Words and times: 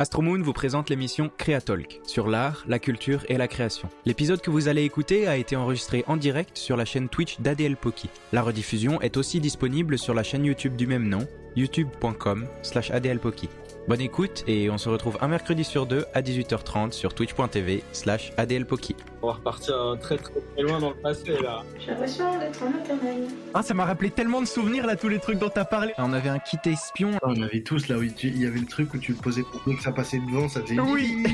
Astromoon 0.00 0.40
vous 0.40 0.54
présente 0.54 0.88
l'émission 0.88 1.30
Créatalk 1.36 2.00
sur 2.04 2.26
l'art, 2.26 2.64
la 2.66 2.78
culture 2.78 3.26
et 3.28 3.36
la 3.36 3.48
création. 3.48 3.90
L'épisode 4.06 4.40
que 4.40 4.50
vous 4.50 4.66
allez 4.66 4.82
écouter 4.82 5.26
a 5.26 5.36
été 5.36 5.56
enregistré 5.56 6.04
en 6.06 6.16
direct 6.16 6.56
sur 6.56 6.78
la 6.78 6.86
chaîne 6.86 7.10
Twitch 7.10 7.38
d'ADL 7.40 7.76
Poki. 7.76 8.08
La 8.32 8.40
rediffusion 8.40 9.02
est 9.02 9.18
aussi 9.18 9.40
disponible 9.40 9.98
sur 9.98 10.14
la 10.14 10.22
chaîne 10.22 10.46
YouTube 10.46 10.74
du 10.74 10.86
même 10.86 11.06
nom, 11.06 11.28
youtube.com 11.54 12.46
slash 12.62 12.90
adlpoki. 12.90 13.50
Bonne 13.90 14.02
écoute 14.02 14.44
et 14.46 14.70
on 14.70 14.78
se 14.78 14.88
retrouve 14.88 15.18
un 15.20 15.26
mercredi 15.26 15.64
sur 15.64 15.84
deux 15.84 16.04
à 16.14 16.22
18h30 16.22 16.92
sur 16.92 17.12
twitch.tv 17.12 17.82
slash 17.90 18.30
adlpoki. 18.36 18.94
On 19.20 19.26
va 19.26 19.32
repartir 19.32 19.74
euh, 19.74 19.96
très 19.96 20.16
très 20.16 20.30
très 20.32 20.62
loin 20.62 20.78
dans 20.78 20.90
le 20.90 20.94
passé 20.94 21.32
là. 21.42 21.64
J'ai 21.80 21.90
l'impression 21.90 22.38
d'être 22.38 22.62
en 22.62 22.70
maternelle. 22.70 23.24
Ah 23.52 23.64
ça 23.64 23.74
m'a 23.74 23.84
rappelé 23.84 24.10
tellement 24.10 24.40
de 24.42 24.46
souvenirs 24.46 24.86
là 24.86 24.94
tous 24.94 25.08
les 25.08 25.18
trucs 25.18 25.40
dont 25.40 25.48
t'as 25.52 25.64
parlé. 25.64 25.92
On 25.98 26.12
avait 26.12 26.28
un 26.28 26.38
kit 26.38 26.56
espion. 26.66 27.10
On 27.24 27.42
avait 27.42 27.62
tous 27.62 27.88
là 27.88 27.98
où 27.98 28.06
tu- 28.06 28.28
il 28.28 28.40
y 28.40 28.46
avait 28.46 28.60
le 28.60 28.66
truc 28.66 28.94
où 28.94 28.98
tu 28.98 29.10
le 29.10 29.18
posais 29.18 29.42
pour 29.42 29.64
que 29.64 29.82
ça 29.82 29.90
passait 29.90 30.20
devant, 30.30 30.48
ça 30.48 30.60
faisait. 30.62 30.78
Oui 30.78 31.24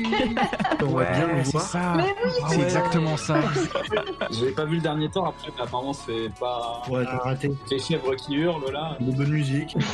On 0.81 0.95
va 0.95 1.03
bien 1.11 1.27
le 1.27 1.43
c'est 1.43 1.59
ça. 1.59 1.93
Mais 1.95 2.05
oui, 2.25 2.31
C'est 2.49 2.61
exactement 2.61 3.17
ça. 3.17 3.39
Je 4.31 4.45
l'ai 4.45 4.51
pas 4.51 4.65
vu 4.65 4.77
le 4.77 4.81
dernier 4.81 5.11
temps 5.11 5.25
après, 5.25 5.49
mais 5.55 5.61
apparemment 5.63 5.93
c'est 5.93 6.33
pas. 6.39 6.81
Ouais, 6.89 7.05
t'as 7.05 7.17
raté. 7.19 7.51
Les 7.69 7.77
chèvres 7.77 8.15
qui 8.15 8.33
hurlent 8.33 8.71
là. 8.73 8.97
De 8.99 9.11
bonne 9.11 9.29
musique. 9.29 9.77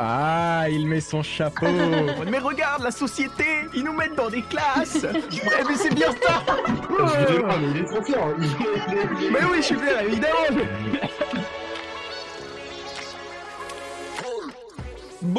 Ah, 0.00 0.66
il 0.70 0.86
met 0.86 1.00
son 1.00 1.22
chapeau. 1.22 1.66
Mais 2.30 2.38
regarde 2.38 2.82
la 2.82 2.90
société, 2.90 3.44
ils 3.74 3.84
nous 3.84 3.92
mettent 3.92 4.14
dans 4.14 4.30
des 4.30 4.42
classes. 4.42 5.02
Ouais, 5.04 5.62
mais 5.68 5.76
c'est 5.76 5.94
bien 5.94 6.10
ça. 6.22 6.42
Mais 6.90 7.68
il 7.74 7.76
est 7.78 7.84
trop 7.84 8.02
fort. 8.02 8.30
Il 8.38 8.44
est- 8.44 9.30
Mais 9.30 9.44
oui, 9.50 9.56
je 9.58 9.62
suis 9.62 9.76
bien, 9.76 10.00
évidemment. 10.00 10.62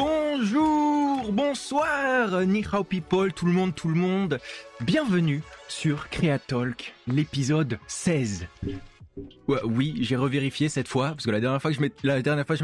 Bonjour, 0.00 1.32
bonsoir, 1.32 2.40
ni 2.46 2.64
hao 2.70 2.84
people, 2.84 3.32
tout 3.32 3.46
le 3.46 3.52
monde, 3.52 3.74
tout 3.74 3.88
le 3.88 3.94
monde. 3.94 4.38
Bienvenue 4.80 5.42
sur 5.68 6.08
Creatalk, 6.10 6.94
l'épisode 7.06 7.78
16. 7.86 8.46
Oui, 9.64 9.94
j'ai 10.00 10.16
revérifié 10.16 10.68
cette 10.68 10.88
fois 10.88 11.10
parce 11.10 11.24
que 11.24 11.30
la 11.30 11.40
dernière 11.40 11.60
fois 11.60 11.72
je 11.72 11.80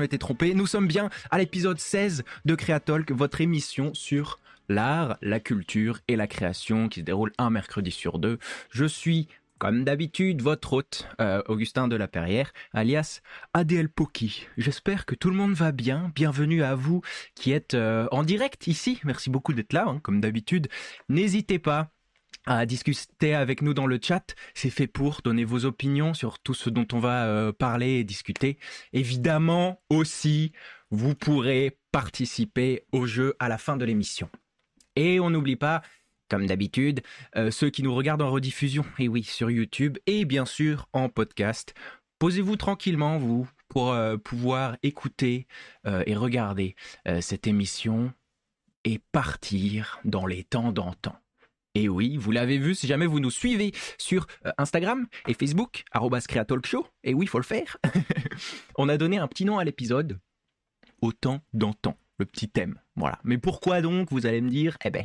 m'étais- 0.00 0.18
trompé. 0.18 0.54
Nous 0.54 0.66
sommes 0.66 0.86
bien 0.86 1.10
à 1.30 1.38
l'épisode 1.38 1.78
16 1.78 2.24
de 2.44 2.54
Creatalk, 2.54 3.10
votre 3.12 3.40
émission 3.40 3.92
sur 3.94 4.40
l'art, 4.68 5.18
la 5.22 5.40
culture 5.40 5.98
et 6.08 6.16
la 6.16 6.26
création 6.26 6.88
qui 6.88 7.00
se 7.00 7.04
déroule 7.04 7.32
un 7.38 7.50
mercredi 7.50 7.90
sur 7.90 8.18
deux. 8.18 8.38
Je 8.70 8.84
suis 8.84 9.28
comme 9.58 9.84
d'habitude, 9.84 10.42
votre 10.42 10.74
hôte, 10.74 11.08
euh, 11.20 11.42
Augustin 11.48 11.88
de 11.88 11.96
la 11.96 12.08
Perrière, 12.08 12.52
alias 12.74 13.20
ADL 13.54 13.88
Poki. 13.88 14.46
J'espère 14.58 15.06
que 15.06 15.14
tout 15.14 15.30
le 15.30 15.36
monde 15.36 15.54
va 15.54 15.72
bien. 15.72 16.12
Bienvenue 16.14 16.62
à 16.62 16.74
vous 16.74 17.00
qui 17.34 17.52
êtes 17.52 17.72
euh, 17.74 18.06
en 18.12 18.22
direct 18.22 18.66
ici. 18.66 19.00
Merci 19.04 19.30
beaucoup 19.30 19.54
d'être 19.54 19.72
là, 19.72 19.86
hein, 19.88 20.00
comme 20.02 20.20
d'habitude. 20.20 20.68
N'hésitez 21.08 21.58
pas 21.58 21.88
à 22.46 22.64
discuter 22.64 23.34
avec 23.34 23.60
nous 23.60 23.74
dans 23.74 23.86
le 23.86 23.98
chat. 24.00 24.34
C'est 24.54 24.70
fait 24.70 24.86
pour 24.86 25.20
donner 25.22 25.44
vos 25.44 25.64
opinions 25.64 26.14
sur 26.14 26.38
tout 26.38 26.54
ce 26.54 26.70
dont 26.70 26.86
on 26.92 27.00
va 27.00 27.26
euh, 27.26 27.52
parler 27.52 27.98
et 27.98 28.04
discuter. 28.04 28.58
Évidemment 28.92 29.82
aussi, 29.90 30.52
vous 30.90 31.14
pourrez 31.14 31.78
participer 31.92 32.84
au 32.92 33.06
jeu 33.06 33.34
à 33.40 33.48
la 33.48 33.58
fin 33.58 33.76
de 33.76 33.84
l'émission. 33.84 34.30
Et 34.94 35.20
on 35.20 35.30
n'oublie 35.30 35.56
pas, 35.56 35.82
comme 36.30 36.46
d'habitude, 36.46 37.02
euh, 37.36 37.50
ceux 37.50 37.70
qui 37.70 37.82
nous 37.82 37.94
regardent 37.94 38.22
en 38.22 38.30
rediffusion, 38.30 38.84
et 38.98 39.08
oui, 39.08 39.24
sur 39.24 39.50
YouTube, 39.50 39.98
et 40.06 40.24
bien 40.24 40.46
sûr 40.46 40.88
en 40.92 41.08
podcast. 41.08 41.74
Posez-vous 42.18 42.56
tranquillement, 42.56 43.18
vous, 43.18 43.48
pour 43.68 43.92
euh, 43.92 44.16
pouvoir 44.16 44.76
écouter 44.82 45.46
et 46.06 46.14
regarder 46.14 46.74
cette 47.20 47.46
émission 47.46 48.12
et 48.84 49.00
partir 49.12 50.00
dans 50.04 50.26
les 50.26 50.42
temps 50.44 50.72
d'antan. 50.72 51.16
Et 51.76 51.90
oui, 51.90 52.16
vous 52.16 52.30
l'avez 52.32 52.56
vu, 52.56 52.74
si 52.74 52.86
jamais 52.86 53.04
vous 53.04 53.20
nous 53.20 53.30
suivez 53.30 53.70
sur 53.98 54.26
euh, 54.46 54.52
Instagram 54.56 55.06
et 55.28 55.34
Facebook, 55.34 55.84
Creatalkshow, 56.26 56.86
et 57.04 57.12
oui, 57.12 57.26
il 57.26 57.28
faut 57.28 57.36
le 57.36 57.44
faire, 57.44 57.76
on 58.76 58.88
a 58.88 58.96
donné 58.96 59.18
un 59.18 59.28
petit 59.28 59.44
nom 59.44 59.58
à 59.58 59.64
l'épisode, 59.64 60.18
au 61.02 61.12
temps 61.12 61.42
d'antan, 61.52 61.98
le 62.16 62.24
petit 62.24 62.48
thème. 62.48 62.80
Voilà. 62.94 63.18
Mais 63.24 63.36
pourquoi 63.36 63.82
donc, 63.82 64.10
vous 64.10 64.24
allez 64.24 64.40
me 64.40 64.48
dire? 64.48 64.78
Eh 64.86 64.90
ben, 64.90 65.04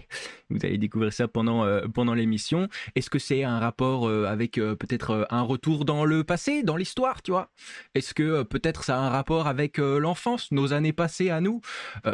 vous 0.50 0.60
allez 0.64 0.78
découvrir 0.78 1.12
ça 1.12 1.28
pendant, 1.28 1.66
euh, 1.66 1.90
pendant 1.94 2.14
l'émission. 2.14 2.70
Est-ce 2.96 3.10
que 3.10 3.20
c'est 3.20 3.44
un 3.44 3.60
rapport 3.60 4.08
euh, 4.08 4.24
avec 4.28 4.54
peut-être 4.54 5.28
un 5.30 5.42
retour 5.42 5.84
dans 5.84 6.06
le 6.06 6.24
passé, 6.24 6.64
dans 6.64 6.78
l'histoire, 6.78 7.22
tu 7.22 7.32
vois? 7.32 7.52
Est-ce 7.96 8.14
que 8.14 8.44
peut-être 8.44 8.86
ça 8.86 8.98
a 8.98 9.02
un 9.02 9.10
rapport 9.10 9.48
avec 9.48 9.78
l'enfance, 9.78 10.54
nos 10.54 10.72
années 10.72 10.94
passées 10.94 11.32
à 11.32 11.42
nous? 11.42 11.60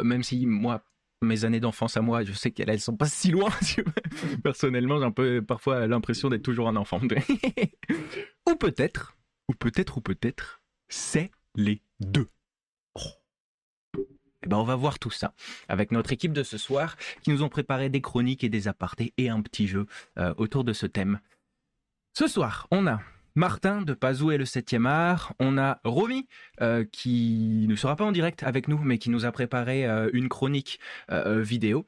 Même 0.02 0.24
si 0.24 0.46
moi, 0.46 0.82
mes 1.22 1.44
années 1.44 1.60
d'enfance 1.60 1.96
à 1.96 2.00
moi, 2.00 2.24
je 2.24 2.32
sais 2.32 2.50
qu'elles 2.50 2.70
elles 2.70 2.80
sont 2.80 2.96
pas 2.96 3.08
si 3.08 3.30
loin. 3.30 3.50
Personnellement, 4.42 4.98
j'ai 4.98 5.04
un 5.04 5.10
peu 5.10 5.42
parfois 5.42 5.86
l'impression 5.86 6.28
d'être 6.28 6.42
toujours 6.42 6.68
un 6.68 6.76
enfant. 6.76 7.00
ou 8.48 8.54
peut-être, 8.56 9.16
ou 9.48 9.54
peut-être, 9.54 9.98
ou 9.98 10.00
peut-être, 10.00 10.60
c'est 10.88 11.30
les 11.54 11.82
deux. 12.00 12.28
Eh 14.44 14.46
ben, 14.48 14.56
on 14.56 14.64
va 14.64 14.76
voir 14.76 14.98
tout 14.98 15.10
ça 15.10 15.34
avec 15.66 15.90
notre 15.90 16.12
équipe 16.12 16.32
de 16.32 16.44
ce 16.44 16.58
soir 16.58 16.96
qui 17.22 17.30
nous 17.30 17.42
ont 17.42 17.48
préparé 17.48 17.88
des 17.88 18.00
chroniques 18.00 18.44
et 18.44 18.48
des 18.48 18.68
apartés 18.68 19.12
et 19.16 19.28
un 19.28 19.42
petit 19.42 19.66
jeu 19.66 19.86
euh, 20.18 20.32
autour 20.36 20.62
de 20.62 20.72
ce 20.72 20.86
thème. 20.86 21.20
Ce 22.12 22.28
soir, 22.28 22.68
on 22.70 22.86
a 22.86 23.00
Martin 23.38 23.82
de 23.82 23.94
Pazou 23.94 24.32
et 24.32 24.36
le 24.36 24.44
7e 24.44 24.84
art, 24.84 25.32
on 25.38 25.58
a 25.58 25.78
Romy 25.84 26.26
euh, 26.60 26.84
qui 26.90 27.66
ne 27.68 27.76
sera 27.76 27.94
pas 27.94 28.04
en 28.04 28.10
direct 28.10 28.42
avec 28.42 28.66
nous 28.66 28.78
mais 28.78 28.98
qui 28.98 29.10
nous 29.10 29.26
a 29.26 29.30
préparé 29.30 29.86
euh, 29.86 30.10
une 30.12 30.28
chronique 30.28 30.80
euh, 31.12 31.40
vidéo. 31.40 31.86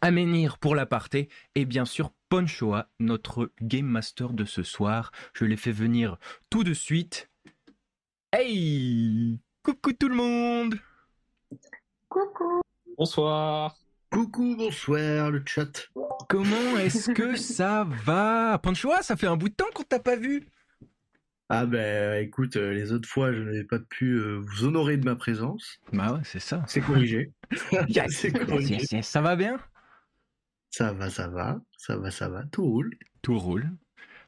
Aménir 0.00 0.58
pour 0.58 0.74
l'aparté 0.74 1.28
et 1.54 1.66
bien 1.66 1.84
sûr 1.84 2.10
Ponchoa, 2.28 2.88
notre 2.98 3.52
game 3.62 3.86
master 3.86 4.32
de 4.32 4.44
ce 4.44 4.64
soir. 4.64 5.12
Je 5.34 5.44
l'ai 5.44 5.56
fait 5.56 5.70
venir 5.70 6.16
tout 6.50 6.64
de 6.64 6.74
suite. 6.74 7.30
Hey 8.32 9.38
Coucou 9.62 9.92
tout 9.92 10.08
le 10.08 10.16
monde 10.16 10.74
Coucou. 12.08 12.60
Bonsoir. 12.98 13.76
Coucou, 14.10 14.56
bonsoir, 14.56 15.30
le 15.30 15.44
chat. 15.46 15.88
Comment 16.28 16.76
est-ce 16.78 17.12
que 17.12 17.36
ça 17.36 17.86
va? 18.04 18.58
Panchoa, 18.58 19.00
ça 19.02 19.16
fait 19.16 19.28
un 19.28 19.36
bout 19.36 19.48
de 19.48 19.54
temps 19.54 19.70
qu'on 19.72 19.84
t'a 19.84 20.00
pas 20.00 20.16
vu. 20.16 20.48
Ah 21.48 21.66
ben 21.66 22.22
écoute, 22.22 22.56
euh, 22.56 22.72
les 22.72 22.92
autres 22.92 23.08
fois, 23.08 23.32
je 23.32 23.42
n'avais 23.42 23.64
pas 23.64 23.78
pu 23.78 24.12
euh, 24.14 24.38
vous 24.38 24.64
honorer 24.64 24.96
de 24.96 25.04
ma 25.04 25.16
présence. 25.16 25.78
Bah 25.92 26.14
ouais, 26.14 26.20
c'est 26.24 26.40
ça. 26.40 26.64
C'est 26.66 26.80
corrigé. 26.80 27.32
Yes, 27.88 28.12
C'est 28.16 28.32
yes, 28.34 28.46
corrigé. 28.46 28.74
yes, 28.76 28.92
yes. 28.92 29.06
Ça 29.08 29.20
va 29.20 29.36
bien? 29.36 29.58
Ça 30.70 30.92
va, 30.94 31.10
ça 31.10 31.28
va, 31.28 31.60
ça 31.76 31.96
va, 31.98 32.10
ça 32.10 32.28
va, 32.30 32.44
tout 32.44 32.64
roule. 32.64 32.94
Tout 33.20 33.38
roule. 33.38 33.70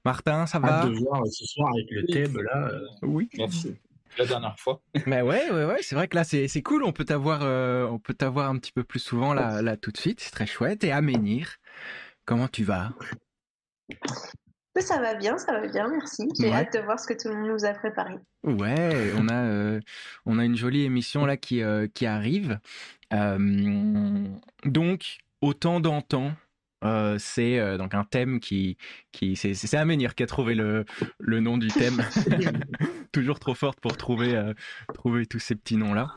Martin, 0.05 0.45
ça 0.47 0.59
va? 0.59 0.81
Hâte 0.83 0.91
de 0.91 0.95
voir 0.97 1.23
euh, 1.23 1.31
ce 1.31 1.47
soir 1.47 1.71
avec 1.73 1.87
le 1.91 2.05
thème 2.05 2.39
là. 2.43 2.69
euh, 2.69 2.87
Oui. 3.03 3.31
Merci. 3.39 3.75
La 4.19 4.27
dernière 4.27 4.59
fois. 4.61 4.83
Mais 5.07 5.23
ouais, 5.23 5.51
ouais, 5.51 5.65
ouais. 5.65 5.79
C'est 5.81 5.95
vrai 5.95 6.07
que 6.09 6.17
là, 6.17 6.25
c'est 6.25 6.47
c'est 6.47 6.61
cool. 6.63 6.85
On 6.85 6.93
peut 6.93 7.07
t'avoir, 7.07 7.41
euh, 7.43 7.87
on 7.87 7.99
peut 7.99 8.13
t'avoir 8.13 8.51
un 8.51 8.59
petit 8.59 8.71
peu 8.73 8.85
plus 8.85 9.01
souvent 9.01 9.33
là, 9.33 9.63
là 9.63 9.79
tout 9.79 9.91
de 9.91 9.97
suite. 9.97 10.21
C'est 10.21 10.31
très 10.31 10.47
chouette. 10.47 10.85
Et 10.85 10.93
Aménir, 10.93 11.57
comment 12.27 12.49
tu 12.49 12.65
vas? 12.65 12.93
Ça 14.81 15.01
va 15.01 15.15
bien, 15.15 15.39
ça 15.39 15.53
va 15.53 15.67
bien, 15.69 15.89
merci. 15.89 16.29
J'ai 16.39 16.49
Ouais. 16.49 16.55
hâte 16.57 16.73
de 16.75 16.81
voir 16.81 16.99
ce 16.99 17.07
que 17.07 17.15
tout 17.15 17.29
le 17.29 17.35
monde 17.37 17.51
nous 17.51 17.65
a 17.65 17.73
préparé. 17.73 18.15
Ouais, 18.43 19.13
on 19.17 19.29
a, 19.29 19.45
euh, 19.45 19.81
on 20.27 20.39
a 20.39 20.45
une 20.45 20.57
jolie 20.57 20.83
émission 20.85 21.25
là 21.27 21.37
qui, 21.37 21.63
euh, 21.63 21.87
qui 21.93 22.07
arrive. 22.07 22.59
Euh, 23.13 24.27
donc, 24.65 25.19
autant 25.41 25.81
d'antan. 25.81 26.33
euh, 26.85 27.17
c'est 27.19 27.79
donc 27.79 27.95
un 27.95 28.05
thème 28.05 28.41
qui, 28.41 28.77
qui 29.13 29.37
c'est 29.37 29.75
Aménir 29.75 30.15
qui 30.15 30.23
a 30.23 30.27
trouvé 30.27 30.55
le, 30.55 30.85
le 31.19 31.41
nom 31.41 31.57
du 31.57 31.69
thème. 31.69 32.03
Toujours 33.13 33.39
trop 33.39 33.55
forte 33.55 33.81
pour 33.81 33.97
trouver, 33.97 34.53
trouver 34.93 35.25
tous 35.27 35.39
ces 35.39 35.55
petits 35.55 35.77
noms 35.77 35.95
là. 35.95 36.09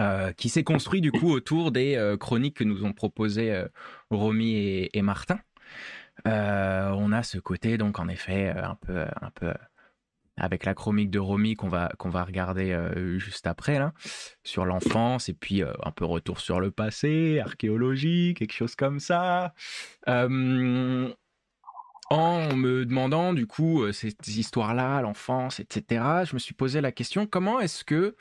Euh, 0.00 0.32
qui 0.32 0.48
s'est 0.48 0.64
construit 0.64 1.00
du 1.00 1.12
coup 1.12 1.30
autour 1.30 1.70
des 1.70 1.94
euh, 1.94 2.16
chroniques 2.16 2.56
que 2.56 2.64
nous 2.64 2.84
ont 2.84 2.92
proposées 2.92 3.52
euh, 3.52 3.68
Romy 4.10 4.56
et, 4.56 4.98
et 4.98 5.02
Martin. 5.02 5.38
Euh, 6.26 6.90
on 6.90 7.12
a 7.12 7.22
ce 7.22 7.38
côté 7.38 7.76
donc 7.76 7.98
en 7.98 8.08
effet 8.08 8.52
euh, 8.56 8.64
un 8.64 8.76
peu, 8.76 9.00
un 9.00 9.30
peu 9.34 9.48
euh, 9.48 9.54
avec 10.36 10.64
la 10.64 10.74
chronique 10.74 11.10
de 11.10 11.18
Romy 11.18 11.54
qu'on 11.54 11.68
va 11.68 11.92
qu'on 11.98 12.08
va 12.08 12.24
regarder 12.24 12.76
juste 13.18 13.46
après 13.46 13.78
là 13.78 13.92
sur 14.42 14.64
l'enfance 14.64 15.28
et 15.28 15.32
puis 15.32 15.62
un 15.62 15.90
peu 15.92 16.04
retour 16.04 16.40
sur 16.40 16.58
le 16.58 16.72
passé, 16.72 17.38
archéologie, 17.38 18.34
quelque 18.36 18.52
chose 18.52 18.74
comme 18.74 18.98
ça. 18.98 19.54
En 22.10 22.54
me 22.54 22.84
demandant 22.84 23.32
du 23.32 23.46
coup 23.46 23.92
ces 23.92 24.12
histoires-là, 24.26 25.00
l'enfance, 25.02 25.60
etc. 25.60 26.24
Je 26.24 26.34
me 26.34 26.40
suis 26.40 26.54
posé 26.54 26.80
la 26.80 26.90
question 26.90 27.26
comment 27.28 27.60
est-ce 27.60 27.84
que 27.84 28.16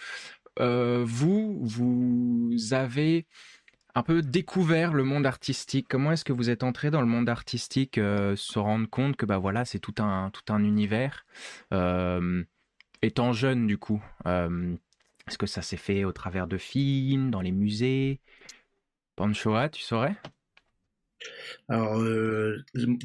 vous 0.59 1.59
vous 1.63 2.73
avez 2.73 3.25
un 3.95 4.03
peu 4.03 4.21
découvert 4.21 4.93
le 4.93 5.03
monde 5.03 5.25
artistique 5.25 5.87
Comment 5.89 6.11
est-ce 6.11 6.25
que 6.25 6.33
vous 6.33 6.49
êtes 6.49 6.63
entré 6.63 6.91
dans 6.91 7.01
le 7.01 7.07
monde 7.07 7.29
artistique, 7.29 7.97
euh, 7.97 8.35
se 8.35 8.59
rendre 8.59 8.89
compte 8.89 9.15
que 9.15 9.25
bah 9.25 9.37
voilà, 9.37 9.65
c'est 9.65 9.79
tout 9.79 9.95
un 9.99 10.63
univers. 10.63 11.25
Euh, 11.73 12.43
étant 13.01 13.33
jeune, 13.33 13.67
du 13.67 13.77
coup, 13.77 14.03
euh, 14.25 14.75
est-ce 15.27 15.37
que 15.37 15.45
ça 15.45 15.61
s'est 15.61 15.77
fait 15.77 16.05
au 16.05 16.11
travers 16.11 16.47
de 16.47 16.57
films, 16.57 17.29
dans 17.31 17.41
les 17.41 17.51
musées? 17.51 18.19
Panchoa, 19.15 19.69
tu 19.69 19.83
saurais? 19.83 20.15
Alors, 21.69 21.97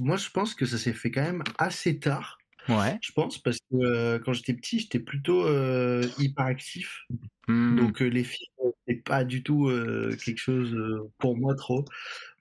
moi, 0.01 0.17
je 0.17 0.31
pense 0.31 0.55
que 0.55 0.67
ça 0.67 0.79
s'est 0.79 0.93
fait 0.93 1.11
quand 1.11 1.23
même 1.23 1.45
assez 1.59 1.99
tard. 1.99 2.39
Ouais. 2.69 2.99
Je 3.01 3.13
pense 3.13 3.39
parce 3.39 3.59
que 3.59 3.77
euh, 3.77 4.19
quand 4.19 4.33
j'étais 4.33 4.55
petit, 4.55 4.81
j'étais 4.81 5.01
plutôt 5.01 5.47
euh, 5.47 6.07
hyperactif. 6.19 7.05
Hmm. 7.47 7.77
Donc 7.77 8.03
euh, 8.03 8.07
les 8.07 8.25
films, 8.25 8.73
c'est 8.87 9.03
pas 9.03 9.25
du 9.25 9.43
tout 9.43 9.69
euh, 9.69 10.17
quelque 10.23 10.39
chose 10.39 10.77
pour 11.19 11.37
moi 11.37 11.55
trop. 11.55 11.85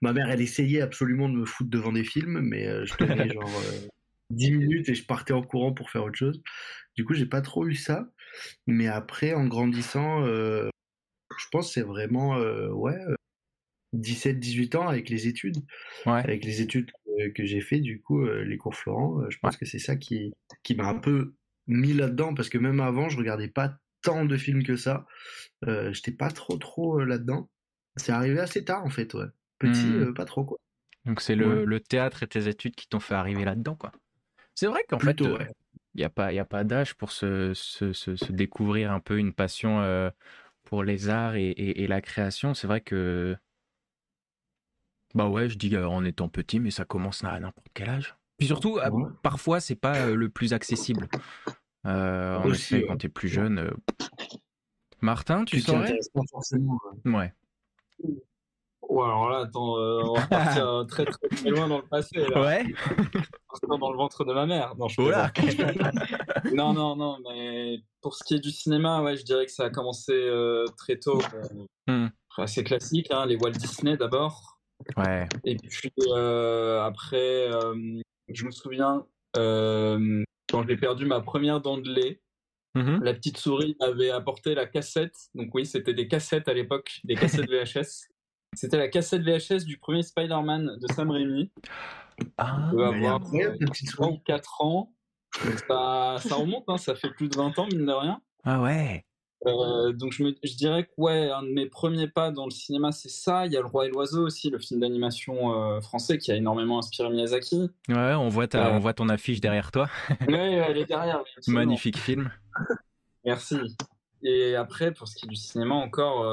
Ma 0.02 0.12
mère, 0.12 0.28
elle 0.30 0.42
essayait 0.42 0.82
absolument 0.82 1.28
de 1.28 1.34
me 1.34 1.46
foutre 1.46 1.70
devant 1.70 1.92
des 1.92 2.04
films, 2.04 2.40
mais 2.40 2.64
je 2.86 2.94
tenais 2.94 3.28
genre 3.32 3.48
euh, 3.48 3.88
10 4.30 4.52
minutes 4.52 4.88
et 4.90 4.94
je 4.94 5.04
partais 5.04 5.32
en 5.32 5.42
courant 5.42 5.72
pour 5.72 5.90
faire 5.90 6.04
autre 6.04 6.18
chose. 6.18 6.42
Du 6.94 7.04
coup, 7.04 7.14
j'ai 7.14 7.26
pas 7.26 7.40
trop 7.40 7.66
eu 7.66 7.74
ça. 7.74 8.08
Mais 8.66 8.86
après, 8.86 9.32
en 9.32 9.46
grandissant, 9.46 10.26
je 10.26 10.70
pense 11.50 11.68
que 11.68 11.72
c'est 11.72 11.86
vraiment 11.86 12.36
ouais, 12.36 12.98
17-18 13.94 14.76
ans 14.76 14.88
avec 14.88 15.08
les 15.08 15.26
études. 15.28 15.58
Ouais. 16.06 16.12
Avec 16.20 16.44
les 16.44 16.60
études 16.60 16.90
que, 17.06 17.28
que 17.28 17.44
j'ai 17.44 17.60
fait, 17.60 17.80
du 17.80 18.00
coup, 18.00 18.22
euh, 18.24 18.42
les 18.44 18.56
cours 18.56 18.74
Florent, 18.74 19.20
euh, 19.22 19.30
je 19.30 19.38
pense 19.38 19.56
que 19.56 19.64
c'est 19.66 19.78
ça 19.78 19.96
qui, 19.96 20.32
qui 20.62 20.74
m'a 20.74 20.86
un 20.86 20.98
peu 20.98 21.34
mis 21.66 21.92
là-dedans, 21.92 22.34
parce 22.34 22.48
que 22.48 22.58
même 22.58 22.80
avant, 22.80 23.08
je 23.08 23.18
regardais 23.18 23.48
pas 23.48 23.76
tant 24.02 24.24
de 24.24 24.36
films 24.36 24.62
que 24.62 24.76
ça. 24.76 25.06
Euh, 25.66 25.92
J'étais 25.92 26.12
pas 26.12 26.30
trop 26.30 26.56
trop 26.56 27.00
euh, 27.00 27.04
là-dedans. 27.04 27.50
C'est 27.96 28.12
arrivé 28.12 28.38
assez 28.38 28.64
tard, 28.64 28.84
en 28.84 28.90
fait, 28.90 29.12
ouais. 29.14 29.26
Petit, 29.58 29.86
euh, 29.92 30.12
pas 30.12 30.24
trop, 30.24 30.44
quoi. 30.44 30.58
Donc 31.04 31.20
c'est 31.20 31.34
le, 31.34 31.60
Ouais. 31.60 31.64
le 31.64 31.80
théâtre 31.80 32.22
et 32.22 32.26
tes 32.28 32.46
études 32.48 32.74
qui 32.76 32.86
t'ont 32.88 33.00
fait 33.00 33.14
arriver 33.14 33.44
là-dedans, 33.44 33.74
quoi. 33.74 33.92
C'est 34.54 34.66
vrai 34.66 34.80
qu'en 34.88 34.98
fait, 34.98 35.20
euh, 35.22 35.36
ouais. 35.38 35.48
il 35.94 35.98
n'y 35.98 36.04
a 36.04 36.10
pas, 36.10 36.32
y 36.32 36.38
a 36.38 36.44
pas 36.44 36.64
d'âge 36.64 36.94
pour 36.94 37.10
se, 37.12 37.52
se, 37.54 37.92
se, 37.92 38.14
se 38.16 38.32
découvrir 38.32 38.92
un 38.92 39.00
peu 39.00 39.18
une 39.18 39.32
passion 39.32 39.80
euh, 39.80 40.10
pour 40.64 40.84
les 40.84 41.08
arts 41.08 41.34
et, 41.36 41.48
et, 41.48 41.82
et 41.82 41.86
la 41.88 42.00
création. 42.00 42.54
C'est 42.54 42.66
vrai 42.66 42.80
que, 42.82 43.36
bah 45.14 45.28
ouais, 45.28 45.48
je 45.48 45.56
dis 45.58 45.74
euh, 45.74 45.88
en 45.88 46.04
étant 46.04 46.28
petit, 46.28 46.60
mais 46.60 46.70
ça 46.70 46.84
commence 46.84 47.24
à 47.24 47.38
n'importe 47.40 47.68
quel 47.74 47.88
âge. 47.90 48.16
Puis 48.38 48.46
surtout, 48.46 48.78
euh, 48.78 48.90
Ouais. 48.90 49.10
parfois, 49.22 49.60
c'est 49.60 49.74
pas 49.76 49.96
euh, 49.96 50.14
le 50.14 50.28
plus 50.28 50.52
accessible. 50.52 51.08
Euh, 51.86 52.36
en 52.38 52.44
Aussi, 52.46 52.74
effet, 52.74 52.82
ouais. 52.82 52.88
quand 52.88 52.96
t'es 52.98 53.08
plus 53.08 53.28
jeune. 53.28 53.70
Martin, 55.00 55.44
tu 55.44 55.60
saurais? 55.60 55.96
pas 56.14 56.20
forcément. 56.30 56.78
ouais. 57.04 57.12
Ouais. 57.12 57.32
Ouais, 58.88 59.04
alors 59.04 59.28
là, 59.28 59.40
attends, 59.40 59.74
on 59.76 60.14
va 60.14 60.26
partir 60.28 60.84
très, 60.88 61.04
très 61.04 61.28
très 61.28 61.50
loin 61.50 61.68
dans 61.68 61.76
le 61.78 61.86
passé. 61.86 62.16
Là. 62.16 62.40
Ouais. 62.40 62.64
Dans 63.80 63.90
le 63.90 63.96
ventre 63.98 64.24
de 64.24 64.32
ma 64.32 64.46
mère. 64.46 64.74
Non, 64.76 64.88
je 64.88 65.00
Oh 65.00 65.10
là. 65.10 65.28
plaisante. 65.30 65.74
non, 66.54 66.72
non, 66.72 66.96
non, 66.96 67.18
mais 67.28 67.80
pour 68.00 68.14
ce 68.14 68.24
qui 68.24 68.34
est 68.34 68.38
du 68.40 68.50
cinéma, 68.50 69.02
ouais, 69.02 69.16
je 69.16 69.24
dirais 69.24 69.44
que 69.46 69.52
ça 69.52 69.64
a 69.64 69.70
commencé 69.70 70.14
très 70.78 70.96
tôt. 70.98 71.20
Euh, 71.90 72.08
assez 72.38 72.64
classique, 72.64 73.08
hein, 73.10 73.26
les 73.26 73.36
Walt 73.36 73.50
Disney 73.50 73.96
d'abord. 73.96 74.57
Ouais. 74.96 75.28
Et 75.44 75.56
puis 75.56 75.92
euh, 76.08 76.80
après, 76.82 77.50
euh, 77.52 77.74
je 78.28 78.44
me 78.44 78.50
souviens, 78.50 79.04
euh, 79.36 80.22
quand 80.50 80.66
j'ai 80.66 80.76
perdu 80.76 81.04
ma 81.06 81.20
première 81.20 81.60
dent 81.60 81.78
de 81.78 81.88
lait, 81.90 82.20
Mhm. 82.74 83.02
la 83.02 83.14
petite 83.14 83.38
souris 83.38 83.76
m'avait 83.80 84.10
apporté 84.10 84.54
la 84.54 84.66
cassette. 84.66 85.16
Donc 85.34 85.52
oui, 85.54 85.66
c'était 85.66 85.94
des 85.94 86.06
cassettes 86.06 86.48
à 86.48 86.54
l'époque, 86.54 87.00
des 87.02 87.14
cassettes 87.16 87.48
VHS. 87.50 88.06
C'était 88.54 88.76
la 88.78 88.88
cassette 88.88 89.22
VHS 89.22 89.64
du 89.64 89.78
premier 89.78 90.02
Spider-Man 90.02 90.78
de 90.80 90.92
Sam 90.92 91.10
Raimi. 91.10 91.50
Ah, 92.36 92.68
doit 92.70 92.88
avoir 92.94 93.22
euh, 93.34 93.56
ta 93.58 93.66
petite 93.66 93.90
3 93.90 94.06
souris. 94.06 94.18
ou 94.18 94.22
4 94.24 94.60
ans. 94.62 94.92
Ça, 95.66 96.16
ça 96.20 96.34
remonte, 96.36 96.64
hein, 96.68 96.78
ça 96.78 96.94
fait 96.94 97.10
plus 97.10 97.28
de 97.28 97.36
20 97.36 97.58
ans, 97.58 97.66
mine 97.72 97.86
de 97.86 97.92
rien. 97.92 98.20
ah 98.44 98.60
ouais. 98.62 99.04
Euh, 99.46 99.92
donc 99.92 100.12
je, 100.12 100.24
me, 100.24 100.34
je 100.42 100.56
dirais 100.56 100.84
que 100.84 100.90
ouais, 100.96 101.30
un 101.30 101.42
de 101.44 101.48
mes 101.50 101.66
premiers 101.66 102.08
pas 102.08 102.32
dans 102.32 102.44
le 102.44 102.50
cinéma, 102.50 102.90
c'est 102.90 103.08
ça. 103.08 103.46
Il 103.46 103.52
y 103.52 103.56
a 103.56 103.60
Le 103.60 103.66
Roi 103.66 103.86
et 103.86 103.88
l'Oiseau 103.88 104.26
aussi, 104.26 104.50
le 104.50 104.58
film 104.58 104.80
d'animation 104.80 105.54
euh, 105.54 105.80
français 105.80 106.18
qui 106.18 106.32
a 106.32 106.34
énormément 106.34 106.78
inspiré 106.78 107.08
Miyazaki. 107.10 107.70
Ouais, 107.88 108.14
on 108.14 108.28
voit, 108.28 108.48
ta, 108.48 108.66
Euh. 108.66 108.72
on 108.72 108.78
voit 108.80 108.94
ton 108.94 109.08
affiche 109.08 109.40
derrière 109.40 109.70
toi. 109.70 109.88
Ouais, 110.26 110.54
elle 110.68 110.76
est 110.78 110.86
derrière. 110.86 111.22
absolument. 111.36 111.60
Magnifique 111.62 111.98
film. 111.98 112.30
Merci. 113.24 113.56
Et 114.24 114.56
après, 114.56 114.90
pour 114.90 115.06
ce 115.06 115.14
qui 115.14 115.26
est 115.26 115.28
du 115.28 115.36
cinéma, 115.36 115.76
encore 115.76 116.26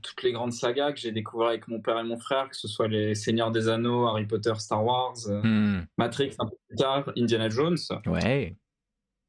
toutes 0.00 0.22
les 0.22 0.30
grandes 0.30 0.52
sagas 0.52 0.92
que 0.92 1.00
j'ai 1.00 1.10
découvert 1.10 1.48
avec 1.48 1.66
mon 1.66 1.80
père 1.80 1.98
et 1.98 2.04
mon 2.04 2.16
frère, 2.16 2.48
que 2.48 2.56
ce 2.56 2.68
soit 2.68 2.86
les 2.86 3.16
Seigneurs 3.16 3.50
des 3.50 3.68
Anneaux, 3.68 4.06
Harry 4.06 4.26
Potter, 4.26 4.52
Star 4.58 4.84
Wars, 4.84 5.14
Hmm. 5.26 5.80
Matrix 5.98 6.36
un 6.38 6.46
peu 6.46 6.54
plus 6.68 6.76
tard, 6.76 7.10
Indiana 7.16 7.48
Jones. 7.48 7.76
Ouais. 8.06 8.56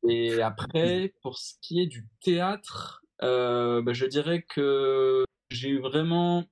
Et 0.08 0.40
après, 0.44 1.14
pour 1.24 1.38
ce 1.40 1.54
qui 1.62 1.82
est 1.82 1.88
du 1.88 2.06
théâtre, 2.24 3.03
bah, 3.21 3.94
je 3.94 4.06
dirais 4.06 4.44
que 4.48 5.24
j'ai 5.50 5.69
eu 5.69 5.80
vraiment 5.80 6.45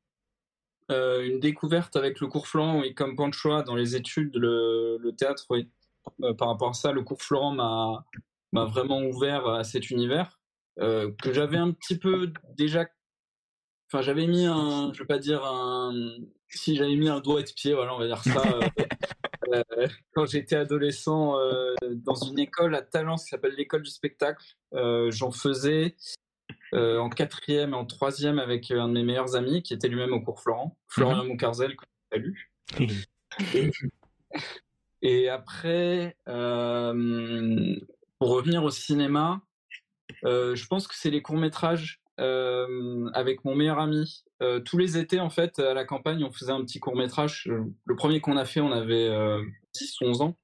euh, 0.92 1.26
une 1.26 1.40
découverte 1.40 1.96
avec 1.96 2.20
le 2.20 2.28
cours 2.28 2.48
Florent, 2.48 2.80
oui, 2.80 2.94
comme 2.94 3.16
Panchoa 3.16 3.64
dans 3.64 3.76
les 3.76 3.96
études, 3.96 4.36
le, 4.36 5.12
théâtre, 5.18 5.46
oui. 5.50 5.70
Euh, 6.24 6.34
par 6.34 6.50
rapport 6.50 6.70
à 6.70 6.74
ça, 6.74 6.92
le 6.92 7.04
cours 7.04 7.22
Florent 7.22 7.52
m'a 7.52 8.66
vraiment 8.66 9.02
ouvert 9.02 9.48
à 9.48 9.64
cet 9.64 9.90
univers 9.90 10.40
euh, 10.80 11.12
que 11.22 11.32
j'avais 11.32 11.58
un 11.58 11.72
petit 11.72 11.98
peu 11.98 12.32
déjà. 12.58 12.86
Enfin, 13.88 14.02
j'avais 14.02 14.28
mis 14.28 14.46
un, 14.46 14.92
je 14.94 15.00
vais 15.00 15.08
pas 15.08 15.20
dire 15.20 15.46
un, 15.46 15.94
si 16.50 16.76
j'avais 16.76 16.96
mis 16.96 17.10
un 17.10 17.20
doigt 17.20 17.42
de 17.42 17.52
pied, 17.52 17.74
voilà, 17.74 17.94
on 17.94 18.00
va 18.00 18.08
dire 18.08 18.24
ça. 18.24 18.42
euh, 18.42 18.62
euh, 19.78 19.88
quand 20.14 20.26
j'étais 20.26 20.56
adolescent 20.56 21.38
euh, 21.38 21.76
dans 21.92 22.16
une 22.16 22.40
école 22.40 22.76
à 22.76 22.82
Talence 22.82 23.24
qui 23.24 23.30
s'appelle 23.30 23.56
l'école 23.56 23.84
du 23.84 23.92
spectacle. 23.92 24.44
Euh, 24.74 25.12
J'en 25.12 25.32
faisais 25.32 25.96
euh, 26.74 27.00
en 27.00 27.10
quatrième 27.10 27.72
et 27.72 27.76
en 27.76 27.86
troisième 27.86 28.40
avec 28.40 28.72
un 28.72 28.88
de 28.88 28.94
mes 28.94 29.04
meilleurs 29.04 29.36
amis 29.36 29.62
qui 29.64 29.74
était 29.74 29.88
lui-même 29.88 30.14
au 30.14 30.22
cours 30.22 30.42
Florent, 30.42 30.78
Florian 30.88 31.26
Moncarzel, 31.26 31.76
que 31.76 31.86
tu 31.86 31.92
salues. 32.12 32.52
Et, 33.54 33.72
et 35.02 35.30
après, 35.30 36.18
euh, 36.28 37.76
pour 38.20 38.30
revenir 38.30 38.64
au 38.64 38.70
cinéma, 38.70 39.42
euh, 40.26 40.54
je 40.56 40.68
pense 40.68 40.88
que 40.88 40.96
c'est 40.96 41.10
les 41.10 41.22
courts-métrages 41.22 42.02
euh, 42.20 43.10
avec 43.14 43.44
mon 43.46 43.56
meilleur 43.56 43.80
ami. 43.80 44.24
Euh, 44.44 44.60
tous 44.60 44.78
les 44.78 44.98
étés, 44.98 45.20
en 45.20 45.30
fait, 45.30 45.60
à 45.60 45.74
la 45.74 45.86
campagne, 45.86 46.24
on 46.24 46.32
faisait 46.32 46.52
un 46.52 46.64
petit 46.64 46.80
court-métrage. 46.80 47.48
Euh, 47.50 47.64
Le 47.86 47.96
premier 47.96 48.22
qu'on 48.22 48.38
a 48.38 48.46
fait, 48.46 48.62
on 48.62 48.72
avait 48.72 49.08
euh, 49.08 49.42
10 49.74 50.02
ou 50.02 50.06
11 50.06 50.22
ans. 50.22 50.38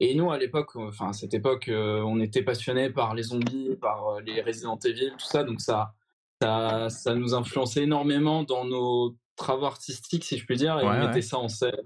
Et 0.00 0.14
nous, 0.14 0.30
à 0.30 0.38
l'époque, 0.38 0.76
euh, 0.76 0.88
enfin, 0.88 1.08
à 1.10 1.12
cette 1.12 1.32
époque, 1.34 1.68
euh, 1.68 2.02
on 2.02 2.20
était 2.20 2.42
passionnés 2.42 2.90
par 2.90 3.14
les 3.14 3.22
zombies, 3.24 3.76
par 3.80 4.06
euh, 4.08 4.20
les 4.20 4.42
Resident 4.42 4.78
Evil, 4.84 5.12
tout 5.18 5.26
ça. 5.26 5.42
Donc, 5.42 5.60
ça, 5.60 5.94
ça, 6.42 6.88
ça 6.90 7.14
nous 7.14 7.34
influençait 7.34 7.84
énormément 7.84 8.42
dans 8.42 8.64
nos 8.64 9.16
travaux 9.36 9.66
artistiques, 9.66 10.24
si 10.24 10.36
je 10.38 10.44
puis 10.44 10.56
dire. 10.56 10.78
Et 10.78 10.84
Ouais, 10.84 10.88
on 10.88 10.90
ouais. 11.00 11.06
mettait 11.06 11.22
ça 11.22 11.38
en 11.38 11.48
scène 11.48 11.80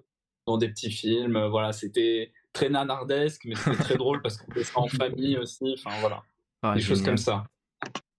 dans 0.46 0.58
des 0.58 0.68
petits 0.68 0.90
films. 0.90 1.46
Voilà, 1.46 1.72
c'était 1.72 2.32
très 2.52 2.68
nanardesque, 2.68 3.42
mais 3.44 3.54
c'était 3.54 3.76
très 3.76 3.96
drôle 3.96 4.22
parce 4.22 4.36
qu'on 4.38 4.52
faisait 4.52 4.64
ça 4.64 4.80
en 4.80 4.88
famille 4.88 5.38
aussi. 5.38 5.76
Enfin, 5.78 5.96
voilà 6.00 6.22
Ah, 6.62 6.74
des 6.74 6.80
choses 6.80 7.02
comme 7.02 7.16
ça. 7.16 7.44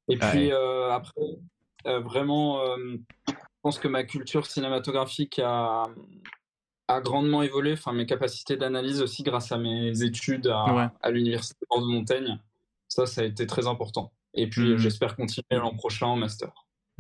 Et 0.08 0.18
Ah 0.22 0.32
puis 0.32 0.52
euh, 0.52 0.92
après, 0.92 1.22
euh, 1.88 2.00
vraiment, 2.00 2.62
euh, 2.62 2.96
je 3.28 3.34
pense 3.62 3.78
que 3.80 3.88
ma 3.88 4.04
culture 4.04 4.46
cinématographique 4.46 5.40
a, 5.40 5.84
a 6.96 7.02
grandement 7.02 7.42
évolué, 7.44 7.74
enfin 7.74 7.94
mes 7.94 8.06
capacités 8.06 8.58
d'analyse 8.58 9.02
aussi 9.02 9.24
grâce 9.24 9.52
à 9.52 9.58
mes 9.58 10.04
études 10.04 10.48
à, 10.48 10.74
Ouais. 10.74 10.88
à 11.02 11.12
l'université 11.12 11.58
de 11.62 11.68
Bordeaux-Montaigne. 11.70 12.40
Ça, 12.88 13.06
ça 13.06 13.22
a 13.22 13.24
été 13.26 13.46
très 13.48 13.68
important. 13.68 14.12
Et 14.34 14.48
puis 14.50 14.72
Mhm. 14.72 14.78
j'espère 14.78 15.16
continuer 15.16 15.46
l'an 15.52 15.74
prochain 15.76 16.08
en 16.08 16.16
master. 16.16 16.52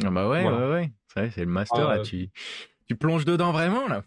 Ah 0.03 0.09
bah 0.09 0.27
ouais, 0.29 0.41
Voilà. 0.43 0.57
ouais, 0.67 0.71
ouais. 0.73 0.91
C'est 1.13 1.19
vrai, 1.19 1.31
c'est 1.33 1.41
le 1.45 1.51
master, 1.51 1.87
Ah, 1.89 1.97
là. 1.97 2.03
Tu, 2.03 2.29
tu 2.87 2.95
plonges 2.95 3.25
dedans 3.25 3.51
vraiment, 3.51 3.87
là. 3.87 4.03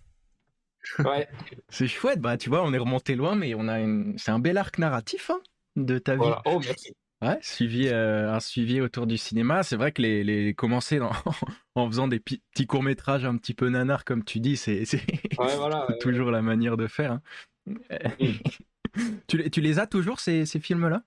Ouais, 0.98 1.28
C'est 1.70 1.86
chouette. 1.88 2.20
Bah, 2.20 2.36
tu 2.36 2.48
vois, 2.50 2.62
on 2.62 2.72
est 2.74 2.78
remonté 2.78 3.14
loin, 3.14 3.34
mais 3.34 3.54
on 3.54 3.68
a 3.68 3.80
une... 3.80 4.18
c'est 4.18 4.30
un 4.30 4.38
bel 4.38 4.58
arc 4.58 4.78
narratif 4.78 5.30
hein, 5.30 5.40
de 5.76 5.98
ta 5.98 6.16
vie. 6.16 6.20
Oh, 6.44 6.60
merci. 6.64 6.94
Ouais, 7.24 7.38
suivi, 7.40 7.88
euh, 7.88 8.32
un 8.32 8.40
suivi 8.40 8.80
autour 8.80 9.06
du 9.06 9.16
cinéma. 9.18 9.62
C'est 9.62 9.76
vrai 9.76 9.92
que 9.92 10.02
les, 10.02 10.22
les 10.24 10.54
commencer 10.54 10.98
dans- 10.98 11.10
en 11.74 11.86
faisant 11.88 12.06
des 12.08 12.20
petits 12.20 12.66
courts 12.66 12.82
métrages 12.82 13.24
un 13.24 13.36
petit 13.36 13.54
peu 13.54 13.68
nanars, 13.68 14.04
comme 14.04 14.24
tu 14.24 14.40
dis, 14.40 14.56
c'est 14.56 14.84
c'est 14.84 15.00
Ouais, 15.38 15.56
voilà. 15.56 15.86
ouais. 15.88 15.98
toujours 15.98 16.30
la 16.30 16.42
manière 16.42 16.76
de 16.76 16.86
faire. 16.86 17.12
hein. 17.12 17.22
tu, 19.26 19.38
les, 19.38 19.50
tu 19.50 19.60
les 19.60 19.78
as 19.78 19.86
toujours 19.86 20.20
ces, 20.20 20.46
ces 20.46 20.60
films-là? 20.60 21.02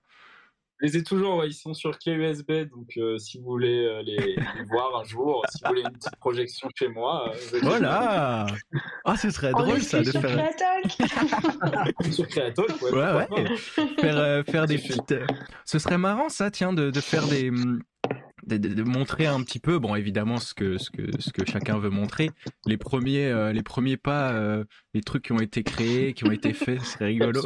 Les 0.80 0.96
ai 0.96 1.02
toujours, 1.02 1.36
ouais, 1.38 1.48
ils 1.48 1.52
sont 1.54 1.74
sur 1.74 1.98
clé 1.98 2.12
USB, 2.12 2.52
donc 2.70 2.96
euh, 2.96 3.18
si 3.18 3.38
vous 3.38 3.44
voulez 3.44 3.84
euh, 3.84 4.02
les, 4.02 4.16
les 4.16 4.36
voir 4.68 5.00
un 5.00 5.04
jour, 5.04 5.42
si 5.50 5.58
vous 5.62 5.68
voulez 5.70 5.82
une 5.82 5.92
petite 5.92 6.16
projection 6.16 6.68
chez 6.78 6.88
moi, 6.88 7.32
euh, 7.34 7.58
Voilà 7.62 8.46
Ah, 9.04 9.16
ce 9.16 9.30
serait 9.30 9.52
On 9.54 9.62
drôle 9.62 9.80
ça 9.82 10.00
de 10.02 10.10
sur 10.10 10.20
faire. 10.20 10.30
Créatalk. 10.30 12.02
sur 12.12 12.26
Créatalk, 12.28 12.82
ouais. 12.82 12.90
Ouais, 12.92 13.28
ouais. 13.30 13.56
faire, 13.98 14.18
euh, 14.18 14.42
faire 14.44 14.66
des 14.66 14.78
petites. 14.78 15.12
euh, 15.12 15.26
Ce 15.64 15.78
serait 15.78 15.98
marrant, 15.98 16.28
ça, 16.28 16.50
tiens, 16.50 16.72
de, 16.72 16.90
de 16.90 17.00
faire 17.00 17.26
des. 17.26 17.50
hum, 17.50 17.80
De, 18.46 18.56
de- 18.56 18.72
de 18.72 18.82
montrer 18.82 19.26
un 19.26 19.42
petit 19.42 19.58
peu, 19.60 19.78
bon 19.78 19.94
évidemment 19.94 20.38
ce 20.38 20.54
que, 20.54 20.78
ce 20.78 20.90
que, 20.90 21.20
ce 21.20 21.30
que 21.32 21.44
chacun 21.44 21.76
veut 21.78 21.90
montrer, 21.90 22.30
les 22.64 22.78
premiers, 22.78 23.26
euh, 23.26 23.52
les 23.52 23.62
premiers 23.62 23.98
pas, 23.98 24.32
euh, 24.32 24.64
les 24.94 25.02
trucs 25.02 25.24
qui 25.24 25.32
ont 25.32 25.40
été 25.40 25.62
créés, 25.64 26.14
qui 26.14 26.24
ont 26.24 26.30
été 26.30 26.54
faits, 26.54 26.80
ce 26.80 26.92
serait 26.92 27.06
rigolo, 27.12 27.42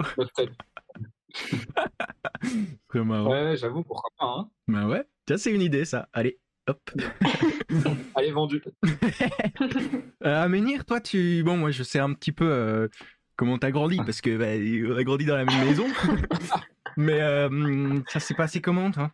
marrant. 2.94 3.30
Ouais, 3.30 3.56
j'avoue, 3.56 3.82
pourquoi 3.82 4.10
pas. 4.18 4.26
Hein. 4.26 4.50
Bah 4.68 4.86
ouais, 4.86 5.04
tiens 5.26 5.36
c'est 5.36 5.52
une 5.52 5.62
idée 5.62 5.84
ça, 5.84 6.08
allez, 6.12 6.38
Hop. 6.68 6.78
Allez, 8.14 8.30
vendu. 8.30 8.62
euh, 10.24 10.42
Aménir, 10.42 10.84
toi, 10.84 11.00
tu. 11.00 11.42
Bon, 11.42 11.56
moi, 11.56 11.72
je 11.72 11.82
sais 11.82 11.98
un 11.98 12.12
petit 12.12 12.30
peu 12.30 12.48
euh, 12.48 12.88
comment 13.36 13.58
t'as 13.58 13.72
grandi, 13.72 13.96
parce 13.96 14.20
que 14.20 14.36
bah, 14.36 14.92
on 14.92 14.96
a 14.96 15.02
grandi 15.02 15.24
dans 15.24 15.36
la 15.36 15.44
même 15.44 15.66
maison. 15.66 15.86
Mais 16.96 17.20
euh, 17.20 18.00
ça 18.08 18.20
s'est 18.20 18.34
passé 18.34 18.60
comment, 18.60 18.90
toi? 18.90 19.10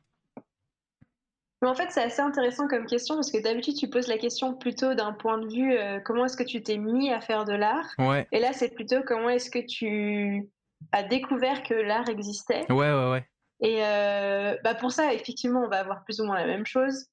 Mais 1.63 1.69
en 1.69 1.75
fait, 1.75 1.91
c'est 1.91 2.03
assez 2.03 2.21
intéressant 2.21 2.69
comme 2.69 2.87
question 2.87 3.17
parce 3.17 3.33
que 3.33 3.43
d'habitude, 3.43 3.75
tu 3.77 3.89
poses 3.89 4.07
la 4.07 4.19
question 4.19 4.55
plutôt 4.55 4.95
d'un 4.95 5.13
point 5.13 5.39
de 5.39 5.49
vue 5.53 5.73
euh, 5.73 5.99
comment 5.99 6.27
est-ce 6.27 6.37
que 6.37 6.45
tu 6.45 6.63
t'es 6.63 6.77
mis 6.77 7.13
à 7.13 7.21
faire 7.21 7.45
de 7.45 7.53
l'art? 7.53 7.89
Ouais, 7.99 8.29
Et 8.31 8.39
là, 8.39 8.53
c'est 8.53 8.73
plutôt 8.73 9.03
comment 9.05 9.29
est-ce 9.29 9.51
que 9.51 9.59
tu 9.59 10.49
as 10.93 11.03
découvert 11.03 11.63
que 11.63 11.75
l'art 11.75 12.09
existait. 12.09 12.67
ouais, 12.71 12.93
ouais, 12.93 13.11
ouais. 13.11 13.29
Et 13.61 13.85
euh, 13.85 14.57
bah 14.63 14.75
pour 14.75 14.93
ça, 14.93 15.13
effectivement, 15.13 15.63
on 15.65 15.69
va 15.69 15.81
avoir 15.81 16.05
plus 16.05 16.21
ou 16.21 16.25
moins 16.25 16.39
la 16.39 16.47
même 16.47 16.67
chose. 16.67 17.07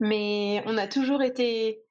Mais 0.00 0.62
on 0.66 0.78
a 0.78 0.86
toujours 0.86 1.22
été. 1.22 1.82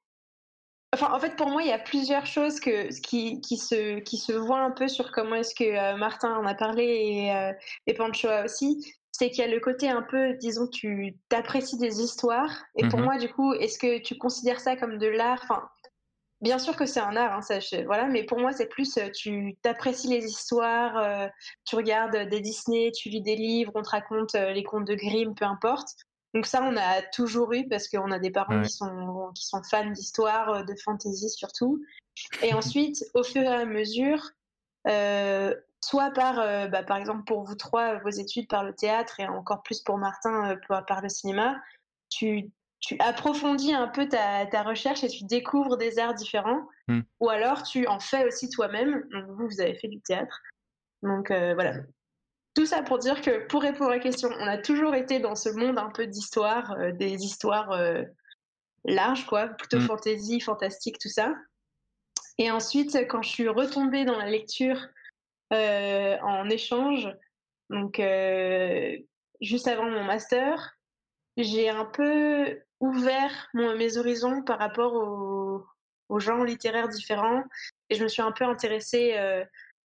Enfin, 0.94 1.12
en 1.12 1.20
fait, 1.20 1.36
pour 1.36 1.48
moi, 1.50 1.62
il 1.62 1.68
y 1.68 1.72
a 1.72 1.78
plusieurs 1.78 2.24
choses 2.26 2.60
que, 2.60 2.88
qui, 3.02 3.40
qui, 3.42 3.58
se, 3.58 3.98
qui 4.00 4.16
se 4.16 4.32
voient 4.32 4.60
un 4.62 4.70
peu 4.70 4.88
sur 4.88 5.12
comment 5.12 5.34
est-ce 5.36 5.54
que 5.54 5.64
euh, 5.64 5.96
Martin 5.96 6.34
en 6.36 6.46
a 6.46 6.54
parlé 6.54 6.84
et, 6.84 7.34
euh, 7.36 7.52
et 7.86 7.94
Panchoa 7.94 8.44
aussi. 8.44 8.94
C'est 9.12 9.30
qu'il 9.30 9.40
y 9.44 9.48
a 9.48 9.50
le 9.50 9.60
côté 9.60 9.90
un 9.90 10.02
peu, 10.02 10.34
disons, 10.34 10.66
tu 10.68 11.18
t'apprécies 11.28 11.76
des 11.78 12.00
histoires. 12.00 12.64
Et 12.76 12.86
pour 12.86 13.00
Mhm. 13.00 13.04
moi, 13.04 13.18
du 13.18 13.28
coup, 13.28 13.52
est-ce 13.54 13.78
que 13.78 13.98
tu 13.98 14.16
considères 14.16 14.60
ça 14.60 14.76
comme 14.76 14.96
de 14.96 15.08
l'art? 15.08 15.40
Enfin, 15.42 15.68
bien 16.40 16.58
sûr 16.58 16.76
que 16.76 16.86
c'est 16.86 17.00
un 17.00 17.16
art, 17.16 17.32
hein, 17.34 17.42
ça, 17.42 17.60
je- 17.60 17.84
voilà, 17.84 18.06
mais 18.06 18.24
pour 18.24 18.38
moi, 18.38 18.52
c'est 18.52 18.66
plus, 18.68 18.96
euh, 18.98 19.10
tu 19.10 19.56
t'apprécies 19.62 20.08
les 20.08 20.24
histoires, 20.24 20.96
euh, 20.96 21.28
tu 21.64 21.76
regardes 21.76 22.16
des 22.28 22.40
Disney, 22.40 22.92
tu 22.92 23.08
lis 23.08 23.22
des 23.22 23.36
livres, 23.36 23.72
on 23.74 23.82
te 23.82 23.90
raconte 23.90 24.34
euh, 24.34 24.52
les 24.52 24.64
contes 24.64 24.86
de 24.86 24.94
Grimm, 24.94 25.34
peu 25.34 25.44
importe. 25.44 25.88
Donc 26.34 26.46
ça, 26.46 26.62
on 26.62 26.76
a 26.76 27.02
toujours 27.02 27.52
eu 27.54 27.66
parce 27.68 27.88
qu'on 27.88 28.10
a 28.12 28.18
des 28.18 28.30
parents 28.30 28.58
Ouais. 28.60 28.66
qui 28.66 28.72
sont 28.72 29.30
qui 29.34 29.46
sont 29.46 29.62
fans 29.62 29.90
d'histoire, 29.90 30.64
de 30.64 30.74
fantasy 30.84 31.30
surtout. 31.30 31.82
Et 32.42 32.52
ensuite, 32.52 33.04
au 33.14 33.22
fur 33.24 33.42
et 33.42 33.46
à 33.46 33.64
mesure, 33.64 34.22
euh, 34.86 35.54
soit 35.82 36.10
par 36.10 36.38
euh, 36.38 36.66
bah, 36.68 36.82
par 36.82 36.98
exemple 36.98 37.24
pour 37.24 37.44
vous 37.44 37.54
trois, 37.54 37.98
vos 38.00 38.10
études 38.10 38.46
par 38.48 38.62
le 38.62 38.74
théâtre 38.74 39.20
et 39.20 39.26
encore 39.26 39.62
plus 39.62 39.80
pour 39.80 39.96
Martin 39.96 40.50
euh, 40.50 40.56
par, 40.68 40.84
par 40.84 41.00
le 41.00 41.08
cinéma, 41.08 41.60
tu 42.10 42.50
tu 42.80 42.96
approfondis 43.00 43.72
un 43.72 43.88
peu 43.88 44.08
ta, 44.08 44.46
ta 44.46 44.62
recherche 44.62 45.02
et 45.04 45.08
tu 45.08 45.24
découvres 45.24 45.76
des 45.76 45.98
arts 45.98 46.14
différents, 46.14 46.68
Mm. 46.88 47.00
ou 47.20 47.28
alors 47.28 47.62
tu 47.62 47.86
en 47.86 48.00
fais 48.00 48.26
aussi 48.26 48.48
toi-même. 48.48 49.04
Vous, 49.28 49.48
vous 49.48 49.60
avez 49.60 49.74
fait 49.74 49.88
du 49.88 50.00
théâtre. 50.00 50.40
Donc 51.02 51.30
euh, 51.30 51.54
voilà. 51.54 51.74
Tout 52.54 52.66
ça 52.66 52.82
pour 52.82 52.98
dire 52.98 53.20
que, 53.20 53.46
pour 53.46 53.62
répondre 53.62 53.90
à 53.90 53.96
la 53.96 54.00
question, 54.00 54.30
on 54.40 54.46
a 54.46 54.58
toujours 54.58 54.94
été 54.94 55.20
dans 55.20 55.34
ce 55.36 55.50
monde 55.50 55.78
un 55.78 55.90
peu 55.90 56.06
d'histoire, 56.06 56.72
euh, 56.72 56.92
des 56.92 57.24
histoires 57.24 57.70
euh, 57.72 58.02
larges, 58.84 59.26
quoi, 59.26 59.48
plutôt 59.48 59.78
Mm. 59.78 59.86
fantasy, 59.86 60.40
fantastique, 60.40 60.98
tout 60.98 61.10
ça. 61.10 61.34
Et 62.38 62.50
ensuite, 62.50 62.96
quand 63.08 63.22
je 63.22 63.28
suis 63.28 63.48
retombée 63.48 64.04
dans 64.04 64.16
la 64.16 64.30
lecture 64.30 64.88
en 65.50 66.48
échange, 66.50 67.08
donc 67.68 68.00
juste 69.40 69.66
avant 69.66 69.90
mon 69.90 70.04
master, 70.04 70.76
j'ai 71.36 71.68
un 71.68 71.84
peu 71.84 72.60
ouvert 72.80 73.48
mon- 73.54 73.76
mes 73.76 73.96
horizons 73.98 74.42
par 74.42 74.58
rapport 74.58 74.92
aux, 74.94 75.64
aux 76.08 76.20
genres 76.20 76.44
littéraires 76.44 76.88
différents 76.88 77.42
et 77.90 77.94
je 77.96 78.02
me 78.02 78.08
suis 78.08 78.22
un 78.22 78.32
peu 78.32 78.44
intéressée 78.44 79.14
euh, 79.16 79.44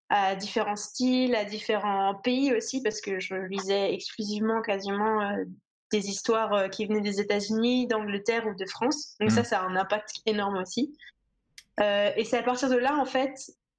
à 0.10 0.36
différents 0.36 0.76
styles, 0.76 1.36
à 1.36 1.44
différents 1.46 2.16
pays 2.16 2.54
aussi 2.54 2.82
parce 2.84 3.02
que 3.02 3.20
je 3.20 3.36
lisais 3.36 3.94
exclusivement 3.94 4.62
quasiment 4.62 5.22
euh, 5.22 5.44
des 5.92 6.10
histoires 6.10 6.54
euh, 6.54 6.68
qui 6.70 6.86
venaient 6.86 7.02
des 7.02 7.20
États-Unis, 7.20 7.88
d'Angleterre 7.88 8.48
ou 8.48 8.54
de 8.56 8.66
France. 8.66 9.16
Donc 9.20 9.30
ça, 9.36 9.44
ça 9.44 9.60
a 9.62 9.64
un 9.66 9.76
impact 9.76 10.22
énorme 10.26 10.58
aussi. 10.58 10.96
Et 11.80 12.24
c'est 12.26 12.38
à 12.38 12.44
partir 12.44 12.70
de 12.70 12.78
là, 12.78 12.96
en 12.98 13.06
fait, 13.06 13.34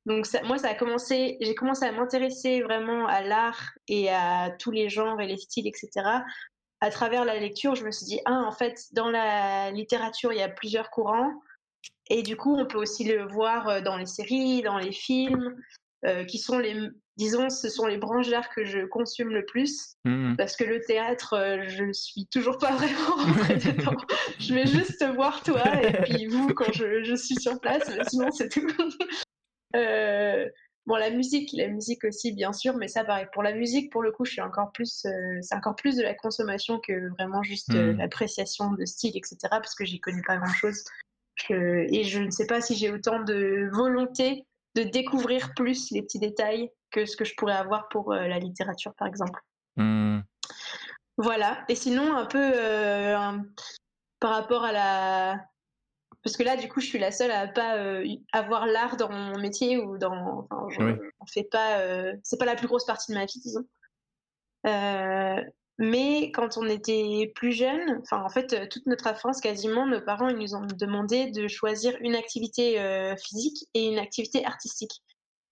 donc 0.07 0.27
ça- 0.27 0.43
moi, 0.43 0.59
ça 0.59 0.69
a 0.69 0.75
commencé, 0.75 1.39
j'ai 1.41 1.55
commencé 1.55 1.85
à 1.87 1.93
m'intéresser 1.93 2.61
vraiment 2.63 3.07
à 3.07 3.23
l'art 3.23 3.71
et 3.89 4.11
à 4.11 4.51
tous 4.59 4.71
les 4.73 4.89
genres 4.89 5.21
et 5.21 5.27
les 5.27 5.37
styles, 5.39 5.67
etc. 5.69 5.89
À 6.81 6.91
travers 6.91 7.25
la 7.25 7.39
lecture, 7.39 7.75
je 7.75 7.85
me 7.85 7.91
suis 7.91 8.07
dit, 8.07 8.21
ah, 8.25 8.45
en 8.47 8.53
fait, 8.53 8.89
dans 8.93 9.11
la 9.11 9.71
littérature, 9.71 10.33
il 10.33 10.39
y 10.39 10.43
a 10.43 10.49
plusieurs 10.49 10.91
courants. 10.91 11.33
Et 12.09 12.23
du 12.23 12.37
coup, 12.37 12.55
on 12.57 12.67
peut 12.67 12.79
aussi 12.79 13.05
le 13.05 13.27
voir 13.27 13.69
euh, 13.69 13.81
dans 13.81 13.97
les 13.97 14.07
séries, 14.07 14.63
dans 14.63 14.79
les 14.79 14.93
films, 14.93 15.57
euh, 16.05 16.25
qui 16.25 16.39
sont 16.39 16.59
les, 16.59 16.77
disons, 17.17 17.49
ce 17.49 17.69
sont 17.69 17.87
les 17.87 17.97
branches 17.97 18.29
d'art 18.29 18.51
que 18.51 18.65
je 18.65 18.85
consomme 18.87 19.31
le 19.31 19.45
plus. 19.45 19.97
Mhm. 20.05 20.37
Parce 20.37 20.57
que 20.57 20.65
le 20.65 20.81
théâtre, 20.81 21.35
euh, 21.35 21.65
je 21.69 21.93
suis 21.93 22.27
toujours 22.27 22.59
pas 22.59 22.73
vraiment 22.77 23.17
rentrée 23.17 23.57
dedans. 23.73 23.97
Je 24.39 24.55
vais 24.55 24.67
juste 24.67 24.99
te 24.99 25.05
voir 25.05 25.43
toi 25.43 25.63
et 25.83 25.93
puis 26.03 26.27
vous 26.27 26.49
quand 26.49 26.73
je, 26.73 27.03
je 27.05 27.15
suis 27.15 27.37
sur 27.37 27.61
place, 27.61 27.89
mais 27.89 28.05
sinon 28.09 28.31
c'est 28.31 28.49
tout. 28.49 28.67
Euh, 29.77 30.49
bon, 30.87 30.97
la 30.97 31.11
musique, 31.11 31.51
la 31.53 31.69
musique 31.69 32.05
aussi 32.05 32.33
bien 32.33 32.53
sûr, 32.53 32.77
mais 32.77 32.89
ça 32.89 33.05
pareil. 33.05 33.27
Pour 33.33 33.43
la 33.43 33.53
musique, 33.53 33.91
pour 33.93 34.03
le 34.03 34.13
coup, 34.13 34.25
je 34.25 34.33
suis 34.33 34.41
encore 34.41 34.73
plus, 34.73 35.05
euh, 35.07 35.39
c'est 35.43 35.55
encore 35.55 35.77
plus 35.77 35.97
de 35.97 36.03
la 36.03 36.15
consommation 36.15 36.79
que 36.81 37.09
vraiment 37.11 37.43
juste 37.43 37.75
euh, 37.75 37.93
Mm. 37.95 37.99
l'appréciation 37.99 38.73
de 38.73 38.85
style, 38.85 39.17
etc. 39.17 39.37
Parce 39.51 39.75
que 39.75 39.85
j'y 39.85 40.01
connais 40.01 40.23
pas 40.27 40.37
grand 40.37 40.53
chose. 40.55 40.85
et 41.51 42.05
je 42.05 42.21
ne 42.21 42.31
sais 42.31 42.47
pas 42.47 42.61
si 42.61 42.77
j'ai 42.77 42.91
autant 42.93 43.21
de 43.23 43.69
volonté 43.73 44.47
de 44.77 44.83
découvrir 44.85 45.53
plus 45.55 45.91
les 45.91 46.03
petits 46.03 46.19
détails 46.21 46.71
que 46.91 47.07
ce 47.07 47.17
que 47.17 47.25
je 47.25 47.35
pourrais 47.37 47.55
avoir 47.57 47.89
pour 47.89 48.13
euh, 48.13 48.27
la 48.29 48.39
littérature, 48.39 48.95
par 48.95 49.09
exemple. 49.09 49.41
Mhm. 49.77 50.23
Voilà. 51.17 51.65
Et 51.69 51.75
sinon, 51.75 52.17
un 52.17 52.27
peu 52.27 52.39
un- 52.39 53.45
par 54.21 54.31
rapport 54.33 54.65
à 54.65 54.73
la. 54.73 55.45
Parce 56.25 56.37
que 56.39 56.43
là, 56.43 56.57
du 56.57 56.69
coup, 56.69 56.81
je 56.81 56.87
suis 56.87 56.99
la 56.99 57.13
seule 57.13 57.31
à 57.31 57.47
pas 57.47 57.77
euh, 57.77 58.07
avoir 58.33 58.67
l'art 58.67 58.97
dans 58.97 59.11
mon 59.13 59.39
métier 59.39 59.77
ou 59.79 59.99
dans. 59.99 60.49
Enfin, 60.51 60.67
je, 60.71 60.81
Oui. 60.83 60.93
on 61.21 61.27
fait 61.27 61.45
pas. 61.45 61.81
euh, 61.81 62.15
C'est 62.23 62.39
pas 62.39 62.47
la 62.47 62.57
plus 62.57 62.67
grosse 62.67 62.87
partie 62.87 63.13
de 63.13 63.19
ma 63.19 63.27
vie, 63.27 63.41
disons. 63.41 63.65
Euh, 64.67 65.43
mais 65.77 66.31
quand 66.33 66.57
on 66.57 66.67
était 66.67 67.31
plus 67.35 67.53
jeune, 67.53 68.01
enfin 68.01 68.23
en 68.23 68.29
fait 68.31 68.69
toute 68.71 68.87
notre 68.87 69.09
enfance 69.09 69.41
quasiment, 69.41 69.87
nos 69.87 70.01
parents 70.01 70.29
ils 70.29 70.39
nous 70.39 70.55
ont 70.55 70.65
demandé 70.65 71.31
de 71.31 71.49
choisir 71.49 71.95
une 72.01 72.15
activité 72.15 72.79
physique 73.23 73.67
et 73.75 73.89
une 73.89 73.99
activité 73.99 74.47
artistique. 74.47 75.03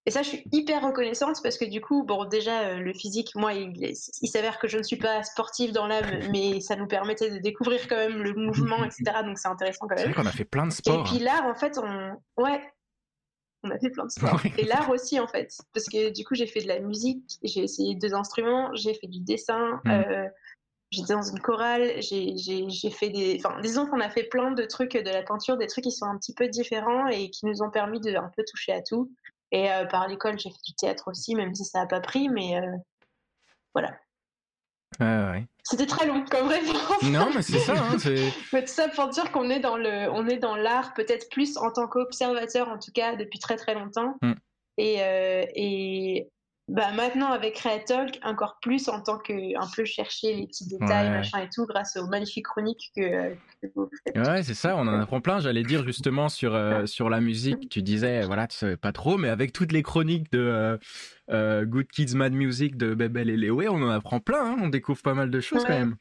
Et 0.05 0.11
ça, 0.11 0.23
je 0.23 0.31
suis 0.31 0.45
hyper 0.51 0.83
reconnaissante 0.85 1.37
parce 1.45 1.57
que 1.57 1.65
du 1.65 1.81
coup, 1.81 2.03
bon, 2.03 2.25
déjà, 2.25 2.63
euh, 2.63 2.79
le 2.79 2.93
physique, 2.93 3.35
moi, 3.37 3.55
il, 3.55 3.73
il 3.81 4.29
s'avère 4.29 4.59
que 4.59 4.67
je 4.67 4.77
ne 4.79 4.83
suis 4.83 4.97
pas 4.97 5.23
sportive 5.23 5.71
dans 5.73 5.87
l'âme, 5.87 6.05
mais 6.33 6.61
ça 6.61 6.75
nous 6.75 6.89
permettait 6.89 7.31
de 7.31 7.39
découvrir 7.39 7.87
quand 7.89 7.97
même 7.97 8.23
le 8.23 8.35
mouvement, 8.35 8.85
etc. 8.85 9.05
Donc 9.25 9.39
c'est 9.39 9.49
intéressant 9.49 9.87
quand 9.87 9.97
C'est 9.97 10.05
même. 10.07 10.13
vrai 10.15 10.23
qu'on 10.23 10.29
a 10.29 10.33
fait 10.33 10.45
plein 10.45 10.67
de 10.67 10.73
Et 10.73 10.75
sports. 10.75 11.05
puis 11.05 11.19
l'art, 11.21 11.47
en 11.47 11.55
fait, 11.55 11.79
on... 11.79 12.43
ouais, 12.43 12.61
on 13.63 13.71
a 13.71 13.79
fait 13.79 13.91
plein 13.91 14.07
de 14.07 14.11
sports. 14.11 14.41
Et 14.59 14.65
l'art 14.65 14.91
aussi, 14.91 15.21
en 15.21 15.29
fait, 15.29 15.57
parce 15.73 15.87
que 15.87 16.11
du 16.13 16.25
coup, 16.25 16.35
j'ai 16.35 16.47
fait 16.49 16.63
de 16.63 16.69
la 16.69 16.81
musique, 16.81 17.39
j'ai 17.45 17.61
essayé 17.63 17.95
deux 17.95 18.13
instruments, 18.13 18.75
j'ai 18.75 18.95
fait 18.95 19.07
du 19.07 19.21
dessin, 19.21 19.81
Mm. 19.85 19.91
euh, 19.91 20.29
j'étais 20.91 21.13
dans 21.15 21.23
une 21.23 21.39
chorale, 21.39 21.93
j'ai 22.03 22.91
fait 22.91 23.09
des... 23.11 23.41
Enfin, 23.43 23.61
disons 23.63 23.87
qu'on 23.87 24.01
a 24.01 24.11
fait 24.11 24.25
plein 24.25 24.51
de 24.51 24.65
trucs 24.65 24.95
de 24.97 25.11
la 25.11 25.23
peinture, 25.23 25.57
des 25.57 25.69
trucs 25.69 25.85
qui 25.85 25.93
sont 25.93 26.07
un 26.07 26.19
petit 26.19 26.35
peu 26.35 26.49
différents 26.49 27.07
et 27.07 27.31
qui 27.31 27.47
nous 27.47 27.63
ont 27.63 27.71
permis 27.71 28.01
de 28.01 28.15
un 28.17 28.31
peu 28.37 28.43
toucher 28.51 28.73
à 28.73 28.83
tout. 28.83 29.11
Et 29.53 29.71
euh, 29.71 29.85
par 29.87 30.09
l'école, 30.09 30.39
j'ai 30.39 30.51
fait 30.51 30.63
du 30.67 30.75
théâtre 30.75 31.09
aussi, 31.09 31.35
même 31.35 31.55
si 31.55 31.65
ça 31.65 31.81
n'a 31.81 31.87
pas 31.87 32.01
pris, 32.01 32.29
mais 32.29 32.57
euh, 32.57 32.77
voilà. 33.75 33.91
Ouais, 35.01 35.07
ouais. 35.31 35.47
C'était 35.63 35.87
très 35.87 36.07
long 36.07 36.25
comme 36.25 36.49
réponse. 36.49 37.03
Non, 37.05 37.31
mais 37.35 37.41
c'est 37.43 37.59
ça. 37.61 37.73
Hein, 37.75 37.99
c'est- 37.99 38.33
Mais 38.53 38.63
tout 38.65 38.73
ça 38.73 38.89
pour 38.89 39.09
dire 39.09 39.31
qu'on 39.33 39.49
est 39.49 39.61
dans 39.61 39.77
le, 39.77 40.11
on 40.11 40.27
est 40.29 40.37
dans 40.39 40.57
l'art 40.57 40.93
peut-être 40.95 41.31
plus 41.31 41.57
en 41.57 41.71
tant 41.71 41.87
qu'observateur 41.87 42.69
en 42.69 42.79
tout 42.79 42.91
cas 42.93 43.15
depuis 43.17 43.39
très 43.39 43.57
très 43.57 43.75
longtemps. 43.75 44.17
Mm. 44.23 44.33
Et, 44.79 44.97
euh, 45.03 45.45
et 45.55 46.29
bah 46.69 46.93
maintenant 46.93 47.33
avec 47.33 47.55
Creatalk 47.55 48.21
encore 48.23 48.59
plus 48.63 48.89
en 48.89 49.03
tant 49.03 49.19
que 49.19 49.33
un 49.61 49.69
peu 49.75 49.85
chercher 49.85 50.35
les 50.35 50.47
petits 50.47 50.67
détails 50.69 51.09
Ouais. 51.09 51.17
machin 51.19 51.41
et 51.41 51.49
tout 51.53 51.67
grâce 51.67 51.97
aux 51.97 52.07
magnifiques 52.07 52.47
chroniques 52.47 52.93
que, 52.97 53.35
que 53.35 53.67
vous 53.75 53.91
faites. 54.07 54.17
Ouais, 54.17 54.43
c'est 54.43 54.55
ça, 54.55 54.77
on 54.77 54.87
en 54.87 55.01
apprend 55.01 55.21
plein. 55.21 55.41
J'allais 55.41 55.65
dire 55.65 55.85
justement 55.85 56.29
sur, 56.29 56.55
euh, 56.55 56.87
sur 56.87 57.11
la 57.11 57.21
musique, 57.21 57.69
tu 57.69 57.83
disais, 57.83 58.23
voilà, 58.23 58.47
tu 58.47 58.57
savais 58.57 58.77
pas 58.77 58.93
trop, 58.93 59.19
mais 59.19 59.29
avec 59.29 59.53
toutes 59.53 59.73
les 59.73 59.83
chroniques 59.83 60.31
de 60.33 60.39
euh, 60.39 60.79
euh, 61.31 61.65
Good 61.65 61.89
Kids 61.89 62.15
Mad 62.15 62.33
Music 62.33 62.77
de 62.77 62.95
Bebel 62.95 63.29
et 63.29 63.37
Léo, 63.37 63.61
on 63.69 63.83
en 63.83 63.91
apprend 63.91 64.21
plein, 64.21 64.53
hein, 64.53 64.57
on 64.63 64.69
découvre 64.69 65.03
pas 65.03 65.15
mal 65.15 65.31
de 65.31 65.41
choses 65.41 65.65
quand 65.65 65.79
même. 65.79 65.97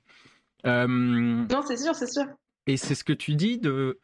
Non 1.50 1.62
c'est 1.68 1.77
sûr 1.77 1.96
c'est 1.96 2.12
sûr. 2.12 2.25
et 2.68 2.77
c'est 2.77 2.94
ce 2.96 3.03
que 3.03 3.13
tu 3.13 3.34
dis 3.36 3.58
de. 3.58 4.00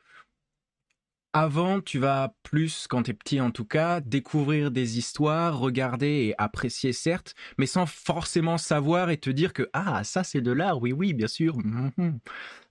Avant, 1.34 1.82
tu 1.82 2.00
vas 2.00 2.34
plus, 2.42 2.88
quand 2.88 3.04
t'es 3.04 3.14
petit 3.14 3.40
en 3.42 3.52
tout 3.52 3.66
cas, 3.66 4.00
découvrir 4.02 4.72
des 4.72 4.98
histoires, 4.98 5.60
regarder 5.60 6.08
et 6.30 6.36
apprécier 6.40 6.94
certes, 6.94 7.36
mais 7.60 7.68
sans 7.68 7.86
forcément 7.86 8.58
savoir 8.58 9.12
et 9.12 9.18
te 9.18 9.30
dire 9.30 9.54
que 9.54 9.70
ah 9.74 10.04
ça 10.04 10.24
c'est 10.24 10.42
de 10.42 10.52
l'art, 10.52 10.82
oui 10.82 10.94
oui 10.94 11.14
bien 11.14 11.28
sûr. 11.28 11.56
Mhm. 11.58 12.20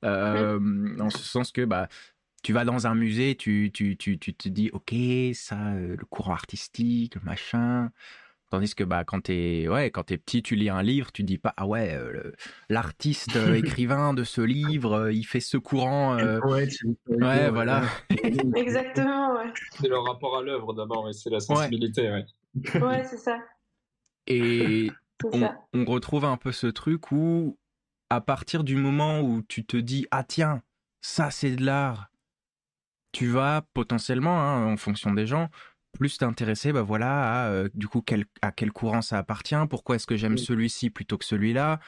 Euh, 0.04 0.98
En 1.00 1.10
ce 1.10 1.18
sens 1.22 1.52
que 1.52 1.64
bah 1.64 1.88
tu 2.42 2.52
vas 2.52 2.64
dans 2.64 2.86
un 2.86 2.94
musée, 2.94 3.36
tu 3.36 3.70
tu 3.72 3.96
tu 3.96 4.18
tu 4.18 4.34
te 4.34 4.48
dis 4.48 4.70
ok 4.72 4.94
ça 5.34 5.74
euh, 5.74 5.96
le 5.96 6.04
courant 6.06 6.32
artistique, 6.34 7.14
le 7.16 7.20
machin. 7.22 7.90
Tandis 8.50 8.76
que 8.76 8.84
bah 8.84 9.02
quand 9.04 9.22
t'es 9.22 9.66
ouais 9.68 9.90
quand 9.90 10.12
es 10.12 10.18
petit, 10.18 10.40
tu 10.40 10.54
lis 10.54 10.68
un 10.68 10.82
livre, 10.82 11.10
tu 11.10 11.24
dis 11.24 11.38
pas 11.38 11.52
ah 11.56 11.66
ouais 11.66 11.94
euh, 11.94 12.32
l'artiste 12.68 13.34
euh, 13.34 13.54
écrivain 13.56 14.14
de 14.14 14.22
ce 14.22 14.40
livre, 14.40 14.92
euh, 14.92 15.12
il 15.12 15.24
fait 15.24 15.40
ce 15.40 15.56
courant. 15.56 16.16
Ouais, 16.16 16.68
ouais, 17.08 17.50
voilà. 17.50 17.82
Exactement, 18.54 19.34
ouais. 19.34 19.52
C'est 19.72 19.88
le 19.88 19.98
rapport 19.98 20.38
à 20.38 20.42
l'œuvre 20.42 20.74
d'abord, 20.74 21.08
et 21.08 21.12
c'est 21.12 21.30
la 21.30 21.40
sensibilité, 21.40 22.08
ouais. 22.10 22.26
Ouais, 22.80 23.04
c'est 23.04 23.18
ça. 23.18 23.38
Et 24.28 24.90
on, 25.32 25.48
on, 25.72 25.84
retrouve 25.84 26.24
un 26.24 26.36
peu 26.36 26.52
ce 26.52 26.68
truc 26.68 27.10
où 27.10 27.58
à 28.10 28.20
partir 28.20 28.62
du 28.62 28.76
moment 28.76 29.20
où 29.20 29.42
tu 29.42 29.64
te 29.66 29.76
dis 29.76 30.06
ah 30.12 30.22
tiens 30.22 30.62
ça 31.00 31.30
c'est 31.30 31.56
de 31.56 31.64
l'art, 31.64 32.10
tu 33.12 33.28
vas 33.28 33.62
potentiellement 33.74 34.40
hein, 34.40 34.72
en 34.72 34.76
fonction 34.76 35.14
des 35.14 35.26
gens 35.26 35.48
plus 35.96 36.18
t'intéresser 36.18 36.72
bah 36.72 36.82
voilà 36.82 37.44
à 37.44 37.48
euh, 37.48 37.68
du 37.74 37.88
coup 37.88 38.02
quel, 38.02 38.24
à 38.42 38.52
quel 38.52 38.72
courant 38.72 39.02
ça 39.02 39.18
appartient 39.18 39.56
pourquoi 39.68 39.96
est-ce 39.96 40.06
que 40.06 40.16
j'aime 40.16 40.38
celui-ci 40.38 40.90
plutôt 40.90 41.18
que 41.18 41.24
celui-là 41.24 41.80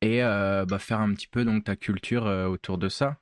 et 0.00 0.22
euh, 0.22 0.64
bah, 0.64 0.78
faire 0.78 1.00
un 1.00 1.12
petit 1.12 1.26
peu 1.26 1.44
donc 1.44 1.64
ta 1.64 1.74
culture 1.74 2.26
euh, 2.26 2.46
autour 2.46 2.78
de 2.78 2.88
ça. 2.88 3.16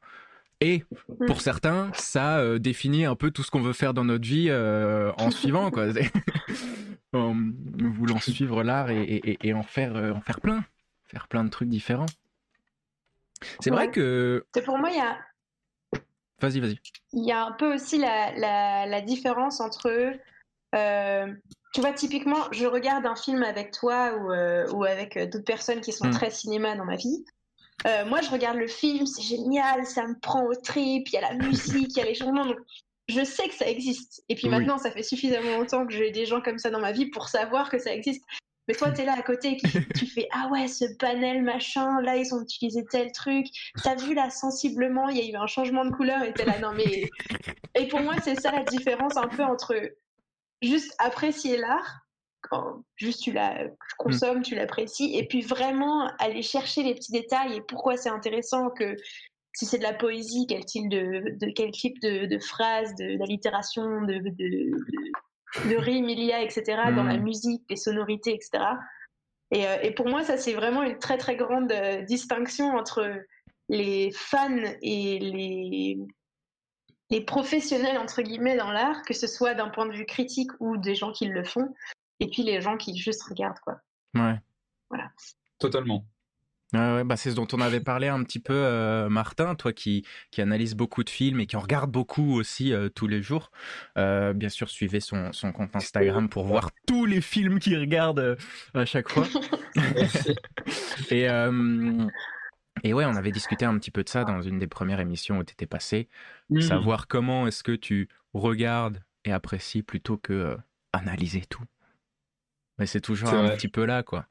Et 0.61 0.85
pour 1.27 1.41
certains 1.41 1.91
ça 1.95 2.59
définit 2.59 3.05
un 3.05 3.15
peu 3.15 3.31
tout 3.31 3.43
ce 3.43 3.51
qu'on 3.51 3.61
veut 3.61 3.75
faire 3.75 3.93
dans 3.93 4.05
notre 4.05 4.27
vie 4.27 4.51
en 4.53 5.31
suivant 5.31 5.71
quoi. 5.71 5.87
En 7.13 7.35
voulant 7.79 8.19
suivre 8.19 8.63
l'art 8.63 8.91
et, 8.91 9.39
et, 9.41 9.55
en 9.55 9.63
faire 9.63 9.95
en 10.15 10.21
faire 10.21 10.41
plein 10.41 10.65
faire 11.07 11.29
plein 11.29 11.45
de 11.45 11.51
trucs 11.51 11.69
différents. 11.69 12.07
C'est 13.61 13.71
vrai 13.71 13.91
que 13.91 14.45
pour 14.65 14.79
moi 14.79 14.91
il 14.91 14.97
y 14.97 15.01
a 15.01 15.17
Vas-y, 16.41 16.61
vas-y. 16.61 16.79
Il 17.13 17.25
y 17.25 17.33
a 17.33 17.45
un 17.45 17.53
peu 17.53 17.75
aussi 17.75 17.99
la, 17.99 18.87
la, 18.87 19.01
différence 19.01 19.61
entre. 19.61 20.13
Euh, 20.75 21.35
tu 21.73 21.81
vois, 21.81 21.93
typiquement, 21.93 22.51
je 22.53 22.67
regarde 22.67 23.07
un 23.07 23.17
film 23.17 23.43
avec 23.43 23.71
toi 23.71 24.15
ou, 24.15 24.33
euh, 24.33 24.71
ou 24.73 24.85
avec 24.85 25.19
d'autres 25.19 25.45
personnes 25.45 25.81
qui 25.81 25.93
sont 25.93 26.09
hmm. 26.09 26.13
très 26.13 26.31
cinéma 26.31 26.77
dans 26.77 26.85
ma 26.85 26.97
vie. 26.97 27.25
Euh, 27.87 28.05
moi, 28.07 28.21
je 28.21 28.31
regarde 28.31 28.57
le 28.57 28.67
film, 28.67 29.07
c'est 29.07 29.23
génial, 29.23 29.87
ça 29.87 30.07
me 30.07 30.19
prend 30.19 30.45
au 30.45 30.55
trip, 30.55 31.09
il 31.09 31.13
y 31.13 31.19
a 31.19 31.33
la 31.33 31.35
musique, 31.35 31.97
il 31.97 31.99
y 31.99 32.01
a 32.01 32.05
les 32.05 32.15
changements. 32.15 32.47
Donc, 32.47 32.59
je 33.09 33.25
sais 33.25 33.49
que 33.49 33.55
ça 33.55 33.69
existe. 33.69 34.25
Et 34.29 34.35
puis 34.35 34.49
maintenant, 34.49 34.79
ça 34.79 34.91
fait 34.91 35.03
suffisamment 35.03 35.59
longtemps 35.59 35.87
que 35.87 35.93
j'ai 35.93 36.11
des 36.11 36.27
gens 36.27 36.41
comme 36.41 36.59
ça 36.59 36.71
dans 36.71 36.81
ma 36.81 36.93
vie 36.93 37.07
pour 37.07 37.29
savoir 37.29 37.71
que 37.71 37.79
ça 37.79 37.93
existe. 37.95 38.25
Mais 38.69 38.75
toi, 38.75 38.91
tu 38.91 39.03
es 39.03 39.05
là 39.05 39.15
à 39.17 39.23
côté 39.23 39.53
et 39.53 39.95
tu 39.95 40.07
fais 40.07 40.29
Ah 40.33 40.49
ouais, 40.51 40.69
ce 40.69 40.85
panel 40.99 41.43
machin, 41.43 42.01
là, 42.01 42.17
ils 42.17 42.35
ont 42.35 42.43
utilisé 42.43 42.85
tel 42.85 43.13
truc. 43.13 43.47
T'as 43.83 43.95
vu 43.95 44.15
là, 44.15 44.31
sensiblement, 44.31 45.09
il 45.09 45.19
y 45.19 45.21
a 45.21 45.31
eu 45.33 45.37
un 45.37 45.47
changement 45.47 45.85
de 45.85 45.91
couleur 45.91 46.23
et 46.23 46.33
t'es 46.33 46.45
là, 46.45 46.59
non 46.59 46.73
mais. 46.73 47.09
Et 47.79 47.89
pour 47.89 48.01
moi, 48.01 48.15
c'est 48.23 48.41
ça 48.41 48.51
la 48.53 48.65
différence 48.65 49.19
un 49.19 49.29
peu 49.29 49.45
entre 49.45 49.75
juste 50.63 50.95
apprécier 50.99 51.59
l'art, 51.59 52.07
quand 52.41 52.83
juste 52.97 53.23
tu 53.23 53.33
la 53.33 53.67
consommes, 53.99 54.43
tu 54.43 54.55
l'apprécies, 54.55 55.17
et 55.17 55.27
puis 55.27 55.43
vraiment 55.43 56.07
aller 56.19 56.43
chercher 56.43 56.83
les 56.83 56.95
petits 56.95 57.13
détails 57.13 57.57
et 57.57 57.61
pourquoi 57.61 57.97
c'est 57.97 58.09
intéressant 58.09 58.71
que 58.71 58.97
si 59.53 59.65
c'est 59.65 59.79
de 59.79 59.83
la 59.83 59.95
poésie, 59.95 60.47
quel 60.49 60.65
type 60.65 60.89
de, 60.89 61.37
de 61.39 61.51
quel 61.51 61.71
type 61.71 61.99
de, 62.01 62.27
de 62.27 62.39
phrases, 62.39 62.95
d'allitération, 62.95 64.03
de, 64.03 64.19
de, 64.19 64.71
de 65.65 65.77
rimes 65.77 66.09
il 66.09 66.23
y 66.23 66.33
a, 66.33 66.43
etc., 66.43 66.63
dans 66.95 67.05
la 67.05 67.17
hmm. 67.17 67.23
musique, 67.23 67.63
les 67.69 67.77
sonorités, 67.77 68.35
etc. 68.35 68.65
Et, 69.51 69.67
euh, 69.67 69.77
et 69.83 69.93
pour 69.93 70.09
moi, 70.09 70.23
ça, 70.25 70.37
c'est 70.37 70.55
vraiment 70.55 70.83
une 70.83 70.99
très, 70.99 71.19
très 71.19 71.37
grande 71.37 71.71
euh, 71.73 72.03
distinction 72.03 72.75
entre 72.75 73.25
les 73.69 74.11
fans 74.13 74.63
et 74.83 75.19
les, 75.19 75.99
les 77.11 77.21
professionnels, 77.21 77.99
entre 77.99 78.23
guillemets, 78.23 78.57
dans 78.57 78.73
l'art, 78.73 79.03
que 79.03 79.15
ce 79.15 79.27
soit 79.27 79.55
d'un 79.55 79.69
point 79.69 79.87
de 79.87 79.93
vue 79.93 80.07
critique 80.07 80.51
ou 80.61 80.77
des 80.77 80.95
gens 80.95 81.13
qui 81.13 81.27
le 81.27 81.45
font, 81.45 81.75
et 82.21 82.29
puis 82.29 82.43
les 82.43 82.61
gens 82.61 82.77
qui 82.77 82.97
juste 82.97 83.23
regardent, 83.25 83.61
quoi. 83.61 83.81
Ouais. 84.15 84.39
Voilà. 84.91 85.11
Totalement 85.59 86.05
bah 87.05 87.17
c'est 87.17 87.31
ce 87.31 87.37
dont 87.37 87.47
on 87.53 87.61
avait 87.61 87.81
parlé 87.81 88.09
un 88.09 88.23
petit 88.23 88.39
peu, 88.39 88.55
euh, 88.55 89.09
Martin, 89.09 89.55
toi 89.55 89.73
qui, 89.73 90.05
qui 90.31 90.41
analyse 90.41 90.75
beaucoup 90.75 91.05
de 91.05 91.11
films 91.11 91.41
et 91.41 91.47
qui 91.47 91.57
en 91.57 91.61
regarde 91.61 91.91
beaucoup 91.91 92.35
aussi 92.35 92.73
euh, 92.73 92.89
tous 92.89 93.07
les 93.07 93.23
jours. 93.23 93.51
Euh, 93.99 94.33
bien 94.33 94.49
sûr, 94.49 94.69
suivez 94.69 95.01
son, 95.01 95.33
son, 95.33 95.53
compte 95.53 95.75
Instagram 95.75 96.29
pour 96.29 96.45
voir 96.45 96.71
tous 96.87 97.05
les 97.07 97.21
films 97.21 97.59
qu'il 97.59 97.79
regarde 97.79 98.37
à 98.75 98.85
chaque 98.85 99.09
fois. 99.09 99.27
et, 101.11 101.27
et 102.85 102.93
ouais, 102.93 103.05
on 103.05 103.17
avait 103.17 103.33
discuté 103.33 103.65
un 103.65 103.79
petit 103.79 103.91
peu 103.91 104.03
de 104.03 104.09
ça 104.09 104.25
dans 104.25 104.43
une 104.43 104.59
des 104.59 104.67
premières 104.67 105.01
émissions 105.01 105.39
où 105.39 105.45
tu 105.45 105.53
étais 105.53 105.67
passé. 105.67 106.09
Mmh. 106.51 106.61
Savoir 106.61 107.07
comment 107.07 107.47
est-ce 107.47 107.63
que 107.63 107.73
tu 107.73 108.09
regardes 108.35 109.03
et 109.25 109.33
apprécies 109.33 109.83
plutôt 109.83 110.17
que 110.17 110.57
analyser 110.93 111.43
tout. 111.49 111.65
Mais 112.79 112.87
c'est 112.87 113.01
toujours 113.01 113.31
un 113.31 113.49
petit 113.51 113.69
peu 113.69 113.85
là, 113.85 114.03
quoi. 114.03 114.27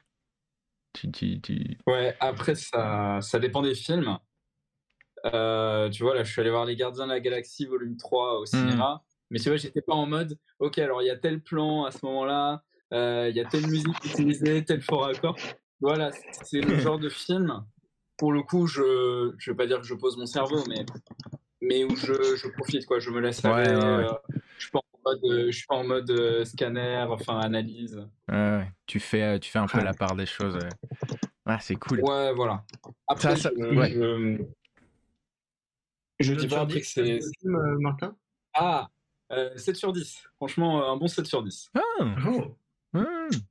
Ouais, 1.88 2.16
après, 2.20 2.56
ça, 2.56 3.20
ça 3.22 3.40
dépend 3.40 3.62
des 3.62 3.76
films. 3.76 4.18
Euh, 5.26 5.90
tu 5.90 6.04
vois, 6.04 6.16
là, 6.16 6.24
je 6.24 6.32
suis 6.32 6.42
allé 6.42 6.50
voir 6.50 6.66
Les 6.66 6.76
Gardiens 6.76 7.06
de 7.06 7.12
la 7.12 7.20
Galaxie, 7.20 7.66
volume 7.66 7.98
3 7.98 8.40
au 8.40 8.44
hmm. 8.44 8.46
cinéma. 8.46 9.04
Mais 9.32 9.40
tu 9.40 9.50
vois, 9.50 9.58
j'étais 9.58 9.82
pas 9.82 9.94
en 9.94 10.06
mode, 10.06 10.38
ok, 10.60 10.78
alors 10.78 11.02
il 11.02 11.08
y 11.08 11.10
a 11.10 11.18
tel 11.18 11.42
plan 11.42 11.86
à 11.86 11.92
ce 11.92 12.06
moment-là, 12.06 12.64
euh, 12.94 13.28
il 13.30 13.36
y 13.36 13.40
a 13.40 13.46
telle 13.46 13.66
musique 13.68 14.06
utilisée, 14.06 14.64
tel 14.64 14.82
fort 14.82 15.08
accord. 15.08 15.36
Voilà, 15.82 16.12
c'est 16.44 16.62
le 16.62 16.80
genre 16.80 17.00
de 17.00 17.10
film, 17.10 17.66
pour 18.18 18.32
le 18.32 18.44
coup, 18.44 18.68
je 18.68 19.34
je 19.38 19.52
vais 19.52 19.58
pas 19.58 19.66
dire 19.66 19.82
que 19.82 19.88
je 19.88 19.96
pose 19.96 20.16
mon 20.18 20.28
cerveau, 20.28 20.64
mais, 20.70 20.86
mais 21.62 21.84
où 21.84 21.96
je, 21.96 22.36
je 22.36 22.48
profite, 22.50 22.86
quoi. 22.86 23.00
Je 23.00 23.10
me 23.10 23.20
laisse 23.20 23.44
aller. 23.44 23.70
Euh, 23.70 24.08
je 24.58 24.70
pense 24.70 24.84
je 25.24 25.52
suis 25.52 25.66
pas 25.68 25.76
en 25.76 25.84
mode 25.84 26.10
euh, 26.10 26.46
scanner, 26.46 27.06
enfin 27.10 27.40
analyse. 27.40 28.02
Ouais, 28.30 28.72
tu 28.86 29.00
fais, 29.00 29.24
euh, 29.24 29.40
tu 29.40 29.52
fais 29.52 29.60
un 29.60 29.68
peu 29.68 29.82
la 29.82 29.94
part 30.00 30.16
des 30.16 30.26
choses. 30.26 30.58
Ouais, 31.46 31.58
c'est 31.60 31.76
cool. 31.76 32.02
Ouais, 32.02 32.34
voilà. 32.34 32.64
Après, 33.08 33.36
ça, 33.36 33.52
je, 33.56 33.64
ouais. 33.64 33.92
je, 36.20 36.32
je 36.32 36.34
dis 36.34 36.48
pas 36.48 36.62
après 36.62 36.82
que 36.82 36.88
c'est. 36.88 37.20
Euh, 37.46 37.78
Martin? 37.80 38.16
Ah, 38.54 38.90
7 39.56 39.76
sur 39.76 39.94
10. 39.94 40.24
Franchement, 40.38 40.92
un 40.92 40.98
bon 40.98 41.08
7 41.08 41.26
sur 41.26 41.44
10. 41.44 41.72
Ah, 41.76 41.82
oh. 42.28 42.56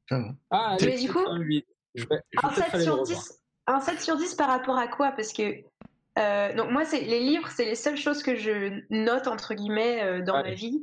Ça 0.08 0.18
va. 0.18 0.34
Ah, 0.50 0.76
mais 0.80 0.98
du 0.98 1.12
coup, 1.12 1.24
un, 1.26 1.38
8. 1.38 1.66
Je 1.94 2.06
vais, 2.06 2.20
je 2.32 2.46
un, 2.46 2.50
7 2.50 2.82
sur 2.82 3.02
10, 3.02 3.42
un 3.66 3.80
7 3.80 4.00
sur 4.00 4.16
10 4.16 4.34
par 4.34 4.48
rapport 4.48 4.78
à 4.78 4.88
quoi? 4.88 5.12
Parce 5.12 5.32
que 5.32 5.62
donc 6.56 6.70
moi, 6.70 6.84
c'est 6.84 7.02
les 7.02 7.20
livres, 7.20 7.48
c'est 7.48 7.64
les 7.64 7.74
seules 7.74 7.96
choses 7.96 8.22
que 8.22 8.34
je 8.34 8.82
note 8.90 9.28
entre 9.28 9.54
guillemets 9.54 10.22
dans 10.22 10.42
ma 10.42 10.52
vie. 10.52 10.82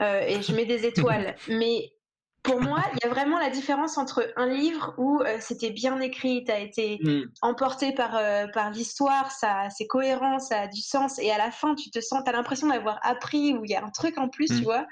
Euh, 0.00 0.20
et 0.22 0.42
je 0.42 0.54
mets 0.54 0.64
des 0.64 0.86
étoiles. 0.86 1.34
Mais 1.48 1.92
pour 2.42 2.60
moi, 2.60 2.82
il 2.92 2.98
y 3.02 3.06
a 3.06 3.08
vraiment 3.08 3.38
la 3.38 3.50
différence 3.50 3.98
entre 3.98 4.32
un 4.36 4.48
livre 4.48 4.94
où 4.98 5.20
euh, 5.20 5.36
c'était 5.40 5.70
bien 5.70 6.00
écrit, 6.00 6.44
tu 6.44 6.50
as 6.50 6.58
été 6.58 6.98
mm. 7.02 7.30
emporté 7.40 7.92
par, 7.92 8.16
euh, 8.16 8.46
par 8.52 8.70
l'histoire, 8.70 9.30
ça 9.30 9.68
c'est 9.70 9.86
cohérent, 9.86 10.40
ça 10.40 10.62
a 10.62 10.66
du 10.66 10.80
sens, 10.80 11.18
et 11.20 11.30
à 11.30 11.38
la 11.38 11.52
fin, 11.52 11.74
tu 11.74 11.90
te 11.90 12.00
sens, 12.00 12.22
tu 12.24 12.30
as 12.30 12.32
l'impression 12.32 12.66
d'avoir 12.68 12.98
appris, 13.02 13.54
où 13.54 13.64
il 13.64 13.70
y 13.70 13.76
a 13.76 13.84
un 13.84 13.90
truc 13.90 14.18
en 14.18 14.28
plus, 14.28 14.48
tu 14.48 14.62
mm. 14.62 14.64
vois. 14.64 14.86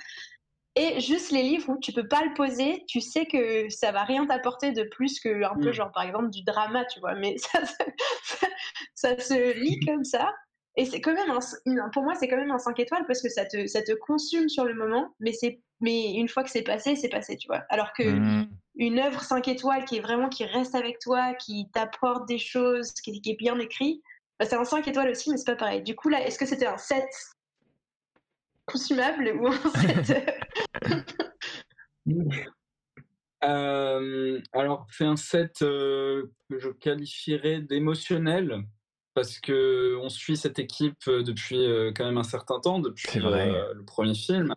Et 0.77 1.01
juste 1.01 1.33
les 1.33 1.43
livres 1.43 1.71
où 1.71 1.79
tu 1.81 1.93
peux 1.93 2.07
pas 2.07 2.25
le 2.25 2.33
poser, 2.35 2.85
tu 2.87 3.01
sais 3.01 3.27
que 3.27 3.69
ça 3.71 3.91
va 3.91 4.05
rien 4.05 4.25
t'apporter 4.27 4.71
de 4.71 4.85
plus 4.85 5.19
que 5.19 5.43
un 5.43 5.59
peu 5.61 5.71
mm. 5.71 5.73
genre 5.73 5.93
par 5.93 6.05
exemple 6.05 6.31
du 6.31 6.45
drama, 6.45 6.85
tu 6.85 7.01
vois. 7.01 7.17
Mais 7.17 7.37
ça, 7.39 7.59
ça 8.95 9.19
se 9.19 9.59
lit 9.59 9.81
comme 9.87 10.05
ça. 10.05 10.33
Et 10.77 10.85
c'est 10.85 11.01
quand 11.01 11.15
même 11.15 11.31
un, 11.31 11.89
pour 11.91 12.05
moi, 12.05 12.15
c'est 12.15 12.29
quand 12.29 12.37
même 12.37 12.51
un 12.51 12.59
5 12.59 12.79
étoiles 12.79 13.05
parce 13.07 13.21
que 13.21 13.29
ça 13.29 13.45
te, 13.45 13.67
ça 13.67 13.83
te 13.83 13.93
consume 13.93 14.49
sur 14.49 14.65
le 14.65 14.75
moment, 14.75 15.15
mais 15.19 15.33
c'est, 15.33 15.61
mais 15.81 16.15
une 16.15 16.29
fois 16.29 16.45
que 16.45 16.51
c'est 16.51 16.63
passé, 16.63 16.95
c'est 16.95 17.09
passé, 17.09 17.37
tu 17.37 17.49
vois. 17.49 17.65
Alors 17.71 17.93
que 17.93 18.05
mmh. 18.05 18.49
une 18.77 18.99
œuvre 19.01 19.21
5 19.21 19.49
étoiles 19.49 19.85
qui 19.85 19.97
est 19.97 20.01
vraiment, 20.01 20.29
qui 20.29 20.45
reste 20.45 20.75
avec 20.77 21.01
toi, 21.01 21.35
qui 21.35 21.69
t'apporte 21.73 22.29
des 22.29 22.39
choses, 22.39 22.93
qui, 22.93 23.21
est 23.25 23.37
bien 23.37 23.59
écrit, 23.59 24.01
bah, 24.39 24.47
c'est 24.47 24.55
un 24.57 24.65
5 24.65 24.87
étoiles 24.87 25.11
aussi, 25.11 25.31
mais 25.31 25.39
c'est 25.39 25.45
pas 25.45 25.57
pareil. 25.57 25.83
Du 25.83 25.97
coup, 25.97 26.09
là, 26.09 26.25
est-ce 26.25 26.39
que 26.39 26.47
c'était 26.47 26.67
un 26.67 26.79
7 26.79 27.05
consumable 28.67 29.33
ou 29.41 29.49
un 29.49 29.53
7 30.07 30.31
euh, 33.45 34.41
alors, 34.53 34.87
c'est 34.93 35.05
un 35.05 35.17
7 35.17 35.63
euh, 35.63 36.31
que 36.49 36.61
je 36.61 36.69
qualifierais 36.69 37.61
d'émotionnel 37.61 38.63
parce 39.15 39.41
que 39.41 39.97
on 40.03 40.09
suit 40.09 40.37
cette 40.37 40.59
équipe 40.59 40.97
euh, 41.09 41.23
depuis 41.23 41.59
euh, 41.59 41.93
quand 41.95 42.05
même 42.05 42.19
un 42.19 42.23
certain 42.23 42.61
temps, 42.61 42.79
depuis 42.79 43.21
euh, 43.21 43.75
le 43.75 43.85
premier 43.85 44.15
film. 44.15 44.55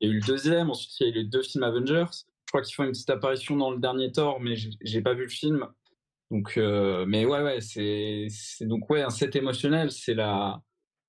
Il 0.00 0.08
y 0.08 0.10
a 0.10 0.14
eu 0.14 0.20
le 0.20 0.26
deuxième, 0.26 0.70
ensuite 0.70 1.00
il 1.00 1.06
y 1.06 1.06
a 1.06 1.12
eu 1.12 1.14
les 1.14 1.24
deux 1.24 1.42
films 1.42 1.64
Avengers. 1.64 2.06
Je 2.12 2.52
crois 2.52 2.62
qu'ils 2.62 2.74
font 2.74 2.84
une 2.84 2.92
petite 2.92 3.10
apparition 3.10 3.56
dans 3.56 3.70
le 3.70 3.78
dernier 3.78 4.12
Thor, 4.12 4.40
mais 4.40 4.54
j'ai 4.56 5.00
pas 5.00 5.14
vu 5.14 5.22
le 5.22 5.28
film. 5.28 5.66
Donc, 6.30 6.56
mais 6.56 7.24
ouais, 7.24 7.42
ouais, 7.42 7.60
c'est 7.60 8.28
donc 8.66 8.90
ouais 8.90 9.02
un 9.02 9.10
set 9.10 9.36
émotionnel, 9.36 9.90
c'est 9.90 10.14
la, 10.14 10.60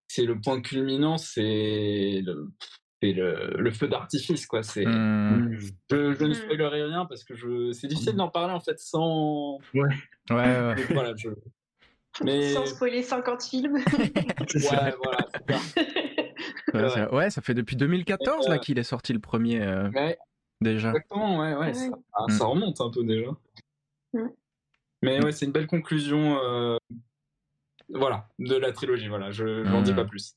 c'est 0.08 0.26
le 0.26 0.40
point 0.40 0.62
culminant, 0.62 1.18
c'est 1.18 2.22
le, 2.24 2.50
le, 3.02 3.56
le, 3.58 3.72
feu 3.72 3.88
d'artifice 3.88 4.48
quoi. 4.48 4.64
C'est, 4.64 4.86
mmh. 4.86 5.58
je, 5.60 5.68
je, 5.90 6.24
ne 6.24 6.30
mmh. 6.30 6.34
spoilerai 6.34 6.84
rien 6.84 7.06
parce 7.06 7.24
que 7.24 7.36
je, 7.36 7.72
c'est 7.72 7.88
difficile 7.88 8.16
d'en 8.16 8.30
parler 8.30 8.54
en 8.54 8.60
fait 8.60 8.80
sans. 8.80 9.60
Ouais. 9.74 9.90
Ouais. 10.30 10.36
ouais. 10.36 10.76
voilà, 10.94 11.14
je, 11.16 11.30
mais... 12.24 12.50
Sans 12.54 12.66
spoiler 12.66 13.04
50 13.04 13.44
films. 13.44 13.76
ouais, 14.56 14.94
voilà. 16.74 17.14
ouais, 17.14 17.30
ça 17.30 17.42
fait 17.42 17.54
depuis 17.54 17.76
2014 17.76 18.48
là 18.50 18.58
qu'il 18.60 18.78
est 18.80 18.84
sorti 18.84 19.14
le 19.14 19.20
premier. 19.20 19.62
Euh. 19.62 19.90
déjà. 20.62 20.90
Exactement, 20.90 21.40
ouais, 21.40 21.56
ouais, 21.56 21.74
ça, 21.74 21.90
ah, 22.14 22.26
ça 22.30 22.46
Mm. 22.46 22.48
remonte 22.50 22.82
un 22.82 22.90
peu 22.90 23.04
déjà. 23.04 23.32
Mm. 24.14 24.28
Mais 25.04 25.24
ouais, 25.24 25.32
c'est 25.32 25.46
une 25.46 25.52
belle 25.52 25.68
conclusion, 25.68 26.40
euh, 26.44 26.78
voilà, 27.90 28.28
de 28.40 28.56
la 28.56 28.72
trilogie. 28.72 29.08
Voilà, 29.08 29.32
je 29.32 29.64
n'en 29.64 29.82
dis 29.82 29.94
Mm. 29.94 29.96
pas 29.98 30.06
plus. 30.06 30.36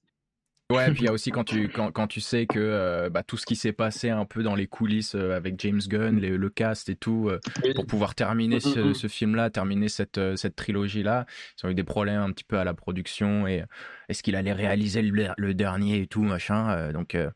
Ouais, 0.71 0.89
et 0.89 0.93
puis 0.93 1.03
il 1.03 1.07
y 1.07 1.09
a 1.09 1.13
aussi 1.13 1.31
quand 1.31 1.45
tu, 1.45 1.69
quand, 1.69 1.91
quand 1.93 2.07
tu 2.07 2.21
sais 2.21 2.47
que 2.47 2.59
euh, 2.59 3.11
bah, 3.11 3.23
tout 3.23 3.37
ce 3.37 3.45
qui 3.45 3.57
s'est 3.57 3.73
passé 3.73 4.11
un 4.11 4.25
peu 4.25 4.43
dans 4.43 4.55
les 4.55 4.67
coulisses 4.67 5.15
euh, 5.15 5.33
avec 5.37 5.59
James 5.61 5.81
Gunn, 5.87 6.19
les- 6.21 6.37
le 6.37 6.51
cast 6.51 6.89
et 6.89 6.97
tout, 6.97 7.29
euh, 7.29 7.41
pour 7.75 7.87
pouvoir 7.87 8.15
terminer 8.15 8.61
ce, 8.61 8.79
Mhm. 8.81 8.95
ce 8.95 9.07
film-là, 9.09 9.51
terminer 9.51 9.89
cette, 9.89 10.21
cette 10.37 10.57
trilogie-là, 10.57 11.27
ils 11.63 11.67
ont 11.67 11.71
eu 11.71 11.75
des 11.75 11.85
problèmes 11.85 12.21
un 12.21 12.31
petit 12.33 12.45
peu 12.45 12.59
à 12.59 12.65
la 12.65 12.75
production 12.75 13.47
et 13.47 13.65
est-ce 14.09 14.23
qu'il 14.23 14.37
allait 14.37 14.53
réaliser 14.53 15.03
le, 15.03 15.29
le 15.37 15.55
dernier 15.55 16.01
et 16.03 16.07
tout, 16.07 16.23
machin. 16.23 16.71
euh, 16.71 16.93
donc 16.93 17.15
euh, 17.15 17.31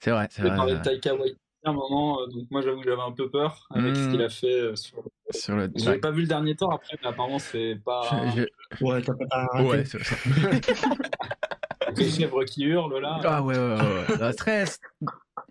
c'est 0.00 0.10
vrai, 0.10 0.26
c'est 0.30 0.42
vrai. 0.42 0.56
parlé 0.56 0.74
euh, 0.74 0.78
de 0.78 0.82
Taika 0.82 1.14
Waititi 1.14 1.40
à 1.64 1.70
un 1.70 1.72
moment, 1.72 2.20
euh, 2.20 2.26
donc 2.26 2.46
moi 2.50 2.60
j'avoue 2.60 2.80
que 2.82 2.88
j'avais 2.88 3.02
un 3.02 3.12
peu 3.12 3.30
peur 3.30 3.66
avec 3.70 3.96
ce 3.96 4.06
Mm. 4.06 4.10
qu'il 4.10 4.22
a 4.22 4.28
fait. 4.28 4.60
euh, 4.60 4.76
sur... 4.76 5.02
sur 5.30 5.56
le... 5.56 5.70
J'avais 5.74 5.98
pas 5.98 6.10
vu 6.10 6.20
le 6.20 6.28
dernier 6.28 6.54
temps 6.54 6.70
après, 6.70 6.96
mais 7.02 7.08
apparemment 7.08 7.38
c'est 7.38 7.76
pas 7.84 8.02
Je- 8.36 8.42
je- 8.42 8.84
Ouais, 8.84 9.00
t'as 9.02 9.14
pas 9.14 9.62
ouais, 9.62 9.84
c'est- 9.84 9.98
les 11.96 12.10
chèvres 12.10 12.44
qui 12.44 12.64
hurlent 12.64 12.98
là. 13.00 13.20
Ah 13.24 13.42
ouais, 13.42 13.56
ouais, 13.56 13.74
ouais. 13.74 13.76
ouais. 13.80 14.16
Ah, 14.20 14.32
très 14.32 14.64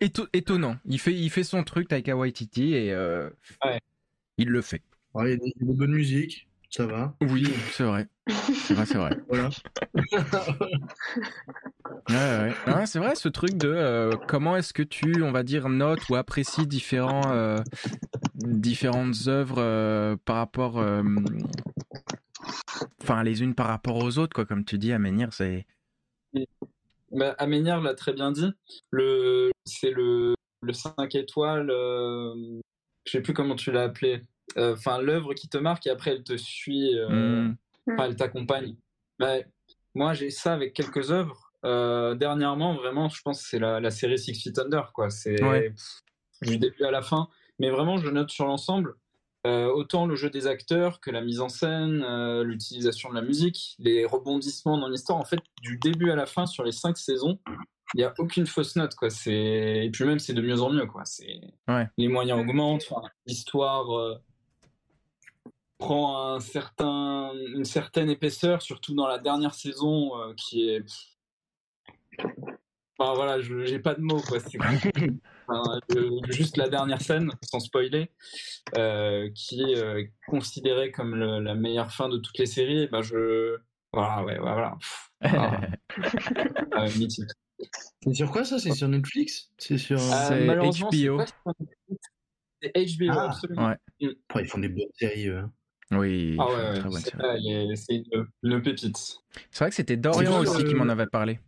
éto- 0.02 0.28
étonnant. 0.34 0.78
Il 0.86 1.00
fait, 1.00 1.14
il 1.14 1.30
fait 1.30 1.44
son 1.44 1.64
truc, 1.64 1.88
Taika 1.88 2.16
Waititi, 2.16 2.74
et 2.74 2.92
euh, 2.94 3.30
Ouais. 3.64 3.80
il 4.38 4.50
le 4.50 4.62
fait. 4.62 4.82
Il 5.18 5.30
y 5.30 5.34
a 5.34 5.38
des 5.38 5.54
bonnes 5.74 5.94
musiques, 5.94 6.48
ça 6.70 6.86
va. 6.86 7.16
Oui, 7.22 7.48
c'est 7.72 7.84
vrai. 7.84 8.08
C'est 8.68 8.74
vrai, 8.74 8.86
c'est 8.86 8.98
vrai. 8.98 9.18
Voilà. 9.30 9.50
Ouais, 12.10 12.16
ouais. 12.68 12.74
Ouais, 12.74 12.86
c'est 12.86 13.00
vrai 13.00 13.16
ce 13.16 13.30
truc 13.30 13.56
de 13.58 13.70
euh, 13.70 14.12
comment 14.28 14.58
est-ce 14.58 14.74
que 14.74 14.84
tu, 14.84 15.22
on 15.24 15.32
va 15.32 15.44
dire, 15.44 15.70
notes 15.70 16.08
ou 16.10 16.16
apprécies 16.16 16.68
différents, 16.68 17.32
euh, 17.32 17.58
différentes 18.36 19.28
œuvres 19.28 19.60
euh, 19.60 20.16
par 20.26 20.38
rapport, 20.38 20.80
euh, 20.80 21.04
enfin 23.02 23.24
les 23.24 23.42
unes 23.44 23.56
par 23.56 23.68
rapport 23.68 23.98
aux 24.04 24.18
autres, 24.18 24.34
quoi. 24.34 24.46
Comme 24.46 24.66
tu 24.66 24.78
dis, 24.78 24.92
à 24.92 25.00
Menhir, 25.00 25.32
c'est. 25.34 25.66
Bah, 27.12 27.36
Aménière 27.38 27.82
l'a 27.82 27.94
très 27.94 28.14
bien 28.14 28.32
dit. 28.32 28.52
Le, 28.92 29.52
c'est 29.66 29.92
le, 29.92 30.34
le 30.62 30.74
5 30.74 31.14
étoiles, 31.16 31.70
euh, 31.70 32.34
je 33.06 33.12
sais 33.12 33.22
plus 33.22 33.34
comment 33.34 33.56
tu 33.56 33.72
l'as 33.72 33.84
appelé. 33.84 34.22
Euh, 34.58 34.74
Enfin, 34.74 35.00
l'œuvre 35.02 35.34
qui 35.34 35.48
te 35.50 35.58
marque 35.58 35.88
et 35.88 35.90
après 35.90 36.12
elle 36.12 36.24
te 36.24 36.38
suit, 36.38 36.98
euh, 36.98 37.48
Hmm. 37.88 37.96
elle 38.00 38.16
t'accompagne. 38.16 38.76
Bah, 39.20 39.36
moi, 39.94 40.14
j'ai 40.14 40.30
ça 40.32 40.54
avec 40.54 40.74
quelques 40.74 41.12
œuvres. 41.12 41.52
Euh, 41.66 42.16
dernièrement, 42.16 42.74
vraiment, 42.76 43.10
je 43.10 43.22
pense 43.22 43.42
que 43.44 43.48
c'est 43.50 43.60
la, 43.60 43.80
la 43.80 43.92
série 43.92 44.18
Six 44.20 44.34
Feet 44.42 44.58
Under, 44.60 44.92
quoi. 44.92 45.10
C'est 45.12 45.42
Ouais. 45.44 45.74
du 46.42 46.58
début 46.58 46.84
à 46.84 46.92
la 46.92 47.02
fin. 47.02 47.28
Mais 47.60 47.70
vraiment, 47.70 47.98
je 47.98 48.10
note 48.10 48.30
sur 48.32 48.46
l'ensemble. 48.46 48.96
Euh, 49.46 49.68
autant 49.68 50.08
le 50.08 50.16
jeu 50.16 50.32
des 50.32 50.48
acteurs 50.48 51.00
que 51.00 51.12
la 51.12 51.22
mise 51.22 51.40
en 51.40 51.50
scène, 51.50 52.04
euh, 52.04 52.44
l'utilisation 52.44 53.10
de 53.10 53.16
la 53.16 53.22
musique, 53.22 53.76
les 53.78 54.04
rebondissements 54.04 54.78
dans 54.80 54.88
l'histoire. 54.88 55.20
En 55.20 55.26
fait, 55.26 55.40
du 55.62 55.78
début 55.78 56.10
à 56.10 56.16
la 56.16 56.26
fin, 56.26 56.48
sur 56.48 56.64
les 56.64 56.72
cinq 56.72 56.98
saisons, 56.98 57.38
il 57.94 57.98
n'y 57.98 58.04
a 58.04 58.14
aucune 58.18 58.48
fausse 58.48 58.76
note. 58.76 58.96
Quoi. 58.96 59.12
C'est... 59.12 59.86
Et 59.86 59.90
puis 59.92 60.04
même, 60.06 60.18
c'est 60.18 60.34
de 60.34 60.42
mieux 60.42 60.62
en 60.62 60.72
mieux. 60.72 60.88
Quoi. 60.88 61.06
C'est... 61.06 61.42
Ouais. 61.68 61.88
Les 61.98 62.08
moyens 62.08 62.40
augmentent. 62.40 62.92
L'histoire 63.28 63.96
euh, 63.96 64.16
prend 65.78 66.34
un 66.34 66.40
certain... 66.40 67.32
une 67.54 67.66
certaine 67.66 68.10
épaisseur, 68.10 68.64
surtout 68.64 68.96
dans 68.96 69.08
la 69.08 69.20
dernière 69.20 69.54
saison, 69.54 70.12
qui 70.36 70.70
est... 70.70 70.84
Enfin, 72.98 73.14
voilà, 73.14 73.40
j'ai 73.42 73.78
pas 73.78 73.94
de 73.94 74.02
mots. 74.02 74.22
Quoi. 74.22 74.40
Enfin, 75.48 75.80
juste 76.30 76.58
la 76.58 76.70
dernière 76.70 77.02
scène, 77.02 77.32
sans 77.44 77.60
spoiler, 77.60 78.10
euh, 78.78 79.30
qui 79.36 79.62
est 79.62 79.78
euh, 79.78 80.04
considérée 80.28 80.92
comme 80.92 81.16
le- 81.16 81.40
la 81.40 81.56
meilleure 81.56 81.92
fin 81.92 82.10
de 82.10 82.18
toutes 82.18 82.38
les 82.38 82.46
séries, 82.46 82.84
et 82.84 82.88
ben 82.88 83.02
je. 83.02 83.58
Voilà, 83.94 84.24
ouais, 84.26 84.38
voilà. 84.40 84.76
Pff, 84.80 85.12
ah, 85.24 85.62
ah, 86.74 86.86
mythique. 86.98 87.30
C'est 88.04 88.14
sur 88.14 88.32
quoi 88.32 88.44
ça? 88.44 88.60
C'est 88.60 88.74
sur 88.74 88.88
Netflix? 88.88 89.50
C'est 89.58 89.78
sur. 89.78 90.00
Euh, 90.02 90.46
malheureusement, 90.46 90.90
HBO. 90.90 91.18
Netflix. 91.20 91.34
C'est 92.62 92.72
HBO, 92.74 93.12
Ah, 93.12 93.26
absolument. 93.28 93.68
ouais. 93.68 93.78
Oh, 94.34 94.40
ils 94.40 94.48
font 94.48 94.58
des 94.60 94.70
bonnes 94.70 94.84
séries. 95.00 95.28
eux. 95.28 95.44
oui, 95.92 96.36
Ah 96.40 96.48
ouais, 96.48 96.54
ouais, 96.56 96.82
bonne 96.82 96.92
c'est, 97.76 97.96
une, 97.96 98.28
une 98.44 98.62
pépite. 98.62 98.98
C'est 99.52 99.60
vrai 99.60 99.70
que 99.70 99.76
c'était 99.76 99.98
Dorian 99.98 100.40
aussi 100.40 100.64
qui 100.66 100.76
m'en 100.76 100.90
avait 100.90 101.06
parlé. 101.06 101.40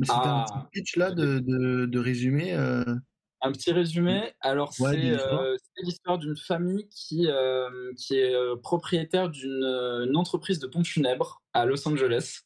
C'était 0.00 0.12
un 0.12 0.44
Ah. 0.48 0.68
petit 0.70 0.80
pitch 0.80 0.96
là 0.96 1.10
de, 1.10 1.38
de, 1.40 1.86
de 1.86 1.98
résumé. 1.98 2.52
euh, 2.54 2.84
Un 3.42 3.52
petit 3.52 3.72
résumé. 3.72 4.32
Alors, 4.40 4.72
Ouais, 4.80 4.90
c'est, 4.92 5.00
dis 5.00 5.10
l'histoire. 5.10 5.40
euh, 5.40 5.56
c'est 5.58 5.82
l'histoire 5.84 6.18
d'une 6.18 6.36
famille 6.36 6.88
qui, 6.88 7.26
euh, 7.28 7.92
qui 7.96 8.14
est 8.16 8.34
propriétaire 8.62 9.28
d'une 9.30 9.62
une 10.08 10.16
entreprise 10.16 10.58
de 10.58 10.66
pompes 10.66 10.86
funèbres 10.86 11.42
à 11.54 11.64
Los 11.66 11.86
Angeles. 11.88 12.40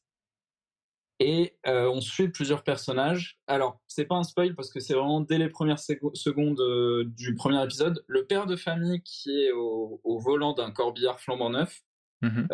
Et 1.22 1.54
euh, 1.66 1.90
on 1.90 2.00
suit 2.00 2.28
plusieurs 2.28 2.62
personnages. 2.62 3.38
Alors, 3.46 3.80
c'est 3.86 4.06
pas 4.06 4.14
un 4.16 4.22
spoil 4.22 4.54
parce 4.54 4.70
que 4.70 4.80
c'est 4.80 4.94
vraiment 4.94 5.20
dès 5.20 5.36
les 5.36 5.50
premières 5.50 5.78
secondes 5.78 7.04
du 7.16 7.34
premier 7.34 7.62
épisode. 7.62 8.02
Le 8.06 8.24
père 8.24 8.46
de 8.46 8.56
famille 8.56 9.02
qui 9.02 9.30
est 9.44 9.52
au, 9.52 10.00
au 10.02 10.18
volant 10.18 10.54
d'un 10.54 10.70
corbillard 10.70 11.20
flambant 11.20 11.50
neuf, 11.50 11.80
Mhm. 12.22 12.48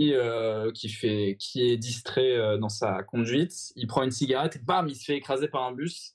Euh, 0.00 0.70
qui, 0.72 0.88
fait, 0.88 1.36
qui 1.38 1.68
est 1.68 1.76
distrait 1.76 2.36
euh, 2.36 2.58
dans 2.58 2.68
sa 2.68 3.02
conduite. 3.02 3.72
Il 3.76 3.86
prend 3.86 4.02
une 4.02 4.10
cigarette 4.10 4.56
et 4.56 4.58
bam, 4.58 4.88
il 4.88 4.94
se 4.94 5.04
fait 5.04 5.16
écraser 5.16 5.48
par 5.48 5.64
un 5.64 5.72
bus. 5.72 6.14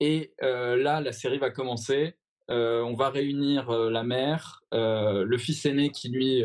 Et 0.00 0.34
euh, 0.42 0.76
là, 0.76 1.00
la 1.00 1.12
série 1.12 1.38
va 1.38 1.50
commencer. 1.50 2.14
On 2.48 2.94
va 2.94 3.10
réunir 3.10 3.72
la 3.72 4.04
mère, 4.04 4.62
le 4.70 5.36
fils 5.36 5.66
aîné 5.66 5.90
qui 5.90 6.08
lui 6.10 6.44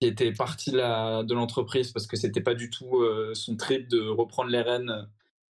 qui 0.00 0.06
était 0.06 0.32
parti 0.32 0.70
de 0.70 1.34
l'entreprise 1.34 1.90
parce 1.90 2.06
que 2.06 2.16
c'était 2.16 2.40
pas 2.40 2.54
du 2.54 2.70
tout 2.70 3.04
son 3.34 3.56
trip 3.56 3.88
de 3.88 4.06
reprendre 4.06 4.50
les 4.50 4.62
rênes 4.62 5.08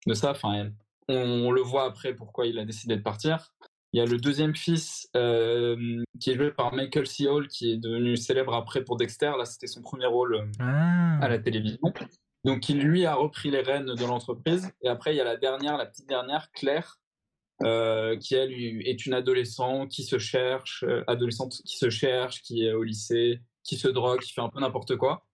de 0.08 0.14
ça. 0.14 0.32
Enfin, 0.32 0.70
on 1.10 1.52
le 1.52 1.60
voit 1.60 1.84
après 1.84 2.14
pourquoi 2.14 2.48
il 2.48 2.58
a 2.58 2.64
décidé 2.64 2.96
de 2.96 3.02
partir. 3.02 3.54
Il 3.94 4.00
y 4.00 4.02
a 4.02 4.06
le 4.06 4.18
deuxième 4.18 4.56
fils 4.56 5.10
euh, 5.18 6.02
qui 6.20 6.32
est 6.32 6.36
joué 6.36 6.52
par 6.52 6.74
Michael 6.74 7.06
C. 7.08 7.28
Hall 7.28 7.48
qui 7.50 7.74
est 7.74 7.78
devenu 7.78 8.16
célèbre 8.16 8.54
après 8.54 8.84
pour 8.84 8.96
Dexter. 8.96 9.34
Là, 9.38 9.44
c'était 9.44 9.68
son 9.68 9.82
premier 9.82 10.06
rôle 10.06 10.36
euh, 10.36 10.46
Ah. 10.60 11.20
à 11.22 11.28
la 11.28 11.40
télévision. 11.40 11.80
Donc, 12.46 12.70
il 12.70 12.80
lui 12.80 13.06
a 13.06 13.16
repris 13.16 13.52
les 13.52 13.62
rênes 13.62 13.94
de 13.94 14.06
l'entreprise. 14.06 14.72
Et 14.82 14.88
après, 14.88 15.14
il 15.14 15.18
y 15.18 15.22
a 15.22 15.26
la 15.26 15.36
dernière, 15.36 15.78
la 15.78 15.86
petite 15.86 16.08
dernière, 16.08 16.52
Claire, 16.54 17.00
euh, 17.64 18.18
qui 18.18 18.36
elle 18.36 18.54
est 18.54 19.06
une 19.06 19.14
adolescente 19.14 19.90
qui 19.90 20.04
se 20.04 20.18
cherche, 20.18 20.84
euh, 20.88 21.04
adolescente 21.08 21.62
qui 21.66 21.78
se 21.78 21.90
cherche, 21.90 22.42
qui 22.44 22.66
est 22.66 22.74
au 22.74 22.84
lycée, 22.84 23.42
qui 23.64 23.76
se 23.76 23.90
drogue, 23.90 24.22
qui 24.22 24.32
fait 24.32 24.42
un 24.42 24.50
peu 24.50 24.62
n'importe 24.62 24.96
quoi. 24.96 25.28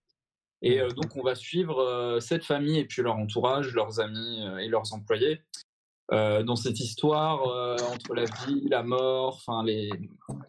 Et 0.62 0.80
donc, 0.80 1.14
on 1.14 1.22
va 1.22 1.36
suivre 1.36 2.18
cette 2.20 2.44
famille 2.44 2.80
et 2.80 2.84
puis 2.84 3.00
leur 3.00 3.14
entourage, 3.16 3.72
leurs 3.74 4.00
amis 4.00 4.44
et 4.60 4.66
leurs 4.66 4.92
employés 4.92 5.40
euh, 6.12 6.42
dans 6.42 6.56
cette 6.56 6.80
histoire 6.80 7.46
euh, 7.48 7.76
entre 7.92 8.14
la 8.14 8.24
vie, 8.24 8.66
la 8.68 8.82
mort, 8.82 9.34
enfin 9.36 9.62
les, 9.64 9.90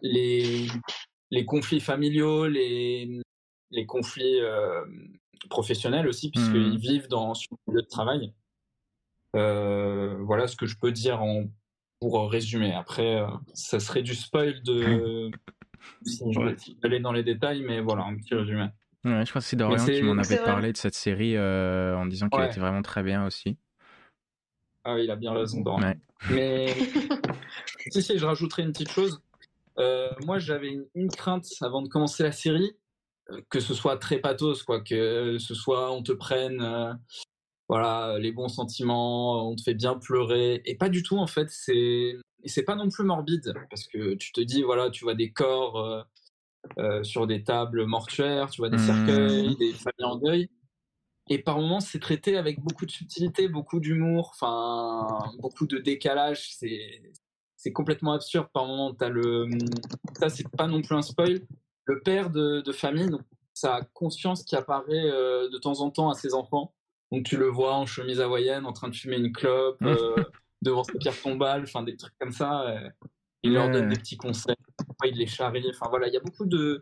les, 0.02 0.66
les 1.30 1.44
conflits 1.44 1.80
familiaux, 1.80 2.46
les, 2.46 3.20
les 3.70 3.86
conflits 3.86 4.40
euh, 4.40 4.84
professionnels 5.48 6.08
aussi, 6.08 6.30
puisqu'ils 6.30 6.72
Mhm. 6.72 6.76
vivent 6.78 7.08
dans, 7.08 7.34
sur 7.34 7.56
le 7.68 7.74
lieu 7.74 7.82
de 7.82 7.86
travail. 7.88 8.32
Voilà 9.34 10.46
ce 10.46 10.56
que 10.56 10.66
je 10.66 10.76
peux 10.78 10.92
dire 10.92 11.22
en, 11.22 11.44
pour 12.00 12.30
résumer. 12.30 12.72
Après, 12.74 13.22
ça 13.54 13.80
serait 13.80 14.02
du 14.02 14.14
spoil 14.14 14.62
de 14.62 15.30
Ouais. 16.20 16.56
aller 16.82 17.00
dans 17.00 17.12
les 17.12 17.22
détails, 17.22 17.62
mais 17.62 17.80
voilà, 17.80 18.04
un 18.04 18.16
petit 18.16 18.34
résumé. 18.34 18.66
Ouais, 19.04 19.24
je 19.24 19.30
crois 19.30 19.40
que 19.40 19.46
c'est 19.46 19.56
Dorian 19.56 19.84
qui 19.84 20.02
m'en 20.02 20.18
avait 20.18 20.36
parlé 20.38 20.72
de 20.72 20.76
cette 20.76 20.94
série 20.94 21.38
en 21.38 22.06
disant 22.06 22.28
qu'elle 22.28 22.40
Ouais. 22.40 22.46
était 22.50 22.60
vraiment 22.60 22.82
très 22.82 23.02
bien 23.02 23.24
aussi. 23.26 23.56
Ah, 24.84 24.98
il 24.98 25.10
a 25.10 25.16
bien 25.16 25.32
raison, 25.32 25.60
Dorian. 25.60 25.86
Ouais. 25.88 25.98
Mais 26.30 26.66
si, 27.90 28.02
si, 28.02 28.18
je 28.18 28.24
rajouterai 28.26 28.62
une 28.62 28.72
petite 28.72 28.90
chose. 28.90 29.22
Euh, 29.78 30.10
moi, 30.26 30.38
j'avais 30.38 30.68
une, 30.68 30.86
une 30.94 31.08
crainte 31.10 31.46
avant 31.60 31.82
de 31.82 31.88
commencer 31.88 32.22
la 32.22 32.32
série, 32.32 32.72
euh, 33.30 33.40
que 33.48 33.60
ce 33.60 33.74
soit 33.74 33.96
très 33.98 34.18
pathos, 34.18 34.62
quoi, 34.62 34.80
que 34.80 35.38
ce 35.38 35.54
soit 35.54 35.92
on 35.92 36.02
te 36.02 36.12
prenne, 36.12 36.60
euh, 36.60 36.92
voilà, 37.68 38.18
les 38.18 38.32
bons 38.32 38.48
sentiments, 38.48 39.48
on 39.48 39.54
te 39.56 39.62
fait 39.62 39.74
bien 39.74 39.94
pleurer, 39.98 40.60
et 40.64 40.76
pas 40.76 40.88
du 40.88 41.02
tout 41.02 41.18
en 41.18 41.26
fait. 41.26 41.48
C'est 41.50 42.16
et 42.42 42.48
c'est 42.48 42.62
pas 42.62 42.74
non 42.74 42.88
plus 42.88 43.04
morbide 43.04 43.52
parce 43.68 43.86
que 43.86 44.14
tu 44.14 44.32
te 44.32 44.40
dis 44.40 44.62
voilà, 44.62 44.90
tu 44.90 45.04
vois 45.04 45.14
des 45.14 45.30
corps 45.30 45.78
euh, 45.78 46.02
euh, 46.78 47.02
sur 47.04 47.26
des 47.26 47.44
tables 47.44 47.84
mortuaires, 47.86 48.50
tu 48.50 48.60
vois 48.60 48.70
des 48.70 48.76
Mhm. 48.78 48.82
cercueils, 48.84 49.56
des 49.56 49.72
familles 49.74 50.04
en 50.04 50.16
deuil. 50.16 50.50
Et 51.32 51.38
par 51.38 51.58
moments, 51.58 51.78
c'est 51.80 52.00
traité 52.00 52.36
avec 52.36 52.60
beaucoup 52.60 52.84
de 52.84 52.90
subtilité, 52.90 53.48
beaucoup 53.48 53.78
d'humour, 53.78 54.32
enfin, 54.34 55.06
beaucoup 55.38 55.66
de 55.66 55.78
décalage. 55.78 56.52
C'est, 56.56 57.00
c'est 57.56 57.72
complètement 57.72 58.12
absurde. 58.12 58.48
Par 58.52 58.66
moments, 58.66 58.92
t'as 58.92 59.08
le, 59.08 59.48
ça, 60.18 60.28
c'est 60.28 60.48
pas 60.50 60.66
non 60.66 60.82
plus 60.82 60.96
un 60.96 61.02
spoil. 61.02 61.40
Le 61.84 62.00
père 62.00 62.30
de, 62.30 62.60
de 62.60 62.72
famille, 62.72 63.08
donc, 63.08 63.22
sa 63.54 63.80
conscience 63.94 64.42
qui 64.42 64.56
apparaît 64.56 65.06
euh, 65.10 65.48
de 65.50 65.58
temps 65.58 65.80
en 65.80 65.90
temps 65.90 66.10
à 66.10 66.14
ses 66.14 66.34
enfants. 66.34 66.74
Donc, 67.12 67.24
tu 67.26 67.36
le 67.36 67.46
vois 67.46 67.74
en 67.74 67.86
chemise 67.86 68.20
hawaïenne, 68.20 68.66
en 68.66 68.72
train 68.72 68.88
de 68.88 68.94
fumer 68.96 69.16
une 69.16 69.32
clope, 69.32 69.80
Mhm. 69.80 69.88
euh, 69.88 70.24
devant 70.62 70.82
sa 70.82 70.94
pierre 70.94 71.20
tombale, 71.22 71.62
enfin 71.62 71.84
des 71.84 71.96
trucs 71.96 72.16
comme 72.18 72.32
ça. 72.32 72.68
euh, 72.68 72.88
il 73.42 73.52
leur 73.54 73.70
donne 73.70 73.88
des 73.88 73.96
petits 73.96 74.18
conseils, 74.18 74.54
il 75.06 75.16
les 75.16 75.26
charrie. 75.26 75.64
Enfin 75.70 75.86
voilà, 75.88 76.08
il 76.08 76.12
y 76.12 76.16
a 76.16 76.20
beaucoup 76.20 76.44
de 76.44 76.80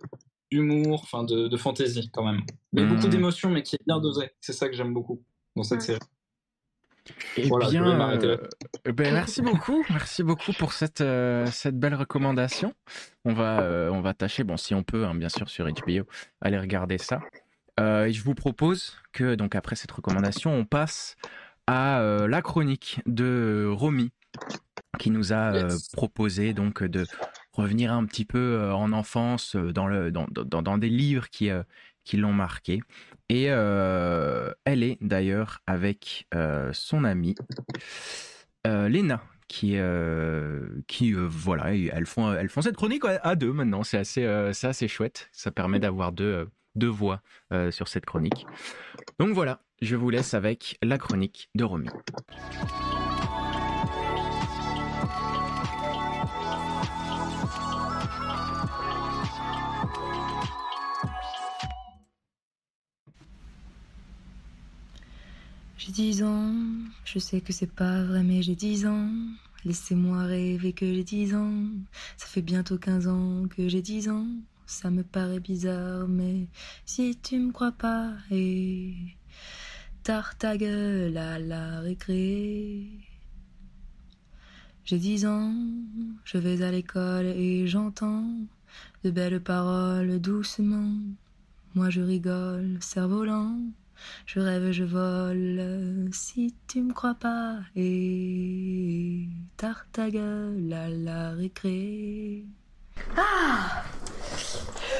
d'humour, 0.50 1.00
enfin 1.02 1.24
de, 1.24 1.48
de 1.48 1.56
fantaisie 1.56 2.10
quand 2.12 2.24
même. 2.24 2.40
Mais 2.72 2.82
Mm. 2.82 2.88
beaucoup 2.88 3.08
d'émotions, 3.08 3.50
mais 3.50 3.62
qui 3.62 3.76
est 3.76 3.86
bien 3.86 3.98
dosé. 4.00 4.30
C'est 4.40 4.52
ça 4.52 4.68
que 4.68 4.74
j'aime 4.74 4.92
beaucoup 4.94 5.22
dans 5.56 5.62
cette 5.62 5.82
série. 5.82 5.98
Eh 7.36 7.48
Voilà, 7.48 7.70
bien, 7.70 8.10
euh, 8.22 8.36
ben, 8.84 9.14
merci 9.14 9.40
beaucoup, 9.40 9.82
merci 9.90 10.22
beaucoup 10.22 10.52
pour 10.52 10.72
cette 10.72 11.00
euh, 11.00 11.46
cette 11.50 11.78
belle 11.78 11.94
recommandation. 11.94 12.74
On 13.24 13.32
va 13.32 13.60
euh, 13.60 13.88
on 13.90 14.00
va 14.02 14.12
tâcher, 14.12 14.44
bon 14.44 14.56
si 14.56 14.74
on 14.74 14.82
peut, 14.82 15.06
hein, 15.06 15.14
bien 15.14 15.28
sûr 15.30 15.48
sur 15.48 15.66
HBO, 15.66 16.04
aller 16.42 16.58
regarder 16.58 16.98
ça. 16.98 17.20
Euh, 17.80 18.06
et 18.06 18.12
je 18.12 18.22
vous 18.24 18.34
propose 18.34 18.96
que 19.12 19.36
donc 19.36 19.54
après 19.54 19.76
cette 19.76 19.92
recommandation, 19.92 20.52
on 20.52 20.64
passe 20.64 21.16
à 21.66 22.00
euh, 22.00 22.26
la 22.28 22.42
chronique 22.42 23.00
de 23.06 23.68
Romy 23.70 24.10
qui 24.98 25.10
nous 25.10 25.32
a 25.32 25.52
euh, 25.54 25.68
Yes. 25.70 25.88
proposé 25.88 26.52
donc 26.52 26.82
de 26.82 27.06
revenir 27.58 27.92
un 27.92 28.04
petit 28.06 28.24
peu 28.24 28.38
euh, 28.38 28.72
en 28.72 28.92
enfance 28.92 29.56
euh, 29.56 29.72
dans 29.72 29.86
le 29.86 30.10
dans, 30.10 30.26
dans, 30.30 30.62
dans 30.62 30.78
des 30.78 30.88
livres 30.88 31.28
qui 31.28 31.50
euh, 31.50 31.62
qui 32.04 32.16
l'ont 32.16 32.32
marqué. 32.32 32.80
Et 33.28 33.44
elle 33.44 34.82
est 34.82 34.96
d'ailleurs 35.02 35.60
avec 35.66 36.26
son 36.72 37.04
amie 37.04 37.34
euh, 38.66 38.88
Léna, 38.88 39.22
qui, 39.48 39.76
qui 40.86 41.12
voilà, 41.12 41.74
elles 41.74 42.06
font, 42.06 42.32
elles 42.32 42.48
font 42.48 42.62
cette 42.62 42.76
chronique 42.76 43.02
à 43.04 43.36
deux 43.36 43.52
maintenant. 43.52 43.82
C'est 43.82 43.98
assez, 43.98 44.50
c'est 44.54 44.68
assez 44.68 44.88
chouette. 44.88 45.28
Ça 45.32 45.50
permet 45.50 45.78
d'avoir 45.78 46.12
deux, 46.12 46.48
deux 46.76 46.88
voix 46.88 47.20
sur 47.70 47.88
cette 47.88 48.06
chronique. 48.06 48.46
Donc 49.18 49.34
voilà, 49.34 49.60
je 49.82 49.94
vous 49.94 50.08
laisse 50.08 50.32
avec 50.32 50.78
la 50.82 50.96
chronique 50.96 51.50
de 51.54 51.64
Romy. 51.64 51.90
J'ai 65.78 65.92
dix 65.92 66.24
ans, 66.24 66.52
je 67.04 67.20
sais 67.20 67.40
que 67.40 67.52
c'est 67.52 67.70
pas 67.72 68.02
vrai, 68.02 68.24
mais 68.24 68.42
j'ai 68.42 68.56
dix 68.56 68.84
ans. 68.84 69.12
Laissez-moi 69.64 70.24
rêver 70.24 70.72
que 70.72 70.92
j'ai 70.92 71.04
dix 71.04 71.36
ans. 71.36 71.54
Ça 72.16 72.26
fait 72.26 72.42
bientôt 72.42 72.78
quinze 72.78 73.06
ans 73.06 73.44
que 73.48 73.68
j'ai 73.68 73.80
dix 73.80 74.08
ans. 74.08 74.26
Ça 74.66 74.90
me 74.90 75.04
paraît 75.04 75.38
bizarre, 75.38 76.08
mais 76.08 76.48
si 76.84 77.16
tu 77.22 77.38
me 77.38 77.52
crois 77.52 77.70
pas, 77.70 78.10
et 78.32 78.92
tard 80.02 80.36
ta 80.36 80.56
gueule 80.56 81.16
à 81.16 81.38
la 81.38 81.78
récré. 81.78 82.88
J'ai 84.84 84.98
dix 84.98 85.26
ans, 85.26 85.54
je 86.24 86.38
vais 86.38 86.60
à 86.62 86.72
l'école 86.72 87.26
et 87.26 87.68
j'entends 87.68 88.28
de 89.04 89.12
belles 89.12 89.40
paroles 89.40 90.18
doucement. 90.18 90.92
Moi 91.76 91.88
je 91.88 92.00
rigole, 92.00 92.78
cerf-volant. 92.80 93.60
Je 94.26 94.40
rêve, 94.40 94.70
je 94.72 94.84
vole, 94.84 96.08
si 96.12 96.54
tu 96.66 96.82
me 96.82 96.92
crois 96.92 97.14
pas, 97.14 97.56
et 97.76 99.26
tard 99.56 99.84
ta 99.92 100.10
gueule 100.10 100.72
à 100.72 100.88
la 100.88 101.30
récré. 101.30 102.44
Ah 103.16 103.82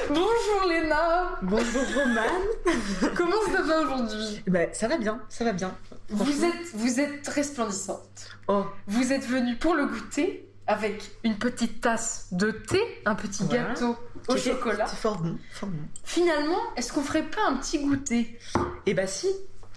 Bonjour 0.07 0.67
Léna 0.67 1.37
Bonjour 1.43 1.83
Roman. 1.95 3.11
Comment 3.15 3.41
ça 3.53 3.61
va 3.61 3.81
aujourd'hui? 3.81 4.41
Eh 4.47 4.49
ben, 4.51 4.69
ça 4.73 4.87
va 4.87 4.97
bien, 4.97 5.21
ça 5.29 5.43
va 5.45 5.53
bien. 5.53 5.75
vous 6.09 6.43
êtes, 6.45 6.73
vous 6.73 6.99
êtes 6.99 7.27
resplendissante. 7.27 8.37
Oh, 8.47 8.65
Vous 8.87 9.13
êtes 9.13 9.27
venue 9.27 9.55
pour 9.57 9.75
le 9.75 9.85
goûter 9.85 10.45
avec 10.65 11.11
une 11.23 11.35
petite 11.37 11.81
tasse 11.81 12.27
de 12.31 12.51
thé, 12.51 12.79
un 13.05 13.15
petit 13.15 13.43
Voilà. 13.43 13.69
gâteau 13.69 13.95
au 14.27 14.37
chocolat. 14.37 14.85
C'est 14.87 14.95
fort 14.97 15.17
bon, 15.17 15.37
fort 15.51 15.69
bon. 15.69 15.77
Finalement, 16.03 16.59
est-ce 16.75 16.91
qu'on 16.93 17.01
ferait 17.01 17.23
pas 17.23 17.41
un 17.47 17.55
petit 17.57 17.79
goûter? 17.83 18.37
Et 18.85 18.93
bah 18.93 19.07
si, 19.07 19.27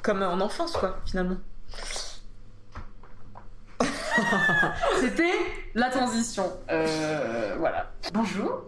comme 0.02 0.22
en 0.22 0.40
enfance 0.40 0.72
quoi, 0.72 0.98
finalement. 1.07 1.37
C'était 5.00 5.33
la 5.74 5.88
transition. 5.90 6.52
Euh, 6.70 7.57
voilà. 7.59 7.90
Bonjour. 8.12 8.62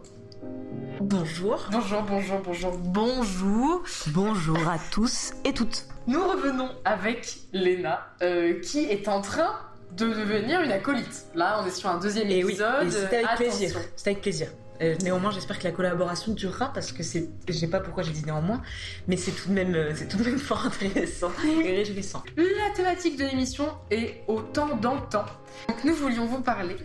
Bonjour. 1.01 1.67
Bonjour, 1.71 2.03
bonjour, 2.03 2.39
bonjour. 2.45 2.73
Bonjour, 2.79 3.83
bonjour 4.09 4.69
à 4.69 4.79
tous 4.91 5.33
et 5.45 5.53
toutes. 5.53 5.85
Nous 6.07 6.23
revenons 6.27 6.71
avec 6.85 7.39
Léna, 7.53 8.07
euh, 8.23 8.61
qui 8.61 8.85
est 8.85 9.09
en 9.09 9.21
train 9.21 9.55
de 9.93 10.07
devenir 10.07 10.61
une 10.61 10.73
acolyte. 10.73 11.27
Là, 11.35 11.61
on 11.63 11.67
est 11.67 11.71
sur 11.71 11.89
un 11.91 11.99
deuxième 11.99 12.29
Et 12.29 12.43
oui, 12.45 12.51
épisode. 12.51 12.87
et 12.87 12.91
c'était 12.91 13.17
avec 13.17 13.27
Attention. 13.27 13.37
plaisir. 13.59 13.81
C'était 13.97 14.11
avec 14.11 14.23
plaisir. 14.23 14.49
Euh, 14.81 14.97
néanmoins, 15.03 15.31
j'espère 15.31 15.59
que 15.59 15.65
la 15.65 15.73
collaboration 15.73 16.33
durera 16.33 16.73
parce 16.73 16.93
que 16.93 17.03
c'est, 17.03 17.29
je 17.49 17.53
sais 17.53 17.69
pas 17.69 17.81
pourquoi 17.81 18.03
j'ai 18.03 18.13
dit 18.13 18.25
néanmoins, 18.25 18.61
mais 19.07 19.17
c'est 19.17 19.31
tout 19.31 19.49
de 19.49 19.55
même, 19.55 19.75
euh, 19.75 19.93
c'est 19.95 20.09
tout 20.09 20.17
de 20.17 20.25
même 20.25 20.39
fort 20.51 20.67
intéressant 20.67 21.31
et 21.45 21.77
réjouissant. 21.77 22.23
La 22.37 22.75
thématique 22.75 23.19
de 23.19 23.25
l'émission 23.25 23.67
est 23.91 24.23
au 24.27 24.41
temps 24.41 24.77
dans 24.77 24.95
le 24.95 25.09
temps. 25.11 25.27
Donc 25.69 25.85
nous 25.85 25.95
voulions 25.95 26.27
vous 26.27 26.41
parler 26.41 26.77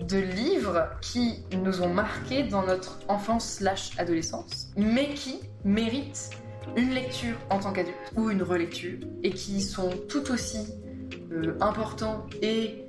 de 0.00 0.18
livres 0.18 0.88
qui 1.00 1.42
nous 1.52 1.82
ont 1.82 1.92
marqués 1.92 2.44
dans 2.44 2.64
notre 2.64 2.98
enfance 3.08 3.54
slash 3.54 3.90
adolescence, 3.98 4.68
mais 4.76 5.14
qui 5.14 5.40
méritent 5.64 6.30
une 6.76 6.90
lecture 6.90 7.36
en 7.50 7.58
tant 7.58 7.72
qu'adulte 7.72 7.96
ou 8.16 8.30
une 8.30 8.42
relecture 8.42 8.98
et 9.22 9.30
qui 9.30 9.60
sont 9.60 9.90
tout 10.08 10.30
aussi 10.30 10.72
euh, 11.32 11.56
importants 11.60 12.26
et 12.42 12.87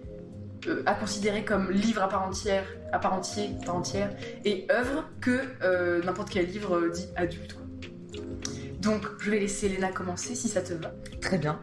à 0.85 0.93
considérer 0.93 1.45
comme 1.45 1.71
livres 1.71 2.03
à 2.03 2.09
part 2.09 2.27
entière, 2.27 2.65
à 2.91 2.99
part 2.99 3.13
entier, 3.13 3.49
part 3.65 3.75
entière 3.75 4.11
et 4.45 4.67
œuvres 4.71 5.05
que 5.21 5.39
euh, 5.61 6.01
n'importe 6.03 6.29
quel 6.29 6.47
livre 6.47 6.77
euh, 6.77 6.89
dit 6.89 7.07
adulte. 7.15 7.57
Donc 8.79 9.03
je 9.19 9.29
vais 9.29 9.39
laisser 9.39 9.67
Léna 9.67 9.91
commencer 9.91 10.35
si 10.35 10.47
ça 10.47 10.61
te 10.61 10.73
va. 10.73 10.93
Très 11.21 11.37
bien. 11.37 11.59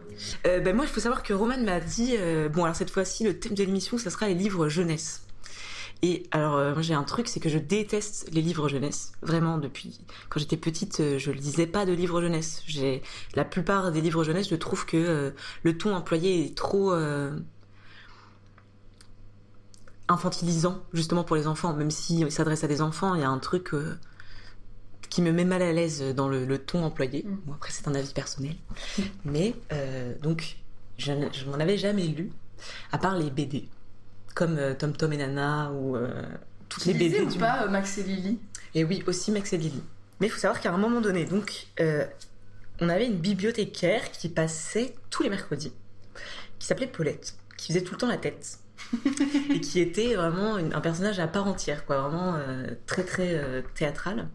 Euh, 0.46 0.60
ben 0.60 0.76
moi, 0.76 0.84
il 0.84 0.90
faut 0.90 1.00
savoir 1.00 1.22
que 1.22 1.32
Roman 1.32 1.58
m'a 1.58 1.80
dit, 1.80 2.14
euh, 2.18 2.48
bon 2.48 2.64
alors 2.64 2.76
cette 2.76 2.90
fois-ci, 2.90 3.24
le 3.24 3.38
thème 3.38 3.54
de 3.54 3.64
l'émission, 3.64 3.96
ça 3.96 4.10
sera 4.10 4.28
les 4.28 4.34
livres 4.34 4.68
jeunesse. 4.68 5.22
Et 6.02 6.24
alors, 6.30 6.56
euh, 6.56 6.74
j'ai 6.80 6.92
un 6.92 7.04
truc, 7.04 7.26
c'est 7.26 7.40
que 7.40 7.48
je 7.48 7.58
déteste 7.58 8.28
les 8.32 8.42
livres 8.42 8.68
jeunesse. 8.68 9.12
Vraiment, 9.22 9.56
depuis 9.56 9.98
quand 10.28 10.38
j'étais 10.38 10.58
petite, 10.58 11.00
euh, 11.00 11.18
je 11.18 11.30
lisais 11.30 11.66
pas 11.66 11.86
de 11.86 11.92
livres 11.92 12.20
jeunesse. 12.20 12.62
J'ai 12.66 13.02
la 13.34 13.44
plupart 13.44 13.92
des 13.92 14.02
livres 14.02 14.22
jeunesse, 14.22 14.50
je 14.50 14.56
trouve 14.56 14.84
que 14.84 14.96
euh, 14.96 15.30
le 15.62 15.78
ton 15.78 15.94
employé 15.94 16.44
est 16.44 16.56
trop 16.56 16.92
euh, 16.92 17.34
infantilisant, 20.08 20.82
justement 20.92 21.24
pour 21.24 21.36
les 21.36 21.46
enfants. 21.46 21.72
Même 21.74 21.90
si 21.90 22.20
il 22.20 22.30
s'adresse 22.30 22.64
à 22.64 22.68
des 22.68 22.80
enfants, 22.80 23.14
il 23.14 23.20
y 23.20 23.24
a 23.24 23.30
un 23.30 23.38
truc 23.38 23.74
euh, 23.74 23.98
qui 25.08 25.22
me 25.22 25.32
met 25.32 25.44
mal 25.44 25.62
à 25.62 25.72
l'aise 25.72 26.02
dans 26.14 26.28
le, 26.28 26.44
le 26.44 26.58
ton 26.58 26.84
employé. 26.84 27.24
Mm. 27.24 27.38
Bon, 27.46 27.54
après, 27.54 27.72
c'est 27.72 27.88
un 27.88 27.94
avis 27.94 28.12
personnel. 28.12 28.54
Mais 29.24 29.54
euh, 29.72 30.14
donc, 30.22 30.56
je, 30.98 31.12
je 31.32 31.44
m'en 31.46 31.58
avais 31.58 31.76
jamais 31.76 32.06
lu, 32.06 32.30
à 32.92 32.98
part 32.98 33.16
les 33.16 33.30
BD, 33.30 33.68
comme 34.34 34.58
euh, 34.58 34.74
Tom 34.74 34.92
Tom 34.92 35.12
et 35.12 35.16
Nana 35.16 35.72
ou 35.72 35.96
toutes 36.68 36.82
Tu 36.82 36.92
les 36.92 36.94
BD 36.94 37.20
ou 37.20 37.30
du 37.30 37.38
pas 37.38 37.66
Max 37.66 37.98
et 37.98 38.02
Lily? 38.02 38.38
Et 38.74 38.84
oui, 38.84 39.02
aussi 39.06 39.30
Max 39.30 39.52
et 39.52 39.58
Lily. 39.58 39.82
Mais 40.20 40.28
il 40.28 40.30
faut 40.30 40.38
savoir 40.38 40.60
qu'à 40.60 40.72
un 40.72 40.78
moment 40.78 41.00
donné, 41.00 41.24
donc, 41.24 41.66
on 42.80 42.88
avait 42.88 43.06
une 43.06 43.16
bibliothécaire 43.16 44.10
qui 44.12 44.28
passait 44.28 44.94
tous 45.10 45.22
les 45.22 45.30
mercredis, 45.30 45.72
qui 46.58 46.66
s'appelait 46.66 46.86
Paulette, 46.86 47.34
qui 47.56 47.68
faisait 47.68 47.82
tout 47.82 47.92
le 47.94 47.98
temps 47.98 48.08
la 48.08 48.18
tête. 48.18 48.58
et 49.50 49.60
qui 49.60 49.80
était 49.80 50.14
vraiment 50.14 50.56
un 50.56 50.80
personnage 50.80 51.18
à 51.18 51.26
part 51.26 51.46
entière, 51.46 51.84
quoi, 51.86 52.00
vraiment 52.00 52.34
euh, 52.36 52.66
très 52.86 53.02
très 53.04 53.34
euh, 53.34 53.62
théâtral, 53.74 54.28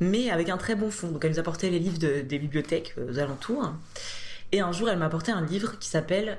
mais 0.00 0.30
avec 0.30 0.48
un 0.48 0.56
très 0.56 0.74
bon 0.74 0.90
fond. 0.90 1.10
Donc 1.10 1.24
elle 1.24 1.32
nous 1.32 1.38
apportait 1.38 1.70
les 1.70 1.78
livres 1.78 1.98
de- 1.98 2.20
des 2.22 2.38
bibliothèques 2.38 2.94
euh, 2.98 3.10
aux 3.12 3.18
alentours. 3.18 3.72
Et 4.52 4.60
un 4.60 4.72
jour, 4.72 4.88
elle 4.88 4.98
m'a 4.98 5.06
apporté 5.06 5.32
un 5.32 5.44
livre 5.44 5.78
qui 5.78 5.88
s'appelle 5.88 6.38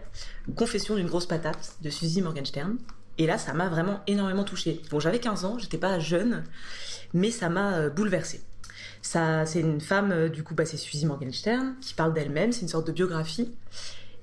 Confession 0.55 0.95
d'une 0.95 1.07
grosse 1.07 1.25
patate 1.25 1.75
de 1.81 1.89
Suzy 1.89 2.21
Morgenstern. 2.21 2.77
Et 3.17 3.27
là, 3.27 3.37
ça 3.37 3.53
m'a 3.53 3.67
vraiment 3.69 4.01
énormément 4.07 4.43
touchée. 4.43 4.81
Bon, 4.89 4.99
j'avais 4.99 5.19
15 5.19 5.45
ans, 5.45 5.57
j'étais 5.59 5.77
pas 5.77 5.99
jeune, 5.99 6.43
mais 7.13 7.31
ça 7.31 7.49
m'a 7.49 7.89
bouleversée. 7.89 8.41
Ça, 9.01 9.45
c'est 9.45 9.59
une 9.59 9.79
femme, 9.81 10.29
du 10.29 10.43
coup, 10.43 10.55
bah, 10.55 10.65
c'est 10.65 10.77
Suzy 10.77 11.05
Morgenstern, 11.05 11.75
qui 11.79 11.93
parle 11.93 12.13
d'elle-même, 12.13 12.51
c'est 12.51 12.61
une 12.61 12.67
sorte 12.67 12.87
de 12.87 12.91
biographie, 12.91 13.53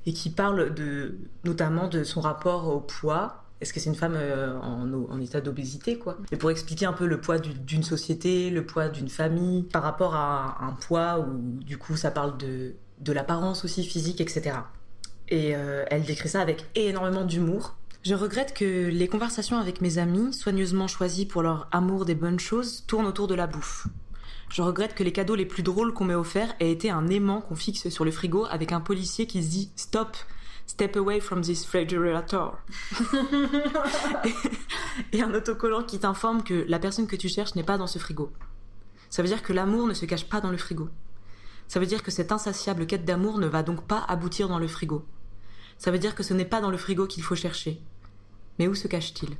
et 0.06 0.12
qui 0.12 0.30
parle 0.30 0.74
de, 0.74 1.16
notamment 1.44 1.88
de 1.88 2.04
son 2.04 2.20
rapport 2.20 2.68
au 2.68 2.80
poids. 2.80 3.38
Est-ce 3.60 3.72
que 3.72 3.78
c'est 3.78 3.90
une 3.90 3.94
femme 3.96 4.16
euh, 4.16 4.58
en, 4.58 5.20
état 5.20 5.40
d'obésité, 5.40 5.96
quoi? 5.96 6.16
Et 6.32 6.36
pour 6.36 6.50
expliquer 6.50 6.86
un 6.86 6.92
peu 6.92 7.06
le 7.06 7.20
poids 7.20 7.38
du- 7.38 7.54
d'une 7.54 7.84
société, 7.84 8.50
le 8.50 8.66
poids 8.66 8.88
d'une 8.88 9.08
famille, 9.08 9.62
par 9.62 9.84
rapport 9.84 10.16
à 10.16 10.56
un, 10.60 10.68
un 10.68 10.72
poids 10.72 11.20
où, 11.20 11.62
du 11.62 11.78
coup, 11.78 11.96
ça 11.96 12.10
parle 12.10 12.36
de, 12.38 12.74
de 13.00 13.12
l'apparence 13.12 13.64
aussi 13.64 13.84
physique, 13.84 14.20
etc. 14.20 14.56
Et 15.28 15.54
euh, 15.54 15.84
elle 15.90 16.02
décrit 16.02 16.28
ça 16.28 16.40
avec 16.40 16.64
énormément 16.74 17.24
d'humour. 17.24 17.76
Je 18.02 18.16
regrette 18.16 18.52
que 18.52 18.88
les 18.88 19.06
conversations 19.06 19.58
avec 19.58 19.80
mes 19.80 19.98
amis, 19.98 20.32
soigneusement 20.32 20.88
choisies 20.88 21.24
pour 21.26 21.42
leur 21.42 21.68
amour 21.70 22.04
des 22.04 22.16
bonnes 22.16 22.40
choses, 22.40 22.82
tournent 22.88 23.06
autour 23.06 23.28
de 23.28 23.36
la 23.36 23.46
bouffe. 23.46 23.86
Je 24.52 24.60
regrette 24.60 24.94
que 24.94 25.02
les 25.02 25.12
cadeaux 25.12 25.34
les 25.34 25.46
plus 25.46 25.62
drôles 25.62 25.94
qu'on 25.94 26.04
m'ait 26.04 26.14
offerts 26.14 26.54
aient 26.60 26.70
été 26.70 26.90
un 26.90 27.08
aimant 27.08 27.40
qu'on 27.40 27.56
fixe 27.56 27.88
sur 27.88 28.04
le 28.04 28.10
frigo 28.10 28.44
avec 28.50 28.72
un 28.72 28.82
policier 28.82 29.26
qui 29.26 29.42
se 29.42 29.48
dit 29.48 29.72
Stop, 29.76 30.14
Step 30.66 30.94
away 30.96 31.20
from 31.20 31.40
this 31.40 31.64
refrigerator. 31.64 32.58
et, 34.24 34.32
et 35.16 35.22
un 35.22 35.32
autocollant 35.32 35.82
qui 35.82 35.98
t'informe 35.98 36.42
que 36.42 36.66
la 36.68 36.78
personne 36.78 37.06
que 37.06 37.16
tu 37.16 37.30
cherches 37.30 37.54
n'est 37.54 37.62
pas 37.62 37.78
dans 37.78 37.86
ce 37.86 37.98
frigo. 37.98 38.30
Ça 39.08 39.22
veut 39.22 39.28
dire 39.28 39.42
que 39.42 39.54
l'amour 39.54 39.86
ne 39.86 39.94
se 39.94 40.04
cache 40.04 40.28
pas 40.28 40.42
dans 40.42 40.50
le 40.50 40.58
frigo. 40.58 40.90
Ça 41.66 41.80
veut 41.80 41.86
dire 41.86 42.02
que 42.02 42.10
cette 42.10 42.30
insatiable 42.30 42.86
quête 42.86 43.06
d'amour 43.06 43.38
ne 43.38 43.46
va 43.46 43.62
donc 43.62 43.86
pas 43.86 44.04
aboutir 44.06 44.48
dans 44.48 44.58
le 44.58 44.68
frigo. 44.68 45.02
Ça 45.78 45.90
veut 45.90 45.98
dire 45.98 46.14
que 46.14 46.22
ce 46.22 46.34
n'est 46.34 46.44
pas 46.44 46.60
dans 46.60 46.70
le 46.70 46.76
frigo 46.76 47.06
qu'il 47.06 47.22
faut 47.22 47.34
chercher. 47.34 47.80
Mais 48.58 48.68
où 48.68 48.74
se 48.74 48.86
cache-t-il? 48.86 49.34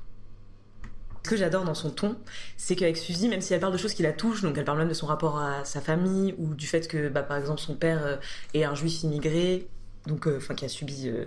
Ce 1.25 1.31
que 1.31 1.37
j'adore 1.37 1.65
dans 1.65 1.75
son 1.75 1.91
ton, 1.91 2.17
c'est 2.57 2.75
qu'avec 2.75 2.97
Suzy, 2.97 3.29
même 3.29 3.41
si 3.41 3.55
elle 3.55 3.61
parle 3.61 3.73
de 3.73 3.79
choses 3.79 3.95
qui 3.95 4.03
la 4.03 4.13
touchent, 4.13 4.43
donc 4.43 4.59
elle 4.59 4.65
parle 4.65 4.79
même 4.79 4.89
de 4.89 4.95
son 4.95 5.07
rapport 5.07 5.39
à 5.39 5.65
sa 5.65 5.81
famille, 5.81 6.35
ou 6.39 6.55
du 6.55 6.67
fait 6.67 6.89
que, 6.89 7.09
bah, 7.09 7.23
par 7.23 7.37
exemple, 7.37 7.61
son 7.61 7.77
père 7.77 8.05
euh, 8.05 8.17
est 8.55 8.65
un 8.65 8.75
juif 8.75 9.03
immigré, 9.05 9.69
donc, 10.07 10.27
euh, 10.27 10.39
enfin, 10.39 10.55
qui 10.55 10.65
a 10.65 10.69
subi. 10.69 11.09
euh, 11.09 11.27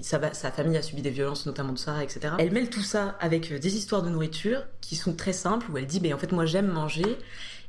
sa, 0.00 0.32
sa 0.32 0.50
famille 0.50 0.76
a 0.76 0.82
subi 0.82 1.02
des 1.02 1.10
violences, 1.10 1.46
notamment 1.46 1.72
de 1.72 1.78
ça, 1.78 2.02
etc. 2.02 2.34
Elle 2.38 2.52
mêle 2.52 2.70
tout 2.70 2.82
ça 2.82 3.16
avec 3.20 3.52
euh, 3.52 3.58
des 3.58 3.76
histoires 3.76 4.02
de 4.02 4.08
nourriture 4.08 4.64
qui 4.80 4.96
sont 4.96 5.14
très 5.14 5.32
simples, 5.32 5.70
où 5.70 5.78
elle 5.78 5.86
dit, 5.86 6.00
ben 6.00 6.14
en 6.14 6.18
fait, 6.18 6.32
moi 6.32 6.46
j'aime 6.46 6.68
manger, 6.68 7.18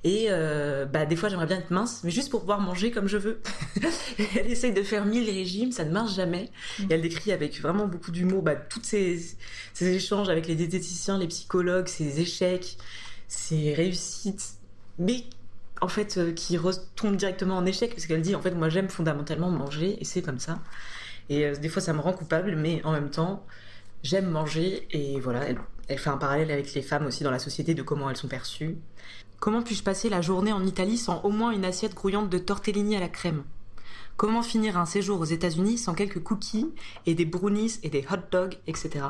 et 0.05 0.27
euh, 0.29 0.85
bah, 0.85 1.07
des 1.07 1.15
fois 1.15 1.29
j'aimerais 1.29 1.47
bien 1.47 1.57
être 1.57 1.71
mince, 1.71 2.01
mais 2.03 2.11
juste 2.11 2.29
pour 2.29 2.41
pouvoir 2.41 2.61
manger 2.61 2.91
comme 2.91 3.07
je 3.07 3.17
veux. 3.17 3.41
elle 4.35 4.51
essaye 4.51 4.71
de 4.71 4.83
faire 4.83 5.03
mille 5.03 5.27
régimes, 5.27 5.71
ça 5.71 5.83
ne 5.83 5.89
marche 5.89 6.13
jamais. 6.13 6.51
Elle 6.91 7.01
décrit 7.01 7.31
avec 7.31 7.59
vraiment 7.59 7.87
beaucoup 7.87 8.11
d'humour 8.11 8.43
bah, 8.43 8.55
tous 8.55 8.83
ces, 8.83 9.19
ces 9.73 9.95
échanges 9.95 10.29
avec 10.29 10.45
les 10.45 10.53
diététiciens, 10.53 11.17
les 11.17 11.25
psychologues, 11.27 11.87
ses 11.87 12.19
échecs, 12.21 12.77
ses 13.27 13.73
réussites, 13.73 14.59
mais 14.99 15.23
en 15.81 15.87
fait 15.87 16.19
euh, 16.19 16.33
qui 16.33 16.55
retombent 16.55 17.17
directement 17.17 17.57
en 17.57 17.65
échec, 17.65 17.89
parce 17.89 18.05
qu'elle 18.05 18.21
dit 18.21 18.35
en 18.35 18.41
fait 18.43 18.51
moi 18.51 18.69
j'aime 18.69 18.89
fondamentalement 18.89 19.49
manger, 19.49 19.97
et 19.99 20.05
c'est 20.05 20.21
comme 20.21 20.39
ça. 20.39 20.59
Et 21.29 21.45
euh, 21.47 21.55
des 21.55 21.67
fois 21.67 21.81
ça 21.81 21.93
me 21.93 21.99
rend 21.99 22.13
coupable, 22.13 22.55
mais 22.55 22.79
en 22.83 22.91
même 22.91 23.09
temps 23.09 23.43
j'aime 24.03 24.29
manger, 24.29 24.87
et 24.91 25.19
voilà, 25.19 25.45
elle 25.87 25.97
fait 25.97 26.11
un 26.11 26.17
parallèle 26.17 26.51
avec 26.51 26.75
les 26.75 26.83
femmes 26.83 27.07
aussi 27.07 27.23
dans 27.23 27.31
la 27.31 27.39
société 27.39 27.73
de 27.73 27.81
comment 27.81 28.07
elles 28.07 28.17
sont 28.17 28.27
perçues. 28.27 28.77
Comment 29.39 29.61
puis-je 29.61 29.83
passer 29.83 30.09
la 30.09 30.21
journée 30.21 30.53
en 30.53 30.65
Italie 30.65 30.97
sans 30.97 31.21
au 31.21 31.29
moins 31.29 31.51
une 31.51 31.65
assiette 31.65 31.93
grouillante 31.93 32.29
de 32.29 32.37
tortellini 32.37 32.95
à 32.95 32.99
la 32.99 33.09
crème? 33.09 33.43
Comment 34.17 34.41
finir 34.41 34.77
un 34.77 34.85
séjour 34.85 35.19
aux 35.19 35.25
États-Unis 35.25 35.77
sans 35.77 35.93
quelques 35.93 36.23
cookies 36.23 36.71
et 37.05 37.15
des 37.15 37.25
brownies 37.25 37.79
et 37.83 37.89
des 37.89 38.05
hot 38.09 38.23
dogs, 38.31 38.57
etc. 38.65 39.07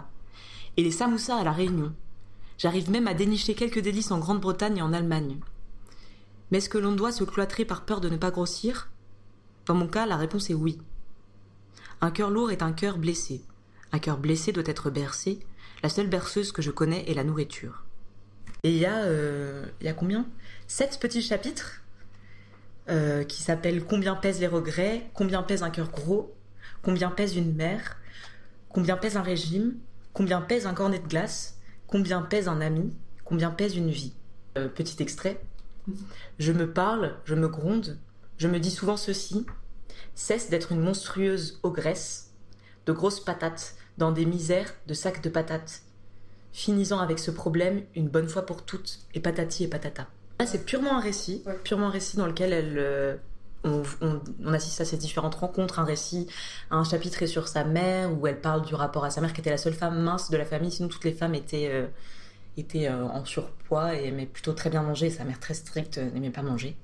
Et 0.78 0.84
les 0.84 0.92
samoussas 0.92 1.38
à 1.38 1.44
la 1.44 1.52
Réunion? 1.52 1.94
J'arrive 2.58 2.90
même 2.90 3.08
à 3.08 3.14
dénicher 3.14 3.54
quelques 3.54 3.80
délices 3.80 4.12
en 4.12 4.20
Grande-Bretagne 4.20 4.78
et 4.78 4.82
en 4.82 4.94
Allemagne. 4.94 5.38
Mais 6.50 6.58
est-ce 6.58 6.70
que 6.70 6.78
l'on 6.78 6.94
doit 6.94 7.12
se 7.12 7.24
cloîtrer 7.24 7.66
par 7.66 7.86
peur 7.86 8.02
de 8.02 8.10
ne 8.10 8.18
pas 8.18 8.32
grossir? 8.32 8.90
Dans 9.68 9.76
mon 9.76 9.88
cas, 9.88 10.06
la 10.06 10.18
réponse 10.18 10.50
est 10.50 10.56
oui. 10.56 10.80
Un 12.02 12.12
cœur 12.12 12.30
lourd 12.30 12.52
est 12.52 12.64
un 12.64 12.74
cœur 12.74 12.98
blessé. 12.98 13.42
Un 13.92 14.00
cœur 14.00 14.18
blessé 14.18 14.52
doit 14.52 14.64
être 14.66 14.90
bercé. 14.90 15.40
La 15.84 15.90
seule 15.90 16.10
berceuse 16.10 16.52
que 16.52 16.62
je 16.62 16.72
connais 16.72 17.10
est 17.10 17.14
la 17.14 17.24
nourriture. 17.24 17.85
Et 18.66 18.70
il 18.70 18.78
y 18.78 18.88
a, 18.88 19.04
euh, 19.04 19.64
il 19.80 19.86
y 19.86 19.90
a 19.90 19.94
combien? 19.94 20.26
Sept 20.66 20.98
petits 21.00 21.22
chapitres 21.22 21.84
euh, 22.90 23.24
qui 23.24 23.44
s'appellent 23.44 23.86
Combien 23.86 24.16
pèsent 24.16 24.40
les 24.40 24.48
regrets 24.48 25.08
Combien 25.14 25.44
pèse 25.44 25.62
un 25.62 25.70
cœur 25.70 25.92
gros 25.92 26.34
Combien 26.82 27.12
pèse 27.12 27.36
une 27.36 27.54
mère 27.54 27.98
Combien 28.70 28.98
pèse 28.98 29.18
un 29.18 29.22
régime 29.22 29.76
Combien 30.14 30.42
pèse 30.42 30.66
un 30.66 30.74
cornet 30.74 30.98
de 30.98 31.08
glace 31.08 31.60
Combien 31.86 32.24
pèse 32.24 32.48
un 32.48 32.60
ami 32.60 32.92
Combien 33.24 33.52
pèse 33.52 33.76
une 33.78 33.92
vie 33.92 34.16
Euh, 34.58 34.68
Petit 34.68 35.00
extrait. 35.00 35.40
Je 36.40 36.52
me 36.52 36.74
parle, 36.74 37.20
je 37.26 37.36
me 37.36 37.48
gronde, 37.48 38.00
je 38.40 38.48
me 38.48 38.60
dis 38.60 38.72
souvent 38.72 38.98
ceci. 38.98 39.46
Cesse 40.16 40.50
d'être 40.50 40.72
une 40.72 40.82
monstrueuse 40.82 41.60
ogresse, 41.62 42.34
de 42.88 42.94
grosses 42.94 43.24
patates, 43.24 43.76
dans 44.00 44.12
des 44.12 44.26
misères 44.26 44.74
de 44.88 44.96
sacs 44.96 45.22
de 45.22 45.30
patates. 45.30 45.84
Finissant 46.60 47.00
avec 47.00 47.20
ce 47.20 47.32
problème 47.32 47.82
une 47.96 48.08
bonne 48.08 48.30
fois 48.30 48.46
pour 48.46 48.64
toutes, 48.64 49.00
et 49.14 49.20
patati 49.20 49.66
et 49.66 49.68
patata. 49.68 50.08
Là, 50.40 50.46
c'est 50.48 50.64
purement 50.66 50.96
un 50.96 51.02
récit, 51.02 51.44
Ouais. 51.46 51.54
purement 51.66 51.88
un 51.88 51.90
récit 51.90 52.16
dans 52.16 52.28
lequel 52.28 52.54
elle, 52.54 52.76
euh, 52.78 53.18
on, 53.66 53.84
on- 54.00 54.22
on 54.42 54.54
assiste 54.54 54.80
à 54.80 54.86
ces 54.86 54.96
différentes 54.96 55.36
rencontres. 55.36 55.80
Un 55.80 55.84
récit, 55.84 56.28
un 56.72 56.86
chapitre 56.86 57.22
est 57.24 57.28
sur 57.28 57.50
sa 57.50 57.66
mère, 57.66 58.10
où 58.18 58.26
elle 58.26 58.40
parle 58.40 58.62
du 58.62 58.74
rapport 58.74 59.04
à 59.04 59.10
sa 59.10 59.20
mère, 59.20 59.34
qui 59.34 59.42
était 59.42 59.50
la 59.50 59.58
seule 59.58 59.74
femme 59.74 60.00
mince 60.02 60.30
de 60.32 60.38
la 60.38 60.46
famille. 60.46 60.72
Sinon, 60.72 60.88
toutes 60.88 61.04
les 61.04 61.12
femmes 61.12 61.36
étaient, 61.36 61.68
euh, 61.70 61.88
étaient 62.56 62.88
euh, 62.88 63.04
en 63.04 63.26
surpoids 63.26 63.94
et 63.94 64.06
aimaient 64.08 64.26
plutôt 64.26 64.54
très 64.54 64.70
bien 64.70 64.82
manger. 64.82 65.10
Sa 65.10 65.26
mère, 65.26 65.42
très 65.42 65.56
stricte, 65.56 65.98
n'aimait 65.98 66.30
pas 66.30 66.42
manger. 66.42 66.78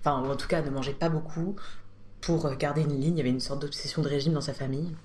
Enfin, 0.00 0.12
en 0.12 0.34
tout 0.36 0.48
cas, 0.48 0.62
ne 0.62 0.70
mangeait 0.70 0.94
pas 0.94 1.10
beaucoup. 1.10 1.56
Pour 2.22 2.50
garder 2.56 2.80
une 2.80 2.98
ligne, 2.98 3.16
il 3.16 3.18
y 3.18 3.20
avait 3.20 3.28
une 3.28 3.40
sorte 3.40 3.60
d'obsession 3.60 4.00
de 4.00 4.08
régime 4.08 4.32
dans 4.32 4.40
sa 4.40 4.54
famille. 4.54 4.96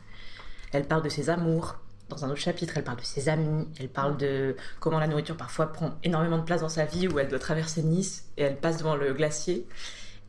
Elle 0.71 0.85
parle 0.87 1.03
de 1.03 1.09
ses 1.09 1.29
amours. 1.29 1.75
Dans 2.09 2.23
un 2.23 2.29
autre 2.29 2.39
chapitre, 2.39 2.73
elle 2.77 2.83
parle 2.83 2.99
de 2.99 3.03
ses 3.03 3.29
amis. 3.29 3.67
Elle 3.79 3.89
parle 3.89 4.17
de 4.17 4.55
comment 4.79 4.99
la 4.99 5.07
nourriture 5.07 5.35
parfois 5.37 5.73
prend 5.73 5.95
énormément 6.03 6.37
de 6.37 6.43
place 6.43 6.61
dans 6.61 6.69
sa 6.69 6.85
vie, 6.85 7.07
où 7.07 7.17
elle 7.19 7.27
doit 7.27 7.39
traverser 7.39 7.81
Nice 7.81 8.25
et 8.37 8.43
elle 8.43 8.57
passe 8.57 8.77
devant 8.77 8.95
le 8.95 9.13
glacier 9.13 9.65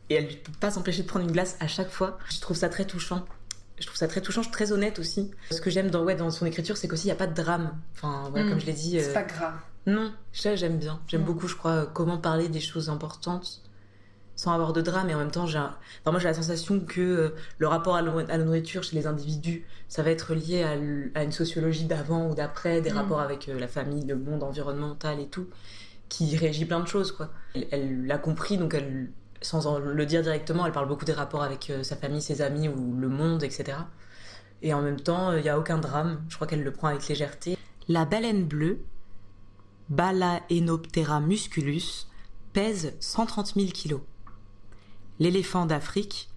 et 0.08 0.14
elle 0.14 0.24
ne 0.24 0.34
peut 0.34 0.52
pas 0.60 0.70
s'empêcher 0.70 1.02
de 1.02 1.08
prendre 1.08 1.24
une 1.26 1.32
glace 1.32 1.56
à 1.60 1.66
chaque 1.66 1.90
fois. 1.90 2.18
Je 2.30 2.40
trouve 2.40 2.56
ça 2.56 2.68
très 2.68 2.84
touchant. 2.86 3.24
Je 3.78 3.84
trouve 3.84 3.98
ça 3.98 4.08
très 4.08 4.22
touchant, 4.22 4.40
très 4.42 4.72
honnête 4.72 4.98
aussi. 4.98 5.30
Ce 5.50 5.60
que 5.60 5.68
j'aime 5.68 5.90
dans, 5.90 6.02
ouais, 6.02 6.14
dans 6.14 6.30
son 6.30 6.46
écriture, 6.46 6.78
c'est 6.78 6.88
qu'aussi 6.88 7.04
il 7.04 7.08
n'y 7.08 7.12
a 7.12 7.16
pas 7.16 7.26
de 7.26 7.34
drame. 7.34 7.76
Enfin, 7.94 8.28
voilà, 8.30 8.46
Mm. 8.46 8.50
comme 8.50 8.60
je 8.60 8.66
l'ai 8.66 8.72
dit. 8.72 8.98
C'est 8.98 9.10
euh, 9.10 9.12
pas 9.14 9.24
grave. 9.24 9.54
non, 9.84 10.12
ça 10.32 10.56
j'aime 10.56 10.78
bien. 10.78 10.98
J'aime 11.08 11.22
Mm. 11.22 11.24
beaucoup, 11.26 11.46
je 11.48 11.56
crois, 11.56 11.70
euh, 11.72 11.84
comment 11.92 12.16
parler 12.16 12.48
des 12.48 12.60
choses 12.60 12.88
importantes 12.88 13.60
sans 14.36 14.52
avoir 14.52 14.72
de 14.72 14.80
drame. 14.82 15.10
Et 15.10 15.14
en 15.14 15.18
même 15.18 15.30
temps, 15.32 15.46
j'ai 15.46 15.58
un- 15.58 15.74
enfin, 16.02 16.12
moi 16.12 16.20
j'ai 16.20 16.28
la 16.28 16.34
sensation 16.34 16.78
que 16.80 17.00
euh, 17.00 17.28
le 17.58 17.66
rapport 17.66 17.96
à 17.96 18.02
la, 18.02 18.38
nourriture 18.38 18.82
chez 18.84 18.94
les 18.94 19.06
individus, 19.06 19.64
ça 19.88 20.02
va 20.02 20.10
être 20.10 20.34
lié 20.34 20.62
à, 21.14 21.22
une 21.24 21.32
sociologie 21.32 21.86
d'avant 21.86 22.28
ou 22.30 22.34
d'après, 22.34 22.80
des 22.80 22.90
Mm. 22.90 22.96
rapports 22.96 23.20
avec 23.20 23.48
euh, 23.48 23.58
la 23.58 23.66
famille, 23.68 24.04
le 24.04 24.14
monde 24.16 24.42
environnemental 24.42 25.18
et 25.20 25.26
tout, 25.26 25.46
qui 26.08 26.36
régit 26.36 26.66
plein 26.66 26.80
de 26.80 26.86
choses. 26.88 27.10
quoi. 27.12 27.30
Elle- 27.72 28.06
l'a 28.06 28.18
compris, 28.18 28.58
donc 28.58 28.74
elle, 28.74 29.10
sans 29.42 29.66
en 29.66 29.78
le 29.78 30.06
dire 30.06 30.22
directement, 30.22 30.66
elle 30.66 30.72
parle 30.72 30.88
beaucoup 30.88 31.04
des 31.04 31.12
rapports 31.12 31.42
avec 31.42 31.70
euh, 31.70 31.82
sa 31.82 31.96
famille, 31.96 32.22
ses 32.22 32.42
amis 32.42 32.68
ou 32.68 32.94
le 32.96 33.08
monde, 33.08 33.42
etc. 33.42 33.78
Et 34.62 34.72
en 34.74 34.82
même 34.82 35.00
temps, 35.00 35.32
il 35.32 35.42
n'y 35.42 35.48
a 35.48 35.58
aucun 35.58 35.78
drame. 35.78 36.22
Je 36.28 36.34
crois 36.36 36.46
qu'elle 36.46 36.62
le 36.62 36.72
prend 36.72 36.88
avec 36.88 37.06
légèreté. 37.08 37.56
La 37.88 38.04
baleine 38.04 38.44
bleue, 38.44 38.80
Balaenoptera 39.88 41.20
musculus, 41.20 42.06
pèse 42.52 42.94
130 43.00 43.54
000 43.54 43.68
kilos. 43.68 44.00
L'éléphant 45.18 45.64
d'Afrique, 45.64 46.28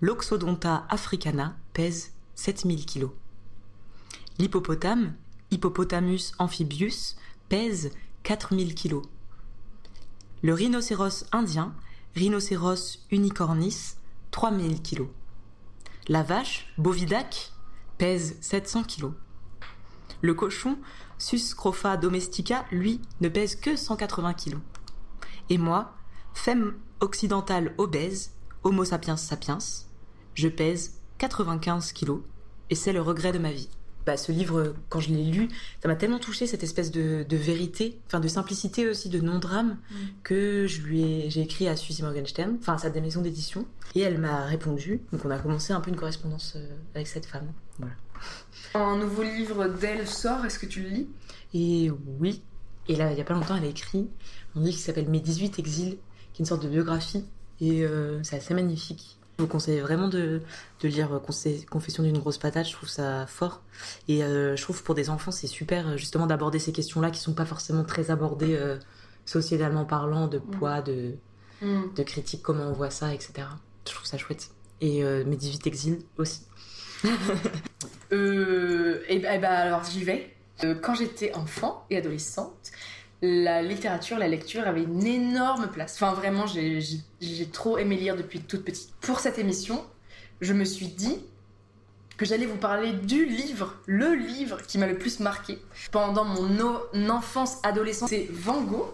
l'Oxodonta 0.00 0.86
africana, 0.88 1.56
pèse 1.74 2.12
7 2.34 2.62
000 2.66 2.76
kilos. 2.86 3.10
L'hippopotame, 4.38 5.14
Hippopotamus 5.50 6.32
amphibius, 6.38 7.16
pèse 7.50 7.90
4 8.22 8.56
000 8.56 8.70
kilos. 8.70 9.02
Le 10.42 10.54
rhinocéros 10.54 11.26
indien, 11.32 11.74
Rhinocéros 12.14 12.98
unicornis, 13.10 13.96
3 14.30 14.58
000 14.58 14.74
kilos. 14.82 15.08
La 16.08 16.22
vache, 16.22 16.72
Bovidac, 16.78 17.52
pèse 17.98 18.36
700 18.40 18.84
kilos. 18.84 19.12
Le 20.22 20.34
cochon, 20.34 20.78
Suscrofa 21.18 21.96
domestica, 21.96 22.64
lui, 22.72 23.00
ne 23.20 23.28
pèse 23.28 23.56
que 23.56 23.76
180 23.76 24.34
kilos. 24.34 24.60
Et 25.50 25.58
moi, 25.58 25.94
femme 26.34 26.74
occidentale 27.02 27.74
obèse, 27.76 28.32
Homo 28.62 28.84
sapiens 28.84 29.16
sapiens, 29.16 29.58
je 30.34 30.48
pèse 30.48 30.94
95 31.18 31.92
kilos, 31.92 32.20
et 32.70 32.74
c'est 32.74 32.92
le 32.92 33.02
regret 33.02 33.32
de 33.32 33.38
ma 33.38 33.52
vie. 33.52 33.68
Bah, 34.06 34.16
ce 34.16 34.32
livre, 34.32 34.74
quand 34.88 34.98
je 34.98 35.10
l'ai 35.10 35.22
lu, 35.22 35.48
ça 35.80 35.88
m'a 35.88 35.94
tellement 35.94 36.18
touché 36.18 36.46
cette 36.46 36.64
espèce 36.64 36.90
de, 36.90 37.24
de 37.28 37.36
vérité, 37.36 38.00
enfin 38.06 38.18
de 38.18 38.26
simplicité 38.26 38.88
aussi, 38.88 39.08
de 39.08 39.20
non-drame, 39.20 39.78
que 40.24 40.66
je 40.66 40.80
lui 40.80 41.02
ai, 41.02 41.30
j'ai 41.30 41.42
écrit 41.42 41.68
à 41.68 41.76
Suzy 41.76 42.02
Morgenstern, 42.02 42.56
enfin 42.58 42.74
à 42.74 42.78
sa 42.78 42.90
maison 42.90 43.20
d'édition, 43.20 43.66
et 43.94 44.00
elle 44.00 44.18
m'a 44.18 44.44
répondu. 44.44 45.02
Donc 45.12 45.24
on 45.24 45.30
a 45.30 45.38
commencé 45.38 45.72
un 45.72 45.80
peu 45.80 45.90
une 45.90 45.96
correspondance 45.96 46.54
euh, 46.56 46.66
avec 46.94 47.06
cette 47.06 47.26
femme. 47.26 47.52
Voilà. 47.78 47.94
Un 48.74 48.96
nouveau 48.96 49.22
livre 49.22 49.68
d'elle 49.68 50.08
sort, 50.08 50.44
est-ce 50.44 50.58
que 50.58 50.66
tu 50.66 50.82
le 50.82 50.88
lis? 50.88 51.08
Et 51.54 51.90
oui, 52.18 52.42
et 52.88 52.96
là, 52.96 53.12
il 53.12 53.18
y 53.18 53.20
a 53.20 53.24
pas 53.24 53.34
longtemps, 53.34 53.56
elle 53.56 53.64
a 53.64 53.68
écrit 53.68 54.08
un 54.56 54.60
livre 54.60 54.76
qui 54.76 54.82
s'appelle 54.82 55.08
Mes 55.08 55.20
18 55.20 55.58
exils, 55.58 55.98
qui 56.32 56.40
est 56.40 56.44
une 56.44 56.46
sorte 56.46 56.62
de 56.62 56.68
biographie, 56.68 57.24
et 57.60 57.84
euh, 57.84 58.22
c'est 58.22 58.36
assez 58.36 58.54
magnifique. 58.54 59.18
Je 59.38 59.44
vous 59.44 59.48
conseille 59.48 59.80
vraiment 59.80 60.08
de, 60.08 60.42
de 60.82 60.88
lire 60.88 61.12
euh, 61.14 61.64
Confession 61.70 62.02
d'une 62.02 62.18
grosse 62.18 62.38
patate, 62.38 62.66
je 62.66 62.72
trouve 62.72 62.88
ça 62.88 63.26
fort. 63.26 63.62
Et 64.08 64.22
euh, 64.22 64.56
je 64.56 64.62
trouve 64.62 64.82
pour 64.82 64.94
des 64.94 65.10
enfants, 65.10 65.30
c'est 65.30 65.46
super 65.46 65.96
justement 65.96 66.26
d'aborder 66.26 66.58
ces 66.58 66.72
questions-là 66.72 67.10
qui 67.10 67.20
sont 67.20 67.32
pas 67.32 67.46
forcément 67.46 67.84
très 67.84 68.10
abordées 68.10 68.58
sociétalement 69.24 69.84
parlant, 69.84 70.28
de 70.28 70.38
poids, 70.38 70.82
de, 70.82 71.14
Mm. 71.62 71.94
de 71.94 72.02
critique, 72.02 72.42
comment 72.42 72.64
on 72.64 72.72
voit 72.72 72.90
ça, 72.90 73.14
etc. 73.14 73.46
Je 73.86 73.92
trouve 73.94 74.06
ça 74.06 74.18
chouette. 74.18 74.50
Et 74.80 75.04
euh, 75.04 75.24
Mes 75.24 75.36
18 75.36 75.66
exils 75.66 75.98
aussi. 76.18 76.42
Euh, 78.12 79.02
et, 79.08 79.16
et 79.16 79.38
bah, 79.38 79.48
alors 79.48 79.84
j'y 79.84 80.04
vais. 80.04 80.36
Euh, 80.64 80.74
quand 80.74 80.94
j'étais 80.94 81.34
enfant 81.34 81.86
et 81.88 81.96
adolescente, 81.96 82.70
la 83.22 83.62
littérature, 83.62 84.18
la 84.18 84.26
lecture 84.28 84.66
avait 84.66 84.82
une 84.82 85.06
énorme 85.06 85.68
place. 85.68 85.94
Enfin 85.94 86.12
vraiment, 86.12 86.46
j'ai- 86.46 86.80
trop 87.52 87.78
aimé 87.78 87.96
lire 87.96 88.16
depuis 88.16 88.40
toute 88.40 88.64
petite. 88.64 88.90
Pour 89.00 89.20
cette 89.20 89.38
émission, 89.38 89.84
je 90.40 90.52
me 90.52 90.64
suis 90.64 90.88
dit 90.88 91.18
que 92.16 92.24
j'allais 92.26 92.46
vous 92.46 92.56
parler 92.56 92.92
du 92.92 93.24
livre, 93.24 93.76
le 93.86 94.14
livre 94.14 94.60
qui 94.62 94.76
m'a 94.78 94.86
le 94.86 94.98
plus 94.98 95.20
marqué 95.20 95.58
pendant 95.92 96.24
mon 96.24 97.08
enfance, 97.08 97.58
adolescence. 97.62 98.10
C'est 98.10 98.28
Van 98.30 98.60
Gogh 98.62 98.92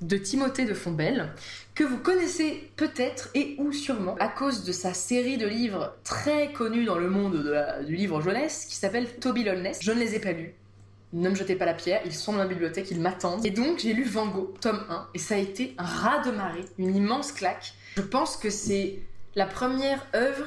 de 0.00 0.16
Timothée 0.16 0.64
de 0.64 0.74
Fontbelle, 0.74 1.32
que 1.74 1.84
vous 1.84 1.98
connaissez 1.98 2.70
peut-être 2.76 3.28
et 3.34 3.54
ou 3.58 3.72
sûrement 3.72 4.16
à 4.20 4.28
cause 4.28 4.64
de 4.64 4.72
sa 4.72 4.92
série 4.92 5.38
de 5.38 5.46
livres 5.46 5.94
très 6.02 6.52
connus 6.52 6.84
dans 6.84 6.98
le 6.98 7.08
monde 7.08 7.54
du 7.86 7.94
livre 7.96 8.20
jeunesse 8.20 8.66
qui 8.68 8.74
s'appelle 8.76 9.06
Toby 9.20 9.44
Lollness. 9.44 9.78
Je 9.82 9.92
ne 9.92 10.00
les 10.00 10.14
ai 10.14 10.18
pas 10.18 10.32
lus. 10.32 10.54
Ne 11.14 11.30
me 11.30 11.36
jetez 11.36 11.54
pas 11.54 11.64
la 11.64 11.74
pierre, 11.74 12.00
ils 12.04 12.12
sont 12.12 12.32
dans 12.32 12.38
ma 12.38 12.46
bibliothèque, 12.46 12.90
ils 12.90 13.00
m'attendent. 13.00 13.46
Et 13.46 13.50
donc 13.50 13.78
j'ai 13.78 13.92
lu 13.92 14.02
Van 14.02 14.26
Gogh, 14.26 14.58
tome 14.58 14.84
1, 14.90 15.10
et 15.14 15.20
ça 15.20 15.36
a 15.36 15.38
été 15.38 15.72
un 15.78 15.84
raz 15.84 16.24
de 16.24 16.32
marée, 16.32 16.64
une 16.76 16.96
immense 16.96 17.30
claque. 17.30 17.72
Je 17.96 18.02
pense 18.02 18.36
que 18.36 18.50
c'est 18.50 18.98
la 19.36 19.46
première 19.46 20.04
œuvre 20.16 20.46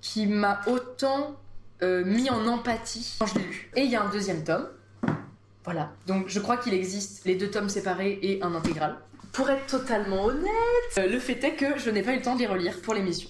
qui 0.00 0.28
m'a 0.28 0.60
autant 0.68 1.36
euh, 1.82 2.04
mis 2.04 2.30
en 2.30 2.46
empathie 2.46 3.16
quand 3.18 3.26
je 3.26 3.40
l'ai 3.40 3.44
lu. 3.44 3.70
Et 3.74 3.80
il 3.82 3.90
y 3.90 3.96
a 3.96 4.02
un 4.04 4.08
deuxième 4.08 4.44
tome. 4.44 4.68
Voilà. 5.64 5.92
Donc 6.06 6.28
je 6.28 6.38
crois 6.38 6.58
qu'il 6.58 6.74
existe 6.74 7.24
les 7.24 7.34
deux 7.34 7.50
tomes 7.50 7.68
séparés 7.68 8.20
et 8.22 8.40
un 8.40 8.54
intégral. 8.54 8.98
Pour 9.32 9.50
être 9.50 9.66
totalement 9.66 10.26
honnête, 10.26 10.48
euh, 10.98 11.08
le 11.08 11.18
fait 11.18 11.42
est 11.42 11.56
que 11.56 11.76
je 11.76 11.90
n'ai 11.90 12.02
pas 12.02 12.12
eu 12.12 12.18
le 12.18 12.22
temps 12.22 12.36
d'y 12.36 12.46
relire 12.46 12.80
pour 12.82 12.94
l'émission. 12.94 13.28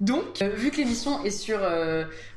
Donc, 0.00 0.42
euh, 0.42 0.48
vu 0.48 0.70
que 0.70 0.76
l'émission 0.76 1.24
est 1.24 1.30
sur 1.30 1.60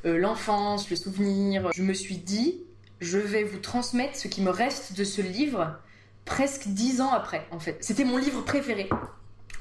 l'enfance, 0.04 0.90
le 0.90 0.96
souvenir, 0.96 1.72
je 1.74 1.82
me 1.82 1.94
suis 1.94 2.18
dit, 2.18 2.62
je 3.06 3.20
vais 3.20 3.44
vous 3.44 3.60
transmettre 3.60 4.18
ce 4.18 4.28
qui 4.28 4.42
me 4.42 4.50
reste 4.50 4.94
de 4.94 5.04
ce 5.04 5.22
livre 5.22 5.78
presque 6.26 6.68
dix 6.68 7.02
ans 7.02 7.12
après, 7.12 7.48
en 7.52 7.60
fait. 7.60 7.78
C'était 7.82 8.04
mon 8.04 8.18
livre 8.18 8.42
préféré 8.44 8.90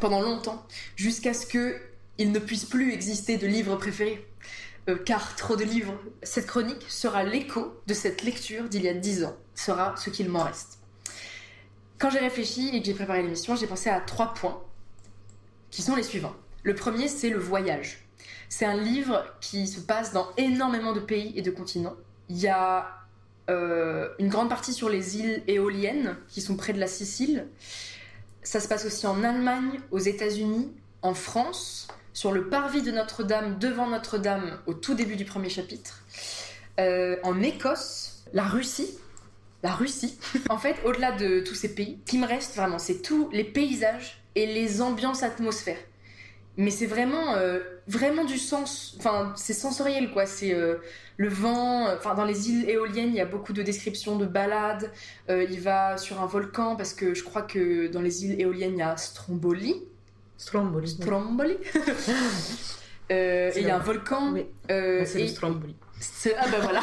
pendant 0.01 0.23
longtemps, 0.23 0.67
jusqu'à 0.97 1.35
ce 1.35 1.47
que 1.47 1.81
il 2.19 2.33
ne 2.33 2.39
puisse 2.39 2.65
plus 2.65 2.93
exister 2.93 3.37
de 3.37 3.47
livre 3.47 3.77
préféré. 3.77 4.27
Euh, 4.89 4.97
car 4.97 5.35
trop 5.37 5.57
de 5.57 5.65
livres. 5.65 5.95
Cette 6.23 6.47
chronique 6.47 6.85
sera 6.89 7.25
l'écho 7.25 7.81
de 7.87 7.95
cette 7.95 8.23
lecture 8.23 8.69
d'il 8.69 8.83
y 8.83 8.89
a 8.89 8.95
dix 8.95 9.25
ans, 9.25 9.35
sera 9.55 9.97
ce 9.97 10.11
qu'il 10.11 10.29
m'en 10.29 10.45
reste. 10.45 10.79
Quand 11.99 12.11
j'ai 12.11 12.19
réfléchi 12.19 12.69
et 12.69 12.81
que 12.81 12.87
j'ai 12.87 12.93
préparé 12.93 13.23
l'émission, 13.23 13.57
j'ai 13.57 13.67
pensé 13.67 13.89
à 13.89 14.01
trois 14.01 14.35
points 14.35 14.63
qui 15.71 15.81
sont 15.81 15.97
les 15.97 16.03
suivants. 16.03 16.35
Le 16.63 16.75
premier, 16.75 17.09
c'est 17.09 17.31
le 17.31 17.39
voyage. 17.39 18.07
C'est 18.51 18.67
un 18.67 18.77
livre 18.77 19.25
qui 19.41 19.67
se 19.67 19.81
passe 19.81 20.13
dans 20.13 20.29
énormément 20.37 20.93
de 20.93 21.01
pays 21.01 21.33
et 21.35 21.43
de 21.43 21.51
continents. 21.51 21.97
Il 22.29 22.39
y 22.39 22.49
a 22.49 23.04
euh, 23.51 24.09
une 24.19 24.29
grande 24.29 24.49
partie 24.49 24.73
sur 24.73 24.89
les 24.89 25.19
îles 25.19 25.43
éoliennes 25.47 26.17
qui 26.29 26.41
sont 26.41 26.57
près 26.57 26.73
de 26.73 26.81
la 26.81 26.87
Sicile. 26.87 27.47
Ça 28.43 28.61
se 28.61 28.69
passe 28.69 28.85
aussi 28.85 29.07
en 29.07 29.23
Allemagne, 29.23 29.81
aux 29.91 29.99
États-Unis, 29.99 30.73
en 31.03 31.15
France, 31.15 31.89
sur 32.13 32.33
le 32.33 32.49
parvis 32.49 32.83
de 32.83 32.91
Notre-Dame, 32.91 33.59
devant 33.59 33.87
Notre-Dame, 33.87 34.59
au 34.67 34.75
tout 34.75 34.95
début 34.95 35.17
du 35.17 35.25
premier 35.25 35.49
chapitre. 35.49 36.03
Euh, 36.81 37.17
en 37.23 37.43
Écosse, 37.43 38.25
la 38.33 38.45
Russie. 38.45 38.99
La 39.63 39.73
Russie. 39.73 40.19
en 40.51 40.59
fait, 40.59 40.77
au-delà 40.85 41.13
de 41.13 41.41
tous 41.41 41.55
ces 41.55 41.75
pays, 41.75 41.99
ce 42.05 42.11
qui 42.11 42.19
me 42.19 42.27
reste 42.27 42.57
vraiment, 42.57 42.79
c'est 42.79 43.03
tous 43.03 43.29
les 43.33 43.45
paysages 43.45 44.23
et 44.35 44.47
les 44.47 44.83
ambiances 44.83 45.23
atmosphères. 45.23 45.79
Mais 46.57 46.71
c'est 46.71 46.87
vraiment, 46.87 47.35
euh, 47.35 47.59
vraiment 47.89 48.25
du 48.25 48.39
sens. 48.39 48.95
Enfin, 48.99 49.33
c'est 49.37 49.53
sensoriel, 49.53 50.11
quoi. 50.13 50.27
C'est 50.27 50.55
euh, 50.55 50.77
le 51.17 51.29
vent. 51.29 51.93
Enfin, 51.93 52.15
dans 52.15 52.25
les 52.25 52.51
îles 52.51 52.69
éoliennes, 52.71 53.09
il 53.09 53.17
y 53.17 53.21
a 53.21 53.27
beaucoup 53.27 53.53
de 53.53 53.63
descriptions 53.63 54.17
de 54.17 54.27
balades. 54.27 54.93
il 55.29 55.61
va 55.61 55.97
sur 55.97 56.21
un 56.23 56.27
volcan 56.27 56.77
parce 56.77 56.95
que 56.95 57.15
je 57.15 57.25
crois 57.25 57.43
que 57.43 57.89
dans 57.89 58.03
les 58.03 58.25
îles 58.25 58.41
éoliennes, 58.41 58.75
il 58.75 58.79
y 58.79 58.83
a 58.83 58.97
Stromboli 58.97 59.83
Stromboli. 60.37 60.89
Stromboli. 60.89 61.57
Euh, 63.13 63.51
il 63.55 63.65
y 63.65 63.71
a 63.71 63.77
un 63.77 63.81
volcan. 63.81 64.33
Oui. 64.33 64.47
Euh, 64.71 65.03
c'est 65.05 65.19
le 65.19 65.27
Stromboli. 65.27 65.77
Ah 66.39 66.47
ben 66.51 66.61
voilà. 66.63 66.81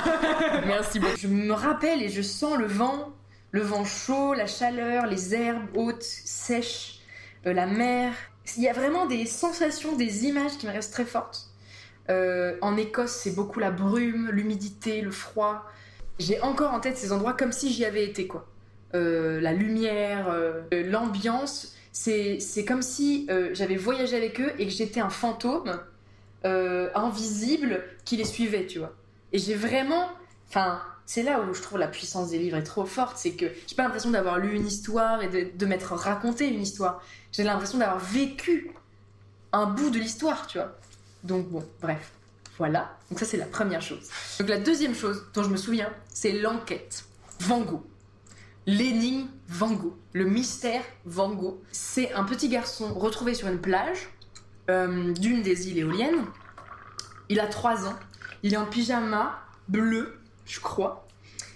Merci 0.67 0.99
beaucoup. 0.99 1.17
Je 1.17 1.27
me 1.27 1.51
rappelle 1.51 2.03
et 2.03 2.09
je 2.09 2.21
sens 2.21 2.59
le 2.59 2.67
vent, 2.67 3.09
le 3.49 3.61
vent 3.61 3.85
chaud, 3.85 4.35
la 4.35 4.45
chaleur, 4.45 5.07
les 5.07 5.33
herbes 5.33 5.65
hautes, 5.75 6.03
sèches, 6.03 6.99
euh, 7.47 7.53
la 7.53 7.65
mer. 7.65 8.13
Il 8.57 8.63
y 8.63 8.67
a 8.67 8.73
vraiment 8.73 9.05
des 9.05 9.25
sensations, 9.25 9.95
des 9.95 10.25
images 10.25 10.57
qui 10.57 10.67
me 10.67 10.71
restent 10.71 10.93
très 10.93 11.05
fortes. 11.05 11.49
en 12.09 12.77
Écosse, 12.77 13.11
c'est 13.11 13.35
beaucoup 13.35 13.59
la 13.59 13.71
brume, 13.71 14.29
l'humidité, 14.31 15.01
le 15.01 15.11
froid. 15.11 15.65
J'ai 16.19 16.41
encore 16.41 16.73
en 16.73 16.79
tête 16.79 16.97
ces 16.97 17.11
endroits 17.11 17.33
comme 17.33 17.51
si 17.51 17.71
j'y 17.71 17.85
avais 17.85 18.03
été, 18.03 18.27
quoi. 18.27 18.47
la 18.93 19.53
lumière, 19.53 20.35
l'ambiance 20.71 21.75
c'est 21.91 22.65
comme 22.67 22.81
si 22.81 23.27
euh, 23.29 23.49
j'avais 23.53 23.75
voyagé 23.75 24.15
avec 24.15 24.39
eux 24.39 24.51
et 24.57 24.65
que 24.65 24.71
j'étais 24.71 24.99
un 24.99 25.09
fantôme 25.09 25.79
euh, 26.45 26.89
invisible 26.95 27.83
qui 28.05 28.17
les 28.17 28.25
suivait, 28.25 28.65
tu 28.65 28.79
vois. 28.79 28.93
Et 29.33 29.37
j'ai 29.37 29.55
vraiment. 29.55 30.09
Enfin, 30.51 30.81
c'est 31.05 31.23
là 31.23 31.39
où 31.39 31.53
je 31.53 31.61
trouve 31.61 31.79
la 31.79 31.87
puissance 31.87 32.31
des 32.31 32.37
livres 32.37 32.57
est 32.57 32.63
trop 32.63 32.85
forte, 32.85 33.15
c'est 33.15 33.31
que 33.31 33.45
j'ai 33.67 33.73
pas 33.73 33.83
l'impression 33.83 34.09
d'avoir 34.09 34.37
lu 34.37 34.53
une 34.53 34.67
histoire 34.67 35.23
et 35.23 35.29
de, 35.29 35.65
m'être 35.65 35.93
raconté 35.93 36.49
une 36.49 36.61
histoire. 36.61 37.01
J'ai 37.31 37.45
l'impression 37.45 37.77
d'avoir 37.77 37.99
vécu 37.99 38.73
un 39.53 39.65
bout 39.65 39.89
de 39.89 39.97
l'histoire, 39.97 40.47
tu 40.47 40.57
vois. 40.57 40.77
Donc 41.23 41.47
bon, 41.47 41.65
bref. 41.81 42.11
Voilà. 42.57 42.97
Donc 43.09 43.19
ça 43.19 43.25
c'est 43.25 43.37
la 43.37 43.45
première 43.45 43.81
chose. 43.81 44.09
Donc 44.41 44.49
la 44.49 44.59
deuxième 44.59 44.93
chose 44.93 45.25
dont 45.33 45.41
je 45.41 45.47
me 45.47 45.55
souviens, 45.55 45.89
c'est 46.09 46.33
l'enquête. 46.33 47.05
Van 47.39 47.61
Gogh. 47.61 47.83
L'énigme 48.65 49.29
Van 49.47 49.71
Gogh, 49.71 49.95
le 50.11 50.25
mystère 50.25 50.83
Van 51.05 51.29
Gogh. 51.29 51.59
C'est 51.71 52.11
un 52.11 52.25
petit 52.25 52.49
garçon 52.49 52.93
retrouvé 52.93 53.35
sur 53.35 53.47
une 53.47 53.61
plage 53.61 54.09
euh, 54.69 55.13
d'une 55.13 55.43
des 55.43 55.69
îles 55.69 55.77
éoliennes. 55.77 56.25
Il 57.29 57.39
a 57.39 57.47
3 57.47 57.87
ans. 57.87 57.95
Il 58.43 58.53
est 58.53 58.57
en 58.57 58.65
pyjama 58.65 59.41
bleu, 59.71 60.19
je 60.45 60.59
crois. 60.59 61.07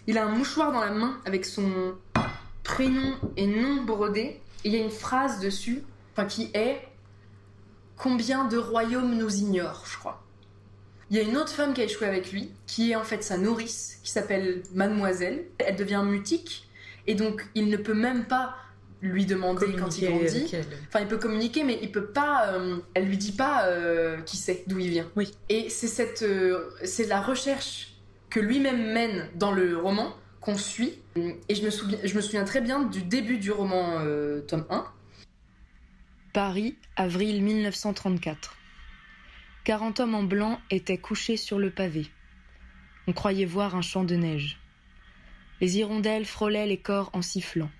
Il 0.07 0.17
a 0.17 0.25
un 0.25 0.29
mouchoir 0.29 0.71
dans 0.71 0.81
la 0.81 0.91
main 0.91 1.19
avec 1.25 1.45
son 1.45 1.95
prénom 2.63 3.15
et 3.37 3.47
nom 3.47 3.83
brodé. 3.83 4.41
Et 4.63 4.69
il 4.69 4.73
y 4.73 4.77
a 4.77 4.83
une 4.83 4.91
phrase 4.91 5.39
dessus, 5.39 5.83
enfin 6.13 6.25
qui 6.25 6.49
est 6.53 6.81
Combien 7.97 8.45
de 8.45 8.57
royaumes 8.57 9.15
nous 9.15 9.33
ignorent, 9.37 9.85
je 9.89 9.97
crois. 9.97 10.21
Il 11.09 11.15
y 11.15 11.19
a 11.19 11.23
une 11.23 11.37
autre 11.37 11.51
femme 11.51 11.73
qui 11.73 11.79
a 11.79 11.85
échoué 11.85 12.05
avec 12.07 12.31
lui, 12.31 12.51
qui 12.67 12.91
est 12.91 12.95
en 12.95 13.05
fait 13.05 13.23
sa 13.23 13.37
nourrice, 13.37 13.99
qui 14.03 14.11
s'appelle 14.11 14.63
Mademoiselle. 14.73 15.45
Elle 15.59 15.77
devient 15.77 16.03
mutique 16.05 16.65
et 17.07 17.15
donc, 17.15 17.45
il 17.55 17.69
ne 17.69 17.77
peut 17.77 17.93
même 17.93 18.25
pas 18.25 18.55
lui 19.01 19.25
demander 19.25 19.67
quand 19.77 19.97
il 19.97 20.07
grandit. 20.07 20.51
Enfin, 20.87 21.01
il 21.01 21.07
peut 21.07 21.17
communiquer, 21.17 21.63
mais 21.63 21.77
il 21.81 21.91
peut 21.91 22.07
pas. 22.07 22.53
Euh, 22.53 22.77
elle 22.93 23.05
lui 23.05 23.17
dit 23.17 23.33
pas 23.33 23.67
euh, 23.67 24.19
qui 24.21 24.37
c'est, 24.37 24.63
d'où 24.67 24.79
il 24.79 24.89
vient. 24.89 25.07
Oui. 25.15 25.31
Et 25.49 25.69
c'est 25.69 25.87
cette, 25.87 26.23
euh, 26.23 26.69
c'est 26.83 27.05
la 27.05 27.21
recherche 27.21 27.94
que 28.29 28.39
lui-même 28.39 28.93
mène 28.93 29.29
dans 29.35 29.51
le 29.51 29.77
roman 29.77 30.15
qu'on 30.41 30.57
suit. 30.57 30.93
Et 31.15 31.55
je 31.55 31.63
me 31.63 32.21
souviens, 32.21 32.43
très 32.43 32.61
bien 32.61 32.83
du 32.83 33.01
début 33.03 33.37
du 33.37 33.51
roman, 33.51 33.99
tome 34.47 34.65
1. 34.69 34.85
Paris, 36.33 36.75
avril 36.95 37.41
1934. 37.41 38.57
40 39.63 39.99
hommes 40.01 40.15
en 40.15 40.23
blanc 40.23 40.59
étaient 40.69 40.97
couchés 40.97 41.37
sur 41.37 41.57
le 41.57 41.71
pavé. 41.71 42.07
On 43.07 43.13
croyait 43.13 43.45
voir 43.45 43.75
un 43.75 43.81
champ 43.81 44.03
de 44.03 44.15
neige. 44.15 44.59
Les 45.61 45.77
hirondelles 45.77 46.25
frôlaient 46.25 46.67
les 46.67 46.77
corps 46.77 47.09
en 47.13 47.21
sifflant. 47.21 47.71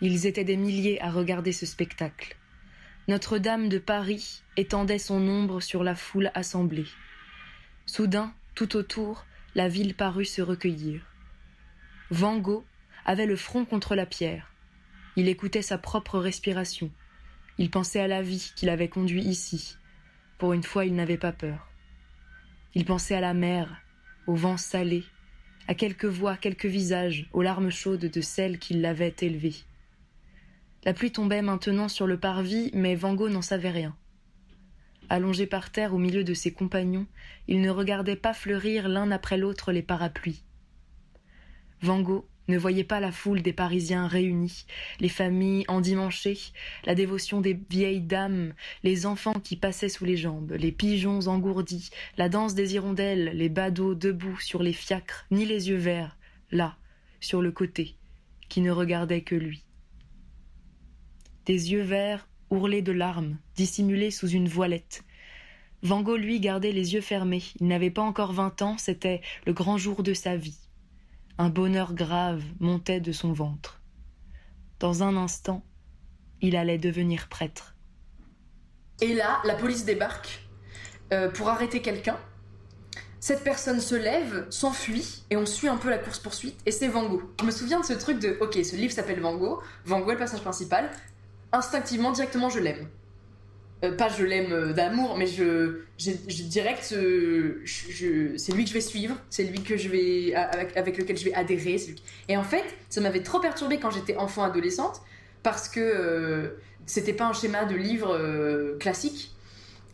Ils 0.00 0.26
étaient 0.26 0.44
des 0.44 0.56
milliers 0.56 1.00
à 1.00 1.10
regarder 1.10 1.52
ce 1.52 1.66
spectacle. 1.66 2.36
Notre-Dame 3.08 3.68
de 3.68 3.78
Paris 3.78 4.42
étendait 4.56 4.98
son 4.98 5.26
ombre 5.26 5.60
sur 5.60 5.84
la 5.84 5.94
foule 5.94 6.30
assemblée. 6.34 6.86
Soudain, 7.86 8.34
tout 8.54 8.76
autour, 8.76 9.24
la 9.54 9.68
ville 9.68 9.94
parut 9.94 10.24
se 10.24 10.42
recueillir. 10.42 11.06
Van 12.10 12.38
Gogh 12.38 12.64
avait 13.04 13.26
le 13.26 13.36
front 13.36 13.64
contre 13.64 13.94
la 13.94 14.06
pierre. 14.06 14.52
Il 15.16 15.28
écoutait 15.28 15.62
sa 15.62 15.78
propre 15.78 16.18
respiration. 16.18 16.90
Il 17.58 17.70
pensait 17.70 18.00
à 18.00 18.08
la 18.08 18.22
vie 18.22 18.52
qui 18.56 18.66
l'avait 18.66 18.88
conduit 18.88 19.22
ici. 19.22 19.76
Pour 20.38 20.52
une 20.52 20.62
fois, 20.62 20.84
il 20.84 20.94
n'avait 20.94 21.18
pas 21.18 21.32
peur. 21.32 21.68
Il 22.74 22.84
pensait 22.84 23.16
à 23.16 23.20
la 23.20 23.34
mer, 23.34 23.82
au 24.26 24.34
vent 24.34 24.56
salé, 24.56 25.04
à 25.66 25.74
quelques 25.74 26.04
voix, 26.04 26.36
quelques 26.36 26.66
visages, 26.66 27.28
aux 27.32 27.42
larmes 27.42 27.70
chaudes 27.70 28.06
de 28.06 28.20
celles 28.20 28.58
qui 28.58 28.74
l'avaient 28.74 29.16
élevé. 29.20 29.54
La 30.84 30.94
pluie 30.94 31.12
tombait 31.12 31.42
maintenant 31.42 31.88
sur 31.88 32.06
le 32.06 32.18
parvis, 32.18 32.70
mais 32.72 32.94
Van 32.94 33.14
Gogh 33.14 33.30
n'en 33.30 33.42
savait 33.42 33.70
rien. 33.70 33.94
Allongé 35.12 35.44
par 35.44 35.72
terre 35.72 35.92
au 35.92 35.98
milieu 35.98 36.22
de 36.22 36.34
ses 36.34 36.52
compagnons, 36.52 37.08
il 37.48 37.60
ne 37.60 37.70
regardait 37.70 38.14
pas 38.14 38.32
fleurir 38.32 38.88
l'un 38.88 39.10
après 39.10 39.36
l'autre 39.36 39.72
les 39.72 39.82
parapluies. 39.82 40.44
Van 41.82 42.00
Gogh 42.00 42.26
ne 42.46 42.56
voyait 42.56 42.84
pas 42.84 43.00
la 43.00 43.10
foule 43.10 43.42
des 43.42 43.52
Parisiens 43.52 44.06
réunis, 44.06 44.66
les 45.00 45.08
familles 45.08 45.64
endimanchées, 45.66 46.38
la 46.84 46.94
dévotion 46.94 47.40
des 47.40 47.60
vieilles 47.68 48.00
dames, 48.00 48.54
les 48.84 49.04
enfants 49.04 49.40
qui 49.40 49.56
passaient 49.56 49.88
sous 49.88 50.04
les 50.04 50.16
jambes, 50.16 50.52
les 50.56 50.70
pigeons 50.70 51.26
engourdis, 51.26 51.90
la 52.16 52.28
danse 52.28 52.54
des 52.54 52.74
hirondelles, 52.74 53.32
les 53.34 53.48
badauds 53.48 53.96
debout 53.96 54.38
sur 54.38 54.62
les 54.62 54.72
fiacres, 54.72 55.26
ni 55.32 55.44
les 55.44 55.70
yeux 55.70 55.76
verts, 55.76 56.18
là, 56.52 56.76
sur 57.18 57.42
le 57.42 57.50
côté, 57.50 57.96
qui 58.48 58.60
ne 58.60 58.70
regardaient 58.70 59.22
que 59.22 59.34
lui. 59.34 59.64
Des 61.46 61.72
yeux 61.72 61.82
verts 61.82 62.28
ourlés 62.50 62.82
de 62.82 62.92
larmes, 62.92 63.38
dissimulés 63.56 64.10
sous 64.10 64.28
une 64.28 64.48
voilette, 64.48 65.04
Van 65.82 66.02
Gogh, 66.02 66.18
lui, 66.18 66.40
gardait 66.40 66.72
les 66.72 66.92
yeux 66.92 67.00
fermés. 67.00 67.42
Il 67.58 67.66
n'avait 67.66 67.90
pas 67.90 68.02
encore 68.02 68.32
vingt 68.32 68.60
ans, 68.60 68.76
c'était 68.76 69.22
le 69.46 69.52
grand 69.52 69.78
jour 69.78 70.02
de 70.02 70.12
sa 70.12 70.36
vie. 70.36 70.58
Un 71.38 71.48
bonheur 71.48 71.94
grave 71.94 72.42
montait 72.58 73.00
de 73.00 73.12
son 73.12 73.32
ventre. 73.32 73.80
Dans 74.78 75.02
un 75.02 75.16
instant, 75.16 75.64
il 76.42 76.54
allait 76.54 76.78
devenir 76.78 77.28
prêtre. 77.28 77.76
Et 79.00 79.14
là, 79.14 79.40
la 79.44 79.54
police 79.54 79.86
débarque 79.86 80.42
euh, 81.12 81.30
pour 81.30 81.48
arrêter 81.48 81.80
quelqu'un. 81.80 82.18
Cette 83.18 83.42
personne 83.42 83.80
se 83.80 83.94
lève, 83.94 84.46
s'enfuit, 84.50 85.24
et 85.30 85.36
on 85.36 85.46
suit 85.46 85.68
un 85.68 85.76
peu 85.76 85.88
la 85.88 85.98
course-poursuite, 85.98 86.58
et 86.66 86.70
c'est 86.70 86.88
Van 86.88 87.08
Gogh. 87.08 87.22
Je 87.40 87.46
me 87.46 87.50
souviens 87.50 87.80
de 87.80 87.84
ce 87.84 87.92
truc 87.94 88.18
de, 88.18 88.36
ok, 88.40 88.54
ce 88.64 88.76
livre 88.76 88.92
s'appelle 88.92 89.20
Van 89.20 89.36
Gogh, 89.36 89.60
Van 89.84 90.00
Gogh 90.00 90.10
est 90.10 90.12
le 90.12 90.18
personnage 90.18 90.42
principal, 90.42 90.90
instinctivement, 91.52 92.12
directement, 92.12 92.50
je 92.50 92.58
l'aime. 92.60 92.88
Euh, 93.82 93.96
pas 93.96 94.08
je 94.10 94.24
l'aime 94.24 94.52
euh, 94.52 94.72
d'amour, 94.74 95.16
mais 95.16 95.26
je, 95.26 95.80
direct, 95.98 96.92
euh, 96.92 97.62
je- 97.64 97.90
je- 97.90 98.36
c'est 98.36 98.52
lui 98.52 98.64
que 98.64 98.68
je 98.68 98.74
vais 98.74 98.80
suivre, 98.82 99.16
c'est 99.30 99.44
lui 99.44 99.62
que 99.62 99.78
je 99.78 99.88
vais, 99.88 100.34
avec, 100.34 100.98
lequel 100.98 101.16
je 101.16 101.24
vais 101.24 101.32
adhérer. 101.34 101.76
Et 102.28 102.36
en 102.36 102.42
fait, 102.42 102.64
ça 102.90 103.00
m'avait 103.00 103.22
trop 103.22 103.40
perturbé 103.40 103.78
quand 103.78 103.90
j'étais 103.90 104.16
enfant 104.16 104.42
adolescente, 104.42 105.00
parce 105.42 105.68
que 105.68 106.58
c'était 106.84 107.14
pas 107.14 107.24
un 107.26 107.32
schéma 107.32 107.64
de 107.64 107.74
livre 107.74 108.76
classique. 108.78 109.34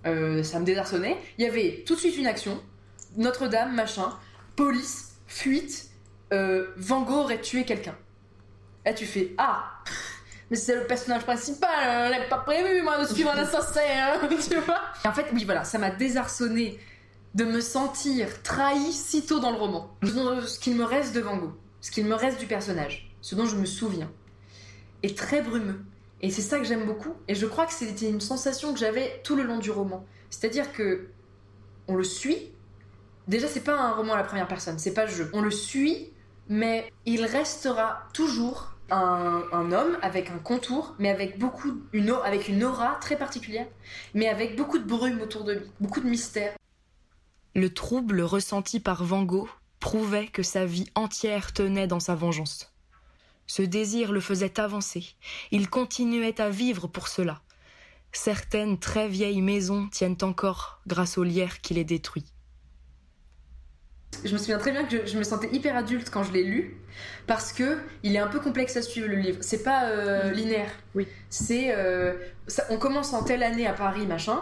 Ça 0.04 0.60
me 0.60 0.64
désarçonnait. 0.64 1.16
Il 1.38 1.44
y 1.44 1.48
avait 1.48 1.82
tout 1.86 1.94
de 1.94 2.00
suite 2.00 2.16
une 2.16 2.26
action, 2.26 2.60
Notre-Dame, 3.16 3.74
machin, 3.74 4.12
police, 4.56 5.16
fuite, 5.28 5.90
Van 6.32 7.02
Gogh 7.02 7.24
aurait 7.24 7.40
tué 7.40 7.64
quelqu'un. 7.64 7.94
Là, 8.84 8.94
tu 8.94 9.06
fais 9.06 9.32
Ah 9.38 9.82
Mais 10.50 10.56
c'est 10.56 10.76
le 10.76 10.86
personnage 10.86 11.24
principal, 11.24 12.06
on 12.06 12.10
l'avait 12.10 12.28
pas 12.28 12.38
prévu, 12.38 12.82
moi, 12.82 13.02
de 13.02 13.12
suivre 13.12 13.30
un 13.30 13.38
assassin, 13.38 13.80
hein, 13.80 14.28
tu 14.28 14.56
vois 14.60 14.80
Et 15.04 15.08
en 15.08 15.12
fait, 15.12 15.26
oui, 15.32 15.44
voilà, 15.44 15.64
ça 15.64 15.78
m'a 15.78 15.90
désarçonné 15.90 16.78
de 17.34 17.44
me 17.44 17.60
sentir 17.60 18.42
trahi 18.42 18.92
si 18.92 19.26
tôt 19.26 19.40
dans 19.40 19.50
le 19.50 19.58
roman. 19.58 19.90
Ce 20.02 20.58
qu'il 20.58 20.76
me 20.76 20.84
reste 20.84 21.14
de 21.14 21.20
Van 21.20 21.36
Gogh, 21.36 21.54
ce 21.80 21.90
qu'il 21.90 22.06
me 22.06 22.14
reste 22.14 22.38
du 22.38 22.46
personnage, 22.46 23.12
ce 23.20 23.34
dont 23.34 23.46
je 23.46 23.56
me 23.56 23.66
souviens, 23.66 24.10
est 25.02 25.18
très 25.18 25.42
brumeux. 25.42 25.80
Et 26.22 26.30
c'est 26.30 26.42
ça 26.42 26.58
que 26.58 26.64
j'aime 26.64 26.86
beaucoup. 26.86 27.12
Et 27.28 27.34
je 27.34 27.46
crois 27.46 27.66
que 27.66 27.72
c'était 27.72 28.08
une 28.08 28.20
sensation 28.20 28.72
que 28.72 28.78
j'avais 28.78 29.20
tout 29.22 29.36
le 29.36 29.42
long 29.42 29.58
du 29.58 29.70
roman. 29.70 30.04
C'est-à-dire 30.30 30.72
que 30.72 31.08
on 31.88 31.94
le 31.94 32.04
suit. 32.04 32.52
Déjà, 33.28 33.48
c'est 33.48 33.60
pas 33.60 33.78
un 33.78 33.92
roman 33.92 34.14
à 34.14 34.16
la 34.16 34.24
première 34.24 34.48
personne, 34.48 34.78
c'est 34.78 34.94
pas 34.94 35.04
le 35.04 35.10
jeu. 35.10 35.30
On 35.32 35.42
le 35.42 35.50
suit, 35.50 36.12
mais 36.48 36.92
il 37.04 37.24
restera 37.24 38.08
toujours 38.12 38.75
un, 38.90 39.72
homme 39.72 39.98
avec 40.02 40.30
un 40.30 40.38
contour, 40.38 40.94
mais 40.98 41.10
avec 41.10 41.38
beaucoup 41.38 41.82
une 41.92 42.10
au- 42.10 42.22
avec 42.22 42.48
une 42.48 42.62
aura 42.64 42.96
très 43.00 43.16
particulière, 43.16 43.66
mais 44.14 44.28
avec 44.28 44.56
beaucoup 44.56 44.78
de 44.78 44.84
brume 44.84 45.20
autour 45.20 45.44
de 45.44 45.54
lui, 45.54 45.66
beaucoup 45.80 46.00
de 46.00 46.08
mystère. 46.08 46.54
Le 47.54 47.72
trouble 47.72 48.20
ressenti 48.20 48.80
par 48.80 49.02
Van 49.04 49.22
Gogh 49.22 49.48
prouvait 49.80 50.28
que 50.28 50.42
sa 50.42 50.66
vie 50.66 50.90
entière 50.94 51.52
tenait 51.52 51.86
dans 51.86 52.00
sa 52.00 52.14
vengeance. 52.14 52.72
Ce 53.46 53.62
désir 53.62 54.12
le 54.12 54.20
faisait 54.20 54.58
avancer. 54.60 55.14
Il 55.52 55.70
continuait 55.70 56.40
à 56.40 56.50
vivre 56.50 56.86
pour 56.88 57.08
cela. 57.08 57.40
Certaines 58.12 58.78
très 58.78 59.08
vieilles 59.08 59.42
maisons 59.42 59.88
tiennent 59.88 60.16
encore 60.22 60.80
grâce 60.86 61.18
au 61.18 61.22
lierre 61.22 61.60
qui 61.60 61.74
les 61.74 61.84
détruit. 61.84 62.24
Je 64.24 64.32
me 64.32 64.38
souviens 64.38 64.58
très 64.58 64.72
bien 64.72 64.84
que 64.84 65.04
je, 65.04 65.06
je 65.10 65.18
me 65.18 65.22
sentais 65.22 65.48
hyper 65.52 65.76
adulte 65.76 66.10
quand 66.10 66.22
je 66.22 66.32
l'ai 66.32 66.44
lu, 66.44 66.76
parce 67.26 67.52
que 67.52 67.78
il 68.02 68.14
est 68.16 68.18
un 68.18 68.26
peu 68.26 68.40
complexe 68.40 68.76
à 68.76 68.82
suivre 68.82 69.08
le 69.08 69.16
livre. 69.16 69.38
C'est 69.40 69.62
pas 69.62 69.90
euh, 69.90 70.30
linéaire. 70.32 70.70
Oui. 70.94 71.06
C'est, 71.30 71.74
euh, 71.74 72.14
on 72.70 72.78
commence 72.78 73.12
en 73.12 73.22
telle 73.22 73.42
année 73.42 73.66
à 73.66 73.72
Paris, 73.72 74.06
machin, 74.06 74.40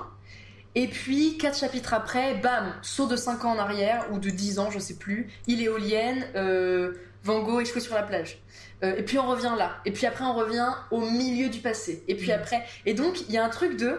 et 0.74 0.88
puis 0.88 1.38
quatre 1.38 1.56
chapitres 1.56 1.94
après, 1.94 2.34
bam, 2.34 2.74
saut 2.82 3.06
de 3.06 3.16
5 3.16 3.44
ans 3.44 3.52
en 3.52 3.58
arrière 3.58 4.06
ou 4.12 4.18
de 4.18 4.30
10 4.30 4.58
ans, 4.58 4.70
je 4.70 4.80
sais 4.80 4.94
plus. 4.94 5.28
Île 5.46 5.62
éolienne, 5.62 6.26
euh, 6.34 6.94
Van 7.22 7.42
Gogh 7.42 7.62
échoué 7.62 7.80
sur 7.80 7.94
la 7.94 8.02
plage. 8.02 8.42
Euh, 8.82 8.96
et 8.96 9.02
puis 9.04 9.18
on 9.18 9.28
revient 9.28 9.52
là. 9.56 9.76
Et 9.84 9.92
puis 9.92 10.06
après 10.06 10.24
on 10.24 10.34
revient 10.34 10.72
au 10.90 11.00
milieu 11.00 11.48
du 11.48 11.60
passé. 11.60 12.02
Et 12.08 12.16
puis 12.16 12.32
après, 12.32 12.64
et 12.86 12.94
donc 12.94 13.20
il 13.28 13.34
y 13.34 13.38
a 13.38 13.44
un 13.44 13.48
truc 13.50 13.76
de 13.76 13.98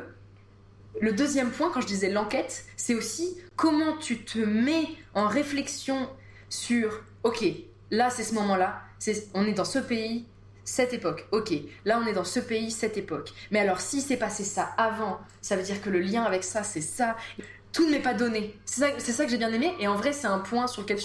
le 1.01 1.11
deuxième 1.11 1.51
point, 1.51 1.71
quand 1.71 1.81
je 1.81 1.87
disais 1.87 2.09
l'enquête, 2.09 2.65
c'est 2.77 2.95
aussi 2.95 3.37
comment 3.55 3.97
tu 3.97 4.23
te 4.23 4.39
mets 4.39 4.87
en 5.13 5.27
réflexion 5.27 6.09
sur, 6.49 7.03
ok, 7.23 7.43
là 7.91 8.09
c'est 8.09 8.23
ce 8.23 8.33
moment-là, 8.35 8.81
on 9.33 9.45
est 9.45 9.53
dans 9.53 9.65
ce 9.65 9.79
pays, 9.79 10.25
cette 10.63 10.93
époque, 10.93 11.27
ok, 11.31 11.53
là 11.85 12.01
on 12.03 12.07
est 12.07 12.13
dans 12.13 12.23
ce 12.23 12.39
pays, 12.39 12.71
cette 12.71 12.97
époque. 12.97 13.33
Mais 13.51 13.59
alors 13.59 13.81
si 13.81 14.01
c'est 14.01 14.17
passé 14.17 14.43
ça 14.43 14.63
avant, 14.77 15.19
ça 15.41 15.55
veut 15.55 15.63
dire 15.63 15.81
que 15.81 15.89
le 15.89 15.99
lien 15.99 16.23
avec 16.23 16.43
ça, 16.43 16.63
c'est 16.63 16.81
ça. 16.81 17.15
Tout 17.71 17.85
ne 17.85 17.91
m'est 17.91 17.99
pas 17.99 18.13
donné. 18.13 18.57
C'est 18.65 18.99
ça, 18.99 19.25
que 19.25 19.31
j'ai 19.31 19.37
bien 19.37 19.51
aimé, 19.51 19.73
et 19.79 19.87
en 19.87 19.95
vrai 19.95 20.13
c'est 20.13 20.27
un 20.27 20.39
point 20.39 20.67
sur 20.67 20.81
lequel 20.81 20.97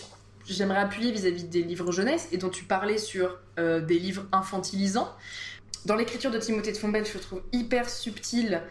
j'aimerais 0.46 0.78
appuyer 0.78 1.12
vis-à-vis 1.12 1.44
des 1.44 1.62
livres 1.62 1.92
jeunesse, 1.92 2.28
et 2.32 2.38
dont 2.38 2.48
tu 2.48 2.64
parlais 2.64 2.98
sur 2.98 3.38
euh, 3.58 3.80
des 3.80 3.98
livres 3.98 4.24
infantilisants. 4.32 5.12
Dans 5.84 5.96
l'écriture 5.96 6.30
de 6.30 6.38
Timothée 6.38 6.72
de 6.72 6.76
Fonbelle, 6.76 7.06
je 7.06 7.18
trouve 7.18 7.42
hyper 7.52 7.88
subtile 7.88 8.62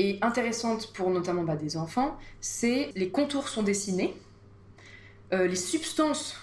et 0.00 0.18
intéressante 0.22 0.94
pour 0.94 1.10
notamment 1.10 1.42
bah, 1.42 1.56
des 1.56 1.76
enfants, 1.76 2.18
c'est 2.40 2.90
les 2.96 3.10
contours 3.10 3.48
sont 3.48 3.62
dessinés, 3.62 4.14
euh, 5.34 5.46
les 5.46 5.56
substances 5.56 6.36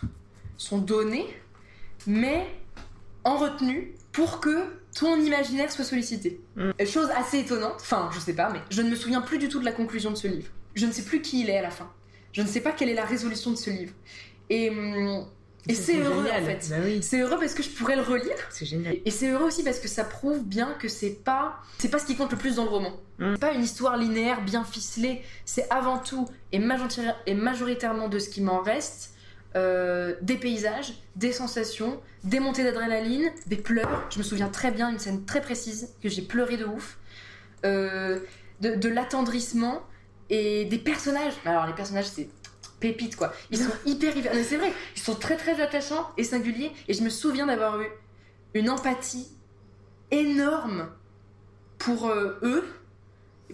sont 0.57 0.77
données, 0.77 1.25
mais 2.05 2.45
en 3.23 3.37
retenue 3.37 3.95
pour 4.11 4.39
que 4.39 4.63
ton 4.95 5.19
imaginaire 5.19 5.71
soit 5.71 5.83
sollicité. 5.83 6.39
Mm. 6.55 6.69
Euh, 6.79 6.85
Chose 6.85 7.09
assez 7.15 7.39
étonnante, 7.39 7.77
enfin 7.79 8.11
je 8.13 8.19
sais 8.19 8.35
pas, 8.35 8.51
mais 8.51 8.59
je 8.69 8.83
ne 8.83 8.91
me 8.91 8.95
souviens 8.95 9.21
plus 9.21 9.39
du 9.39 9.49
tout 9.49 9.59
de 9.59 9.65
la 9.65 9.71
conclusion 9.71 10.11
de 10.11 10.17
ce 10.17 10.27
livre. 10.27 10.51
Je 10.75 10.85
ne 10.85 10.91
sais 10.91 11.03
plus 11.03 11.23
qui 11.23 11.41
il 11.41 11.49
est 11.49 11.57
à 11.57 11.63
la 11.63 11.71
fin. 11.71 11.89
Je 12.33 12.43
ne 12.43 12.47
sais 12.47 12.61
pas 12.61 12.71
quelle 12.71 12.89
est 12.89 12.93
la 12.93 13.05
résolution 13.05 13.49
de 13.49 13.55
ce 13.55 13.71
livre. 13.71 13.93
Et, 14.51 14.69
hum, 14.69 15.25
et 15.67 15.73
c'est 15.75 15.97
heureux 15.99 16.23
génial. 16.25 16.43
en 16.43 16.45
fait. 16.45 16.67
Bah 16.69 16.75
oui, 16.83 16.99
C'est 17.03 17.19
heureux 17.21 17.37
parce 17.39 17.53
que 17.53 17.63
je 17.63 17.69
pourrais 17.69 17.95
le 17.95 18.01
relire 18.01 18.35
c'est 18.49 18.65
génial. 18.65 18.97
et 19.03 19.11
c'est 19.11 19.29
heureux 19.29 19.45
aussi 19.47 19.63
parce 19.63 19.79
que 19.79 19.87
ça 19.87 20.03
prouve 20.03 20.43
bien 20.43 20.73
que 20.79 20.87
c'est 20.87 21.09
pas 21.23 21.57
c'est 21.77 21.89
pas 21.89 21.99
ce 21.99 22.05
qui 22.05 22.15
compte 22.15 22.31
le 22.31 22.37
plus 22.37 22.55
dans 22.55 22.63
le 22.63 22.69
roman. 22.69 22.91
Mm. 23.19 23.33
C'est 23.33 23.39
pas 23.41 23.51
une 23.53 23.63
histoire 23.63 23.97
linéaire 23.97 24.41
bien 24.43 24.63
ficelée. 24.63 25.21
C'est 25.45 25.69
avant 25.69 25.97
tout 25.99 26.27
et 26.51 26.59
majoritairement 26.59 28.07
de 28.07 28.19
ce 28.19 28.29
qui 28.29 28.41
m'en 28.41 28.61
reste 28.61 29.13
euh, 29.55 30.15
des 30.21 30.37
paysages, 30.37 30.93
des 31.15 31.31
sensations, 31.31 31.99
des 32.23 32.39
montées 32.39 32.63
d'adrénaline, 32.63 33.31
des 33.47 33.55
pleurs. 33.55 34.05
Je 34.11 34.19
me 34.19 34.23
souviens 34.23 34.49
très 34.49 34.71
bien 34.71 34.89
d'une 34.89 34.99
scène 34.99 35.25
très 35.25 35.41
précise 35.41 35.93
que 36.03 36.09
j'ai 36.09 36.21
pleuré 36.21 36.57
de 36.57 36.65
ouf. 36.65 36.97
Euh, 37.65 38.19
de, 38.61 38.75
de 38.75 38.89
l'attendrissement 38.89 39.81
et 40.29 40.65
des 40.65 40.77
personnages. 40.77 41.33
Alors 41.45 41.65
les 41.67 41.73
personnages 41.73 42.05
c'est 42.05 42.29
pépite 42.79 43.15
quoi. 43.15 43.33
Ils 43.51 43.57
sont 43.57 43.71
hyper 43.85 44.15
hyper. 44.15 44.31
C'est 44.43 44.57
vrai. 44.57 44.71
Ils 44.95 45.01
sont 45.01 45.15
très 45.15 45.37
très 45.37 45.61
attachants 45.61 46.11
et 46.17 46.23
singuliers. 46.23 46.71
Et 46.87 46.93
je 46.93 47.03
me 47.03 47.09
souviens 47.09 47.47
d'avoir 47.47 47.79
eu 47.81 47.87
une 48.53 48.69
empathie 48.69 49.27
énorme 50.11 50.89
pour 51.77 52.07
euh, 52.07 52.39
eux, 52.41 52.65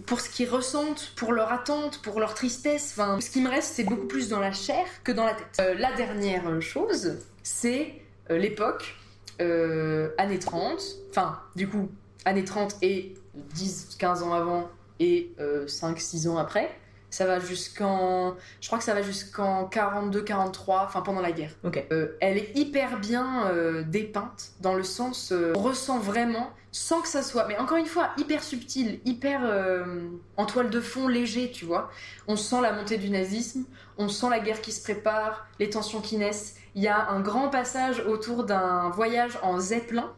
pour 0.06 0.20
ce 0.20 0.28
qu'ils 0.28 0.48
ressentent, 0.48 1.12
pour 1.16 1.32
leur 1.32 1.52
attente, 1.52 2.00
pour 2.02 2.20
leur 2.20 2.34
tristesse. 2.34 2.94
Enfin, 2.96 3.20
ce 3.20 3.30
qui 3.30 3.40
me 3.40 3.48
reste, 3.48 3.74
c'est 3.74 3.84
beaucoup 3.84 4.06
plus 4.06 4.28
dans 4.28 4.40
la 4.40 4.52
chair 4.52 4.86
que 5.02 5.12
dans 5.12 5.24
la 5.24 5.34
tête. 5.34 5.46
Euh, 5.60 5.74
la 5.74 5.92
dernière 5.92 6.60
chose, 6.60 7.18
c'est 7.42 7.94
euh, 8.30 8.38
l'époque, 8.38 8.96
années 9.38 10.38
30, 10.38 10.80
enfin, 11.10 11.40
du 11.56 11.68
coup, 11.68 11.90
années 12.24 12.44
30 12.44 12.76
et 12.82 13.14
10-15 13.54 14.22
ans 14.22 14.32
avant 14.32 14.70
et 15.00 15.32
5-6 15.38 16.28
ans 16.28 16.38
après. 16.38 16.70
Ça 17.14 17.26
va 17.26 17.38
jusqu'en. 17.38 18.34
Je 18.60 18.66
crois 18.66 18.78
que 18.78 18.84
ça 18.84 18.92
va 18.92 19.00
jusqu'en 19.00 19.68
42-43, 19.68 20.84
enfin 20.84 21.00
pendant 21.00 21.20
la 21.20 21.30
guerre. 21.30 21.52
Euh, 21.92 22.16
elle 22.20 22.38
est 22.38 22.50
hyper 22.56 22.98
bien 22.98 23.46
euh, 23.46 23.84
dépeinte 23.84 24.50
dans 24.60 24.74
le 24.74 24.82
sens 24.82 25.30
euh, 25.30 25.52
on 25.54 25.60
ressent 25.60 26.00
vraiment 26.00 26.50
sans 26.72 27.00
que 27.00 27.06
ça 27.06 27.22
soit 27.22 27.46
mais 27.46 27.56
encore 27.56 27.76
une 27.76 27.86
fois 27.86 28.10
hyper 28.18 28.42
subtil 28.42 29.00
hyper 29.04 29.42
euh, 29.44 30.08
en 30.36 30.44
toile 30.44 30.70
de 30.70 30.80
fond 30.80 31.06
léger 31.06 31.52
tu 31.52 31.64
vois 31.64 31.88
on 32.26 32.36
sent 32.36 32.60
la 32.60 32.72
montée 32.72 32.96
du 32.96 33.10
nazisme 33.10 33.64
on 33.96 34.08
sent 34.08 34.28
la 34.30 34.40
guerre 34.40 34.60
qui 34.60 34.72
se 34.72 34.82
prépare 34.82 35.46
les 35.60 35.70
tensions 35.70 36.00
qui 36.00 36.16
naissent 36.16 36.56
il 36.74 36.82
y 36.82 36.88
a 36.88 37.10
un 37.10 37.20
grand 37.20 37.48
passage 37.48 38.00
autour 38.00 38.44
d'un 38.44 38.90
voyage 38.90 39.38
en 39.42 39.60
zeppelin 39.60 40.12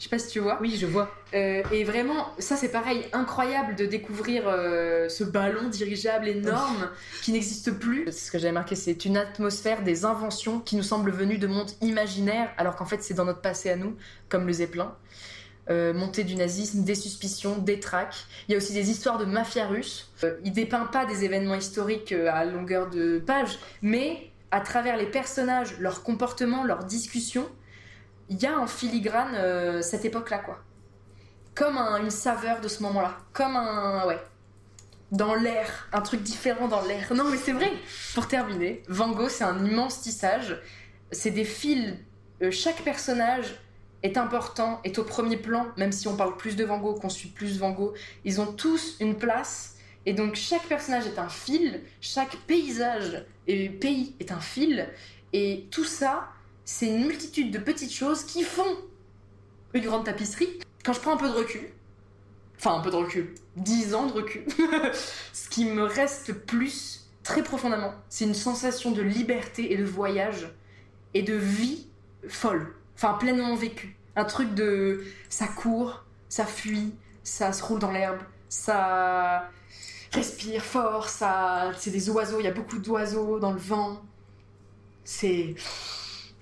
je 0.00 0.04
sais 0.04 0.08
pas 0.08 0.18
si 0.18 0.28
tu 0.28 0.38
vois 0.40 0.58
Oui, 0.62 0.78
je 0.80 0.86
vois. 0.86 1.14
euh, 1.34 1.62
et 1.70 1.84
vraiment, 1.84 2.26
ça 2.38 2.56
c'est 2.56 2.70
pareil, 2.70 3.04
incroyable 3.12 3.76
de 3.76 3.84
découvrir 3.84 4.44
euh, 4.46 5.10
ce 5.10 5.24
ballon 5.24 5.68
dirigeable 5.68 6.26
énorme 6.26 6.88
qui 7.22 7.32
n'existe 7.32 7.72
plus. 7.72 8.06
C'est 8.06 8.12
ce 8.12 8.30
que 8.30 8.38
j'avais 8.38 8.52
marqué, 8.52 8.76
c'est 8.76 9.04
une 9.04 9.18
atmosphère 9.18 9.82
des 9.82 10.06
inventions 10.06 10.58
qui 10.58 10.76
nous 10.76 10.82
semblent 10.82 11.10
venues 11.10 11.36
de 11.36 11.46
mondes 11.46 11.70
imaginaires, 11.82 12.50
alors 12.56 12.76
qu'en 12.76 12.86
fait 12.86 13.02
c'est 13.02 13.12
dans 13.12 13.26
notre 13.26 13.42
passé 13.42 13.68
à 13.68 13.76
nous, 13.76 13.94
comme 14.30 14.46
le 14.46 14.54
Zeppelin. 14.54 14.96
Euh, 15.68 15.92
montée 15.92 16.24
du 16.24 16.34
nazisme, 16.34 16.82
des 16.82 16.94
suspicions, 16.94 17.58
des 17.58 17.78
traques. 17.78 18.24
Il 18.48 18.52
y 18.52 18.54
a 18.54 18.56
aussi 18.56 18.72
des 18.72 18.90
histoires 18.90 19.18
de 19.18 19.26
mafia 19.26 19.66
russe. 19.66 20.10
Il 20.44 20.52
dépeint 20.52 20.86
pas 20.86 21.04
des 21.04 21.24
événements 21.24 21.54
historiques 21.54 22.12
à 22.12 22.46
longueur 22.46 22.88
de 22.88 23.18
page, 23.18 23.58
mais 23.82 24.30
à 24.50 24.60
travers 24.60 24.96
les 24.96 25.06
personnages, 25.06 25.78
leur 25.78 26.02
comportement, 26.02 26.64
leurs 26.64 26.84
discussions, 26.84 27.46
il 28.30 28.40
y 28.42 28.46
a 28.46 28.58
en 28.58 28.66
filigrane 28.66 29.34
euh, 29.34 29.82
cette 29.82 30.04
époque-là, 30.04 30.38
quoi 30.38 30.58
comme 31.54 31.76
un- 31.76 32.00
une 32.00 32.10
saveur 32.10 32.60
de 32.62 32.68
ce 32.68 32.82
moment-là. 32.84 33.18
Comme 33.34 33.56
un. 33.56 34.06
Ouais. 34.06 34.18
dans 35.10 35.34
l'air, 35.34 35.88
un 35.92 36.00
truc 36.00 36.22
différent 36.22 36.68
dans 36.68 36.80
l'air. 36.82 37.12
Non 37.12 37.24
mais 37.24 37.36
c'est 37.36 37.52
vrai. 37.52 37.70
Pour 38.14 38.28
terminer, 38.28 38.82
Van 38.88 39.10
Gogh 39.10 39.28
c'est 39.28 39.44
un 39.44 39.62
immense 39.64 40.00
tissage. 40.00 40.56
C'est 41.12 41.32
des 41.32 41.44
fils. 41.44 41.94
euh, 42.42 42.50
chaque 42.52 42.82
personnage 42.82 43.56
est 44.04 44.16
important, 44.16 44.80
est 44.84 44.96
au 44.98 45.04
premier 45.04 45.36
plan, 45.36 45.66
même 45.76 45.92
si 45.92 46.06
on 46.08 46.16
parle 46.16 46.36
plus 46.38 46.54
de 46.56 46.64
Van 46.64 46.78
Gogh, 46.78 46.98
qu'on 47.00 47.10
suit 47.10 47.28
plus 47.30 47.58
Van 47.58 47.72
Gogh. 47.72 47.94
Ils 48.24 48.40
ont 48.40 48.50
tous 48.52 48.96
une 49.00 49.16
place. 49.16 49.76
Et 50.06 50.14
donc 50.14 50.36
chaque 50.36 50.62
personnage 50.68 51.06
est 51.06 51.18
un 51.18 51.28
fil, 51.28 51.82
chaque 52.00 52.36
paysage 52.46 53.26
et 53.48 53.68
pays 53.68 54.14
est 54.20 54.30
un 54.32 54.40
fil. 54.40 54.88
Et 55.34 55.66
tout 55.72 55.84
ça, 55.84 56.28
c'est 56.72 56.86
une 56.86 57.04
multitude 57.04 57.50
de 57.50 57.58
petites 57.58 57.92
choses 57.92 58.22
qui 58.22 58.44
font 58.44 58.76
une 59.74 59.84
grande 59.84 60.04
tapisserie. 60.04 60.60
Quand 60.84 60.92
je 60.92 61.00
prends 61.00 61.14
un 61.14 61.16
peu 61.16 61.28
de 61.28 61.34
recul, 61.34 61.68
enfin 62.56 62.76
un 62.76 62.80
peu 62.80 62.92
de 62.92 62.96
recul, 62.96 63.34
10 63.56 63.94
ans 63.94 64.06
de 64.06 64.12
recul, 64.12 64.44
ce 65.32 65.48
qui 65.48 65.64
me 65.64 65.82
reste 65.82 66.32
plus, 66.32 67.10
très 67.24 67.42
profondément, 67.42 67.92
c'est 68.08 68.24
une 68.24 68.34
sensation 68.34 68.92
de 68.92 69.02
liberté 69.02 69.72
et 69.72 69.76
de 69.76 69.84
voyage 69.84 70.48
et 71.12 71.22
de 71.22 71.34
vie 71.34 71.88
folle, 72.28 72.72
enfin 72.94 73.14
pleinement 73.14 73.56
vécue. 73.56 73.96
Un 74.14 74.24
truc 74.24 74.54
de 74.54 75.02
ça 75.28 75.48
court, 75.48 76.04
ça 76.28 76.46
fuit, 76.46 76.94
ça 77.24 77.52
se 77.52 77.64
roule 77.64 77.80
dans 77.80 77.90
l'herbe, 77.90 78.20
ça 78.48 79.50
respire 80.12 80.64
fort, 80.64 81.08
ça 81.08 81.72
c'est 81.76 81.90
des 81.90 82.08
oiseaux, 82.10 82.38
il 82.38 82.44
y 82.44 82.48
a 82.48 82.54
beaucoup 82.54 82.78
d'oiseaux 82.78 83.40
dans 83.40 83.52
le 83.52 83.58
vent. 83.58 84.00
C'est 85.02 85.56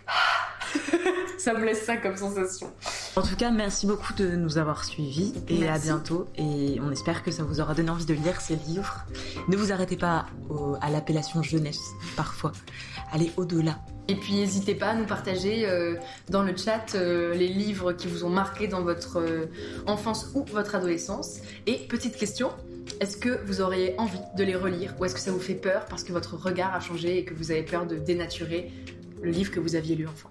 ça 1.39 1.55
me 1.55 1.65
laisse 1.65 1.85
ça 1.85 1.97
comme 1.97 2.17
sensation. 2.17 2.71
En 3.17 3.23
tout 3.23 3.37
cas, 3.37 3.51
merci 3.51 3.87
beaucoup 3.87 4.13
de 4.15 4.37
nous 4.37 4.59
avoir 4.59 4.85
suivis 4.85 5.35
et 5.49 5.69
à 5.69 5.79
bientôt. 5.79 6.27
Et 6.37 6.79
on 6.83 6.91
espère 6.91 7.23
que 7.23 7.31
ça 7.31 7.43
vous 7.43 7.61
aura 7.61 7.75
donné 7.75 7.91
envie 7.91 8.05
de 8.07 8.15
lire 8.15 8.41
ces 8.41 8.57
livres. 8.57 9.05
Ne 9.49 9.57
vous 9.57 9.73
arrêtez 9.73 9.97
pas 9.97 10.27
au- 10.51 10.77
à 10.81 10.91
l'appellation 10.91 11.43
jeunesse, 11.43 11.81
parfois. 12.17 12.53
Allez 13.13 13.33
au-delà. 13.37 13.79
Et 14.11 14.15
puis 14.15 14.35
n'hésitez 14.35 14.75
pas 14.75 14.89
à 14.91 14.95
nous 14.95 15.05
partager 15.05 15.69
euh, 15.69 15.97
dans 16.31 16.43
le 16.43 16.57
chat 16.57 16.95
euh, 16.95 17.35
les 17.35 17.49
livres 17.49 17.93
qui 17.93 18.07
vous 18.09 18.25
ont 18.25 18.31
marqué 18.31 18.67
dans 18.67 18.81
votre 18.83 19.19
euh, 19.19 19.47
enfance 19.87 20.31
ou 20.35 20.45
votre 20.51 20.75
adolescence. 20.75 21.39
Et 21.67 21.75
petite 21.89 22.17
question, 22.17 22.51
est-ce 23.01 23.19
que 23.19 23.45
vous 23.45 23.61
auriez 23.61 23.95
envie 23.99 24.21
de 24.37 24.45
les 24.45 24.55
relire 24.57 24.95
ou 24.99 25.05
est-ce 25.05 25.15
que 25.15 25.21
ça 25.21 25.31
vous 25.31 25.39
fait 25.41 25.55
peur 25.55 25.85
parce 25.91 26.05
que 26.05 26.13
votre 26.13 26.37
regard 26.39 26.75
a 26.75 26.81
changé 26.81 27.19
et 27.19 27.25
que 27.27 27.35
vous 27.35 27.51
avez 27.51 27.63
peur 27.63 27.87
de 27.87 27.97
dénaturer 27.97 28.73
le 29.23 29.31
livre 29.31 29.51
que 29.51 29.61
vous 29.61 29.75
aviez 29.75 29.97
lu 29.97 30.07
enfant 30.07 30.31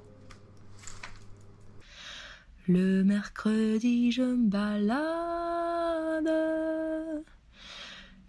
Le 2.68 3.04
mercredi, 3.04 4.12
je 4.12 4.22
me 4.22 4.48
balade, 4.48 6.30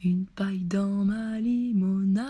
une 0.02 0.26
paille 0.26 0.64
dans 0.64 1.04
ma 1.04 1.40
limonade. 1.40 2.28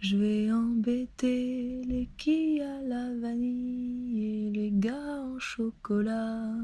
Je 0.00 0.16
vais 0.16 0.50
embêter 0.50 1.82
les 1.86 2.08
quilles 2.16 2.62
à 2.62 2.80
la 2.82 3.14
vanille 3.20 4.24
et 4.24 4.50
les 4.50 4.70
gars 4.72 5.22
en 5.22 5.38
chocolat. 5.38 6.54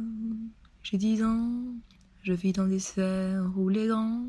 J'ai 0.83 0.97
dix 0.97 1.23
ans, 1.23 1.75
je 2.23 2.33
vis 2.33 2.53
dans 2.53 2.67
des 2.67 2.79
sphères 2.79 3.51
où 3.57 3.69
les 3.69 3.89
grands 3.89 4.27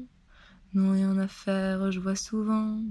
n'ont 0.73 0.91
rien 0.91 1.17
à 1.17 1.27
faire. 1.27 1.91
Je 1.91 1.99
vois 1.99 2.15
souvent 2.15 2.81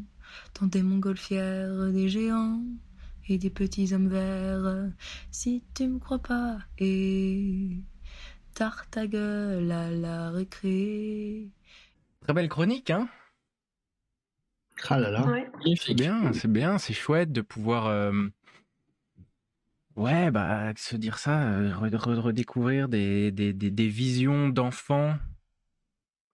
dans 0.60 0.66
des 0.66 0.82
montgolfières 0.82 1.92
des 1.92 2.08
géants 2.08 2.62
et 3.28 3.38
des 3.38 3.50
petits 3.50 3.92
hommes 3.94 4.08
verts. 4.08 4.88
Si 5.30 5.62
tu 5.74 5.88
me 5.88 5.98
crois 5.98 6.18
pas, 6.20 6.58
et 6.78 7.82
tarte 8.54 8.90
ta 8.90 9.06
gueule 9.06 9.70
à 9.70 9.90
la 9.90 10.30
récré. 10.30 11.48
Très 12.20 12.32
belle 12.32 12.48
chronique, 12.48 12.90
hein 12.90 13.08
Ah 14.88 14.98
là 14.98 15.10
là. 15.10 15.26
Ouais. 15.26 15.50
C'est 15.76 15.94
bien, 15.94 16.32
c'est 16.32 16.50
bien, 16.50 16.78
c'est 16.78 16.92
chouette 16.94 17.32
de 17.32 17.40
pouvoir. 17.40 17.86
euh, 17.86 18.28
Ouais, 19.96 20.30
bah, 20.30 20.72
se 20.76 20.94
dire 20.96 21.18
ça, 21.18 21.42
euh, 21.48 21.72
re- 21.72 21.90
re- 21.90 22.18
redécouvrir 22.18 22.88
des, 22.88 23.32
des, 23.32 23.54
des, 23.54 23.70
des 23.70 23.88
visions 23.88 24.50
d'enfants 24.50 25.16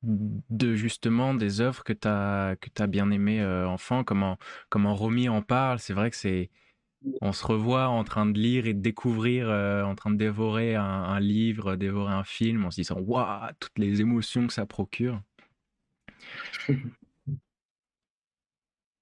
de 0.03 0.75
justement 0.75 1.35
des 1.35 1.61
œuvres 1.61 1.85
que 1.85 1.93
tu 1.93 2.09
as, 2.09 2.57
que 2.61 2.87
bien 2.87 3.11
aimées 3.11 3.41
euh, 3.41 3.67
enfant, 3.69 4.05
comment, 4.05 4.39
comment 4.69 4.95
Romy 4.95 5.29
en 5.29 5.43
parle? 5.43 5.79
C'est 5.79 5.95
vrai 5.95 6.11
que 6.11 6.17
c'est. 6.17 6.51
On 7.21 7.33
se 7.33 7.45
revoit 7.45 7.89
en 7.89 8.05
train 8.05 8.27
de 8.27 8.39
lire 8.39 8.67
et 8.67 8.75
de 8.75 8.81
découvrir, 8.81 9.49
euh, 9.51 9.83
en 9.83 9.97
train 9.97 10.11
de 10.11 10.17
dévorer 10.17 10.77
un, 10.77 10.85
un 10.85 11.21
livre, 11.21 11.75
dévorer 11.77 12.13
un 12.15 12.25
film, 12.25 12.65
en 12.65 12.71
se 12.71 12.77
disant 12.77 12.99
Waouh, 13.01 13.51
toutes 13.59 13.79
les 13.79 14.01
émotions 14.01 14.47
que 14.47 14.53
ça 14.53 14.67
procure. 14.67 15.21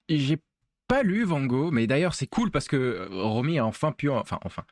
J'ai 0.09 0.39
pas 0.89 1.03
lu 1.03 1.25
Van 1.25 1.45
Gogh, 1.45 1.73
mais 1.73 1.87
d'ailleurs 1.87 2.15
c'est 2.15 2.27
cool 2.27 2.51
parce 2.51 2.69
que 2.69 2.77
euh, 2.77 3.09
Romy 3.11 3.59
a 3.59 3.67
enfin 3.67 3.93
pu, 3.93 4.11
enfin 4.11 4.39
enfin, 4.43 4.65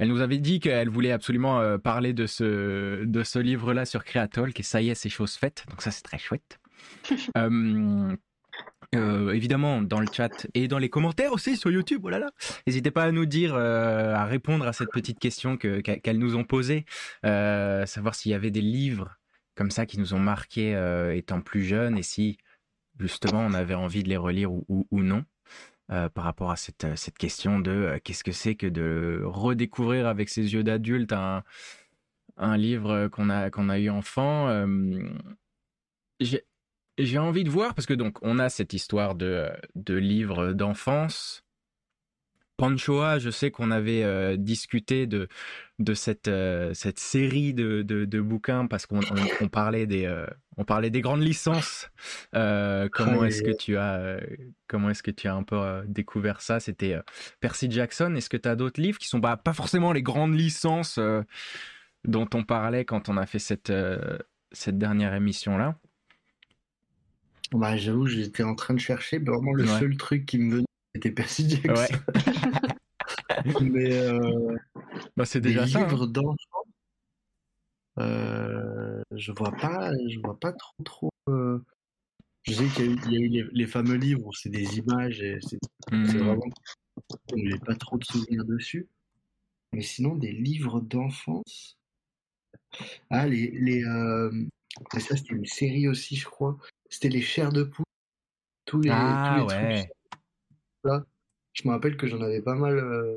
elle 0.00 0.08
nous 0.08 0.20
avait 0.20 0.38
dit 0.38 0.58
qu'elle 0.58 0.88
voulait 0.88 1.12
absolument 1.12 1.60
euh, 1.60 1.78
parler 1.78 2.12
de 2.12 2.26
ce 2.26 3.04
de 3.04 3.22
ce 3.22 3.38
livre-là 3.38 3.84
sur 3.84 4.02
Creatalk 4.04 4.58
et 4.58 4.62
ça 4.64 4.82
y 4.82 4.88
est, 4.90 4.94
c'est 4.96 5.08
chose 5.08 5.34
faite, 5.34 5.64
donc 5.70 5.82
ça 5.82 5.92
c'est 5.92 6.02
très 6.02 6.18
chouette. 6.18 6.58
Euh, 7.36 8.16
euh, 8.96 9.30
évidemment, 9.32 9.80
dans 9.82 10.00
le 10.00 10.06
chat 10.12 10.48
et 10.54 10.66
dans 10.66 10.78
les 10.78 10.88
commentaires 10.88 11.32
aussi 11.32 11.56
sur 11.56 11.70
YouTube, 11.70 12.00
oh 12.04 12.08
là 12.10 12.18
là, 12.18 12.30
n'hésitez 12.66 12.90
pas 12.90 13.04
à 13.04 13.12
nous 13.12 13.24
dire, 13.26 13.54
euh, 13.54 14.12
à 14.14 14.24
répondre 14.24 14.66
à 14.66 14.72
cette 14.72 14.90
petite 14.90 15.20
question 15.20 15.56
que 15.56 15.80
qu'elles 15.80 16.18
nous 16.18 16.34
ont 16.34 16.42
posée, 16.44 16.86
euh, 17.24 17.86
savoir 17.86 18.16
s'il 18.16 18.32
y 18.32 18.34
avait 18.34 18.50
des 18.50 18.60
livres 18.62 19.16
comme 19.54 19.70
ça 19.70 19.86
qui 19.86 20.00
nous 20.00 20.14
ont 20.14 20.18
marqué 20.18 20.74
euh, 20.74 21.14
étant 21.14 21.40
plus 21.40 21.62
jeunes 21.62 21.96
et 21.98 22.02
si 22.02 22.38
justement 22.98 23.40
on 23.40 23.52
avait 23.54 23.74
envie 23.74 24.02
de 24.02 24.08
les 24.08 24.16
relire 24.16 24.50
ou, 24.50 24.64
ou- 24.68 24.88
ou 24.90 25.02
non. 25.02 25.24
Euh, 25.90 26.08
par 26.08 26.22
rapport 26.22 26.52
à 26.52 26.56
cette, 26.56 26.84
euh, 26.84 26.94
cette 26.94 27.18
question 27.18 27.58
de 27.58 27.72
euh, 27.72 27.98
qu'est-ce 28.04 28.22
que 28.22 28.30
c'est 28.30 28.54
que 28.54 28.68
de 28.68 29.22
redécouvrir 29.24 30.06
avec 30.06 30.28
ses 30.28 30.52
yeux 30.52 30.62
d'adulte 30.62 31.12
un, 31.12 31.42
un 32.36 32.56
livre 32.56 33.08
qu'on 33.08 33.28
a, 33.28 33.50
a 33.50 33.78
eu 33.78 33.90
enfant. 33.90 34.66
j'ai 36.20 37.18
envie 37.18 37.42
de 37.42 37.50
voir 37.50 37.74
parce 37.74 37.86
que 37.86 37.94
donc 37.94 38.18
on 38.22 38.38
a 38.38 38.48
cette 38.48 38.72
histoire 38.72 39.16
de, 39.16 39.50
de 39.74 39.94
livres 39.94 40.52
d'enfance. 40.52 41.42
Panchoa, 42.56 43.18
je 43.18 43.30
sais 43.30 43.50
qu'on 43.50 43.70
avait 43.70 44.36
discuté 44.36 45.06
de, 45.06 45.28
de 45.80 45.94
cette, 45.94 46.28
euh, 46.28 46.72
cette 46.74 46.98
série 47.00 47.54
de, 47.54 47.82
de, 47.82 48.04
de 48.04 48.20
bouquins 48.20 48.66
parce 48.66 48.84
qu'on 48.86 49.00
on, 49.00 49.26
on 49.40 49.48
parlait, 49.48 49.86
des, 49.86 50.04
euh, 50.04 50.26
on 50.58 50.64
parlait 50.64 50.90
des 50.90 51.00
grandes 51.00 51.22
licences. 51.22 51.90
Euh, 52.36 52.88
comment 52.92 53.24
est-ce 53.24 53.42
que 53.42 53.50
tu 53.50 53.76
as, 53.78 54.20
comment 54.68 54.90
est-ce 54.90 55.02
que 55.02 55.10
tu 55.10 55.26
as 55.26 55.34
un 55.34 55.42
peu 55.42 55.82
découvert 55.86 56.42
ça? 56.42 56.60
C'était 56.60 56.96
Percy 57.40 57.70
Jackson. 57.70 58.14
Est-ce 58.14 58.28
que 58.28 58.36
tu 58.36 58.48
as 58.48 58.56
d'autres 58.56 58.80
livres 58.80 58.98
qui 58.98 59.08
sont 59.08 59.18
bah, 59.18 59.36
pas 59.36 59.54
forcément 59.54 59.92
les 59.92 60.02
grandes 60.02 60.34
licences 60.34 61.00
dont 62.04 62.28
on 62.34 62.44
parlait 62.44 62.84
quand 62.84 63.08
on 63.08 63.16
a 63.16 63.24
fait 63.24 63.38
cette, 63.38 63.72
cette 64.52 64.76
dernière 64.78 65.14
émission-là? 65.14 65.76
Bah, 67.52 67.76
j'avoue, 67.78 68.06
j'étais 68.06 68.42
en 68.44 68.54
train 68.54 68.74
de 68.74 68.80
chercher, 68.80 69.18
mais 69.18 69.30
vraiment 69.30 69.52
le 69.54 69.64
Ouais. 69.64 69.78
seul 69.80 69.96
truc 69.96 70.24
qui 70.26 70.38
me 70.38 70.52
venait, 70.56 70.66
c'était 70.94 71.10
Percy 71.10 71.48
Jackson. 71.48 71.72
Ouais. 71.74 71.88
mais 73.60 73.92
euh, 73.92 74.56
Bah, 75.16 75.24
c'est 75.24 75.40
des 75.40 75.50
déjà 75.50 75.66
ça. 75.66 75.78
hein. 75.80 75.86
livres 75.86 76.06
d'enfants, 76.06 76.36
euh, 77.98 79.02
je 79.16 79.32
vois 79.32 79.52
pas, 79.52 79.92
je 80.08 80.18
vois 80.20 80.38
pas 80.38 80.52
trop 80.52 80.82
trop. 80.84 81.10
euh, 81.28 81.58
Je 82.44 82.54
sais 82.54 82.66
qu'il 82.68 82.86
y 82.86 82.88
a 82.88 82.92
eu, 82.92 82.98
il 83.06 83.12
y 83.12 83.16
a 83.16 83.20
eu 83.20 83.28
les, 83.28 83.46
les 83.52 83.66
fameux 83.66 83.96
livres 83.96 84.26
où 84.26 84.32
c'est 84.32 84.48
des 84.48 84.78
images 84.78 85.20
et 85.22 85.38
c'est 85.42 85.58
Mhm. 85.92 86.18
vraiment. 86.18 86.44
J'ai 87.36 87.58
pas 87.58 87.74
trop 87.74 87.98
de 87.98 88.04
souvenirs 88.04 88.44
dessus. 88.44 88.88
Mais 89.72 89.82
sinon, 89.82 90.16
des 90.16 90.32
livres 90.32 90.80
d'enfance. 90.80 91.76
Ah, 93.10 93.26
les. 93.26 93.50
les 93.52 93.84
euh, 93.84 94.30
mais 94.94 95.00
ça, 95.00 95.16
c'était 95.16 95.34
une 95.34 95.46
série 95.46 95.88
aussi, 95.88 96.16
je 96.16 96.26
crois. 96.26 96.56
C'était 96.88 97.08
les 97.08 97.22
chairs 97.22 97.52
de 97.52 97.64
poule. 97.64 97.84
Tous 98.66 98.80
les, 98.80 98.90
Ah, 98.92 99.24
tous 99.28 99.34
les 99.34 99.46
trucs 99.46 99.60
ouais. 99.60 99.90
là. 100.84 101.04
Je 101.62 101.68
me 101.68 101.72
rappelle 101.72 101.96
que 101.96 102.06
j'en 102.06 102.20
avais 102.20 102.40
pas 102.42 102.54
mal, 102.54 102.78
euh, 102.78 103.16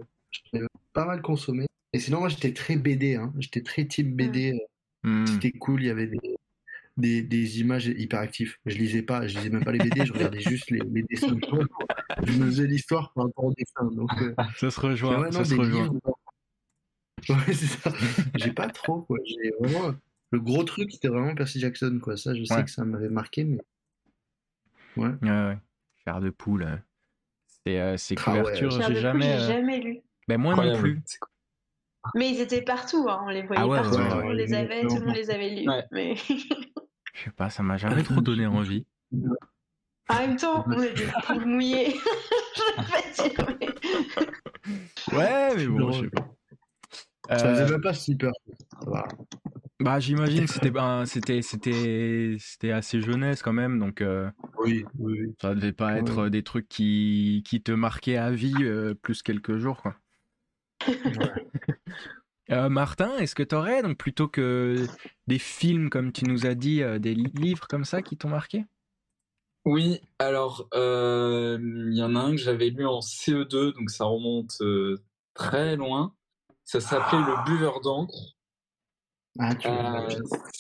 avais 0.54 0.66
pas 0.94 1.06
mal 1.06 1.22
consommé. 1.22 1.66
Et 1.94 2.00
sinon, 2.00 2.20
moi, 2.20 2.30
j'étais 2.30 2.54
très 2.54 2.76
BD. 2.76 3.16
Hein. 3.16 3.34
J'étais 3.40 3.62
très 3.62 3.86
team 3.86 4.14
BD. 4.16 4.60
Hmm. 5.04 5.26
C'était 5.26 5.52
cool. 5.52 5.82
Il 5.84 5.88
y 5.88 5.90
avait 5.90 6.08
des, 6.08 6.20
des, 6.98 7.22
des 7.24 7.60
images 7.62 7.88
hyperactives. 7.88 8.56
Je 8.66 8.78
lisais 8.78 9.02
pas, 9.04 9.28
je 9.28 9.38
lisais 9.38 9.50
même 9.50 9.64
pas 9.64 9.72
les 9.72 9.80
BD. 9.80 10.06
Je 10.06 10.14
regardais 10.14 10.40
juste 10.40 10.70
les, 10.72 10.80
les 10.80 11.04
dessins. 11.04 11.38
Je 12.26 12.32
me 12.38 12.46
faisais 12.46 12.68
l'histoire 12.68 13.14
par 13.14 13.26
rapport 13.26 13.46
au 13.46 13.54
dessin. 13.54 13.86
Donc, 13.92 14.10
euh, 14.22 14.34
Ça 14.58 14.72
se 14.72 14.80
rejoint. 14.80 15.20
ouais, 15.22 15.28
non, 15.30 15.44
ça 15.44 15.46
se 15.46 15.56
rejoint. 15.56 15.84
livres. 15.84 16.00
Ouais, 17.30 17.54
c'est 17.54 17.68
ça. 17.68 17.92
J'ai 18.36 18.52
pas 18.52 18.68
trop, 18.70 19.02
quoi. 19.04 19.18
J'ai 19.26 19.52
vraiment. 19.60 19.94
Le 20.32 20.40
gros 20.40 20.64
truc, 20.64 20.92
c'était 20.92 21.08
vraiment 21.10 21.36
Percy 21.36 21.60
Jackson, 21.60 22.00
quoi. 22.02 22.18
Ça, 22.18 22.34
je 22.34 22.44
sais 22.44 22.56
Ouais. 22.56 22.64
que 22.64 22.72
ça 22.72 22.84
m'avait 22.84 23.10
marqué, 23.10 23.44
mais. 23.44 23.60
Ouais. 24.98 25.12
Ouais, 25.22 25.30
ouais. 25.30 25.58
Chair 26.04 26.20
de 26.22 26.32
poule. 26.32 26.82
Euh, 27.68 27.72
C'est 27.72 27.80
euh, 27.80 27.98
ces 27.98 28.16
Ah 28.26 28.32
ouais. 28.34 28.40
couvertures, 28.42 28.72
j'ai 28.82 28.96
jamais. 28.96 29.34
euh, 29.36 29.48
jamais 29.48 29.80
lu. 29.80 30.02
Ben 30.28 30.38
moi 30.40 30.56
non 30.56 30.78
plus. 30.80 31.02
Mais 32.16 32.30
ils 32.32 32.42
étaient 32.42 32.62
partout, 32.62 33.08
hein, 33.10 33.22
on 33.26 33.30
les 33.30 33.44
voyait 33.44 33.62
Ah 33.62 33.68
ouais, 33.68 33.78
partout, 33.80 33.96
ouais, 33.98 34.04
tout 34.04 34.04
le 34.04 34.10
ouais, 34.18 34.24
monde 34.24 34.32
ouais, 34.32 34.36
les 34.46 34.54
avait, 34.54 34.82
tout 34.82 34.96
le 34.96 35.06
monde 35.06 35.16
les 35.16 35.30
avait 35.30 35.50
lus. 35.50 35.70
Ouais. 35.70 35.86
Mais 35.92 36.16
Je 37.14 37.24
sais 37.26 37.32
pas, 37.38 37.50
ça 37.50 37.64
m'a 37.64 37.78
jamais 37.78 38.04
trop 38.04 38.20
donné 38.22 38.46
envie. 38.46 38.86
En 40.10 40.16
même 40.20 40.36
temps, 40.36 40.66
on 40.68 40.82
est 40.82 40.94
des 40.94 41.08
poules 41.26 41.46
mouillées. 41.46 41.92
je 42.56 42.82
vais 42.82 42.88
pas 42.92 43.30
dire, 43.30 43.58
mais- 43.60 45.18
Ouais, 45.18 45.56
mais 45.56 45.66
bon, 45.68 45.92
je 45.94 46.02
sais 46.04 46.10
pas. 46.10 46.28
Ça 47.38 47.46
Euh, 47.48 47.56
faisait 47.56 47.72
même 47.72 47.82
pas 47.82 47.94
si 47.94 48.16
peur. 48.18 48.34
Va. 48.86 49.08
Bah, 49.80 50.00
j'imagine 50.00 50.46
que 50.46 50.52
c'était 50.52 50.72
ben, 50.72 51.06
c'était 51.06 51.42
c'était 51.42 52.36
c'était 52.40 52.72
assez 52.72 53.02
jeunesse 53.02 53.42
quand 53.42 53.54
même, 53.54 53.80
donc 53.80 54.02
euh, 54.02 54.30
Oui, 54.58 54.86
oui, 55.00 55.20
oui. 55.22 55.36
ça 55.42 55.56
devait 55.56 55.74
pas 55.74 55.98
être 55.98 56.20
euh, 56.20 56.30
des 56.30 56.44
trucs 56.44 56.68
qui 56.70 57.44
qui 57.46 57.62
te 57.62 57.72
marquaient 57.72 58.18
à 58.18 58.32
vie 58.32 58.64
euh, 58.64 58.94
plus 58.96 59.22
quelques 59.24 59.58
jours, 59.58 59.82
quoi. 59.82 59.96
Euh, 62.52 62.70
Martin, 62.70 63.18
est-ce 63.18 63.36
que 63.36 63.44
t'aurais 63.44 63.82
donc 63.82 63.98
plutôt 63.98 64.28
que 64.28 64.90
des 65.28 65.40
films 65.40 65.90
comme 65.90 66.12
tu 66.12 66.26
nous 66.26 66.46
as 66.46 66.56
dit, 66.56 66.82
des 67.00 67.16
li- 67.16 67.32
livres 67.34 67.68
comme 67.68 67.86
ça 67.86 68.02
qui 68.02 68.18
t'ont 68.18 68.30
marqué? 68.30 68.66
Oui, 69.66 70.02
alors 70.20 70.68
il 70.74 71.94
y 71.94 72.04
en 72.04 72.16
a 72.16 72.20
un 72.20 72.32
que 72.32 72.38
j'avais 72.38 72.70
lu 72.70 72.86
en 72.86 73.02
CE2, 73.02 73.72
donc 73.74 73.90
ça 73.90 74.06
remonte 74.06 74.62
très 75.34 75.76
loin. 75.76 76.14
Ça 76.66 76.80
s'appelait 76.82 77.20
Le 77.20 77.44
Buveur 77.46 77.82
d'encre. 77.82 78.33
Ah, 79.40 79.56
tu 79.56 79.68
Euh, 79.68 80.10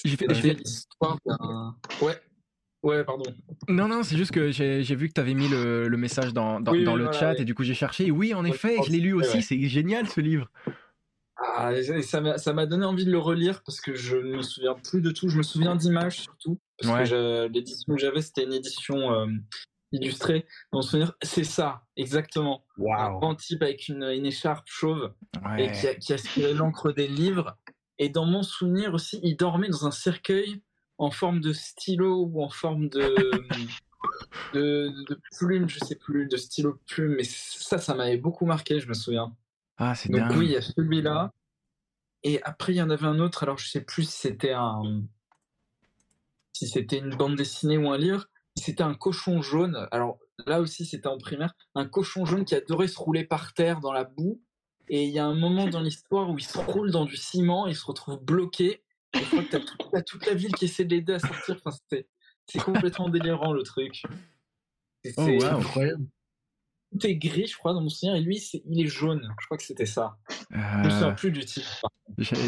J'ai 0.06 0.18
fait- 0.18 0.54
l'histoire 0.54 1.18
d'un. 1.26 1.76
Ouais, 2.02 2.20
ouais, 2.84 3.04
pardon. 3.04 3.24
Non, 3.70 3.88
non, 3.88 4.04
c'est 4.04 4.18
juste 4.18 4.32
que 4.32 4.52
j'ai 4.52 4.96
vu 4.96 5.08
que 5.10 5.14
tu 5.14 5.22
avais 5.22 5.34
mis 5.36 5.48
le, 5.48 5.88
le 5.88 5.98
message 5.98 6.34
dans, 6.34 6.60
dans, 6.60 6.72
Oui, 6.72 6.84
dans 6.84 6.94
oui, 6.94 6.98
le 7.00 7.04
voilà, 7.06 7.20
chat 7.20 7.40
et 7.40 7.46
du 7.46 7.54
coup 7.56 7.64
j'ai 7.64 7.76
cherché. 7.76 8.10
Oui, 8.12 8.34
en 8.34 8.46
effet, 8.46 8.76
je 8.80 8.88
je 8.88 8.92
l'ai 8.92 9.00
lu 9.00 9.14
aussi. 9.14 9.38
ouais. 9.38 9.42
C'est 9.42 9.62
génial 9.68 10.08
ce 10.10 10.22
livre. 10.22 10.50
Ah, 11.56 11.72
ça 12.38 12.54
m'a 12.54 12.66
donné 12.66 12.86
envie 12.86 13.06
de 13.06 13.12
le 13.12 13.18
relire 13.20 13.64
parce 13.64 13.82
que 13.82 13.94
je 13.96 14.18
ne 14.18 14.38
me 14.38 14.42
souviens 14.42 14.76
plus 14.76 15.02
de 15.02 15.12
tout. 15.12 15.30
Je 15.30 15.38
me 15.38 15.44
souviens 15.44 15.76
d'images 15.76 16.22
surtout. 16.22 16.60
Parce 16.80 16.94
Ouais. 16.94 17.10
que 17.10 17.48
l'édition 17.54 17.94
que 17.96 18.00
j'avais, 18.00 18.22
c'était 18.22 18.44
une 18.44 18.54
édition 18.54 19.12
euh, 19.14 19.28
illustrée. 19.92 20.46
Dans 20.72 20.78
mon 20.80 20.82
souvenir, 20.82 21.14
c'est 21.22 21.44
ça, 21.44 21.84
exactement. 21.98 22.66
Un 22.98 23.12
grand 23.12 23.36
type 23.36 23.62
avec 23.62 23.88
une, 23.88 24.04
une 24.04 24.26
écharpe 24.26 24.66
chauve 24.68 25.14
et 25.58 25.70
qui 26.00 26.14
aspirait 26.14 26.54
l'encre 26.54 26.92
des 26.92 27.08
livres. 27.08 27.58
Et 28.00 28.10
dans 28.10 28.26
mon 28.26 28.44
souvenir 28.44 28.94
aussi, 28.94 29.20
il 29.24 29.36
dormait 29.38 29.70
dans 29.70 29.86
un 29.86 29.92
cercueil 29.92 30.62
en 30.98 31.12
forme 31.12 31.42
de 31.42 31.54
stylo 31.54 32.26
ou 32.26 32.44
en 32.44 32.50
forme 32.50 32.90
de, 32.90 33.16
de, 34.54 34.90
de 35.08 35.20
plume, 35.38 35.70
je 35.70 35.80
sais 35.80 35.96
plus, 35.96 36.28
de 36.28 36.38
stylo 36.38 36.80
plume. 36.88 37.16
Mais 37.16 37.24
ça, 37.24 37.78
ça 37.78 37.94
m'avait 37.96 38.18
beaucoup 38.18 38.46
marqué, 38.46 38.80
je 38.80 38.88
me 38.88 38.94
souviens. 38.94 39.36
Ah, 39.78 39.96
c'est 39.96 40.10
Donc 40.10 40.28
dingue. 40.28 40.38
oui, 40.38 40.46
il 40.46 40.52
y 40.52 40.58
a 40.58 40.62
celui-là. 40.62 41.32
Et 42.24 42.42
après, 42.44 42.74
il 42.74 42.78
y 42.78 42.82
en 42.82 42.90
avait 42.90 43.06
un 43.06 43.20
autre. 43.20 43.44
Alors, 43.44 43.58
je 43.58 43.68
sais 43.68 43.82
plus 43.82 44.10
si 44.10 44.18
c'était 44.18 44.54
un, 44.54 45.04
si 46.54 46.68
c'était 46.68 47.00
une 47.00 47.16
bande 47.16 47.36
dessinée 47.36 47.78
ou 47.78 47.92
un 47.92 47.98
livre. 47.98 48.28
C'était 48.56 48.84
un 48.84 48.94
cochon 48.94 49.42
jaune. 49.42 49.88
Alors 49.92 50.20
là 50.46 50.62
aussi, 50.62 50.86
c'était 50.86 51.08
en 51.08 51.18
primaire. 51.18 51.54
Un 51.76 51.86
cochon 51.86 52.26
jaune 52.26 52.46
qui 52.46 52.56
adorait 52.56 52.88
se 52.88 53.00
rouler 53.00 53.24
par 53.26 53.54
terre 53.54 53.80
dans 53.80 53.92
la 53.92 54.04
boue. 54.04 54.42
Et 54.90 55.04
il 55.06 55.10
y 55.12 55.20
a 55.20 55.26
un 55.26 55.34
moment 55.36 55.68
dans 55.68 55.80
l'histoire 55.82 56.30
où 56.30 56.38
il 56.38 56.44
se 56.44 56.58
roule 56.58 56.92
dans 56.92 57.06
du 57.06 57.16
ciment, 57.18 57.68
il 57.68 57.76
se 57.76 57.86
retrouve 57.86 58.20
bloqué. 58.24 58.84
Et 59.14 59.20
je 59.20 59.26
crois 59.26 59.44
que 59.44 59.50
t'as 59.50 59.60
toute, 59.60 59.82
t'as 59.92 60.02
toute 60.02 60.26
la 60.26 60.34
ville 60.34 60.54
qui 60.54 60.66
essaie 60.66 60.86
de 60.86 60.94
l'aider 60.96 61.14
à 61.14 61.20
sortir. 61.20 61.58
Enfin, 61.64 61.72
c'était, 61.90 62.08
c'est 62.48 62.60
complètement 62.60 63.10
délirant 63.10 63.54
le 63.54 63.64
truc. 63.64 64.04
C'est- 65.04 65.14
Oh, 65.18 65.26
c'est- 65.26 65.38
wow. 65.38 65.58
Incroyable. 65.60 66.06
Tout 66.92 67.08
est 67.08 67.16
gris, 67.16 67.48
je 67.48 67.58
crois, 67.58 67.74
dans 67.74 67.82
mon 67.82 67.90
souvenir. 67.90 68.16
Et 68.16 68.22
lui, 68.22 68.38
c'est- 68.40 68.62
il 68.70 68.80
est 68.82 68.88
jaune. 68.88 69.34
Je 69.42 69.46
crois 69.46 69.58
que 69.58 69.64
c'était 69.64 69.86
ça. 69.86 70.18
Je 70.52 70.58
me 70.58 70.86
Euh, 70.86 70.90
souviens 70.90 71.12
plus 71.14 71.32
du 71.32 71.44
titre. 71.46 71.82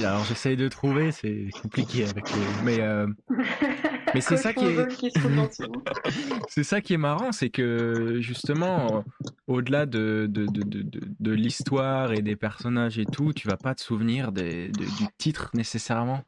alors 0.04 0.24
j'essaye 0.26 0.56
de 0.58 0.68
trouver, 0.68 1.12
c'est 1.12 1.48
compliqué 1.62 2.04
avec 2.06 2.30
les. 2.32 2.64
Mais 2.64 2.80
euh, 2.82 3.08
Mais 4.16 4.22
c'est 4.22 4.38
ça 4.38 4.54
qui 4.54 4.66
est- 4.66 4.88
qui 4.96 5.12
ciment. 5.12 5.48
c'est 6.50 6.64
ça 6.64 6.82
qui 6.82 6.94
est 6.94 6.98
marrant, 6.98 7.32
c'est 7.32 7.50
que 7.50 8.18
justement, 8.22 9.04
au-delà 9.48 9.86
de, 9.86 10.28
de, 10.30 10.46
de, 10.46 10.64
de, 10.64 10.82
de- 10.82 11.02
de 11.20 11.32
l'histoire 11.32 12.14
et 12.14 12.22
des 12.22 12.36
personnages 12.36 12.98
et 12.98 13.06
tout, 13.06 13.34
tu 13.34 13.48
vas 13.48 13.58
pas 13.58 13.76
te 13.76 13.82
souvenir 13.82 14.32
des- 14.32 14.70
de- 14.70 14.86
du 14.86 15.06
titre 15.18 15.50
nécessairement. 15.54 16.24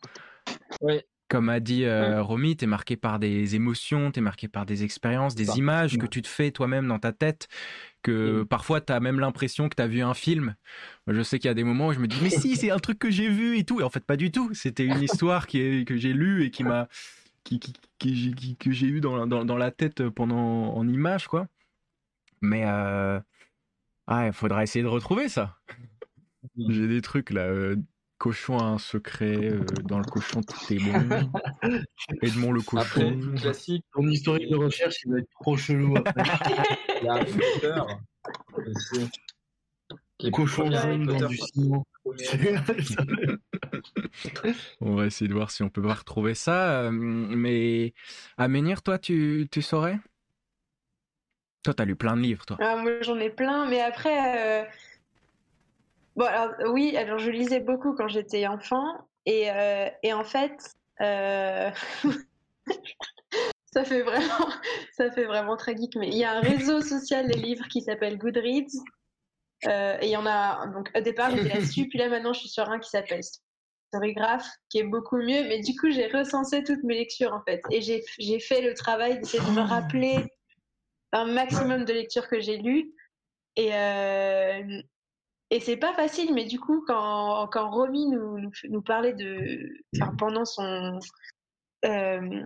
Ouais. 0.81 1.05
Comme 1.29 1.49
a 1.49 1.59
dit 1.59 1.83
euh, 1.83 2.21
Romy, 2.23 2.55
t'es 2.55 2.67
marqué 2.67 2.95
par 2.95 3.19
des 3.19 3.55
émotions, 3.55 4.11
t'es 4.11 4.21
marqué 4.21 4.47
par 4.47 4.65
des 4.65 4.85
expériences, 4.85 5.35
des 5.35 5.43
Ça. 5.45 5.55
images 5.57 5.97
que 5.97 6.05
tu 6.05 6.21
te 6.21 6.27
fais 6.27 6.51
toi-même 6.51 6.87
dans 6.87 6.99
ta 6.99 7.11
tête, 7.11 7.49
que 8.01 8.43
parfois 8.43 8.79
t'as 8.79 9.01
même 9.01 9.19
l'impression 9.19 9.67
que 9.67 9.75
t'as 9.75 9.87
vu 9.87 10.01
un 10.01 10.13
film. 10.13 10.55
Je 11.07 11.21
sais 11.21 11.37
qu'il 11.39 11.49
y 11.49 11.51
a 11.51 11.53
des 11.53 11.65
moments 11.65 11.87
où 11.87 11.91
je 11.93 11.99
me 11.99 12.07
dis, 12.07 12.17
mais 12.21 12.29
si, 12.29 12.55
c'est 12.55 12.71
un 12.71 12.79
truc 12.79 12.97
que 12.97 13.11
j'ai 13.11 13.27
vu 13.27 13.57
et 13.57 13.65
tout. 13.65 13.81
Et 13.81 13.83
en 13.83 13.89
fait, 13.89 14.05
pas 14.05 14.15
du 14.15 14.31
tout. 14.31 14.51
C'était 14.53 14.85
une 14.85 15.01
histoire 15.01 15.47
qui 15.47 15.59
est, 15.59 15.85
que 15.85 15.97
j'ai 15.97 16.13
lue 16.13 16.45
et 16.45 16.49
qui 16.49 16.63
m'a, 16.63 16.87
qui, 17.47 17.59
qui- 17.59 17.73
qui- 17.97 18.15
j'ai- 18.15 18.33
qui- 18.33 18.57
que 18.57 18.71
j'ai 18.71 18.87
eu 18.87 18.99
dans, 18.99 19.25
dans, 19.25 19.45
dans 19.45 19.57
la 19.57 19.71
tête 19.71 20.09
pendant, 20.09 20.73
en 20.75 20.87
images, 20.87 21.27
quoi. 21.27 21.47
Mais, 22.41 22.63
euh, 22.65 23.19
ah, 24.07 24.27
il 24.27 24.33
faudra 24.33 24.63
essayer 24.63 24.83
de 24.83 24.89
retrouver 24.89 25.29
ça. 25.29 25.57
J'ai 26.57 26.87
des 26.87 27.01
trucs 27.01 27.29
là. 27.29 27.41
euh, 27.47 27.75
cochon 28.19 28.57
a 28.57 28.63
un 28.63 28.77
secret, 28.79 29.37
euh, 29.51 29.63
dans 29.83 29.99
le 29.99 30.03
cochon 30.05 30.41
tout 30.41 30.73
est 30.73 30.79
bon. 30.79 31.31
Edmond 32.21 32.51
le 32.51 32.61
Après, 32.77 33.13
cochon. 33.15 33.35
classique, 33.35 33.85
Ton 33.93 34.07
historique 34.07 34.49
de 34.49 34.55
recherche, 34.57 34.95
il 35.05 35.11
va 35.13 35.19
être 35.19 35.29
trop 35.41 35.55
chelou 35.55 35.95
après. 35.97 36.23
il 37.01 37.05
y 37.05 37.09
a 37.09 37.13
Harry 37.13 37.31
Potter 37.31 37.81
aussi. 38.65 39.09
Les 40.19 40.31
Cochon 40.31 40.71
jaune 40.71 41.05
dans 41.05 41.27
du 41.27 41.37
ciment. 41.37 41.85
On 44.81 44.95
va 44.95 45.05
essayer 45.05 45.27
de 45.27 45.33
voir 45.33 45.51
si 45.51 45.63
on 45.63 45.69
peut 45.69 45.81
pas 45.81 45.93
retrouver 45.93 46.35
ça. 46.35 46.81
euh, 46.83 46.91
Mais 46.91 47.93
Aménir, 48.37 48.83
toi, 48.83 48.99
tu, 48.99 49.47
tu 49.51 49.61
saurais? 49.61 49.99
Toi, 51.63 51.73
t'as 51.73 51.85
lu 51.85 51.95
plein 51.95 52.15
de 52.15 52.21
livres, 52.21 52.45
toi. 52.45 52.57
Ah, 52.61 52.75
moi, 52.77 53.01
j'en 53.01 53.19
ai 53.19 53.29
plein, 53.29 53.65
mais 53.67 53.81
après. 53.81 54.63
euh, 54.63 54.65
Bon, 56.15 56.25
alors, 56.25 56.53
oui, 56.73 56.97
alors 56.97 57.19
je 57.19 57.29
lisais 57.29 57.59
beaucoup 57.59 57.93
quand 57.93 58.07
j'étais 58.07 58.47
enfant, 58.47 58.83
et, 59.25 59.51
euh, 59.51 59.87
et 60.03 60.13
en 60.13 60.23
fait. 60.23 60.55
Ça 63.73 63.83
fait 63.83 64.01
vraiment, 64.01 64.49
ça 64.93 65.11
fait 65.11 65.25
vraiment 65.25 65.57
geek, 65.57 65.95
mais 65.97 66.07
il 66.07 66.17
y 66.17 66.23
a 66.23 66.37
un 66.37 66.41
réseau 66.41 66.81
social 66.81 67.27
des 67.27 67.37
livres 67.37 67.67
qui 67.67 67.81
s'appelle 67.81 68.17
Goodreads. 68.17 68.81
Euh, 69.65 69.97
et 70.01 70.05
il 70.07 70.11
y 70.11 70.17
en 70.17 70.25
a, 70.27 70.67
donc 70.67 70.91
au 70.95 71.01
départ 71.01 71.31
j'étais 71.31 71.49
là-dessus, 71.49 71.87
puis 71.89 71.97
là 71.97 72.09
maintenant 72.09 72.31
je 72.33 72.41
suis 72.41 72.49
sur 72.49 72.69
un 72.69 72.79
qui 72.79 72.89
s'appelle 72.89 73.21
Storygraph, 73.87 74.47
qui 74.69 74.77
est 74.79 74.83
beaucoup 74.83 75.17
mieux, 75.17 75.47
mais 75.47 75.61
du 75.61 75.75
coup 75.75 75.89
j'ai 75.89 76.07
recensé 76.07 76.63
toutes 76.63 76.83
mes 76.83 76.95
lectures 76.95 77.33
en 77.33 77.41
fait. 77.41 77.61
Et 77.71 77.81
j'ai 77.81 78.03
j'ai 78.19 78.39
fait 78.39 78.61
le 78.61 78.73
travail 78.75 79.19
d'essayer 79.19 79.43
de 79.43 79.51
me 79.51 79.61
rappeler 79.61 80.25
un 81.13 81.25
maximum 81.25 81.85
de 81.85 81.93
lectures 81.93 82.27
que 82.27 82.39
j'ai 82.39 82.57
lues. 82.57 82.93
Et, 83.55 83.73
euh, 83.73 84.81
et 85.49 85.59
c'est 85.59 85.77
pas 85.77 85.93
facile, 85.93 86.33
mais 86.33 86.45
du 86.45 86.59
coup, 86.59 86.83
quand, 86.85 87.47
quand 87.47 87.71
Romy 87.71 88.07
nous, 88.07 88.37
nous, 88.39 88.51
nous 88.69 88.81
parlait 88.81 89.13
de. 89.13 89.73
Enfin, 89.99 90.13
pendant 90.15 90.45
son. 90.45 90.99
euh, 91.85 92.45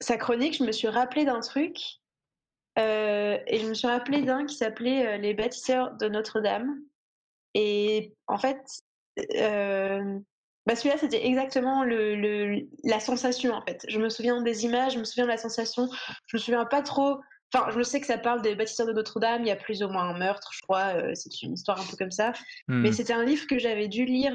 sa 0.00 0.16
chronique, 0.16 0.56
je 0.56 0.64
me 0.64 0.72
suis 0.72 0.88
rappelé 0.88 1.24
d'un 1.24 1.40
truc. 1.40 1.76
Euh, 2.78 3.38
et 3.46 3.58
je 3.58 3.66
me 3.66 3.74
suis 3.74 3.88
rappelé 3.88 4.22
d'un 4.22 4.46
qui 4.46 4.56
s'appelait 4.56 5.06
euh, 5.06 5.16
Les 5.18 5.34
bâtisseurs 5.34 5.96
de 5.96 6.08
Notre-Dame. 6.08 6.78
Et 7.54 8.14
en 8.26 8.38
fait, 8.38 8.60
euh, 9.36 10.18
bah 10.66 10.76
celui-là, 10.76 10.96
c'était 10.98 11.26
exactement 11.26 11.82
le, 11.82 12.14
le, 12.14 12.68
la 12.84 13.00
sensation, 13.00 13.54
en 13.54 13.62
fait. 13.62 13.84
Je 13.88 13.98
me 13.98 14.08
souviens 14.08 14.42
des 14.42 14.64
images, 14.64 14.94
je 14.94 14.98
me 14.98 15.04
souviens 15.04 15.24
de 15.24 15.30
la 15.30 15.38
sensation. 15.38 15.88
Je 16.26 16.36
me 16.36 16.38
souviens 16.38 16.64
pas 16.66 16.82
trop. 16.82 17.20
Enfin, 17.52 17.70
je 17.70 17.82
sais 17.82 18.00
que 18.00 18.06
ça 18.06 18.18
parle 18.18 18.42
des 18.42 18.54
bâtisseurs 18.54 18.86
de 18.86 18.92
Notre-Dame. 18.92 19.42
Il 19.42 19.48
y 19.48 19.52
a 19.52 19.56
plus 19.56 19.82
ou 19.82 19.88
moins 19.88 20.10
un 20.10 20.18
meurtre, 20.18 20.50
je 20.52 20.60
crois. 20.60 20.94
euh, 20.94 21.12
c'est 21.14 21.42
une 21.42 21.54
histoire 21.54 21.80
un 21.80 21.86
peu 21.90 21.96
comme 21.96 22.10
ça. 22.10 22.32
Hmm. 22.68 22.82
Mais 22.82 22.92
c'était 22.92 23.14
un 23.14 23.24
livre 23.24 23.46
que 23.46 23.58
j'avais 23.58 23.88
dû 23.88 24.04
lire. 24.04 24.34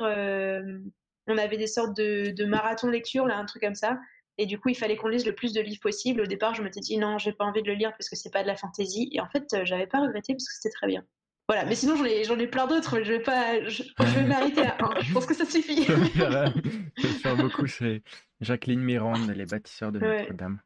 on 1.27 1.37
avait 1.37 1.57
des 1.57 1.67
sortes 1.67 1.95
de, 1.95 2.31
de 2.31 2.45
marathon 2.45 2.87
lecture, 2.87 3.25
là, 3.27 3.37
un 3.37 3.45
truc 3.45 3.61
comme 3.61 3.75
ça. 3.75 3.99
Et 4.38 4.45
du 4.45 4.59
coup, 4.59 4.69
il 4.69 4.75
fallait 4.75 4.95
qu'on 4.95 5.07
lise 5.09 5.25
le 5.25 5.36
plus 5.36 5.53
de 5.53 5.61
livres 5.61 5.79
possible. 5.81 6.21
Au 6.21 6.25
départ, 6.25 6.55
je 6.55 6.63
m'étais 6.63 6.79
dit 6.79 6.97
non, 6.97 7.17
j'ai 7.17 7.34
pas 7.34 7.45
envie 7.45 7.61
de 7.61 7.67
le 7.67 7.75
lire 7.75 7.91
parce 7.91 8.09
que 8.09 8.15
c'est 8.15 8.31
pas 8.31 8.41
de 8.41 8.47
la 8.47 8.55
fantaisie. 8.55 9.09
Et 9.11 9.21
en 9.21 9.29
fait, 9.29 9.53
euh, 9.53 9.65
j'avais 9.65 9.88
pas 9.88 10.01
regretté 10.01 10.34
parce 10.34 10.47
que 10.47 10.53
c'était 10.55 10.73
très 10.73 10.88
bien. 10.88 11.03
Voilà, 11.49 11.65
mais 11.65 11.75
sinon 11.75 11.97
j'en 11.97 12.05
ai, 12.05 12.23
j'en 12.23 12.39
ai 12.39 12.47
plein 12.47 12.67
d'autres, 12.67 12.97
mais 12.97 13.03
je 13.03 13.11
vais 13.13 13.19
pas, 13.19 13.61
je, 13.67 13.84
je 13.84 14.03
vais 14.03 14.23
m'arrêter 14.23 14.61
à 14.65 14.77
un. 14.79 15.01
Je 15.01 15.11
pense 15.11 15.25
que 15.25 15.34
ça 15.34 15.45
suffit. 15.45 15.86
Ça 17.21 17.36
beaucoup, 17.36 17.67
c'est 17.67 18.01
Jacqueline 18.39 18.79
Mirande, 18.81 19.29
Les 19.29 19.45
bâtisseurs 19.45 19.91
de 19.91 19.99
Ouais. 19.99 20.21
Notre-Dame. 20.21 20.61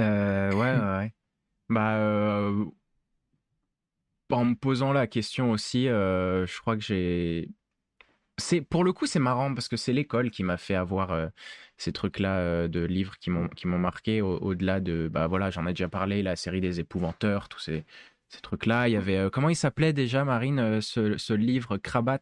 Euh, 0.00 0.52
ouais, 0.52 0.58
ouais, 0.76 0.98
ouais. 0.98 1.14
Bah, 1.70 1.96
euh, 1.96 2.64
en 4.30 4.44
me 4.44 4.54
posant 4.54 4.92
la 4.92 5.06
question 5.06 5.50
aussi, 5.50 5.88
euh, 5.88 6.46
je 6.46 6.60
crois 6.60 6.76
que 6.76 6.82
j'ai. 6.82 7.48
C'est 8.38 8.60
pour 8.60 8.84
le 8.84 8.92
coup, 8.92 9.06
c'est 9.06 9.18
marrant 9.18 9.52
parce 9.52 9.68
que 9.68 9.76
c'est 9.76 9.92
l'école 9.92 10.30
qui 10.30 10.44
m'a 10.44 10.56
fait 10.56 10.74
avoir 10.76 11.10
euh, 11.10 11.26
ces 11.76 11.92
trucs-là 11.92 12.36
euh, 12.38 12.68
de 12.68 12.80
livres 12.84 13.16
qui 13.18 13.30
m'ont 13.30 13.48
qui 13.48 13.66
m'ont 13.66 13.78
marqué 13.78 14.22
au- 14.22 14.38
au-delà 14.38 14.80
de 14.80 15.08
bah 15.08 15.26
voilà, 15.26 15.50
j'en 15.50 15.66
ai 15.66 15.70
déjà 15.72 15.88
parlé, 15.88 16.22
la 16.22 16.36
série 16.36 16.60
des 16.60 16.78
épouvanteurs, 16.80 17.48
tous 17.48 17.58
ces 17.58 17.84
ces 18.28 18.40
trucs-là. 18.40 18.88
Il 18.88 18.92
y 18.92 18.96
avait 18.96 19.16
euh, 19.16 19.30
comment 19.30 19.48
il 19.48 19.56
s'appelait 19.56 19.92
déjà, 19.92 20.24
Marine, 20.24 20.80
ce, 20.80 21.16
ce 21.18 21.32
livre 21.32 21.78
Crabat, 21.78 22.20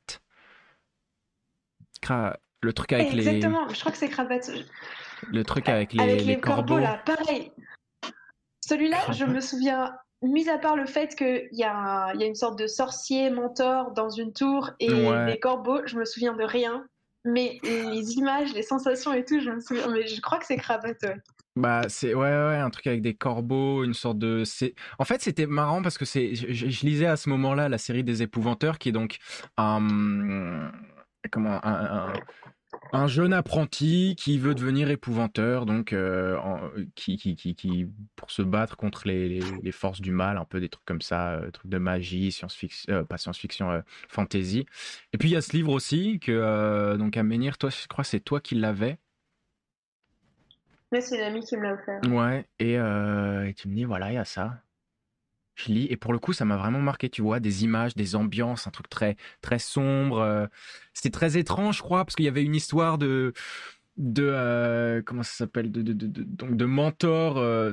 Cra- 2.00 2.36
le 2.62 2.72
truc 2.72 2.92
avec 2.92 3.12
les 3.12 3.26
Exactement, 3.28 3.68
je 3.68 3.78
crois 3.80 3.92
que 3.92 3.98
c'est 3.98 4.08
cravate. 4.08 4.50
Le 5.28 5.44
truc 5.44 5.68
avec 5.68 5.92
les, 5.92 6.02
avec 6.02 6.20
les 6.20 6.26
les, 6.26 6.40
corbeaux, 6.40 6.74
corbeaux. 6.74 6.78
là, 6.78 7.02
pareil. 7.04 7.52
Celui-là, 8.60 9.12
je 9.12 9.24
me 9.24 9.40
souviens, 9.40 9.94
mis 10.22 10.48
à 10.48 10.58
part 10.58 10.76
le 10.76 10.86
fait 10.86 11.14
qu'il 11.14 11.48
y, 11.52 11.58
y 11.60 11.64
a 11.64 12.12
une 12.14 12.34
sorte 12.34 12.58
de 12.58 12.66
sorcier 12.66 13.30
mentor 13.30 13.92
dans 13.92 14.10
une 14.10 14.32
tour 14.32 14.70
et 14.80 14.92
Ouais. 14.92 15.26
les 15.26 15.38
corbeaux, 15.38 15.80
je 15.86 15.96
me 15.98 16.04
souviens 16.04 16.34
de 16.34 16.44
rien. 16.44 16.86
Mais 17.24 17.58
les 17.64 18.12
images, 18.12 18.52
les 18.54 18.62
sensations 18.62 19.12
et 19.12 19.24
tout, 19.24 19.40
je 19.40 19.50
me 19.50 19.60
souviens. 19.60 19.88
Mais 19.88 20.06
je 20.06 20.20
crois 20.20 20.38
que 20.38 20.46
c'est 20.46 20.56
Krabat, 20.56 20.92
ouais. 21.02 21.16
Bah, 21.56 21.82
c'est 21.88 22.14
ouais, 22.14 22.22
ouais, 22.22 22.56
un 22.56 22.70
truc 22.70 22.86
avec 22.86 23.00
des 23.02 23.14
corbeaux, 23.14 23.82
une 23.82 23.94
sorte 23.94 24.18
de. 24.18 24.44
C'est 24.44 24.74
en 24.98 25.04
fait, 25.04 25.22
c'était 25.22 25.46
marrant 25.46 25.82
parce 25.82 25.98
que 25.98 26.04
c'est. 26.04 26.34
Je, 26.34 26.52
je- 26.52 26.68
je 26.68 26.86
lisais 26.86 27.06
à 27.06 27.16
ce 27.16 27.28
moment-là 27.30 27.68
la 27.68 27.78
série 27.78 28.04
des 28.04 28.22
épouvanteurs, 28.22 28.78
qui 28.78 28.90
est 28.90 28.92
donc 28.92 29.16
un 29.56 30.70
comment 31.32 31.58
un, 31.64 31.72
un- 31.72 32.08
un 32.08 32.12
jeune 33.06 33.32
apprenti 33.32 34.14
qui 34.16 34.38
veut 34.38 34.54
devenir 34.54 34.90
épouvanteur, 34.90 35.66
donc 35.66 35.92
euh, 35.92 36.36
en- 36.38 36.70
qui, 36.94 37.16
qui, 37.16 37.36
qui, 37.36 37.54
qui 37.54 37.86
pour 38.16 38.30
se 38.30 38.42
battre 38.42 38.76
contre 38.76 39.06
les, 39.06 39.28
les, 39.28 39.40
les 39.62 39.72
forces 39.72 40.00
du 40.00 40.12
mal, 40.12 40.38
un 40.38 40.44
peu 40.44 40.60
des 40.60 40.68
trucs 40.68 40.84
comme 40.84 41.02
ça, 41.02 41.32
euh, 41.34 41.50
trucs 41.50 41.70
de 41.70 41.78
magie, 41.78 42.32
science-fiction, 42.32 42.92
euh, 42.94 43.04
pas 43.04 43.18
science-fiction, 43.18 43.70
euh, 43.70 43.80
fantasy. 44.08 44.66
Et 45.12 45.18
puis 45.18 45.28
il 45.28 45.32
y 45.32 45.36
a 45.36 45.42
ce 45.42 45.52
livre 45.56 45.72
aussi 45.72 46.18
que 46.20 46.32
euh, 46.32 46.96
donc 46.96 47.16
à 47.16 47.22
Menhir, 47.22 47.58
toi, 47.58 47.70
je 47.70 47.86
crois 47.86 48.04
c'est 48.04 48.20
toi 48.20 48.40
qui 48.40 48.54
l'avais. 48.54 48.98
Mais 50.92 51.00
c'est 51.00 51.18
l'ami 51.18 51.40
qui 51.40 51.56
me 51.56 51.62
l'a 51.64 51.74
offert. 51.74 52.00
Ouais, 52.08 52.46
et, 52.60 52.78
euh, 52.78 53.46
et 53.48 53.54
tu 53.54 53.68
me 53.68 53.74
dis, 53.74 53.84
voilà, 53.84 54.12
il 54.12 54.14
y 54.14 54.18
a 54.18 54.24
ça. 54.24 54.62
Je 55.56 55.72
lis, 55.72 55.86
et 55.90 55.96
pour 55.96 56.12
le 56.12 56.18
coup, 56.18 56.32
ça 56.34 56.44
m'a 56.44 56.56
vraiment 56.58 56.80
marqué, 56.80 57.08
tu 57.08 57.22
vois, 57.22 57.40
des 57.40 57.64
images, 57.64 57.94
des 57.94 58.14
ambiances, 58.14 58.66
un 58.66 58.70
truc 58.70 58.88
très, 58.90 59.16
très 59.40 59.58
sombre. 59.58 60.18
euh, 60.18 60.46
C'était 60.92 61.10
très 61.10 61.38
étrange, 61.38 61.78
je 61.78 61.82
crois, 61.82 62.04
parce 62.04 62.14
qu'il 62.14 62.26
y 62.26 62.28
avait 62.28 62.44
une 62.44 62.54
histoire 62.54 62.98
de, 62.98 63.32
de 63.96 64.22
euh, 64.26 65.00
comment 65.02 65.22
ça 65.22 65.32
s'appelle, 65.32 65.72
de, 65.72 65.80
de, 65.80 65.94
de, 65.94 66.06
de- 66.06 66.22
donc 66.24 66.56
de 66.58 66.64
mentor 66.66 67.38
euh, 67.38 67.72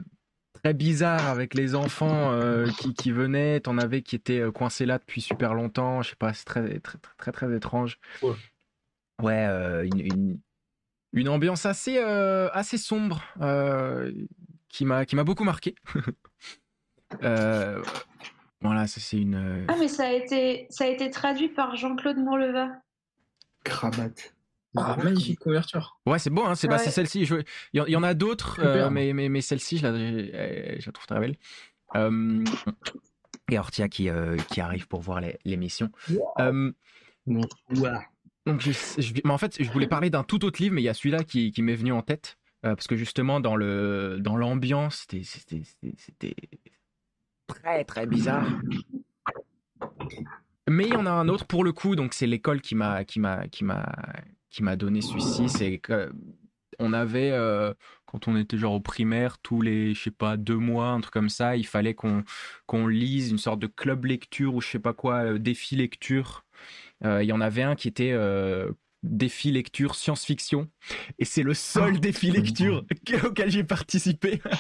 très 0.64 0.74
bizarre 0.74 1.28
avec 1.28 1.54
les 1.56 1.76
enfants 1.76 2.32
euh, 2.32 2.68
qui, 2.80 2.94
qui 2.94 3.12
venaient. 3.12 3.60
T'en 3.60 3.78
avais 3.78 4.02
qui 4.02 4.16
étaient 4.16 4.42
coincés 4.54 4.86
là 4.86 4.98
depuis 4.98 5.20
super 5.20 5.54
longtemps. 5.54 6.02
Je 6.02 6.12
sais 6.12 6.16
pas, 6.16 6.34
c'est 6.34 6.46
très, 6.46 6.80
très, 6.80 6.98
très, 7.00 7.14
très, 7.18 7.32
très 7.34 7.54
étrange. 7.54 8.00
Ouais. 8.22 8.34
Ouais, 9.22 9.44
une, 9.94 10.00
une, 10.00 10.40
une 11.12 11.28
ambiance 11.30 11.66
assez, 11.66 11.98
assez 11.98 12.78
sombre 12.78 13.22
qui 14.70 14.86
m'a 14.86 15.06
qui 15.06 15.16
m'a 15.18 15.24
beaucoup 15.26 15.44
marqué. 15.44 15.76
Euh, 17.24 17.82
voilà, 18.62 18.88
ça 18.88 19.00
c'est 19.00 19.18
une. 19.20 19.36
euh, 19.36 19.66
Ah, 19.68 19.76
mais 19.80 19.88
ça 19.88 20.08
a 20.08 20.12
été, 20.12 20.68
ça 20.70 20.86
a 20.86 20.88
été 20.88 21.10
traduit 21.12 21.50
par 21.50 21.76
Jean-Claude 21.76 22.18
Mourleva. 22.18 22.70
Krabat. 23.64 24.10
Ah, 24.76 24.98
magnifique 25.04 25.40
couverture. 25.40 26.00
Ouais, 26.08 26.18
c'est 26.18 26.32
bon, 26.32 26.46
hein, 26.48 26.56
c'est 26.56 26.68
bah, 26.68 26.78
Ouais. 26.78 26.90
celle-ci. 26.90 27.26
Je- 27.26 27.36
Il 27.74 27.78
y, 27.78 27.82
en- 27.82 27.86
il 27.86 27.92
y 27.92 27.96
en 27.96 28.02
a 28.04 28.14
d'autres, 28.16 28.60
euh, 28.64 28.90
mais, 28.90 29.14
mais, 29.14 29.30
mais 29.30 29.42
celle-ci, 29.42 29.78
je 29.78 29.84
la, 29.88 29.94
je, 29.96 30.80
je 30.80 30.86
la 30.88 30.92
trouve 30.92 31.06
très 31.06 31.20
belle. 31.20 31.36
Euh, 31.96 32.44
et 33.52 33.60
Ortia 33.60 33.88
qui, 33.88 34.10
euh, 34.10 34.36
qui 34.50 34.62
arrive 34.62 34.88
pour 34.88 35.02
voir 35.02 35.22
l'émission. 35.46 35.90
Euh, 36.40 36.72
Bonsoir. 37.28 38.02
Donc, 38.48 38.62
je, 38.62 38.72
je- 38.72 39.14
mais 39.24 39.32
en 39.32 39.38
fait, 39.38 39.62
je 39.62 39.72
voulais 39.72 39.88
parler 39.88 40.10
d'un 40.10 40.24
tout 40.24 40.44
autre 40.44 40.62
livre, 40.62 40.74
mais 40.76 40.82
il 40.82 40.86
y 40.86 40.90
a 40.90 40.94
celui-là 40.94 41.24
qui, 41.24 41.52
qui 41.52 41.62
m'est 41.62 41.76
venu 41.76 41.92
en 41.92 42.02
tête. 42.02 42.38
euh, 42.66 42.76
parce 42.76 42.88
que 42.88 42.96
justement, 42.96 43.42
dans 43.42 43.58
le 43.58 44.18
dans 44.22 44.38
l'ambiance, 44.38 45.06
c'était- 45.10 45.24
c'était 45.98 46.36
très, 47.54 47.84
très 47.84 48.06
bizarre. 48.06 48.48
Mais 50.70 50.86
il 50.86 50.94
y 50.94 50.96
en 50.96 51.06
a 51.06 51.12
un 51.12 51.28
autre 51.28 51.46
pour 51.46 51.64
le 51.64 51.72
coup, 51.72 51.96
donc 51.96 52.14
c'est 52.14 52.28
l'école 52.28 52.62
qui 52.62 52.76
m'a 52.76 53.04
qui 53.04 53.20
m'a 53.20 53.48
qui 53.48 53.64
m'a 53.64 53.92
qui 54.50 54.64
m'a 54.64 54.76
donné 54.76 55.02
celui-ci. 55.02 55.50
C'est 55.50 55.82
on 56.80 56.94
avait 56.94 57.32
euh, 57.32 57.74
quand 58.06 58.28
on 58.28 58.38
était 58.38 58.58
genre 58.58 58.74
au 58.74 58.80
primaire 58.80 59.38
tous 59.40 59.62
les 59.62 59.94
je 59.94 60.04
sais 60.04 60.12
pas 60.12 60.38
deux 60.38 60.58
mois 60.58 60.88
un 60.88 61.02
truc 61.02 61.14
comme 61.14 61.30
ça, 61.30 61.58
il 61.58 61.68
fallait 61.68 61.94
qu'on 61.94 62.24
qu'on 62.66 62.88
lise 62.88 63.32
une 63.32 63.38
sorte 63.38 63.60
de 63.60 63.68
club 63.68 64.06
lecture 64.06 64.56
ou 64.56 64.62
je 64.62 64.70
sais 64.70 64.80
pas 64.80 64.94
quoi 64.94 65.24
euh, 65.24 65.38
défi 65.38 65.76
lecture. 65.76 66.46
Euh, 67.04 67.24
Il 67.24 67.28
y 67.28 67.34
en 67.34 67.42
avait 67.42 67.64
un 67.64 67.76
qui 67.76 67.88
était 67.90 68.14
défi 69.04 69.52
lecture 69.52 69.96
science-fiction 69.96 70.70
et 71.20 71.26
c'est 71.26 71.44
le 71.44 71.54
seul 71.54 72.00
défi 72.00 72.32
lecture 72.32 72.84
auquel 73.26 73.52
j'ai 73.52 73.64
participé. 73.64 74.42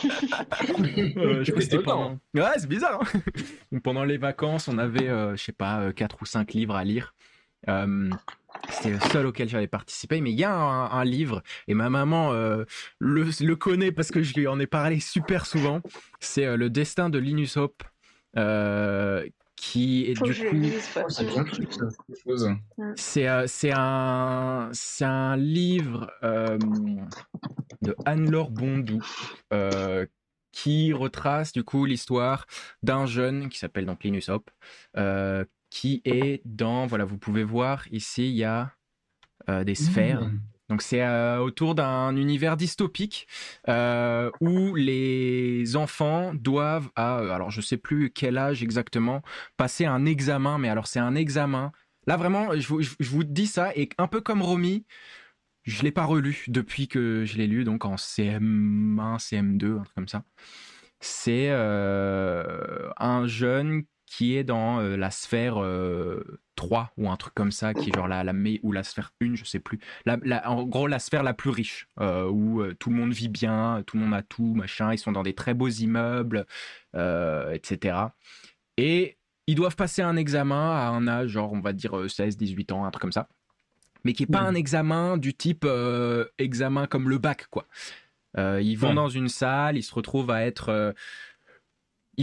Euh, 1.15 1.43
je 1.43 1.51
crois 1.51 1.59
que 1.59 1.61
c'était 1.61 1.79
pendant... 1.81 2.19
Ouais, 2.33 2.43
c'est 2.57 2.67
bizarre. 2.67 3.01
hein. 3.01 3.19
Donc, 3.71 3.83
pendant 3.83 4.03
les 4.03 4.17
vacances, 4.17 4.67
on 4.67 4.77
avait, 4.77 5.07
euh, 5.07 5.35
je 5.35 5.43
sais 5.43 5.51
pas, 5.51 5.79
euh, 5.81 5.91
quatre 5.91 6.21
ou 6.21 6.25
cinq 6.25 6.53
livres 6.53 6.75
à 6.75 6.83
lire. 6.83 7.13
Euh, 7.69 8.09
c'était 8.69 8.91
le 8.91 8.99
seul 8.99 9.25
auquel 9.25 9.47
j'avais 9.49 9.67
participé, 9.67 10.21
mais 10.21 10.31
il 10.31 10.39
y 10.39 10.43
a 10.43 10.53
un, 10.53 10.91
un 10.91 11.03
livre, 11.05 11.41
et 11.67 11.73
ma 11.73 11.89
maman 11.89 12.33
euh, 12.33 12.65
le, 12.99 13.25
le 13.41 13.55
connaît 13.55 13.91
parce 13.91 14.11
que 14.11 14.21
je 14.23 14.33
lui 14.35 14.47
en 14.47 14.59
ai 14.59 14.67
parlé 14.67 14.99
super 14.99 15.45
souvent. 15.45 15.81
C'est 16.19 16.45
euh, 16.45 16.57
Le 16.57 16.69
destin 16.69 17.09
de 17.09 17.19
Linus 17.19 17.57
Hope, 17.57 17.83
euh, 18.37 19.25
qui 19.64 20.11
est 20.11 20.16
Faut 20.16 20.26
du 20.26 20.34
coup. 20.34 20.57
c'est 21.07 21.26
bien 21.26 21.45
truc, 21.45 21.70
euh, 21.80 23.43
c'est 23.47 23.72
un, 23.74 24.70
c'est 24.74 25.05
un 25.05 25.38
livre 25.38 26.11
euh, 26.22 26.57
de 27.82 27.95
Anne-Laure 28.05 28.51
Bondou 28.51 29.01
euh, 29.53 30.05
qui 30.51 30.91
retrace 30.91 31.53
du 31.53 31.64
coup 31.64 31.86
l'histoire 31.86 32.45
d'un 32.84 33.05
jeune 33.05 33.47
qui 33.47 33.57
s'appelle 33.57 33.86
donc 33.86 34.03
Linus 34.03 34.28
Hop, 34.28 34.51
euh, 34.97 35.45
qui 35.70 36.01
est 36.03 36.41
dans, 36.43 36.86
voilà, 36.86 37.05
vous 37.05 37.18
pouvez 37.18 37.45
voir 37.45 37.86
ici, 37.89 38.30
il 38.30 38.36
y 38.36 38.43
a 38.43 38.74
euh, 39.49 39.64
des 39.64 39.76
sphères. 39.76 40.26
Mmh. 40.26 40.41
Donc 40.70 40.82
c'est 40.82 41.01
euh, 41.03 41.39
autour 41.39 41.76
d'un 41.76 42.16
univers 42.16 42.57
dystopique 42.57 43.28
euh, 43.68 44.32
où 44.41 44.76
les 44.76 45.76
enfants 45.76 46.34
doivent, 46.34 46.89
à, 46.95 47.20
euh, 47.20 47.30
alors 47.32 47.51
je 47.51 47.61
sais 47.61 47.78
plus 47.78 48.11
quel 48.11 48.38
âge 48.38 48.64
exactement, 48.64 49.22
passer 49.57 49.86
un 49.86 50.05
examen. 50.05 50.57
Mais 50.57 50.70
alors 50.70 50.88
c'est 50.88 50.99
un 50.99 51.16
examen. 51.16 51.72
Là 52.07 52.18
vraiment, 52.18 52.57
je 52.57 52.68
vous, 52.68 52.82
je- 52.82 52.95
vous 52.99 53.24
dis 53.24 53.47
ça 53.47 53.72
et 53.76 53.89
un 53.97 54.07
peu 54.07 54.22
comme 54.22 54.41
Romy, 54.41 54.86
je 55.64 55.84
l'ai 55.84 55.91
pas 55.91 56.05
relu 56.05 56.45
depuis 56.47 56.88
que 56.88 57.24
je 57.26 57.38
l'ai 57.38 57.47
lu, 57.47 57.64
donc 57.64 57.86
en 57.86 57.95
CM1, 57.97 59.18
CM2, 59.20 59.78
un 59.80 59.84
truc 59.84 59.95
comme 59.95 60.07
ça. 60.07 60.24
C'est 60.99 61.49
un 61.51 63.28
jeune 63.28 63.84
qui 64.16 64.38
est 64.38 64.43
dans 64.43 64.80
euh, 64.80 64.95
la 64.95 65.09
sphère 65.09 65.59
euh, 65.59 66.39
3 66.55 66.91
ou 66.97 67.09
un 67.09 67.16
truc 67.16 67.34
comme 67.34 67.51
ça, 67.51 67.74
qui 67.74 67.89
est 67.89 67.95
genre 67.95 68.07
la, 68.07 68.24
la 68.24 68.34
ou 68.61 68.72
la 68.72 68.84
sphère 68.84 69.11
1, 69.22 69.34
je 69.34 69.43
sais 69.43 69.59
plus. 69.59 69.80
La, 70.05 70.18
la- 70.24 70.47
en 70.51 70.64
gros, 70.66 70.86
la 70.88 70.99
sphère 70.99 71.24
la 71.24 71.34
plus 71.34 71.49
riche, 71.49 71.88
euh, 71.99 72.30
où 72.30 72.61
euh, 72.61 72.76
tout 72.78 72.91
le 72.91 72.95
monde 72.95 73.11
vit 73.11 73.28
bien, 73.30 73.82
tout 73.88 73.97
le 73.97 74.03
monde 74.03 74.14
a 74.14 74.22
tout, 74.22 74.53
machin. 74.53 74.93
Ils 74.93 74.99
sont 74.99 75.11
dans 75.14 75.24
des 75.24 75.34
très 75.34 75.55
beaux 75.55 75.68
immeubles, 75.70 76.45
euh, 76.95 77.51
etc. 77.53 77.97
Et 78.78 79.18
ils 79.47 79.55
doivent 79.55 79.76
passer 79.76 80.03
un 80.03 80.16
examen 80.16 80.72
à 80.72 80.89
un 80.89 81.07
âge, 81.07 81.30
genre, 81.32 81.51
on 81.51 81.59
va 81.59 81.74
dire 81.74 81.97
euh, 81.97 82.07
16, 82.07 82.38
18 82.38 82.72
ans, 82.72 82.86
un 82.86 82.91
truc 82.91 83.01
comme 83.01 83.11
ça. 83.11 83.28
Mais 84.03 84.14
qui 84.14 84.24
est 84.24 84.28
pas 84.32 84.41
un 84.41 84.53
examen 84.53 85.18
du 85.18 85.34
type 85.34 85.64
euh, 85.66 86.26
examen 86.38 86.86
comme 86.88 87.09
le 87.09 87.18
bac, 87.18 87.47
quoi. 87.49 87.66
Euh, 88.38 88.59
ils 88.61 88.76
vont 88.76 88.89
Ouais. 88.89 88.95
dans 88.95 89.09
une 89.09 89.30
salle, 89.30 89.78
ils 89.78 89.84
se 89.84 89.93
retrouvent 89.95 90.30
à 90.32 90.45
être. 90.45 90.70
euh, 90.70 90.91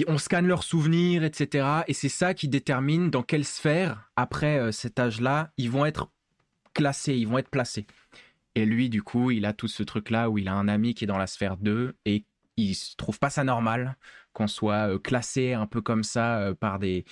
on 0.06 0.18
scanne 0.18 0.46
leurs 0.46 0.62
souvenirs, 0.62 1.24
etc. 1.24 1.82
Et 1.88 1.94
c'est 1.94 2.08
ça 2.08 2.34
qui 2.34 2.48
détermine 2.48 3.10
dans 3.10 3.22
quelle 3.22 3.44
sphère, 3.44 4.10
après 4.16 4.58
euh, 4.58 4.72
cet 4.72 4.98
âge-là, 5.00 5.52
ils 5.56 5.70
vont 5.70 5.84
être 5.84 6.10
classés, 6.74 7.16
ils 7.16 7.26
vont 7.26 7.38
être 7.38 7.50
placés. 7.50 7.86
Et 8.54 8.64
lui, 8.66 8.88
du 8.88 9.02
coup, 9.02 9.30
il 9.30 9.44
a 9.44 9.52
tout 9.52 9.68
ce 9.68 9.82
truc-là 9.82 10.30
où 10.30 10.38
il 10.38 10.48
a 10.48 10.54
un 10.54 10.68
ami 10.68 10.94
qui 10.94 11.04
est 11.04 11.06
dans 11.08 11.18
la 11.18 11.26
sphère 11.26 11.56
2 11.56 11.96
et 12.04 12.24
il 12.56 12.74
se 12.74 12.94
trouve 12.96 13.18
pas 13.18 13.30
ça 13.30 13.42
normal 13.44 13.96
qu'on 14.32 14.46
soit 14.46 14.94
euh, 14.94 14.98
classé 14.98 15.54
un 15.54 15.66
peu 15.66 15.80
comme 15.80 16.04
ça 16.04 16.38
euh, 16.40 16.54
par 16.54 16.78
des. 16.78 17.04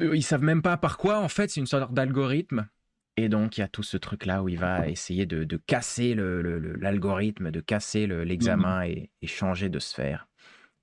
Ils 0.00 0.22
savent 0.22 0.42
même 0.42 0.62
pas 0.62 0.76
par 0.76 0.96
quoi, 0.96 1.18
en 1.20 1.28
fait, 1.28 1.50
c'est 1.50 1.60
une 1.60 1.66
sorte 1.66 1.92
d'algorithme. 1.92 2.68
Et 3.16 3.28
donc, 3.28 3.58
il 3.58 3.60
y 3.60 3.64
a 3.64 3.68
tout 3.68 3.82
ce 3.82 3.96
truc-là 3.98 4.42
où 4.42 4.48
il 4.48 4.58
va 4.58 4.88
essayer 4.88 5.26
de, 5.26 5.44
de 5.44 5.56
casser 5.58 6.14
le- 6.14 6.40
le- 6.40 6.58
le- 6.58 6.76
l'algorithme, 6.76 7.50
de 7.50 7.60
casser 7.60 8.06
le- 8.06 8.24
l'examen 8.24 8.82
et, 8.84 9.10
et 9.20 9.26
changer 9.26 9.68
de 9.68 9.78
sphère. 9.78 10.28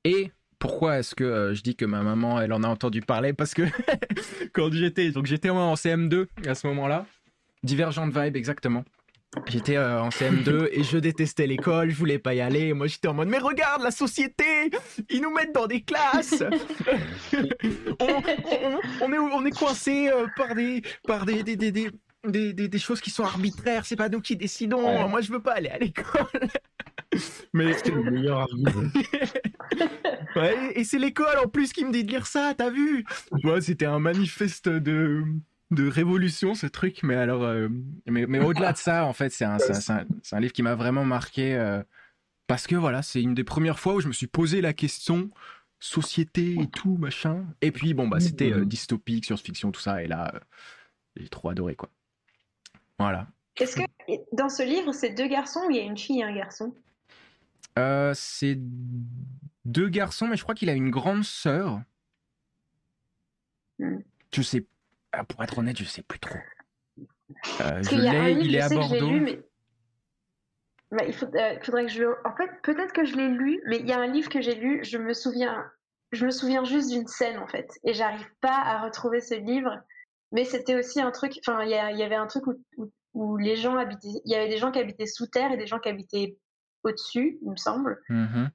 Et 0.03 0.31
pourquoi 0.59 0.99
est-ce 0.99 1.13
que 1.15 1.23
euh, 1.23 1.53
je 1.53 1.61
dis 1.61 1.75
que 1.75 1.85
ma 1.85 2.01
maman, 2.01 2.39
elle 2.41 2.53
en 2.53 2.63
a 2.63 2.67
entendu 2.67 3.01
parler? 3.01 3.33
Parce 3.33 3.53
que 3.53 3.63
quand 4.53 4.71
j'étais, 4.73 5.11
donc 5.11 5.25
j'étais 5.25 5.49
en 5.49 5.73
CM2 5.75 6.27
à 6.47 6.55
ce 6.55 6.67
moment-là, 6.67 7.05
Divergent 7.63 8.07
Vibe 8.07 8.35
exactement. 8.35 8.83
J'étais 9.47 9.75
euh, 9.75 10.01
en 10.01 10.07
CM2 10.09 10.69
et 10.71 10.83
je 10.83 10.97
détestais 10.97 11.47
l'école, 11.47 11.89
je 11.89 11.95
voulais 11.97 12.17
pas 12.17 12.33
y 12.33 12.39
aller. 12.41 12.73
Moi, 12.73 12.87
j'étais 12.87 13.07
en 13.09 13.13
mode 13.13 13.27
mais 13.27 13.39
regarde 13.39 13.83
la 13.83 13.91
société, 13.91 14.45
ils 15.09 15.21
nous 15.21 15.31
mettent 15.33 15.53
dans 15.53 15.67
des 15.67 15.81
classes. 15.81 16.43
on, 17.99 18.07
on- 18.07 18.79
on 19.01 19.13
est 19.13 19.17
on 19.19 19.45
est 19.45 19.51
coincé 19.51 20.09
euh, 20.09 20.27
par 20.37 20.55
des 20.55 20.81
par 21.05 21.25
des 21.25 21.43
des, 21.43 21.55
des, 21.57 21.71
des, 21.71 21.89
des- 22.25 22.53
des- 22.53 22.67
des 22.69 22.79
choses 22.79 23.01
qui 23.01 23.09
sont 23.09 23.25
arbitraires. 23.25 23.85
C'est 23.85 23.95
pas 23.97 24.09
nous 24.09 24.21
qui 24.21 24.35
décidons. 24.37 24.85
Ouais. 24.85 25.07
Moi, 25.09 25.21
je 25.21 25.31
veux 25.31 25.41
pas 25.41 25.53
aller 25.53 25.69
à 25.69 25.77
l'école. 25.77 26.25
mais 27.53 27.73
C'est 27.73 27.91
le 27.91 28.03
meilleur 28.03 28.39
argument. 28.39 28.83
Ouais, 30.35 30.73
et 30.79 30.83
c'est 30.83 30.99
l'école 30.99 31.37
en 31.43 31.47
plus 31.47 31.73
qui 31.73 31.83
me 31.83 31.91
dit 31.91 32.03
de 32.03 32.09
lire 32.11 32.27
ça, 32.27 32.53
t'as 32.55 32.69
vu? 32.69 33.05
Ouais, 33.43 33.61
c'était 33.61 33.85
un 33.85 33.99
manifeste 33.99 34.69
de 34.69 35.23
de 35.71 35.87
révolution 35.89 36.55
ce 36.55 36.65
truc, 36.65 37.03
mais 37.03 37.15
alors, 37.15 37.43
euh, 37.43 37.67
mais, 38.05 38.25
mais 38.25 38.39
au-delà 38.39 38.71
de 38.71 38.77
ça, 38.77 39.03
en 39.05 39.11
fait, 39.11 39.29
c'est 39.31 39.43
un, 39.43 39.59
c'est 39.59 39.73
un- 39.91 40.05
c'est 40.23 40.35
un- 40.35 40.39
livre 40.39 40.53
qui 40.53 40.63
m'a 40.63 40.75
vraiment 40.75 41.03
marqué 41.03 41.55
euh, 41.55 41.83
parce 42.47 42.67
que 42.67 42.75
voilà, 42.75 43.01
c'est 43.01 43.21
une 43.21 43.33
des 43.33 43.43
premières 43.43 43.79
fois 43.79 43.95
où 43.95 43.99
je 43.99 44.07
me 44.07 44.13
suis 44.13 44.27
posé 44.27 44.61
la 44.61 44.73
question 44.73 45.29
société 45.79 46.55
et 46.61 46.67
tout 46.67 46.97
machin. 46.97 47.45
Et 47.61 47.71
puis 47.71 47.93
bon 47.93 48.07
bah 48.07 48.19
c'était 48.19 48.51
euh, 48.53 48.65
dystopique, 48.65 49.25
science-fiction, 49.25 49.71
tout 49.71 49.81
ça, 49.81 50.03
et 50.03 50.07
là 50.07 50.31
euh, 50.35 50.39
j'ai 51.17 51.29
trop 51.29 51.49
adoré 51.49 51.75
quoi. 51.75 51.89
Voilà. 52.99 53.27
Est-ce 53.59 53.75
que 53.75 53.81
dans 54.33 54.49
ce 54.49 54.63
livre, 54.63 54.93
c'est 54.93 55.09
deux 55.13 55.27
garçons 55.27 55.61
ou 55.67 55.71
il 55.71 55.77
y 55.77 55.79
a 55.79 55.83
une 55.83 55.97
fille 55.97 56.19
et 56.19 56.23
un 56.23 56.33
garçon? 56.35 56.73
Euh, 57.77 58.11
c'est 58.15 58.57
deux 59.65 59.89
garçons, 59.89 60.27
mais 60.27 60.35
je 60.37 60.43
crois 60.43 60.55
qu'il 60.55 60.69
a 60.69 60.73
une 60.73 60.89
grande 60.89 61.23
sœur. 61.23 61.81
Hmm. 63.79 63.99
Je 64.33 64.41
sais, 64.41 64.65
ah, 65.11 65.23
pour 65.23 65.43
être 65.43 65.57
honnête, 65.57 65.77
je 65.77 65.83
sais 65.83 66.01
plus 66.03 66.19
trop. 66.19 66.39
Euh, 67.61 67.83
je 67.83 67.95
l'ai, 67.95 68.33
livre, 68.33 68.45
il 68.45 68.55
est 68.55 68.61
à 68.61 68.69
Bordeaux. 68.69 69.09
lu, 69.11 69.21
mais. 69.21 69.39
Bah, 70.91 71.03
il 71.05 71.13
faut- 71.13 71.25
euh, 71.35 71.59
faudrait 71.61 71.85
que 71.85 71.91
je. 71.91 72.03
En 72.25 72.35
fait, 72.35 72.49
peut-être 72.63 72.93
que 72.93 73.05
je 73.05 73.15
l'ai 73.15 73.27
lu, 73.27 73.61
mais 73.67 73.79
il 73.79 73.87
y 73.87 73.91
a 73.91 73.99
un 73.99 74.07
livre 74.07 74.29
que 74.29 74.41
j'ai 74.41 74.55
lu, 74.55 74.83
je 74.83 74.97
me 74.97 75.13
souviens. 75.13 75.69
Je 76.13 76.25
me 76.25 76.31
souviens 76.31 76.63
juste 76.63 76.89
d'une 76.89 77.05
scène 77.07 77.37
en 77.37 77.47
fait, 77.47 77.69
et 77.83 77.93
j'arrive 77.93 78.29
pas 78.39 78.55
à 78.61 78.81
retrouver 78.83 79.19
ce 79.19 79.35
livre. 79.35 79.77
Mais 80.31 80.45
c'était 80.45 80.75
aussi 80.75 81.01
un 81.01 81.11
truc. 81.11 81.33
Enfin, 81.45 81.63
il 81.63 81.69
y, 81.69 81.73
a- 81.73 81.91
il 81.91 81.97
y 81.97 82.03
avait 82.03 82.15
un 82.15 82.27
truc 82.27 82.47
où, 82.47 82.55
où- 82.77 82.91
où 83.13 83.37
les 83.37 83.57
gens 83.57 83.75
habitaient. 83.77 84.07
Il 84.25 84.31
y 84.31 84.35
avait 84.35 84.47
des 84.49 84.57
gens 84.57 84.71
qui 84.71 84.79
habitaient 84.79 85.05
sous 85.05 85.27
terre 85.27 85.51
et 85.51 85.57
des 85.57 85.67
gens 85.67 85.79
qui 85.79 85.89
habitaient 85.89 86.37
au-dessus, 86.87 87.37
il 87.41 87.51
me 87.51 87.57
semble. 87.57 88.01
Mhm. 88.09 88.49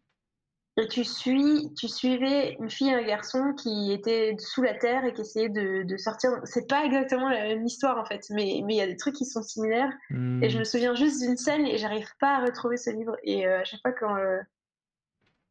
Et 0.78 0.88
tu 0.88 1.04
suis, 1.04 1.70
tu 1.74 1.86
suivais 1.86 2.56
une 2.58 2.70
fille 2.70 2.88
et 2.88 2.94
un 2.94 3.02
garçon 3.02 3.52
qui 3.52 3.92
étaient 3.92 4.34
sous 4.38 4.62
la 4.62 4.72
terre 4.72 5.04
et 5.04 5.12
qui 5.12 5.20
essayaient 5.20 5.50
de, 5.50 5.82
de 5.82 5.96
sortir. 5.98 6.30
C'est 6.44 6.66
pas 6.66 6.86
exactement 6.86 7.28
la 7.28 7.42
même 7.42 7.66
histoire 7.66 7.98
en 7.98 8.06
fait, 8.06 8.22
mais 8.30 8.62
mais 8.64 8.74
il 8.74 8.78
y 8.78 8.80
a 8.80 8.86
des 8.86 8.96
trucs 8.96 9.14
qui 9.14 9.26
sont 9.26 9.42
similaires. 9.42 9.92
Et 10.10 10.48
je 10.48 10.58
me 10.58 10.64
souviens 10.64 10.94
juste 10.94 11.20
d'une 11.20 11.36
scène 11.36 11.66
et 11.66 11.76
j'arrive 11.76 12.08
pas 12.20 12.38
à 12.38 12.44
retrouver 12.46 12.78
ce 12.78 12.88
livre. 12.88 13.18
Et 13.22 13.46
euh, 13.46 13.60
à 13.60 13.64
chaque 13.64 13.82
fois 13.82 13.92
quand, 13.92 14.16
euh, 14.16 14.38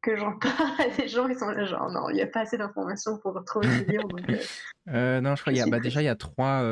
que 0.02 0.18
j'en 0.18 0.40
parle 0.40 0.82
à 0.82 0.90
des 0.98 1.08
gens, 1.08 1.28
ils 1.28 1.38
sont 1.38 1.50
là 1.50 1.66
genre 1.66 1.92
non, 1.92 2.10
il 2.10 2.16
n'y 2.16 2.24
a 2.24 2.28
pas 2.28 2.42
assez 2.42 2.58
d'informations 2.58 3.20
pour 3.20 3.36
retrouver 3.36 3.68
ce 3.68 3.92
livre. 3.92 4.08
donc, 4.08 4.28
euh, 4.88 5.22
non, 5.22 5.36
je 5.36 5.42
crois 5.42 5.54
qu'il 5.54 5.62
y 5.62 5.64
a, 5.64 5.70
bah, 5.70 5.80
déjà 5.80 6.02
il 6.02 6.06
y 6.06 6.08
a 6.08 6.16
trois, 6.16 6.64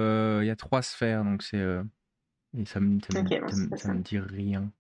il 0.42 0.48
y 0.48 0.52
a 0.52 0.56
trois 0.56 0.82
sphères, 0.82 1.24
donc 1.24 1.44
c'est 1.44 1.64
et 2.58 2.66
ça 2.66 2.80
me, 2.80 2.98
bon, 2.98 3.78
ça. 3.78 3.94
me 3.94 4.00
dit 4.00 4.18
rien. 4.18 4.72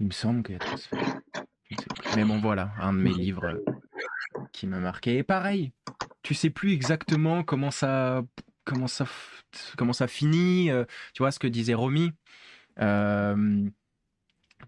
Il 0.00 0.06
me 0.06 0.12
semble 0.12 0.42
qu'il 0.42 0.56
y 0.56 0.58
a 0.58 0.76
sphères. 0.76 1.20
Je 1.70 1.76
sais 1.76 1.86
plus. 1.86 2.16
Mais 2.16 2.24
bon, 2.24 2.40
voilà, 2.40 2.72
un 2.80 2.92
de 2.92 2.98
mes 2.98 3.12
livres 3.12 3.60
qui 4.52 4.66
m'a 4.66 4.78
marqué. 4.78 5.18
Et 5.18 5.22
pareil, 5.22 5.72
tu 6.22 6.34
sais 6.34 6.50
plus 6.50 6.72
exactement 6.72 7.42
comment 7.42 7.70
ça, 7.70 8.22
comment 8.64 8.86
ça, 8.86 9.06
comment 9.76 9.92
ça 9.92 10.08
finit. 10.08 10.70
euh, 10.70 10.84
tu 11.14 11.22
vois 11.22 11.30
ce 11.30 11.38
que 11.38 11.46
disait 11.46 11.74
Romy. 11.74 12.12
Euh, 12.80 13.68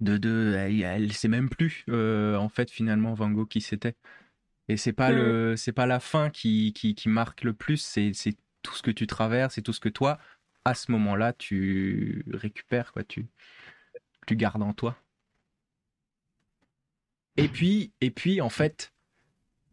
de, 0.00 0.16
de, 0.16 0.54
elle, 0.56 0.82
elle 0.82 1.12
sait 1.12 1.28
même 1.28 1.48
plus 1.48 1.84
euh, 1.88 2.36
en 2.36 2.48
fait 2.48 2.70
finalement 2.70 3.14
Van 3.14 3.30
Gogh 3.30 3.48
qui 3.48 3.60
c'était. 3.60 3.94
Et 4.68 4.76
c'est 4.76 4.92
pas 4.92 5.10
le, 5.10 5.56
c'est 5.56 5.72
pas 5.72 5.86
la 5.86 5.98
fin 6.00 6.30
qui, 6.30 6.72
qui, 6.72 6.94
qui 6.94 7.08
marque 7.08 7.42
le 7.42 7.52
plus, 7.52 7.78
c'est, 7.78 8.12
c'est 8.14 8.36
tout 8.62 8.74
ce 8.74 8.82
que 8.82 8.92
tu 8.92 9.06
traverses, 9.08 9.54
c'est 9.54 9.62
tout 9.62 9.72
ce 9.72 9.80
que 9.80 9.88
toi, 9.88 10.18
à 10.64 10.74
ce 10.74 10.92
moment-là, 10.92 11.32
tu 11.32 12.24
récupères, 12.32 12.92
quoi, 12.92 13.02
tu, 13.02 13.26
tu 14.28 14.36
gardes 14.36 14.62
en 14.62 14.72
toi. 14.72 14.96
Et 17.40 17.48
puis, 17.48 17.90
et 18.02 18.10
puis, 18.10 18.40
en 18.42 18.50
fait, 18.50 18.92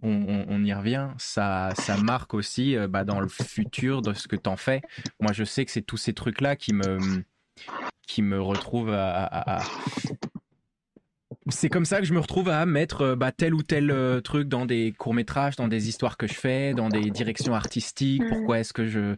on, 0.02 0.10
on- 0.10 0.46
on 0.48 0.64
y 0.64 0.74
revient, 0.74 1.10
ça, 1.18 1.74
ça 1.76 1.98
marque 1.98 2.34
aussi 2.34 2.78
euh, 2.78 2.88
bah, 2.88 3.04
dans 3.04 3.20
le 3.20 3.28
futur 3.28 4.02
de 4.02 4.14
ce 4.14 4.28
que 4.30 4.38
t'en 4.38 4.56
fais. 4.56 4.82
Moi, 5.20 5.34
je 5.34 5.44
sais 5.44 5.66
que 5.66 5.72
c'est 5.72 5.82
tous 5.82 5.98
ces 5.98 6.14
trucs-là 6.14 6.56
qui 6.56 6.72
me, 6.72 7.24
qui 8.08 8.22
me 8.22 8.42
retrouvent 8.42 8.94
à, 8.94 9.24
à- 9.26 9.60
à- 9.60 9.68
C'est 11.50 11.70
comme 11.70 11.86
ça 11.86 12.00
que 12.00 12.06
je 12.06 12.14
me 12.14 12.20
retrouve 12.20 12.48
à 12.50 12.66
mettre 12.66 13.02
euh, 13.02 13.16
bah, 13.18 13.34
tel 13.34 13.54
ou 13.54 13.64
tel 13.64 13.92
euh, 13.92 14.22
truc 14.22 14.48
dans 14.48 14.66
des 14.66 14.94
courts-métrages, 14.98 15.58
dans 15.58 15.68
des 15.68 15.90
histoires 15.90 16.16
que 16.16 16.28
je 16.28 16.34
fais, 16.36 16.74
dans 16.74 16.88
des 16.90 17.12
directions 17.12 17.54
artistiques. 17.54 18.22
Pourquoi 18.30 18.60
est-ce 18.60 18.72
que 18.74 18.88
je... 18.88 19.16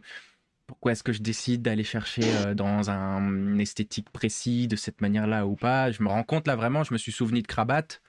Pourquoi 0.66 0.92
est-ce 0.92 1.02
que 1.02 1.12
je 1.12 1.20
décide 1.20 1.62
d'aller 1.62 1.82
chercher 1.84 2.32
euh, 2.32 2.54
dans 2.54 2.90
un 2.90 3.20
une 3.28 3.60
esthétique 3.60 4.10
précis 4.10 4.68
de 4.68 4.76
cette 4.76 5.00
manière-là 5.00 5.46
ou 5.46 5.56
pas? 5.56 5.90
Je 5.90 6.02
me 6.02 6.08
rends 6.08 6.22
compte 6.22 6.46
là 6.46 6.54
vraiment, 6.56 6.84
je 6.84 6.92
me 6.92 6.98
suis 6.98 7.12
souvenu 7.12 7.42
de 7.42 7.46
Krabat. 7.48 8.00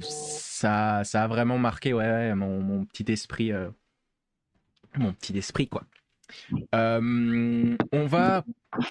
Ça, 0.00 1.02
ça 1.04 1.24
a 1.24 1.26
vraiment 1.26 1.58
marqué 1.58 1.92
ouais, 1.92 2.34
mon, 2.34 2.84
petit 2.84 3.10
esprit, 3.10 3.52
euh, 3.52 3.70
mon 4.96 5.12
petit 5.12 5.36
esprit 5.36 5.68
quoi. 5.68 5.84
Euh, 6.74 7.76
on 7.92 8.06
va 8.06 8.44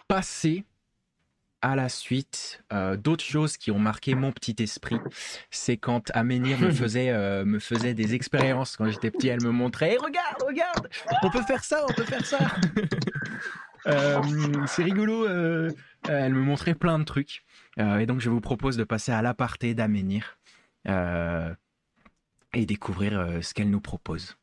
passer 0.08 0.66
à 1.62 1.76
la 1.76 1.88
suite 1.88 2.62
euh, 2.74 2.98
d'autres 2.98 3.24
choses 3.24 3.56
qui 3.56 3.72
ont 3.72 3.80
marqué 3.80 4.16
mon 4.16 4.32
petit 4.32 4.56
esprit. 4.60 4.98
C'est 5.50 5.78
quand 5.78 6.12
Aménir 6.14 6.60
me 6.60 6.72
faisait, 6.72 7.14
me 7.46 7.60
faisait 7.60 7.94
des 7.94 8.16
expériences 8.16 8.76
quand 8.76 8.90
j'étais 8.90 9.12
petit. 9.12 9.30
Elle 9.30 9.44
me 9.44 9.52
montrait, 9.52 9.94
Eh, 9.94 9.98
regarde, 9.98 10.44
regarde, 10.46 10.90
on 11.22 11.30
peut 11.30 11.44
faire 11.44 11.64
ça, 11.64 11.86
on 11.90 11.94
peut 11.94 12.04
faire 12.04 12.26
ça. 12.26 12.40
C'est 14.68 14.84
rigolo. 14.84 15.28
elle 16.08 16.34
me 16.34 16.42
montrait 16.42 16.76
plein 16.76 17.00
de 17.00 17.06
trucs. 17.06 17.44
Et 17.78 18.06
donc, 18.06 18.20
je 18.20 18.30
vous 18.30 18.42
propose 18.42 18.76
de 18.76 18.84
passer 18.84 19.12
à 19.12 19.22
l'aparté 19.22 19.74
d'Aménir 19.74 20.38
et 20.86 22.66
découvrir 22.66 23.20
euh, 23.20 23.42
ce 23.42 23.54
qu'elle 23.54 23.70
nous 23.70 23.82
propose. 23.82 24.36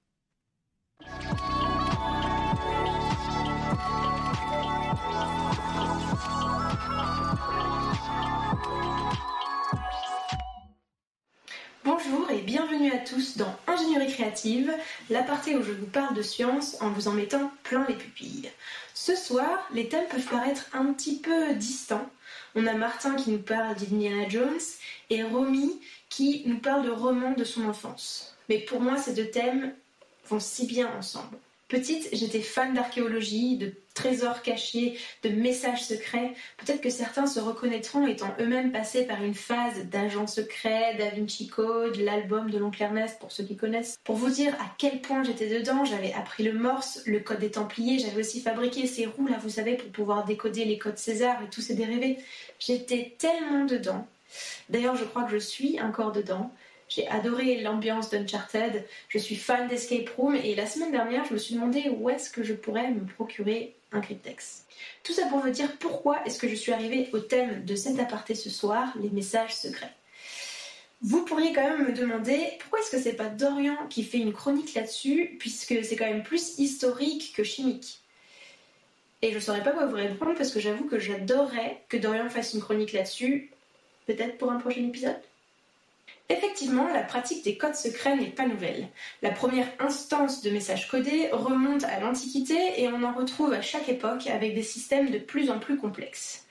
Bonjour 11.82 12.30
et 12.30 12.43
bienvenue 12.43 12.93
à 12.93 12.99
tous 12.99 13.36
dans 13.36 13.57
Ingénierie 13.66 14.12
créative, 14.12 14.72
l'aparté 15.09 15.57
où 15.57 15.62
je 15.62 15.72
vous 15.72 15.86
parle 15.86 16.14
de 16.14 16.22
science 16.22 16.80
en 16.80 16.91
vous 16.91 17.09
en 17.09 17.12
mettant 17.12 17.51
plein 17.62 17.86
les 17.88 17.95
pupilles. 17.95 18.51
Ce 18.95 19.14
soir, 19.14 19.66
les 19.72 19.88
thèmes 19.88 20.09
peuvent 20.11 20.28
paraître 20.28 20.68
un 20.74 20.93
petit 20.93 21.20
peu 21.20 21.55
distants. 21.55 22.09
On 22.55 22.66
a 22.66 22.74
Martin 22.74 23.14
qui 23.14 23.30
nous 23.30 23.38
parle 23.38 23.76
d'Indiana 23.76 24.28
Jones 24.28 24.61
et 25.09 25.22
Romy 25.22 25.80
qui 26.11 26.42
nous 26.44 26.58
parle 26.58 26.84
de 26.84 26.90
romans 26.90 27.32
de 27.32 27.44
son 27.44 27.66
enfance. 27.66 28.36
Mais 28.50 28.58
pour 28.58 28.80
moi, 28.80 28.98
ces 28.98 29.14
deux 29.14 29.30
thèmes 29.30 29.72
vont 30.28 30.40
si 30.40 30.66
bien 30.66 30.90
ensemble. 30.98 31.38
Petite, 31.68 32.08
j'étais 32.12 32.40
fan 32.40 32.74
d'archéologie, 32.74 33.56
de 33.56 33.72
trésors 33.94 34.42
cachés, 34.42 34.98
de 35.22 35.28
messages 35.28 35.84
secrets. 35.84 36.34
Peut-être 36.56 36.80
que 36.80 36.90
certains 36.90 37.28
se 37.28 37.38
reconnaîtront 37.38 38.08
étant 38.08 38.34
eux-mêmes 38.40 38.72
passés 38.72 39.06
par 39.06 39.22
une 39.22 39.34
phase 39.34 39.84
d'agent 39.84 40.26
secret, 40.26 40.96
Da 40.98 41.11
Vinci 41.11 41.46
Code, 41.46 41.94
l'album 41.96 42.50
de 42.50 42.58
l'oncle 42.58 42.82
Ernest 42.82 43.20
pour 43.20 43.30
ceux 43.30 43.44
qui 43.44 43.56
connaissent. 43.56 43.98
Pour 44.02 44.16
vous 44.16 44.30
dire 44.30 44.52
à 44.54 44.74
quel 44.78 45.00
point 45.00 45.22
j'étais 45.22 45.61
dedans, 45.61 45.84
j'avais 45.84 46.12
appris 46.12 46.42
le 46.42 46.54
morse, 46.54 47.02
le 47.06 47.20
code 47.20 47.38
des 47.38 47.52
Templiers, 47.52 48.00
j'avais 48.00 48.18
aussi 48.18 48.40
fabriqué 48.40 48.88
ces 48.88 49.06
roues 49.06 49.28
là, 49.28 49.38
vous 49.40 49.48
savez, 49.48 49.76
pour 49.76 49.90
pouvoir 49.90 50.24
décoder 50.24 50.64
les 50.64 50.76
codes 50.76 50.98
César 50.98 51.40
et 51.44 51.50
tous 51.50 51.61
ces 51.61 51.74
dérivés. 51.74 52.18
J'étais 52.58 53.14
tellement 53.16 53.64
dedans. 53.64 54.08
D'ailleurs, 54.68 54.97
je 54.97 55.05
crois 55.05 55.24
que 55.24 55.33
je 55.33 55.39
suis 55.39 55.81
encore 55.81 56.12
dedans. 56.12 56.53
J'ai 56.89 57.07
adoré 57.09 57.61
l'ambiance 57.61 58.11
d'Uncharted, 58.11 58.85
je 59.09 59.18
suis 59.18 59.37
fan 59.37 59.68
d'Escape 59.68 60.09
Room 60.16 60.35
et 60.35 60.57
la 60.57 60.66
semaine 60.66 60.91
dernière, 60.91 61.24
je 61.24 61.35
me 61.35 61.39
suis 61.39 61.55
demandé 61.55 61.89
où 61.89 62.11
est-ce 62.11 62.31
que 62.31 62.43
je 62.43 62.53
pourrais 62.53 62.91
me 62.91 63.07
procurer 63.07 63.76
un 63.93 64.01
cryptex. 64.01 64.64
Tout 65.05 65.12
ça 65.12 65.26
pour 65.26 65.39
vous 65.39 65.51
dire 65.51 65.76
pourquoi 65.78 66.24
est-ce 66.24 66.39
que 66.39 66.49
je 66.49 66.55
suis 66.57 66.72
arrivée 66.72 67.09
au 67.12 67.20
thème 67.20 67.64
de 67.64 67.76
cet 67.76 68.01
aparté 68.01 68.35
ce 68.35 68.51
soir, 68.51 68.93
les 69.01 69.11
messages 69.11 69.55
secrets. 69.55 69.95
Vous 71.03 71.24
pourriez 71.24 71.53
quand 71.53 71.62
même 71.62 71.87
me 71.87 71.93
demander 71.93 72.39
pourquoi 72.59 72.81
est-ce 72.81 72.91
que 72.91 73.01
c'est 73.01 73.14
pas 73.14 73.28
Dorian 73.28 73.76
qui 73.89 74.03
fait 74.05 74.18
une 74.18 74.33
chronique 74.33 74.74
là-dessus, 74.74 75.37
puisque 75.39 75.83
c'est 75.85 75.97
quand 75.97 76.07
même 76.07 76.22
plus 76.22 76.59
historique 76.59 77.33
que 77.35 77.43
chimique. 77.43 78.01
Et 79.22 79.33
je 79.33 79.39
saurais 79.39 79.62
pas 79.62 79.72
quoi 79.72 79.87
vous 79.87 79.97
répondre 79.97 80.35
parce 80.37 80.51
que 80.51 80.61
j'avoue 80.61 80.85
que 80.85 80.99
j'adorerais 80.99 81.83
que 81.89 81.97
Dorian 81.97 82.28
fasse 82.28 82.53
une 82.55 82.61
chronique 82.61 82.93
là-dessus, 82.93 83.51
peut-être 84.14 84.38
pour 84.38 84.50
un 84.50 84.58
prochain 84.58 84.86
épisode? 84.86 85.20
Effectivement, 86.28 86.86
la 86.92 87.02
pratique 87.02 87.44
des 87.44 87.56
codes 87.56 87.74
secrets 87.74 88.16
n'est 88.16 88.26
pas 88.26 88.46
nouvelle. 88.46 88.88
La 89.20 89.30
première 89.30 89.66
instance 89.80 90.42
de 90.42 90.50
messages 90.50 90.88
codés 90.88 91.28
remonte 91.32 91.84
à 91.84 91.98
l'Antiquité 91.98 92.54
et 92.76 92.88
on 92.88 93.02
en 93.02 93.12
retrouve 93.12 93.52
à 93.52 93.62
chaque 93.62 93.88
époque 93.88 94.28
avec 94.28 94.54
des 94.54 94.62
systèmes 94.62 95.11
de 95.11 95.18
plus 95.18 95.50
en 95.50 95.58
plus 95.58 95.76
complexes. 95.76 96.46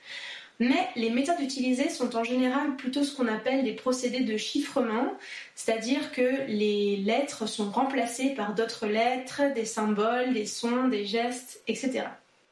Mais 0.58 0.88
les 0.96 1.08
méthodes 1.08 1.40
utilisées 1.40 1.88
sont 1.88 2.14
en 2.16 2.24
général 2.24 2.76
plutôt 2.76 3.02
ce 3.02 3.16
qu'on 3.16 3.26
appelle 3.26 3.64
des 3.64 3.72
procédés 3.72 4.20
de 4.20 4.36
chiffrement, 4.36 5.14
c'est-à-dire 5.54 6.12
que 6.12 6.46
les 6.46 6.98
lettres 6.98 7.46
sont 7.46 7.70
remplacées 7.70 8.34
par 8.34 8.54
d'autres 8.54 8.86
lettres, 8.86 9.40
des 9.54 9.64
symboles, 9.64 10.34
des 10.34 10.44
sons, 10.44 10.88
des 10.88 11.06
gestes, 11.06 11.62
etc. 11.66 12.04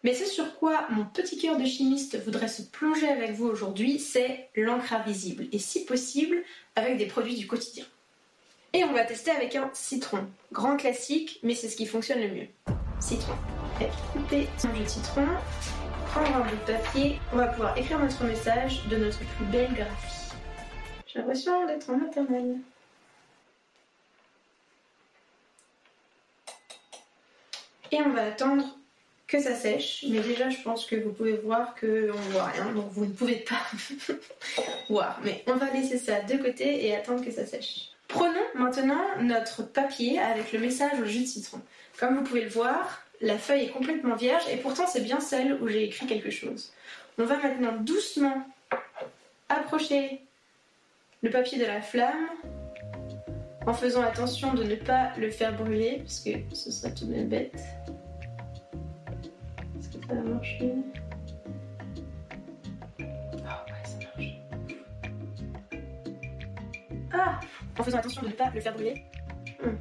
Mais 0.04 0.14
c'est 0.14 0.26
sur 0.26 0.56
quoi 0.56 0.86
mon 0.90 1.04
petit 1.04 1.38
cœur 1.38 1.56
de 1.56 1.64
chimiste 1.64 2.22
voudrait 2.22 2.48
se 2.48 2.62
plonger 2.62 3.08
avec 3.08 3.32
vous 3.32 3.46
aujourd'hui, 3.46 3.98
c'est 3.98 4.48
l'encre 4.54 4.92
invisible, 4.92 5.48
et 5.50 5.58
si 5.58 5.84
possible 5.84 6.44
avec 6.76 6.98
des 6.98 7.06
produits 7.06 7.34
du 7.34 7.48
quotidien. 7.48 7.84
Et 8.74 8.84
on 8.84 8.92
va 8.92 9.04
tester 9.04 9.32
avec 9.32 9.56
un 9.56 9.70
citron. 9.72 10.28
Grand 10.52 10.76
classique, 10.76 11.40
mais 11.42 11.54
c'est 11.54 11.68
ce 11.68 11.76
qui 11.76 11.86
fonctionne 11.86 12.20
le 12.20 12.28
mieux. 12.28 12.46
Citron. 13.00 13.34
couper 14.12 14.46
son 14.56 14.72
jus 14.74 14.84
de 14.84 14.88
citron, 14.88 15.26
prendre 16.06 16.36
un 16.36 16.40
bout 16.40 16.56
de 16.56 16.72
papier. 16.72 17.18
On 17.32 17.36
va 17.36 17.48
pouvoir 17.48 17.76
écrire 17.76 17.98
notre 17.98 18.22
message 18.24 18.86
de 18.88 18.96
notre 18.96 19.18
plus 19.18 19.46
belle 19.46 19.72
graphie. 19.72 20.32
J'ai 21.06 21.18
l'impression 21.18 21.66
d'être 21.66 21.90
en 21.90 21.96
maternelle. 21.96 22.58
Et 27.90 28.02
on 28.02 28.10
va 28.10 28.26
attendre 28.26 28.77
que 29.28 29.40
ça 29.40 29.54
sèche. 29.54 30.04
Mais 30.08 30.20
déjà, 30.20 30.48
je 30.48 30.60
pense 30.62 30.86
que 30.86 30.96
vous 30.96 31.12
pouvez 31.12 31.34
voir 31.34 31.74
qu'on 31.78 31.86
ne 31.86 32.30
voit 32.32 32.46
rien, 32.46 32.72
donc 32.72 32.90
vous 32.90 33.04
ne 33.04 33.12
pouvez 33.12 33.36
pas 33.36 33.60
voir. 34.88 35.20
Mais 35.22 35.44
on 35.46 35.54
va 35.54 35.70
laisser 35.70 35.98
ça 35.98 36.20
de 36.22 36.36
côté 36.38 36.86
et 36.86 36.96
attendre 36.96 37.24
que 37.24 37.30
ça 37.30 37.46
sèche. 37.46 37.90
Prenons 38.08 38.32
maintenant 38.54 39.04
notre 39.20 39.62
papier 39.62 40.18
avec 40.18 40.52
le 40.52 40.58
message 40.58 40.98
au 41.00 41.04
jus 41.04 41.20
de 41.20 41.26
citron. 41.26 41.60
Comme 41.98 42.16
vous 42.16 42.24
pouvez 42.24 42.42
le 42.42 42.48
voir, 42.48 43.02
la 43.20 43.36
feuille 43.36 43.64
est 43.64 43.70
complètement 43.70 44.16
vierge 44.16 44.42
et 44.50 44.56
pourtant 44.56 44.86
c'est 44.86 45.02
bien 45.02 45.20
celle 45.20 45.58
où 45.60 45.68
j'ai 45.68 45.84
écrit 45.84 46.06
quelque 46.06 46.30
chose. 46.30 46.72
On 47.18 47.24
va 47.24 47.36
maintenant 47.36 47.76
doucement 47.80 48.46
approcher 49.50 50.22
le 51.22 51.28
papier 51.30 51.58
de 51.58 51.66
la 51.66 51.82
flamme 51.82 52.28
en 53.66 53.74
faisant 53.74 54.02
attention 54.02 54.54
de 54.54 54.62
ne 54.62 54.76
pas 54.76 55.12
le 55.18 55.30
faire 55.30 55.54
brûler 55.54 55.98
parce 56.02 56.20
que 56.20 56.30
ce 56.54 56.70
serait 56.70 56.94
tout 56.94 57.04
de 57.04 57.12
même 57.12 57.28
bête. 57.28 57.60
Ça 60.08 60.14
va 60.14 60.22
marcher 60.22 60.74
Ah 63.46 63.64
ouais, 63.68 63.84
ça 63.84 63.98
marche. 64.16 64.40
Ah 67.12 67.40
En 67.78 67.82
faisant 67.82 67.98
attention 67.98 68.22
de 68.22 68.28
ne 68.28 68.32
pas 68.32 68.50
le 68.54 68.60
faire 68.60 68.72
brûler. 68.72 69.04
Hmm. 69.62 69.76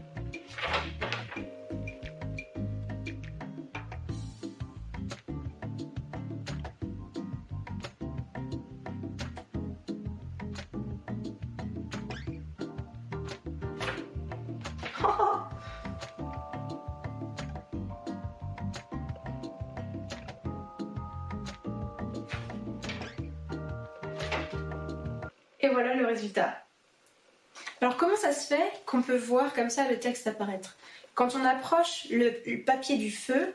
Alors 27.81 27.97
comment 27.97 28.15
ça 28.15 28.31
se 28.31 28.47
fait 28.47 28.71
qu'on 28.85 29.01
peut 29.01 29.17
voir 29.17 29.53
comme 29.53 29.69
ça 29.69 29.89
le 29.89 29.99
texte 29.99 30.27
apparaître? 30.27 30.77
Quand 31.15 31.35
on 31.35 31.43
approche 31.45 32.07
le, 32.11 32.57
papier 32.63 32.97
du 32.97 33.11
feu, 33.11 33.53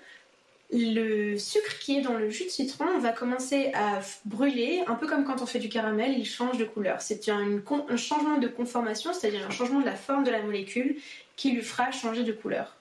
le 0.72 1.36
sucre 1.36 1.78
qui 1.78 1.98
est 1.98 2.00
dans 2.00 2.14
le 2.14 2.30
jus 2.30 2.44
de 2.44 2.48
citron 2.48 2.98
va 2.98 3.10
commencer 3.10 3.70
à 3.74 4.00
brûler, 4.24 4.82
un 4.86 4.94
peu 4.94 5.06
comme 5.06 5.24
quand 5.24 5.42
on 5.42 5.46
fait 5.46 5.58
du 5.58 5.68
caramel, 5.68 6.18
il 6.18 6.24
change 6.24 6.58
de 6.58 6.64
couleur. 6.64 7.02
C'est 7.02 7.28
un 7.28 7.60
changement 7.96 8.38
de 8.38 8.48
conformation, 8.48 9.12
c'est-à-dire 9.12 9.46
un 9.46 9.50
changement 9.50 9.80
de 9.80 9.86
la 9.86 9.94
forme 9.94 10.24
de 10.24 10.30
la 10.30 10.42
molécule 10.42 10.96
qui 11.36 11.52
lui 11.52 11.62
fera 11.62 11.90
changer 11.90 12.24
de 12.24 12.32
couleur. 12.32 12.76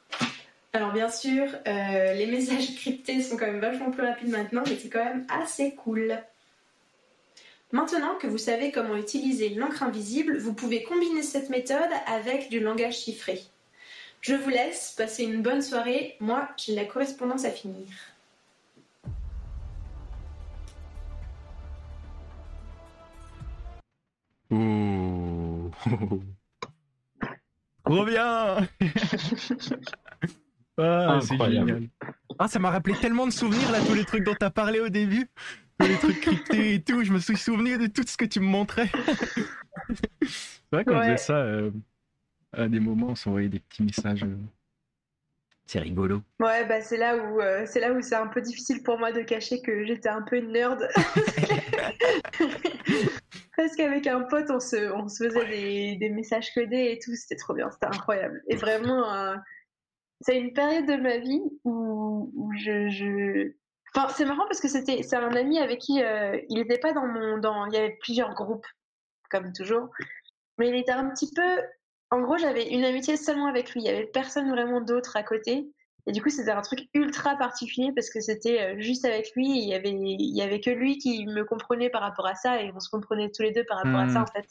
Alors 0.74 0.94
bien 0.94 1.10
sûr, 1.10 1.48
euh, 1.68 2.14
les 2.14 2.28
messages 2.28 2.76
cryptés 2.76 3.22
sont 3.22 3.36
quand 3.36 3.48
même 3.48 3.60
vachement 3.60 3.92
plus 3.92 4.04
rapides 4.04 4.30
maintenant, 4.30 4.64
mais 4.66 4.78
c'est 4.82 4.90
quand 4.90 5.04
même 5.04 5.26
assez 5.30 5.76
cool. 5.76 6.18
Maintenant 7.72 8.16
que 8.16 8.28
vous 8.28 8.38
savez 8.38 8.72
comment 8.72 8.98
utiliser 8.98 9.50
l'encre 9.50 9.84
invisible, 9.84 10.38
vous 10.38 10.54
pouvez 10.54 10.84
combiner 10.84 11.24
cette 11.24 11.50
méthode 11.50 11.90
avec 12.06 12.50
du 12.50 12.60
langage 12.60 12.98
chiffré. 13.00 13.42
Je 14.20 14.36
vous 14.36 14.50
laisse 14.50 14.94
passer 14.98 15.24
une 15.24 15.42
bonne 15.42 15.62
soirée. 15.62 16.18
Moi, 16.20 16.50
j'ai 16.58 16.76
la 16.76 16.84
correspondance 16.84 17.46
à 17.46 17.52
finir. 17.52 17.88
Ouh. 24.52 25.72
Trop 27.86 28.06
bien 28.06 28.68
Ah, 30.78 31.20
c'est 31.22 31.38
génial. 31.38 31.84
Ah, 32.40 32.48
ça 32.48 32.60
m'a 32.60 32.72
rappelé 32.72 32.96
tellement 32.96 33.28
de 33.28 33.32
souvenirs, 33.32 33.72
là, 33.72 33.80
tous 33.86 33.94
les 33.94 34.06
trucs 34.06 34.24
dont 34.24 34.36
t'as 34.38 34.50
parlé 34.50 34.80
au 34.80 34.90
début. 34.90 35.30
Les 35.88 35.98
trucs 35.98 36.22
cryptés 36.22 36.76
et 36.76 36.82
tout. 36.82 37.04
Je 37.04 37.12
me 37.12 37.20
suis 37.20 37.38
souvenu 37.38 37.78
de 37.78 37.88
tout 37.88 38.04
ce 38.06 38.18
que 38.18 38.26
tu 38.26 38.40
me 38.40 38.46
montrais. 38.46 38.90
c'est 40.22 40.72
vrai 40.72 40.86
qu'on 40.86 40.96
Ouais. 40.98 41.04
faisait 41.04 41.18
ça 41.18 41.38
euh, 41.38 41.72
à 42.54 42.68
des 42.68 42.80
moments, 42.80 43.08
on 43.10 43.16
s'envoyait 43.16 43.50
des 43.50 43.60
petits 43.60 43.84
messages. 43.84 44.24
euh. 44.24 44.36
C'est 45.66 45.80
rigolo. 45.80 46.22
Ouais, 46.40 46.66
bah 46.68 46.82
c'est 46.82 46.98
là 46.98 47.16
où 47.16 47.40
euh, 47.40 47.64
c'est 47.66 47.80
là 47.80 47.94
où 47.94 48.02
c'est 48.02 48.16
un 48.16 48.28
peu 48.28 48.42
difficile 48.42 48.84
pour 48.84 49.00
moi 49.00 49.12
de 49.14 49.22
cacher 49.22 49.62
que 49.62 49.86
j'étais 49.86 50.10
un 50.10 50.22
peu 50.22 50.38
une 50.38 50.52
nerd. 50.52 50.86
Parce 53.56 53.76
qu'avec 53.76 54.08
un 54.08 54.22
pote, 54.22 54.50
on 54.50 54.60
se, 54.60 54.92
on 54.92 55.08
se 55.08 55.24
faisait 55.30 55.46
des, 55.48 55.96
des 55.98 56.10
messages 56.10 56.52
codés 56.54 56.92
et 56.92 57.00
tout, 57.04 57.14
c'était 57.16 57.36
trop 57.36 57.54
bien, 57.54 57.70
c'était 57.72 57.86
incroyable. 57.86 58.42
Et 58.50 58.56
vraiment, 58.56 59.14
euh, 59.14 59.36
c'est 60.22 60.40
une 60.40 60.54
période 60.54 60.88
de 60.88 60.96
ma 60.96 61.18
vie 61.20 61.42
où, 61.64 62.32
où 62.36 62.52
je, 62.58 62.90
je... 62.90 63.52
Enfin, 63.96 64.08
c'est 64.16 64.26
marrant 64.26 64.46
parce 64.48 64.62
que 64.62 64.70
c'était 64.70 65.04
c'est 65.04 65.18
un 65.18 65.36
ami 65.36 65.60
avec 65.60 65.80
qui 65.80 66.02
euh, 66.02 66.40
il 66.50 66.58
n'était 66.60 66.78
pas 66.78 66.94
dans 66.94 67.06
mon 67.06 67.38
dans 67.38 67.66
il 67.66 67.74
y 67.74 67.78
avait 67.78 67.98
plusieurs 68.02 68.34
groupes 68.34 68.68
comme 69.30 69.52
toujours, 69.54 69.90
mais 70.58 70.70
il 70.70 70.76
était 70.76 70.92
un 70.92 71.10
petit 71.10 71.32
peu 71.34 71.62
en 72.12 72.20
gros, 72.20 72.38
j'avais 72.38 72.68
une 72.68 72.84
amitié 72.84 73.16
seulement 73.16 73.48
avec 73.48 73.72
lui. 73.72 73.82
Il 73.82 73.86
y 73.86 73.90
avait 73.90 74.06
personne 74.06 74.50
vraiment 74.50 74.82
d'autre 74.82 75.16
à 75.16 75.24
côté. 75.24 75.72
Et 76.08 76.12
du 76.12 76.22
coup, 76.22 76.30
c'était 76.30 76.52
un 76.52 76.62
truc 76.62 76.90
ultra 76.94 77.38
particulier 77.38 77.92
parce 77.96 78.10
que 78.10 78.20
c'était 78.20 78.62
euh, 78.62 78.80
juste 78.82 79.06
avec 79.06 79.34
lui. 79.36 79.48
Il 79.48 79.70
y 79.70 79.74
avait, 79.74 79.92
il 79.92 80.36
y 80.36 80.42
avait 80.42 80.60
que 80.60 80.72
lui 80.72 80.98
qui 80.98 81.26
me 81.26 81.46
comprenait 81.46 81.90
par 81.90 82.02
rapport 82.02 82.28
à 82.28 82.36
ça 82.36 82.62
et 82.62 82.72
on 82.76 82.80
se 82.82 82.90
comprenait 82.90 83.32
tous 83.32 83.44
les 83.44 83.52
deux 83.52 83.64
par 83.64 83.78
rapport 83.78 84.00
à 84.00 84.06
Hmm. 84.06 84.14
ça 84.14 84.22
en 84.24 84.26
fait. 84.26 84.46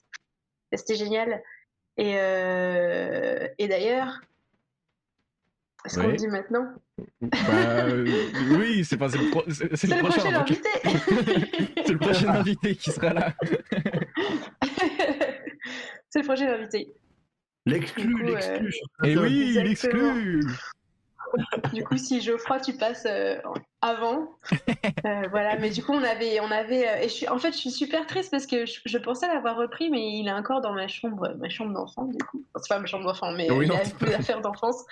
C'était 0.73 0.95
génial. 0.95 1.43
Et, 1.99 2.15
euh, 2.17 3.47
et 3.59 3.69
d'ailleurs, 3.69 4.21
est-ce 5.85 5.99
qu'on 5.99 6.07
Ouais. 6.07 6.17
dit 6.17 6.29
maintenant? 6.29 6.67
Bah, 7.21 7.31
euh, 7.89 8.07
oui, 8.59 8.85
c'est 8.85 8.97
pas 8.97 9.09
c'est 9.09 9.19
le, 9.19 9.31
pro- 9.31 9.45
c'est- 9.49 9.75
c'est 9.77 9.87
C'est 9.87 9.95
le 9.97 10.03
prochain 10.03 10.35
invité 10.35 10.69
c'est 11.87 11.93
le 11.93 11.99
prochain 11.99 12.29
invité 12.29 12.77
qui 12.77 12.91
sera 12.91 13.13
là. 13.15 13.33
C'est 16.13 16.21
le 16.21 16.25
prochain 16.27 16.53
invité. 16.53 16.93
L'exclu, 17.67 18.17
euh, 18.23 18.27
l'exclu. 18.35 18.75
Et 19.05 19.13
Attends, 19.13 19.23
oui, 19.23 19.59
Exactement. 19.59 20.15
exclut. 20.15 20.41
Du 21.73 21.85
coup, 21.85 21.97
si 21.97 22.21
Geoffroy, 22.21 22.59
tu 22.59 22.73
passes 22.73 23.07
euh, 23.07 23.37
avant, 23.81 24.31
euh, 25.07 25.23
voilà. 25.31 25.57
Mais 25.61 25.71
du 25.71 25.81
coup, 25.81 25.93
on 25.93 26.03
avait, 26.03 26.41
on 26.41 26.51
avait. 26.51 26.89
euh, 26.89 26.97
et 27.03 27.05
je 27.05 27.15
suis, 27.15 27.29
en 27.29 27.39
fait, 27.39 27.53
je 27.53 27.59
suis 27.59 27.71
super 27.71 28.05
triste 28.09 28.33
parce 28.33 28.47
que 28.47 28.67
je, 28.67 28.81
je 28.85 28.99
pensais 28.99 29.29
l'avoir 29.29 29.57
repris, 29.57 29.91
mais 29.91 30.19
il 30.19 30.27
est 30.27 30.33
encore 30.33 30.61
dans 30.61 30.73
ma 30.73 30.89
chambre, 30.89 31.33
ma 31.39 31.49
chambre 31.49 31.73
d'enfant, 31.73 32.07
du 32.07 32.19
coup. 32.25 32.43
Enfin, 32.53 32.63
c'est 32.65 32.75
pas 32.75 32.81
ma 32.81 32.87
chambre 32.87 33.05
d'enfant, 33.05 33.31
mais 33.31 33.49
Oui, 33.53 33.67
il 33.67 33.69
non, 33.69 33.77
a 33.77 33.85
c'est 33.85 33.95
plus 33.97 34.11
d'affaires 34.11 34.41
d'enfance. 34.41 34.83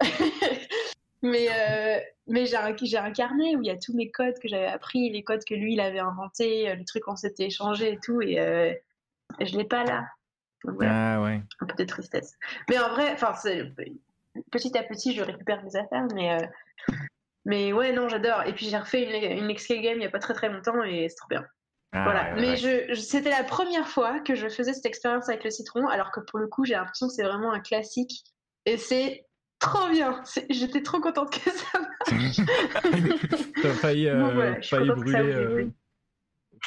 mais 1.22 1.48
euh, 1.50 2.00
mais 2.26 2.46
j'ai 2.46 2.56
un, 2.56 2.66
un 3.04 3.12
carnet 3.12 3.56
où 3.56 3.62
il 3.62 3.66
y 3.66 3.70
a 3.70 3.76
tous 3.76 3.94
mes 3.94 4.10
codes 4.10 4.38
que 4.38 4.48
j'avais 4.48 4.66
appris, 4.66 5.10
les 5.10 5.22
codes 5.22 5.44
que 5.44 5.54
lui 5.54 5.74
il 5.74 5.80
avait 5.80 5.98
inventés, 5.98 6.70
euh, 6.70 6.74
les 6.74 6.84
trucs 6.84 7.04
qu'on 7.04 7.16
s'était 7.16 7.46
échangés 7.46 7.92
et 7.92 7.98
tout, 7.98 8.20
et 8.20 8.38
euh, 8.40 8.72
je 9.40 9.56
l'ai 9.56 9.64
pas 9.64 9.84
là. 9.84 10.06
Donc, 10.64 10.76
voilà 10.76 11.14
Ah 11.16 11.22
ouais. 11.22 11.40
un 11.60 11.66
peu 11.66 11.74
de 11.76 11.84
tristesse. 11.84 12.34
Mais 12.68 12.78
en 12.78 12.88
vrai, 12.90 13.12
enfin, 13.12 13.32
petit 14.50 14.76
à 14.76 14.82
petit, 14.82 15.14
je 15.14 15.22
récupère 15.22 15.62
mes 15.64 15.76
affaires, 15.76 16.06
mais 16.14 16.32
euh, 16.42 16.46
mais 17.44 17.72
ouais, 17.72 17.92
non, 17.92 18.08
j'adore. 18.08 18.42
Et 18.46 18.52
puis 18.54 18.66
j'ai 18.68 18.76
refait 18.76 19.04
une, 19.04 19.44
une 19.44 19.50
escape 19.50 19.80
game 19.80 19.98
il 19.98 20.02
y 20.02 20.06
a 20.06 20.10
pas 20.10 20.18
très 20.18 20.34
très 20.34 20.48
longtemps 20.48 20.82
et 20.82 21.08
c'est 21.08 21.16
trop 21.16 21.28
bien. 21.28 21.46
Ah, 21.92 22.02
voilà. 22.04 22.34
ouais, 22.34 22.40
mais 22.40 22.50
ouais. 22.50 22.56
je, 22.56 22.94
je- 22.94 23.00
c'était 23.00 23.30
la 23.30 23.44
première 23.44 23.88
fois 23.88 24.20
que 24.20 24.34
je 24.34 24.48
faisais 24.48 24.74
cette 24.74 24.86
expérience 24.86 25.28
avec 25.28 25.44
le 25.44 25.50
citron, 25.50 25.86
alors 25.88 26.10
que 26.10 26.20
pour 26.20 26.38
le 26.40 26.48
coup, 26.48 26.64
j'ai 26.64 26.74
l'impression 26.74 27.06
que 27.06 27.12
c'est 27.14 27.22
vraiment 27.22 27.52
un 27.52 27.60
classique 27.60 28.24
et 28.64 28.76
c'est 28.76 29.25
trop 29.58 29.88
bien. 29.90 30.20
C'est- 30.24 30.46
J'étais 30.50 30.82
trop 30.82 31.00
contente 31.00 31.30
que 31.32 31.50
ça. 31.50 31.78
T'as 33.62 33.72
failli, 33.74 34.08
euh, 34.08 34.32
voilà, 34.32 34.62
failli 34.62 34.90
brûler, 34.90 35.32
euh, 35.32 35.66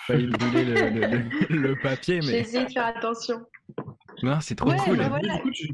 failli 0.06 0.28
brûler 0.28 0.66
le, 0.66 0.90
le- 0.90 1.06
le- 1.50 1.56
le 1.58 1.76
papier, 1.76 2.22
J'ai 2.22 2.32
mais 2.32 2.40
essayé 2.40 2.66
de 2.66 2.72
faire 2.72 2.86
attention. 2.88 3.46
non, 4.24 4.40
c'est 4.42 4.56
trop 4.56 4.70
Ouais, 4.70 4.78
cool. 4.78 4.98
bah 4.98 5.04
Du 5.06 5.10
voilà. 5.10 5.38
coup, 5.40 5.52
tu, 5.52 5.70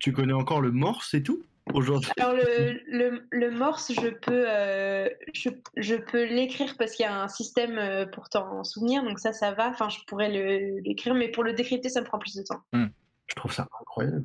tu 0.00 0.12
connais 0.12 0.32
encore 0.32 0.60
le 0.60 0.70
morse 0.70 1.14
et 1.14 1.22
tout 1.22 1.42
aujourd'hui? 1.74 2.10
Alors 2.18 2.34
le, 2.34 2.80
le, 2.86 3.26
le 3.30 3.50
morse, 3.50 3.92
je 3.92 4.08
peux, 4.08 4.44
euh, 4.48 5.08
je, 5.34 5.50
je 5.76 5.94
peux 5.96 6.24
l'écrire 6.24 6.74
parce 6.78 6.92
qu'il 6.92 7.04
y 7.04 7.08
a 7.08 7.22
un 7.22 7.28
système 7.28 8.08
pour 8.12 8.28
t'en 8.28 8.64
souvenir, 8.64 9.02
donc 9.04 9.18
ça, 9.18 9.32
ça 9.32 9.52
va. 9.52 9.68
Enfin, 9.68 9.88
je 9.88 9.98
pourrais 10.06 10.30
le- 10.30 10.80
l'écrire, 10.80 11.14
mais 11.14 11.28
pour 11.30 11.44
le 11.44 11.52
décrypter, 11.52 11.88
ça 11.90 12.00
me 12.00 12.06
prend 12.06 12.18
plus 12.18 12.34
de 12.34 12.42
temps. 12.42 12.62
Je 12.72 13.34
trouve 13.36 13.52
ça 13.52 13.68
incroyable. 13.80 14.24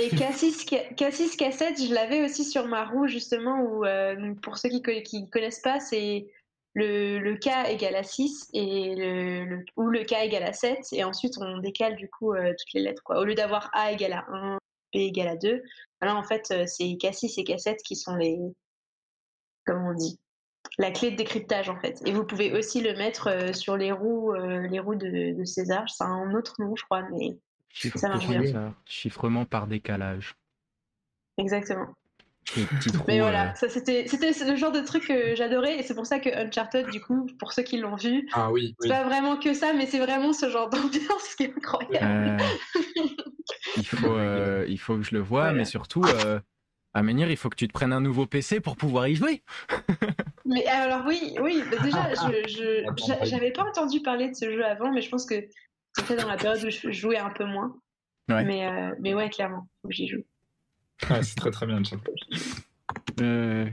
Et 0.00 0.10
Cassis, 0.10 0.64
Cassis 0.96 1.36
Cassette, 1.36 1.82
je 1.82 1.92
l'avais 1.92 2.24
aussi 2.24 2.44
sur 2.44 2.66
ma 2.66 2.84
roue, 2.84 3.08
justement, 3.08 3.60
où, 3.60 3.84
euh, 3.84 4.32
pour 4.42 4.56
ceux 4.56 4.68
qui 4.68 5.22
ne 5.22 5.26
connaissent 5.26 5.60
pas, 5.60 5.80
c'est 5.80 6.28
le, 6.74 7.34
K 7.34 7.48
égale 7.68 7.96
à 7.96 8.04
6 8.04 8.50
et 8.52 9.44
ou 9.76 9.88
le 9.88 10.04
K 10.04 10.12
égale 10.22 10.44
à 10.44 10.52
7, 10.52 10.78
et 10.92 11.02
ensuite 11.02 11.34
on 11.38 11.58
décale 11.58 11.96
du 11.96 12.08
coup 12.08 12.32
euh, 12.32 12.50
toutes 12.50 12.72
les 12.74 12.82
lettres. 12.82 13.02
Au 13.08 13.24
lieu 13.24 13.34
d'avoir 13.34 13.70
A 13.72 13.90
égale 13.90 14.12
à 14.12 14.24
1, 14.30 14.58
B 14.94 14.98
égale 14.98 15.28
à 15.28 15.36
2, 15.36 15.62
là 16.02 16.14
en 16.14 16.22
fait 16.22 16.48
euh, 16.52 16.64
c'est 16.66 16.84
K6 16.84 17.40
et 17.40 17.42
K7 17.42 17.78
qui 17.78 17.96
sont 17.96 18.14
les, 18.14 18.38
comme 19.66 19.84
on 19.84 19.94
dit. 19.94 20.20
La 20.78 20.92
clé 20.92 21.10
de 21.10 21.16
décryptage 21.16 21.68
en 21.68 21.80
fait. 21.80 22.00
Et 22.06 22.12
vous 22.12 22.24
pouvez 22.24 22.56
aussi 22.56 22.80
le 22.80 22.94
mettre 22.94 23.52
sur 23.56 23.76
les 23.76 23.90
roues, 23.90 24.32
les 24.34 24.78
roues 24.78 24.94
de, 24.94 25.36
de 25.36 25.44
César. 25.44 25.88
C'est 25.88 26.04
un 26.04 26.32
autre 26.34 26.54
nom, 26.60 26.76
je 26.76 26.84
crois, 26.84 27.02
mais 27.10 27.36
Chiffre- 27.68 27.98
Ça 27.98 28.08
marche 28.08 28.26
bien. 28.28 28.44
ça, 28.46 28.74
Chiffrement 28.86 29.44
par 29.44 29.66
décalage. 29.66 30.34
exactement. 31.36 31.86
Mais 33.06 33.18
euh, 33.20 33.22
voilà, 33.22 33.54
ça 33.56 33.68
c'était 33.68 34.08
c'était 34.08 34.32
le 34.46 34.56
genre 34.56 34.72
de 34.72 34.80
truc 34.80 35.06
que 35.06 35.34
j'adorais 35.36 35.78
et 35.78 35.82
c'est 35.82 35.94
pour 35.94 36.06
ça 36.06 36.18
que 36.18 36.30
Uncharted, 36.30 36.88
du 36.88 37.00
coup, 37.00 37.26
pour 37.38 37.52
ceux 37.52 37.62
qui 37.62 37.76
l'ont 37.76 37.94
vu, 37.96 38.26
Ah 38.32 38.50
oui, 38.50 38.74
c'est 38.80 38.88
oui. 38.88 38.88
pas 38.88 39.04
vraiment 39.04 39.36
que 39.36 39.52
ça, 39.52 39.74
mais 39.74 39.84
c'est 39.86 39.98
vraiment 39.98 40.32
ce 40.32 40.48
genre 40.48 40.70
d'ambiance 40.70 41.34
qui 41.36 41.44
est 41.44 41.54
incroyable. 41.54 42.40
Euh, 42.40 42.46
il, 43.76 43.84
faut, 43.86 44.06
euh, 44.16 44.64
il 44.66 44.78
faut 44.78 44.96
que 44.96 45.02
je 45.02 45.14
le 45.14 45.20
voie, 45.20 45.42
Voilà. 45.42 45.58
mais 45.58 45.64
surtout, 45.66 46.02
euh, 46.04 46.40
à 46.94 47.02
Menhir, 47.02 47.30
il 47.30 47.36
faut 47.36 47.50
que 47.50 47.56
tu 47.56 47.68
te 47.68 47.72
prennes 47.72 47.92
un 47.92 48.00
nouveau 48.00 48.24
PC 48.26 48.60
pour 48.60 48.76
pouvoir 48.76 49.06
y 49.08 49.14
jouer. 49.14 49.42
Mais 50.46 50.64
alors 50.66 51.04
oui, 51.06 51.36
oui, 51.42 51.62
bah 51.70 51.76
déjà, 51.84 52.14
je, 52.14 52.48
je- 52.50 52.82
Attends, 52.88 53.06
j'a- 53.06 53.20
oui. 53.20 53.28
j'avais 53.28 53.52
pas 53.52 53.64
entendu 53.68 54.00
parler 54.00 54.30
de 54.30 54.34
ce 54.34 54.50
jeu 54.50 54.64
avant, 54.64 54.90
mais 54.90 55.02
je 55.02 55.10
pense 55.10 55.26
que 55.26 55.34
c'était 55.98 56.16
dans 56.16 56.28
la 56.28 56.36
période 56.36 56.64
où 56.64 56.70
je 56.70 56.90
jouais 56.90 57.18
un 57.18 57.30
peu 57.30 57.44
moins. 57.44 57.74
Ouais. 58.28 58.44
Mais, 58.44 58.66
euh, 58.66 58.94
mais 59.00 59.14
ouais, 59.14 59.30
clairement, 59.30 59.68
faut 59.82 59.88
que 59.88 59.94
j'y 59.94 60.08
joue. 60.08 60.24
Ouais, 61.10 61.22
c'est 61.22 61.36
très 61.36 61.50
très 61.50 61.66
bien. 61.66 61.80
Euh, 63.20 63.66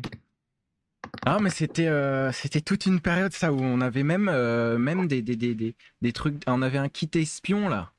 Ah, 1.26 1.39
mais 1.41 1.49
c'était 1.49 1.88
euh, 1.88 2.31
c'était 2.31 2.61
toute 2.61 2.85
une 2.85 2.99
période, 2.99 3.34
ça, 3.34 3.52
où 3.52 3.60
on 3.60 3.81
avait 3.81 4.03
même, 4.03 4.30
euh, 4.30 4.77
même 4.77 5.07
des, 5.07 5.22
des, 5.22 5.35
des, 5.35 5.56
des, 5.56 5.76
des 6.02 6.14
trucs. 6.14 6.41
On 6.47 6.61
avait 6.61 6.77
un 6.77 6.89
kit 6.89 7.10
espion, 7.15 7.68
là. 7.68 7.91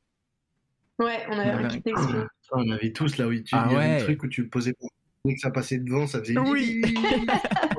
Ouais, 0.98 1.26
on 1.28 1.38
avait 1.38 1.50
On 1.50 1.54
un 1.54 1.64
avait 1.64 1.68
kit 1.80 1.90
espion. 1.90 2.26
On 2.52 2.70
avait 2.70 2.92
tous 2.92 3.16
là 3.18 3.26
où 3.26 3.34
tu 3.34 3.42
Ah 3.52 3.66
il 3.68 3.72
y 3.72 3.76
avait 3.76 3.86
ouais. 3.88 4.00
un 4.00 4.04
truc 4.04 4.22
où 4.22 4.28
tu 4.28 4.42
le 4.42 4.48
posais 4.48 4.72
pour 4.74 4.90
dès 5.24 5.34
que 5.34 5.40
ça 5.40 5.50
passait 5.50 5.78
devant, 5.78 6.06
ça 6.06 6.20
faisait 6.20 6.38
Oui. 6.38 6.80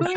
Oui. 0.00 0.12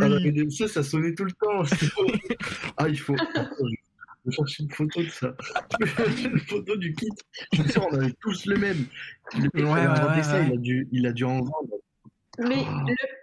Ah, 0.00 0.04
avait 0.06 0.32
des- 0.32 0.50
ça, 0.50 0.66
ça 0.68 0.82
sonnait 0.82 1.14
tout 1.14 1.24
le 1.24 1.32
temps. 1.32 1.62
ah, 2.76 2.88
il 2.88 2.98
faut. 2.98 3.14
Je 3.16 4.30
vais 4.30 4.32
chercher 4.36 4.62
une 4.64 4.70
photo 4.70 5.02
de 5.02 5.08
ça. 5.08 5.34
une 6.24 6.40
photo 6.40 6.76
du 6.76 6.94
kit. 6.94 7.06
Je 7.52 7.62
suis 7.62 7.70
sûr, 7.72 7.86
on 7.90 7.94
avait 7.94 8.12
tous 8.20 8.46
le 8.46 8.56
même. 8.56 8.84
Le 9.34 9.42
mec 9.42 9.52
Ouais, 9.54 9.62
avait 9.62 9.70
ouais, 9.72 9.86
inventé 9.86 10.16
ouais, 10.16 10.22
ça, 10.24 10.40
ouais. 10.40 10.46
Il, 10.48 10.54
a 10.54 10.56
dû, 10.56 10.88
il 10.92 11.06
a 11.06 11.12
dû 11.12 11.24
en 11.24 11.38
vendre. 11.42 11.68
Mais 12.38 12.64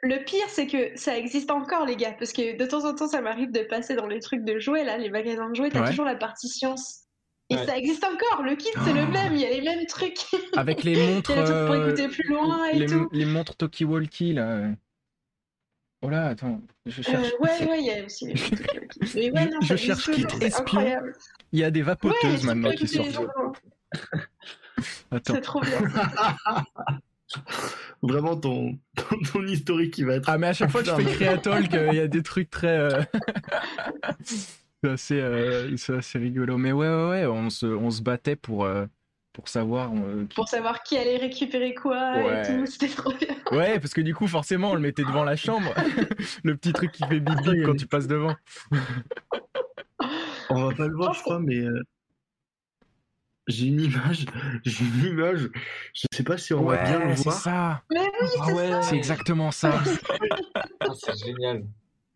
le, 0.03 0.09
le 0.15 0.23
pire, 0.23 0.45
c'est 0.47 0.65
que 0.65 0.97
ça 0.97 1.17
existe 1.17 1.51
encore, 1.51 1.85
les 1.85 1.95
gars, 1.97 2.15
parce 2.17 2.33
que 2.33 2.57
de 2.57 2.65
temps 2.65 2.85
en 2.85 2.95
temps, 2.95 3.07
ça 3.07 3.21
m'arrive 3.21 3.51
de 3.51 3.59
passer 3.59 3.95
dans 3.95 4.07
les 4.07 4.19
trucs 4.19 4.43
de 4.43 4.57
jouets, 4.59 4.83
là, 4.85 4.97
les 4.97 5.09
magasins 5.11 5.49
de 5.49 5.55
jouets, 5.55 5.69
t'as 5.69 5.81
Ouais. 5.83 5.89
toujours 5.89 6.05
la 6.05 6.15
partie 6.15 6.47
science. 6.47 7.01
Et 7.49 7.55
Ouais. 7.55 7.65
ça 7.65 7.77
existe 7.77 8.03
encore, 8.05 8.41
le 8.43 8.55
kit, 8.55 8.69
c'est 8.85 8.93
le 8.93 9.01
Oh. 9.07 9.11
même, 9.11 9.33
il 9.35 9.41
y 9.41 9.45
a 9.45 9.49
les 9.51 9.61
mêmes 9.61 9.85
trucs. 9.85 10.17
Avec 10.55 10.83
les 10.83 10.93
Il 10.93 11.13
montres. 11.13 11.29
y 11.29 11.33
a 11.33 11.41
les 11.41 11.43
trucs 11.43 11.57
pour 11.65 11.75
euh, 11.75 11.87
écouter 11.87 12.07
plus 12.07 12.27
loin 12.29 12.65
et 12.69 12.79
les, 12.79 12.85
tout. 12.87 13.07
les 13.11 13.25
montres 13.25 13.55
Toki 13.57 13.83
Walkie, 13.85 14.33
là. 14.33 14.69
Oh 16.05 16.09
là, 16.09 16.27
attends, 16.27 16.61
je 16.85 16.99
Euh, 16.99 17.03
cherche. 17.03 17.27
ouais, 17.39 17.65
ouais, 17.69 17.79
il 17.79 17.85
y 17.85 17.91
a 17.91 18.05
aussi 18.05 18.27
les 18.27 18.33
trucs. 18.33 18.59
Mais 19.15 19.31
ouais, 19.31 19.43
Je- 19.45 19.49
non, 19.53 19.61
je 19.61 19.67
ça 19.67 19.77
cherche 19.77 20.11
kit 20.11 20.25
espion. 20.41 20.85
Il 21.53 21.59
y 21.59 21.63
a 21.63 21.71
des 21.71 21.81
vapoteuses 21.81 22.43
maintenant 22.43 22.71
qui 22.71 22.87
sortent. 22.87 23.07
Attends. 25.11 25.35
C'est 25.35 25.41
trop 25.41 25.61
bien. 25.61 25.79
Vraiment, 28.01 28.35
ton, 28.35 28.77
ton, 28.95 29.15
ton 29.31 29.43
historique 29.47 29.93
qui 29.93 30.03
va 30.03 30.15
être. 30.15 30.29
Ah, 30.29 30.37
mais 30.37 30.47
à 30.47 30.53
chaque 30.53 30.69
fois 30.71 30.83
que 30.83 30.89
je 30.89 30.95
fais 30.95 31.15
Creatalk, 31.15 31.73
euh, 31.73 31.87
il 31.91 31.95
y 31.95 32.01
a 32.01 32.07
des 32.07 32.21
trucs 32.21 32.49
très. 32.49 32.77
euh, 32.77 33.01
c'est 34.83 34.89
assez, 34.89 35.19
euh, 35.21 35.75
assez 35.97 36.19
rigolo. 36.19 36.57
Mais 36.57 36.73
ouais, 36.73 36.87
ouais, 36.89 37.09
ouais, 37.09 37.25
on 37.25 37.49
se, 37.49 37.65
on 37.65 37.89
se 37.91 38.01
battait 38.01 38.35
pour, 38.35 38.65
euh, 38.65 38.85
pour 39.33 39.49
savoir. 39.49 39.91
euh, 39.93 40.25
qui- 40.29 40.35
Pour 40.35 40.47
savoir 40.47 40.83
qui 40.83 40.97
allait 40.97 41.17
récupérer 41.17 41.73
quoi 41.73 42.13
Ouais. 42.17 42.41
et 42.41 42.45
tout, 42.45 42.65
c'était 42.71 42.87
trop 42.87 43.11
bien. 43.13 43.35
Ouais, 43.51 43.79
parce 43.79 43.93
que 43.93 44.01
du 44.01 44.13
coup, 44.15 44.27
forcément, 44.27 44.71
on 44.71 44.75
le 44.75 44.79
mettait 44.81 45.03
devant 45.03 45.23
la 45.23 45.35
chambre. 45.35 45.73
le 46.43 46.55
petit 46.55 46.71
truc 46.73 46.91
qui 46.91 47.03
fait 47.05 47.19
bip 47.19 47.41
bip 47.41 47.65
quand 47.65 47.75
tu 47.75 47.87
passes 47.87 48.07
devant. 48.07 48.35
On 50.49 50.67
va 50.69 50.75
pas 50.75 50.87
le 50.87 50.95
voir, 50.95 51.13
je 51.13 51.21
crois, 51.21 51.39
mais. 51.39 51.57
euh, 51.57 51.81
J'ai 53.47 53.67
une 53.67 53.81
image. 53.81 54.25
J'ai 54.65 54.85
une 54.85 55.05
image. 55.05 55.49
Je 55.93 56.05
sais 56.13 56.23
pas 56.23 56.37
si 56.37 56.53
on 56.53 56.63
va 56.63 56.83
bien 56.83 56.99
le 56.99 57.05
Ouais, 57.07 57.13
voir. 57.15 57.35
ça. 57.35 57.83
Mais 57.91 57.99
oui, 57.99 58.27
Ah 58.39 58.43
c'est 58.45 58.53
ouais. 58.53 58.69
ça. 58.69 58.81
C'est 58.83 58.95
exactement 58.97 59.51
ça. 59.51 59.81
Ah, 60.79 60.93
c'est 60.93 61.17
génial. 61.25 61.63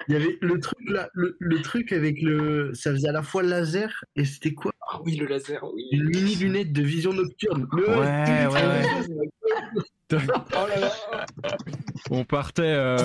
Il 0.08 0.14
y 0.14 0.16
avait 0.16 0.38
le 0.42 0.60
truc 0.60 0.90
là, 0.90 1.10
le, 1.14 1.36
le 1.40 1.62
truc 1.62 1.92
avec 1.92 2.22
le. 2.22 2.74
Ça 2.74 2.92
faisait 2.92 3.10
à 3.10 3.12
la 3.12 3.24
fois 3.24 3.44
laser 3.44 4.06
et 4.16 4.26
c'était 4.26 4.54
quoi? 4.54 4.72
Ah 4.90 5.00
oui, 5.04 5.16
le 5.18 5.26
laser, 5.26 5.64
oui. 5.74 5.84
Une 5.92 6.06
mini 6.10 6.36
lunette 6.36 6.72
de 6.72 6.82
vision 6.82 7.12
nocturne. 7.14 7.68
Mais 7.74 7.82
Ouais, 7.82 8.48
ouais, 8.48 9.30
Oh 10.12 10.68
là 10.70 10.80
là. 10.80 10.92
On 12.10 12.24
partait, 12.24 12.62
euh, 12.64 12.98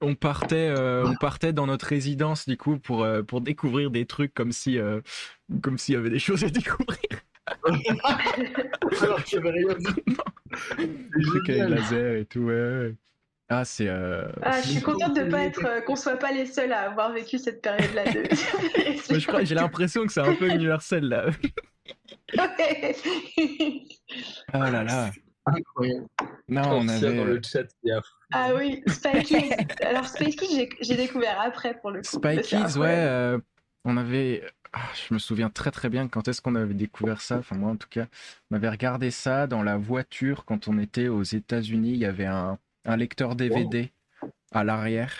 on 0.00 0.14
partait, 0.14 0.72
euh, 0.76 1.04
on 1.06 1.14
partait 1.14 1.52
dans 1.52 1.66
notre 1.66 1.86
résidence 1.86 2.48
du 2.48 2.56
coup 2.56 2.78
pour 2.78 3.04
euh, 3.04 3.22
pour 3.22 3.40
découvrir 3.40 3.90
des 3.90 4.06
trucs 4.06 4.34
comme 4.34 4.52
si 4.52 4.78
euh, 4.78 5.00
comme 5.62 5.78
s'il 5.78 5.94
y 5.94 5.96
avait 5.98 6.10
des 6.10 6.18
choses 6.18 6.42
à 6.44 6.50
découvrir. 6.50 6.98
Alors 9.02 9.22
qu'il 9.24 9.36
y 9.36 9.40
avait 9.40 9.50
rien 9.50 9.74
dit. 9.78 9.86
Des 10.78 11.22
trucs 11.22 11.48
avec 11.50 11.62
génial. 11.62 11.74
laser 11.74 12.16
et 12.16 12.24
tout. 12.26 12.40
Ouais. 12.40 12.94
Ah 13.50 13.64
c'est. 13.64 13.88
euh, 13.88 14.28
Ah, 14.42 14.60
je 14.60 14.68
suis 14.68 14.82
contente 14.82 15.16
de 15.16 15.24
pas 15.24 15.42
être 15.44 15.64
euh, 15.64 15.80
qu'on 15.80 15.96
soit 15.96 16.18
pas 16.18 16.32
les 16.32 16.44
seuls 16.46 16.72
à 16.72 16.90
avoir 16.90 17.12
vécu 17.12 17.38
cette 17.38 17.62
période-là 17.62 18.04
de. 18.04 18.20
moi, 19.10 19.18
je 19.18 19.26
crois, 19.26 19.44
j'ai 19.44 19.54
l'impression 19.54 20.04
que 20.06 20.12
c'est 20.12 20.20
un 20.20 20.34
peu 20.34 20.48
universel 20.50 21.04
là. 21.08 21.26
Oh 24.54 24.58
là 24.58 24.82
là. 24.84 25.10
Incroyable. 25.46 26.06
Non, 26.48 26.62
On 26.66 26.80
on 26.80 26.84
dans 26.84 26.92
avait 27.04 27.24
le 27.24 27.40
chat. 27.42 27.62
il 27.82 27.88
y 27.88 27.92
a- 27.92 28.02
ah 28.32 28.50
oui, 28.54 28.82
Kids. 29.24 29.50
Alors 29.82 30.12
Kids, 30.12 30.36
j'ai- 30.82 30.96
découvert 30.96 31.40
après 31.40 31.78
pour 31.80 31.90
le 31.90 32.02
coup. 32.02 32.20
Kids, 32.20 32.78
ouais. 32.78 32.86
euh, 32.98 33.38
on 33.86 33.96
avait. 33.96 34.42
ah, 34.74 34.80
je 35.08 35.14
me 35.14 35.18
souviens 35.18 35.48
très 35.48 35.70
très 35.70 35.88
bien 35.88 36.06
quand 36.08 36.28
est-ce 36.28 36.42
qu'on 36.42 36.54
avait 36.54 36.74
découvert 36.74 37.22
ça. 37.22 37.38
Enfin 37.38 37.56
moi 37.56 37.70
en 37.70 37.76
tout 37.76 37.88
cas, 37.88 38.06
on 38.50 38.56
avait 38.56 38.68
regardé 38.68 39.10
ça 39.10 39.46
dans 39.46 39.62
la 39.62 39.78
voiture 39.78 40.44
quand 40.44 40.68
on 40.68 40.78
était 40.78 41.08
aux 41.08 41.22
États-Unis. 41.22 41.92
Il 41.92 41.98
y 41.98 42.04
avait 42.04 42.26
un, 42.26 42.58
un 42.84 42.96
lecteur 42.96 43.34
DVD 43.36 43.92
à 44.52 44.64
l'arrière. 44.64 45.12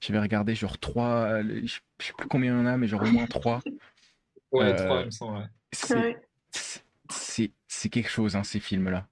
J'avais 0.00 0.20
regardé 0.20 0.54
genre 0.54 0.78
trois, 0.78 1.24
euh, 1.42 1.60
je 1.64 1.74
sais 2.04 2.12
plus 2.16 2.28
combien 2.28 2.52
il 2.54 2.58
y 2.58 2.60
en 2.60 2.66
a, 2.66 2.76
mais 2.76 2.86
genre 2.88 3.02
au 3.02 3.06
moins 3.10 3.26
trois. 3.26 3.60
Ouais, 4.50 4.64
Euh, 4.72 4.76
trois, 4.86 5.00
il 5.00 5.06
me 5.06 5.10
semble. 5.10 5.50
C'est 5.72 5.94
Ouais. 5.94 6.16
c'est- 7.10 7.88
quelque 7.90 8.08
chose 8.08 8.34
hein, 8.34 8.42
ces 8.44 8.60
films-là. 8.60 9.06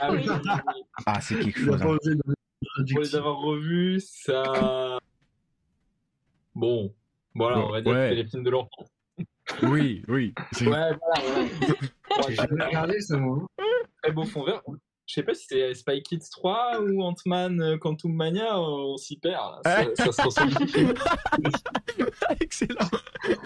Ah 0.00 0.10
oui. 0.10 0.24
Ah 1.06 1.20
c'est 1.20 1.38
quelque 1.38 1.60
chose. 1.60 1.82
hein. 1.82 1.96
Pour 2.90 3.00
les 3.02 3.14
avoir 3.14 3.36
revus, 3.38 4.00
ça. 4.00 4.98
Bon, 6.54 6.94
voilà, 7.34 7.58
on 7.58 7.70
va 7.72 7.80
dire 7.82 7.92
Ouais. 7.92 7.98
que 7.98 8.08
c'est 8.08 8.14
les 8.22 8.26
films 8.26 8.42
de 8.44 8.50
l'enfance. 8.50 8.88
Oui, 9.62 10.02
oui. 10.08 10.34
c'est- 10.52 10.66
Ouais, 10.66 10.70
voilà, 10.72 10.98
voilà. 11.22 11.48
J'ai 12.28 12.34
jamais 12.36 12.64
regardé 12.64 13.00
ça, 13.00 13.16
moi. 13.18 13.46
Très 14.02 14.12
beau 14.12 14.24
fond 14.24 14.44
vert. 14.44 14.62
Je 15.06 15.14
sais 15.14 15.22
pas 15.24 15.34
si 15.34 15.46
c'est 15.48 15.74
Spy 15.74 16.02
Kids 16.02 16.30
3 16.30 16.80
ou 16.80 17.02
Ant-Man 17.02 17.60
euh, 17.60 17.76
Quantum 17.76 18.12
Mania, 18.14 18.58
on 18.58 18.96
s'y 18.96 19.16
perd. 19.18 19.60
là. 19.64 19.92
Ça, 19.96 20.04
ça 20.06 20.12
se 20.12 20.22
ressemble. 20.22 20.52
Excellent. 22.40 22.88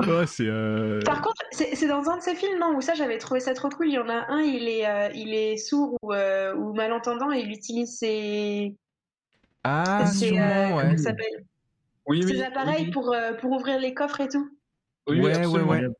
Ouais, 0.00 0.26
c'est. 0.26 0.46
euh, 0.46 1.00
Par 1.04 1.20
contre, 1.20 1.42
c'est 1.50 1.74
c'est 1.74 1.88
dans 1.88 2.08
un 2.08 2.16
de 2.18 2.22
ces 2.22 2.34
films, 2.34 2.58
non, 2.58 2.74
où 2.76 2.80
ça 2.80 2.94
j'avais 2.94 3.18
trouvé 3.18 3.40
ça 3.40 3.52
trop 3.52 3.68
cool. 3.68 3.88
Il 3.88 3.94
y 3.94 3.98
en 3.98 4.08
a 4.08 4.26
un, 4.28 4.40
il 4.42 4.66
est, 4.68 4.86
euh, 4.86 5.10
il 5.14 5.34
est 5.34 5.56
sourd 5.56 5.96
ou, 6.02 6.12
euh, 6.12 6.54
ou 6.54 6.72
malentendant 6.72 7.30
et 7.32 7.40
il 7.40 7.50
utilise 7.50 7.98
ses, 7.98 8.76
Ah, 9.64 10.06
ses, 10.06 10.30
euh, 10.30 10.34
ouais. 10.36 10.82
comment 10.82 10.96
ça 10.96 11.02
s'appelle? 11.02 11.44
Oui, 12.06 12.22
ses 12.22 12.34
oui. 12.36 12.42
appareils 12.42 12.84
oui, 12.86 12.90
pour, 12.92 13.12
euh, 13.12 13.34
pour 13.34 13.50
ouvrir 13.52 13.78
les 13.78 13.92
coffres 13.92 14.20
et 14.20 14.28
tout. 14.28 14.48
oui, 15.08 15.16
oui, 15.16 15.20
Ouais, 15.20 15.26
ouais, 15.32 15.36
absolument. 15.44 15.94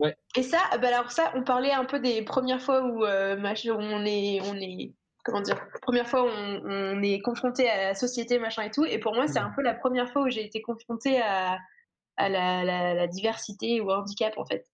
Ouais. 0.00 0.16
Et 0.36 0.42
ça, 0.42 0.58
bah 0.80 0.88
alors 0.88 1.10
ça, 1.10 1.32
on 1.34 1.42
parlait 1.42 1.72
un 1.72 1.84
peu 1.84 1.98
des 2.00 2.22
premières 2.22 2.60
fois 2.62 2.82
où 2.84 3.04
euh, 3.04 3.36
machin, 3.36 3.74
on 3.78 4.04
est, 4.04 4.40
on 4.42 4.54
est, 4.56 4.94
comment 5.24 5.40
dire, 5.40 5.60
première 5.82 6.08
fois 6.08 6.22
où 6.24 6.28
on, 6.28 6.62
on 6.64 7.02
est 7.02 7.20
confronté 7.20 7.68
à 7.68 7.88
la 7.88 7.94
société, 7.94 8.38
machin 8.38 8.62
et 8.62 8.70
tout. 8.70 8.84
Et 8.84 8.98
pour 8.98 9.14
moi, 9.14 9.26
c'est 9.26 9.40
un 9.40 9.50
peu 9.56 9.62
la 9.62 9.74
première 9.74 10.10
fois 10.12 10.22
où 10.22 10.30
j'ai 10.30 10.44
été 10.44 10.62
confrontée 10.62 11.20
à, 11.20 11.58
à 12.16 12.28
la, 12.28 12.64
la, 12.64 12.94
la 12.94 13.06
diversité 13.08 13.80
ou 13.80 13.86
au 13.90 13.92
handicap 13.94 14.38
en 14.38 14.44
fait. 14.44 14.66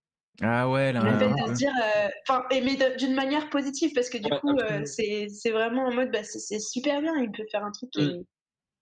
Ah 0.43 0.69
ouais, 0.69 0.93
là. 0.93 1.01
Le 1.03 1.19
fait 1.19 1.28
de 1.31 1.48
se 1.48 1.53
dire, 1.55 1.73
euh, 1.82 2.09
enfin, 2.28 2.44
mais 2.51 2.77
d'une 2.98 3.15
manière 3.15 3.48
positive 3.48 3.93
parce 3.94 4.11
que 4.11 4.19
du 4.19 4.31
Ouais, 4.31 4.39
coup, 4.40 4.59
euh, 4.59 4.85
c'est 4.85 5.28
c'est 5.31 5.51
vraiment 5.51 5.86
en 5.86 5.93
mode, 5.94 6.11
bah, 6.12 6.24
c'est 6.24 6.39
c'est 6.39 6.59
super 6.59 7.01
bien, 7.01 7.16
il 7.16 7.31
peut 7.32 7.47
faire 7.51 7.65
un 7.65 7.70
truc 7.73 7.90
qui, 7.90 8.03
Mm. 8.03 8.20
est, 8.20 8.24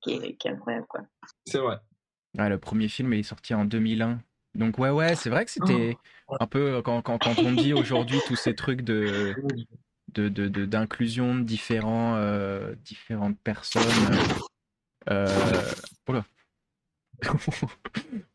qui, 0.03 0.12
est, 0.15 0.37
qui 0.37 0.49
est 0.49 0.51
incroyable 0.51 0.87
quoi. 0.89 1.03
C'est 1.47 1.59
vrai. 1.59 1.77
Ouais, 2.37 2.49
le 2.49 2.59
premier 2.59 2.89
film 2.89 3.12
il 3.12 3.21
est 3.21 3.23
sorti 3.23 3.55
en 3.55 3.65
2001. 3.65 4.21
Donc 4.55 4.79
ouais, 4.79 4.91
ouais, 4.91 5.15
c'est 5.15 5.31
vrai 5.31 5.45
que 5.45 5.51
c'était 5.53 5.97
un 6.40 6.46
peu 6.46 6.80
quand, 6.82 7.02
quand, 7.02 7.18
quand 7.18 7.38
on 7.38 7.52
dit 7.52 7.72
aujourd'hui 7.74 8.18
tous 8.26 8.36
ces 8.36 8.55
trucs 8.55 8.82
de 8.82 9.34
de 10.14 10.28
de- 10.28 10.48
de- 10.48 10.64
d'inclusion 10.64 11.34
de, 11.34 11.42
différents 11.42 12.16
euh, 12.16 12.74
différentes 12.84 13.38
personnes. 13.40 13.82
Euh... 15.10 15.26
Oh 16.06 16.12
là. 16.12 16.24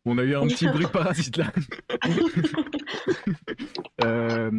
on 0.05 0.17
a 0.17 0.23
eu 0.23 0.35
un 0.35 0.47
petit 0.47 0.67
bruit 0.67 0.87
parasite 0.91 1.37
là. 1.37 1.51
Euh, 4.03 4.51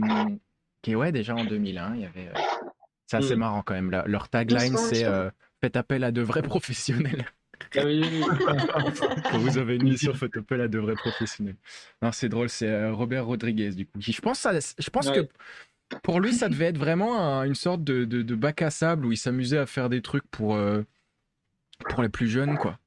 est 0.86 0.94
ouais 0.94 1.12
déjà 1.12 1.34
en 1.34 1.44
2001. 1.44 1.94
Il 1.94 2.00
y 2.02 2.04
avait, 2.04 2.28
euh, 2.28 2.40
c'est 3.06 3.16
assez 3.16 3.36
Mm. 3.36 3.40
marrant 3.40 3.62
quand 3.62 3.74
même. 3.74 3.90
là. 3.90 4.04
Leur 4.06 4.28
tagline 4.28 4.76
c'est 4.76 5.04
euh, 5.04 5.30
faites 5.60 5.76
appel 5.76 6.04
à 6.04 6.12
de 6.12 6.22
vrais 6.22 6.42
professionnels. 6.42 7.26
Ah 7.76 7.82
oui, 7.84 8.02
oui, 8.04 8.22
oui. 8.22 8.24
Quand 9.30 9.38
vous 9.38 9.58
avez 9.58 9.76
une 9.76 9.84
mission, 9.84 10.12
appel 10.12 10.60
à 10.60 10.68
de 10.68 10.78
vrais 10.78 10.94
professionnels. 10.94 11.56
Non, 12.02 12.10
c'est 12.12 12.28
drôle. 12.28 12.48
C'est 12.48 12.68
euh, 12.68 12.92
Robert 12.92 13.26
Rodriguez 13.26 13.70
du 13.70 13.86
coup. 13.86 13.98
Je 14.00 14.20
pense 14.20 14.38
ça, 14.40 14.52
je 14.78 14.90
pense 14.90 15.08
Ouais. 15.08 15.26
que 15.92 15.98
pour 16.02 16.20
lui 16.20 16.32
ça 16.32 16.48
devait 16.48 16.66
être 16.66 16.78
vraiment 16.78 17.18
un- 17.20 17.44
une 17.44 17.54
sorte 17.54 17.82
de, 17.84 18.04
de, 18.04 18.22
de 18.22 18.34
bac 18.34 18.62
à 18.62 18.70
sable 18.70 19.06
où 19.06 19.12
il 19.12 19.16
s'amusait 19.16 19.58
à 19.58 19.66
faire 19.66 19.88
des 19.88 20.02
trucs 20.02 20.26
pour 20.30 20.54
euh, 20.56 20.82
pour 21.90 22.02
les 22.02 22.08
plus 22.08 22.28
jeunes 22.28 22.56
quoi. 22.58 22.78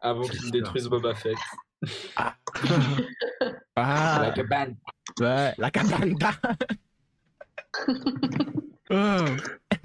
Avant 0.00 0.22
sûr. 0.24 0.50
détruisent 0.50 0.88
Boba 0.88 1.14
Fett. 1.14 1.36
Ah, 3.78 4.20
La 4.22 4.30
cabane. 4.32 4.76
Ouais, 5.20 5.52
la 5.58 5.70
cabanda. 5.70 6.30
Oh. 8.88 9.24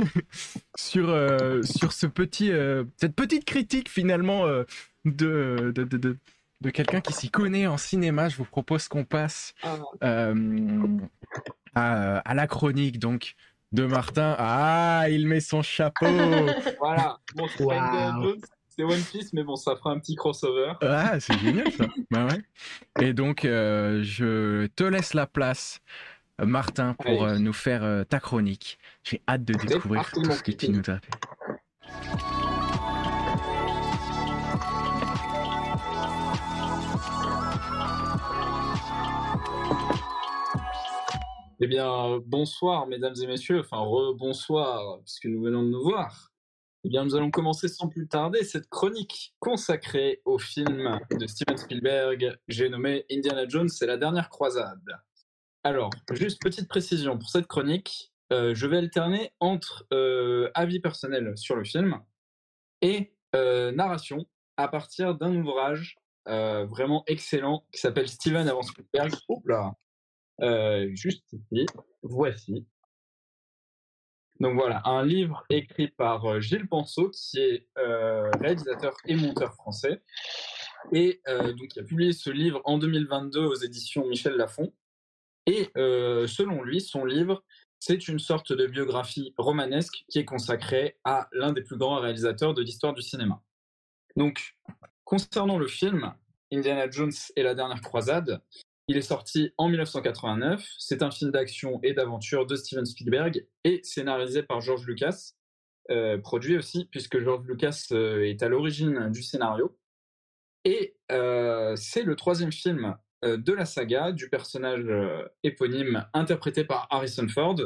sur 0.78 1.10
euh, 1.10 1.62
sur 1.64 1.92
ce 1.94 2.08
petit 2.08 2.52
euh, 2.52 2.84
cette 2.98 3.16
petite 3.16 3.46
critique 3.46 3.90
finalement 3.90 4.46
euh, 4.46 4.64
de 5.06 5.72
de, 5.76 5.84
de, 5.84 5.98
de, 5.98 6.18
de 6.62 6.70
quelqu'un 6.70 7.02
qui 7.02 7.14
s'y 7.14 7.30
connaît 7.30 7.68
en 7.68 7.78
cinéma, 7.78 8.30
je 8.30 8.38
vous 8.38 8.46
propose 8.46 8.88
qu'on 8.88 9.04
passe 9.06 9.54
Ah. 9.64 9.78
euh, 10.04 10.88
à, 11.76 12.18
à 12.20 12.34
la 12.34 12.48
chronique 12.48 13.00
donc 13.00 13.36
de 13.72 13.86
Martin. 13.86 14.36
Ah, 14.38 15.06
il 15.10 15.28
met 15.28 15.40
son 15.40 15.62
chapeau. 15.62 16.06
Voilà. 16.80 17.20
Bon, 17.36 17.48
c'est 18.68 18.84
One 18.84 19.02
Piece, 19.12 19.32
mais 19.34 19.44
bon, 19.44 19.56
ça 19.56 19.76
fera 19.76 19.92
un 19.92 20.00
petit 20.00 20.16
crossover. 20.16 20.74
Ah, 20.82 21.20
c'est 21.20 21.38
génial 21.40 21.72
ça. 21.72 21.86
Bah 22.12 22.26
ouais. 22.28 22.42
Et 23.06 23.14
donc, 23.14 23.46
euh, 23.46 24.02
je 24.04 24.66
te 24.68 24.84
laisse 24.84 25.14
la 25.14 25.28
place, 25.28 25.80
Martin, 26.40 26.96
pour 26.96 27.26
Allez. 27.26 27.36
euh, 27.36 27.40
nous 27.40 27.54
faire 27.54 27.84
euh, 27.84 28.04
ta 28.04 28.20
chronique. 28.20 28.78
J'ai 29.04 29.22
hâte 29.28 29.44
de 29.44 29.54
découvrir 29.54 30.10
tout 30.12 30.24
ce 30.32 30.44
que 30.44 30.52
tu 30.52 30.70
nous 30.70 30.82
as 30.88 31.00
fait. 31.00 32.22
Eh 41.64 41.68
bien, 41.68 42.20
bonsoir, 42.26 42.88
mesdames 42.88 43.14
et 43.22 43.28
messieurs, 43.28 43.60
enfin, 43.60 43.78
re-bonsoir, 43.78 45.00
puisque 45.04 45.26
nous 45.26 45.42
venons 45.42 45.62
de 45.64 45.70
nous 45.70 45.84
voir. 45.84 46.32
Eh 46.84 46.90
bien, 46.90 47.04
nous 47.06 47.16
allons 47.16 47.30
commencer 47.30 47.68
sans 47.68 47.88
plus 47.88 48.08
tarder 48.08 48.44
cette 48.44 48.68
chronique 48.68 49.36
consacrée 49.40 50.22
au 50.26 50.40
film 50.40 51.00
de 51.12 51.28
Steven 51.28 51.58
Spielberg, 51.58 52.36
j'ai 52.48 52.70
nommé 52.70 53.06
Indiana 53.12 53.48
Jones 53.48 53.70
et 53.80 53.86
la 53.86 53.98
dernière 53.98 54.30
croisade. 54.30 54.82
Alors, 55.64 55.92
juste 56.14 56.42
petite 56.42 56.68
précision 56.68 57.20
pour 57.20 57.30
cette 57.30 57.46
chronique, 57.46 58.12
euh, 58.34 58.56
je 58.56 58.66
vais 58.66 58.78
alterner 58.78 59.32
entre 59.40 59.86
euh, 59.94 60.50
avis 60.56 60.80
personnel 60.80 61.38
sur 61.38 61.56
le 61.56 61.64
film 61.64 62.00
et 62.82 63.14
euh, 63.36 63.72
narration 63.72 64.26
à 64.58 64.68
partir 64.68 65.16
d'un 65.16 65.36
ouvrage 65.36 65.98
vraiment 66.26 67.04
excellent 67.08 67.66
qui 67.72 67.80
s'appelle 67.80 68.08
Steven 68.08 68.48
avant 68.48 68.62
Spielberg. 68.62 69.12
Là 69.46 69.74
juste 70.94 71.26
ici, 71.34 71.66
voici. 72.04 72.68
Donc 74.40 74.56
voilà, 74.56 74.82
un 74.86 75.04
livre 75.04 75.44
écrit 75.50 75.88
par 75.88 76.40
Gilles 76.40 76.68
Penseau, 76.68 77.10
qui 77.10 77.40
est 77.40 77.68
réalisateur 77.76 78.96
et 79.06 79.16
monteur 79.16 79.56
français, 79.56 80.04
et 80.94 81.22
donc 81.28 81.76
il 81.76 81.80
a 81.80 81.84
publié 81.84 82.14
ce 82.14 82.30
livre 82.30 82.62
en 82.66 82.78
2022 82.78 83.40
aux 83.40 83.56
éditions 83.56 84.08
Michel 84.08 84.34
Lafon. 84.34 84.72
Et 85.52 85.70
euh, 85.76 86.28
selon 86.28 86.64
lui, 86.64 86.80
son 86.80 87.04
livre, 87.04 87.44
c'est 87.78 88.08
une 88.08 88.20
sorte 88.20 88.54
de 88.54 88.68
biographie 88.68 89.34
romanesque 89.38 90.06
qui 90.08 90.20
est 90.20 90.24
consacrée 90.24 90.98
à 91.04 91.28
l'un 91.34 91.52
des 91.52 91.62
plus 91.62 91.76
grands 91.76 92.00
réalisateurs 92.00 92.54
de 92.54 92.62
l'histoire 92.62 92.94
du 92.94 93.02
cinéma. 93.02 93.44
Donc, 94.16 94.56
concernant 95.04 95.58
le 95.58 95.68
film, 95.68 96.14
Indiana 96.54 96.90
Jones 96.90 97.12
et 97.36 97.44
la 97.44 97.54
dernière 97.54 97.82
croisade, 97.82 98.42
il 98.88 98.96
est 98.96 99.02
sorti 99.02 99.52
en 99.58 99.68
1989. 99.68 100.66
C'est 100.78 101.04
un 101.04 101.12
film 101.12 101.32
d'action 101.32 101.82
et 101.84 101.92
d'aventure 101.92 102.46
de 102.46 102.56
Steven 102.56 102.86
Spielberg 102.86 103.46
et 103.66 103.82
scénarisé 103.84 104.44
par 104.44 104.62
George 104.62 104.86
Lucas. 104.86 105.34
Euh, 105.90 106.18
produit 106.18 106.56
aussi, 106.56 106.86
puisque 106.86 107.20
George 107.20 107.46
Lucas 107.46 107.88
euh, 107.92 108.24
est 108.24 108.42
à 108.42 108.48
l'origine 108.48 109.10
du 109.12 109.22
scénario. 109.22 109.78
Et 110.64 110.96
c'est 111.76 112.04
le 112.04 112.16
troisième 112.16 112.54
film 112.54 112.96
de 113.24 113.54
la 113.54 113.66
saga 113.66 114.12
du 114.12 114.30
personnage 114.30 114.86
euh, 114.88 115.28
éponyme 115.44 116.08
interprété 116.14 116.64
par 116.64 116.88
Harrison 116.90 117.28
Ford, 117.28 117.60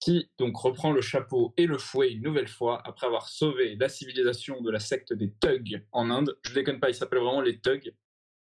qui 0.00 0.30
donc 0.38 0.56
reprend 0.56 0.92
le 0.92 1.00
chapeau 1.00 1.54
et 1.56 1.66
le 1.66 1.78
fouet 1.78 2.12
une 2.12 2.22
nouvelle 2.22 2.48
fois 2.48 2.82
après 2.84 3.06
avoir 3.06 3.28
sauvé 3.28 3.76
la 3.76 3.88
civilisation 3.88 4.60
de 4.60 4.70
la 4.70 4.80
secte 4.80 5.12
des 5.12 5.32
thugs 5.40 5.84
en 5.92 6.10
Inde. 6.10 6.36
Je 6.42 6.54
déconne 6.54 6.80
pas, 6.80 6.88
ils 6.90 6.94
s'appellent 6.94 7.20
vraiment 7.20 7.40
les 7.40 7.60
thugs. 7.60 7.94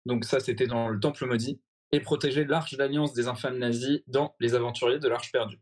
Donc 0.07 0.24
ça, 0.24 0.41
c'était 0.41 0.66
dans 0.66 0.89
le 0.89 0.99
Temple 0.99 1.27
maudit 1.27 1.61
et 1.93 2.01
protéger 2.01 2.45
l'Arche 2.45 2.74
d'Alliance 2.74 3.12
des 3.12 3.29
infâmes 3.29 3.59
nazis 3.59 4.01
dans 4.07 4.35
Les 4.41 4.55
Aventuriers 4.55 4.99
de 4.99 5.09
l'Arche 5.09 5.31
perdue. 5.31 5.61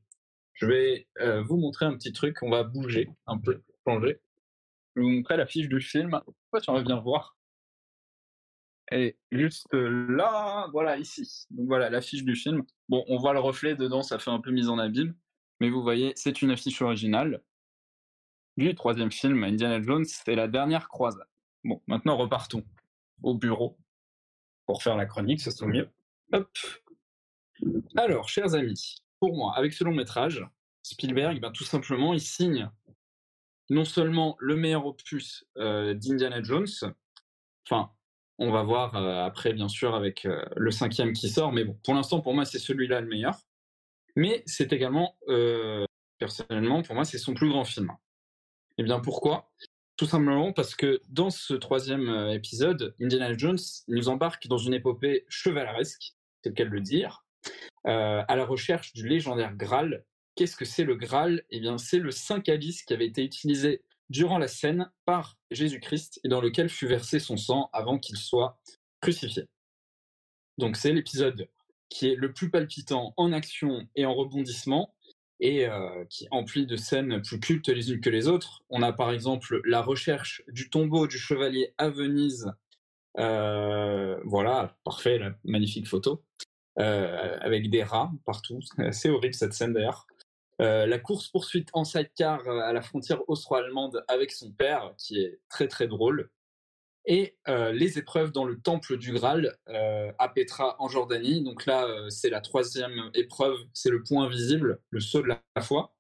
Je 0.55 0.67
vais 0.67 1.09
euh, 1.21 1.43
vous 1.43 1.57
montrer 1.57 1.87
un 1.87 1.95
petit 1.95 2.13
truc, 2.13 2.37
on 2.43 2.51
va 2.51 2.63
bouger 2.63 3.09
un 3.27 3.39
peu, 3.39 3.63
changer. 3.87 4.21
Je 4.95 5.03
vous 5.03 5.09
montrer 5.09 5.37
la 5.37 5.47
fiche 5.47 5.69
du 5.69 5.81
film. 5.81 6.21
Pourquoi 6.25 6.61
tu 6.61 6.71
en 6.71 6.81
bien 6.83 7.01
voir 7.01 7.37
Et 8.93 9.17
juste 9.31 9.73
là, 9.73 10.69
voilà, 10.73 10.99
ici. 10.99 11.47
Donc 11.51 11.67
voilà, 11.69 11.91
la 11.91 12.01
fiche 12.01 12.25
du 12.25 12.35
film. 12.35 12.65
Bon, 12.89 13.05
on 13.09 13.19
voit 13.19 13.33
le 13.33 13.41
reflet 13.41 13.77
dedans, 13.77 14.03
ça 14.03 14.19
fait 14.19 14.31
un 14.31 14.41
peu 14.41 14.51
mise 14.51 14.69
en 14.69 14.79
abîme. 14.79 15.15
Mais 15.61 15.71
vous 15.71 15.83
voyez, 15.83 16.13
c'est 16.17 16.43
une 16.43 16.51
affiche 16.51 16.83
originale 16.83 17.43
du 18.57 18.75
troisième 18.75 19.11
film, 19.11 19.43
Indiana 19.45 19.81
Jones, 19.81 20.05
c'est 20.05 20.35
la 20.35 20.49
dernière 20.49 20.89
croisade. 20.89 21.27
Bon, 21.65 21.83
maintenant 21.87 22.17
repartons 22.17 22.65
au 23.23 23.35
bureau 23.35 23.79
pour 24.67 24.83
faire 24.83 24.97
la 24.97 25.07
chronique, 25.07 25.41
ce 25.41 25.51
sera 25.51 25.67
mieux. 25.67 25.89
Hop. 26.33 26.49
Alors, 27.97 28.29
chers 28.29 28.55
amis, 28.55 29.03
pour 29.19 29.35
moi, 29.37 29.55
avec 29.57 29.73
ce 29.73 29.85
long 29.85 29.95
métrage, 29.95 30.47
Spielberg, 30.83 31.41
ben, 31.41 31.51
tout 31.51 31.65
simplement, 31.65 32.15
il 32.15 32.21
signe 32.21 32.71
non 33.69 33.85
seulement 33.85 34.37
le 34.41 34.57
meilleur 34.57 34.87
opus 34.87 35.45
euh, 35.57 35.95
d'Indiana 35.95 36.43
Jones, 36.43 36.67
enfin, 37.67 37.91
on 38.41 38.51
va 38.51 38.63
voir 38.63 38.97
euh, 38.97 39.23
après, 39.23 39.53
bien 39.53 39.69
sûr, 39.69 39.95
avec 39.95 40.25
euh, 40.25 40.43
le 40.57 40.71
cinquième 40.71 41.13
qui 41.13 41.29
sort, 41.29 41.53
mais 41.53 41.65
bon, 41.65 41.79
pour 41.85 41.95
l'instant, 41.95 42.21
pour 42.21 42.35
moi, 42.35 42.47
c'est 42.47 42.59
celui-là 42.59 43.03
le 43.03 43.07
meilleur. 43.07 43.39
Mais 44.17 44.43
c'est 44.47 44.73
également, 44.73 45.15
euh, 45.29 45.85
personnellement, 46.19 46.83
pour 46.83 46.95
moi, 46.95 47.05
c'est 47.05 47.19
son 47.19 47.35
plus 47.35 47.51
grand 47.51 47.65
film. 47.65 47.93
Et 48.79 48.83
bien 48.83 48.99
pourquoi? 48.99 49.53
Tout 49.97 50.07
simplement 50.07 50.55
parce 50.55 50.75
que 50.75 51.03
dans 51.09 51.29
ce 51.29 51.53
troisième 51.53 52.09
épisode, 52.33 52.95
Indiana 52.99 53.37
Jones 53.37 53.59
nous 53.89 54.09
embarque 54.09 54.49
dans 54.49 54.57
une 54.57 54.73
épopée 54.73 55.27
chevaleresque, 55.29 56.15
c'est 56.43 56.49
le 56.49 56.55
cas 56.55 56.65
de 56.65 56.71
le 56.71 56.81
dire, 56.81 57.27
à 57.85 58.35
la 58.35 58.47
recherche 58.47 58.95
du 58.95 59.07
légendaire 59.07 59.55
Graal. 59.55 60.07
Qu'est-ce 60.35 60.57
que 60.57 60.65
c'est 60.65 60.85
le 60.85 60.95
Graal? 60.95 61.43
Eh 61.51 61.61
bien, 61.61 61.77
c'est 61.77 61.99
le 61.99 62.11
saint 62.11 62.41
calice 62.41 62.83
qui 62.83 62.95
avait 62.95 63.07
été 63.07 63.23
utilisé 63.23 63.83
durant 64.11 64.39
la 64.39 64.49
scène 64.49 64.91
par 65.07 65.39
Jésus-Christ 65.51 66.21
et 66.25 66.29
dans 66.29 66.41
lequel 66.41 66.69
fut 66.69 66.87
versé 66.87 67.19
son 67.19 67.37
sang 67.37 67.71
avant 67.73 67.99
qu'il 67.99 68.17
soit 68.17 68.61
crucifié. 69.01 69.47
Donc 70.59 70.77
c'est 70.77 70.93
l'épisode 70.93 71.49
qui 71.89 72.09
est 72.09 72.17
le 72.17 72.33
plus 72.33 72.51
palpitant 72.51 73.15
en 73.17 73.33
action 73.33 73.89
et 73.97 74.05
en 74.05 74.15
rebondissement 74.15 74.95
et 75.41 75.67
euh, 75.67 76.05
qui 76.11 76.29
emplit 76.31 76.67
de 76.67 76.77
scènes 76.77 77.23
plus 77.23 77.41
cultes 77.41 77.69
les 77.69 77.91
unes 77.91 78.01
que 78.01 78.11
les 78.11 78.29
autres. 78.29 78.63
On 78.69 78.83
a 78.83 78.93
par 78.93 79.11
exemple 79.11 79.63
la 79.65 79.81
recherche 79.81 80.43
du 80.49 80.69
tombeau 80.69 81.07
du 81.07 81.19
chevalier 81.19 81.73
à 81.79 81.89
Venise. 81.89 82.53
Euh, 83.19 84.21
voilà, 84.25 84.77
parfait, 84.85 85.19
la 85.19 85.33
magnifique 85.45 85.89
photo. 85.89 86.23
Euh, 86.79 87.37
avec 87.41 87.69
des 87.69 87.83
rats 87.83 88.13
partout. 88.25 88.61
C'est 88.93 89.11
horrible 89.11 89.35
cette 89.35 89.53
scène 89.53 89.73
d'ailleurs. 89.73 90.07
Euh, 90.61 90.87
la 90.87 90.99
course-poursuite 90.99 91.71
en 91.73 91.85
sidecar 91.85 92.47
euh, 92.47 92.61
à 92.61 92.73
la 92.75 92.83
frontière 92.83 93.27
austro-allemande 93.29 94.05
avec 94.09 94.31
son 94.31 94.53
père, 94.53 94.93
qui 94.99 95.19
est 95.19 95.41
très 95.49 95.69
très 95.69 95.89
drôle. 95.89 96.31
Et 97.07 97.39
euh, 97.49 97.73
les 97.73 97.99
épreuves 97.99 98.31
dans 98.31 98.45
le 98.45 98.61
temple 98.61 98.99
du 98.99 99.13
Graal 99.13 99.57
à 100.19 100.29
Petra 100.29 100.77
en 100.79 100.89
Jordanie. 100.89 101.43
Donc 101.43 101.65
là, 101.65 101.89
c'est 102.11 102.29
la 102.29 102.43
troisième 102.43 103.11
épreuve, 103.15 103.59
c'est 103.73 103.89
le 103.89 104.03
point 104.03 104.29
visible, 104.29 104.81
le 104.91 105.01
saut 105.01 105.23
de 105.23 105.29
la 105.29 105.63
foi. 105.63 105.95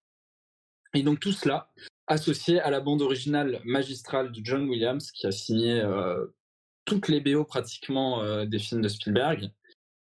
Et 0.92 1.02
donc 1.02 1.20
tout 1.20 1.32
cela 1.32 1.72
associé 2.06 2.60
à 2.60 2.70
la 2.70 2.80
bande 2.80 3.00
originale 3.00 3.60
magistrale 3.64 4.30
de 4.30 4.40
John 4.44 4.68
Williams, 4.68 5.10
qui 5.12 5.26
a 5.26 5.32
signé 5.32 5.82
toutes 6.84 7.08
les 7.08 7.20
BO 7.20 7.44
pratiquement 7.44 8.44
des 8.44 8.58
films 8.58 8.82
de 8.82 8.88
Spielberg. 8.88 9.50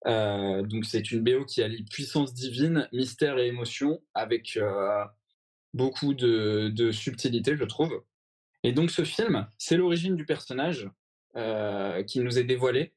Euh, 0.06 0.62
donc 0.62 0.84
c'est 0.84 1.12
une 1.12 1.22
BO 1.22 1.44
qui 1.44 1.62
allie 1.62 1.84
puissance 1.84 2.34
divine, 2.34 2.88
mystère 2.92 3.38
et 3.38 3.46
émotion 3.46 4.02
avec 4.14 4.56
euh, 4.56 5.04
beaucoup 5.74 6.14
de, 6.14 6.90
subtilité, 6.92 7.56
je 7.56 7.64
trouve. 7.64 8.02
Et 8.64 8.72
donc 8.72 8.90
ce 8.90 9.04
film, 9.04 9.46
c'est 9.58 9.76
l'origine 9.76 10.16
du 10.16 10.24
personnage 10.24 10.90
euh, 11.36 12.02
qui 12.02 12.20
nous 12.20 12.38
est 12.38 12.44
dévoilé 12.44 12.92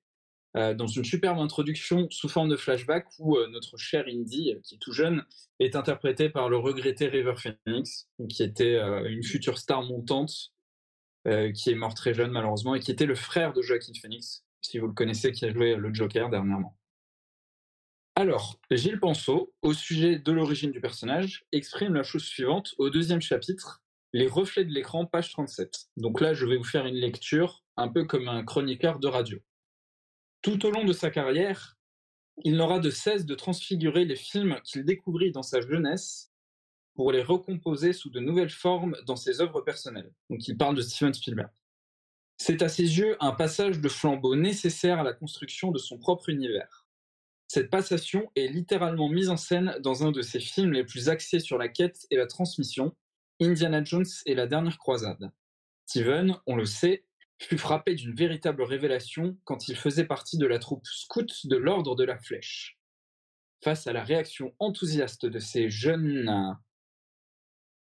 dans 0.78 0.88
une 0.88 1.04
superbe 1.04 1.38
introduction 1.40 2.08
sous 2.10 2.30
forme 2.30 2.48
de 2.48 2.56
flashback 2.56 3.08
où 3.20 3.38
notre 3.48 3.76
cher 3.76 4.06
Indy, 4.08 4.56
qui 4.64 4.76
est 4.76 4.78
tout 4.78 4.94
jeune, 4.94 5.26
est 5.60 5.76
interprété 5.76 6.30
par 6.30 6.48
le 6.48 6.56
regretté 6.56 7.08
River 7.08 7.34
Phoenix, 7.36 8.08
qui 8.30 8.42
était 8.42 8.80
une 8.80 9.22
future 9.22 9.58
star 9.58 9.84
montante, 9.84 10.54
qui 11.26 11.72
est 11.72 11.76
mort 11.76 11.94
très 11.94 12.14
jeune 12.14 12.32
malheureusement, 12.32 12.74
et 12.74 12.80
qui 12.80 12.90
était 12.90 13.06
le 13.06 13.16
frère 13.16 13.52
de 13.52 13.62
Joaquin 13.62 13.92
Phoenix, 14.02 14.46
si 14.62 14.80
vous 14.80 14.88
le 14.88 14.94
connaissez, 14.94 15.34
qui 15.34 15.44
a 15.44 15.52
joué 15.52 15.76
le 15.76 15.94
Joker 15.94 16.30
dernièrement. 16.30 16.78
Alors, 18.18 18.58
Gilles 18.72 19.02
Penseau, 19.02 19.54
au 19.62 19.74
sujet 19.74 20.20
de 20.20 20.32
l'origine 20.32 20.72
du 20.72 20.80
personnage, 20.80 21.44
exprime 21.52 21.94
la 21.94 22.04
chose 22.04 22.24
suivante 22.24 22.74
au 22.78 22.90
deuxième 22.90 23.20
chapitre, 23.20 23.84
Les 24.14 24.28
reflets 24.28 24.64
de 24.64 24.72
l'écran, 24.72 25.06
page 25.06 25.34
37. 25.34 25.88
Donc 25.98 26.22
là, 26.22 26.34
je 26.34 26.46
vais 26.46 26.56
vous 26.56 26.64
faire 26.64 26.86
une 26.86 26.96
lecture 26.96 27.66
un 27.76 27.90
peu 27.90 28.06
comme 28.06 28.30
un 28.30 28.46
chroniqueur 28.46 29.00
de 29.00 29.10
radio. 29.10 29.38
Tout 30.42 30.66
au 30.66 30.72
long 30.72 30.86
de 30.86 30.94
sa 30.94 31.10
carrière, 31.10 31.76
il 32.46 32.56
n'aura 32.56 32.80
de 32.80 32.90
cesse 32.90 33.26
de 33.26 33.36
transfigurer 33.36 34.06
les 34.06 34.16
films 34.16 34.62
qu'il 34.64 34.86
découvrit 34.86 35.34
dans 35.34 35.44
sa 35.44 35.60
jeunesse 35.60 36.32
pour 36.94 37.12
les 37.12 37.22
recomposer 37.22 37.92
sous 37.92 38.10
de 38.10 38.22
nouvelles 38.22 38.50
formes 38.50 38.96
dans 39.06 39.18
ses 39.18 39.42
œuvres 39.42 39.60
personnelles. 39.60 40.14
Donc 40.30 40.48
il 40.48 40.56
parle 40.56 40.76
de 40.76 40.82
Steven 40.82 41.14
Spielberg. 41.14 41.52
C'est 42.38 42.62
à 42.62 42.70
ses 42.70 42.98
yeux 42.98 43.18
un 43.20 43.34
passage 43.34 43.82
de 43.82 43.90
flambeau 43.90 44.38
nécessaire 44.38 45.00
à 45.00 45.04
la 45.04 45.12
construction 45.12 45.72
de 45.72 45.80
son 45.80 45.98
propre 45.98 46.30
univers. 46.30 46.85
Cette 47.48 47.70
passation 47.70 48.32
est 48.36 48.48
littéralement 48.48 49.10
mise 49.10 49.30
en 49.30 49.38
scène 49.38 49.78
dans 49.82 50.06
un 50.06 50.12
de 50.12 50.22
ses 50.22 50.40
films 50.40 50.74
les 50.74 50.84
plus 50.84 51.10
axés 51.10 51.40
sur 51.40 51.58
la 51.58 51.68
quête 51.68 52.08
et 52.10 52.18
la 52.18 52.26
transmission, 52.26 52.96
Indiana 53.40 53.84
Jones 53.84 54.06
et 54.26 54.36
la 54.36 54.48
dernière 54.48 54.78
croisade. 54.78 55.32
Steven, 55.86 56.36
on 56.48 56.56
le 56.56 56.66
sait, 56.66 57.06
fut 57.40 57.58
frappé 57.58 57.96
d'une 57.96 58.16
véritable 58.16 58.64
révélation 58.64 59.38
quand 59.44 59.68
il 59.68 59.76
faisait 59.76 60.06
partie 60.06 60.38
de 60.38 60.48
la 60.48 60.58
troupe 60.58 60.86
scout 60.86 61.46
de 61.46 61.58
l'Ordre 61.58 61.96
de 61.96 62.04
la 62.04 62.18
Flèche. 62.18 62.80
Face 63.64 63.88
à 63.88 63.94
la 63.94 64.04
réaction 64.04 64.54
enthousiaste 64.60 65.26
de 65.26 65.40
ses 65.40 65.70
jeunes 65.70 66.58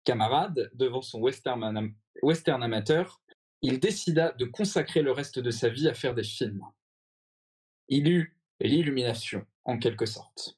camarades 0.03 0.72
devant 0.73 1.02
son 1.02 1.19
western, 1.19 1.94
western 2.22 2.64
amateur, 2.64 3.22
il 3.61 3.80
décida 3.80 4.31
de 4.31 4.45
consacrer 4.45 5.02
le 5.02 5.11
reste 5.11 5.40
de 5.40 5.52
sa 5.52 5.69
vie 5.69 5.90
à 5.90 5.94
faire 5.94 6.15
des 6.15 6.23
films. 6.23 6.64
Il 7.90 8.07
eut 8.07 8.39
l'illumination, 8.68 9.45
en 9.65 9.77
quelque 9.77 10.06
sorte. 10.06 10.57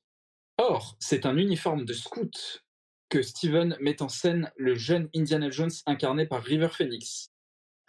Or, 0.58 0.98
c'est 1.00 1.26
un 1.26 1.38
uniforme 1.38 1.86
de 1.86 1.94
scout 1.94 2.64
que 3.10 3.22
Steven 3.22 3.78
met 3.80 4.02
en 4.02 4.10
scène 4.10 4.52
le 4.58 4.76
jeune 4.76 5.10
Indiana 5.16 5.50
Jones 5.50 5.72
incarné 5.86 6.26
par 6.26 6.44
River 6.44 6.70
Phoenix, 6.70 7.32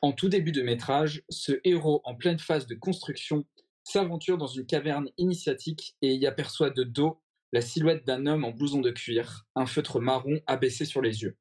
en 0.05 0.12
tout 0.12 0.28
début 0.28 0.51
de 0.51 0.62
métrage, 0.62 1.22
ce 1.28 1.52
héros 1.62 2.01
en 2.05 2.16
pleine 2.16 2.40
phase 2.40 2.66
de 2.66 2.74
construction 2.74 3.44
s'aventure 3.84 4.36
dans 4.36 4.48
une 4.48 4.66
caverne 4.66 5.09
initiatique 5.16 5.97
et 6.02 6.14
y 6.14 6.26
aperçoit 6.26 6.70
de 6.70 6.82
dos 6.82 7.20
la 7.52 7.60
silhouette 7.60 8.05
d'un 8.05 8.26
homme 8.26 8.44
en 8.44 8.51
blouson 8.51 8.80
de 8.80 8.90
cuir, 8.90 9.47
un 9.55 9.66
feutre 9.66 10.01
marron 10.01 10.40
abaissé 10.48 10.86
sur 10.86 11.02
les 11.02 11.22
yeux. 11.22 11.36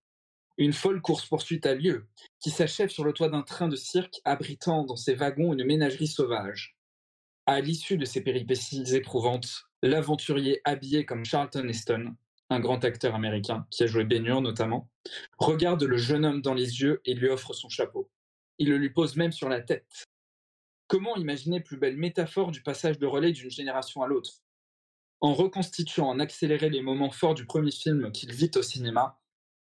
Une 0.57 0.73
folle 0.73 1.01
course-poursuite 1.01 1.65
a 1.65 1.73
lieu, 1.73 2.07
qui 2.39 2.51
s'achève 2.51 2.89
sur 2.89 3.03
le 3.03 3.13
toit 3.13 3.29
d'un 3.29 3.41
train 3.41 3.67
de 3.67 3.75
cirque 3.75 4.21
abritant 4.25 4.83
dans 4.83 4.97
ses 4.97 5.15
wagons 5.15 5.53
une 5.53 5.63
ménagerie 5.63 6.07
sauvage. 6.07 6.77
À 7.47 7.59
l'issue 7.59 7.97
de 7.97 8.05
ces 8.05 8.21
péripéties 8.21 8.95
éprouvantes, 8.95 9.63
l'aventurier 9.81 10.61
habillé 10.63 11.05
comme 11.05 11.25
Charlton 11.25 11.67
Heston, 11.67 12.15
un 12.51 12.59
grand 12.59 12.83
acteur 12.85 13.15
américain 13.15 13.65
qui 13.71 13.83
a 13.83 13.87
joué 13.87 14.03
Ben 14.03 14.23
notamment, 14.23 14.89
regarde 15.39 15.81
le 15.81 15.97
jeune 15.97 16.23
homme 16.23 16.41
dans 16.41 16.53
les 16.53 16.81
yeux 16.81 17.01
et 17.05 17.15
lui 17.15 17.29
offre 17.29 17.53
son 17.53 17.67
chapeau. 17.67 18.11
Il 18.59 18.69
le 18.69 18.77
lui 18.77 18.91
pose 18.91 19.15
même 19.15 19.31
sur 19.31 19.49
la 19.49 19.61
tête. 19.61 20.05
Comment 20.87 21.15
imaginer 21.15 21.61
plus 21.61 21.77
belle 21.77 21.97
métaphore 21.97 22.51
du 22.51 22.61
passage 22.61 22.99
de 22.99 23.07
relais 23.07 23.31
d'une 23.31 23.49
génération 23.49 24.03
à 24.03 24.07
l'autre? 24.07 24.43
En 25.19 25.33
reconstituant 25.33 26.09
en 26.09 26.19
accéléré 26.19 26.69
les 26.69 26.81
moments 26.81 27.11
forts 27.11 27.33
du 27.33 27.45
premier 27.45 27.71
film 27.71 28.11
qu'il 28.11 28.31
vit 28.33 28.51
au 28.55 28.61
cinéma, 28.61 29.19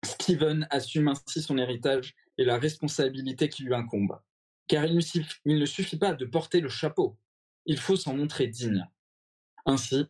Steven 0.04 0.66
assume 0.70 1.08
ainsi 1.08 1.42
son 1.42 1.58
héritage 1.58 2.16
et 2.38 2.44
la 2.44 2.58
responsabilité 2.58 3.48
qui 3.48 3.62
lui 3.62 3.74
incombe. 3.74 4.18
Car 4.66 4.86
il 4.86 4.96
ne 5.44 5.66
suffit 5.66 5.98
pas 5.98 6.14
de 6.14 6.24
porter 6.24 6.60
le 6.60 6.68
chapeau, 6.68 7.18
il 7.66 7.78
faut 7.78 7.96
s'en 7.96 8.14
montrer 8.14 8.46
digne. 8.46 8.88
Ainsi, 9.66 10.06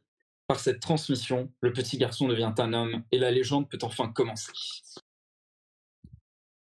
par 0.47 0.61
cette 0.61 0.81
transmission, 0.81 1.53
le 1.61 1.73
petit 1.73 1.99
garçon 1.99 2.29
devient 2.29 2.53
un 2.59 2.73
homme 2.73 3.05
et 3.13 3.19
la 3.19 3.31
légende 3.31 3.69
peut 3.69 3.79
enfin 3.83 4.11
commencer. 4.11 4.53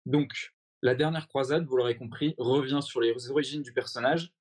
Donc, 0.05 0.53
la 0.81 0.95
dernière 0.95 1.27
croisade, 1.27 1.65
vous 1.65 1.77
l'aurez 1.77 1.97
compris, 1.97 2.35
revient 2.37 2.81
sur 2.81 3.01
les 3.01 3.29
origines 3.29 3.63
du 3.63 3.73
personnage 3.73 4.31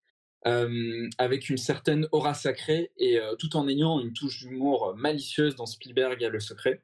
euh, 0.47 1.09
avec 1.17 1.49
une 1.49 1.57
certaine 1.57 2.07
aura 2.13 2.35
sacrée 2.35 2.93
et 2.99 3.19
euh, 3.19 3.35
tout 3.37 3.57
en 3.57 3.67
ayant 3.67 3.99
une 4.01 4.13
touche 4.13 4.41
d'humour 4.41 4.95
malicieuse 4.95 5.57
dans 5.57 5.65
Spielberg 5.65 6.23
et 6.23 6.29
Le 6.29 6.41
Secret. 6.41 6.83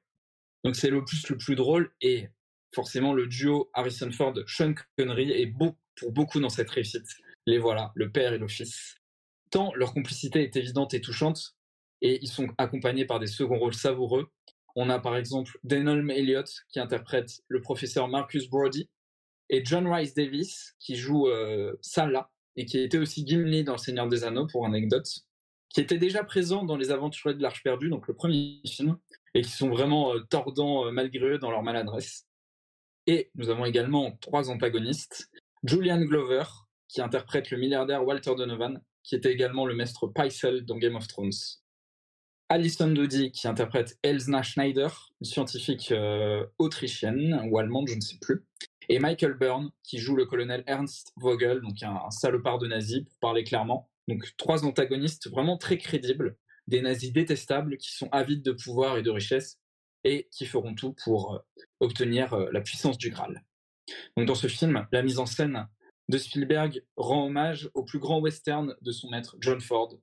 Donc 0.65 0.77
c'est 0.77 0.89
le 0.89 1.05
plus 1.05 1.29
le 1.29 1.37
plus 1.37 1.57
drôle 1.57 1.93
et 2.01 2.29
forcément 2.75 3.13
le 3.13 3.27
duo 3.27 3.71
Harrison 3.75 4.11
Ford 4.13 4.35
Sean 4.47 4.75
Connery 4.97 5.31
est 5.31 5.47
pour 5.47 6.13
beaucoup 6.13 6.41
dans 6.41 6.49
cette 6.49 6.71
réussite. 6.71 7.07
Les 7.47 7.59
voilà, 7.59 7.93
le 7.95 8.11
père 8.11 8.33
et 8.33 8.39
le 8.39 8.49
fils. 8.49 9.00
Tant 9.51 9.73
leur 9.75 9.93
complicité 9.93 10.43
est 10.43 10.57
évidente 10.57 10.95
et 10.95 11.01
touchante 11.01 11.57
et 12.03 12.19
ils 12.23 12.29
sont 12.29 12.49
accompagnés 12.59 13.05
par 13.05 13.19
des 13.19 13.27
seconds 13.27 13.59
rôles 13.59 13.75
savoureux. 13.75 14.31
On 14.77 14.89
a 14.89 14.99
par 14.99 15.17
exemple 15.17 15.59
Denholm 15.65 16.11
Elliott 16.11 16.51
qui 16.69 16.81
interprète 16.81 17.43
le 17.49 17.61
professeur 17.61 18.09
Marcus 18.09 18.49
Brody 18.49 18.89
et 19.49 19.65
John 19.65 19.87
Rice 19.93 20.15
Davis 20.15 20.75
qui 20.79 20.97
joue 20.97 21.29
euh, 21.29 21.77
Salah 21.81 22.31
et 22.57 22.65
qui 22.65 22.79
était 22.79 22.99
aussi 22.99 23.27
Gimli 23.27 23.65
dans 23.65 23.73
Le 23.73 23.79
Seigneur 23.79 24.09
des 24.09 24.25
Anneaux 24.25 24.47
pour 24.47 24.67
anecdote, 24.67 25.09
qui 25.69 25.81
était 25.81 25.99
déjà 25.99 26.25
présent 26.25 26.65
dans 26.65 26.77
Les 26.77 26.91
Aventuriers 26.91 27.37
de 27.37 27.43
l'Arche 27.43 27.63
perdue, 27.63 27.89
donc 27.89 28.09
le 28.09 28.15
premier 28.15 28.61
film, 28.67 28.99
et 29.35 29.43
qui 29.43 29.51
sont 29.51 29.71
vraiment 29.71 30.15
euh, 30.15 30.21
tordants 30.29 30.87
euh, 30.87 30.91
malgré 30.91 31.25
eux 31.25 31.39
dans 31.39 31.51
leur 31.51 31.63
maladresse. 31.63 32.27
Et 33.07 33.31
nous 33.35 33.51
avons 33.51 33.65
également 33.65 34.13
trois 34.21 34.51
antagonistes. 34.51 35.31
Julian 35.65 36.01
Glover, 36.01 36.45
qui 36.89 37.01
interprète 37.01 37.51
le 37.51 37.59
milliardaire 37.59 38.05
Walter 38.05 38.35
Donovan, 38.37 38.81
qui 39.03 39.15
était 39.15 39.33
également 39.33 39.67
le 39.67 39.75
maître 39.75 40.07
Pycelle 40.07 40.65
dans 40.65 40.77
Game 40.77 40.97
of 40.97 41.07
Thrones. 41.09 41.31
Alison 42.49 42.89
Doody, 42.89 43.31
qui 43.31 43.47
interprète 43.47 43.97
Elsna 44.03 44.43
Schneider, 44.43 45.11
une 45.21 45.27
scientifique 45.27 45.95
autrichienne 46.59 47.47
ou 47.49 47.59
allemande, 47.59 47.89
je 47.89 47.95
ne 47.95 48.01
sais 48.01 48.19
plus 48.21 48.45
et 48.91 48.99
Michael 48.99 49.35
Byrne, 49.35 49.71
qui 49.85 49.99
joue 49.99 50.17
le 50.17 50.27
colonel 50.27 50.65
Ernst 50.67 51.13
Vogel, 51.17 51.61
donc 51.61 51.81
un, 51.85 52.11
salopard 52.11 52.59
de 52.59 52.67
nazis, 52.67 53.05
pour 53.05 53.19
parler 53.21 53.45
clairement. 53.45 53.89
Donc 54.09 54.25
trois 54.37 54.65
antagonistes 54.65 55.31
vraiment 55.31 55.57
très 55.57 55.79
crédibles, 55.79 56.37
des 56.67 56.83
nazis 56.83 57.13
détestables 57.13 57.77
qui 57.77 57.93
sont 57.93 58.09
avides 58.11 58.43
de 58.43 58.51
pouvoir 58.51 58.99
et 58.99 59.03
de 59.03 59.11
richesse, 59.11 59.61
et 60.03 60.29
qui 60.33 60.45
feront 60.45 60.75
tout 60.75 60.97
pour 61.05 61.35
euh, 61.35 61.39
obtenir 61.79 62.35
euh, 62.35 62.49
la 62.53 62.63
puissance 62.63 62.99
du 62.99 63.11
Graal. 63.11 63.45
Donc 64.17 64.27
dans 64.27 64.35
ce 64.35 64.49
film, 64.49 64.85
la 64.91 65.03
mise 65.03 65.21
en 65.21 65.27
scène 65.27 65.69
de 66.11 66.19
Spielberg 66.19 66.85
rend 66.97 67.27
hommage 67.27 67.71
au 67.75 67.85
plus 67.85 67.99
grand 67.99 68.21
western 68.21 68.77
de 68.83 68.93
son 68.93 69.11
maître 69.11 69.37
John 69.41 69.61
Ford. 69.61 69.95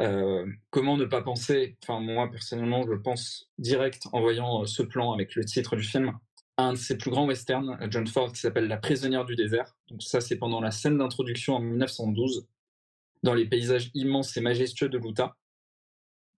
Euh, 0.00 0.46
comment 0.70 0.96
ne 0.96 1.04
pas 1.04 1.22
penser, 1.22 1.76
enfin 1.82 2.00
moi 2.00 2.30
personnellement 2.30 2.82
je 2.86 2.94
pense 2.94 3.50
direct 3.58 4.08
en 4.12 4.20
voyant 4.20 4.64
ce 4.64 4.82
plan 4.82 5.12
avec 5.12 5.34
le 5.34 5.44
titre 5.44 5.76
du 5.76 5.82
film, 5.82 6.18
un 6.56 6.72
de 6.72 6.78
ses 6.78 6.96
plus 6.96 7.10
grands 7.10 7.26
westerns, 7.26 7.78
John 7.90 8.06
Ford, 8.06 8.32
qui 8.32 8.40
s'appelle 8.40 8.68
La 8.68 8.76
prisonnière 8.76 9.24
du 9.24 9.36
désert. 9.36 9.76
Donc 9.88 10.02
ça, 10.02 10.20
c'est 10.20 10.36
pendant 10.36 10.60
la 10.60 10.70
scène 10.70 10.98
d'introduction 10.98 11.54
en 11.54 11.60
1912, 11.60 12.46
dans 13.22 13.34
les 13.34 13.46
paysages 13.46 13.90
immenses 13.94 14.36
et 14.36 14.40
majestueux 14.40 14.88
de 14.88 14.98
l'Utah. 14.98 15.36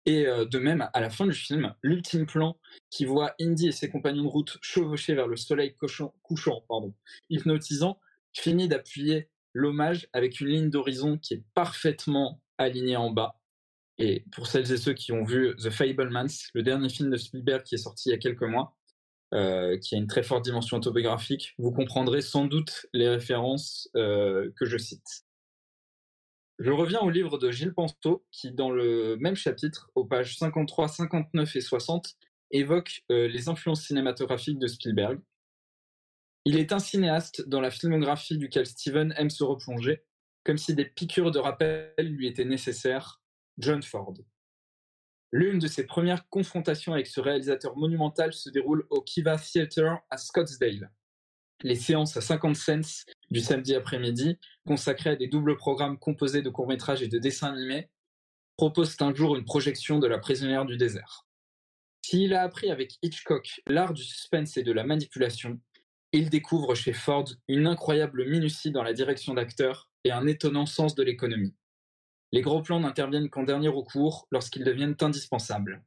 Et 0.05 0.27
euh, 0.27 0.45
de 0.45 0.59
même, 0.59 0.89
à 0.93 1.01
la 1.01 1.11
fin 1.11 1.27
du 1.27 1.33
film, 1.33 1.75
l'ultime 1.83 2.27
plan 2.27 2.59
qui 2.91 3.05
voit 3.05 3.35
Indy 3.41 3.69
et 3.69 3.73
ses 3.73 3.89
compagnons 3.89 4.25
de 4.25 4.29
route 4.29 4.59
chevaucher 4.61 5.15
vers 5.15 5.29
le 5.29 5.37
soleil 5.37 5.75
couchant, 5.77 6.15
hypnotisant, 7.31 8.01
finit 8.33 8.69
d'appuyer 8.69 9.29
l'hommage 9.55 10.09
avec 10.13 10.41
une 10.41 10.49
ligne 10.49 10.71
d'horizon 10.71 11.19
qui 11.19 11.35
est 11.35 11.45
parfaitement 11.55 12.41
alignée 12.59 12.97
en 12.97 13.11
bas. 13.11 13.39
Et 13.99 14.25
pour 14.33 14.47
celles 14.47 14.71
et 14.73 14.79
ceux 14.79 14.95
qui 14.95 15.13
ont 15.13 15.25
vu 15.25 15.55
The 15.57 15.71
Fablemans, 15.71 16.27
le 16.55 16.63
dernier 16.63 16.89
film 16.89 17.11
de 17.11 17.17
Spielberg 17.17 17.63
qui 17.63 17.75
est 17.75 17.79
sorti 17.79 18.09
il 18.09 18.13
y 18.13 18.15
a 18.15 18.19
quelques 18.19 18.43
mois, 18.43 18.77
euh, 19.35 19.79
qui 19.79 19.95
a 19.95 19.99
une 19.99 20.07
très 20.07 20.23
forte 20.23 20.45
dimension 20.45 20.77
autobiographique, 20.77 21.55
vous 21.59 21.73
comprendrez 21.73 22.21
sans 22.21 22.45
doute 22.45 22.87
les 22.93 23.09
références 23.09 23.89
euh, 23.97 24.51
que 24.57 24.67
je 24.67 24.77
cite. 24.77 25.25
Je 26.59 26.71
reviens 26.71 27.01
au 27.01 27.11
livre 27.11 27.39
de 27.39 27.51
Gilles 27.51 27.73
Penseau, 27.73 28.27
qui, 28.31 28.53
dans 28.53 28.71
le 28.71 29.17
même 29.17 29.35
chapitre, 29.35 29.91
aux 29.95 30.05
pages 30.05 30.37
53, 30.37 30.89
59 30.89 31.57
et 31.57 31.61
60, 31.61 32.15
évoque 32.51 33.05
euh, 33.11 33.27
les 33.27 33.49
influences 33.49 33.87
cinématographiques 33.87 34.59
de 34.59 34.67
Spielberg. 34.67 35.19
Il 36.45 36.59
est 36.59 36.73
un 36.73 36.81
cinéaste 36.81 37.49
dans 37.49 37.61
la 37.61 37.71
filmographie 37.71 38.37
duquel 38.37 38.67
Steven 38.67 39.15
aime 39.17 39.31
se 39.31 39.45
replonger, 39.45 40.03
comme 40.45 40.59
si 40.59 40.75
des 40.75 40.85
piqûres 40.85 41.31
de 41.31 41.39
rappel 41.39 41.95
lui 41.99 42.27
étaient 42.27 42.45
nécessaires. 42.45 43.21
John 43.59 43.83
Ford. 43.83 44.15
L'une 45.31 45.59
de 45.59 45.67
ses 45.67 45.85
premières 45.85 46.29
confrontations 46.29 46.93
avec 46.95 47.07
ce 47.07 47.21
réalisateur 47.21 47.77
monumental 47.77 48.33
se 48.33 48.51
déroule 48.51 48.87
au 48.91 49.03
Kiva 49.03 49.37
Theatre 49.37 49.99
à 50.11 50.17
Scottsdale. 50.17 50.91
Les 51.63 51.77
séances 51.77 52.17
à 52.17 52.21
50 52.21 52.57
cents 52.57 53.05
du 53.31 53.41
samedi 53.41 53.75
après-midi, 53.75 54.39
consacré 54.67 55.11
à 55.11 55.17
des 55.17 55.29
doubles 55.29 55.57
programmes 55.57 55.99
composés 55.99 56.43
de 56.43 56.51
courts-métrages 56.51 57.03
et 57.03 57.09
de 57.09 57.19
dessins 57.19 57.53
animés, 57.53 57.89
propose 58.57 58.97
un 59.01 59.15
jour 59.15 59.37
une 59.37 59.45
projection 59.45 59.99
de 59.99 60.07
La 60.07 60.19
prisonnière 60.19 60.65
du 60.65 60.77
désert. 60.77 61.27
S'il 62.05 62.35
a 62.35 62.43
appris 62.43 62.71
avec 62.71 62.99
Hitchcock 63.03 63.63
l'art 63.67 63.95
du 63.95 64.03
suspense 64.03 64.57
et 64.57 64.63
de 64.63 64.73
la 64.73 64.85
manipulation, 64.85 65.61
il 66.13 66.29
découvre 66.29 66.75
chez 66.75 66.93
Ford 66.93 67.25
une 67.49 67.67
incroyable 67.67 68.29
minutie 68.29 68.71
dans 68.71 68.83
la 68.83 68.93
direction 68.93 69.35
d'acteurs 69.35 69.91
et 70.05 70.13
un 70.13 70.27
étonnant 70.27 70.67
sens 70.67 70.95
de 70.95 71.03
l'économie. 71.03 71.55
Les 72.33 72.43
gros 72.43 72.63
plans 72.63 72.81
n'interviennent 72.81 73.31
qu'en 73.31 73.43
dernier 73.43 73.69
recours 73.69 74.27
lorsqu'ils 74.31 74.65
deviennent 74.65 74.97
indispensables. 75.01 75.83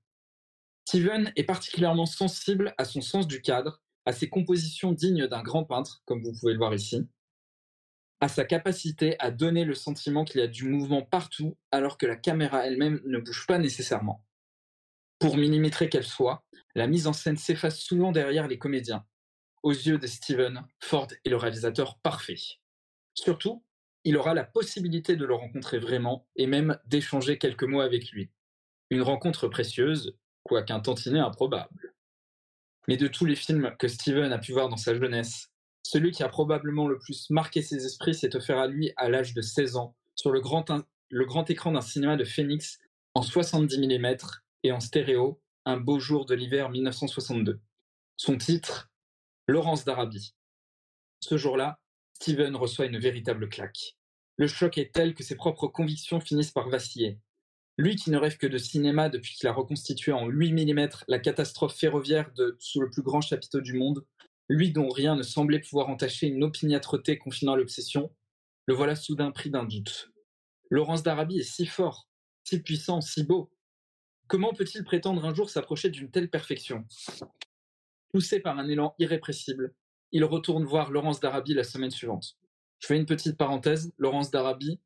Steven 0.88 1.32
est 1.36 1.44
particulièrement 1.44 2.06
sensible 2.06 2.74
à 2.78 2.86
son 2.86 3.02
sens 3.02 3.28
du 3.28 3.42
cadre, 3.42 3.82
à 4.06 4.14
ses 4.14 4.30
compositions 4.30 4.92
dignes 4.92 5.28
d'un 5.28 5.42
grand 5.42 5.64
peintre, 5.64 6.02
comme 6.06 6.24
vous 6.24 6.34
pouvez 6.40 6.54
le 6.54 6.60
voir 6.60 6.74
ici, 6.74 7.08
à 8.22 8.28
sa 8.28 8.46
capacité 8.46 9.16
à 9.20 9.32
donner 9.32 9.66
le 9.66 9.74
sentiment 9.74 10.26
qu'il 10.26 10.42
y 10.42 10.44
a 10.44 10.48
du 10.48 10.66
mouvement 10.66 11.02
partout 11.02 11.58
alors 11.72 11.98
que 11.98 12.06
la 12.06 12.16
caméra 12.16 12.66
elle-même 12.66 13.02
ne 13.06 13.20
bouge 13.20 13.46
pas 13.48 13.58
nécessairement. 13.58 14.24
Pour 15.20 15.38
millimétrée 15.38 15.90
qu'elle 15.90 16.06
soit, 16.06 16.44
la 16.76 16.88
mise 16.88 17.08
en 17.08 17.14
scène 17.14 17.38
s'efface 17.38 17.80
souvent 17.80 18.12
derrière 18.12 18.48
les 18.48 18.58
comédiens. 18.58 19.06
Aux 19.66 19.72
yeux 19.72 19.98
de 19.98 20.06
Steven, 20.06 20.64
Ford 20.80 21.08
est 21.26 21.30
le 21.30 21.38
réalisateur 21.38 21.98
parfait. 21.98 22.38
Surtout, 23.16 23.66
il 24.04 24.16
aura 24.16 24.36
la 24.36 24.44
possibilité 24.44 25.16
de 25.16 25.26
le 25.26 25.34
rencontrer 25.34 25.80
vraiment 25.80 26.28
et 26.36 26.46
même 26.46 26.78
d'échanger 26.86 27.40
quelques 27.40 27.64
mots 27.64 27.82
avec 27.82 28.12
lui. 28.12 28.30
Une 28.92 29.02
rencontre 29.02 29.48
précieuse, 29.48 30.16
quoiqu'un 30.44 30.82
tantinet 30.82 31.20
improbable. 31.20 31.96
Mais 32.88 32.96
de 32.96 33.08
tous 33.08 33.26
les 33.26 33.36
films 33.36 33.76
que 33.80 33.88
Steven 33.88 34.32
a 34.32 34.38
pu 34.38 34.52
voir 34.52 34.70
dans 34.70 34.78
sa 34.78 34.94
jeunesse, 34.94 35.52
celui 35.82 36.12
qui 36.12 36.22
a 36.22 36.30
probablement 36.30 36.88
le 36.88 37.00
plus 37.00 37.28
marqué 37.32 37.64
ses 37.64 37.88
esprits 37.88 38.14
s'est 38.14 38.36
offert 38.36 38.60
à 38.60 38.68
lui 38.68 38.94
à 38.98 39.10
l'âge 39.10 39.34
de 39.34 39.42
16 39.42 39.78
ans 39.78 39.96
sur 40.14 40.30
le 40.30 40.42
grand, 40.42 40.66
le 41.10 41.26
grand 41.26 41.50
écran 41.50 41.72
d'un 41.72 41.82
cinéma 41.82 42.18
de 42.18 42.24
Phoenix 42.24 42.78
en 43.16 43.24
70 43.24 43.80
mm 43.80 44.16
et 44.62 44.72
en 44.72 44.80
stéréo, 44.80 45.42
Un 45.66 45.78
beau 45.78 45.98
jour 45.98 46.28
de 46.28 46.36
l'hiver 46.36 46.70
1962. 46.70 47.60
Son 48.16 48.38
titre, 48.38 48.92
Laurence 49.48 49.86
d'Arabie. 49.86 50.34
Ce 51.20 51.38
jour-là, 51.38 51.80
Steven 52.14 52.56
reçoit 52.56 52.88
une 52.88 52.98
véritable 52.98 53.48
claque. 53.48 53.96
Le 54.38 54.48
choc 54.48 54.80
est 54.80 54.92
tel 54.92 55.14
que 55.14 55.24
ses 55.24 55.36
propres 55.36 55.68
convictions 55.68 56.20
finissent 56.20 56.52
par 56.52 56.68
vaciller. 56.68 57.20
Lui 57.78 57.96
qui 57.96 58.10
ne 58.10 58.18
rêve 58.18 58.38
que 58.38 58.48
de 58.48 58.58
cinéma 58.58 59.08
depuis 59.08 59.36
qu'il 59.36 59.48
a 59.48 59.54
reconstitué 59.54 60.12
en 60.12 60.28
8 60.28 60.52
mm 60.54 60.90
la 61.08 61.20
catastrophe 61.20 61.76
ferroviaire 61.76 62.34
de 62.34 62.56
Sous 62.60 62.82
le 62.82 62.90
plus 62.90 63.04
grand 63.04 63.22
chapiteau 63.22 63.62
du 63.62 63.74
monde, 63.74 64.04
lui 64.50 64.72
dont 64.72 64.90
rien 64.90 65.16
ne 65.16 65.22
semblait 65.22 65.60
pouvoir 65.60 65.90
entacher 65.90 66.26
une 66.26 66.44
opiniâtreté 66.44 67.20
confinant 67.20 67.56
l'obsession, 67.56 68.12
le 68.66 68.74
voilà 68.74 68.96
soudain 68.96 69.30
pris 69.30 69.52
d'un 69.52 69.64
doute. 69.64 70.12
Laurence 70.72 71.04
d'Arabie 71.04 71.40
est 71.40 71.44
si 71.44 71.68
fort, 71.68 72.08
si 72.44 72.64
puissant, 72.64 73.00
si 73.00 73.24
beau. 73.24 73.52
Comment 74.28 74.54
peut-il 74.54 74.84
prétendre 74.84 75.24
un 75.24 75.36
jour 75.36 75.52
s'approcher 75.52 75.92
d'une 75.92 76.10
telle 76.10 76.32
perfection? 76.32 76.84
Poussé 78.12 78.40
par 78.40 78.58
un 78.58 78.68
élan 78.68 78.96
irrépressible, 79.00 79.74
il 80.12 80.24
retourne 80.24 80.64
voir 80.64 80.92
Laurence 80.92 81.20
d'Arabie 81.20 81.54
la 81.54 81.64
semaine 81.64 81.92
suivante. 81.92 82.38
Je 82.80 82.88
fais 82.88 82.98
une 82.98 83.06
petite 83.06 83.38
parenthèse. 83.38 83.92
Laurence 83.98 84.32
d'Arabie, 84.32 84.80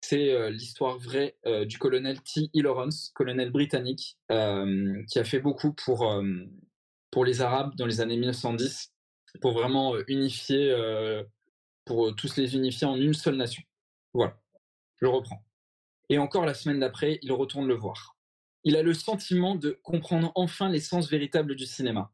c'est 0.00 0.30
euh, 0.30 0.50
l'histoire 0.50 0.98
vraie 0.98 1.38
euh, 1.46 1.64
du 1.64 1.78
colonel 1.78 2.20
T. 2.20 2.50
E. 2.54 2.60
Lawrence, 2.60 3.10
colonel 3.14 3.50
britannique, 3.50 4.18
euh, 4.30 5.02
qui 5.08 5.18
a 5.18 5.24
fait 5.24 5.40
beaucoup 5.40 5.72
pour, 5.72 6.22
pour 7.10 7.24
les 7.24 7.40
Arabes 7.40 7.74
dans 7.76 7.86
les 7.86 8.00
années 8.00 8.18
1910, 8.18 8.92
pour 9.40 9.52
vraiment 9.52 9.96
unifier, 10.08 10.76
pour 11.84 12.14
tous 12.14 12.36
les 12.36 12.54
unifier 12.54 12.86
en 12.86 12.96
une 12.96 13.14
seule 13.14 13.36
nation. 13.36 13.62
Voilà, 14.12 14.38
je 15.00 15.06
reprends. 15.06 15.42
Et 16.10 16.18
encore 16.18 16.44
la 16.44 16.54
semaine 16.54 16.80
d'après, 16.80 17.18
il 17.22 17.32
retourne 17.32 17.66
le 17.66 17.74
voir. 17.74 18.16
Il 18.62 18.76
a 18.76 18.82
le 18.82 18.94
sentiment 18.94 19.54
de 19.54 19.78
comprendre 19.82 20.32
enfin 20.34 20.68
l'essence 20.68 21.10
véritable 21.10 21.54
du 21.56 21.66
cinéma. 21.66 22.12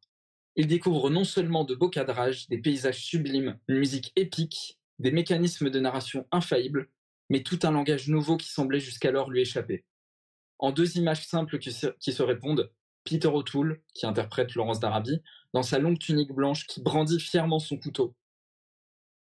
Il 0.57 0.67
découvre 0.67 1.11
non 1.11 1.25
seulement 1.25 1.65
de 1.65 1.75
beaux 1.75 1.89
cadrages, 1.89 2.49
des 2.49 2.59
paysages 2.59 3.03
sublimes, 3.03 3.59
une 3.69 3.79
musique 3.79 4.13
épique, 4.17 4.79
des 4.99 5.13
mécanismes 5.13 5.71
de 5.71 5.81
narration 5.81 6.27
infaillibles, 6.33 6.91
mais 7.31 7.43
tout 7.43 7.61
un 7.63 7.71
langage 7.71 8.09
nouveau 8.09 8.37
qui 8.37 8.49
semblait 8.49 8.81
jusqu'alors 8.81 9.31
lui 9.31 9.41
échapper. 9.41 9.85
En 10.59 10.73
deux 10.73 10.99
images 10.99 11.27
simples 11.27 11.59
qui 11.59 11.73
se, 11.73 12.23
répondent, 12.23 12.71
Peter 13.05 13.29
O'Toole, 13.29 13.81
qui 13.95 14.05
interprète 14.05 14.55
Laurence 14.55 14.81
d'Arabie, 14.81 15.23
dans 15.55 15.63
sa 15.63 15.79
longue 15.79 15.99
tunique 15.99 16.33
blanche 16.33 16.67
qui 16.67 16.83
brandit 16.83 17.21
fièrement 17.21 17.59
son 17.59 17.79
couteau. 17.79 18.15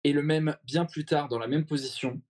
Et 0.04 0.14
le 0.14 0.24
même 0.24 0.58
bien 0.64 0.86
plus 0.86 1.06
tard 1.06 1.28
dans 1.28 1.38
la 1.38 1.48
même 1.48 1.66
position, 1.66 2.22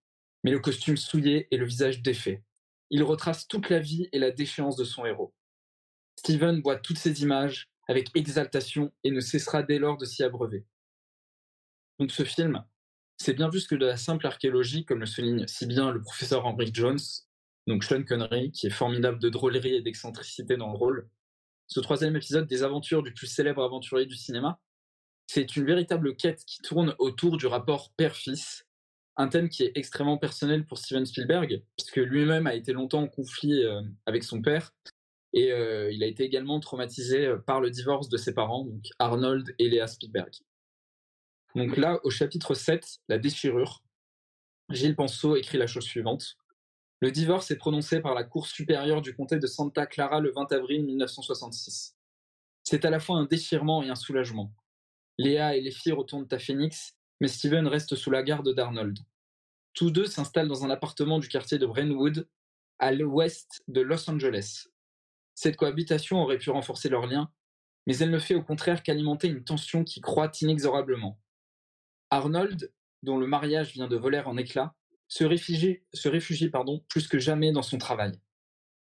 mais 0.44 0.52
le 0.52 0.60
costume 0.60 0.98
souillé 0.98 1.48
et 1.52 1.58
le 1.58 1.66
visage 1.66 2.02
défait. 2.02 2.44
Il 2.90 3.04
retrace 3.04 3.48
toute 3.48 3.70
la 3.70 3.80
vie 3.80 4.10
et 4.12 4.20
la 4.20 4.32
déchéance 4.32 4.76
de 4.76 4.84
son 4.84 5.06
héros. 5.06 5.34
Steven 6.18 6.62
voit 6.62 6.78
toutes 6.78 6.98
ces 6.98 7.22
images 7.22 7.70
avec 7.88 8.10
exaltation 8.16 8.94
et 9.04 9.12
ne 9.12 9.20
cessera 9.20 9.64
dès 9.64 9.80
lors 9.80 9.98
de 9.98 10.06
s'y 10.06 10.24
abreuver. 10.24 10.66
Donc 12.00 12.12
ce 12.12 12.24
film, 12.24 12.64
c'est 13.18 13.34
bien 13.34 13.50
plus 13.50 13.68
que 13.68 13.76
de 13.76 13.86
la 13.86 13.98
simple 13.98 14.28
archéologie, 14.28 14.86
comme 14.86 15.00
le 15.00 15.06
souligne 15.06 15.48
si 15.48 15.66
bien 15.66 15.92
le 15.92 16.02
professeur 16.02 16.46
Henry 16.46 16.70
Jones, 16.74 17.00
donc 17.66 17.84
Sean 17.84 18.04
Connery, 18.04 18.52
qui 18.52 18.68
est 18.68 18.72
formidable 18.72 19.20
de 19.20 19.30
drôlerie 19.30 19.76
et 19.76 19.82
d'excentricité 19.82 20.58
dans 20.58 20.72
le 20.72 20.78
rôle. 20.78 21.10
Ce 21.68 21.80
troisième 21.80 22.16
épisode 22.16 22.48
des 22.48 22.64
aventures 22.64 23.04
du 23.04 23.14
plus 23.14 23.28
célèbre 23.28 23.64
aventurier 23.64 24.06
du 24.06 24.16
cinéma, 24.16 24.60
c'est 25.28 25.58
une 25.58 25.66
véritable 25.66 26.16
quête 26.16 26.44
qui 26.46 26.62
tourne 26.62 26.96
autour 27.00 27.38
du 27.38 27.48
rapport 27.48 27.92
père-fils, 27.98 28.66
un 29.18 29.28
thème 29.28 29.50
qui 29.50 29.64
est 29.64 29.72
extrêmement 29.76 30.18
personnel 30.18 30.66
pour 30.66 30.78
Steven 30.78 31.06
Spielberg, 31.06 31.64
puisque 31.76 31.98
lui-même 31.98 32.48
a 32.48 32.56
été 32.56 32.72
longtemps 32.72 33.02
en 33.02 33.08
conflit 33.08 33.64
euh, 33.64 33.82
avec 34.06 34.24
son 34.24 34.42
père, 34.42 34.72
et 35.38 35.52
euh, 35.52 35.92
il 35.92 36.04
a 36.04 36.08
été 36.08 36.24
également 36.24 36.60
traumatisé 36.60 37.28
euh, 37.28 37.38
par 37.38 37.62
le 37.62 37.70
divorce 37.70 38.10
de 38.10 38.18
ses 38.18 38.34
parents, 38.34 38.68
Arnold 38.98 39.54
et 39.60 39.70
Léa 39.70 39.86
Spielberg. 39.86 40.32
Donc 41.54 41.78
là, 41.78 42.00
au 42.04 42.10
chapitre 42.10 42.56
7, 42.56 43.02
la 43.08 43.20
déchirure, 43.20 43.84
Gilles 44.72 44.96
Penseau 44.96 45.36
écrit 45.36 45.60
la 45.60 45.68
chose 45.68 45.84
suivante. 45.84 46.38
Le 47.02 47.12
divorce 47.12 47.52
est 47.52 47.58
prononcé 47.58 48.00
par 48.02 48.16
la 48.16 48.24
Cour 48.24 48.48
supérieure 48.48 49.04
du 49.04 49.16
comté 49.16 49.38
de 49.38 49.46
Santa 49.46 49.86
Clara 49.86 50.22
le 50.22 50.32
20 50.32 50.52
avril 50.54 50.84
1966. 50.84 51.96
C'est 52.64 52.84
à 52.84 52.90
la 52.90 53.00
fois 53.00 53.18
un 53.18 53.26
déchirement 53.26 53.84
et 53.84 53.90
un 53.90 53.96
soulagement. 53.96 54.52
Léa 55.20 55.56
et 55.56 55.62
les 55.62 55.72
filles 55.72 55.92
retournent 55.92 56.28
à 56.32 56.40
Phoenix, 56.40 56.96
mais 57.22 57.28
Steven 57.28 57.68
reste 57.68 57.96
sous 57.96 58.10
la 58.10 58.24
garde 58.24 58.52
d'Arnold. 58.56 58.98
Tous 59.76 59.92
deux 59.92 60.08
s'installent 60.08 60.48
dans 60.48 60.66
un 60.66 60.72
appartement 60.72 61.20
du 61.20 61.28
quartier 61.28 61.60
de 61.60 61.68
Brentwood, 61.68 62.28
à 62.80 62.92
l'ouest 62.92 63.62
de 63.68 63.82
Los 63.82 64.10
Angeles. 64.10 64.68
Cette 65.38 65.56
cohabitation 65.56 66.18
aurait 66.24 66.40
pu 66.40 66.50
renforcer 66.50 66.90
leur 66.90 67.06
lien, 67.06 67.32
mais 67.86 67.96
elle 68.00 68.10
ne 68.10 68.18
fait 68.18 68.34
au 68.34 68.42
contraire 68.42 68.82
qu'alimenter 68.82 69.28
une 69.28 69.44
tension 69.44 69.84
qui 69.84 70.02
croît 70.02 70.32
inexorablement. 70.42 71.22
Arnold, 72.10 72.74
dont 73.04 73.20
le 73.20 73.28
mariage 73.28 73.72
vient 73.72 73.88
de 73.88 73.96
voler 73.96 74.18
en 74.18 74.36
éclats, 74.36 74.74
se 75.08 75.26
réfugie, 75.26 75.84
plus 76.90 77.08
que 77.08 77.20
jamais 77.20 77.52
dans 77.52 77.62
son 77.62 77.78
travail. 77.78 78.20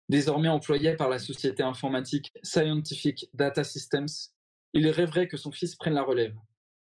Désormais 0.10 0.50
employé 0.50 0.98
par 0.98 1.08
la 1.08 1.20
société 1.20 1.64
informatique 1.64 2.34
Scientific 2.44 3.30
Data 3.34 3.64
Systems, 3.64 4.10
il 4.74 4.90
rêverait 4.90 5.30
que 5.30 5.38
son 5.38 5.54
fils 5.54 5.76
prenne 5.76 5.94
la 5.94 6.04
relève. 6.04 6.36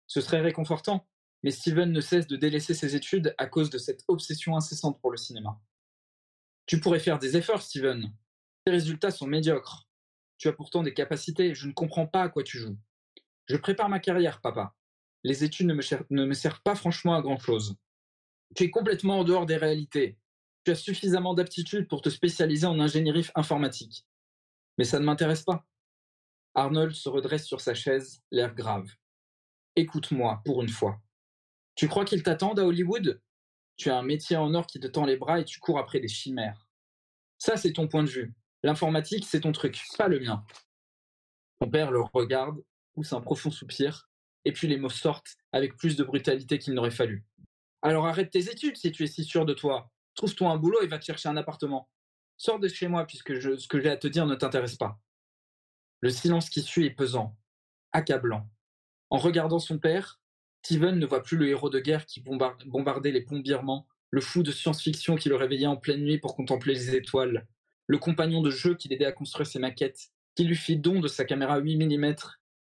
Ce 0.07 0.21
serait 0.21 0.43
réconfortant, 0.43 1.09
mais 1.43 1.51
Steven 1.51 1.91
ne 1.91 2.03
cesse 2.03 2.27
de 2.27 2.37
délaisser 2.37 2.75
ses 2.75 2.97
études 2.97 3.35
à 3.39 3.47
cause 3.47 3.71
de 3.71 3.79
cette 3.79 4.05
obsession 4.09 4.59
incessante 4.59 5.01
pour 5.01 5.11
le 5.11 5.17
cinéma. 5.17 5.59
Tu 6.67 6.81
pourrais 6.81 7.01
faire 7.01 7.19
des 7.19 7.39
efforts, 7.39 7.63
Steven. 7.63 8.13
Tes 8.65 8.73
résultats 8.73 9.11
sont 9.11 9.27
médiocres. 9.27 9.89
Tu 10.39 10.49
as 10.49 10.53
pourtant 10.53 10.83
des 10.83 10.95
capacités, 10.95 11.55
je 11.55 11.67
ne 11.67 11.73
comprends 11.73 12.07
pas 12.07 12.23
à 12.23 12.29
quoi 12.29 12.43
tu 12.43 12.59
joues. 12.59 12.79
Je 13.47 13.57
prépare 13.57 13.89
ma 13.89 14.01
carrière, 14.01 14.41
papa 14.41 14.75
les 15.25 15.43
études 15.43 15.67
ne 15.67 15.75
me, 16.27 16.35
servent 16.35 16.63
pas 16.63 16.75
franchement 16.75 17.15
à 17.15 17.23
grand-chose. 17.23 17.77
Tu 18.55 18.65
es 18.65 18.71
complètement 18.71 19.21
en 19.21 19.25
dehors 19.25 19.47
des 19.47 19.57
réalités. 19.57 20.19
Tu 20.65 20.71
as 20.71 20.77
suffisamment 20.77 21.35
d'aptitudes 21.35 21.89
pour 21.89 22.03
te 22.03 22.11
spécialiser 22.11 22.67
en 22.67 22.79
ingénierie 22.79 23.27
informatique. 23.35 24.07
Mais 24.79 24.85
ça 24.85 25.01
ne 25.01 25.05
m'intéresse 25.05 25.43
pas. 25.43 25.67
Arnold 26.55 26.93
se 26.93 27.09
redresse 27.09 27.47
sur 27.47 27.61
sa 27.61 27.75
chaise, 27.75 28.23
l'air 28.31 28.55
grave. 28.55 28.89
Écoute-moi, 29.77 30.41
pour 30.45 30.63
une 30.63 30.69
fois. 30.69 31.01
Tu 31.75 31.89
crois 31.89 32.05
qu'ils 32.05 32.23
t'attendent 32.23 32.61
à 32.61 32.67
Hollywood? 32.67 33.21
Tu 33.77 33.91
as 33.91 33.99
un 33.99 34.03
métier 34.03 34.37
en 34.37 34.55
or 34.55 34.67
qui 34.67 34.79
te 34.79 34.87
tend 34.87 35.05
les 35.05 35.17
bras 35.17 35.41
et 35.41 35.45
tu 35.45 35.59
cours 35.59 35.79
après 35.79 35.99
des 36.01 36.09
chimères. 36.09 36.69
Ça, 37.39 37.57
c'est 37.57 37.73
ton 37.73 37.89
point 37.89 38.05
de 38.05 38.09
vue. 38.09 38.35
L'informatique, 38.65 39.27
c'est 39.27 39.43
ton 39.43 39.53
truc, 39.53 39.79
pas 39.99 40.09
le 40.09 40.19
mien. 40.21 40.43
Ton 41.61 41.69
père 41.69 41.91
le 41.91 42.01
regarde, 42.01 42.65
pousse 42.95 43.13
un 43.13 43.21
profond 43.21 43.51
soupir 43.51 44.09
et 44.47 44.53
puis 44.53 44.69
les 44.69 44.79
mots 44.79 44.89
sortent 44.89 45.37
avec 45.53 45.77
plus 45.77 45.97
de 45.97 46.03
brutalité 46.03 46.59
qu'il 46.59 46.73
n'aurait 46.73 46.91
fallu. 46.91 47.27
Alors 47.83 48.07
arrête 48.07 48.31
tes 48.31 48.51
études 48.51 48.79
si 48.79 48.91
tu 48.91 49.05
es 49.05 49.07
si 49.07 49.23
sûr 49.23 49.45
de 49.45 49.53
toi. 49.53 49.93
Trouve-toi 50.15 50.51
un 50.51 50.57
boulot 50.57 50.81
et 50.81 50.87
va 50.87 50.99
te 50.99 51.05
chercher 51.05 51.29
un 51.29 51.37
appartement. 51.37 51.91
Sors 52.39 52.59
de 52.59 52.69
chez 52.69 52.89
moi 52.89 53.07
puisque 53.07 53.39
ce 53.39 53.69
que 53.69 53.83
j'ai 53.83 53.91
à 53.91 53.99
te 53.99 54.09
dire 54.09 54.25
ne 54.25 54.35
t'intéresse 54.35 54.77
pas. 54.77 54.99
Le 56.01 56.09
silence 56.09 56.49
qui 56.49 56.63
suit 56.63 56.87
est 56.87 56.91
pesant, 56.91 57.37
accablant. 57.93 58.49
En 59.11 59.19
regardant 59.19 59.59
son 59.59 59.79
père, 59.79 60.23
Steven 60.63 60.99
ne 60.99 61.05
voit 61.05 61.23
plus 61.23 61.37
le 61.37 61.49
héros 61.49 61.69
de 61.69 61.81
guerre 61.81 62.07
qui 62.07 62.23
bombar- 62.23 62.57
bombardait 62.65 63.13
les 63.13 63.21
ponts 63.21 63.41
birmans, 63.41 63.87
le 64.11 64.23
fou 64.23 64.43
de 64.43 64.53
science-fiction 64.53 65.17
qui 65.17 65.29
le 65.29 65.37
réveillait 65.37 65.67
en 65.67 65.77
pleine 65.77 66.03
nuit 66.03 66.19
pour 66.19 66.35
contempler 66.35 66.73
les 66.73 66.97
étoiles, 66.97 67.47
le 67.87 67.99
compagnon 67.99 68.43
de 68.43 68.51
jeu 68.51 68.75
qui 68.75 68.89
l'aidait 68.89 69.05
à 69.05 69.13
construire 69.13 69.47
ses 69.47 69.59
maquettes, 69.59 70.11
qui 70.35 70.45
lui 70.45 70.57
fit 70.57 70.77
don 70.77 71.01
de 71.01 71.09
sa 71.09 71.25
caméra 71.25 71.59
8 71.59 71.77
mm, 71.77 72.15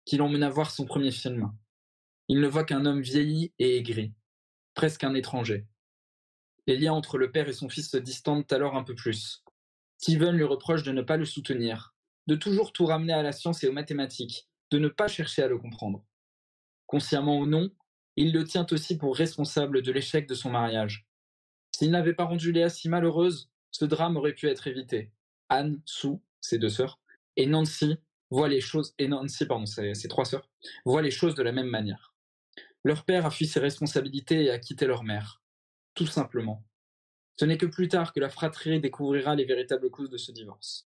qui 0.05 0.17
l'emmena 0.17 0.51
voir 0.51 0.71
son 0.71 0.85
premier 0.85 1.11
film. 1.11 1.53
Il 2.29 2.41
ne 2.41 2.49
voit 2.49 2.65
qu'un 2.65 2.87
homme 2.87 3.01
vieilli 3.01 3.53
et 3.59 3.77
aigri, 3.77 4.13
presque 4.75 5.05
un 5.05 5.15
étranger. 5.15 5.67
Les 6.67 6.77
liens 6.77 6.93
entre 6.93 7.19
le 7.19 7.31
père 7.31 7.49
et 7.49 7.53
son 7.53 7.69
fils 7.69 7.91
se 7.91 7.97
distendent 7.97 8.51
alors 8.51 8.77
un 8.77 8.85
peu 8.85 8.95
plus. 8.95 9.45
Steven 9.99 10.35
lui 10.35 10.45
reproche 10.45 10.83
de 10.83 10.93
ne 10.93 11.03
pas 11.03 11.17
le 11.17 11.25
soutenir, 11.25 11.95
de 12.27 12.35
toujours 12.35 12.73
tout 12.73 12.87
ramener 12.87 13.13
à 13.13 13.23
la 13.23 13.33
science 13.33 13.63
et 13.63 13.69
aux 13.69 13.73
mathématiques, 13.73 14.49
de 14.71 14.79
ne 14.79 14.89
pas 14.89 15.09
chercher 15.09 15.43
à 15.43 15.49
le 15.49 15.59
comprendre. 15.59 16.05
Consciemment 16.87 17.39
ou 17.39 17.47
non, 17.47 17.71
il 18.17 18.33
le 18.33 18.45
tient 18.45 18.67
aussi 18.71 18.97
pour 18.97 19.17
responsable 19.17 19.83
de 19.83 19.93
l'échec 19.93 20.29
de 20.29 20.35
son 20.35 20.51
mariage. 20.51 21.07
S'il 21.73 21.91
n'avait 21.91 22.15
pas 22.15 22.25
rendu 22.25 22.53
Léa 22.53 22.69
si 22.69 22.89
malheureuse, 22.89 23.51
ce 23.75 23.85
drame 23.85 24.17
aurait 24.17 24.35
pu 24.35 24.47
être 24.49 24.69
évité. 24.69 25.11
Anne, 25.49 25.83
Sue, 25.85 26.21
ses 26.41 26.59
deux 26.59 26.69
sœurs, 26.69 27.01
et 27.37 27.47
Nancy 27.47 27.97
voient 28.31 28.49
les 28.49 28.61
choses, 28.61 28.95
et 28.99 29.09
Nancy, 29.09 29.47
pardon, 29.47 29.67
ses, 29.67 30.09
trois 30.09 30.25
sœurs, 30.25 30.49
voient 30.85 31.03
les 31.03 31.11
choses 31.11 31.35
de 31.35 31.43
la 31.43 31.51
même 31.51 31.67
manière. 31.67 32.15
Leur 32.85 33.05
père 33.05 33.27
a 33.27 33.31
fui 33.31 33.47
ses 33.47 33.59
responsabilités 33.59 34.45
et 34.45 34.51
a 34.51 34.61
quitté 34.61 34.87
leur 34.87 35.03
mère. 35.03 35.43
Tout 35.95 36.07
simplement. 36.07 36.65
Ce 37.37 37.45
n'est 37.45 37.59
que 37.59 37.67
plus 37.67 37.89
tard 37.89 38.13
que 38.13 38.21
la 38.21 38.29
fratrie 38.29 38.81
découvrira 38.81 39.35
les 39.35 39.45
véritables 39.45 39.91
causes 39.91 40.11
de 40.11 40.19
ce 40.19 40.31
divorce. 40.31 40.89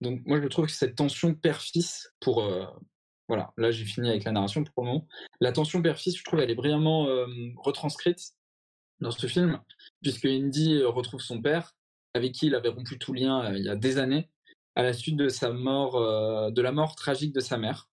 Donc 0.00 0.26
moi 0.26 0.40
je 0.40 0.48
trouve 0.48 0.66
que 0.66 0.72
cette 0.72 0.96
tension 0.96 1.34
père-fils 1.34 2.12
pour 2.18 2.42
euh, 2.42 2.66
voilà 3.28 3.52
là 3.56 3.70
j'ai 3.70 3.84
fini 3.84 4.10
avec 4.10 4.24
la 4.24 4.32
narration 4.32 4.64
pour 4.64 4.82
le 4.82 4.88
moment 4.90 5.06
la 5.40 5.52
tension 5.52 5.80
père-fils 5.80 6.18
je 6.18 6.24
trouve 6.24 6.40
elle 6.40 6.50
est 6.50 6.56
brillamment 6.56 7.06
euh, 7.06 7.26
retranscrite 7.58 8.34
dans 9.00 9.10
ce 9.10 9.26
film 9.26 9.60
puisque 10.02 10.26
Indy 10.26 10.74
euh, 10.74 10.88
retrouve 10.88 11.20
son 11.20 11.40
père 11.40 11.72
avec 12.14 12.32
qui 12.32 12.46
il 12.46 12.54
avait 12.54 12.68
rompu 12.68 12.98
tout 12.98 13.12
lien 13.12 13.44
euh, 13.44 13.58
il 13.58 13.64
y 13.64 13.68
a 13.68 13.76
des 13.76 13.98
années 13.98 14.30
à 14.74 14.82
la 14.82 14.92
suite 14.92 15.16
de 15.16 15.28
sa 15.28 15.50
mort 15.52 15.96
euh, 15.96 16.50
de 16.50 16.62
la 16.62 16.72
mort 16.72 16.96
tragique 16.96 17.32
de 17.32 17.40
sa 17.40 17.58
mère 17.58 17.88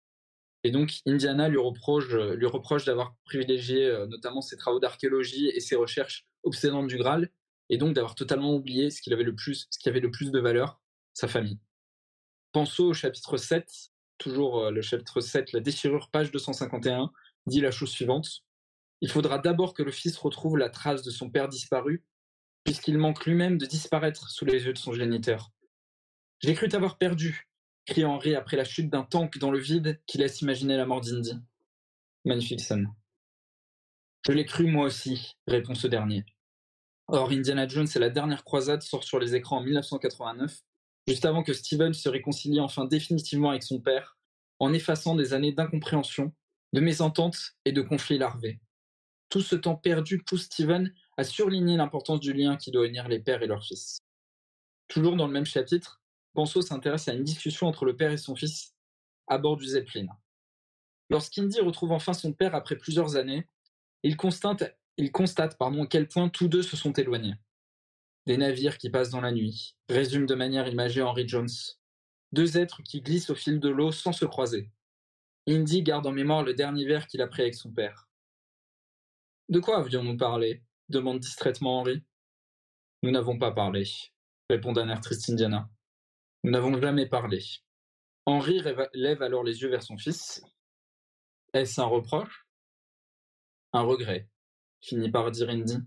et 0.64 0.70
donc 0.70 1.00
Indiana 1.06 1.48
lui 1.48 1.58
reproche 1.58 2.08
lui 2.12 2.46
reproche 2.46 2.84
d'avoir 2.84 3.14
privilégié 3.24 4.06
notamment 4.08 4.40
ses 4.40 4.56
travaux 4.56 4.80
d'archéologie 4.80 5.48
et 5.48 5.60
ses 5.60 5.76
recherches 5.76 6.26
obsédantes 6.42 6.88
du 6.88 6.96
Graal 6.96 7.30
et 7.68 7.78
donc 7.78 7.94
d'avoir 7.94 8.14
totalement 8.14 8.54
oublié 8.54 8.90
ce 8.90 9.00
qu'il 9.00 9.12
avait 9.12 9.22
le 9.22 9.34
plus 9.34 9.68
ce 9.70 9.78
qui 9.78 9.88
avait 9.88 10.00
le 10.00 10.10
plus 10.10 10.30
de 10.30 10.40
valeur 10.40 10.80
sa 11.12 11.28
famille 11.28 11.58
Pensons 12.52 12.84
au 12.84 12.94
chapitre 12.94 13.36
7, 13.36 13.70
toujours 14.16 14.70
le 14.70 14.80
chapitre 14.80 15.20
7, 15.20 15.52
la 15.52 15.60
déchirure, 15.60 16.08
page 16.10 16.30
251, 16.30 17.12
dit 17.46 17.60
la 17.60 17.70
chose 17.70 17.90
suivante. 17.90 18.45
Il 19.00 19.10
faudra 19.10 19.38
d'abord 19.38 19.74
que 19.74 19.82
le 19.82 19.90
fils 19.90 20.16
retrouve 20.16 20.56
la 20.56 20.70
trace 20.70 21.02
de 21.02 21.10
son 21.10 21.30
père 21.30 21.48
disparu, 21.48 22.04
puisqu'il 22.64 22.98
manque 22.98 23.24
lui-même 23.26 23.58
de 23.58 23.66
disparaître 23.66 24.30
sous 24.30 24.44
les 24.44 24.64
yeux 24.64 24.72
de 24.72 24.78
son 24.78 24.92
géniteur. 24.92 25.52
J'ai 26.40 26.54
cru 26.54 26.68
t'avoir 26.68 26.98
perdu, 26.98 27.48
crie 27.86 28.04
Henry 28.04 28.34
après 28.34 28.56
la 28.56 28.64
chute 28.64 28.90
d'un 28.90 29.04
tank 29.04 29.38
dans 29.38 29.50
le 29.50 29.58
vide 29.58 30.00
qui 30.06 30.18
laisse 30.18 30.40
imaginer 30.40 30.76
la 30.76 30.86
mort 30.86 31.00
d'Indy. 31.00 31.38
Magnifique 32.24 32.60
scène. 32.60 32.92
Je 34.26 34.32
l'ai 34.32 34.44
cru 34.44 34.66
moi 34.66 34.86
aussi, 34.86 35.36
répond 35.46 35.74
ce 35.74 35.86
dernier. 35.86 36.24
Or, 37.08 37.30
Indiana 37.30 37.68
Jones 37.68 37.86
et 37.94 37.98
la 37.98 38.10
dernière 38.10 38.42
croisade 38.42 38.82
sort 38.82 39.04
sur 39.04 39.20
les 39.20 39.36
écrans 39.36 39.58
en 39.58 39.62
1989 39.62 40.62
juste 41.06 41.24
avant 41.24 41.42
que 41.42 41.52
Steven 41.52 41.94
se 41.94 42.08
réconcilie 42.08 42.60
enfin 42.60 42.84
définitivement 42.84 43.50
avec 43.50 43.62
son 43.62 43.80
père, 43.80 44.18
en 44.58 44.72
effaçant 44.72 45.14
des 45.14 45.34
années 45.34 45.52
d'incompréhension, 45.52 46.32
de 46.72 46.80
mésentente 46.80 47.54
et 47.64 47.72
de 47.72 47.82
conflits 47.82 48.18
larvés. 48.18 48.60
Tout 49.28 49.40
ce 49.40 49.56
temps 49.56 49.76
perdu 49.76 50.22
pousse 50.22 50.44
Steven 50.44 50.92
à 51.16 51.24
surligner 51.24 51.76
l'importance 51.76 52.20
du 52.20 52.32
lien 52.32 52.56
qui 52.56 52.70
doit 52.70 52.86
unir 52.86 53.08
les 53.08 53.18
pères 53.18 53.42
et 53.42 53.46
leurs 53.46 53.64
fils. 53.64 53.98
Toujours 54.88 55.16
dans 55.16 55.26
le 55.26 55.32
même 55.32 55.46
chapitre, 55.46 56.00
Penso 56.34 56.60
s'intéresse 56.60 57.08
à 57.08 57.14
une 57.14 57.24
discussion 57.24 57.66
entre 57.66 57.86
le 57.86 57.96
père 57.96 58.12
et 58.12 58.18
son 58.18 58.36
fils 58.36 58.74
à 59.26 59.38
bord 59.38 59.56
du 59.56 59.66
Zeppelin. 59.66 60.06
Lorsqu'Indy 61.08 61.60
retrouve 61.60 61.92
enfin 61.92 62.12
son 62.12 62.32
père 62.32 62.54
après 62.54 62.76
plusieurs 62.76 63.16
années, 63.16 63.48
il 64.02 64.16
constate, 64.16 64.76
il 64.98 65.10
à 65.14 65.86
quel 65.88 66.08
point 66.08 66.28
tous 66.28 66.48
deux 66.48 66.62
se 66.62 66.76
sont 66.76 66.92
éloignés. 66.92 67.34
Des 68.26 68.36
navires 68.36 68.76
qui 68.76 68.90
passent 68.90 69.10
dans 69.10 69.20
la 69.20 69.32
nuit, 69.32 69.76
résume 69.88 70.26
de 70.26 70.34
manière 70.34 70.68
imagée 70.68 71.02
Henry 71.02 71.26
Jones. 71.26 71.48
Deux 72.32 72.58
êtres 72.58 72.82
qui 72.82 73.00
glissent 73.00 73.30
au 73.30 73.34
fil 73.34 73.58
de 73.58 73.68
l'eau 73.68 73.90
sans 73.90 74.12
se 74.12 74.24
croiser. 74.24 74.70
Indy 75.48 75.82
garde 75.82 76.06
en 76.06 76.12
mémoire 76.12 76.42
le 76.42 76.54
dernier 76.54 76.84
verre 76.84 77.06
qu'il 77.06 77.22
a 77.22 77.28
pris 77.28 77.42
avec 77.42 77.54
son 77.54 77.70
père. 77.70 78.05
De 79.48 79.60
quoi 79.60 79.78
avions-nous 79.78 80.16
parlé 80.16 80.62
demande 80.88 81.20
distraitement 81.20 81.80
Henry. 81.80 82.02
Nous 83.02 83.10
n'avons 83.10 83.38
pas 83.38 83.52
parlé, 83.52 83.84
répond 84.50 84.72
d'un 84.72 84.88
air 84.88 85.00
triste 85.00 85.28
Indiana. 85.30 85.68
Nous 86.44 86.50
n'avons 86.50 86.80
jamais 86.80 87.06
parlé. 87.06 87.42
Rêva- 88.26 88.90
lève 88.92 89.22
alors 89.22 89.44
les 89.44 89.62
yeux 89.62 89.68
vers 89.68 89.82
son 89.82 89.98
fils. 89.98 90.42
Est-ce 91.52 91.80
un 91.80 91.84
reproche? 91.84 92.46
Un 93.72 93.82
regret, 93.82 94.28
finit 94.80 95.10
par 95.10 95.30
dire 95.30 95.50
Indy. 95.50 95.78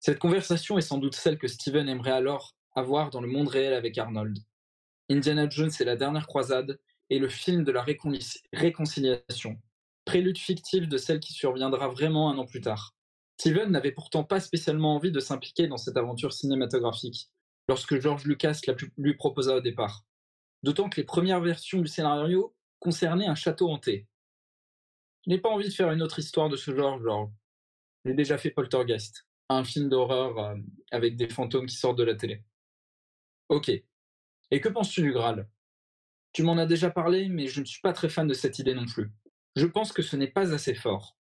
Cette 0.00 0.18
conversation 0.18 0.78
est 0.78 0.82
sans 0.82 0.98
doute 0.98 1.14
celle 1.14 1.38
que 1.38 1.48
Steven 1.48 1.88
aimerait 1.88 2.12
alors 2.12 2.56
avoir 2.74 3.10
dans 3.10 3.20
le 3.20 3.28
monde 3.28 3.48
réel 3.48 3.74
avec 3.74 3.98
Arnold. 3.98 4.38
Indiana 5.10 5.48
Jones 5.48 5.70
et 5.78 5.84
la 5.84 5.96
dernière 5.96 6.26
croisade 6.26 6.80
est 7.10 7.18
le 7.18 7.28
film 7.28 7.64
de 7.64 7.72
la 7.72 7.82
réconcili- 7.84 8.42
réconciliation, 8.52 9.60
prélude 10.04 10.38
fictif 10.38 10.88
de 10.88 10.96
celle 10.98 11.20
qui 11.20 11.32
surviendra 11.32 11.88
vraiment 11.88 12.30
un 12.30 12.38
an 12.38 12.46
plus 12.46 12.60
tard. 12.60 12.94
Steven 13.38 13.70
n'avait 13.70 13.92
pourtant 13.92 14.24
pas 14.24 14.40
spécialement 14.40 14.94
envie 14.94 15.10
de 15.10 15.20
s'impliquer 15.20 15.66
dans 15.66 15.76
cette 15.76 15.96
aventure 15.96 16.32
cinématographique 16.32 17.28
lorsque 17.68 17.98
George 17.98 18.24
Lucas 18.24 18.60
lui 18.96 19.14
proposa 19.14 19.56
au 19.56 19.60
départ. 19.60 20.04
D'autant 20.62 20.88
que 20.88 21.00
les 21.00 21.04
premières 21.04 21.40
versions 21.40 21.80
du 21.80 21.88
scénario 21.88 22.54
concernaient 22.78 23.26
un 23.26 23.34
château 23.34 23.68
hanté. 23.70 24.06
Je 25.24 25.30
n'ai 25.30 25.38
pas 25.38 25.48
envie 25.48 25.68
de 25.68 25.74
faire 25.74 25.90
une 25.90 26.02
autre 26.02 26.18
histoire 26.18 26.48
de 26.48 26.56
ce 26.56 26.74
genre, 26.74 27.00
genre. 27.00 27.32
J'ai 28.04 28.14
déjà 28.14 28.38
fait 28.38 28.50
Poltergeist, 28.50 29.26
un 29.48 29.64
film 29.64 29.88
d'horreur 29.88 30.38
euh, 30.38 30.56
avec 30.90 31.16
des 31.16 31.28
fantômes 31.28 31.66
qui 31.66 31.76
sortent 31.76 31.98
de 31.98 32.04
la 32.04 32.14
télé. 32.14 32.42
Ok. 33.48 33.70
Et 34.50 34.60
que 34.60 34.68
penses-tu 34.68 35.02
du 35.02 35.12
Graal? 35.12 35.48
Tu 36.32 36.42
m'en 36.42 36.58
as 36.58 36.66
déjà 36.66 36.90
parlé, 36.90 37.28
mais 37.28 37.46
je 37.46 37.60
ne 37.60 37.66
suis 37.66 37.80
pas 37.80 37.92
très 37.92 38.08
fan 38.08 38.26
de 38.26 38.34
cette 38.34 38.58
idée 38.58 38.74
non 38.74 38.86
plus. 38.86 39.10
Je 39.54 39.66
pense 39.66 39.92
que 39.92 40.02
ce 40.02 40.16
n'est 40.16 40.30
pas 40.30 40.54
assez 40.54 40.74
fort. 40.74 41.16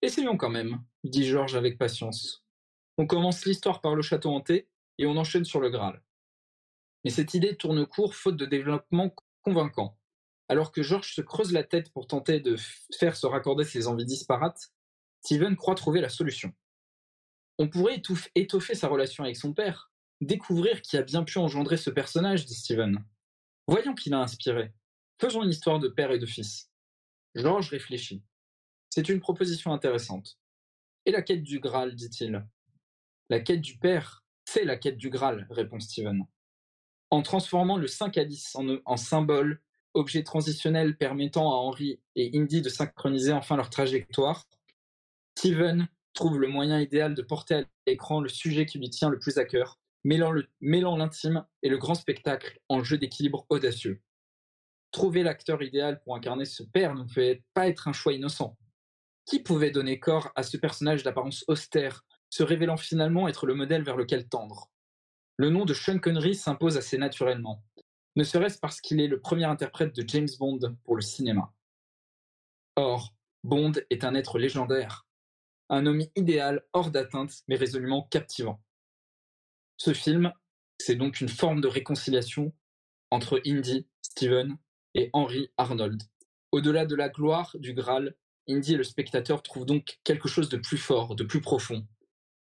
Essayons 0.00 0.36
quand 0.36 0.50
même, 0.50 0.82
dit 1.04 1.26
Georges 1.26 1.54
avec 1.54 1.78
patience. 1.78 2.44
On 2.96 3.06
commence 3.06 3.44
l'histoire 3.44 3.80
par 3.80 3.94
le 3.94 4.02
château 4.02 4.30
hanté 4.30 4.68
et 4.98 5.06
on 5.06 5.16
enchaîne 5.16 5.44
sur 5.44 5.60
le 5.60 5.70
Graal. 5.70 6.02
Mais 7.04 7.10
cette 7.10 7.34
idée 7.34 7.56
tourne 7.56 7.86
court 7.86 8.14
faute 8.14 8.36
de 8.36 8.46
développement 8.46 9.14
convaincant. 9.42 9.98
Alors 10.48 10.72
que 10.72 10.82
Georges 10.82 11.14
se 11.14 11.20
creuse 11.20 11.52
la 11.52 11.62
tête 11.62 11.92
pour 11.92 12.06
tenter 12.06 12.40
de 12.40 12.56
faire 12.96 13.16
se 13.16 13.26
raccorder 13.26 13.64
ses 13.64 13.86
envies 13.86 14.06
disparates, 14.06 14.72
Steven 15.22 15.56
croit 15.56 15.74
trouver 15.74 16.00
la 16.00 16.08
solution. 16.08 16.52
On 17.58 17.68
pourrait 17.68 18.02
étoffer 18.34 18.74
sa 18.74 18.88
relation 18.88 19.24
avec 19.24 19.36
son 19.36 19.52
père, 19.52 19.92
découvrir 20.20 20.80
qui 20.82 20.96
a 20.96 21.02
bien 21.02 21.22
pu 21.22 21.38
engendrer 21.38 21.76
ce 21.76 21.90
personnage, 21.90 22.46
dit 22.46 22.54
Steven. 22.54 23.04
Voyons 23.68 23.94
qui 23.94 24.10
l'a 24.10 24.20
inspiré. 24.20 24.72
Faisons 25.20 25.42
une 25.42 25.50
histoire 25.50 25.78
de 25.78 25.88
père 25.88 26.10
et 26.10 26.18
de 26.18 26.26
fils. 26.26 26.71
Georges 27.34 27.70
réfléchit. 27.70 28.22
C'est 28.90 29.08
une 29.08 29.20
proposition 29.20 29.72
intéressante. 29.72 30.38
Et 31.06 31.12
la 31.12 31.22
quête 31.22 31.42
du 31.42 31.60
Graal, 31.60 31.94
dit-il? 31.94 32.46
La 33.30 33.40
quête 33.40 33.62
du 33.62 33.78
père, 33.78 34.24
c'est 34.44 34.64
la 34.64 34.76
quête 34.76 34.98
du 34.98 35.08
Graal, 35.08 35.46
répond 35.50 35.80
Steven. 35.80 36.26
En 37.10 37.22
transformant 37.22 37.76
le 37.76 37.86
5 37.86 38.18
à 38.18 38.24
10 38.24 38.56
en, 38.84 38.96
symbole, 38.96 39.60
objet 39.94 40.22
transitionnel 40.22 40.96
permettant 40.96 41.50
à 41.50 41.56
Henry 41.56 42.00
et 42.16 42.30
Indy 42.34 42.62
de 42.62 42.68
synchroniser 42.68 43.32
enfin 43.32 43.56
leur 43.56 43.70
trajectoire, 43.70 44.46
Steven 45.36 45.88
trouve 46.14 46.38
le 46.38 46.48
moyen 46.48 46.80
idéal 46.80 47.14
de 47.14 47.22
porter 47.22 47.54
à 47.54 47.64
l'écran 47.86 48.20
le 48.20 48.28
sujet 48.28 48.66
qui 48.66 48.78
lui 48.78 48.90
tient 48.90 49.08
le 49.08 49.18
plus 49.18 49.38
à 49.38 49.44
cœur, 49.44 49.78
mêlant 50.04 50.96
l'intime 50.96 51.46
et 51.62 51.68
le 51.68 51.78
grand 51.78 51.94
spectacle 51.94 52.60
en 52.68 52.84
jeu 52.84 52.98
d'équilibre 52.98 53.46
audacieux. 53.48 54.00
Trouver 54.92 55.22
l'acteur 55.22 55.62
idéal 55.62 56.00
pour 56.02 56.14
incarner 56.14 56.44
ce 56.44 56.62
père 56.62 56.94
ne 56.94 57.04
pouvait 57.04 57.42
pas 57.54 57.66
être 57.66 57.88
un 57.88 57.92
choix 57.92 58.12
innocent. 58.12 58.56
Qui 59.24 59.40
pouvait 59.40 59.70
donner 59.70 59.98
corps 59.98 60.30
à 60.34 60.42
ce 60.42 60.56
personnage 60.58 61.02
d'apparence 61.02 61.44
austère, 61.48 62.04
se 62.28 62.42
révélant 62.42 62.76
finalement 62.76 63.26
être 63.26 63.46
le 63.46 63.54
modèle 63.54 63.82
vers 63.82 63.96
lequel 63.96 64.28
tendre? 64.28 64.70
Le 65.38 65.48
nom 65.48 65.64
de 65.64 65.72
Sean 65.72 65.98
Connery 65.98 66.34
s'impose 66.34 66.76
assez 66.76 66.98
naturellement, 66.98 67.64
ne 68.16 68.24
serait-ce 68.24 68.58
parce 68.58 68.80
qu'il 68.80 69.00
est 69.00 69.08
le 69.08 69.20
premier 69.20 69.44
interprète 69.44 69.96
de 69.96 70.06
James 70.06 70.28
Bond 70.38 70.60
pour 70.84 70.94
le 70.94 71.02
cinéma. 71.02 71.52
Or, 72.76 73.14
Bond 73.42 73.72
est 73.90 74.04
un 74.04 74.14
être 74.14 74.38
légendaire, 74.38 75.06
un 75.70 75.86
homme 75.86 76.02
idéal 76.16 76.62
hors 76.74 76.90
d'atteinte 76.90 77.42
mais 77.48 77.56
résolument 77.56 78.02
captivant. 78.10 78.62
Ce 79.78 79.94
film, 79.94 80.32
c'est 80.78 80.96
donc 80.96 81.20
une 81.20 81.30
forme 81.30 81.60
de 81.60 81.68
réconciliation 81.68 82.52
entre 83.10 83.40
Indy, 83.46 83.88
Steven 84.02 84.58
et 84.94 85.10
Henry 85.12 85.50
Arnold. 85.56 86.02
Au-delà 86.52 86.86
de 86.86 86.94
la 86.94 87.08
gloire 87.08 87.56
du 87.58 87.72
Graal, 87.72 88.14
Indy 88.48 88.74
et 88.74 88.76
le 88.76 88.84
spectateur 88.84 89.42
trouvent 89.42 89.66
donc 89.66 90.00
quelque 90.04 90.28
chose 90.28 90.48
de 90.48 90.56
plus 90.56 90.78
fort, 90.78 91.14
de 91.14 91.24
plus 91.24 91.40
profond, 91.40 91.86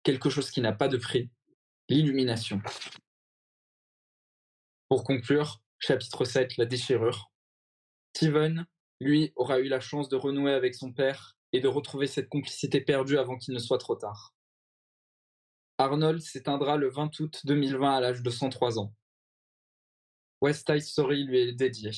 quelque 0.02 0.31
chose 0.31 0.51
qui 0.51 0.60
n'a 0.60 0.73
pas 0.73 0.89
de 0.89 0.97
prix, 0.97 1.31
l'illumination. 1.89 2.60
Pour 4.89 5.05
conclure, 5.05 5.60
chapitre 5.78 6.24
7, 6.24 6.56
la 6.59 6.66
déchirure. 6.66 7.32
Steven, 8.14 8.66
lui, 9.01 9.32
aura 9.35 9.59
eu 9.59 9.68
la 9.68 9.81
chance 9.81 10.09
de 10.09 10.16
renouer 10.16 10.52
avec 10.52 10.74
son 10.74 10.93
père 10.93 11.36
et 11.52 11.60
de 11.60 11.68
retrouver 11.68 12.06
cette 12.06 12.28
complicité 12.28 12.81
perdue 12.81 13.18
avant 13.18 13.36
qu'il 13.36 13.55
ne 13.55 13.59
soit 13.59 13.78
trop 13.78 13.97
tard. 13.97 14.35
Arnold 15.78 16.23
s'éteindra 16.23 16.77
le 16.77 16.89
20 16.89 17.20
août 17.20 17.40
2020 17.44 17.97
à 17.97 18.01
l'âge 18.01 18.23
de 18.23 18.31
103 18.31 18.78
ans. 18.78 18.94
West 20.40 20.70
Side 20.70 20.82
Story 20.82 21.24
lui 21.24 21.39
est 21.40 21.52
dédié. 21.52 21.90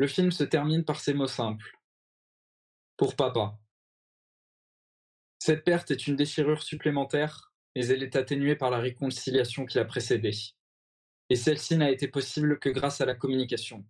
Le 0.00 0.06
film 0.06 0.30
se 0.30 0.44
termine 0.44 0.82
par 0.82 0.98
ces 0.98 1.12
mots 1.12 1.26
simples. 1.26 1.78
Pour 2.96 3.16
papa. 3.16 3.58
Cette 5.38 5.62
perte 5.62 5.90
est 5.90 6.06
une 6.06 6.16
déchirure 6.16 6.62
supplémentaire, 6.62 7.52
mais 7.76 7.86
elle 7.86 8.02
est 8.02 8.16
atténuée 8.16 8.56
par 8.56 8.70
la 8.70 8.78
réconciliation 8.78 9.66
qui 9.66 9.76
l'a 9.76 9.84
précédée. 9.84 10.34
Et 11.28 11.36
celle-ci 11.36 11.76
n'a 11.76 11.90
été 11.90 12.08
possible 12.08 12.58
que 12.58 12.70
grâce 12.70 13.02
à 13.02 13.04
la 13.04 13.14
communication. 13.14 13.86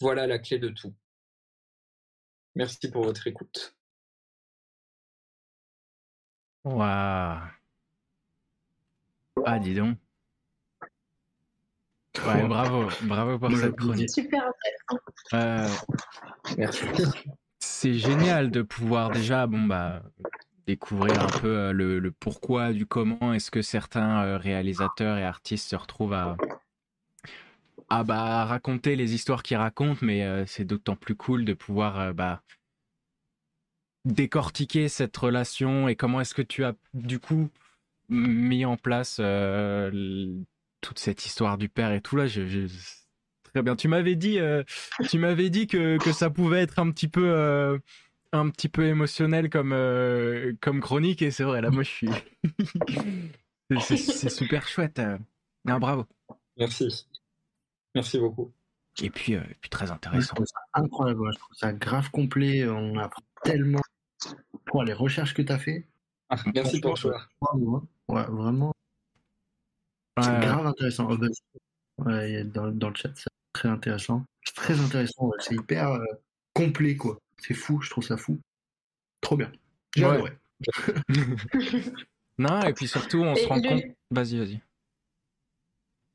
Voilà 0.00 0.26
la 0.26 0.40
clé 0.40 0.58
de 0.58 0.70
tout. 0.70 0.96
Merci 2.56 2.90
pour 2.90 3.04
votre 3.04 3.28
écoute. 3.28 3.76
Waouh. 6.64 7.48
Ah, 9.46 9.58
dis 9.60 9.74
donc. 9.74 9.98
Ouais, 12.26 12.46
bravo, 12.46 12.88
bravo 13.02 13.38
pour 13.38 13.56
cette 13.56 13.76
chronique. 13.76 14.10
Super 14.10 14.42
intéressant. 14.42 14.98
Euh, 15.34 15.68
Merci. 16.56 16.84
c'est 17.60 17.94
génial 17.94 18.50
de 18.50 18.62
pouvoir 18.62 19.10
déjà, 19.10 19.46
bon 19.46 19.62
bah, 19.64 20.02
découvrir 20.66 21.22
un 21.22 21.28
peu 21.40 21.48
euh, 21.48 21.72
le, 21.72 21.98
le 21.98 22.10
pourquoi 22.10 22.72
du 22.72 22.86
comment. 22.86 23.32
Est-ce 23.32 23.50
que 23.50 23.62
certains 23.62 24.24
euh, 24.24 24.36
réalisateurs 24.38 25.18
et 25.18 25.24
artistes 25.24 25.68
se 25.68 25.76
retrouvent 25.76 26.12
à, 26.14 26.36
à 27.88 28.04
bah, 28.04 28.44
raconter 28.44 28.96
les 28.96 29.14
histoires 29.14 29.42
qu'ils 29.42 29.56
racontent, 29.56 30.00
mais 30.02 30.24
euh, 30.24 30.44
c'est 30.46 30.64
d'autant 30.64 30.96
plus 30.96 31.14
cool 31.14 31.44
de 31.44 31.54
pouvoir 31.54 32.00
euh, 32.00 32.12
bah, 32.12 32.42
décortiquer 34.04 34.88
cette 34.88 35.16
relation 35.16 35.88
et 35.88 35.96
comment 35.96 36.20
est-ce 36.20 36.34
que 36.34 36.42
tu 36.42 36.64
as 36.64 36.74
du 36.94 37.18
coup 37.18 37.48
mis 38.08 38.64
en 38.64 38.76
place 38.78 39.18
euh, 39.20 40.32
toute 40.80 40.98
cette 40.98 41.24
histoire 41.26 41.58
du 41.58 41.68
père 41.68 41.92
et 41.92 42.00
tout 42.00 42.16
là. 42.16 42.26
Je, 42.26 42.46
je- 42.46 42.66
Très 43.44 43.62
bien. 43.62 43.76
Tu 43.76 43.88
m'avais 43.88 44.14
dit, 44.14 44.38
euh, 44.38 44.62
tu 45.08 45.18
m'avais 45.18 45.48
dit 45.48 45.66
que, 45.66 45.96
que 45.98 46.12
ça 46.12 46.28
pouvait 46.28 46.60
être 46.60 46.78
un 46.78 46.90
petit 46.90 47.08
peu, 47.08 47.30
euh, 47.30 47.78
un 48.32 48.50
petit 48.50 48.68
peu 48.68 48.84
émotionnel 48.86 49.48
comme, 49.48 49.72
euh, 49.72 50.52
comme 50.60 50.80
chronique 50.80 51.22
et 51.22 51.30
c'est 51.30 51.44
vrai. 51.44 51.62
Là, 51.62 51.70
moi, 51.70 51.82
je 51.82 51.88
suis, 51.88 52.08
c'est- 53.80 54.28
super 54.28 54.66
chouette. 54.68 54.98
euh. 54.98 55.18
Non, 55.64 55.78
bravo. 55.78 56.04
Merci. 56.58 57.06
Merci 57.94 58.18
beaucoup. 58.18 58.52
Et 59.02 59.10
puis, 59.10 59.34
euh, 59.34 59.40
et 59.50 59.54
puis 59.60 59.70
très 59.70 59.86
Je 59.86 59.92
intéressant. 59.92 60.34
trouve 60.34 60.46
ça 60.46 60.60
incroyable, 60.74 61.30
je 61.32 61.38
trouve 61.38 61.56
ça 61.56 61.72
grave 61.72 62.10
complet. 62.10 62.66
On 62.68 62.96
apprend 62.98 63.22
tellement 63.44 63.80
pour 64.66 64.82
les 64.84 64.92
recherches 64.92 65.34
que 65.34 65.42
tu 65.42 65.52
as 65.52 65.58
fait. 65.58 65.88
Ah, 66.28 66.36
merci 66.54 66.80
pour 66.80 66.90
le 66.92 66.96
choix. 66.96 67.22
Bravo, 67.40 67.76
hein. 67.76 67.88
Ouais, 68.08 68.24
vraiment, 68.28 68.72
c'est 70.22 70.30
Ouais, 70.30 70.40
grave 70.40 70.66
intéressant. 70.66 71.08
Oh, 71.10 71.16
bah, 71.16 71.26
ouais, 72.06 72.44
dans, 72.44 72.68
dans 72.70 72.88
le 72.90 72.94
chat, 72.94 73.10
c'est 73.14 73.28
très 73.52 73.68
intéressant. 73.68 74.24
C'est 74.44 74.54
très 74.54 74.80
intéressant, 74.80 75.26
ouais, 75.26 75.36
c'est 75.40 75.54
hyper 75.54 75.90
euh, 75.92 76.04
complet, 76.54 76.96
quoi. 76.96 77.18
C'est 77.38 77.54
fou, 77.54 77.80
je 77.80 77.90
trouve 77.90 78.04
ça 78.04 78.16
fou. 78.16 78.40
Trop 79.20 79.36
bien. 79.36 79.52
J'ai 79.96 80.04
Ouais. 80.04 80.14
adoré. 80.14 80.32
Non, 82.38 82.62
et 82.62 82.72
puis 82.72 82.86
surtout, 82.86 83.18
on 83.18 83.34
Et 83.34 83.42
se 83.42 83.48
rend 83.48 83.56
le- 83.56 83.62
compte. 83.68 83.82
Vas-y, 84.12 84.38
vas-y. 84.38 84.60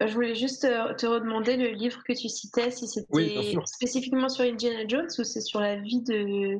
Je 0.05 0.13
voulais 0.13 0.35
juste 0.35 0.63
euh, 0.63 0.93
te 0.95 1.05
redemander 1.05 1.57
le 1.57 1.69
livre 1.69 2.01
que 2.03 2.13
tu 2.13 2.29
citais, 2.29 2.71
si 2.71 2.87
c'était 2.87 3.55
spécifiquement 3.65 4.29
sur 4.29 4.43
Indiana 4.45 4.87
Jones 4.87 5.09
ou 5.19 5.23
c'est 5.23 5.41
sur 5.41 5.59
la 5.59 5.75
vie 5.77 6.01
de. 6.01 6.59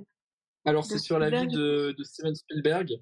Alors, 0.65 0.85
c'est 0.85 0.99
sur 0.99 1.17
la 1.19 1.29
vie 1.29 1.47
de, 1.47 1.93
de 1.97 2.03
Steven 2.03 2.35
Spielberg, 2.35 3.01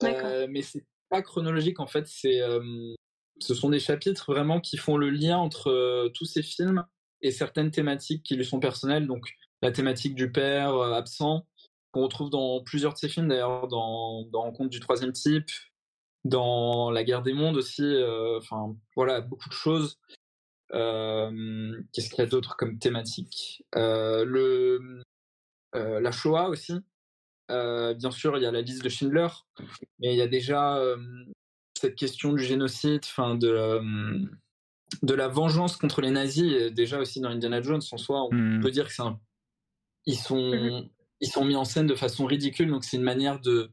D'accord. 0.00 0.30
euh, 0.30 0.46
mais 0.50 0.62
c'est 0.62 0.84
pas 1.08 1.22
chronologique 1.22 1.78
en 1.80 1.86
fait. 1.86 2.06
C'est, 2.06 2.40
euh, 2.40 2.94
ce 3.42 3.54
sont 3.54 3.70
des 3.70 3.80
chapitres 3.80 4.32
vraiment 4.32 4.60
qui 4.60 4.76
font 4.76 4.96
le 4.96 5.10
lien 5.10 5.38
entre 5.38 5.70
euh, 5.70 6.08
tous 6.14 6.24
ces 6.24 6.42
films 6.42 6.84
et 7.20 7.30
certaines 7.30 7.70
thématiques 7.70 8.22
qui 8.22 8.36
lui 8.36 8.44
sont 8.44 8.60
personnelles. 8.60 9.06
Donc, 9.06 9.32
la 9.62 9.70
thématique 9.70 10.14
du 10.14 10.32
père 10.32 10.74
euh, 10.74 10.92
absent, 10.92 11.46
qu'on 11.92 12.02
retrouve 12.02 12.30
dans 12.30 12.62
plusieurs 12.62 12.94
de 12.94 12.98
ses 12.98 13.08
films 13.08 13.28
d'ailleurs, 13.28 13.68
dans, 13.68 14.24
dans 14.32 14.42
Rencontre 14.42 14.70
du 14.70 14.80
troisième 14.80 15.12
type, 15.12 15.50
dans 16.24 16.90
La 16.90 17.04
guerre 17.04 17.22
des 17.22 17.34
mondes 17.34 17.56
aussi. 17.56 17.82
euh, 17.84 18.38
Enfin, 18.38 18.74
voilà, 18.96 19.20
beaucoup 19.20 19.48
de 19.48 19.54
choses. 19.54 19.98
Qu'est-ce 20.70 22.08
qu'il 22.08 22.18
y 22.18 22.22
a 22.22 22.26
d'autre 22.26 22.56
comme 22.56 22.78
thématique? 22.78 23.62
Le, 23.74 25.02
La 25.74 26.12
Shoah 26.12 26.48
aussi. 26.48 26.74
Bien 27.50 28.10
sûr, 28.10 28.38
il 28.38 28.42
y 28.42 28.46
a 28.46 28.50
la 28.50 28.62
liste 28.62 28.82
de 28.82 28.88
Schindler, 28.88 29.28
mais 30.00 30.14
il 30.14 30.16
y 30.16 30.22
a 30.22 30.28
déjà 30.28 30.80
cette 31.82 31.96
question 31.96 32.32
du 32.32 32.42
génocide, 32.42 33.02
enfin 33.04 33.34
de, 33.34 33.48
euh, 33.48 34.18
de 35.02 35.14
la 35.14 35.28
vengeance 35.28 35.76
contre 35.76 36.00
les 36.00 36.10
nazis, 36.10 36.52
et 36.52 36.70
déjà 36.70 36.98
aussi 36.98 37.20
dans 37.20 37.28
Indiana 37.30 37.60
Jones 37.60 37.82
en 37.92 37.96
soi, 37.98 38.22
on 38.24 38.30
Hmm. 38.32 38.60
peut 38.60 38.70
dire 38.70 38.86
que 38.86 38.92
c'est 38.94 39.02
un... 39.02 39.18
ils 40.06 40.16
sont 40.16 40.88
ils 41.20 41.28
sont 41.30 41.44
mis 41.44 41.54
en 41.56 41.64
scène 41.64 41.86
de 41.86 41.94
façon 41.94 42.24
ridicule, 42.26 42.68
donc 42.70 42.82
c'est 42.84 42.96
une 42.96 43.04
manière 43.04 43.38
de 43.40 43.70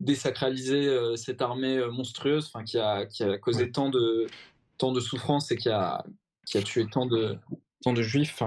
désacraliser 0.00 0.86
euh, 0.86 1.16
cette 1.16 1.40
armée 1.42 1.78
euh, 1.78 1.90
monstrueuse, 1.90 2.46
enfin 2.46 2.62
qui 2.64 2.78
a 2.78 3.06
qui 3.06 3.22
a 3.24 3.38
causé 3.38 3.70
tant 3.72 3.88
de 3.90 4.26
tant 4.78 4.92
de 4.92 5.00
souffrance 5.00 5.50
et 5.52 5.56
qui 5.56 5.70
a 5.70 6.04
qui 6.46 6.58
a 6.58 6.62
tué 6.62 6.86
tant 6.90 7.06
de 7.06 7.36
tant 7.82 7.92
de 7.92 8.02
juifs. 8.02 8.42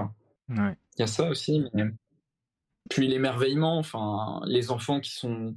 Ouais. 0.48 0.74
il 0.96 1.00
y 1.00 1.02
a 1.02 1.06
ça 1.06 1.28
aussi. 1.28 1.62
Mais... 1.74 1.84
Puis 2.90 3.06
l'émerveillement, 3.06 3.76
enfin, 3.78 4.40
les 4.46 4.70
enfants 4.70 4.98
qui 5.00 5.10
sont, 5.10 5.54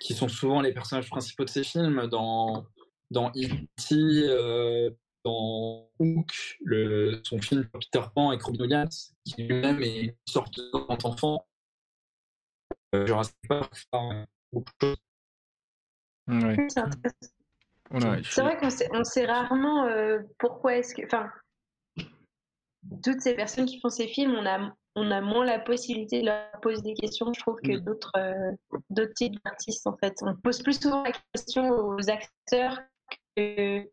qui 0.00 0.12
sont 0.12 0.28
souvent 0.28 0.60
les 0.60 0.72
personnages 0.72 1.08
principaux 1.08 1.44
de 1.44 1.50
ces 1.50 1.62
films, 1.62 2.08
dans, 2.08 2.66
dans 3.10 3.30
E.T., 3.30 3.94
euh, 3.94 4.90
dans 5.24 5.88
Hook, 5.98 6.58
le, 6.60 7.20
son 7.24 7.40
film 7.40 7.66
Peter 7.72 8.02
Pan 8.14 8.30
avec 8.30 8.42
Robin 8.42 8.60
Williams, 8.64 9.14
qui 9.24 9.44
lui-même 9.44 9.82
est 9.82 10.00
une 10.02 10.14
sorte 10.28 10.54
de 10.56 10.70
grand 10.70 11.04
enfant. 11.04 11.46
Euh, 12.94 13.06
Jurassic 13.06 13.36
Park, 13.48 13.72
enfin, 13.92 14.26
beaucoup 14.52 14.72
de 14.82 14.88
choses. 14.88 14.96
Ouais. 16.28 16.66
C'est 16.68 16.80
intéressant. 16.80 17.30
Ouais, 17.90 18.22
je 18.22 18.30
C'est 18.30 18.42
vrai 18.42 18.56
qu'on 18.58 18.70
sait, 18.70 18.88
on 18.92 19.04
sait 19.04 19.26
rarement 19.26 19.86
euh, 19.86 20.20
pourquoi 20.38 20.76
est-ce 20.76 20.94
que. 20.94 21.04
Enfin, 21.04 21.30
toutes 23.02 23.20
ces 23.20 23.34
personnes 23.34 23.66
qui 23.66 23.80
font 23.80 23.88
ces 23.88 24.08
films, 24.08 24.34
on 24.34 24.46
a, 24.46 24.74
on 24.96 25.10
a 25.10 25.20
moins 25.20 25.44
la 25.44 25.58
possibilité 25.58 26.20
de 26.20 26.26
leur 26.26 26.50
poser 26.60 26.82
des 26.82 26.94
questions, 26.94 27.32
je 27.32 27.40
trouve, 27.40 27.60
que 27.60 27.72
Mm. 27.72 27.80
d'autres 27.80 28.12
euh, 28.16 28.52
d'autres 28.90 29.14
types 29.14 29.42
d'artistes, 29.44 29.86
en 29.86 29.96
fait. 29.96 30.14
On 30.22 30.34
pose 30.36 30.62
plus 30.62 30.80
souvent 30.80 31.02
la 31.02 31.12
question 31.34 31.68
aux 31.70 32.10
acteurs 32.10 32.80
que, 33.36 33.90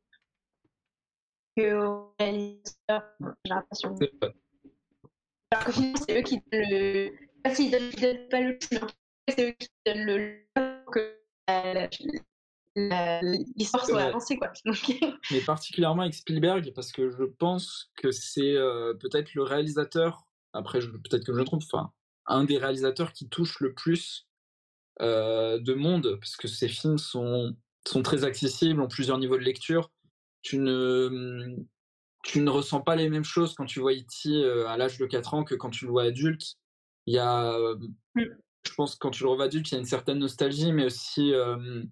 que 1.57 1.85
aux 1.85 2.13
réalisateurs, 2.19 3.03
j'ai 3.45 3.53
l'impression. 3.53 3.95
Alors 5.51 5.65
qu'au 5.65 5.71
final, 5.71 5.95
c'est 6.07 6.19
eux 6.19 6.23
qui 6.23 6.41
donnent 6.51 6.69
le. 6.69 7.11
Pas 7.43 7.55
s'ils 7.55 7.71
donnent, 7.71 7.89
ils 7.93 8.01
donnent 8.01 8.29
pas 8.29 8.41
le 8.41 8.59
c'est 9.29 9.49
eux 9.49 9.55
qui 9.57 9.69
donnent 9.85 10.05
le. 10.05 10.45
que 10.91 11.21
l'histoire 12.75 13.85
soit 13.85 14.03
avancée, 14.03 14.37
quoi. 14.37 14.51
Donc, 14.65 14.91
mais 15.31 15.41
particulièrement 15.41 16.03
avec 16.03 16.13
Spielberg 16.13 16.71
parce 16.73 16.91
que 16.91 17.09
je 17.09 17.23
pense 17.23 17.91
que 17.97 18.11
c'est 18.11 18.55
euh, 18.55 18.93
peut-être 18.93 19.33
le 19.33 19.43
réalisateur 19.43 20.25
après 20.53 20.79
peut-être 20.79 21.25
que 21.25 21.33
je 21.33 21.39
me 21.39 21.43
trompe 21.43 21.63
enfin 21.71 21.91
un 22.27 22.43
des 22.43 22.57
réalisateurs 22.57 23.13
qui 23.13 23.27
touche 23.27 23.59
le 23.59 23.73
plus 23.73 24.27
euh, 25.01 25.59
de 25.59 25.73
monde 25.73 26.17
parce 26.19 26.35
que 26.37 26.47
ces 26.47 26.67
films 26.67 26.97
sont 26.97 27.55
sont 27.87 28.01
très 28.03 28.23
accessibles 28.23 28.81
ont 28.81 28.87
plusieurs 28.87 29.17
niveaux 29.17 29.37
de 29.37 29.43
lecture 29.43 29.89
tu 30.41 30.57
ne 30.57 31.55
tu 32.23 32.39
ne 32.41 32.49
ressens 32.49 32.81
pas 32.81 32.95
les 32.95 33.09
mêmes 33.09 33.23
choses 33.23 33.55
quand 33.55 33.65
tu 33.65 33.79
vois 33.79 33.93
E.T. 33.93 34.29
euh, 34.29 34.67
à 34.67 34.77
l'âge 34.77 34.97
de 34.99 35.05
4 35.07 35.33
ans 35.33 35.43
que 35.43 35.55
quand 35.55 35.69
tu 35.71 35.85
le 35.85 35.91
vois 35.91 36.03
adulte 36.03 36.55
il 37.07 37.15
y 37.15 37.19
a 37.19 37.51
euh, 37.53 37.75
Mm. 38.15 38.23
je 38.67 38.73
pense 38.75 38.93
que 38.95 38.99
quand 38.99 39.11
tu 39.11 39.23
le 39.23 39.29
revois 39.29 39.45
adulte 39.45 39.69
il 39.71 39.73
y 39.73 39.77
a 39.77 39.79
une 39.79 39.85
certaine 39.85 40.19
nostalgie 40.19 40.71
mais 40.73 40.85
aussi 40.85 41.33
euh, 41.33 41.83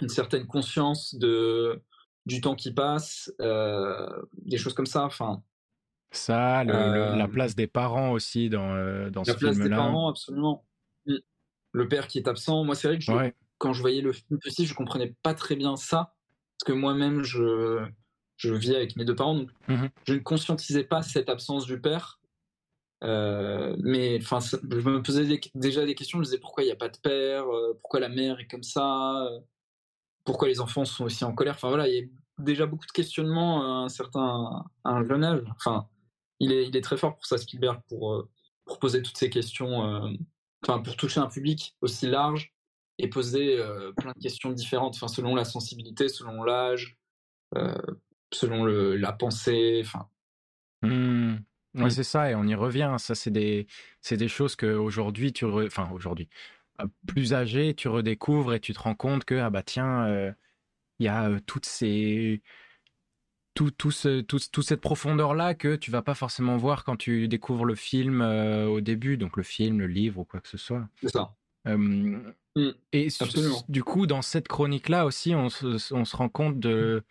une 0.00 0.08
certaine 0.08 0.46
conscience 0.46 1.14
de 1.14 1.82
du 2.26 2.40
temps 2.40 2.56
qui 2.56 2.72
passe, 2.72 3.32
euh, 3.40 4.08
des 4.32 4.58
choses 4.58 4.74
comme 4.74 4.84
ça. 4.86 5.04
Enfin, 5.04 5.42
Ça, 6.10 6.64
le- 6.64 6.72
le- 6.72 7.16
la 7.16 7.28
place 7.28 7.54
des 7.54 7.68
parents 7.68 8.10
aussi 8.10 8.48
dans, 8.50 8.74
euh, 8.74 9.10
dans 9.10 9.22
la 9.24 9.32
ce 9.34 9.38
place 9.38 9.56
des 9.58 9.68
parents, 9.70 10.08
absolument. 10.08 10.66
Le 11.72 11.88
père 11.88 12.08
qui 12.08 12.18
est 12.18 12.26
absent. 12.26 12.64
Moi, 12.64 12.74
c'est 12.74 12.88
vrai 12.88 12.98
que 12.98 13.04
je- 13.04 13.12
Ouais. 13.12 13.34
Quand 13.58 13.72
je 13.72 13.80
voyais 13.80 14.00
le 14.02 14.12
film 14.12 14.38
petit, 14.40 14.66
je 14.66 14.74
comprenais 14.74 15.14
pas 15.22 15.34
très 15.34 15.56
bien 15.56 15.76
ça, 15.76 16.14
parce 16.58 16.66
que 16.66 16.72
moi-même, 16.72 17.22
je 17.22 17.84
je 18.38 18.52
vis 18.52 18.74
avec 18.74 18.96
mes 18.96 19.04
deux 19.06 19.14
parents, 19.16 19.34
donc 19.34 19.50
Mhm. 19.68 19.88
je 20.06 20.12
ne 20.14 20.18
conscientisais 20.18 20.84
pas 20.84 21.00
cette 21.02 21.30
absence 21.30 21.64
du 21.64 21.80
père. 21.80 22.20
Euh, 23.04 23.76
mais 23.80 24.18
enfin, 24.20 24.40
je 24.40 24.56
me 24.88 25.02
posais 25.02 25.24
des- 25.26 25.40
déjà 25.54 25.84
des 25.86 25.94
questions. 25.94 26.16
Je 26.18 26.20
me 26.20 26.24
disais 26.24 26.38
pourquoi 26.38 26.62
il 26.62 26.66
n'y 26.66 26.72
a 26.72 26.76
pas 26.76 26.88
de 26.88 26.98
père, 26.98 27.44
euh, 27.46 27.74
pourquoi 27.80 28.00
la 28.00 28.08
mère 28.08 28.38
est 28.40 28.46
comme 28.46 28.62
ça, 28.62 29.24
euh, 29.26 29.40
pourquoi 30.24 30.48
les 30.48 30.60
enfants 30.60 30.84
sont 30.84 31.04
aussi 31.04 31.24
en 31.24 31.34
colère. 31.34 31.54
Enfin 31.54 31.68
voilà, 31.68 31.88
il 31.88 31.94
y 31.94 32.00
a 32.00 32.06
déjà 32.42 32.66
beaucoup 32.66 32.86
de 32.86 32.92
questionnements 32.92 33.62
à 33.62 33.84
un 33.84 33.88
certain 33.88 34.64
à 34.84 34.90
un 34.90 35.06
jeune 35.06 35.24
âge. 35.24 35.42
Enfin, 35.56 35.88
il 36.40 36.52
est, 36.52 36.66
il 36.68 36.76
est 36.76 36.80
très 36.82 36.96
fort 36.96 37.14
pour 37.14 37.24
ça, 37.26 37.38
Spielberg, 37.38 37.80
pour, 37.88 38.26
pour 38.64 38.78
poser 38.78 39.02
toutes 39.02 39.16
ces 39.16 39.30
questions, 39.30 40.04
euh, 40.04 40.08
enfin 40.62 40.80
pour 40.80 40.96
toucher 40.96 41.20
un 41.20 41.28
public 41.28 41.74
aussi 41.82 42.06
large 42.06 42.52
et 42.98 43.08
poser 43.08 43.58
euh, 43.58 43.92
plein 43.92 44.12
de 44.16 44.22
questions 44.22 44.50
différentes, 44.52 44.94
enfin 44.96 45.08
selon 45.08 45.34
la 45.34 45.44
sensibilité, 45.44 46.08
selon 46.08 46.42
l'âge, 46.44 46.96
euh, 47.56 47.74
selon 48.32 48.64
le, 48.64 48.96
la 48.96 49.12
pensée. 49.12 49.82
Enfin, 49.84 50.08
Hmm. 50.82 51.36
Ouais, 51.74 51.86
Mm. 51.86 51.90
c'est 51.90 52.04
ça, 52.04 52.30
et 52.30 52.34
on 52.34 52.44
y 52.44 52.54
revient. 52.54 52.94
Ça, 52.98 53.14
c'est 53.14 53.30
des, 53.30 53.66
c'est 54.00 54.16
des 54.16 54.28
choses 54.28 54.56
que 54.56 54.66
aujourd'hui, 54.66 55.32
tu, 55.32 55.44
re- 55.44 55.66
enfin 55.66 55.90
aujourd'hui, 55.92 56.28
euh, 56.80 56.86
plus 57.06 57.34
âgé, 57.34 57.74
tu 57.74 57.88
redécouvres 57.88 58.54
et 58.54 58.60
tu 58.60 58.72
te 58.72 58.78
rends 58.78 58.94
compte 58.94 59.24
que 59.24 59.34
ah 59.34 59.50
bah 59.50 59.62
tiens, 59.62 60.06
euh, 60.06 60.32
il 60.98 61.06
y 61.06 61.08
a 61.08 61.38
toutes 61.46 61.66
ces, 61.66 62.42
tout, 63.54 63.70
tout 63.70 63.90
ce, 63.90 64.20
tout, 64.20 64.38
toute 64.52 64.64
cette 64.66 64.80
profondeur-là 64.80 65.54
que 65.54 65.76
tu 65.76 65.90
vas 65.90 66.02
pas 66.02 66.14
forcément 66.14 66.56
voir 66.56 66.84
quand 66.84 66.96
tu 66.96 67.26
découvres 67.28 67.64
le 67.64 67.74
film 67.74 68.20
au 68.20 68.80
début, 68.80 69.16
donc 69.16 69.36
le 69.36 69.42
film, 69.42 69.78
le 69.80 69.86
livre 69.86 70.20
ou 70.20 70.24
quoi 70.24 70.40
que 70.40 70.48
ce 70.48 70.58
soit. 70.58 70.88
c'est 71.00 71.08
ça. 71.08 71.34
Mm, 72.56 72.70
et 72.92 73.08
absolument. 73.20 73.62
du 73.68 73.84
coup, 73.84 74.06
dans 74.06 74.22
cette 74.22 74.48
chronique-là 74.48 75.04
aussi, 75.04 75.34
on 75.34 75.50
se, 75.50 75.94
on 75.94 76.04
se 76.04 76.16
rend 76.16 76.30
compte 76.30 76.58
de 76.58 77.04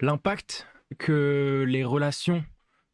l'impact 0.00 0.66
que 0.98 1.64
les 1.68 1.84
relations 1.84 2.44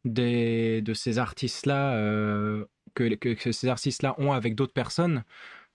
des, 0.03 0.81
de 0.81 0.93
ces 0.93 1.17
artistes-là, 1.17 1.95
euh, 1.95 2.65
que, 2.93 3.15
que, 3.15 3.29
que 3.29 3.51
ces 3.51 3.69
artistes-là 3.69 4.13
ont 4.17 4.33
avec 4.33 4.55
d'autres 4.55 4.73
personnes, 4.73 5.23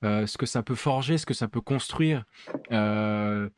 euh, 0.04 0.26
ce 0.26 0.36
que 0.36 0.46
ça 0.46 0.62
peut 0.62 0.74
forger, 0.74 1.16
ce 1.16 1.26
que 1.26 1.34
ça 1.34 1.48
peut 1.48 1.62
construire. 1.62 2.24
Euh, 2.70 3.48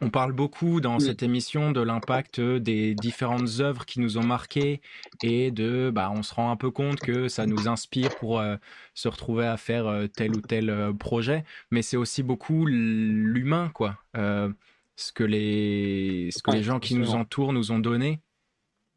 on 0.00 0.10
parle 0.10 0.32
beaucoup 0.32 0.80
dans 0.80 0.98
Oui. 0.98 1.04
cette 1.04 1.22
émission 1.22 1.70
de 1.72 1.80
l'impact 1.80 2.40
des 2.40 2.94
différentes 2.94 3.60
œuvres 3.60 3.86
qui 3.86 4.00
nous 4.00 4.18
ont 4.18 4.24
marqués 4.24 4.80
et 5.22 5.50
de, 5.50 5.90
bah, 5.94 6.10
on 6.14 6.22
se 6.22 6.34
rend 6.34 6.50
un 6.50 6.56
peu 6.56 6.70
compte 6.70 6.98
que 7.00 7.28
ça 7.28 7.46
nous 7.46 7.68
inspire 7.68 8.14
pour 8.16 8.40
euh, 8.40 8.56
se 8.94 9.08
retrouver 9.08 9.46
à 9.46 9.56
faire 9.56 9.86
euh, 9.86 10.06
tel 10.08 10.32
ou 10.36 10.40
tel 10.40 10.68
euh, 10.68 10.92
projet, 10.92 11.44
mais 11.70 11.82
c'est 11.82 11.96
aussi 11.96 12.22
beaucoup 12.22 12.66
l'humain, 12.66 13.70
quoi. 13.72 13.96
Ce 14.96 15.12
que 15.12 15.24
les, 15.24 16.28
ce 16.32 16.42
que 16.42 16.50
Ouais, 16.52 16.58
les 16.58 16.62
gens 16.62 16.78
qui 16.78 16.94
nous 16.94 17.14
entourent 17.14 17.52
nous 17.52 17.72
ont 17.72 17.80
donné 17.80 18.20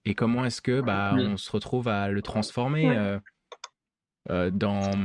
et 0.06 0.14
comment 0.16 0.46
est-ce 0.46 0.62
que 0.62 0.82
bah, 0.82 1.14
Mm. 1.14 1.20
on 1.34 1.38
se 1.38 1.52
retrouve 1.52 1.88
à 1.88 2.10
le 2.10 2.22
transformer. 2.22 3.18
Euh, 4.30 4.52
dans 4.52 4.96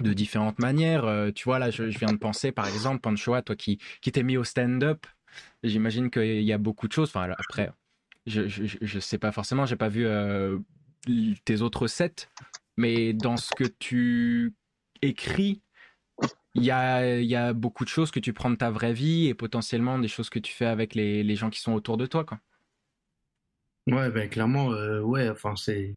de 0.00 0.12
différentes 0.12 0.58
manières. 0.58 1.04
Euh, 1.04 1.30
tu 1.32 1.44
vois, 1.44 1.58
là, 1.58 1.70
je, 1.70 1.90
je 1.90 1.98
viens 1.98 2.12
de 2.12 2.18
penser, 2.18 2.52
par 2.52 2.66
exemple, 2.68 3.00
Panchoa, 3.00 3.42
toi 3.42 3.56
qui, 3.56 3.78
qui 4.00 4.12
t'es 4.12 4.22
mis 4.22 4.36
au 4.36 4.44
stand-up, 4.44 5.06
j'imagine 5.62 6.10
qu'il 6.10 6.42
y 6.42 6.52
a 6.52 6.58
beaucoup 6.58 6.88
de 6.88 6.92
choses. 6.92 7.08
Enfin, 7.08 7.30
après, 7.38 7.70
je, 8.26 8.48
je, 8.48 8.64
je- 8.80 8.98
sais 9.00 9.18
pas 9.18 9.32
forcément, 9.32 9.66
j'ai 9.66 9.76
pas 9.76 9.88
vu 9.88 10.06
euh, 10.06 10.58
tes 11.44 11.62
autres 11.62 11.86
sets, 11.86 12.28
mais 12.76 13.12
dans 13.12 13.38
ce 13.38 13.52
que 13.52 13.64
tu 13.64 14.54
écris, 15.02 15.62
il 16.54 16.64
y 16.64 16.70
a, 16.70 17.18
il 17.20 17.26
y 17.26 17.36
a 17.36 17.52
beaucoup 17.52 17.84
de 17.84 17.88
choses 17.90 18.10
que 18.10 18.20
tu 18.20 18.32
prends 18.32 18.50
de 18.50 18.56
ta 18.56 18.70
vraie 18.70 18.92
vie 18.94 19.26
et 19.28 19.34
potentiellement 19.34 19.98
des 19.98 20.08
choses 20.08 20.30
que 20.30 20.38
tu 20.38 20.52
fais 20.52 20.66
avec 20.66 20.94
les, 20.94 21.22
les 21.22 21.36
gens 21.36 21.50
qui 21.50 21.60
sont 21.60 21.72
autour 21.74 21.96
de 21.96 22.06
toi, 22.06 22.24
quoi. 22.24 22.40
Ouais, 23.88 24.10
ben 24.10 24.28
clairement, 24.28 24.72
euh, 24.72 25.00
ouais, 25.00 25.28
enfin, 25.28 25.54
c'est. 25.56 25.94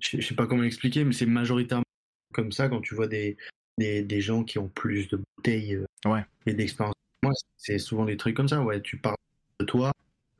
Je 0.00 0.20
je 0.20 0.26
sais 0.26 0.34
pas 0.34 0.46
comment 0.46 0.62
expliquer, 0.64 1.04
mais 1.04 1.12
c'est 1.12 1.26
majoritairement 1.26 1.84
comme 2.32 2.52
ça 2.52 2.68
quand 2.68 2.80
tu 2.80 2.94
vois 2.94 3.06
des, 3.08 3.36
des, 3.78 4.02
des 4.02 4.20
gens 4.20 4.44
qui 4.44 4.58
ont 4.58 4.68
plus 4.68 5.08
de 5.08 5.20
bouteilles 5.36 5.74
euh, 5.76 5.86
Ouais. 6.04 6.24
et 6.46 6.54
d'expérience. 6.54 6.94
Moi, 7.22 7.32
c'est 7.56 7.78
souvent 7.78 8.04
des 8.04 8.16
trucs 8.16 8.36
comme 8.36 8.48
ça, 8.48 8.62
ouais. 8.62 8.82
Tu 8.82 8.98
parles 8.98 9.16
de 9.60 9.64
toi 9.64 9.92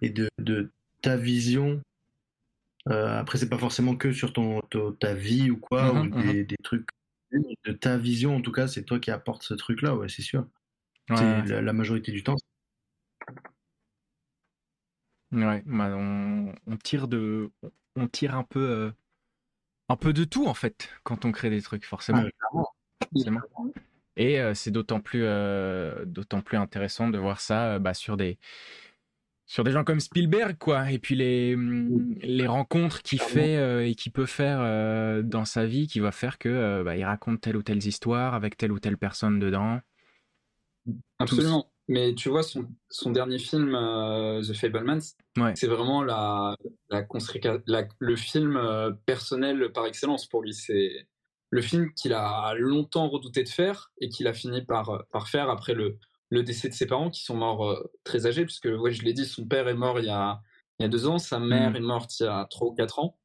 et 0.02 0.10
de, 0.10 0.28
de 0.38 0.70
ta 1.00 1.16
vision. 1.16 1.80
Euh, 2.90 3.18
après, 3.18 3.38
c'est 3.38 3.48
pas 3.48 3.58
forcément 3.58 3.96
que 3.96 4.12
sur 4.12 4.32
ton, 4.32 4.60
ta- 4.62 4.92
ta 5.00 5.14
vie 5.14 5.50
ou 5.50 5.56
quoi, 5.56 5.94
Mhm, 5.94 6.12
ou 6.18 6.22
des, 6.22 6.44
des 6.44 6.56
trucs. 6.62 6.86
De 7.64 7.72
ta 7.72 7.96
vision, 7.96 8.36
en 8.36 8.40
tout 8.42 8.52
cas, 8.52 8.68
c'est 8.68 8.84
toi 8.84 9.00
qui 9.00 9.10
apporte 9.10 9.42
ce 9.42 9.54
truc-là, 9.54 9.96
ouais, 9.96 10.08
c'est 10.08 10.22
sûr. 10.22 10.46
Ouais, 11.10 11.16
C'est 11.16 11.24
ouais. 11.24 11.46
la, 11.46 11.62
la 11.62 11.72
majorité 11.72 12.12
du 12.12 12.22
temps. 12.22 12.36
Ouais, 15.32 15.62
bah, 15.66 15.96
on, 15.96 16.54
on 16.66 16.76
tire 16.76 17.08
de, 17.08 17.50
on 17.96 18.06
tire 18.06 18.36
un 18.36 18.44
peu, 18.44 18.60
euh, 18.60 18.90
un 19.94 19.96
peu 19.96 20.12
de 20.12 20.24
tout 20.24 20.46
en 20.46 20.54
fait 20.54 20.90
quand 21.04 21.24
on 21.24 21.30
crée 21.30 21.50
des 21.50 21.62
trucs, 21.62 21.84
forcément. 21.84 22.24
Ah, 22.52 22.62
forcément. 23.12 23.40
Et 24.16 24.40
euh, 24.40 24.54
c'est 24.54 24.72
d'autant 24.72 25.00
plus, 25.00 25.22
euh, 25.24 26.04
d'autant 26.04 26.40
plus 26.40 26.56
intéressant 26.56 27.08
de 27.08 27.18
voir 27.18 27.40
ça 27.40 27.74
euh, 27.74 27.78
bah, 27.78 27.94
sur 27.94 28.16
des, 28.16 28.38
sur 29.46 29.62
des 29.62 29.70
gens 29.70 29.84
comme 29.84 30.00
Spielberg, 30.00 30.56
quoi. 30.58 30.90
Et 30.90 30.98
puis 30.98 31.14
les, 31.14 31.54
hum, 31.54 32.16
les 32.22 32.46
rencontres 32.48 33.02
qu'il 33.02 33.20
fait 33.20 33.88
et 33.88 33.94
qu'il 33.94 34.10
peut 34.10 34.26
faire 34.26 35.22
dans 35.22 35.44
sa 35.44 35.64
vie, 35.64 35.86
qui 35.86 36.00
va 36.00 36.10
faire 36.10 36.38
que 36.38 36.82
bah, 36.82 36.96
il 36.96 37.04
raconte 37.04 37.40
telle 37.40 37.56
ou 37.56 37.62
telle 37.62 37.84
histoire 37.84 38.34
avec 38.34 38.56
telle 38.56 38.72
ou 38.72 38.80
telle 38.80 38.98
personne 38.98 39.38
dedans. 39.38 39.80
Absolument. 41.18 41.70
Mais 41.86 42.14
tu 42.14 42.30
vois, 42.30 42.42
son, 42.42 42.66
son 42.88 43.10
dernier 43.10 43.38
film, 43.38 43.74
euh, 43.74 44.40
The 44.42 44.54
Fablemans, 44.54 45.00
Ouais. 45.36 45.52
c'est 45.54 45.66
vraiment 45.66 46.02
la, 46.02 46.56
la, 46.90 47.06
la- 47.66 47.88
le 47.98 48.16
film 48.16 48.56
euh, 48.56 48.90
personnel 49.04 49.70
par 49.72 49.84
excellence 49.86 50.26
pour 50.26 50.42
lui. 50.42 50.54
C'est 50.54 51.06
le 51.50 51.60
film 51.62 51.92
qu'il 51.94 52.14
a 52.14 52.54
longtemps 52.54 53.08
redouté 53.08 53.44
de 53.44 53.48
faire 53.50 53.92
et 54.00 54.08
qu'il 54.08 54.26
a 54.28 54.32
fini 54.32 54.62
par, 54.62 55.04
par 55.12 55.28
faire 55.28 55.50
après 55.50 55.74
le, 55.74 55.98
le 56.30 56.42
décès 56.42 56.68
de 56.70 56.74
ses 56.74 56.86
parents 56.86 57.10
qui 57.10 57.22
sont 57.22 57.36
morts 57.36 57.68
euh, 57.68 57.92
très 58.02 58.26
âgés, 58.26 58.44
puisque 58.44 58.64
ouais, 58.66 58.92
je 58.92 59.02
l'ai 59.04 59.12
dit, 59.12 59.26
son 59.26 59.46
père 59.46 59.68
est 59.68 59.74
mort 59.74 59.98
il 60.00 60.06
y 60.06 60.10
a, 60.10 60.40
il 60.78 60.84
y 60.84 60.86
a 60.86 60.88
deux 60.88 61.06
ans, 61.06 61.18
sa 61.18 61.38
mère 61.38 61.70
Mhm. 61.72 61.76
est 61.76 61.80
morte 61.80 62.18
il 62.20 62.24
y 62.24 62.26
a 62.26 62.46
trois 62.50 62.68
ou 62.68 62.74
quatre 62.74 62.98
ans. 62.98 63.18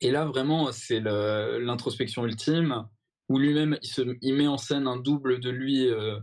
Et 0.00 0.10
là, 0.12 0.24
vraiment, 0.24 0.70
c'est 0.72 1.00
l'introspection 1.00 2.24
ultime 2.24 2.86
où 3.28 3.38
lui-même, 3.38 3.78
il, 3.82 3.88
se, 3.88 4.02
il 4.20 4.34
met 4.34 4.46
en 4.48 4.56
scène 4.58 4.86
un 4.86 4.96
double 4.96 5.40
de 5.40 5.50
lui 5.50 5.88
euh, 5.88 6.18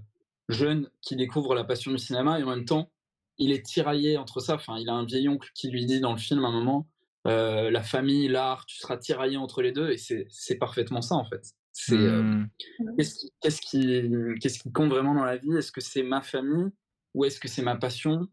jeune 0.50 0.90
qui 1.02 1.16
découvre 1.16 1.56
la 1.56 1.64
passion 1.64 1.92
du 1.92 1.98
cinéma 1.98 2.40
et 2.40 2.44
en 2.44 2.50
même 2.50 2.66
temps, 2.66 2.92
il 3.38 3.52
est 3.52 3.66
tiraillé 3.66 4.18
entre 4.18 4.42
ça. 4.42 4.56
Enfin, 4.56 4.78
il 4.78 4.90
a 4.90 4.94
un 4.94 5.06
vieil 5.06 5.30
oncle 5.30 5.50
qui 5.54 5.70
lui 5.70 5.86
dit 5.86 6.02
dans 6.02 6.12
le 6.12 6.18
film 6.18 6.44
à 6.44 6.50
un 6.50 6.52
moment 6.52 6.88
euh, 7.28 7.70
la 7.70 7.84
famille, 7.84 8.28
l'art, 8.28 8.66
tu 8.66 8.78
seras 8.78 8.98
tiraillé 8.98 9.38
entre 9.38 9.62
les 9.62 9.72
deux 9.72 9.92
et 9.92 9.98
c'est 9.98 10.56
parfaitement 10.56 11.02
ça 11.02 11.16
en 11.16 11.26
fait. 11.26 11.54
C'est 11.72 11.98
euh, 11.98 12.20
Hum, 12.22 12.50
qu'est-ce 12.98 13.62
qui, 13.62 13.70
qui, 13.70 14.12
qu'est-ce 14.42 14.60
qui 14.60 14.72
compte 14.72 14.90
vraiment 14.90 15.14
dans 15.14 15.26
la 15.26 15.38
vie? 15.38 15.56
Est-ce 15.56 15.72
que 15.72 15.82
c'est 15.82 16.04
ma 16.04 16.22
famille 16.22 16.70
ou 17.14 17.26
est-ce 17.26 17.40
que 17.40 17.48
c'est 17.48 17.62
ma 17.62 17.76
passion? 17.76 18.28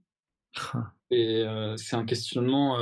Et 1.11 1.43
euh, 1.43 1.77
c'est 1.77 1.97
un 1.97 2.05
questionnement 2.05 2.79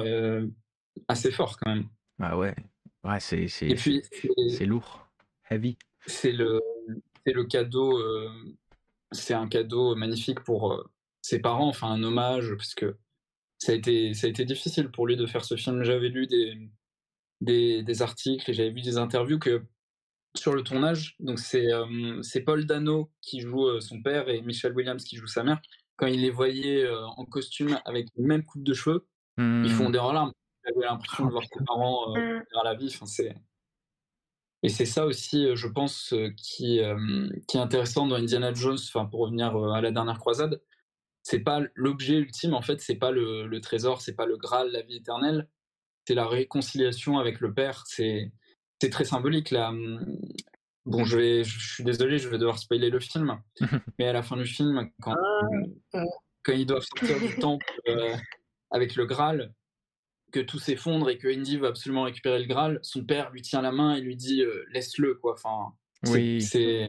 assez 1.08 1.30
fort 1.30 1.58
quand 1.58 1.74
même. 1.74 1.88
Ah 2.20 2.38
ouais, 2.38 2.54
ouais, 3.02 3.20
c'est, 3.20 3.48
lourd, 4.66 5.08
heavy. 5.50 5.76
c'est 6.06 6.32
le, 6.32 6.60
le 7.26 7.44
cadeau, 7.44 7.98
c'est 9.14 9.34
un 9.34 9.48
cadeau 9.48 9.94
magnifique 9.96 10.40
pour 10.40 10.72
euh, 10.72 10.84
ses 11.22 11.40
parents, 11.40 11.68
enfin 11.68 11.88
un 11.88 12.02
hommage, 12.02 12.54
parce 12.56 12.74
que 12.74 12.96
ça 13.58 13.72
a 13.72 13.74
été, 13.74 14.14
ça 14.14 14.26
a 14.26 14.30
été 14.30 14.44
difficile 14.44 14.90
pour 14.90 15.06
lui 15.06 15.16
de 15.16 15.26
faire 15.26 15.44
ce 15.44 15.56
film. 15.56 15.82
J'avais 15.84 16.08
lu 16.08 16.26
des, 16.26 16.70
des, 17.40 17.82
des 17.82 18.02
articles 18.02 18.50
et 18.50 18.54
j'avais 18.54 18.70
vu 18.70 18.82
des 18.82 18.98
interviews 18.98 19.38
que 19.38 19.62
sur 20.36 20.52
le 20.52 20.62
tournage, 20.62 21.14
donc 21.20 21.38
c'est 21.38 21.72
euh, 21.72 22.20
Paul 22.44 22.66
Dano 22.66 23.12
qui 23.20 23.40
joue 23.40 23.66
euh, 23.68 23.80
son 23.80 24.02
père 24.02 24.28
et 24.28 24.42
Michelle 24.42 24.74
Williams 24.74 25.04
qui 25.04 25.16
joue 25.16 25.28
sa 25.28 25.44
mère. 25.44 25.60
Quand 25.96 26.08
il 26.08 26.22
les 26.22 26.30
voyait 26.30 26.82
euh, 26.82 27.06
en 27.06 27.24
costume 27.24 27.78
avec 27.84 28.08
la 28.16 28.26
même 28.26 28.44
coupe 28.44 28.64
de 28.64 28.74
cheveux, 28.74 29.06
Hum, 29.38 29.64
ils 29.64 29.70
font 29.70 29.90
des 29.90 29.98
larmes. 29.98 30.32
J'avais 30.64 30.86
l'impression 30.86 31.26
de 31.26 31.30
voir 31.30 31.44
ses 31.44 31.64
parents 31.64 32.16
euh, 32.16 32.40
à 32.60 32.64
la 32.64 32.74
vie. 32.74 32.90
Enfin, 32.94 33.06
c'est... 33.06 33.34
Et 34.64 34.68
c'est 34.68 34.86
ça 34.86 35.06
aussi, 35.06 35.46
euh, 35.46 35.54
je 35.54 35.68
pense, 35.68 36.12
euh, 36.12 36.30
qui, 36.36 36.80
euh, 36.80 37.28
qui 37.46 37.58
est 37.58 37.60
intéressant 37.60 38.06
dans 38.06 38.16
Indiana 38.16 38.52
Jones, 38.52 38.78
enfin, 38.88 39.04
pour 39.04 39.20
revenir 39.20 39.54
à 39.56 39.80
la 39.80 39.92
dernière 39.92 40.18
croisade. 40.18 40.60
C'est 41.22 41.40
pas 41.40 41.60
l'objet 41.74 42.14
ultime, 42.14 42.54
en 42.54 42.62
fait, 42.62 42.80
c'est 42.80 42.96
pas 42.96 43.12
le, 43.12 43.46
le 43.46 43.60
trésor, 43.60 44.02
c'est 44.02 44.14
pas 44.14 44.26
le 44.26 44.36
Graal, 44.36 44.72
la 44.72 44.82
vie 44.82 44.96
éternelle. 44.96 45.48
C'est 46.08 46.14
la 46.14 46.26
réconciliation 46.26 47.18
avec 47.18 47.40
le 47.40 47.54
Père. 47.54 47.84
C'est, 47.86 48.32
c'est 48.80 48.90
très 48.90 49.04
symbolique, 49.04 49.50
là. 49.52 49.68
Hum, 49.68 50.18
Bon, 50.86 51.04
je, 51.04 51.16
vais, 51.16 51.44
je 51.44 51.74
suis 51.74 51.84
désolé, 51.84 52.18
je 52.18 52.28
vais 52.28 52.36
devoir 52.36 52.58
spoiler 52.58 52.90
le 52.90 53.00
film. 53.00 53.40
mais 53.98 54.06
à 54.06 54.12
la 54.12 54.22
fin 54.22 54.36
du 54.36 54.44
film, 54.44 54.90
quand, 55.00 55.14
quand 56.42 56.52
ils 56.52 56.66
doivent 56.66 56.84
sortir 56.84 57.18
du 57.18 57.36
temple 57.36 57.64
euh, 57.88 58.14
avec 58.70 58.94
le 58.94 59.06
Graal, 59.06 59.54
que 60.34 60.40
tout 60.40 60.58
s'effondre 60.58 61.08
et 61.10 61.16
que 61.18 61.28
Indy 61.28 61.58
veut 61.58 61.68
absolument 61.68 62.02
récupérer 62.02 62.40
le 62.40 62.46
Graal, 62.46 62.80
son 62.82 63.04
père 63.04 63.30
lui 63.30 63.40
tient 63.40 63.62
la 63.62 63.70
main 63.70 63.94
et 63.94 64.00
lui 64.00 64.16
dit 64.16 64.42
euh, 64.42 64.64
laisse-le 64.72 65.14
quoi. 65.14 65.34
Enfin, 65.34 65.72
c'est- 66.02 66.12
Oui. 66.12 66.42
c'est 66.42 66.88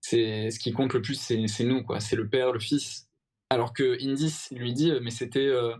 c'est 0.00 0.50
ce 0.50 0.58
qui 0.58 0.72
compte 0.72 0.94
le 0.94 1.02
plus, 1.02 1.14
c'est 1.20 1.64
nous 1.64 1.82
quoi. 1.82 2.00
C'est 2.00 2.16
le 2.16 2.28
père, 2.28 2.52
le 2.52 2.60
fils. 2.60 3.08
Alors 3.50 3.72
que 3.72 3.96
Indy 4.02 4.32
lui 4.52 4.72
dit 4.72 4.90
euh, 4.90 5.00
mais 5.02 5.10
c'était 5.10 5.46
euh, 5.46 5.74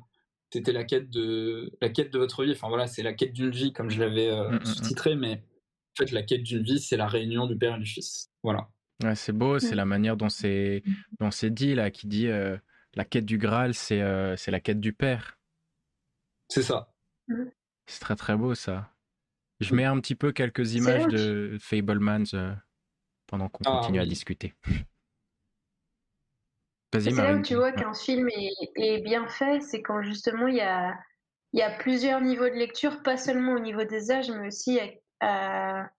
c'était 0.52 0.72
la 0.72 0.84
quête 0.84 1.10
de 1.10 1.72
la 1.80 1.88
quête 1.88 2.12
de 2.12 2.18
votre 2.18 2.44
vie. 2.44 2.52
Enfin 2.52 2.68
voilà, 2.68 2.86
c'est 2.86 3.02
la 3.02 3.12
quête 3.12 3.32
d'une 3.32 3.50
vie 3.50 3.72
comme 3.72 3.90
je 3.90 4.00
l'avais 4.00 4.28
euh, 4.28 4.50
Mm, 4.50 4.54
mm, 4.54 4.58
mm. 4.60 4.64
sous-titré, 4.66 5.16
mais 5.16 5.32
en 5.34 6.04
fait 6.04 6.10
la 6.12 6.22
quête 6.22 6.42
d'une 6.42 6.62
vie, 6.62 6.80
c'est 6.80 6.96
la 6.96 7.06
réunion 7.08 7.46
du 7.46 7.56
père 7.56 7.76
et 7.76 7.78
du 7.80 7.86
fils. 7.86 8.30
Voilà. 8.42 8.68
Ouais, 9.02 9.14
c'est 9.14 9.32
beau, 9.32 9.58
c'est 9.58 9.74
la 9.74 9.84
manière 9.84 10.16
dont 10.16 10.28
c'est 10.28 10.82
dont 11.20 11.30
c'est 11.30 11.50
dit 11.50 11.74
là, 11.74 11.90
qui 11.90 12.06
dit 12.06 12.28
euh, 12.28 12.56
la 12.94 13.04
quête 13.04 13.26
du 13.26 13.36
Graal, 13.38 13.74
c'est 13.74 14.00
euh, 14.02 14.36
c'est 14.36 14.50
la 14.50 14.60
quête 14.60 14.80
du 14.80 14.92
père. 14.92 15.35
C'est 16.48 16.62
ça. 16.62 16.93
C'est 17.86 18.01
très 18.01 18.16
très 18.16 18.36
beau 18.36 18.55
ça. 18.55 18.90
Je 19.60 19.74
mets 19.74 19.85
un 19.85 19.98
petit 20.01 20.14
peu 20.14 20.32
quelques 20.32 20.74
images 20.74 21.06
de 21.06 21.56
Fablemans 21.60 22.24
euh, 22.35 22.55
pendant 23.27 23.48
qu'on 23.48 23.64
Ah, 23.64 23.78
continue 23.78 24.01
à 24.01 24.06
discuter. 24.06 24.55
Vas-y, 26.93 27.05
C'est 27.05 27.23
là 27.23 27.35
où 27.35 27.43
tu 27.43 27.55
vois 27.55 27.73
Ouais. 27.73 27.82
qu'un 27.82 27.94
film 27.94 28.28
est, 28.31 28.51
est 28.77 29.01
bien 29.02 29.27
fait, 29.28 29.60
c'est 29.60 29.82
quand 29.82 30.02
justement 30.02 30.47
il 30.48 30.56
y 30.56 30.60
a, 30.60 30.98
il 31.52 31.60
y 31.60 31.62
a 31.62 31.70
plusieurs 31.70 32.20
niveaux 32.20 32.48
de 32.48 32.55
lecture, 32.55 33.02
pas 33.02 33.16
seulement 33.16 33.52
au 33.55 33.59
niveau 33.60 33.85
des 33.85 34.10
âges, 34.10 34.31
mais 34.31 34.48
aussi 34.48 34.81
à, 34.81 34.89
à, 35.20 35.90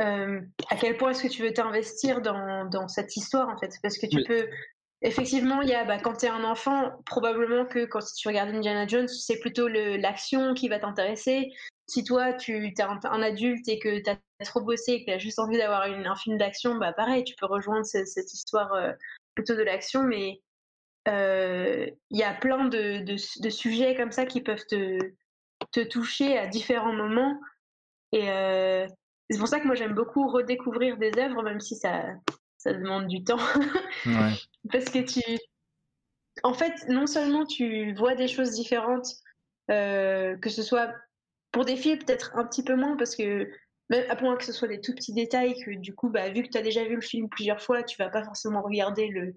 euh, 0.00 0.40
à 0.70 0.76
quel 0.76 0.96
point 0.96 1.10
est-ce 1.10 1.22
que 1.22 1.28
tu 1.28 1.42
veux 1.42 1.52
t'investir 1.52 2.20
dans, 2.20 2.64
dans 2.68 2.88
cette 2.88 3.16
histoire 3.16 3.48
en 3.48 3.58
fait. 3.58 3.72
Parce 3.82 3.98
que 3.98 4.06
tu 4.06 4.16
Oui. 4.16 4.22
peux. 4.22 4.48
Effectivement, 5.04 5.60
il 5.60 5.68
y 5.68 5.74
a, 5.74 5.84
bah, 5.84 5.98
quand 5.98 6.14
tu 6.14 6.24
es 6.24 6.30
un 6.30 6.44
enfant, 6.44 6.92
probablement 7.04 7.66
que 7.66 7.84
quand 7.84 8.00
tu 8.16 8.26
regardes 8.26 8.54
Indiana 8.54 8.86
Jones, 8.86 9.06
c'est 9.06 9.38
plutôt 9.38 9.68
l'action 9.68 10.54
qui 10.54 10.68
va 10.68 10.78
t'intéresser. 10.78 11.52
Si 11.86 12.04
toi, 12.04 12.32
tu 12.32 12.66
es 12.66 12.80
un, 12.80 13.22
adulte 13.22 13.68
et 13.68 13.78
que 13.78 14.02
tu 14.02 14.08
as 14.08 14.44
trop 14.46 14.62
bossé 14.62 14.92
et 14.92 15.00
que 15.00 15.10
tu 15.10 15.14
as 15.14 15.18
juste 15.18 15.38
envie 15.38 15.58
d'avoir 15.58 15.82
un 15.82 16.16
film 16.16 16.38
d'action, 16.38 16.76
bah 16.76 16.94
pareil, 16.94 17.22
tu 17.22 17.34
peux 17.38 17.44
rejoindre 17.44 17.84
ce- 17.84 18.06
cette 18.06 18.32
histoire 18.32 18.72
euh, 18.72 18.92
plutôt 19.34 19.54
de 19.54 19.62
l'action, 19.62 20.04
mais 20.04 20.40
euh, 21.08 21.86
il 22.08 22.18
y 22.18 22.22
a 22.22 22.32
plein 22.32 22.64
de, 22.68 23.16
sujets 23.50 23.94
comme 23.96 24.10
ça 24.10 24.24
qui 24.24 24.40
peuvent 24.40 24.64
te, 24.66 24.98
te 25.70 25.80
toucher 25.80 26.38
à 26.38 26.46
différents 26.46 26.94
moments. 26.94 27.38
Et 28.12 28.30
euh, 28.30 28.86
c'est 29.28 29.38
pour 29.38 29.48
ça 29.48 29.60
que 29.60 29.66
moi 29.66 29.74
j'aime 29.74 29.94
beaucoup 29.94 30.28
redécouvrir 30.28 30.96
des 30.96 31.12
œuvres, 31.18 31.42
même 31.42 31.60
si 31.60 31.76
ça, 31.76 32.04
ça 32.64 32.72
demande 32.72 33.08
du 33.08 33.22
temps. 33.22 33.38
Ouais. 34.06 34.32
Parce 34.72 34.86
que 34.86 35.00
tu. 35.00 35.20
En 36.42 36.54
fait, 36.54 36.88
non 36.88 37.06
seulement 37.06 37.44
tu 37.44 37.94
vois 37.94 38.14
des 38.14 38.26
choses 38.26 38.52
différentes, 38.52 39.06
euh, 39.70 40.36
que 40.38 40.50
ce 40.50 40.62
soit 40.62 40.92
pour 41.52 41.64
des 41.64 41.76
filles 41.76 41.98
peut-être 41.98 42.32
un 42.34 42.44
petit 42.44 42.64
peu 42.64 42.74
moins, 42.74 42.96
parce 42.96 43.14
que 43.14 43.48
même 43.88 44.04
à 44.10 44.16
point 44.16 44.36
que 44.36 44.44
ce 44.44 44.52
soit 44.52 44.66
des 44.66 44.80
tout 44.80 44.92
petits 44.94 45.12
détails, 45.12 45.54
que 45.62 45.70
du 45.70 45.94
coup, 45.94 46.08
bah, 46.08 46.30
vu 46.30 46.42
que 46.42 46.48
tu 46.48 46.58
as 46.58 46.62
déjà 46.62 46.82
vu 46.84 46.96
le 46.96 47.00
film 47.00 47.28
plusieurs 47.28 47.62
fois, 47.62 47.84
tu 47.84 47.96
vas 47.98 48.08
pas 48.08 48.24
forcément 48.24 48.62
regarder 48.62 49.06
le 49.08 49.34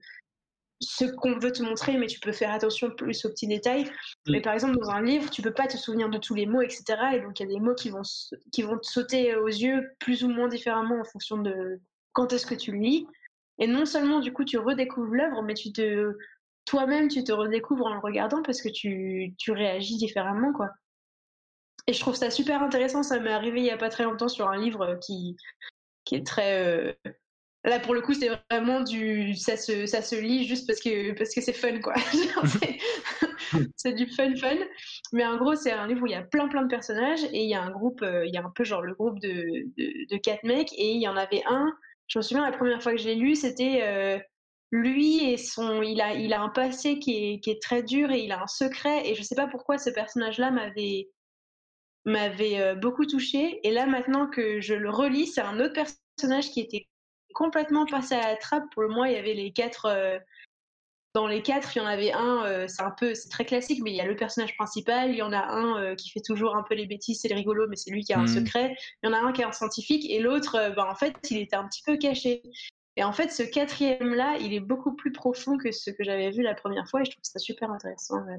ce 0.79 1.05
qu'on 1.05 1.37
veut 1.37 1.51
te 1.51 1.61
montrer, 1.61 1.97
mais 1.97 2.07
tu 2.07 2.19
peux 2.19 2.31
faire 2.31 2.51
attention 2.51 2.89
plus 2.91 3.25
aux 3.25 3.29
petits 3.29 3.47
détails. 3.47 3.91
Mais 4.27 4.41
par 4.41 4.53
exemple, 4.53 4.77
dans 4.77 4.89
un 4.89 5.01
livre, 5.01 5.29
tu 5.29 5.41
peux 5.41 5.53
pas 5.53 5.67
te 5.67 5.75
souvenir 5.75 6.09
de 6.09 6.17
tous 6.17 6.35
les 6.35 6.45
mots, 6.45 6.61
etc. 6.61 6.83
Et 7.13 7.19
donc, 7.19 7.39
il 7.39 7.43
y 7.43 7.45
a 7.45 7.53
des 7.53 7.59
mots 7.59 7.75
qui 7.75 7.89
vont, 7.89 8.03
qui 8.51 8.61
vont 8.61 8.77
te 8.77 8.85
sauter 8.85 9.35
aux 9.35 9.47
yeux 9.47 9.89
plus 9.99 10.23
ou 10.23 10.29
moins 10.29 10.47
différemment 10.47 10.99
en 10.99 11.03
fonction 11.03 11.37
de 11.37 11.79
quand 12.13 12.33
est-ce 12.33 12.45
que 12.45 12.55
tu 12.55 12.71
le 12.71 12.79
lis. 12.79 13.07
Et 13.59 13.67
non 13.67 13.85
seulement, 13.85 14.19
du 14.19 14.31
coup, 14.33 14.45
tu 14.45 14.57
redécouvres 14.57 15.13
l'œuvre, 15.13 15.41
mais 15.43 15.53
tu 15.53 15.71
te, 15.71 16.15
toi-même, 16.65 17.07
tu 17.07 17.23
te 17.23 17.31
redécouvres 17.31 17.85
en 17.87 17.93
le 17.93 17.99
regardant 17.99 18.41
parce 18.43 18.61
que 18.61 18.69
tu, 18.69 19.33
tu 19.37 19.51
réagis 19.51 19.97
différemment, 19.97 20.53
quoi. 20.53 20.69
Et 21.87 21.93
je 21.93 21.99
trouve 21.99 22.15
ça 22.15 22.29
super 22.29 22.61
intéressant. 22.61 23.03
Ça 23.03 23.19
m'est 23.19 23.31
arrivé 23.31 23.59
il 23.61 23.65
y 23.65 23.71
a 23.71 23.77
pas 23.77 23.89
très 23.89 24.03
longtemps 24.03 24.27
sur 24.27 24.49
un 24.49 24.57
livre 24.57 24.99
qui, 25.01 25.37
qui 26.05 26.15
est 26.15 26.25
très. 26.25 26.65
euh, 26.65 26.93
Là, 27.63 27.79
pour 27.79 27.93
le 27.93 28.01
coup, 28.01 28.13
c'est 28.13 28.29
vraiment 28.51 28.81
du. 28.81 29.33
Ça 29.35 29.57
se, 29.57 29.85
ça 29.85 30.01
se 30.01 30.15
lit 30.15 30.45
juste 30.47 30.67
parce 30.67 30.79
que 30.79 31.13
parce 31.17 31.33
que 31.33 31.41
c'est 31.41 31.53
fun, 31.53 31.79
quoi. 31.81 31.95
C'est 33.75 33.93
du 33.93 34.07
fun, 34.07 34.35
fun. 34.35 34.57
Mais 35.13 35.25
en 35.25 35.37
gros, 35.37 35.55
c'est 35.55 35.71
un 35.71 35.87
livre 35.87 36.03
où 36.03 36.07
il 36.07 36.11
y 36.11 36.15
a 36.15 36.21
plein, 36.23 36.47
plein 36.47 36.63
de 36.63 36.67
personnages 36.67 37.23
et 37.25 37.43
il 37.43 37.49
y 37.49 37.55
a 37.55 37.61
un 37.61 37.71
groupe, 37.71 38.01
euh, 38.01 38.25
il 38.25 38.33
y 38.33 38.37
a 38.37 38.43
un 38.45 38.51
peu 38.53 38.63
genre 38.63 38.81
le 38.81 38.93
groupe 38.93 39.19
de, 39.19 39.29
de, 39.77 40.09
de 40.09 40.17
quatre 40.17 40.43
mecs 40.43 40.73
et 40.73 40.91
il 40.91 41.01
y 41.01 41.07
en 41.07 41.15
avait 41.17 41.43
un. 41.47 41.71
Je 42.07 42.19
me 42.19 42.23
souviens, 42.23 42.49
la 42.49 42.55
première 42.55 42.81
fois 42.81 42.93
que 42.93 42.97
je 42.97 43.05
l'ai 43.05 43.15
lu, 43.15 43.35
c'était 43.35 43.81
euh, 43.83 44.19
lui 44.71 45.31
et 45.31 45.37
son. 45.37 45.81
Il 45.81 46.01
a, 46.01 46.13
il 46.13 46.33
a 46.33 46.41
un 46.41 46.49
passé 46.49 46.99
qui 46.99 47.33
est, 47.33 47.39
qui 47.39 47.51
est 47.51 47.61
très 47.61 47.83
dur 47.83 48.11
et 48.11 48.19
il 48.19 48.31
a 48.31 48.41
un 48.41 48.47
secret. 48.47 49.09
Et 49.09 49.15
je 49.15 49.23
sais 49.23 49.35
pas 49.35 49.47
pourquoi 49.47 49.77
ce 49.77 49.89
personnage-là 49.89 50.51
m'avait 50.51 51.09
m'avait 52.05 52.59
euh, 52.61 52.75
beaucoup 52.75 53.05
touché. 53.05 53.59
Et 53.67 53.71
là, 53.71 53.85
maintenant 53.85 54.27
que 54.27 54.61
je 54.61 54.73
le 54.73 54.89
relis, 54.89 55.27
c'est 55.27 55.41
un 55.41 55.59
autre 55.59 55.73
personnage 55.73 56.51
qui 56.51 56.61
était 56.61 56.87
complètement 57.33 57.85
passé 57.85 58.15
à 58.15 58.31
la 58.31 58.37
trappe. 58.37 58.63
Pour 58.73 58.87
moi, 58.89 59.09
il 59.09 59.13
y 59.13 59.17
avait 59.17 59.33
les 59.33 59.51
quatre. 59.51 59.87
Euh, 61.17 61.21
dans 61.21 61.27
les 61.27 61.41
quatre, 61.41 61.75
il 61.75 61.79
y 61.79 61.81
en 61.81 61.85
avait 61.87 62.11
un, 62.13 62.45
euh, 62.45 62.67
c'est 62.67 62.83
un 62.83 62.91
peu, 62.91 63.15
c'est 63.15 63.29
très 63.29 63.45
classique, 63.45 63.81
mais 63.83 63.91
il 63.91 63.95
y 63.95 64.01
a 64.01 64.05
le 64.05 64.15
personnage 64.15 64.55
principal, 64.55 65.09
il 65.11 65.17
y 65.17 65.21
en 65.21 65.33
a 65.33 65.39
un 65.39 65.81
euh, 65.81 65.95
qui 65.95 66.09
fait 66.09 66.21
toujours 66.21 66.55
un 66.55 66.63
peu 66.63 66.75
les 66.75 66.85
bêtises, 66.85 67.19
c'est 67.21 67.27
le 67.29 67.35
rigolo, 67.35 67.67
mais 67.67 67.75
c'est 67.75 67.91
lui 67.91 68.03
qui 68.03 68.13
a 68.13 68.19
un 68.19 68.23
Mhm. 68.23 68.27
secret. 68.27 68.75
Il 69.03 69.09
y 69.09 69.09
en 69.09 69.13
a 69.13 69.19
un 69.19 69.31
qui 69.31 69.41
est 69.41 69.45
un 69.45 69.51
scientifique, 69.51 70.09
et 70.09 70.19
l'autre, 70.19 70.55
euh, 70.55 70.69
ben, 70.69 70.85
en 70.85 70.95
fait, 70.95 71.15
il 71.29 71.37
était 71.37 71.55
un 71.55 71.67
petit 71.67 71.81
peu 71.83 71.97
caché. 71.97 72.43
Et 72.95 73.03
en 73.03 73.13
fait, 73.13 73.29
ce 73.31 73.43
quatrième-là, 73.43 74.37
il 74.39 74.53
est 74.53 74.59
beaucoup 74.59 74.95
plus 74.95 75.11
profond 75.11 75.57
que 75.57 75.71
ce 75.71 75.91
que 75.91 76.03
j'avais 76.03 76.31
vu 76.31 76.41
la 76.41 76.55
première 76.55 76.87
fois, 76.89 77.01
et 77.01 77.05
je 77.05 77.11
trouve 77.11 77.23
ça 77.23 77.39
super 77.39 77.69
intéressant. 77.71 78.23
ouais. 78.25 78.37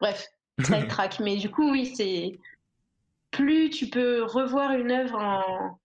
Bref, 0.00 0.28
ça 0.62 0.82
track. 0.88 1.20
Mais 1.20 1.36
du 1.36 1.50
coup, 1.50 1.70
oui, 1.70 1.92
c'est 1.94 2.38
plus 3.30 3.70
tu 3.70 3.88
peux 3.88 4.22
revoir 4.24 4.72
une 4.72 4.90
œuvre 4.90 5.16
en, 5.16 5.78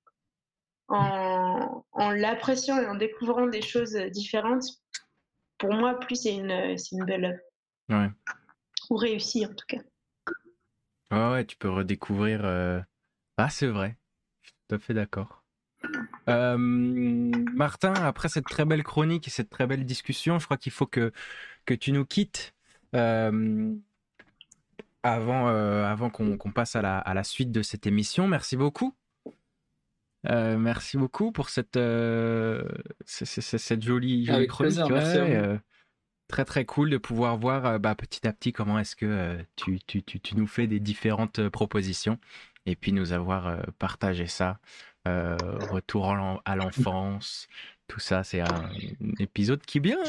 en, 0.87 1.83
en 1.91 2.09
l'appréciant 2.11 2.79
et 2.81 2.87
en 2.87 2.95
découvrant 2.95 3.47
des 3.47 3.61
choses 3.61 3.95
différentes, 4.11 4.65
pour 5.57 5.73
moi, 5.73 5.99
plus 5.99 6.15
c'est 6.23 6.35
une, 6.35 6.77
c'est 6.77 6.95
une 6.95 7.05
belle 7.05 7.25
œuvre. 7.25 7.39
Ouais. 7.89 8.09
Ou 8.89 8.95
réussie, 8.95 9.45
en 9.45 9.53
tout 9.53 9.65
cas. 9.67 9.81
Ouais, 11.11 11.31
ouais, 11.31 11.45
tu 11.45 11.55
peux 11.55 11.69
redécouvrir. 11.69 12.41
euh, 12.43 12.81
Ah, 13.37 13.49
c'est 13.49 13.67
vrai. 13.67 13.97
Je 14.41 14.47
suis 14.49 14.55
tout 14.67 14.75
à 14.75 14.79
fait 14.79 14.93
d'accord. 14.93 15.43
Euh, 16.29 16.57
Martin, 16.57 17.93
après 17.93 18.27
cette 18.29 18.45
très 18.47 18.65
belle 18.65 18.83
chronique 18.83 19.27
et 19.27 19.31
cette 19.31 19.49
très 19.49 19.67
belle 19.67 19.85
discussion, 19.85 20.39
je 20.39 20.45
crois 20.45 20.57
qu'il 20.57 20.71
faut 20.71 20.87
que, 20.87 21.11
que 21.65 21.75
tu 21.75 21.91
nous 21.91 22.05
quittes 22.05 22.55
euh, 22.95 23.75
avant, 25.03 25.47
avant 25.47 26.09
qu'on 26.09 26.37
qu'on 26.37 26.51
passe 26.51 26.75
à 26.75 26.81
la, 26.81 26.97
à 26.97 27.13
la 27.13 27.23
suite 27.23 27.51
de 27.51 27.61
cette 27.61 27.85
émission. 27.85 28.27
Merci 28.27 28.57
beaucoup. 28.57 28.95
Euh, 30.29 30.57
merci 30.57 30.97
beaucoup 30.97 31.31
pour 31.31 31.49
cette, 31.49 31.77
euh, 31.77 32.63
c- 33.05 33.25
c- 33.25 33.41
c- 33.41 33.57
cette 33.57 33.83
jolie, 33.83 34.25
jolie 34.25 34.47
chronique. 34.47 34.73
plaisir, 34.87 34.89
ouais, 34.89 35.35
euh, 35.35 35.57
très 36.27 36.45
très 36.45 36.65
cool 36.65 36.89
de 36.89 36.97
pouvoir 36.97 37.37
voir 37.37 37.65
euh, 37.65 37.77
bah, 37.77 37.95
petit 37.95 38.27
à 38.27 38.33
petit 38.33 38.51
comment 38.53 38.79
est-ce 38.79 38.95
que 38.95 39.05
euh, 39.05 39.37
tu, 39.55 39.79
tu, 39.85 40.03
tu, 40.03 40.19
tu 40.19 40.35
nous 40.35 40.47
fais 40.47 40.67
des 40.67 40.79
différentes 40.79 41.49
propositions 41.49 42.19
et 42.65 42.75
puis 42.75 42.91
nous 42.91 43.11
avoir 43.11 43.47
euh, 43.47 43.57
partagé 43.79 44.27
ça. 44.27 44.59
Euh, 45.07 45.37
retour 45.59 46.11
à 46.45 46.55
l'enfance, 46.55 47.47
tout 47.87 47.99
ça, 47.99 48.23
c'est 48.23 48.41
un, 48.41 48.71
épisode 49.19 49.61
qui 49.63 49.77
est 49.77 49.81
bien, 49.81 49.99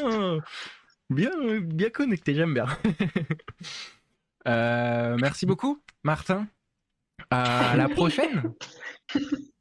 bien, 1.10 1.30
bien 1.60 1.90
connecté, 1.90 2.34
j'aime 2.34 2.54
bien. 2.54 2.66
Euh, 4.48 5.16
merci 5.20 5.44
beaucoup, 5.44 5.82
Martin. 6.04 6.46
À 7.30 7.74
la 7.76 7.88
prochaine. 7.88 8.52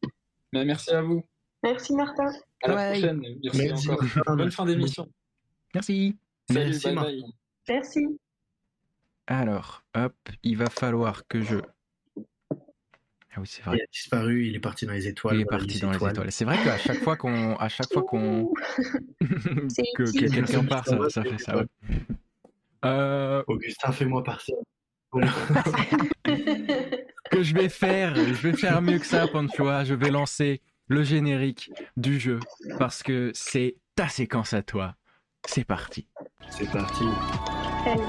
Mais 0.55 0.63
merci 0.63 0.91
à 0.91 1.01
vous. 1.01 1.21
Merci, 1.63 1.93
Martin. 1.93 2.31
À 2.63 2.69
la 2.69 2.75
Ouais. 2.75 2.91
prochaine. 2.91 3.21
Merci, 3.43 3.59
Merci, 3.67 3.89
encore. 3.91 4.03
Martin. 4.15 4.35
Bonne 4.37 4.51
fin 4.51 4.63
d'émission. 4.65 5.09
Merci. 5.73 6.15
Salut, 6.49 6.69
Merci, 6.69 6.85
bye 6.85 6.95
bye. 6.95 7.23
Merci. 7.67 8.07
Alors, 9.27 9.83
hop, 9.95 10.15
il 10.43 10.55
va 10.55 10.69
falloir 10.69 11.27
que 11.27 11.41
je. 11.41 11.57
Ah 12.17 13.41
oui, 13.41 13.47
c'est 13.47 13.59
Il 13.63 13.65
vrai. 13.65 13.81
a 13.81 13.85
disparu, 13.91 14.45
il 14.47 14.55
est 14.55 14.59
parti 14.61 14.85
dans 14.85 14.93
les 14.93 15.07
étoiles. 15.09 15.35
Il 15.35 15.41
est 15.41 15.45
parti 15.45 15.77
dans 15.81 15.91
les 15.91 15.97
étoiles. 15.97 16.31
C'est 16.31 16.45
vrai 16.45 16.55
qu'à 16.63 16.77
chaque 16.77 16.99
fois 16.99 17.17
qu'on, 17.17 17.57
à 17.57 17.67
chaque 17.67 17.91
fois 17.91 18.03
qu'on, 18.03 18.53
que, 19.19 20.03
que 20.03 20.29
quelqu'un 20.29 20.63
part, 20.63 20.85
ça, 20.87 20.97
ça 21.09 21.21
fait 21.23 21.37
ça. 21.37 21.57
ouais. 21.57 21.65
Euh, 22.85 23.43
Augustin, 23.47 23.91
fais-moi 23.91 24.23
partir. 24.23 24.55
que 27.35 27.43
je 27.43 27.53
vais 27.53 27.67
faire, 27.67 28.15
je 28.15 28.47
vais 28.47 28.53
faire 28.53 28.81
mieux 28.81 28.97
que 28.97 29.05
ça, 29.05 29.27
Panchoa. 29.27 29.83
Je 29.83 29.93
vais 29.93 30.09
lancer 30.09 30.61
le 30.87 31.03
générique 31.03 31.69
du 31.97 32.17
jeu 32.17 32.39
parce 32.79 33.03
que 33.03 33.31
c'est 33.33 33.75
ta 33.93 34.07
séquence 34.07 34.53
à 34.53 34.61
toi. 34.61 34.95
C'est 35.45 35.65
parti. 35.65 36.07
C'est 36.49 36.71
parti. 36.71 37.03
Salut. 37.83 38.01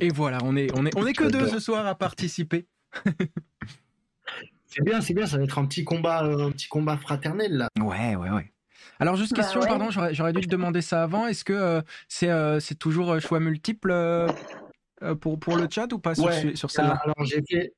Et 0.00 0.08
voilà, 0.08 0.38
on 0.42 0.56
est, 0.56 0.76
on 0.76 0.84
est, 0.84 0.96
on 0.96 1.06
est 1.06 1.12
que 1.12 1.30
deux 1.30 1.46
ce 1.46 1.60
soir 1.60 1.86
à 1.86 1.94
participer. 1.94 2.66
C'est 4.74 4.82
bien, 4.82 5.02
c'est 5.02 5.12
bien, 5.12 5.26
ça 5.26 5.36
va 5.36 5.44
être 5.44 5.58
un 5.58 5.66
petit 5.66 5.84
combat, 5.84 6.24
euh, 6.24 6.46
un 6.46 6.50
petit 6.50 6.66
combat 6.66 6.96
fraternel 6.96 7.52
là. 7.58 7.68
Ouais, 7.78 8.16
ouais, 8.16 8.30
ouais. 8.30 8.51
Alors 9.02 9.16
juste 9.16 9.32
Bah 9.34 9.42
question, 9.42 9.60
ouais. 9.60 9.66
pardon, 9.66 9.90
j'aurais, 9.90 10.14
j'aurais 10.14 10.32
dû 10.32 10.42
te 10.42 10.48
demander 10.48 10.80
ça 10.80 11.02
avant. 11.02 11.26
Est-ce 11.26 11.44
que 11.44 11.52
euh, 11.52 11.82
c'est, 12.06 12.30
euh, 12.30 12.60
c'est 12.60 12.76
toujours 12.76 13.10
euh, 13.10 13.18
choix 13.20 13.40
multiple 13.40 13.90
euh, 13.90 14.28
pour, 15.20 15.40
pour 15.40 15.56
le 15.56 15.66
chat 15.68 15.92
ou 15.92 15.98
pas 15.98 16.14
sur, 16.14 16.26
Ouais. 16.26 16.54
sur 16.54 16.70
celle-là? 16.70 17.00
Alors 17.02 17.24
j'ai 17.24 17.42
fait, 17.42 17.72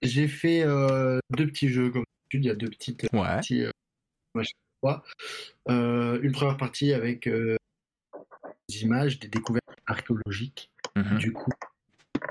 j'ai 0.00 0.28
fait 0.28 0.62
euh, 0.62 1.18
deux 1.36 1.48
petits 1.48 1.68
jeux 1.68 1.90
comme 1.90 2.04
d'habitude. 2.04 2.44
Il 2.44 2.46
y 2.46 2.50
a 2.50 2.54
deux 2.54 2.70
petites, 2.70 3.02
Ouais. 3.12 3.38
petits, 3.40 3.64
euh. 3.64 3.70
Euh, 5.68 6.20
une 6.22 6.32
première 6.32 6.56
partie 6.56 6.92
avec 6.92 7.26
euh, 7.26 7.56
des 8.68 8.82
images, 8.82 9.18
des 9.18 9.28
découvertes 9.28 9.64
archéologiques. 9.86 10.70
Mhm. 10.94 11.18
Du 11.18 11.32
coup, 11.32 11.50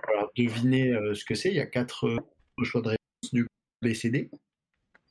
alors 0.08 0.32
devinez 0.38 0.94
euh, 0.94 1.14
ce 1.14 1.26
que 1.26 1.36
c'est. 1.36 1.50
Il 1.50 1.56
y 1.56 1.60
a 1.60 1.66
quatre 1.66 2.08
euh, 2.08 2.64
choix 2.64 2.82
de 2.82 2.90
réponse, 2.90 3.34
du 3.34 3.44
coup, 3.44 3.50
BCD. 3.82 4.30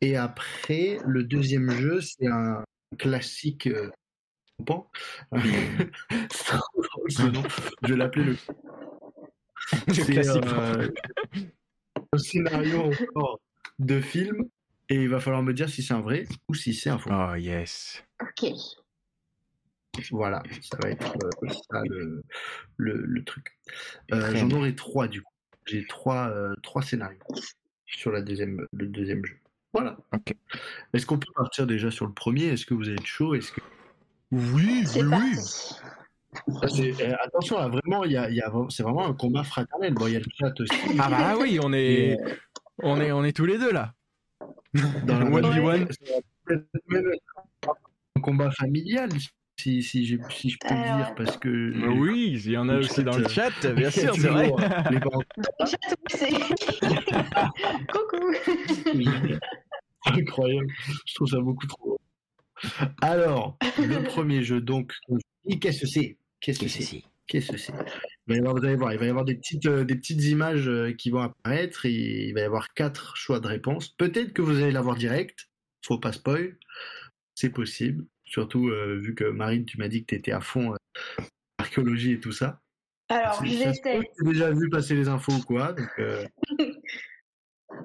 Et 0.00 0.16
après, 0.16 0.98
le 1.04 1.24
deuxième 1.24 1.70
jeu, 1.70 2.00
c'est 2.00 2.26
un 2.26 2.64
classique 2.98 3.66
euh, 3.66 3.90
pan. 4.64 4.90
nom. 5.32 5.40
Je 7.82 7.88
vais 7.88 7.96
l'appeler 7.96 8.24
le. 8.24 8.36
Le 9.86 10.04
classique. 10.04 10.44
euh, 10.46 10.88
un 12.12 12.18
scénario 12.18 12.82
encore 12.82 13.40
de 13.78 14.00
film. 14.00 14.44
Et 14.88 14.96
il 14.96 15.08
va 15.08 15.20
falloir 15.20 15.42
me 15.42 15.54
dire 15.54 15.70
si 15.70 15.82
c'est 15.82 15.94
un 15.94 16.00
vrai 16.00 16.26
ou 16.48 16.54
si 16.54 16.74
c'est 16.74 16.90
un 16.90 16.98
faux. 16.98 17.10
Oh 17.10 17.34
yes. 17.36 18.04
Ok. 18.20 18.50
Voilà, 20.10 20.42
ça 20.60 20.76
va 20.82 20.90
être 20.90 21.14
euh, 21.22 21.48
ça 21.70 21.82
le, 21.88 22.22
le, 22.76 22.94
le 22.96 23.24
truc. 23.24 23.56
Euh, 24.12 24.34
J'en 24.36 24.50
aurai 24.50 24.74
trois 24.74 25.08
du 25.08 25.22
coup. 25.22 25.32
J'ai 25.66 25.86
trois, 25.86 26.28
euh, 26.30 26.54
trois 26.62 26.82
scénarios 26.82 27.18
sur 27.86 28.10
la 28.10 28.20
deuxième, 28.20 28.66
le 28.72 28.86
deuxième 28.86 29.24
jeu. 29.24 29.38
Voilà. 29.72 29.96
Ok. 30.12 30.34
Est-ce 30.92 31.06
qu'on 31.06 31.18
peut 31.18 31.32
partir 31.34 31.66
déjà 31.66 31.90
sur 31.90 32.06
le 32.06 32.12
premier? 32.12 32.46
Est-ce 32.46 32.66
que 32.66 32.74
vous 32.74 32.90
êtes 32.90 33.06
chaud? 33.06 33.34
Est-ce 33.34 33.52
que 33.52 33.60
Oui, 34.30 34.84
oui, 34.94 35.02
oui. 35.02 35.38
Ah, 36.62 36.66
euh, 36.78 37.14
attention, 37.24 37.58
là, 37.58 37.68
vraiment, 37.68 38.04
il 38.04 38.12
y 38.12 38.16
a, 38.16 38.30
il 38.30 38.36
y 38.36 38.40
a 38.40 38.48
vra- 38.48 38.70
c'est 38.70 38.82
vraiment 38.82 39.06
un 39.06 39.12
combat 39.14 39.44
fraternel. 39.44 39.92
Bon, 39.94 40.06
il 40.06 40.14
y 40.14 40.16
a 40.16 40.20
le 40.20 40.24
chat 40.38 40.52
aussi. 40.60 40.72
Ah 40.98 41.10
bah 41.10 41.36
oui, 41.38 41.58
on 41.62 41.72
est, 41.72 42.16
on 42.78 43.00
est, 43.00 43.12
on 43.12 43.22
est 43.24 43.36
tous 43.36 43.44
les 43.44 43.58
deux 43.58 43.70
là. 43.70 43.94
Dans 45.04 45.18
même 45.18 47.12
être 47.12 47.74
un 48.16 48.20
combat 48.20 48.50
familial, 48.50 49.10
si, 49.58 49.82
si, 49.82 50.06
je 50.06 50.16
peux 50.16 50.24
Alors, 50.68 50.96
dire, 50.96 51.14
parce 51.14 51.36
que. 51.36 51.88
Oui, 51.98 52.32
il 52.34 52.50
y 52.50 52.56
en 52.56 52.68
a 52.68 52.74
Le 52.74 52.78
aussi 52.80 53.04
dans 53.04 53.16
le 53.16 53.28
chat, 53.28 53.50
bien 53.74 53.90
sûr, 53.90 54.14
c'est 54.14 54.28
vrai. 54.28 54.50
Les 54.90 54.98
parents 55.00 55.22
Chat, 55.60 55.76
oui, 55.88 55.96
c'est- 56.08 56.30
Coucou. 57.92 58.34
Incroyable. 60.04 60.66
Je 61.06 61.14
trouve 61.14 61.28
ça 61.28 61.38
beaucoup 61.40 61.66
trop. 61.66 61.98
Alors, 63.00 63.56
le 63.78 64.02
premier 64.04 64.42
jeu, 64.42 64.60
donc, 64.60 64.92
qu'est-ce 65.60 65.80
que 65.80 65.86
c'est? 65.86 66.16
Qu'est-ce 66.40 66.58
que 66.60 66.68
c'est? 66.68 67.02
Qu'est-ce 67.26 67.52
que 67.52 67.58
c'est? 67.58 67.72
Il 68.26 68.34
va 68.34 68.34
y 68.36 68.38
avoir, 68.38 68.54
vous 68.56 68.64
allez 68.64 68.76
voir, 68.76 68.92
il 68.92 68.98
va 68.98 69.06
y 69.06 69.08
avoir 69.08 69.24
des 69.24 69.34
petites, 69.36 69.66
euh, 69.66 69.84
des 69.84 69.94
petites 69.96 70.22
images 70.24 70.68
euh, 70.68 70.92
qui 70.92 71.10
vont 71.10 71.20
apparaître 71.20 71.86
et 71.86 72.26
il 72.28 72.34
va 72.34 72.40
y 72.40 72.44
avoir 72.44 72.72
quatre 72.74 73.16
choix 73.16 73.40
de 73.40 73.46
réponse. 73.46 73.88
Peut-être 73.90 74.32
que 74.32 74.42
vous 74.42 74.62
allez 74.62 74.72
l'avoir 74.72 74.96
direct, 74.96 75.48
faut 75.84 75.98
pas 75.98 76.12
spoil, 76.12 76.56
c'est 77.34 77.50
possible. 77.50 78.04
Surtout 78.32 78.68
euh, 78.68 78.96
vu 78.98 79.14
que 79.14 79.24
Marine, 79.24 79.66
tu 79.66 79.76
m'as 79.76 79.88
dit 79.88 80.00
que 80.00 80.06
tu 80.06 80.14
étais 80.14 80.32
à 80.32 80.40
fond 80.40 80.72
euh, 80.72 81.22
archéologie 81.58 82.12
et 82.12 82.20
tout 82.20 82.32
ça. 82.32 82.60
Alors, 83.10 83.44
j'étais. 83.44 84.00
t'aies 84.00 84.24
déjà 84.24 84.50
vu 84.50 84.70
passer 84.70 84.94
les 84.94 85.06
infos 85.08 85.32
ou 85.32 85.42
quoi. 85.42 85.74
Donc, 85.74 85.90
euh, 85.98 86.24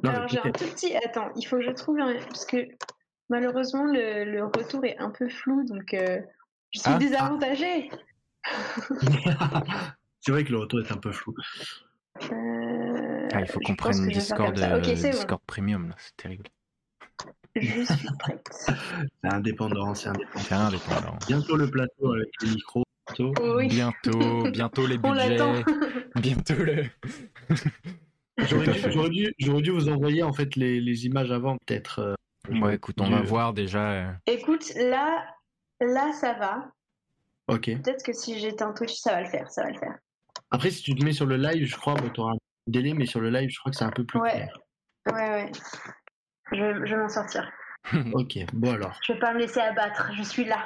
non, 0.03 0.09
Alors, 0.09 0.27
j'ai 0.29 0.39
un 0.39 0.51
tout 0.51 0.63
petit. 0.63 0.95
Attends, 0.95 1.29
il 1.35 1.45
faut 1.45 1.57
que 1.57 1.63
je 1.63 1.71
trouve 1.71 1.99
un. 1.99 2.13
Parce 2.27 2.45
que 2.45 2.65
malheureusement, 3.29 3.83
le, 3.83 4.23
le 4.23 4.45
retour 4.45 4.85
est 4.85 4.97
un 4.99 5.09
peu 5.09 5.27
flou, 5.27 5.65
donc 5.65 5.93
euh, 5.93 6.17
je 6.71 6.79
suis 6.79 6.89
Ah. 6.93 6.97
désavantagée. 6.97 7.89
c'est 10.21 10.31
vrai 10.31 10.45
que 10.45 10.51
le 10.51 10.59
retour 10.59 10.79
est 10.79 10.91
un 10.93 10.97
peu 10.97 11.11
flou. 11.11 11.35
Euh, 12.31 13.27
Ah, 13.33 13.41
il 13.41 13.47
faut 13.47 13.59
qu'on 13.59 13.75
prenne 13.75 14.07
Discord, 14.07 14.57
c'est 14.57 14.69
bon. 14.69 14.79
Discord 15.11 15.41
Premium, 15.45 15.89
là, 15.89 15.95
c'est 15.97 16.15
terrible. 16.15 16.45
Je 17.61 17.83
suis 17.83 18.07
prête. 18.19 18.47
C'est 18.51 19.33
indépendant, 19.33 19.93
c'est 19.95 20.09
indépendant. 20.09 20.39
C'est 20.39 20.53
indépendant. 20.55 21.17
Bientôt 21.27 21.55
le 21.57 21.69
plateau 21.69 22.13
avec 22.13 22.29
le 22.41 22.49
micro. 22.49 22.83
bientôt. 23.17 23.33
Oui, 23.55 23.67
Bientôt, 23.67 24.43
bientôt 24.51 24.87
les 24.87 24.97
on 25.03 25.13
l'attend. 25.13 25.53
budgets, 25.53 26.05
bientôt 26.15 26.53
le. 26.63 26.83
J'aurais 28.37 29.61
dû, 29.61 29.71
vous 29.71 29.89
envoyer 29.89 30.23
en 30.23 30.33
fait 30.33 30.55
les, 30.55 30.79
les 30.79 31.05
images 31.05 31.31
avant 31.31 31.57
peut-être. 31.65 31.99
euh, 31.99 32.13
Ouais, 32.61 32.75
écoute, 32.75 32.95
on 33.01 33.09
va 33.09 33.21
voir 33.21 33.53
déjà. 33.53 33.91
euh, 33.91 34.11
Écoute, 34.27 34.71
là, 34.75 35.25
là, 35.81 36.13
ça 36.13 36.33
va. 36.35 36.69
Ok. 37.47 37.65
Peut-être 37.81 38.05
que 38.05 38.13
si 38.13 38.39
j'éteins 38.39 38.73
Twitch, 38.73 38.93
ça 38.95 39.13
va 39.13 39.21
le 39.21 39.27
faire, 39.29 39.49
ça 39.51 39.63
va 39.63 39.69
le 39.71 39.77
faire. 39.79 39.95
Après, 40.51 40.69
si 40.69 40.81
tu 40.83 40.95
te 40.95 41.03
mets 41.03 41.11
sur 41.13 41.25
le 41.25 41.35
live, 41.37 41.65
je 41.65 41.75
crois, 41.75 41.95
tu 42.13 42.19
auras 42.21 42.33
un 42.33 42.37
délai, 42.67 42.93
mais 42.93 43.05
sur 43.05 43.19
le 43.19 43.29
live, 43.31 43.49
je 43.51 43.59
crois 43.59 43.71
que 43.71 43.77
c'est 43.77 43.83
un 43.85 43.89
peu 43.91 44.05
plus 44.05 44.19
Ouais. 44.19 44.31
clair. 44.31 44.57
Ouais, 45.07 45.13
ouais. 45.29 45.51
Je, 46.51 46.57
je 46.85 46.95
vais 46.95 46.97
m'en 47.01 47.09
sortir. 47.09 47.49
Ok, 48.13 48.37
bon 48.53 48.73
alors. 48.73 48.99
Je 49.05 49.13
vais 49.13 49.19
pas 49.19 49.33
me 49.33 49.39
laisser 49.39 49.61
abattre, 49.61 50.11
je 50.13 50.23
suis 50.23 50.43
là. 50.43 50.65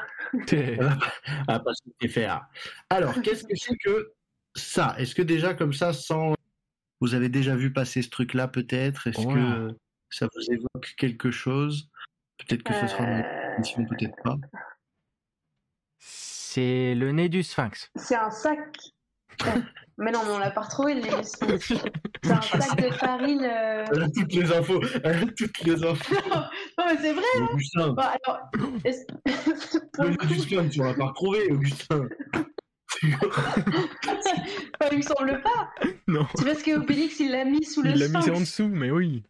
Ah, 1.47 1.59
parce 1.59 1.79
que 1.81 1.89
c'est 2.01 2.07
faire. 2.07 2.45
Alors, 2.89 3.21
qu'est-ce 3.21 3.43
que 3.43 3.55
c'est 3.55 3.77
que 3.77 4.13
ça? 4.55 4.95
Est-ce 4.97 5.13
que 5.13 5.21
déjà 5.21 5.53
comme 5.53 5.73
ça, 5.73 5.93
sans. 5.93 6.33
Vous 6.99 7.13
avez 7.13 7.29
déjà 7.29 7.55
vu 7.55 7.71
passer 7.73 8.01
ce 8.01 8.09
truc-là 8.09 8.47
peut-être? 8.47 9.07
Est-ce 9.07 9.19
Ouais. 9.19 9.33
que 9.35 9.75
ça 10.09 10.27
vous 10.33 10.51
évoque 10.53 10.93
quelque 10.97 11.29
chose? 11.31 11.89
Peut-être 12.39 12.63
que 12.63 12.73
ce 12.73 12.87
sera 12.87 13.03
une 13.03 13.23
Euh, 13.23 13.55
émission, 13.57 13.85
peut-être 13.85 14.15
pas. 14.23 14.37
C'est 15.99 16.95
le 16.95 17.11
nez 17.11 17.29
du 17.29 17.43
sphinx. 17.43 17.89
C'est 17.95 18.15
un 18.15 18.31
sac. 18.31 18.77
Mais 19.97 20.11
non, 20.11 20.21
mais 20.25 20.31
on 20.31 20.39
l'a 20.39 20.51
pas 20.51 20.61
retrouvé 20.61 20.95
le 20.95 21.01
légume. 21.01 21.21
C'est 22.23 22.31
un 22.31 22.41
sac 22.41 22.81
de 22.81 22.89
farine. 22.93 23.43
euh, 23.43 23.85
Elle 23.91 24.03
a 24.03 24.09
toutes 24.09 24.33
les 24.33 24.51
infos. 24.51 24.81
Elle 25.03 25.15
a 25.23 25.25
toutes 25.37 25.59
les 25.63 25.83
infos. 25.83 26.15
Non, 26.29 26.85
mais 26.87 26.97
c'est 26.99 27.13
vrai. 27.13 27.23
Augustin, 27.51 27.87
Bon, 27.89 28.01
alors, 28.01 28.39
le 28.53 30.15
coup, 30.17 30.33
sphinx, 30.35 30.73
tu 30.73 30.79
l'as 30.79 30.93
pas 30.93 31.05
retrouvé, 31.07 31.51
Augustin. 31.51 32.07
enfin, 33.03 34.89
il 34.91 34.97
me 34.97 35.01
semble 35.01 35.41
pas. 35.41 35.69
Non. 36.07 36.25
C'est 36.35 36.45
parce 36.45 36.61
que 36.63 36.77
Obélix 36.77 37.19
il 37.19 37.31
l'a 37.31 37.45
mis 37.45 37.63
sous 37.65 37.81
le 37.81 37.91
Il 37.91 37.97
l'a 37.99 38.07
mis 38.07 38.29
en 38.29 38.39
dessous, 38.39 38.67
mais 38.67 38.91
oui. 38.91 39.23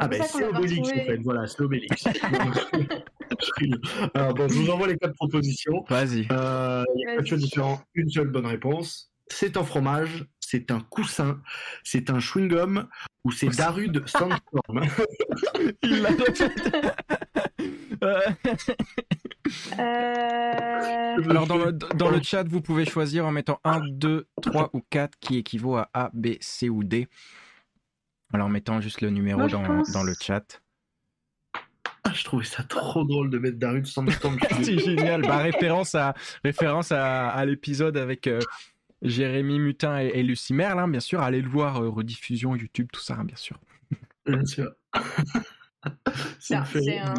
Ah 0.00 0.08
ben 0.08 0.22
c'est 0.22 0.44
Obélix 0.44 0.88
en 0.88 0.94
fait, 0.94 1.18
voilà, 1.22 1.46
c'est 1.46 1.60
Obélix. 1.60 2.04
Alors 4.14 4.34
bon, 4.34 4.48
je 4.48 4.54
vous 4.54 4.70
envoie 4.70 4.86
les 4.88 4.96
quatre 4.96 5.14
propositions. 5.14 5.84
Vas-y. 5.88 6.26
Euh, 6.30 6.84
Il 6.96 7.00
y 7.02 7.06
a 7.10 7.16
quatre 7.16 7.26
choix 7.26 7.38
différents, 7.38 7.82
une 7.94 8.08
seule 8.10 8.28
bonne 8.28 8.46
réponse. 8.46 9.10
C'est 9.28 9.56
un 9.56 9.64
fromage, 9.64 10.26
c'est 10.38 10.70
un 10.70 10.80
coussin, 10.80 11.40
c'est 11.82 12.10
un 12.10 12.18
chewing-gum 12.18 12.86
ou 13.24 13.32
c'est 13.32 13.48
Darude 13.48 14.06
Sandstorm. 14.06 14.82
Il 15.82 16.02
l'a. 16.02 16.10
Euh, 18.02 18.20
Euh, 19.78 21.16
Alors 21.30 21.46
dans 21.46 21.58
le, 21.58 21.72
dans 21.72 22.10
le 22.10 22.22
chat, 22.22 22.44
vous 22.48 22.60
pouvez 22.60 22.84
choisir 22.84 23.26
en 23.26 23.30
mettant 23.32 23.60
1, 23.64 23.80
2, 23.90 24.26
3 24.42 24.70
ou 24.72 24.80
4 24.90 25.18
qui 25.20 25.36
équivaut 25.38 25.76
à 25.76 25.88
A, 25.94 26.10
B, 26.12 26.28
C 26.40 26.68
ou 26.68 26.82
D. 26.84 27.08
Alors 28.32 28.46
en 28.46 28.50
mettant 28.50 28.80
juste 28.80 29.00
le 29.00 29.10
numéro 29.10 29.38
Moi, 29.40 29.48
dans, 29.48 29.62
pense- 29.62 29.92
dans 29.92 30.02
le 30.02 30.14
chat. 30.20 30.60
Ah, 32.04 32.12
je 32.14 32.22
trouvais 32.24 32.44
ça 32.44 32.62
trop 32.62 33.04
drôle 33.04 33.30
de 33.30 33.38
mettre 33.38 33.58
Darude 33.58 33.86
Sandstorm. 33.86 34.38
C'est 34.62 34.78
génial. 34.78 35.22
Bah, 35.22 35.38
référence 35.38 35.94
à, 35.94 36.14
référence 36.44 36.92
à, 36.92 37.28
à 37.28 37.44
l'épisode 37.46 37.96
avec 37.96 38.26
euh, 38.26 38.40
Jérémy 39.02 39.58
Mutin 39.58 40.00
et, 40.00 40.08
et 40.14 40.22
Lucie 40.22 40.52
Merle, 40.54 40.78
hein, 40.80 40.88
bien 40.88 41.00
sûr. 41.00 41.20
Allez 41.22 41.40
le 41.40 41.48
voir, 41.48 41.82
euh, 41.82 41.88
rediffusion 41.88 42.54
YouTube, 42.56 42.88
tout 42.92 43.00
ça, 43.00 43.14
hein, 43.18 43.24
bien 43.24 43.36
sûr. 43.36 43.58
Bien 44.26 44.44
sûr. 44.44 44.70
C'est 46.38 46.54
un- 46.56 47.14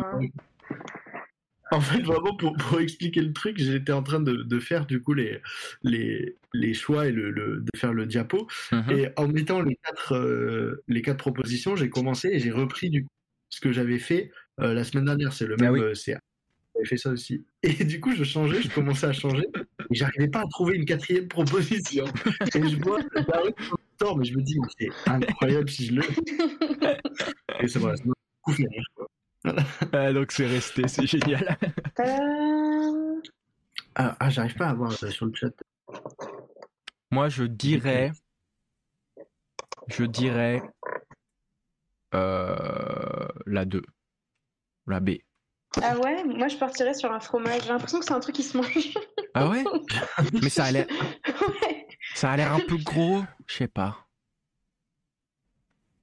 En 1.72 1.82
fait, 1.82 2.02
vraiment, 2.04 2.36
pour, 2.38 2.56
pour 2.58 2.80
expliquer 2.80 3.22
le 3.22 3.34
truc, 3.34 3.58
j'étais 3.58 3.92
en 3.92 4.04
train 4.04 4.20
de, 4.20 4.34
de 4.44 4.60
faire 4.60 4.86
du 4.86 5.02
coup 5.02 5.14
les, 5.14 5.42
les, 5.84 6.38
les 6.54 6.74
choix 6.76 7.08
et 7.08 7.12
le, 7.12 7.32
le- 7.32 7.60
de 7.62 7.78
faire 7.78 7.92
le 7.94 8.06
diapo. 8.06 8.48
Mhm. 8.72 8.92
Et 8.92 9.10
en 9.18 9.28
mettant 9.28 9.62
les 9.62 9.76
quatre, 9.84 10.14
euh, 10.16 10.84
les 10.88 11.02
quatre 11.02 11.18
propositions, 11.18 11.76
j'ai 11.76 11.90
commencé 11.90 12.30
et 12.30 12.40
j'ai 12.40 12.52
repris 12.52 12.92
du 12.92 13.04
coup 13.04 13.10
ce 13.50 13.60
que 13.62 13.72
j'avais 13.72 14.00
fait 14.00 14.32
euh, 14.62 14.74
la 14.74 14.84
semaine 14.84 15.06
dernière. 15.06 15.34
C'est 15.34 15.46
le 15.48 15.56
Ah 15.60 15.64
même 15.64 15.74
oui. 15.74 15.80
euh, 15.82 15.94
CA. 15.94 16.20
J'avais 16.76 16.86
fait 16.88 16.98
ça 16.98 17.10
aussi. 17.12 17.46
Et 17.64 17.84
du 17.86 18.00
coup, 18.00 18.14
je 18.16 18.24
changeais, 18.24 18.62
je 18.62 18.70
commençais 18.70 19.08
à 19.08 19.14
changer. 19.14 19.46
Et 19.92 19.96
j'arrivais 19.96 20.28
pas 20.28 20.42
à 20.42 20.48
trouver 20.50 20.76
une 20.78 20.86
quatrième 20.86 21.28
proposition. 21.28 22.06
Et 22.54 22.68
je 22.68 22.76
vois 22.82 23.00
le 23.00 23.22
Darude 23.24 23.56
Sandstorm, 23.60 24.20
mais 24.20 24.26
je 24.26 24.36
me 24.38 24.42
dis, 24.42 24.58
mais 24.60 24.68
c'est 24.78 25.10
incroyable 25.10 25.70
si 25.70 25.86
je 25.88 25.94
le. 25.94 26.02
Et 27.62 27.68
c'est 27.68 27.80
voilà, 27.80 27.96
ça 27.96 28.04
fait 28.54 28.64
rire, 28.64 28.86
quoi. 28.96 29.08
Ah, 29.94 30.12
donc 30.12 30.32
c'est 30.32 30.48
resté, 30.48 30.88
c'est 30.88 31.06
génial. 31.08 31.58
Euh, 32.00 33.22
Ah, 33.96 34.18
ah, 34.20 34.30
j'arrive 34.30 34.56
pas 34.56 34.68
à 34.70 34.74
voir 34.74 34.92
euh, 35.04 35.10
sur 35.12 35.28
le 35.28 35.34
chat. 35.34 35.52
Moi, 37.12 37.30
je 37.30 37.44
dirais. 37.46 38.12
Je 39.88 40.04
dirais. 40.04 40.62
euh, 42.16 43.28
la 43.46 43.66
2. 43.66 43.82
La 44.88 45.00
B. 45.00 45.12
Ah 45.82 45.98
ouais, 45.98 46.24
moi 46.24 46.48
je 46.48 46.56
partirais 46.58 46.94
sur 46.94 47.12
un 47.12 47.20
fromage. 47.20 47.64
J'ai 47.64 47.70
l'impression 47.70 48.00
que 48.00 48.06
c'est 48.06 48.14
un 48.14 48.20
truc 48.20 48.36
qui 48.36 48.44
se 48.44 48.56
mange. 48.58 48.94
Ah 49.34 49.50
ouais? 49.50 49.64
Mais 50.42 50.50
ça 50.50 50.66
a 50.66 50.72
l'air, 50.72 50.88
ouais. 51.64 51.88
ça 52.14 52.32
a 52.32 52.38
l'air 52.38 52.54
un 52.54 52.60
peu 52.62 52.78
gros. 52.78 53.22
Je 53.48 53.56
sais 53.56 53.68
pas. 53.68 53.98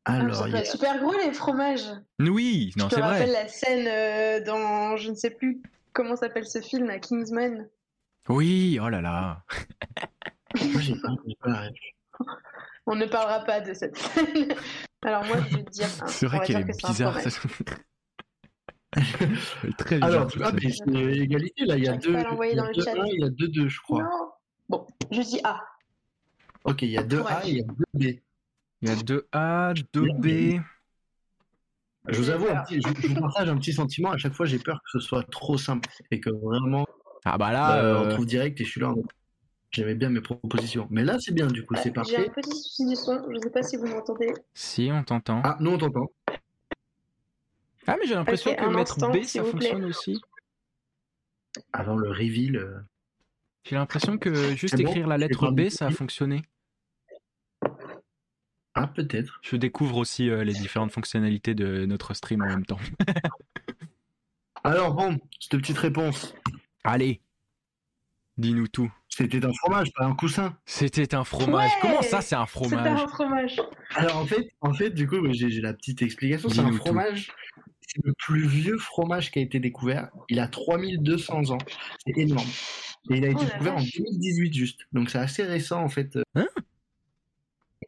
Ah, 0.05 0.15
Alors, 0.15 0.35
ça 0.37 0.47
il 0.49 0.51
peut 0.51 0.57
y 0.57 0.61
a- 0.61 0.63
être 0.65 0.71
super 0.71 0.99
gros 1.01 1.13
les 1.17 1.33
fromages. 1.33 1.89
Oui, 2.19 2.73
non, 2.77 2.87
Je 2.91 2.97
c'est 2.97 3.01
te 3.01 3.07
rappelle 3.07 3.31
vrai. 3.31 3.43
la 3.45 3.49
scène 3.49 3.87
euh, 3.89 4.45
dans, 4.45 4.97
je 4.97 5.11
ne 5.11 5.15
sais 5.15 5.31
plus 5.31 5.63
comment 5.93 6.17
s'appelle 6.17 6.47
ce 6.47 6.61
film, 6.61 6.91
à 6.91 6.99
Kingsman. 6.99 7.69
Oui, 8.29 8.79
oh 8.83 8.89
là 8.89 9.01
là. 9.01 9.45
moi, 10.61 10.81
j'ai 10.81 10.95
pas, 11.01 11.09
j'ai 11.27 11.37
pas. 11.41 11.63
On 12.87 12.97
ne 12.97 13.07
parlera 13.07 13.45
pas 13.45 13.61
de 13.61 13.73
cette 13.75 13.97
scène. 13.97 14.55
Alors 15.05 15.25
moi, 15.25 15.37
je 15.49 15.57
vais 15.57 15.65
te 15.65 15.71
dire. 15.71 15.87
hein, 16.01 16.07
C'est 16.09 16.27
vrai 16.27 16.41
qu'elle 16.45 16.61
est 16.69 16.85
bizarre. 16.89 17.21
ça. 17.21 17.31
Très 19.79 19.97
bizarre. 19.97 20.11
Alors, 20.11 20.31
cette 20.31 20.43
ah, 20.43 20.51
scène. 20.51 20.59
mais 20.63 20.71
c'est 20.71 21.17
égalité, 21.19 21.65
là, 21.65 21.77
il 21.77 21.85
y 21.85 21.89
a 21.89 21.97
deux. 21.97 22.13
pas 22.13 22.21
à 22.21 22.25
l'envoyer 22.25 22.53
il 22.53 22.57
y 22.57 22.59
a 22.59 22.63
dans 22.63 22.69
le 22.69 22.75
deux 22.75 22.89
un, 22.89 23.07
il 23.07 23.21
y 23.21 23.25
a 23.25 23.29
deux 23.31 23.49
deux, 23.49 23.69
je 23.69 23.81
crois. 23.81 24.03
Non. 24.03 24.31
Bon, 24.69 24.87
je 25.11 25.21
dis 25.21 25.41
A. 25.45 25.61
Ok, 26.65 26.83
il 26.83 26.91
y 26.91 26.99
a 26.99 27.03
deux 27.03 27.21
A 27.23 27.45
et 27.47 27.51
il 27.51 27.57
y 27.59 27.61
a 27.61 27.65
deux 27.65 27.85
B. 27.95 28.19
Il 28.85 28.89
y 28.89 28.93
a 28.93 28.97
2A, 28.97 29.75
2B. 29.95 30.61
Je 32.09 32.17
vous 32.19 32.25
J'ai 32.25 32.33
avoue, 32.33 32.49
un 32.49 32.63
petit- 32.65 32.81
je, 32.83 32.89
je 33.01 33.07
vous 33.09 33.15
partage 33.21 33.49
un 33.49 33.57
petit 33.57 33.73
sentiment. 33.73 34.11
À 34.11 34.17
chaque 34.17 34.35
fois, 34.35 34.45
j'ai 34.45 34.59
peur 34.59 34.81
que 34.85 34.91
ce 34.91 34.99
soit 34.99 35.23
trop 35.31 35.57
simple 35.57 35.89
et 36.11 36.19
que 36.21 36.31
vraiment, 36.31 36.85
Ah 37.25 37.39
bah 37.39 37.53
là, 37.53 37.81
bah, 37.81 38.01
on 38.01 38.07
euh, 38.07 38.11
trouve 38.15 38.27
direct 38.27 38.61
et 38.61 38.65
je 38.65 38.71
suis 38.71 38.81
là. 38.81 38.93
J'aimais 39.71 39.95
bien 39.95 40.11
mes 40.11 40.21
propositions. 40.21 40.89
Mais 40.91 41.05
là, 41.05 41.17
c'est 41.21 41.33
bien, 41.33 41.47
du 41.47 41.65
coup, 41.65 41.75
c'est 41.77 41.85
J'ai 41.85 41.91
parfait. 41.93 42.29
un 42.29 42.33
petit 42.33 42.51
souci 42.51 42.87
du 42.87 42.97
son. 42.97 43.23
Je 43.31 43.37
ne 43.37 43.39
sais 43.41 43.51
pas 43.51 43.63
si 43.63 43.77
vous 43.77 43.87
m'entendez. 43.87 44.33
si, 44.53 44.91
on 44.93 45.05
t'entend. 45.05 45.41
Ah, 45.45 45.57
nous, 45.61 45.71
on 45.71 45.79
t'entend. 45.79 46.11
Ah, 47.87 47.97
mais 48.01 48.07
j'ai 48.07 48.15
l'impression 48.15 48.55
que 48.55 48.65
mettre 48.67 48.93
instant, 48.93 49.11
B, 49.11 49.23
ça 49.25 49.41
plaît. 49.43 49.51
fonctionne 49.53 49.85
aussi. 49.85 50.21
Avant 51.73 51.97
le 51.97 52.09
reveal. 52.11 52.57
euh, 52.57 52.79
J'ai 53.65 53.77
l'impression 53.77 54.19
que 54.19 54.55
juste 54.57 54.77
bon 54.77 54.83
écrire 54.89 55.07
la 55.07 55.19
lettre 55.19 55.51
B, 55.51 55.69
ça 55.69 55.87
a 55.87 55.91
fonctionné. 55.91 56.43
Ah, 58.75 58.87
peut-être. 58.87 59.39
Je 59.43 59.57
découvre 59.57 59.99
aussi 59.99 60.31
euh, 60.31 60.45
les 60.45 60.55
différentes 60.55 60.93
fonctionnalités 60.93 61.55
de 61.55 61.85
notre 61.85 62.15
stream 62.15 62.41
en 62.43 62.47
même 62.47 62.65
temps. 62.65 62.79
Alors, 64.65 64.95
bon, 64.95 65.19
cette 65.41 65.61
petite 65.61 65.77
réponse. 65.79 66.35
Allez, 66.85 67.21
dis-nous 68.39 68.69
tout. 68.69 68.91
C'était 69.09 69.45
un 69.45 69.53
fromage, 69.53 69.93
pas 69.93 70.07
un 70.07 70.15
coussin. 70.15 70.57
C'était 70.65 71.15
un 71.15 71.25
fromage. 71.25 71.71
Ouais 71.71 71.79
Comment 71.83 72.01
ça, 72.03 72.23
c'est 72.23 72.35
un 72.35 72.47
C'était 72.47 72.67
fromage 72.69 73.03
un 73.03 73.09
fromage? 73.09 73.61
Alors, 73.95 74.17
en 74.17 74.27
fait, 74.27 74.49
en 74.63 74.73
fait 74.73 74.91
du 74.91 75.07
coup, 75.07 75.17
j'ai 75.33 75.61
la 75.61 75.75
petite 75.75 76.01
explication. 76.01 76.49
C'est 76.49 76.61
un 76.61 76.73
fromage. 76.73 77.31
C'est 77.87 78.05
le 78.05 78.13
plus 78.15 78.47
vieux 78.47 78.79
fromage 78.79 79.31
qui 79.31 79.39
a 79.39 79.43
été 79.43 79.61
découvert. 79.61 80.11
Il 80.29 80.41
a 80.41 80.49
3200 80.49 81.51
ans. 81.51 81.59
C'est 82.07 82.17
énorme. 82.19 82.49
Et 83.11 83.17
il 83.17 83.25
a 83.25 83.29
été 83.29 83.41
Oh 83.41 83.45
découvert 83.45 83.75
en 83.75 83.79
vache. 83.79 83.93
2018 83.97 84.55
juste. 84.55 84.81
Donc 84.93 85.11
c'est 85.11 85.19
assez 85.19 85.43
récent 85.45 85.83
en 85.83 85.89
fait. 85.89 86.17
euh, 86.17 86.23
Hein? 86.35 86.47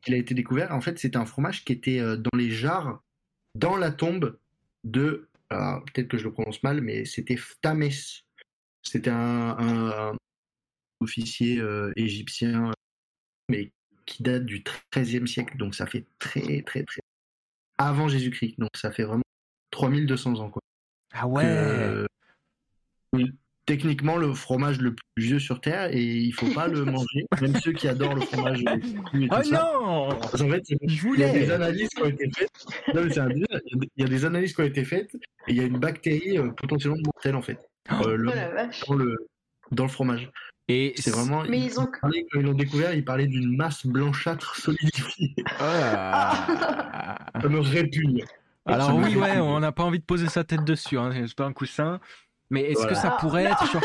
Il 0.07 0.15
a 0.15 0.17
été 0.19 0.35
découvert. 0.35 0.73
En 0.73 0.81
fait, 0.81 0.99
c'était 0.99 1.17
un 1.17 1.25
fromage 1.25 1.65
qui 1.65 1.73
était 1.73 1.99
euh, 2.01 2.17
dans 2.17 2.37
les 2.37 2.51
jarres, 2.51 3.03
dans 3.55 3.77
la 3.77 3.91
tombe 3.91 4.39
de. 4.83 5.29
alors, 5.51 5.83
Peut-être 5.87 6.09
que 6.09 6.19
je 6.19 6.25
le 6.25 6.33
prononce 6.33 6.63
mal, 6.63 6.81
mais 6.83 7.05
c'était 7.07 7.37
Phtamès. 7.37 8.23
C'était 8.83 9.11
un, 9.11 9.57
un- 9.59 10.11
un 10.13 10.17
officier 11.01 11.59
euh, 11.61 11.93
égyptien, 11.97 12.73
mais 13.49 13.73
qui 14.05 14.23
date 14.23 14.45
du 14.45 14.63
XIIIe 14.95 15.27
siècle. 15.27 15.57
Donc 15.57 15.75
ça 15.75 15.87
fait 15.87 16.05
très 16.19 16.61
très 16.63 16.83
très 16.83 17.01
avant 17.79 18.09
Jésus-Christ. 18.09 18.59
Donc 18.59 18.71
ça 18.77 18.91
fait 18.93 19.05
vraiment 19.05 19.24
3200 19.75 20.39
ans 20.41 20.49
quoi. 20.51 20.63
Ah 21.13 21.27
ouais. 21.27 21.43
Que, 21.45 22.07
euh, 23.17 23.27
techniquement 23.67 24.17
le 24.19 24.35
fromage 24.35 24.79
le 24.81 24.95
plus 24.95 25.25
vieux 25.25 25.39
sur 25.39 25.61
terre 25.61 25.89
et 25.91 26.03
il 26.03 26.33
faut 26.33 26.53
pas 26.53 26.69
le 26.69 26.85
manger. 26.85 27.27
Même 27.41 27.57
ceux 27.61 27.73
qui 27.73 27.89
adorent 27.89 28.15
le 28.15 28.21
fromage 28.21 28.61
et 28.61 28.65
tout 28.81 29.29
Oh 29.31 29.43
ça. 29.43 29.71
non 29.73 30.09
Parce 30.21 30.39
qu'en 30.43 30.51
fait, 30.51 30.63
il 30.71 31.19
y 31.19 31.25
a 31.25 31.33
des 31.33 31.51
analyses 31.51 31.89
qui 31.89 32.03
ont 32.03 32.07
été 32.07 32.31
faites. 32.37 32.51
Non, 32.95 33.03
mais 33.05 33.11
c'est 33.13 33.21
un 33.21 33.29
délire. 33.29 33.47
Il 33.97 34.03
y 34.03 34.05
a 34.05 34.09
des- 34.09 34.25
analyses 34.25 34.55
qui 34.55 34.61
ont 34.61 34.65
été 34.65 34.85
faites 34.85 35.15
et 35.15 35.19
il 35.53 35.57
y 35.57 35.61
a 35.61 35.65
une 35.65 35.79
bactérie 35.79 36.39
euh, 36.39 36.51
potentiellement 36.51 36.99
mortelle 37.05 37.37
en 37.37 37.43
fait 37.43 37.59
euh, 37.93 38.17
le- 38.17 38.29
Oh 38.31 38.35
la 38.35 38.49
vache. 38.51 38.85
dans 38.87 38.95
le 38.95 39.17
dans 39.73 39.85
le 39.85 39.91
fromage. 39.91 40.31
Et 40.69 40.95
C'est 40.97 41.11
vraiment. 41.11 41.43
Mais 41.49 41.61
ils 41.61 41.79
ont. 41.81 41.87
parlaient- 42.01 42.27
Quand 42.33 42.41
ils 42.41 42.47
l'ont 42.47 42.53
découvert, 42.55 42.95
ils 42.95 43.05
parlaient 43.05 43.27
d'une 43.27 43.55
masse 43.57 43.85
blanchâtre 43.87 44.57
solidifiée. 44.57 45.35
Ah. 45.61 47.17
Ça 47.41 47.49
me 47.49 47.61
répugne. 47.61 48.25
Alors 48.67 48.95
oui, 48.97 49.15
ouais, 49.17 49.39
on 49.39 49.61
n'a 49.61 49.73
pas 49.73 49.83
envie 49.85 49.99
de 49.99 50.05
poser 50.05 50.29
sa 50.29 50.45
tête 50.45 50.65
dessus, 50.65 50.99
hein. 50.99 51.11
c'est 51.27 51.35
pas 51.37 51.45
un 51.47 51.53
coussin. 51.53 52.01
Mais 52.51 52.63
est-ce 52.63 52.87
que 52.87 52.95
ça 52.95 53.15
Ah, 53.15 53.21
pourrait 53.21 53.45
être 53.45 53.71
genre, 53.73 53.83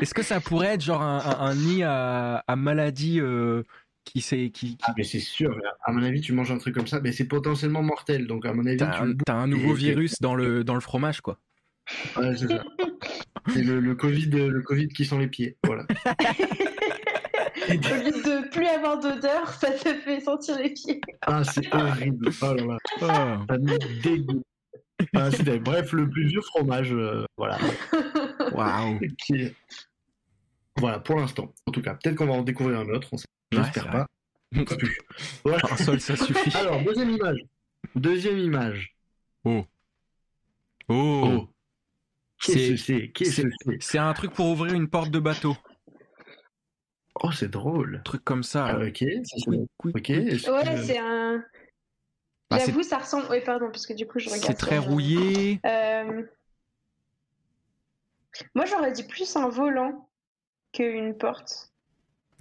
est-ce 0.00 0.12
que 0.14 0.22
ça 0.22 0.40
pourrait 0.40 0.74
être 0.74 0.80
genre 0.82 1.02
un, 1.02 1.18
un- 1.18 1.40
un 1.46 1.54
nid 1.54 1.82
à, 1.82 2.44
à 2.46 2.56
maladie 2.56 3.20
euh, 3.20 3.62
qui 4.04 4.20
s'est 4.20 4.50
qui, 4.50 4.76
qui- 4.76 4.84
Ah, 4.84 4.92
mais 4.96 5.04
c'est 5.04 5.20
sûr. 5.20 5.56
À 5.84 5.92
mon 5.92 6.02
avis, 6.02 6.20
tu 6.20 6.32
manges 6.32 6.50
un 6.52 6.58
truc 6.58 6.74
comme 6.74 6.86
ça, 6.88 7.00
mais 7.00 7.12
c'est 7.12 7.26
potentiellement 7.26 7.82
mortel. 7.82 8.26
Donc, 8.26 8.44
à 8.44 8.52
mon 8.52 8.66
avis, 8.66 8.76
t'as 8.76 9.04
tu 9.06 9.16
t'as 9.24 9.34
un 9.34 9.46
nouveau 9.46 9.72
et- 9.74 9.78
virus 9.78 10.14
dans 10.20 10.34
le 10.34 10.62
dans 10.64 10.74
le 10.74 10.80
fromage 10.80 11.20
quoi. 11.20 11.38
Ouais, 12.16 12.36
c'est 12.36 12.48
ça. 12.48 12.62
C'est 13.52 13.62
le, 13.62 13.80
le 13.80 13.94
Covid, 13.94 14.26
le 14.30 14.62
Covid 14.62 14.88
qui 14.88 15.04
sent 15.04 15.18
les 15.18 15.26
pieds. 15.28 15.56
Voilà. 15.64 15.84
Au 17.68 17.72
lieu 17.72 18.10
de 18.12 18.48
plus 18.50 18.66
avoir 18.66 18.98
d'odeur, 19.00 19.48
ça 19.54 19.70
te 19.72 19.94
fait 19.94 20.20
sentir 20.20 20.58
les 20.58 20.70
pieds. 20.70 21.00
Ah, 21.22 21.44
c'est 21.44 21.72
horrible. 21.74 22.30
Oh 22.42 22.54
là 22.54 22.64
là. 22.64 22.78
Oh. 23.00 23.06
Ça 23.06 23.58
me 23.58 24.02
dégoûte. 24.02 24.42
Ah, 25.14 25.28
bref, 25.60 25.92
le 25.92 26.08
plus 26.08 26.26
vieux 26.28 26.40
fromage. 26.42 26.92
euh, 26.92 27.24
voilà. 27.36 27.58
Waouh. 28.52 29.00
Qui 29.26 29.52
Voilà, 30.76 30.98
pour 31.00 31.16
l'instant. 31.16 31.52
En 31.66 31.72
tout 31.72 31.82
cas, 31.82 31.94
peut-être 31.94 32.16
qu'on 32.16 32.26
va 32.26 32.34
en 32.34 32.42
découvrir 32.42 32.80
un 32.80 32.88
autre. 32.88 33.08
On 33.12 33.16
sait. 33.16 33.26
Ouais, 33.52 33.62
J'espère 33.64 33.84
c'est 33.84 33.90
pas. 33.90 34.06
Plus. 34.76 34.98
Voilà. 35.44 35.60
Un 35.70 35.76
seul 35.76 36.00
ça 36.00 36.16
suffit. 36.16 36.56
Alors, 36.56 36.82
deuxième 36.82 37.10
image. 37.10 37.38
Deuxième 37.94 38.38
image. 38.38 38.94
Oh. 39.44 39.64
Oh. 40.88 41.48
Qu'est-ce 42.40 42.76
C'est- 42.76 43.08
que 43.08 43.24
c'est? 43.24 43.76
C'est 43.80 43.98
un 43.98 44.12
truc 44.14 44.32
pour 44.32 44.48
ouvrir 44.50 44.74
une 44.74 44.88
porte 44.88 45.10
de 45.10 45.18
bateau. 45.20 45.56
Oh, 47.16 47.30
c'est 47.32 47.50
drôle. 47.50 47.96
Un 48.00 48.02
truc 48.02 48.24
comme 48.24 48.42
ça. 48.42 48.66
Ah, 48.66 48.78
ok. 48.78 48.98
ça, 48.98 49.36
c'est- 49.36 49.44
Quick, 49.44 49.70
quick, 49.78 49.96
Ok. 49.96 50.08
Ouais, 50.08 50.24
que- 50.64 50.82
c'est 50.82 50.98
un. 50.98 51.44
Bah, 52.50 52.58
J'avoue, 52.58 52.82
ça 52.82 52.98
ressemble. 52.98 53.26
Oui, 53.30 53.38
pardon, 53.44 53.66
parce 53.70 53.86
que 53.86 53.92
du 53.94 54.06
coup, 54.06 54.18
je 54.18 54.26
regarde. 54.28 54.44
C'est 54.46 54.54
très 54.54 54.78
rouillé. 54.78 55.60
Euh, 55.66 56.22
Moi, 58.54 58.64
j'aurais 58.64 58.92
dit 58.92 59.04
plus 59.04 59.36
un 59.36 59.48
volant 59.48 60.08
qu'une 60.72 61.16
porte. 61.16 61.70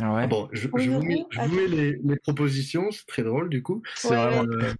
Ah 0.02 0.14
ouais. 0.14 0.22
Ah 0.23 0.27
Bon, 0.27 0.48
je, 0.53 0.68
Oui, 0.72 0.85
je 0.85 0.89
vous 0.91 0.99
oui, 0.99 1.06
mets, 1.07 1.26
je 1.30 1.39
vous 1.41 1.56
mets 1.56 1.68
les, 1.68 1.99
les 2.03 2.15
propositions, 2.18 2.89
c'est 2.91 3.06
très 3.06 3.23
drôle 3.23 3.49
du 3.49 3.61
coup. 3.61 3.84
C'est 3.95 4.10
Ouais, 4.10 4.15
vraiment, 4.15 4.43
Euh, 4.53 4.73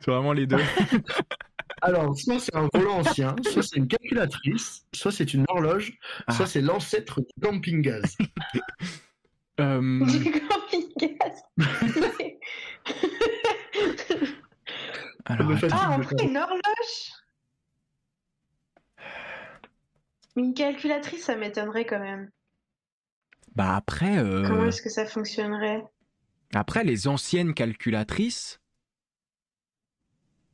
c'est 0.00 0.10
vraiment 0.10 0.32
les 0.32 0.46
deux. 0.46 0.56
alors, 1.82 2.16
soit 2.18 2.38
c'est 2.38 2.54
un 2.56 2.68
volant 2.72 3.00
ancien, 3.00 3.34
soit 3.42 3.62
c'est 3.62 3.76
une 3.76 3.88
calculatrice, 3.88 4.86
soit 4.94 5.12
c'est 5.12 5.34
une 5.34 5.44
horloge, 5.48 5.98
Ah. 6.26 6.32
soit 6.32 6.46
c'est 6.46 6.62
l'ancêtre 6.62 7.20
du 7.20 7.26
camping-gaz. 7.42 8.16
Euh, 9.58 10.04
alors, 15.24 15.50
ah, 15.72 15.90
en 15.92 15.98
de 15.98 16.04
vrai, 16.04 16.24
une 16.24 16.36
horloge 16.36 17.12
Une 20.36 20.54
calculatrice, 20.54 21.24
ça 21.24 21.36
m'étonnerait 21.36 21.86
quand 21.86 21.98
même. 21.98 22.30
bah 23.54 23.74
après, 23.76 24.18
euh, 24.18 24.46
Comment 24.46 24.66
est-ce 24.66 24.82
que 24.82 24.90
ça 24.90 25.06
fonctionnerait? 25.06 25.82
après 26.54 26.84
les 26.84 27.08
anciennes 27.08 27.54
calculatrices. 27.54 28.60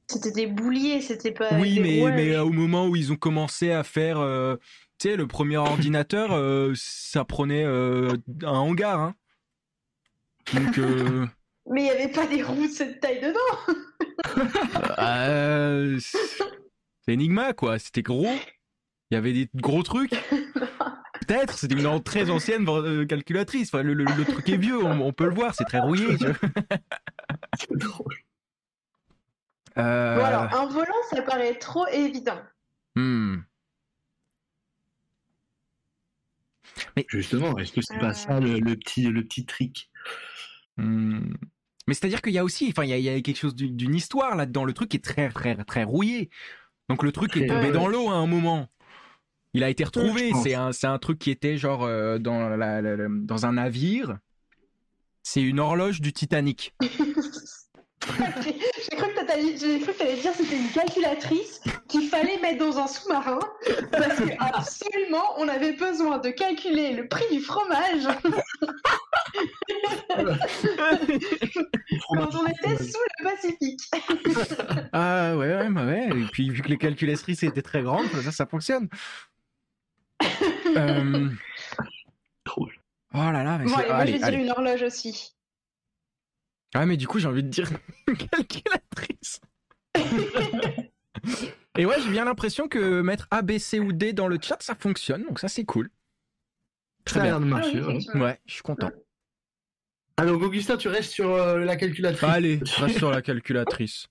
C'était 0.09 0.33
des 0.33 0.47
bouliers, 0.47 1.01
c'était 1.01 1.33
pas. 1.33 1.59
oui, 1.59 1.75
des 1.75 1.81
mais, 1.81 2.01
rouages. 2.01 2.15
mais 2.15 2.35
euh, 2.35 2.45
au 2.45 2.51
moment 2.51 2.87
où 2.87 2.97
ils 2.97 3.13
ont 3.13 3.17
commencé 3.17 3.71
à 3.73 3.83
faire, 3.85 4.19
euh, 4.19 4.57
tu 5.03 5.09
sais, 5.11 5.17
le 5.17 5.27
premier 5.27 5.57
ordinateur, 5.57 6.31
euh, 6.33 6.73
ça 6.77 7.25
prenait 7.25 7.65
euh, 7.65 8.17
un 8.45 8.51
hangar. 8.51 9.01
Hein. 9.01 9.15
Donc, 10.55 10.79
euh, 10.79 11.27
Mais 11.71 11.81
il 11.81 11.85
n'y 11.85 11.91
avait 11.91 12.13
pas 12.13 12.27
des 12.27 12.43
roues 12.43 12.67
de 12.67 12.73
cette 12.73 13.01
taille 13.01 13.21
dedans 13.21 13.75
euh, 14.99 15.99
c'est 16.01 17.13
Enigma 17.13 17.53
quoi. 17.53 17.79
C'était 17.79 18.03
gros. 18.03 18.29
Il 19.11 19.15
y 19.15 19.17
avait 19.17 19.33
des 19.33 19.49
gros 19.57 19.83
trucs. 19.83 20.13
Peut-être, 21.27 21.59
c'était 21.59 21.75
une 21.75 22.03
très 22.03 22.31
ancienne 22.31 22.65
calculatrice. 23.07 23.69
Enfin, 23.75 23.83
le, 23.83 23.95
le- 23.95 24.05
le 24.05 24.25
truc 24.25 24.49
est 24.49 24.57
vieux, 24.57 24.83
on, 24.83 25.01
on 25.01 25.13
peut 25.13 25.27
le 25.27 25.35
voir, 25.35 25.55
c'est 25.55 25.65
très 25.65 25.81
rouillé. 25.81 26.17
tu 26.17 26.27
vois. 26.27 26.37
C'est 27.59 27.77
drôle. 27.77 28.15
Euh, 29.79 30.17
Bon, 30.19 30.25
alors, 30.25 30.55
un 30.55 30.67
volant, 30.67 30.93
ça 31.11 31.23
paraît 31.23 31.55
trop 31.59 31.87
évident. 31.89 32.41
hmm. 32.95 33.37
Justement, 37.09 37.57
est-ce 37.59 37.73
que 37.73 37.81
c'est 37.83 37.99
pas 37.99 38.11
Euh. 38.11 38.13
ça 38.15 38.41
le, 38.41 38.59
le 38.59 38.77
petit, 38.77 39.03
le 39.05 39.23
petit 39.25 39.45
trick? 39.47 39.91
Hmm. 40.77 41.35
Mais 41.87 41.95
c'est-à-dire 41.95 42.23
qu'il 42.23 42.33
y 42.33 42.39
a 42.39 42.45
aussi, 42.45 42.69
enfin, 42.71 42.85
il 42.85 42.91
y 42.91 42.93
a, 42.93 42.99
il 42.99 43.05
y 43.05 43.09
a 43.09 43.21
quelque 43.21 43.37
chose 43.39 43.55
d'une 43.57 43.95
histoire 43.95 44.37
là-dedans. 44.37 44.65
Le 44.65 44.73
truc 44.73 44.95
est 44.95 45.05
très, 45.05 45.29
très, 45.31 45.57
très 45.65 45.85
rouillé. 45.85 46.31
Donc 46.89 47.03
le 47.03 47.13
truc 47.13 47.37
est 47.37 47.47
tombé 47.47 47.73
dans 47.73 47.89
l'eau 47.89 48.09
à 48.09 48.15
un 48.15 48.27
moment. 48.27 48.69
Il 49.55 49.63
a 49.65 49.69
été 49.69 49.85
retrouvé. 49.85 50.33
C'est 50.43 50.55
un, 50.55 50.73
c'est 50.73 50.87
un 50.87 50.99
truc 50.99 51.19
qui 51.19 51.31
était 51.31 51.57
genre 51.59 51.83
euh, 51.85 52.19
dans, 52.19 52.49
la- 52.49 52.81
la- 52.81 52.97
la- 52.97 53.09
dans 53.11 53.45
un 53.47 53.53
navire. 53.55 54.19
C'est 55.23 55.43
une 55.43 55.61
horloge 55.61 56.01
du 56.01 56.13
Titanic. 56.13 56.75
J'ai 58.43 58.97
cru 58.97 59.13
que 59.15 59.25
t'allais 59.25 59.57
j'ai 59.57 59.79
cru 59.81 59.93
que 59.93 59.99
t'allais 59.99 60.17
dire 60.17 60.33
que 60.33 60.39
c'était 60.39 60.57
une 60.57 60.71
calculatrice 60.71 61.61
qu'il 61.89 62.09
fallait 62.09 62.39
mettre 62.41 62.59
dans 62.65 62.79
un 62.79 62.87
sous-marin 62.89 63.39
parce 63.93 64.17
que 64.19 64.25
absolument 64.41 65.23
on 65.39 65.47
avait 65.49 65.73
besoin 65.75 66.19
de 66.19 66.31
calculer 66.31 66.93
le 66.95 67.07
prix 67.09 67.25
du 67.31 67.41
fromage 67.41 68.09
quand 72.09 72.35
on 72.35 72.47
était 72.47 72.77
sous 72.83 72.99
le 73.19 73.25
Pacifique. 73.25 73.81
Ah 74.93 75.37
ouais, 75.37 75.55
ouais, 75.57 75.69
bah 75.71 75.85
ouais. 75.87 76.09
Et 76.09 76.25
puis 76.33 76.51
vu 76.51 76.61
que 76.63 76.69
les 76.69 76.79
calculatrices 76.79 77.43
étaient 77.43 77.63
très 77.63 77.83
grandes, 77.83 78.07
ça, 78.25 78.33
ça 78.33 78.47
fonctionne. 78.47 78.89
Euh, 80.77 81.29
Trop. 82.45 82.69
Oh 83.15 83.19
là 83.19 83.43
là, 83.45 83.59
mais 83.59 83.67
Bon, 83.67 83.77
allez, 83.77 83.89
moi 83.89 83.97
allez, 83.99 84.07
je 84.09 84.13
vais 84.13 84.19
dire 84.19 84.27
allez. 84.29 84.37
une 84.39 84.51
horloge 84.51 84.83
aussi. 84.83 85.33
Ah 86.75 86.87
mais 86.87 86.97
du 86.97 87.07
coup 87.07 87.19
j'ai 87.19 87.29
envie 87.29 87.43
de 87.43 87.49
dire 87.49 87.69
calculatrice. 88.31 89.41
Et 91.79 91.87
ouais, 91.87 91.97
j'ai 92.03 92.11
bien 92.11 92.25
l'impression 92.27 92.69
que 92.69 93.01
mettre 93.01 93.27
A, 93.31 93.41
B, 93.43 93.59
C 93.59 93.81
ou 93.81 93.93
D 93.93 94.13
dans 94.13 94.29
le 94.29 94.39
chat, 94.41 94.59
ça 94.61 94.75
fonctionne, 94.75 95.25
donc 95.25 95.39
ça 95.39 95.49
c'est 95.49 95.65
cool. 95.65 95.89
Très 97.05 97.21
Ça 97.21 97.27
bien. 97.27 97.41
de 97.41 97.53
Ah 97.53 97.63
oui, 98.15 98.21
ouais. 98.21 98.39
je 98.47 98.53
suis 98.53 98.63
content. 98.63 98.91
Alors, 100.19 100.41
Augustin, 100.43 100.77
tu 100.77 100.89
restes 100.89 101.11
sur 101.13 101.33
euh, 101.33 101.59
la 101.65 101.77
calculatrice. 101.77 102.29
Allez, 102.29 102.61
reste 102.77 102.99
sur 102.99 103.11
la 103.11 103.23
calculatrice. 103.23 104.07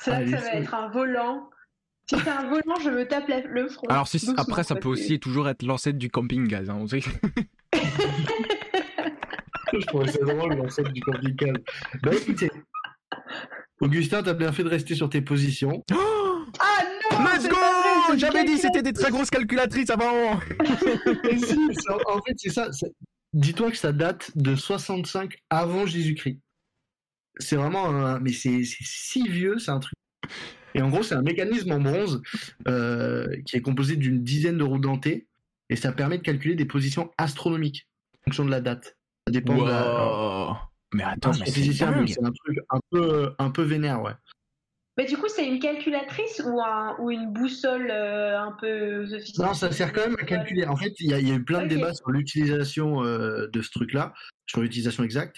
C'est 0.00 0.10
là 0.10 0.16
que 0.18 0.22
Allez, 0.22 0.32
ça 0.32 0.42
va 0.50 0.52
être 0.54 0.74
un 0.74 0.88
volant. 0.90 1.48
Si 2.10 2.18
c'est 2.18 2.28
un 2.28 2.48
volant, 2.48 2.80
je 2.82 2.90
me 2.90 3.06
tape 3.06 3.28
la- 3.28 3.40
le 3.40 3.68
front. 3.68 3.86
Alors 3.88 4.08
si, 4.08 4.28
après 4.36 4.64
ça 4.64 4.74
peut 4.74 4.88
aussi 4.88 5.20
toujours 5.20 5.48
être 5.48 5.62
l'ancêtre 5.62 5.98
du 5.98 6.10
camping-gaz. 6.10 6.68
Hein, 6.70 6.76
on 6.80 6.86
sait. 6.88 7.00
Je 9.72 9.86
trouvais 9.86 10.10
ça 10.10 10.24
drôle, 10.24 10.54
l'ancêtre 10.54 10.92
du 10.92 11.00
camping-car. 11.00 11.54
Bah 12.02 12.10
écoutez, 12.14 12.50
Augustin, 13.80 14.22
t'as 14.22 14.34
bien 14.34 14.52
fait 14.52 14.64
de 14.64 14.68
rester 14.68 14.94
sur 14.94 15.08
tes 15.08 15.20
positions. 15.20 15.84
Ah 16.60 16.82
non 17.12 17.24
Let's 17.24 17.46
go 17.46 17.56
J'avais 18.16 18.42
dit 18.44 18.56
c'était 18.56 18.80
des 18.80 18.94
très 18.94 19.10
grosses 19.10 19.28
calculatrices 19.28 19.90
avant 19.90 20.40
Et 21.30 21.38
si, 21.38 21.58
en 22.06 22.22
fait, 22.22 22.34
c'est 22.36 22.48
ça. 22.48 22.70
Dis-toi 23.34 23.70
que 23.70 23.76
ça 23.76 23.92
date 23.92 24.30
de 24.34 24.56
65 24.56 25.36
avant 25.50 25.84
Jésus-Christ. 25.84 26.40
C'est 27.38 27.56
vraiment 27.56 27.86
un... 27.90 28.18
Mais 28.20 28.32
c'est 28.32 28.64
c'est 28.64 28.82
si 28.82 29.28
vieux, 29.28 29.58
c'est 29.58 29.70
un 29.70 29.78
truc. 29.78 29.94
Et 30.74 30.80
en 30.80 30.88
gros, 30.88 31.02
c'est 31.02 31.14
un 31.14 31.22
mécanisme 31.22 31.70
en 31.72 31.80
bronze 31.80 32.22
euh, 32.66 33.26
qui 33.44 33.56
est 33.56 33.62
composé 33.62 33.96
d'une 33.96 34.22
dizaine 34.24 34.56
de 34.56 34.64
roues 34.64 34.78
dentées 34.78 35.26
et 35.68 35.76
ça 35.76 35.92
permet 35.92 36.16
de 36.16 36.22
calculer 36.22 36.54
des 36.54 36.64
positions 36.64 37.10
astronomiques 37.18 37.88
en 38.14 38.24
fonction 38.24 38.46
de 38.46 38.50
la 38.50 38.62
date. 38.62 38.97
Ça 39.28 39.32
dépend 39.32 39.58
de 39.58 39.68
la... 39.68 40.70
Mais 40.94 41.04
attends, 41.04 41.32
c'est 41.34 41.44
mais 41.44 42.06
c'est 42.06 42.24
un 42.24 42.32
truc 42.32 42.58
un 42.70 42.80
peu, 42.90 43.34
un 43.38 43.50
peu 43.50 43.62
vénère, 43.62 44.02
ouais. 44.02 44.12
Mais 44.96 45.04
du 45.04 45.16
coup, 45.16 45.28
c'est 45.28 45.46
une 45.46 45.60
calculatrice 45.60 46.42
ou, 46.44 46.60
un, 46.60 46.96
ou 46.98 47.10
une 47.10 47.32
boussole 47.32 47.88
euh, 47.90 48.40
un 48.40 48.52
peu 48.52 49.06
sophistiquée? 49.06 49.42
Non, 49.42 49.54
ça 49.54 49.70
sert 49.70 49.92
quand 49.92 50.00
même 50.00 50.16
à 50.18 50.24
calculer. 50.24 50.66
En 50.66 50.76
fait, 50.76 50.92
il 50.98 51.10
y, 51.10 51.14
a- 51.14 51.20
il 51.20 51.28
y 51.28 51.30
a 51.30 51.34
eu 51.34 51.44
plein 51.44 51.62
de 51.62 51.68
débats 51.68 51.94
sur 51.94 52.10
l'utilisation 52.10 53.04
euh, 53.04 53.46
de 53.46 53.62
ce 53.62 53.70
truc-là, 53.70 54.12
sur 54.48 54.60
l'utilisation 54.60 55.04
exacte, 55.04 55.36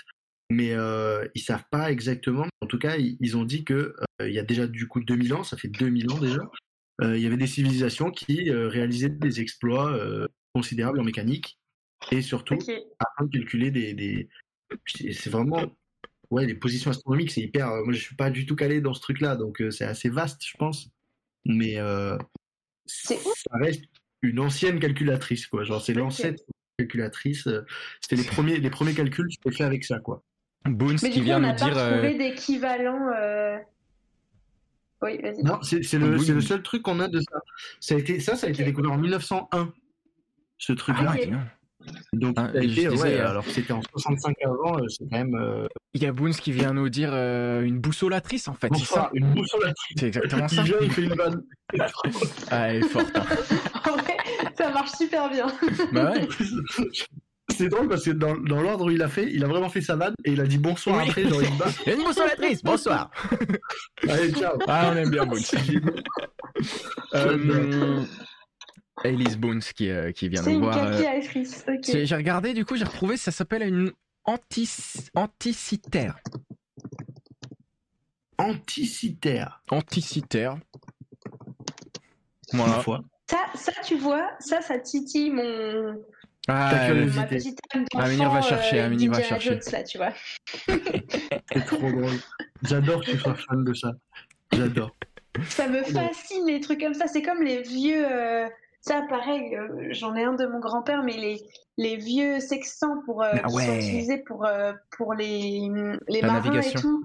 mais 0.50 0.72
euh, 0.72 1.26
ils 1.34 1.42
savent 1.42 1.66
pas 1.70 1.90
exactement. 1.92 2.46
En 2.62 2.66
tout 2.66 2.78
cas, 2.78 2.96
ils, 2.96 3.18
ils 3.20 3.36
ont 3.36 3.44
dit 3.44 3.64
que 3.64 3.94
euh, 4.22 4.28
il 4.28 4.32
y 4.32 4.38
a 4.38 4.44
déjà 4.44 4.66
du 4.66 4.88
coup 4.88 5.00
2000 5.00 5.34
ans, 5.34 5.44
ça 5.44 5.58
fait 5.58 5.68
2000 5.68 6.10
ans 6.10 6.18
déjà, 6.18 6.40
euh, 7.02 7.18
il 7.18 7.22
y 7.22 7.26
avait 7.26 7.36
des 7.36 7.46
civilisations 7.46 8.10
qui 8.10 8.48
euh, 8.50 8.68
réalisaient 8.68 9.10
des 9.10 9.42
exploits 9.42 9.92
euh, 9.92 10.26
considérables 10.54 11.00
en 11.00 11.04
mécanique 11.04 11.58
et 12.10 12.22
surtout 12.22 12.54
Ok. 12.54 12.70
afin 12.98 13.24
de 13.26 13.38
calculer 13.38 13.70
des, 13.70 13.94
des... 13.94 14.28
c'est 14.86 15.30
vraiment 15.30 15.64
ouais 16.30 16.46
les 16.46 16.54
positions 16.54 16.90
astronomiques 16.90 17.30
c'est 17.30 17.40
hyper 17.42 17.68
euh, 17.68 17.84
moi 17.84 17.92
je 17.92 18.00
suis 18.00 18.16
pas 18.16 18.30
du 18.30 18.46
tout 18.46 18.56
calé 18.56 18.80
dans 18.80 18.94
ce 18.94 19.00
truc 19.00 19.20
là 19.20 19.36
donc 19.36 19.60
euh, 19.60 19.70
c'est 19.70 19.84
assez 19.84 20.08
vaste 20.08 20.44
je 20.46 20.56
pense 20.56 20.88
mais 21.44 21.76
euh, 21.78 22.16
ça 22.86 23.14
reste 23.60 23.84
une 24.22 24.40
ancienne 24.40 24.78
calculatrice 24.80 25.46
quoi 25.46 25.64
genre 25.64 25.82
c'est 25.82 25.92
Ok. 25.92 25.98
l'ancêtre 25.98 26.42
calculatrice 26.78 27.46
euh, 27.46 27.62
c'était 28.00 28.16
les 28.16 28.24
premiers 28.24 28.58
les 28.58 28.70
premiers 28.70 28.94
calculs 28.94 29.28
que 29.44 29.50
je 29.50 29.56
fait 29.56 29.64
avec 29.64 29.84
ça 29.84 29.98
quoi 29.98 30.22
Boons 30.66 30.96
Mais 31.02 31.08
qui 31.08 31.10
du 31.10 31.18
coup, 31.20 31.24
vient 31.24 31.36
on 31.38 31.40
nous 31.40 31.46
n'a 31.46 31.54
pas 31.54 31.64
dire. 31.64 31.78
euh, 31.78 32.00
trouvé 32.02 32.18
d'équivalent. 32.18 33.08
euh, 33.16 33.58
Oui, 35.02 35.18
vas-y. 35.22 35.42
non 35.42 35.60
c'est 35.62 35.78
le, 35.98 36.16
le 36.16 36.40
seul 36.42 36.62
truc 36.62 36.82
qu'on 36.82 37.00
a 37.00 37.08
de 37.08 37.18
ça 37.20 37.38
ça 37.80 37.94
a 37.94 37.98
été 37.98 38.20
ça 38.20 38.36
ça 38.36 38.46
a 38.46 38.50
été 38.50 38.60
Ok. 38.62 38.66
découvert 38.68 38.92
en 38.92 38.98
1901 38.98 39.72
ce 40.58 40.72
truc 40.74 40.96
Ah 40.98 41.04
là 41.04 41.10
ouais, 41.12 41.24
Ok. 41.24 41.30
non. 41.32 41.40
Donc 42.12 42.34
Ah, 42.38 42.50
été, 42.54 42.66
disais, 42.66 42.88
ouais, 42.88 43.14
euh, 43.20 43.28
alors 43.30 43.44
que 43.44 43.50
c'était 43.50 43.72
en 43.72 43.80
65 43.82 44.34
avant 44.44 44.78
euh, 44.78 44.86
c'est 44.88 45.04
quand 45.10 45.16
même 45.18 45.34
euh, 45.34 45.66
Il 45.94 46.02
y 46.02 46.06
a 46.06 46.12
Boons 46.12 46.30
qui 46.32 46.52
vient 46.52 46.72
nous 46.72 46.88
dire 46.88 47.10
euh, 47.12 47.62
une 47.62 47.78
boussolatrice 47.78 48.48
en 48.48 48.54
fait, 48.54 48.68
c'est 48.68 48.78
bonsoir, 48.80 49.04
ça 49.06 49.10
une 49.14 49.32
boussole 49.32 49.72
C'est 49.96 50.06
exactement 50.08 50.48
ça. 50.48 50.56
il 50.56 50.62
vient 50.64 50.76
il 50.82 50.90
fait 50.92 51.02
une 51.02 51.14
vanne 51.14 51.42
Ah, 52.50 52.68
elle 52.72 52.84
est 52.84 52.88
forte. 52.88 53.10
hein. 53.16 53.24
En 53.90 53.96
vrai, 53.96 54.16
ça 54.56 54.70
marche 54.70 54.90
super 54.92 55.30
bien. 55.30 55.46
bah 55.92 56.12
ouais. 56.12 56.28
C'est 57.48 57.68
drôle 57.68 57.88
parce 57.88 58.04
que 58.04 58.10
dans, 58.12 58.36
dans 58.36 58.62
l'ordre 58.62 58.86
où 58.86 58.90
il 58.90 59.02
a 59.02 59.08
fait, 59.08 59.28
il 59.32 59.42
a 59.44 59.48
vraiment 59.48 59.68
fait 59.68 59.80
sa 59.80 59.96
vanne 59.96 60.14
et 60.24 60.32
il 60.32 60.40
a 60.40 60.46
dit 60.46 60.58
bonsoir 60.58 60.98
Oui. 60.98 61.08
après, 61.08 61.28
genre 61.28 61.42
il 61.42 61.58
bat. 61.58 61.66
Il 61.84 61.88
y 61.90 61.92
a 61.92 61.98
une 61.98 62.04
boussolatrice, 62.04 62.62
bonsoir. 62.62 63.10
Allez, 64.08 64.30
ciao. 64.32 64.56
Ah, 64.68 64.90
on 64.92 64.96
aime 64.96 65.10
bien 65.10 65.26
Boons. 65.26 65.40
Euh, 67.14 68.02
Elise 69.04 69.36
Boons 69.38 69.60
qui, 69.74 69.90
euh, 69.90 70.12
qui 70.12 70.28
vient 70.28 70.42
C'est 70.42 70.50
nous 70.52 70.58
une 70.58 70.64
voir. 70.64 70.76
euh, 70.78 70.90
calculatrice. 71.02 71.64
Ok. 71.68 71.78
c'est- 71.84 72.06
J'ai 72.06 72.16
regardé, 72.16 72.52
du 72.54 72.64
coup, 72.64 72.76
j'ai 72.76 72.84
retrouvé, 72.84 73.16
ça 73.16 73.30
s'appelle 73.32 73.62
une 73.62 73.92
anti 74.24 74.68
anticitaire. 75.14 76.16
Anticitaire. 78.38 79.62
Anticitaire. 79.70 80.58
Une 82.52 82.58
Voilà. 82.58 82.80
fois. 82.80 83.00
Ça, 83.30 83.38
ça, 83.54 83.72
tu 83.84 83.96
vois, 83.96 84.30
ça, 84.40 84.60
ça 84.60 84.78
titille 84.78 85.30
mon. 85.30 86.02
Ah, 86.48 86.70
Ta 86.72 86.76
elle- 86.78 86.92
curiosité. 86.94 87.20
ma 87.20 87.26
petite 87.26 87.58
âme 87.74 87.84
d'enfant. 87.92 88.04
Amélie 88.06 88.24
va 88.24 88.42
chercher, 88.42 88.80
euh, 88.80 89.08
va 89.10 89.22
chercher. 89.22 89.50
Jones, 89.50 89.60
là, 89.72 89.82
tu 89.84 89.98
vois. 89.98 90.12
C'est 91.52 91.64
trop 91.66 91.76
drôle. 91.92 92.18
J'adore 92.62 93.04
que 93.04 93.10
tu 93.12 93.18
sois 93.18 93.34
fan 93.34 93.62
de 93.64 93.74
ça. 93.74 93.92
J'adore. 94.52 94.96
Ça 95.48 95.68
me 95.68 95.82
fascine 95.84 96.46
les 96.46 96.60
trucs 96.60 96.80
comme 96.80 96.94
ça. 96.94 97.06
C'est 97.06 97.22
comme 97.22 97.42
les 97.42 97.62
vieux. 97.62 98.04
euh, 98.10 98.48
Ça, 98.82 99.02
pareil, 99.08 99.54
euh, 99.56 99.88
j'en 99.90 100.14
ai 100.16 100.24
un 100.24 100.32
de 100.34 100.46
mon 100.46 100.58
grand-père, 100.58 101.02
mais 101.02 101.16
les, 101.16 101.42
les 101.76 101.96
vieux 101.96 102.40
sextants 102.40 103.02
pour, 103.04 103.22
euh, 103.22 103.34
Ah 103.42 103.46
qui 103.48 103.64
sont 103.66 103.74
utilisés 103.74 104.18
pour, 104.18 104.46
euh, 104.46 104.72
pour 104.96 105.14
les, 105.14 105.68
les 106.08 106.20
La 106.22 106.28
marins 106.28 106.40
navigation. 106.50 106.78
et 106.78 106.82
tout. 106.82 107.04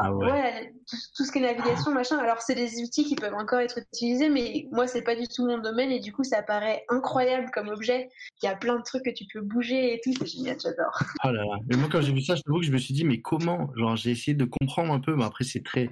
Ah 0.00 0.14
ouais. 0.14 0.30
Ouais, 0.30 0.74
tout, 0.88 0.96
tout 1.16 1.24
ce 1.24 1.32
qui 1.32 1.38
est 1.38 1.40
navigation, 1.40 1.90
machin. 1.92 2.18
Alors, 2.18 2.40
c'est 2.40 2.54
des 2.54 2.80
outils 2.82 3.04
qui 3.04 3.16
peuvent 3.16 3.34
encore 3.34 3.58
être 3.58 3.78
utilisés, 3.78 4.28
mais 4.28 4.68
moi, 4.70 4.86
c'est 4.86 5.02
pas 5.02 5.16
du 5.16 5.26
tout 5.26 5.44
mon 5.44 5.58
domaine 5.58 5.90
et 5.90 5.98
du 5.98 6.12
coup, 6.12 6.22
ça 6.22 6.40
paraît 6.42 6.84
incroyable 6.88 7.50
comme 7.52 7.68
objet. 7.68 8.08
Il 8.40 8.46
y 8.46 8.48
a 8.48 8.54
plein 8.54 8.76
de 8.76 8.82
trucs 8.82 9.04
que 9.04 9.10
tu 9.10 9.24
peux 9.32 9.40
bouger 9.40 9.94
et 9.94 10.00
tout, 10.04 10.12
c'est 10.16 10.26
génial, 10.26 10.56
j'adore. 10.62 11.02
Là 11.24 11.32
là. 11.32 11.42
Mais 11.68 11.76
moi, 11.76 11.88
quand 11.90 12.00
j'ai 12.00 12.12
vu 12.12 12.20
ça, 12.20 12.36
je 12.36 12.42
t'avoue 12.42 12.60
que 12.60 12.66
je 12.66 12.70
me 12.70 12.78
suis 12.78 12.94
dit, 12.94 13.04
mais 13.04 13.20
comment? 13.20 13.70
Genre, 13.76 13.96
j'ai 13.96 14.12
essayé 14.12 14.36
de 14.36 14.44
comprendre 14.60 14.92
un 14.92 15.00
peu, 15.00 15.16
mais 15.16 15.24
après, 15.24 15.42
c'est 15.42 15.64
très. 15.64 15.88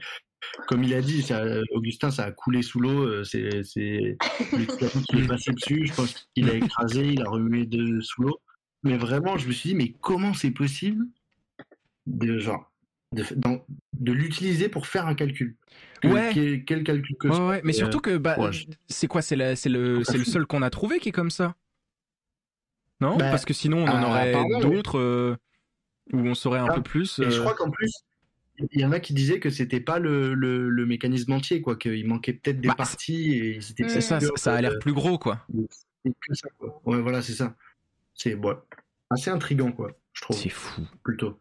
Comme 0.68 0.84
il 0.84 0.94
a 0.94 1.00
dit, 1.00 1.22
ça, 1.22 1.42
Augustin, 1.72 2.10
ça 2.10 2.24
a 2.24 2.32
coulé 2.32 2.62
sous 2.62 2.80
l'eau. 2.80 3.06
euh, 3.06 3.24
C'est 3.24 3.38
qui 5.08 5.18
est 5.18 5.26
passé 5.26 5.52
dessus. 5.52 5.86
Je 5.86 5.94
pense 5.94 6.26
qu'il 6.34 6.48
a 6.50 6.54
écrasé, 6.54 7.06
il 7.08 7.22
a 7.22 7.28
remué 7.28 7.66
de 7.66 8.00
sous 8.00 8.22
l'eau. 8.22 8.40
Mais 8.82 8.96
vraiment, 8.96 9.36
je 9.36 9.48
me 9.48 9.52
suis 9.52 9.70
dit, 9.70 9.74
mais 9.74 9.92
comment 10.00 10.34
c'est 10.34 10.50
possible 10.50 11.06
de 12.06 12.38
genre 12.38 12.70
de, 13.12 13.24
de 13.98 14.12
l'utiliser 14.12 14.68
pour 14.68 14.86
faire 14.86 15.06
un 15.06 15.14
calcul? 15.14 15.56
Que- 16.00 16.08
Ouais. 16.08 16.30
quel, 16.32 16.64
quel 16.64 16.84
calcul 16.84 17.16
que 17.18 17.28
Ouais, 17.28 17.60
mais 17.64 17.72
surtout 17.72 18.00
que 18.00 18.16
bah, 18.18 18.38
ouais. 18.38 18.50
c'est 18.88 19.08
quoi 19.08 19.22
C'est 19.22 19.36
la- 19.36 19.56
c'est 19.56 19.68
le, 19.70 20.04
c'est 20.04 20.18
le 20.18 20.24
seul 20.24 20.46
qu'on 20.46 20.62
a 20.62 20.70
trouvé 20.70 20.98
qui 20.98 21.08
est 21.08 21.12
comme 21.12 21.30
ça 21.30 21.56
Non? 23.00 23.16
Bah, 23.16 23.30
Parce 23.30 23.44
que 23.44 23.54
sinon 23.54 23.78
on 23.78 23.88
en 23.88 24.02
ah, 24.02 24.08
aurait 24.08 24.44
d'autres 24.60 24.98
euh, 24.98 25.36
où 26.12 26.18
on 26.18 26.34
saurait 26.34 26.60
un 26.60 26.66
Ah, 26.68 26.74
peu 26.74 26.82
plus. 26.82 27.18
Et 27.18 27.30
je 27.30 27.38
euh, 27.38 27.40
crois 27.40 27.54
qu'en 27.54 27.70
plus, 27.70 27.90
il 28.72 28.80
y 28.80 28.84
en 28.84 28.92
a 28.92 29.00
qui 29.00 29.12
disaient 29.14 29.40
que 29.40 29.50
c'était 29.50 29.80
pas 29.80 29.98
le, 29.98 30.34
le, 30.34 30.68
le 30.68 30.86
mécanisme 30.86 31.32
entier, 31.32 31.60
quoi, 31.62 31.76
qu'il 31.76 32.06
manquait 32.06 32.32
peut-être 32.32 32.60
des 32.60 32.68
Bah, 32.68 32.74
parties 32.76 33.32
et 33.32 33.56
ils 33.56 33.70
étaient 33.70 33.84
Mm. 33.84 33.88
C'est 33.88 34.00
ça, 34.00 34.18
ça, 34.36 34.54
a 34.54 34.60
l'air 34.60 34.78
plus 34.80 34.92
gros 34.92 35.18
quoi. 35.18 35.46
c'est 36.04 36.10
que 36.10 36.34
ça, 36.34 36.48
quoi. 36.58 36.80
Ouais, 36.84 37.00
voilà, 37.00 37.22
c'est 37.22 37.32
ça. 37.34 37.54
C'est 38.14 38.34
ouais, 38.34 38.54
assez 39.10 39.30
intriguant, 39.30 39.72
quoi, 39.72 39.92
je 40.12 40.22
trouve, 40.22 40.36
C'est 40.36 40.48
fou. 40.48 40.82
plutôt. 41.02 41.38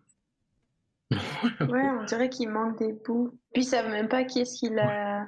Ouais, 1.12 1.88
on 2.00 2.04
dirait 2.06 2.30
qu'il 2.30 2.50
manque 2.50 2.80
des 2.80 2.92
bouts. 2.94 3.38
Puis 3.54 3.62
ils 3.64 3.66
savent 3.66 3.90
même 3.90 4.08
pas 4.10 4.24
qui 4.24 4.40
est-ce 4.40 4.58
qu'il 4.60 4.78
a, 4.80 5.28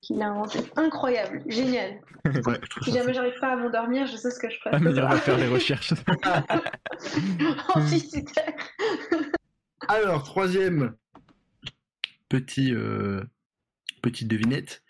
qu'il 0.00 0.20
a 0.22 0.28
inventé. 0.30 0.60
Incroyable, 0.76 1.42
génial. 1.46 2.00
Ouais, 2.24 2.58
Si 2.82 2.90
jamais 2.92 3.12
j'arrive 3.12 3.38
pas 3.38 3.52
à 3.52 3.56
m'endormir, 3.56 4.06
je 4.06 4.16
sais 4.16 4.30
ce 4.30 4.38
que 4.40 4.48
je 4.50 4.56
ferai. 4.58 4.70
Ah, 4.76 4.78
mais 4.80 4.90
on 4.98 5.08
va 5.08 5.16
faire 5.18 5.36
des 5.36 5.46
recherches. 5.46 5.92
Anticitaire. 7.74 8.54
Alors, 9.88 10.22
troisième 10.22 10.96
petit, 12.28 12.74
euh, 12.74 13.22
petite 14.02 14.28
devinette. 14.28 14.82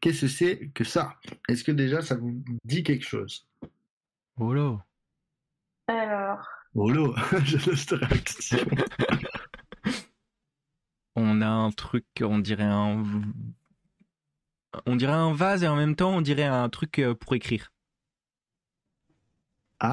Qu'est-ce 0.00 0.22
que 0.22 0.28
c'est 0.28 0.68
que 0.74 0.84
ça? 0.84 1.16
Est-ce 1.48 1.64
que 1.64 1.72
déjà 1.72 2.02
ça 2.02 2.16
vous 2.16 2.42
dit 2.64 2.82
quelque 2.82 3.04
chose? 3.04 3.46
Oh 4.38 4.52
là. 4.54 4.84
Alors, 5.88 6.46
Oh 6.74 6.90
là, 6.90 7.14
je 7.44 7.70
laisse 7.70 7.86
ta 7.86 7.96
réaction. 7.96 8.58
on 11.16 11.40
a 11.40 11.48
un 11.48 11.70
truc, 11.72 12.06
on 12.20 12.38
dirait 12.38 12.62
un, 12.64 13.02
on 14.86 14.96
dirait 14.96 15.12
un 15.12 15.32
vase 15.34 15.64
et 15.64 15.68
en 15.68 15.76
même 15.76 15.96
temps 15.96 16.10
on 16.16 16.20
dirait 16.20 16.44
un 16.44 16.68
truc 16.68 16.98
euh, 16.98 17.14
pour 17.14 17.34
écrire. 17.34 17.72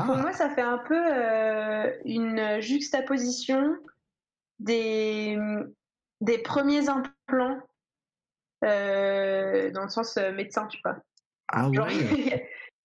Pour 0.05 0.15
Ah, 0.17 0.21
moi, 0.21 0.33
ça 0.33 0.49
fait 0.49 0.61
un 0.61 0.79
peu 0.79 0.95
euh, 0.97 1.91
une 2.05 2.59
juxtaposition 2.61 3.77
des, 4.59 5.37
des 6.21 6.37
premiers 6.39 6.87
implants, 6.89 7.59
euh, 8.63 9.69
dans 9.71 9.83
le 9.83 9.89
sens 9.89 10.17
euh, 10.17 10.31
médecin, 10.31 10.67
tu 10.67 10.79
vois. 10.83 10.97
ah 11.49 11.69
Genre, 11.73 11.87
ouais. 11.87 11.93
il 12.17 12.27
y 12.27 12.33
a, 12.33 12.39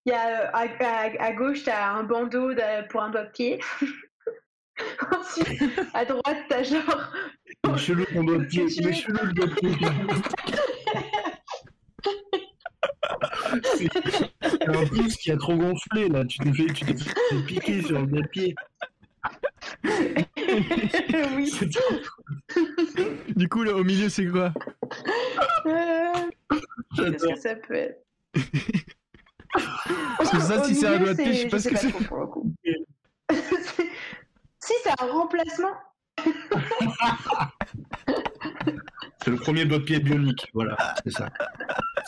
il 0.07 0.11
y 0.11 0.13
a, 0.13 0.49
à, 0.51 0.63
à- 0.63 1.23
à 1.25 1.33
gauche, 1.33 1.63
tu 1.65 1.71
as 1.71 1.93
un 1.93 2.03
bandeau 2.05 2.53
de- 2.55 2.87
pour 2.89 3.03
un 3.03 3.11
doigt 3.11 3.25
de 3.25 3.31
pied. 3.31 3.61
Ensuite, 5.15 5.63
à 5.95 6.05
droite, 6.07 6.39
tu 6.49 6.55
as 6.55 6.63
genre. 6.63 7.13
Est 7.69 7.77
chelou 7.79 8.05
ton 8.07 8.25
doigt 8.25 8.39
de 8.39 8.45
pied. 8.45 8.65
Es- 8.65 8.93
chelou 8.95 9.19
le 9.27 9.33
doigt 9.33 9.47
de 9.47 9.55
pied. 9.55 9.77
C'est 13.77 13.89
c'est 14.43 14.69
un 14.69 14.87
pouce 14.87 15.17
qui 15.17 15.31
a 15.33 15.37
trop 15.37 15.57
gonflé 15.57 16.09
là. 16.09 16.25
Tu 16.25 16.39
t'es 16.39 16.53
fait, 16.53 16.73
tu 16.73 16.85
t'es 16.87 16.95
fait 16.97 17.43
piquer 17.47 17.83
sur 17.83 18.01
le 18.01 18.07
doigt 18.07 18.23
de 18.23 18.29
pied. 18.29 18.55
oui. 21.37 21.53
Du 23.37 23.49
coup 23.49 23.63
là 23.63 23.75
au 23.75 23.85
milieu 23.85 24.09
c'est 24.09 24.27
quoi? 24.27 24.53
Euh, 25.67 26.13
Qu'est-ce 26.97 27.27
que 27.27 27.39
ça 27.39 27.55
peut 27.57 27.75
être? 27.75 28.03
Parce 30.19 30.31
que 30.31 30.41
ça 30.41 30.61
Au 30.61 30.65
si 30.65 30.75
c'est 30.75 30.87
un 30.87 30.99
doigt 30.99 31.15
de 31.15 31.23
pied, 31.23 31.33
je 31.33 31.39
sais 31.39 31.49
pas 31.49 31.59
ce 31.59 31.69
que 31.69 31.77
c'est. 31.77 31.89
si, 34.61 34.73
c'est 34.83 35.01
un 35.01 35.07
remplacement. 35.07 35.73
C'est 39.23 39.31
le 39.31 39.37
premier 39.37 39.65
doigt 39.67 39.79
de 39.79 39.85
pied 39.85 40.01
bionique. 40.01 40.49
Voilà, 40.55 40.77
c'est 41.05 41.11
ça. 41.11 41.29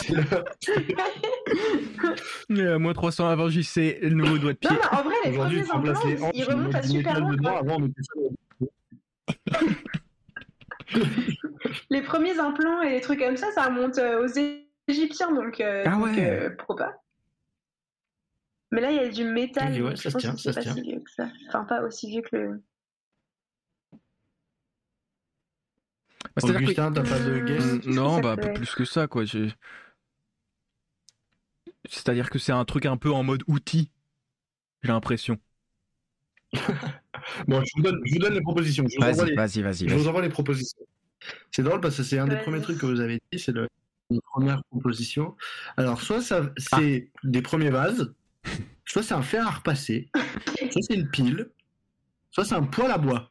C'est 0.00 0.14
le- 0.16 0.24
Mais 2.48 2.66
à 2.66 2.78
moins 2.78 2.92
300 2.94 3.28
avant 3.28 3.48
JC, 3.48 3.98
le 4.02 4.10
nouveau 4.10 4.38
doigt 4.38 4.52
de 4.54 4.58
pied. 4.58 4.70
Non, 4.70 4.76
mais 4.80 4.98
en 4.98 5.02
vrai, 5.02 5.14
les 5.24 5.32
premiers 5.32 5.70
implants, 5.70 6.30
ils 6.34 6.44
on 6.44 6.48
remontent 6.50 6.78
à 6.78 6.82
super 6.82 7.20
loin. 7.20 7.36
Avant, 7.58 7.76
on 7.80 7.88
ça 7.88 9.60
Les 11.90 12.02
premiers 12.02 12.38
implants 12.38 12.82
et 12.82 12.90
les 12.90 13.00
trucs 13.00 13.20
comme 13.20 13.36
ça, 13.36 13.50
ça 13.52 13.64
remonte 13.66 13.98
euh, 13.98 14.24
aux 14.26 14.28
Égyptiens, 14.88 15.32
donc, 15.32 15.60
euh, 15.60 15.84
Ah 15.86 15.90
donc, 15.92 16.04
ouais. 16.06 16.30
euh, 16.30 16.50
pourquoi 16.56 16.76
pas. 16.76 16.94
Mais 18.72 18.80
là, 18.80 18.90
il 18.90 18.96
y 18.96 19.00
a 19.00 19.08
du 19.08 19.24
métal. 19.24 19.72
Oui, 19.72 19.80
ouais, 19.82 19.88
donc 19.90 19.98
ça 19.98 20.04
je 20.04 20.08
se 20.08 20.12
pense 20.14 20.22
tient, 20.22 20.32
que 20.34 20.40
ça 20.40 20.50
se 20.52 20.56
pas 20.56 20.62
tient. 20.62 20.74
si 20.74 20.82
vieux 20.82 21.00
que 21.00 21.10
ça. 21.10 21.28
Enfin, 21.48 21.64
pas 21.64 21.82
aussi 21.82 22.08
vieux 22.10 22.22
que 22.22 22.36
le. 22.36 22.62
Bah, 26.34 26.42
c'est-à-dire 26.42 26.60
que- 26.60 26.64
Augustin, 26.64 26.92
t'as 26.92 27.02
pas 27.02 27.18
de 27.18 27.40
Mm, 27.40 27.44
Qu'est-ce 27.46 27.78
que 27.80 27.90
Non, 27.90 28.20
bah 28.20 28.36
pas 28.36 28.48
plus 28.48 28.74
que 28.74 28.84
ça, 28.84 29.06
quoi. 29.06 29.24
j'ai- 29.24 29.52
C'est-à-dire 31.88 32.30
que 32.30 32.38
c'est 32.38 32.52
un 32.52 32.64
truc 32.64 32.86
un 32.86 32.96
peu 32.96 33.10
en 33.12 33.22
mode 33.22 33.42
outil, 33.48 33.90
j'ai 34.82 34.88
l'impression. 34.88 35.38
Bon, 37.46 37.62
je 37.62 37.70
vous 37.76 37.82
donne, 37.82 38.00
je 38.04 38.14
vous 38.14 38.18
donne 38.18 38.34
les 38.34 38.40
propositions. 38.40 38.84
Je 38.88 38.96
vous, 38.96 39.02
envoie 39.04 39.24
Vas-y, 39.24 39.30
les, 39.30 39.36
vas-y, 39.36 39.62
vas-y. 39.62 39.88
je 39.88 39.94
vas-y. 39.94 39.98
vous 40.02 40.08
envoie 40.08 40.22
les 40.22 40.28
propositions. 40.28 40.80
C'est 41.52 41.62
drôle 41.62 41.80
parce 41.80 41.96
que 41.96 42.02
c'est 42.02 42.18
un 42.18 42.26
des 42.26 42.36
premiers 42.36 42.60
trucs 42.60 42.78
que 42.78 42.86
vous 42.86 42.98
avez 43.00 43.20
dit, 43.30 43.38
c'est 43.38 43.52
le- 43.52 43.68
une 44.10 44.20
première 44.22 44.62
proposition. 44.64 45.36
Alors, 45.76 46.00
soit 46.02 46.20
ça, 46.20 46.50
c'est 46.56 47.10
des 47.22 47.40
premiers 47.42 47.70
vases, 47.70 48.12
soit 48.86 49.02
c'est 49.04 49.14
un 49.14 49.22
fer 49.22 49.46
à 49.46 49.50
repasser, 49.52 50.10
soit 50.72 50.82
c'est 50.82 50.94
une 50.94 51.08
pile, 51.10 51.48
soit 52.30 52.44
c'est 52.44 52.54
un 52.56 52.64
poêle 52.64 52.90
à 52.90 52.98
bois. 52.98 53.30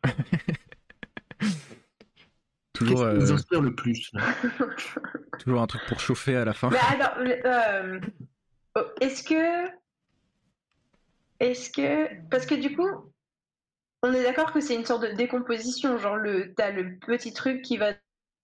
Toujours, 2.85 3.05
Qu'est-ce 3.05 3.13
qui 3.13 3.19
vous 3.19 3.31
euh, 3.31 3.35
inspire 3.35 3.61
le 3.61 3.75
plus 3.75 4.11
toujours 5.39 5.61
un 5.61 5.67
truc 5.67 5.81
pour 5.87 5.99
chauffer 5.99 6.35
à 6.35 6.45
la 6.45 6.53
fin. 6.53 6.69
Attends, 6.69 7.19
euh, 7.19 7.99
oh, 8.75 8.81
est-ce 8.99 9.23
que. 9.23 9.69
Est-ce 11.39 11.69
que. 11.71 12.29
Parce 12.29 12.45
que 12.45 12.55
du 12.55 12.75
coup, 12.75 12.89
on 14.03 14.13
est 14.13 14.23
d'accord 14.23 14.53
que 14.53 14.61
c'est 14.61 14.75
une 14.75 14.85
sorte 14.85 15.03
de 15.03 15.13
décomposition. 15.13 15.97
Genre, 15.97 16.17
le, 16.17 16.53
t'as 16.53 16.71
le 16.71 16.97
petit 16.97 17.33
truc 17.33 17.61
qui 17.61 17.77
va 17.77 17.93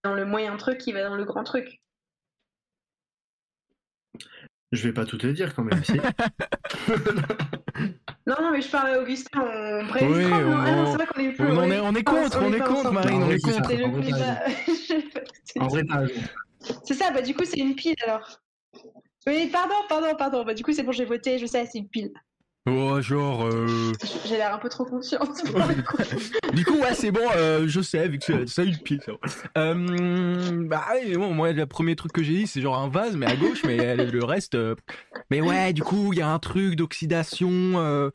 dans 0.04 0.14
le 0.14 0.24
moyen 0.24 0.56
truc 0.56 0.78
qui 0.78 0.92
va 0.92 1.04
dans 1.04 1.16
le 1.16 1.24
grand 1.24 1.44
truc. 1.44 1.80
Je 4.72 4.86
vais 4.86 4.92
pas 4.92 5.04
tout 5.06 5.16
te 5.16 5.26
dire 5.26 5.54
quand 5.54 5.64
même. 5.64 5.82
si. 5.84 5.92
Non, 8.26 8.34
non, 8.42 8.50
mais 8.52 8.60
je 8.60 8.68
parle 8.68 8.90
à 8.90 9.00
Augustin, 9.00 9.40
on 9.40 9.84
Oui, 10.04 10.26
non, 10.26 10.58
ah 10.60 10.70
non, 10.70 10.82
on- 10.82 10.86
c'est 10.90 10.96
vrai 10.98 11.06
qu'on 11.06 11.20
est 11.20 11.32
plus. 11.32 11.46
On, 11.46 11.56
en 11.56 11.70
est, 11.70 11.80
on 11.80 11.94
est 11.94 12.02
Ah, 12.04 12.10
contre, 12.10 12.38
on 12.42 12.52
est 12.52 12.58
contre. 12.58 12.92
Marine, 12.92 13.22
on 13.22 13.30
est 13.30 13.38
c'est 13.38 13.52
ça. 13.52 13.62
contre. 13.62 13.70
C'est 13.70 15.58
le 15.58 15.62
en 15.64 15.68
vrai. 15.68 15.82
C'est 16.84 16.92
ça, 16.94 17.10
bah 17.10 17.22
du 17.22 17.34
coup, 17.34 17.44
c'est 17.46 17.58
une 17.58 17.74
pile 17.74 17.94
alors. 18.04 18.28
Oui, 19.26 19.48
pardon, 19.50 19.74
pardon, 19.88 20.14
pardon. 20.18 20.44
Bah 20.44 20.52
du 20.52 20.62
coup, 20.62 20.72
c'est 20.72 20.82
bon, 20.82 20.92
j'ai 20.92 21.06
voté, 21.06 21.38
je 21.38 21.46
sais, 21.46 21.64
c'est 21.64 21.78
une 21.78 21.88
pile. 21.88 22.10
Oh, 22.68 23.00
genre. 23.00 23.46
euh, 23.46 23.92
J'ai 24.26 24.36
l'air 24.36 24.54
un 24.54 24.58
peu 24.58 24.68
trop 24.68 24.84
confiante. 24.84 25.28
Du 26.54 26.64
coup, 26.64 26.78
ouais, 26.78 26.94
c'est 26.94 27.10
bon, 27.10 27.26
euh, 27.36 27.64
je 27.68 27.80
sais, 27.80 28.08
vu 28.08 28.18
que 28.18 28.46
ça 28.46 28.62
a 28.62 28.64
eu 28.64 28.70
le 28.70 28.76
pile. 28.82 29.00
ça. 29.04 29.12
Euh, 29.58 30.64
bah, 30.66 30.84
ouais, 30.92 31.16
bon, 31.16 31.32
moi, 31.34 31.52
le 31.52 31.66
premier 31.66 31.94
truc 31.96 32.12
que 32.12 32.22
j'ai 32.22 32.34
dit, 32.34 32.46
c'est 32.46 32.60
genre 32.60 32.76
un 32.78 32.88
vase, 32.88 33.16
mais 33.16 33.26
à 33.26 33.36
gauche, 33.36 33.64
mais 33.64 33.96
le 33.96 34.24
reste. 34.24 34.56
Mais 35.30 35.40
ouais, 35.40 35.72
du 35.72 35.82
coup, 35.82 36.12
il 36.12 36.18
y 36.18 36.22
a 36.22 36.28
un 36.28 36.38
truc 36.38 36.74
d'oxydation. 36.76 37.50
euh, 37.76 38.10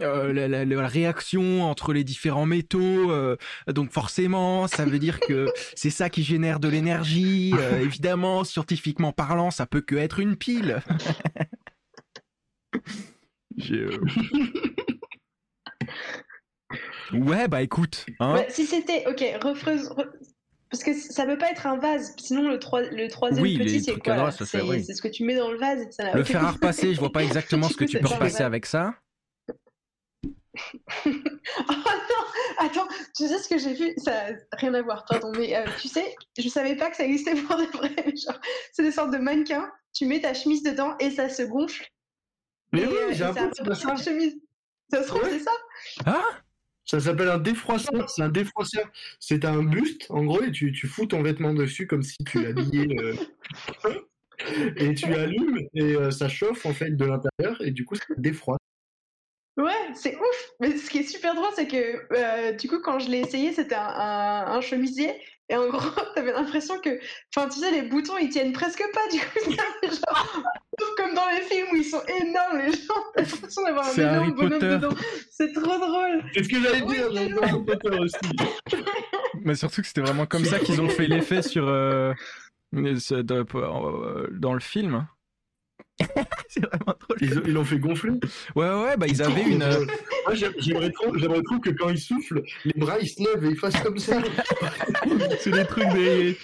la, 0.00 0.48
la- 0.48 0.64
la 0.64 0.86
réaction 0.86 1.64
entre 1.64 1.92
les 1.92 2.02
différents 2.02 2.46
métaux, 2.46 3.10
euh, 3.10 3.36
donc 3.68 3.90
forcément, 3.90 4.66
ça 4.66 4.86
veut 4.86 4.98
dire 4.98 5.20
que 5.20 5.48
c'est 5.76 5.90
ça 5.90 6.08
qui 6.08 6.22
génère 6.22 6.60
de 6.60 6.68
l'énergie. 6.68 7.52
euh, 7.58 7.78
évidemment, 7.80 8.42
scientifiquement 8.44 9.12
parlant, 9.12 9.50
ça 9.50 9.66
peut 9.66 9.82
que 9.82 9.94
être 9.96 10.18
une 10.20 10.36
pile. 10.36 10.80
Euh, 13.70 13.90
Ouais, 17.12 17.46
bah 17.48 17.60
écoute, 17.62 18.06
hein. 18.20 18.42
Si 18.48 18.64
c'était, 18.64 19.06
ok, 19.06 19.22
refreuse. 19.42 19.90
re- 19.90 20.10
Parce 20.70 20.82
que 20.82 20.94
ça 20.94 21.26
peut 21.26 21.36
pas 21.36 21.50
être 21.50 21.66
un 21.66 21.76
vase, 21.76 22.14
sinon 22.18 22.48
le, 22.48 22.58
troi- 22.58 22.88
le 22.90 23.08
troisième 23.08 23.42
Oui, 23.42 23.58
petit, 23.58 23.82
c'est 23.82 23.98
quoi 23.98 24.30
C'est 24.30 24.62
oui. 24.62 24.82
c'est 24.82 24.94
ce 24.94 25.02
que 25.02 25.08
tu 25.08 25.24
mets 25.24 25.36
dans 25.36 25.50
le 25.50 25.58
vase 25.58 25.82
et 25.82 25.90
ça 25.92 26.04
n'a 26.04 26.14
Le 26.16 26.24
fer 26.24 26.42
à 26.42 26.50
repasser, 26.50 26.94
je 26.94 26.98
vois 27.00 27.12
pas 27.12 27.22
exactement 27.24 27.68
ce 27.68 27.76
que 27.76 27.84
tu 27.84 27.98
peux 27.98 28.06
repasser 28.08 28.42
avec 28.42 28.64
ça. 28.64 28.94
oh 31.06 31.10
non, 31.68 32.24
attends, 32.58 32.88
tu 33.16 33.26
sais 33.26 33.38
ce 33.38 33.48
que 33.48 33.58
j'ai 33.58 33.74
vu? 33.74 33.92
Ça 33.98 34.26
rien 34.52 34.72
à 34.74 34.82
voir, 34.82 35.04
pardon, 35.06 35.32
mais 35.36 35.54
euh, 35.56 35.64
tu 35.80 35.88
sais, 35.88 36.14
je 36.38 36.48
savais 36.48 36.76
pas 36.76 36.90
que 36.90 36.96
ça 36.96 37.04
existait 37.04 37.34
pour 37.34 37.56
de 37.56 37.64
vrai. 37.76 37.94
c'est 38.72 38.82
des 38.82 38.92
sortes 38.92 39.12
de 39.12 39.18
mannequins, 39.18 39.70
tu 39.92 40.06
mets 40.06 40.20
ta 40.20 40.32
chemise 40.34 40.62
dedans 40.62 40.96
et 40.98 41.10
ça 41.10 41.28
se 41.28 41.42
gonfle. 41.42 41.86
Mais 42.72 42.82
et, 42.82 42.86
oui, 42.86 42.94
j'ai 43.12 43.24
un 43.24 43.34
pas 43.34 43.74
ça. 43.74 43.96
chemise. 43.96 44.36
Ça 44.90 45.02
se 45.02 45.08
trouve, 45.08 45.22
Ouais. 45.22 45.30
c'est 45.30 45.40
ça 45.40 45.50
Ah 46.06 46.24
Ça 46.84 47.00
s'appelle 47.00 47.28
un 47.28 47.38
défroisseur. 47.38 48.08
C'est 48.10 48.22
un 48.22 48.28
défroisseur. 48.28 48.90
C'est 49.20 49.44
un 49.44 49.62
buste, 49.62 50.06
en 50.10 50.24
gros, 50.24 50.42
et 50.42 50.50
tu, 50.52 50.72
tu 50.72 50.86
fous 50.86 51.06
ton 51.06 51.22
vêtement 51.22 51.54
dessus 51.54 51.86
comme 51.86 52.02
si 52.02 52.16
tu 52.24 52.42
l'habillais. 52.42 52.88
euh, 53.00 53.14
et 54.76 54.94
tu 54.94 55.12
allumes, 55.14 55.60
et 55.74 55.94
euh, 55.96 56.10
ça 56.10 56.28
chauffe 56.28 56.66
en 56.66 56.72
fait 56.74 56.90
de 56.90 57.04
l'intérieur, 57.04 57.60
et 57.62 57.70
du 57.70 57.84
coup, 57.84 57.94
ça 57.94 58.04
défroisse. 58.16 58.58
Ouais, 59.58 59.72
c'est 59.94 60.16
ouf. 60.16 60.50
Mais 60.60 60.76
ce 60.78 60.88
qui 60.90 60.98
est 60.98 61.02
super 61.02 61.34
drôle, 61.34 61.50
c'est 61.54 61.68
que 61.68 61.76
euh, 62.14 62.52
du 62.52 62.68
coup, 62.68 62.80
quand 62.80 62.98
je 62.98 63.10
l'ai 63.10 63.18
essayé, 63.20 63.52
c'était 63.52 63.74
un, 63.74 63.82
un- 63.86 64.46
un 64.56 64.60
chemisier. 64.62 65.12
Et 65.52 65.56
en 65.56 65.68
gros, 65.68 65.80
t'avais 66.14 66.32
l'impression 66.32 66.80
que. 66.80 66.98
Enfin, 67.36 67.46
tu 67.48 67.60
sais, 67.60 67.70
les 67.70 67.82
boutons, 67.82 68.16
ils 68.16 68.30
tiennent 68.30 68.52
presque 68.52 68.82
pas. 68.94 69.06
Du 69.12 69.20
coup, 69.20 69.50
genre. 69.82 70.42
Comme 70.96 71.14
dans 71.14 71.28
les 71.28 71.42
films 71.42 71.66
où 71.72 71.76
ils 71.76 71.84
sont 71.84 72.02
énormes, 72.22 72.58
les 72.58 72.72
gens. 72.72 72.94
T'as 73.14 73.22
l'impression 73.22 73.62
d'avoir 73.62 73.86
un 73.86 73.90
C'est 73.90 74.02
Harry 74.02 74.30
énorme 74.30 74.34
bonhomme 74.34 74.58
Potter. 74.58 74.68
dedans. 74.76 74.94
C'est 75.30 75.52
trop 75.52 75.78
drôle. 75.78 76.24
C'est 76.34 76.44
ce 76.44 76.48
que 76.48 76.60
j'allais 76.62 76.82
Oui, 76.82 76.96
dire, 76.96 77.08
c'est 77.12 77.28
j'adore 77.28 77.44
Harry 77.44 77.64
Potter 77.66 77.98
aussi. 77.98 78.82
Mais 79.42 79.54
surtout 79.54 79.82
que 79.82 79.86
c'était 79.86 80.00
vraiment 80.00 80.24
comme 80.24 80.44
ça 80.46 80.58
qu'ils 80.58 80.80
ont 80.80 80.88
fait 80.88 81.06
l'effet 81.06 81.42
sur 81.42 81.68
euh, 81.68 82.14
euh, 82.74 84.28
dans 84.32 84.54
le 84.54 84.60
film. 84.60 85.06
c'est 86.48 86.64
vraiment 86.64 86.94
drôle. 87.00 87.16
Ils, 87.20 87.52
l'ont 87.52 87.64
fait 87.64 87.78
gonfler. 87.78 88.12
Ouais, 88.54 88.68
ouais, 88.70 88.96
bah 88.96 89.06
ils 89.08 89.22
avaient 89.22 89.42
une. 89.42 89.62
euh, 89.62 89.84
Moi, 90.26 90.34
j'ai- 90.34 90.50
j'aimerais 90.58 90.90
trop, 90.90 91.16
j'aimerais 91.16 91.42
trop 91.42 91.58
que 91.58 91.70
quand 91.70 91.88
ils 91.90 91.98
soufflent, 91.98 92.42
les 92.64 92.72
bras 92.76 92.98
ils 93.00 93.08
se 93.08 93.22
lèvent 93.22 93.44
et 93.44 93.50
ils 93.50 93.56
fassent 93.56 93.80
comme 93.82 93.98
ça. 93.98 94.20
c'est 95.40 95.50
les 95.50 95.64
trucs 95.66 95.88
des. 95.92 96.36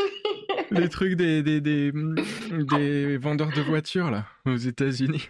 Les 0.71 0.89
trucs 0.89 1.15
des, 1.15 1.43
des, 1.43 1.61
des, 1.63 1.93
des 2.51 3.17
vendeurs 3.17 3.53
de 3.53 3.61
voitures, 3.63 4.11
là, 4.11 4.27
aux 4.45 4.57
États-Unis. 4.57 5.29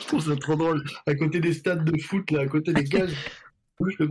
Je 0.00 0.06
trouve 0.06 0.20
ça 0.26 0.36
trop 0.36 0.56
drôle. 0.56 0.82
À 1.06 1.14
côté 1.14 1.38
des 1.40 1.52
stades 1.52 1.84
de 1.84 1.96
foot, 2.00 2.30
là, 2.30 2.40
à 2.40 2.46
côté 2.46 2.72
des 2.72 2.84
cages. 2.84 3.14
Et 3.84 4.04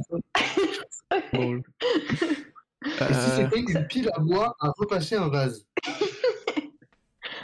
si 2.83 3.03
Euh, 3.03 3.35
c'était 3.35 3.59
une 3.59 3.87
pile 3.87 4.09
à 4.13 4.19
bois 4.19 4.55
à 4.59 4.71
repasser 4.77 5.15
un 5.15 5.27
vase? 5.29 5.65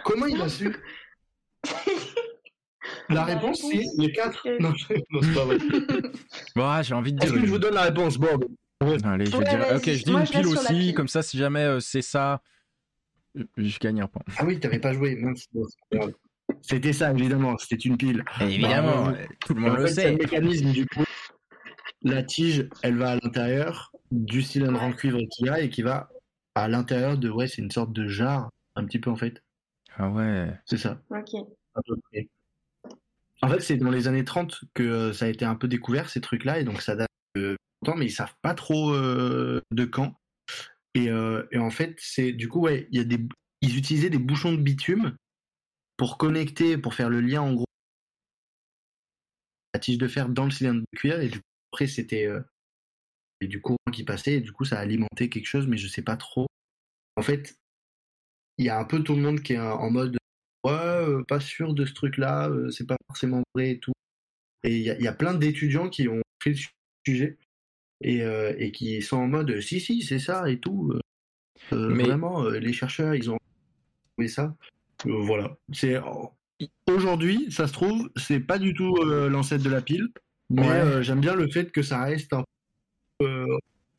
Comment 0.07 0.25
il 0.25 0.41
a 0.41 0.47
su 0.47 0.73
La 3.09 3.23
réponse, 3.25 3.61
c'est 3.69 3.83
les 3.97 4.11
quatre. 4.13 4.47
Non, 4.61 4.73
c'est 4.87 5.33
pas 5.33 5.45
vrai. 5.45 5.57
bon, 6.55 6.63
ah, 6.65 6.81
j'ai 6.81 6.93
envie 6.93 7.11
de 7.13 7.21
Est-ce 7.21 7.31
dire. 7.33 7.41
que 7.41 7.47
je 7.47 7.51
vous 7.51 7.59
donne 7.59 7.73
la 7.73 7.83
réponse, 7.83 8.17
Bob 8.17 8.45
Allez, 9.03 9.25
je 9.25 9.31
vais 9.31 9.37
Ouais, 9.37 9.43
dire. 9.43 9.65
Ok, 9.75 9.83
je 9.85 10.03
dis 10.03 10.11
Moi, 10.11 10.21
une 10.21 10.27
pile 10.27 10.47
aussi, 10.47 10.67
pile. 10.73 10.93
comme 10.93 11.07
ça, 11.07 11.21
si 11.21 11.37
jamais 11.37 11.63
euh, 11.63 11.79
c'est 11.81 12.01
ça, 12.01 12.41
euh, 13.37 13.43
je 13.57 13.79
gagne 13.79 14.01
un 14.01 14.07
point. 14.07 14.21
Ah 14.37 14.45
oui, 14.45 14.59
t'avais 14.59 14.79
pas 14.79 14.93
joué. 14.93 15.15
mince. 15.15 15.45
C'était 16.61 16.93
ça, 16.93 17.11
évidemment. 17.11 17.57
C'était 17.57 17.75
une 17.75 17.97
pile. 17.97 18.23
Évidemment, 18.39 19.07
Bah, 19.07 19.17
euh, 19.17 19.25
tout 19.45 19.53
le 19.53 19.61
monde 19.61 19.77
le 19.77 19.87
fait, 19.87 19.93
c'est 19.93 20.03
le 20.11 20.17
sait. 20.17 20.23
mécanisme 20.23 20.71
du 20.71 20.85
coup. 20.85 21.03
La 22.03 22.23
tige, 22.23 22.69
elle 22.83 22.97
va 22.97 23.11
à 23.11 23.15
l'intérieur 23.15 23.91
du 24.11 24.41
cylindre 24.41 24.81
en 24.81 24.93
cuivre 24.93 25.19
qu'il 25.31 25.47
y 25.47 25.49
a 25.49 25.59
et 25.59 25.69
qui 25.69 25.81
va 25.81 26.09
à 26.55 26.67
l'intérieur 26.69 27.17
de. 27.17 27.29
Ouais, 27.29 27.47
c'est 27.47 27.61
une 27.61 27.71
sorte 27.71 27.91
de 27.91 28.07
jarre, 28.07 28.49
un 28.75 28.85
petit 28.85 28.99
peu 28.99 29.09
en 29.09 29.15
fait. 29.17 29.41
Ah 29.97 30.09
ouais. 30.09 30.53
C'est 30.65 30.77
ça. 30.77 31.01
Ok. 31.09 31.33
à 31.73 31.81
peu 31.81 31.95
près. 32.11 32.29
En 33.41 33.49
fait, 33.49 33.59
c'est 33.59 33.77
dans 33.77 33.91
les 33.91 34.07
années 34.07 34.25
30 34.25 34.63
que 34.73 34.83
euh, 34.83 35.13
ça 35.13 35.25
a 35.25 35.27
été 35.27 35.45
un 35.45 35.55
peu 35.55 35.67
découvert, 35.67 36.09
ces 36.09 36.21
trucs-là, 36.21 36.59
et 36.59 36.63
donc 36.63 36.81
ça 36.81 36.95
date 36.95 37.09
de 37.35 37.57
longtemps, 37.81 37.97
mais 37.97 38.05
ils 38.05 38.11
savent 38.11 38.35
pas 38.41 38.53
trop 38.53 38.93
euh, 38.93 39.61
de 39.71 39.85
quand. 39.85 40.15
Et, 40.95 41.09
euh, 41.09 41.45
et 41.51 41.59
en 41.59 41.69
fait, 41.69 41.95
c'est 41.99 42.31
du 42.31 42.47
coup, 42.47 42.61
ouais, 42.61 42.87
il 42.91 42.97
y 42.97 43.01
a 43.01 43.03
des, 43.03 43.19
ils 43.61 43.77
utilisaient 43.77 44.09
des 44.09 44.17
bouchons 44.17 44.51
de 44.51 44.61
bitume 44.61 45.15
pour 45.97 46.17
connecter, 46.17 46.77
pour 46.77 46.93
faire 46.93 47.09
le 47.09 47.21
lien 47.21 47.41
en 47.41 47.53
gros, 47.53 47.65
la 49.73 49.79
tige 49.79 49.97
de 49.97 50.07
fer 50.07 50.29
dans 50.29 50.45
le 50.45 50.51
cylindre 50.51 50.81
de 50.81 50.97
cuir, 50.97 51.19
et 51.19 51.29
du 51.29 51.39
coup, 51.39 51.45
après, 51.71 51.87
c'était 51.87 52.25
euh, 52.25 52.41
du 53.41 53.61
courant 53.61 53.77
qui 53.91 54.03
passait, 54.03 54.35
et 54.35 54.41
du 54.41 54.51
coup, 54.51 54.65
ça 54.65 54.79
alimentait 54.79 55.29
quelque 55.29 55.47
chose, 55.47 55.67
mais 55.67 55.77
je 55.77 55.87
sais 55.87 56.01
pas 56.01 56.17
trop. 56.17 56.47
En 57.15 57.21
fait, 57.21 57.59
il 58.57 58.65
y 58.65 58.69
a 58.69 58.79
un 58.79 58.85
peu 58.85 59.01
tout 59.03 59.15
le 59.15 59.21
monde 59.21 59.41
qui 59.41 59.53
est 59.53 59.59
en 59.59 59.89
mode 59.91 60.17
ouais, 60.65 60.71
euh, 60.73 61.23
pas 61.27 61.39
sûr 61.39 61.73
de 61.73 61.85
ce 61.85 61.93
truc-là, 61.93 62.49
euh, 62.49 62.69
c'est 62.71 62.85
pas 62.87 62.97
forcément 63.07 63.41
vrai 63.55 63.71
et 63.71 63.79
tout. 63.79 63.93
Et 64.63 64.75
il 64.77 64.81
y, 64.83 64.89
a- 64.89 64.97
il 64.97 65.03
y 65.03 65.07
a 65.07 65.13
plein 65.13 65.33
d'étudiants 65.33 65.89
qui 65.89 66.07
ont 66.07 66.21
pris 66.39 66.51
le 66.51 66.57
sujet 67.05 67.37
et, 68.01 68.21
euh, 68.23 68.53
et 68.57 68.71
qui 68.71 69.01
sont 69.01 69.17
en 69.17 69.27
mode 69.27 69.59
si, 69.61 69.79
si, 69.79 70.01
c'est 70.01 70.19
ça 70.19 70.49
et 70.49 70.59
tout. 70.59 70.93
Euh, 71.73 71.89
Mais- 71.95 72.03
Vraiment, 72.05 72.43
euh, 72.43 72.59
les 72.59 72.73
chercheurs, 72.73 73.13
ils 73.15 73.29
ont 73.29 73.37
trouvé 74.15 74.27
ça. 74.27 74.55
Voilà. 75.05 75.55
C'est 75.73 75.99
Aujourd'hui, 76.89 77.51
ça 77.51 77.67
se 77.67 77.73
trouve, 77.73 78.09
c'est 78.15 78.39
pas 78.39 78.57
du 78.57 78.73
tout 78.73 78.95
l'ancêtre 79.29 79.63
de 79.63 79.69
la 79.69 79.81
pile, 79.81 80.09
mais 80.49 80.67
Ouais. 80.81 81.03
j'aime 81.03 81.19
bien 81.21 81.35
le 81.35 81.47
fait 81.51 81.71
que 81.71 81.83
ça 81.83 82.03
reste 82.03 82.33
un 82.33 82.43
peu. 83.19 83.45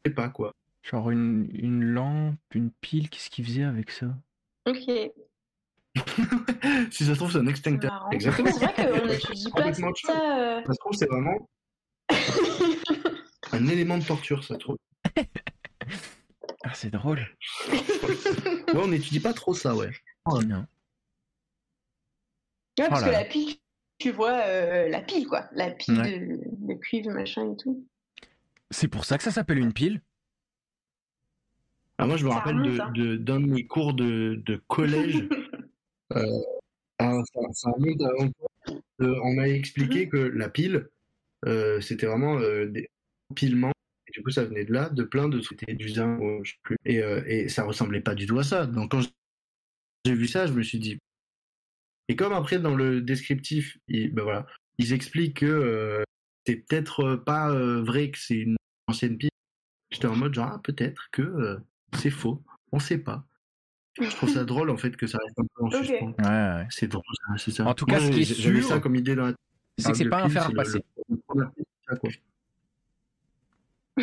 je 0.05 0.11
sais 0.11 0.15
pas 0.15 0.29
quoi. 0.29 0.53
Genre 0.83 1.11
une, 1.11 1.49
une 1.53 1.85
lampe, 1.85 2.37
une 2.55 2.71
pile, 2.81 3.11
qu'est-ce 3.11 3.31
qu'ils 3.31 3.45
faisaient 3.45 3.63
avec 3.65 3.91
ça? 3.93 4.17
Ok. 4.69 5.13
si 6.93 7.05
ça 7.05 7.13
se 7.13 7.19
trouve, 7.19 7.33
c'est 7.33 7.39
un 7.39 7.47
extincteur. 7.47 7.91
marrant. 7.91 8.11
Exactement. 8.11 8.51
C'est 8.53 8.65
vrai 8.67 8.75
qu'on 9.01 9.07
n'étudie 9.07 9.51
pas 9.51 9.73
ça. 9.73 10.39
euh. 10.39 10.63
Ça 10.67 10.73
se 10.73 10.79
trouve, 10.79 10.93
c'est 10.95 11.07
vraiment 11.07 11.49
un 13.53 13.67
élément 13.69 13.99
de 13.99 14.05
torture, 14.05 14.45
ça 14.45 14.55
se 14.55 14.59
trouve. 14.61 14.77
Ah, 16.65 16.75
c'est 16.75 16.91
drôle. 16.91 17.21
Ouais, 17.71 18.75
on 18.75 18.89
n'étudie 18.89 19.21
pas 19.21 19.33
trop 19.33 19.55
ça, 19.55 19.75
ouais. 19.75 19.91
Non. 20.27 20.67
Ouais, 22.79 22.89
parce 22.89 23.03
Oh 23.03 23.07
que 23.07 23.11
la 23.11 23.25
pile, 23.25 23.57
tu 23.99 24.11
vois 24.13 24.39
euh, 24.47 24.89
la 24.89 25.01
pile, 25.01 25.27
quoi. 25.27 25.49
La 25.53 25.71
pile 25.71 25.99
Ouais. 26.01 26.19
de, 26.21 26.41
de 26.45 26.75
cuivre, 26.75 27.11
machin 27.13 27.53
et 27.53 27.57
tout. 27.57 27.87
C'est 28.71 28.89
pour 28.89 29.05
ça 29.05 29.17
que 29.17 29.25
ça 29.25 29.31
s'appelle 29.31 29.59
une 29.59 29.73
pile 29.73 30.03
Ah, 31.99 32.07
moi, 32.07 32.17
je 32.17 32.25
me 32.25 32.31
Ça 32.31 32.37
rappelle 32.39 32.57
remonte, 32.57 32.75
de- 32.75 32.81
hein. 32.81 32.93
de- 32.95 33.17
d'un 33.17 33.41
de, 33.41 33.47
mes 33.47 33.67
cours 33.67 33.93
de, 33.95 34.41
de 34.47 34.57
collège. 34.69 35.17
euh, 36.15 36.23
ah, 36.99 37.21
ça, 37.53 37.71
remonte. 37.73 38.01
Euh, 39.01 39.15
on 39.23 39.35
m'a 39.35 39.49
expliqué 39.49 40.09
que 40.09 40.17
la 40.17 40.49
pile, 40.49 40.89
euh, 41.47 41.81
c'était 41.81 42.07
vraiment 42.07 42.39
des 42.41 42.89
empilements. 43.31 43.73
Et 44.09 44.13
du 44.13 44.23
coup, 44.23 44.31
ça 44.31 44.45
venait 44.45 44.65
de 44.65 44.73
là, 44.73 44.89
de 44.91 45.03
plein 45.03 45.29
de 45.29 45.39
trucs, 45.41 45.65
du 45.71 45.89
zinc, 45.89 46.21
ou 46.21 46.45
je 46.45 46.53
sais 46.53 46.59
plus. 46.63 46.77
Et, 46.85 46.97
et 47.27 47.49
ça 47.49 47.65
ressemblait 47.65 48.01
pas 48.01 48.15
du 48.15 48.27
tout 48.27 48.39
à 48.39 48.45
ça. 48.45 48.67
Donc, 48.67 48.91
quand 48.93 49.01
j'ai 50.05 50.15
vu 50.15 50.27
ça, 50.27 50.47
je 50.47 50.53
me 50.53 50.63
suis 50.63 50.79
dit. 50.79 50.99
Et 52.09 52.17
comme 52.17 52.33
après, 52.33 52.59
dans 52.59 52.75
le 52.75 53.01
descriptif, 53.03 53.77
ils, 53.89 54.13
ben 54.13 54.23
voilà, 54.23 54.47
ils 54.79 54.93
expliquent 54.93 55.39
que 55.41 56.03
c'est 56.47 56.57
peut-être 56.57 57.17
pas 57.17 57.53
vrai 57.81 58.11
que 58.11 58.19
c'est 58.19 58.39
une 58.39 58.57
ancienne 58.87 59.19
pile. 59.19 59.31
J'étais 59.91 60.07
en 60.07 60.17
mode 60.17 60.35
genre, 60.35 60.51
ah, 60.55 60.61
peut-être 60.65 61.09
que 61.13 61.59
c'est 61.95 62.11
faux, 62.11 62.43
on 62.73 62.79
sait 62.79 62.99
pas. 62.99 63.25
Je 64.01 64.11
trouve 64.11 64.29
ça 64.31 64.45
drôle 64.45 64.71
en 64.71 64.77
fait 64.77 64.97
que 64.97 65.07
ça 65.09 65.19
reste 65.25 65.39
un 65.41 65.45
peu 65.55 65.65
en 65.65 65.71
suspens. 65.71 66.15
Ouais, 66.19 66.25
ouais. 66.25 66.67
C'est 66.71 66.87
drôle, 66.87 67.03
ça, 67.27 67.35
c'est 67.39 67.51
ça. 67.51 67.67
En 67.67 67.75
tout 67.75 67.87
cas, 67.87 67.99
ce 67.99 68.11
qui 68.11 68.21
est 68.21 68.25
sûr, 68.25 68.63
ça 68.65 68.79
comme 68.79 68.95
idée 68.95 69.15
dans 69.17 69.27
la 69.27 69.33
C'est 69.79 69.91
que 69.93 69.97
c'est 69.99 70.09
pas 70.09 70.23
un 70.23 70.29
fer 70.29 70.43
à 70.45 70.47
repasser. 70.49 70.85
le-. 71.35 71.49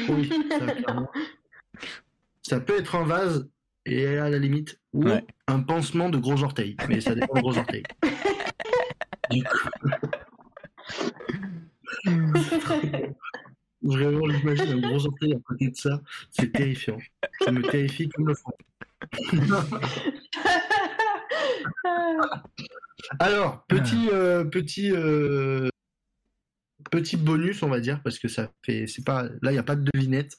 Oui, 0.09 0.29
ça, 0.49 0.65
clairement. 0.73 1.09
Ça 2.41 2.59
peut 2.59 2.77
être 2.77 2.95
un 2.95 3.05
vase 3.05 3.47
et 3.85 4.17
à 4.17 4.29
la 4.29 4.39
limite, 4.39 4.79
ou 4.93 5.05
Ouais. 5.05 5.23
un 5.47 5.59
pansement 5.61 6.09
de 6.09 6.17
gros 6.17 6.43
orteils, 6.43 6.75
mais 6.89 6.99
ça 6.99 7.15
dépend 7.15 7.35
de 7.35 7.39
gros 7.41 7.57
orteils. 7.57 7.83
Du 9.29 9.43
coup, 9.43 9.57
vraiment, 13.85 14.27
j'imagine 14.29 14.73
un 14.73 14.79
gros 14.79 15.05
orteil 15.05 15.33
à 15.33 15.39
côté 15.45 15.69
de 15.69 15.75
ça, 15.75 16.01
c'est 16.31 16.51
terrifiant. 16.51 16.97
Ça 17.43 17.51
me 17.51 17.61
terrifie 17.61 18.09
comme 18.09 18.27
le 18.27 18.35
fond. 18.35 18.51
Alors, 23.19 23.65
petit, 23.67 24.09
euh, 24.11 24.43
petit, 24.43 24.91
euh, 24.91 25.69
petit 26.91 27.17
bonus, 27.17 27.63
on 27.63 27.69
va 27.69 27.79
dire, 27.79 28.01
parce 28.03 28.19
que 28.19 28.27
ça 28.27 28.51
fait, 28.63 28.87
c'est 28.87 29.05
pas, 29.05 29.23
là, 29.41 29.51
il 29.51 29.53
n'y 29.53 29.59
a 29.59 29.63
pas 29.63 29.75
de 29.75 29.89
devinette. 29.93 30.35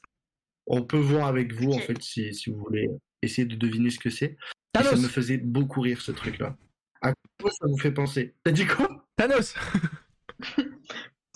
On 0.65 0.83
peut 0.83 0.97
voir 0.97 1.27
avec 1.27 1.53
vous, 1.53 1.71
en 1.71 1.79
fait, 1.79 2.01
si, 2.01 2.33
si 2.33 2.49
vous 2.49 2.59
voulez 2.59 2.89
essayer 3.21 3.47
de 3.47 3.55
deviner 3.55 3.89
ce 3.89 3.99
que 3.99 4.09
c'est. 4.09 4.37
Et 4.79 4.83
ça 4.83 4.95
me 4.95 5.07
faisait 5.07 5.37
beaucoup 5.37 5.81
rire, 5.81 6.01
ce 6.01 6.11
truc-là. 6.11 6.57
À 7.01 7.13
quoi 7.39 7.51
ça 7.51 7.67
vous 7.67 7.77
fait 7.77 7.91
penser? 7.91 8.35
T'as 8.43 8.51
dit 8.51 8.65
quoi? 8.65 9.07
Thanos 9.15 9.55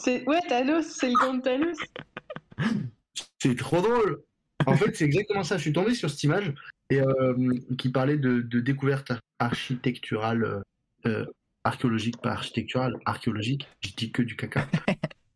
C'est 0.04 0.28
ouais, 0.28 0.40
Thanos, 0.48 0.86
c'est 0.86 1.10
le 1.10 1.16
gant 1.16 1.34
de 1.36 1.42
Thanos. 1.42 1.78
C'est 3.40 3.56
trop 3.58 3.82
drôle. 3.82 4.24
En 4.66 4.76
fait, 4.76 4.96
c'est 4.96 5.06
exactement 5.06 5.44
ça. 5.44 5.58
Je 5.58 5.62
suis 5.64 5.74
tombé 5.74 5.94
sur 5.96 6.10
cette 6.10 6.24
image 6.24 6.54
et 6.90 7.00
euh, 7.02 7.36
qui 7.78 7.90
parlait 7.90 8.18
de, 8.18 8.42
de 8.42 8.60
découverte 8.60 9.12
architecturale, 9.40 10.44
euh, 10.44 10.62
euh, 11.08 11.26
archéologique, 11.64 12.18
pas 12.22 12.32
architecturale, 12.32 12.98
archéologique. 13.06 13.68
Je 13.82 13.92
dis 13.96 14.12
que 14.12 14.22
du 14.22 14.36
caca. 14.36 14.68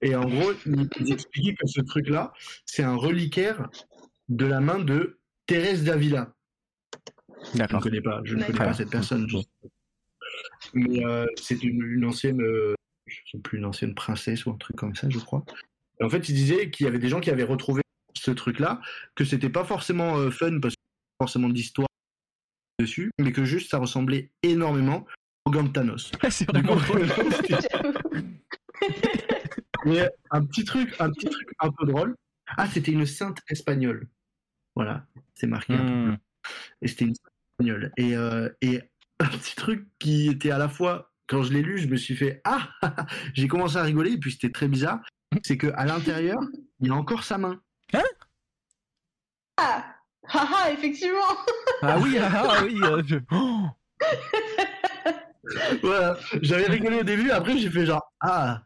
Et 0.02 0.16
en 0.16 0.26
gros, 0.26 0.52
ils 0.66 1.12
expliquaient 1.12 1.56
que 1.56 1.66
ce 1.68 1.82
truc-là, 1.82 2.34
c'est 2.66 2.84
un 2.84 2.96
reliquaire 2.96 3.68
de 4.30 4.46
la 4.46 4.60
main 4.60 4.80
de 4.80 5.20
Thérèse 5.48 5.84
d'Avila. 5.84 6.34
Je 7.48 7.54
ne 7.54 7.58
D'accord. 7.60 7.82
connais 7.82 8.02
pas, 8.02 8.22
je 8.24 8.36
ne 8.36 8.44
connais 8.44 8.58
pas 8.58 8.74
cette 8.74 8.90
personne. 8.90 9.28
je- 9.28 9.38
Mais 10.74 11.04
euh, 11.06 11.26
c'est 11.42 11.64
une, 11.64 11.82
une 11.84 12.06
ancienne, 12.06 12.42
euh, 12.42 12.76
sais 13.32 13.40
plus, 13.40 13.58
une 13.58 13.66
ancienne 13.66 13.96
princesse 13.96 14.46
ou 14.46 14.52
un 14.52 14.58
truc 14.58 14.76
comme 14.76 14.96
ça, 14.96 15.10
je 15.10 15.20
crois. 15.20 15.44
Et 16.00 16.04
en 16.04 16.10
fait, 16.10 16.30
il 16.30 16.36
disait 16.36 16.70
qu'il 16.70 16.86
y 16.86 16.88
avait 16.88 17.00
des 17.00 17.10
gens 17.10 17.22
qui 17.22 17.30
avaient 17.30 17.44
retrouvé 17.44 17.82
ce 18.14 18.32
truc-là, 18.32 18.82
que 19.16 19.26
c'était 19.26 19.50
pas 19.50 19.64
forcément 19.64 20.18
euh, 20.18 20.32
fun 20.32 20.60
parce 20.60 20.76
qu'il 20.76 20.84
y 20.84 20.90
avait 20.90 21.18
pas 21.18 21.26
forcément 21.26 21.50
d'histoire 21.50 21.88
dessus, 22.80 23.12
mais 23.20 23.32
que 23.32 23.46
juste 23.46 23.72
ça 23.72 23.78
ressemblait 23.78 24.32
énormément 24.44 25.06
au 25.46 25.52
gant 25.52 25.64
de 25.64 25.70
Thanos. 25.70 26.12
c'est 26.30 26.52
Du 26.52 26.62
vraiment 26.62 26.82
mais 29.86 30.10
un 30.32 30.46
petit 30.46 30.64
truc, 30.64 30.96
un 31.00 31.12
petit 31.12 31.28
truc 31.28 31.48
un 31.60 31.72
peu 31.72 31.86
drôle. 31.86 32.16
Ah, 32.58 32.68
c'était 32.68 32.92
une 32.92 33.06
sainte 33.06 33.42
espagnole. 33.50 34.08
Voilà, 34.76 35.06
c'est 35.36 35.48
marqué 35.48 35.74
un 35.74 35.78
peu 35.78 36.12
Hmm. 36.12 36.18
Et 36.82 36.88
c'était 36.88 37.06
une 37.06 37.16
sainte 37.16 37.34
espagnole. 37.52 37.92
Et, 37.98 38.16
euh, 38.16 38.50
et 38.62 38.82
un 39.20 39.28
petit 39.28 39.56
truc 39.56 39.88
qui 40.00 40.30
était 40.30 40.52
à 40.52 40.58
la 40.58 40.70
fois, 40.70 41.12
quand 41.28 41.44
je 41.44 41.54
l'ai 41.54 41.62
lu, 41.62 41.78
je 41.78 41.88
me 41.88 41.96
suis 41.98 42.16
fait 42.16 42.42
Ah 42.44 42.70
J'ai 43.34 43.48
commencé 43.48 43.78
à 43.78 43.84
rigoler, 43.84 44.12
et 44.14 44.18
puis 44.18 44.32
c'était 44.32 44.52
très 44.52 44.68
bizarre. 44.68 45.00
C'est 45.44 45.58
qu'à 45.58 45.86
l'intérieur, 45.86 46.40
il 46.80 46.88
y 46.88 46.92
a 46.92 46.94
encore 46.96 47.24
sa 47.24 47.38
main. 47.38 47.60
Ah, 49.58 49.86
haha, 50.28 50.72
effectivement. 50.72 51.20
Ah 51.82 51.98
oui, 52.00 52.18
ah, 52.20 52.44
ah 52.50 52.64
oui. 52.64 52.80
euh, 52.84 53.02
je- 53.06 53.18
Oh 53.32 53.68
Voilà, 55.84 56.18
j'avais 56.42 56.66
rigolé 56.66 57.00
au 57.00 57.04
début, 57.04 57.30
après 57.32 57.58
j'ai 57.58 57.70
fait 57.70 57.86
genre 57.86 58.02
Ah 58.20 58.64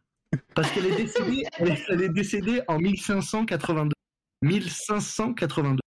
Parce 0.55 0.71
qu'elle 0.71 0.85
est 0.87 0.95
décédée, 0.95 1.43
elle 1.57 1.69
est, 1.69 1.83
elle 1.89 2.01
est 2.03 2.09
décédée 2.09 2.61
en 2.67 2.79
1582. 2.79 3.93
1582. 4.41 5.79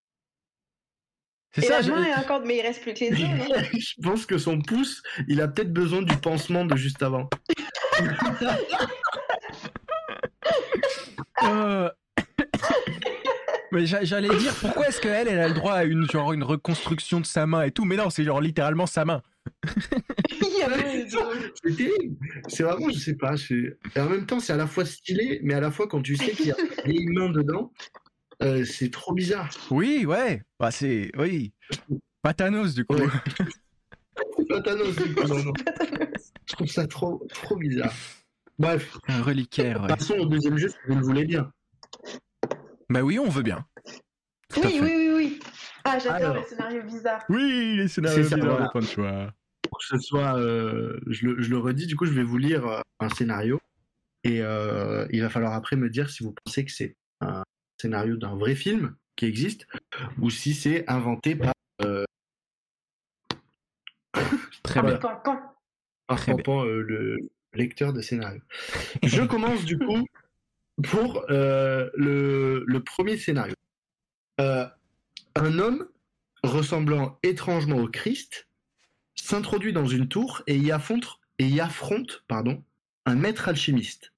C'est 1.55 1.63
ça, 1.63 1.81
la 1.83 1.89
main 1.89 2.05
est 2.05 2.15
encore, 2.15 2.43
mais 2.45 2.57
il 2.59 2.63
reste 2.63 2.83
plus 2.83 2.95
que 2.95 3.01
les 3.01 3.13
os, 3.13 3.21
non 3.21 3.57
je 3.79 3.95
pense 4.03 4.27
que 4.27 4.39
son 4.39 4.61
pouce, 4.61 5.03
il 5.29 5.41
a 5.41 5.49
peut-être 5.49 5.73
besoin 5.73 6.03
du 6.03 6.17
pansement 6.17 6.65
de 6.65 6.77
juste 6.77 7.03
avant. 7.03 7.29
Euh, 11.45 11.89
Mais 13.73 13.87
j'a- 13.87 14.05
j'allais 14.05 14.29
dire 14.37 14.55
pourquoi 14.61 14.89
est-ce 14.89 15.01
qu'elle 15.01 15.27
elle 15.29 15.41
a 15.41 15.49
le 15.49 15.55
droit 15.55 15.73
à 15.73 15.85
une 15.85 16.09
genre 16.09 16.33
une 16.33 16.45
reconstruction 16.45 17.21
de 17.21 17.27
sa 17.27 17.47
main 17.47 17.63
et 17.63 17.71
tout? 17.73 17.85
Mais 17.85 17.97
non 17.97 18.11
c'est 18.11 18.23
genre 18.23 18.41
littéralement 18.41 18.87
sa 18.87 19.05
main. 19.05 19.23
C'est 21.65 21.77
terrible. 21.77 22.17
C'est 22.47 22.63
vraiment, 22.63 22.89
je 22.91 22.99
sais 22.99 23.15
pas. 23.17 23.35
Et 23.51 24.01
en 24.01 24.09
même 24.09 24.27
temps, 24.27 24.39
c'est 24.39 24.53
à 24.53 24.57
la 24.57 24.69
fois 24.69 24.85
stylé, 24.85 25.41
mais 25.43 25.55
à 25.55 25.61
la 25.61 25.73
fois 25.73 25.89
quand 25.89 26.01
tu 26.03 26.15
sais 26.17 26.31
qu'il 26.31 26.47
y 26.47 26.53
a 26.53 26.57
des 26.87 27.05
mains 27.07 27.31
dedans, 27.31 27.73
euh, 28.43 28.65
c'est 28.65 28.91
trop 28.91 29.13
bizarre. 29.13 29.51
Oui, 29.71 30.05
ouais. 30.07 30.43
Bah, 30.59 30.71
c'est. 30.71 31.11
Oui. 31.17 31.53
Pas 32.23 32.35
Thanos, 32.35 32.75
du 32.75 32.85
coup. 32.85 32.97
Ouais. 32.97 33.07
C'est 34.37 34.47
pas 34.47 34.61
Thanos, 34.61 34.95
du 34.95 35.15
coup, 35.15 35.27
non, 35.27 35.43
non. 35.43 35.53
Je 36.49 36.55
trouve 36.55 36.67
ça 36.69 36.87
trop, 36.87 37.27
trop 37.33 37.57
bizarre. 37.57 37.93
Bref, 38.59 38.99
Un 39.09 39.23
reliquaire, 39.23 39.81
ouais. 39.83 39.89
passons 39.89 40.15
au 40.15 40.27
deuxième 40.27 40.59
jeu 40.59 40.69
si 40.69 40.77
vous 40.87 40.95
le 40.97 41.03
voulez 41.03 41.25
bien. 41.25 41.51
Bah 42.91 43.01
oui, 43.03 43.19
on 43.19 43.29
veut 43.29 43.43
bien. 43.43 43.65
Tout 44.51 44.61
Oui, 44.63 44.79
oui, 44.83 44.93
oui, 44.97 45.11
oui. 45.17 45.41
Ah, 45.85 45.99
j'adore 45.99 46.35
les 46.35 46.45
scénarios 46.45 46.83
bizarres. 46.83 47.25
Oui, 47.29 47.77
les 47.77 47.89
scénarios 47.89 48.25
ça, 48.25 48.37
bizarres 48.37 48.73
de. 48.75 49.31
Pour 49.63 49.79
que 49.79 49.85
ce 49.87 49.99
soit, 49.99 50.39
euh, 50.39 51.01
je, 51.07 51.27
le, 51.27 51.43
je 51.43 51.49
le 51.51 51.59
redis, 51.59 51.87
du 51.87 51.97
coup, 51.97 52.05
je 52.05 52.13
vais 52.13 52.23
vous 52.23 52.39
lire 52.39 52.67
euh, 52.67 52.81
un 53.01 53.09
scénario 53.09 53.59
et 54.25 54.41
euh, 54.43 55.07
il 55.11 55.23
va 55.23 55.31
falloir 55.31 55.55
après 55.55 55.77
me 55.77 55.89
dire 55.89 56.11
si 56.11 56.23
vous 56.23 56.35
pensez 56.45 56.65
que 56.65 56.71
c'est 56.71 56.97
un 57.21 57.43
scénario 57.83 58.17
d'un 58.17 58.37
vrai 58.37 58.55
film 58.55 58.95
qui 59.17 59.27
existe 59.27 59.67
ou 60.21 60.31
si 60.31 60.55
c'est 60.55 60.89
inventé 60.89 61.35
par, 61.35 61.53
euh, 61.83 62.05
Très 64.63 64.83
bien. 64.83 64.99
Par 66.07 66.19
Très 66.19 66.33
euh, 66.33 66.83
le 66.83 67.19
lecteur 67.55 67.93
de 67.93 68.01
scénario. 68.01 68.41
Je 69.03 69.23
commence 69.23 69.65
du 69.65 69.79
coup 69.79 70.07
pour 70.83 71.25
euh, 71.31 71.91
le, 71.95 72.65
le 72.67 72.85
premier 72.85 73.17
scénario. 73.17 73.55
Euh, 74.41 74.67
un 75.35 75.59
homme 75.59 75.89
ressemblant 76.43 77.19
étrangement 77.23 77.79
au 77.79 77.89
Christ 77.89 78.49
s'introduit 79.15 79.73
dans 79.73 79.87
une 79.87 80.09
tour 80.09 80.43
et 80.47 80.57
y 80.57 80.71
affronte, 80.73 81.21
et 81.39 81.47
y 81.47 81.61
affronte 81.61 82.25
pardon, 82.29 82.63
un 83.07 83.15
maître 83.15 83.49
alchimiste. 83.49 84.13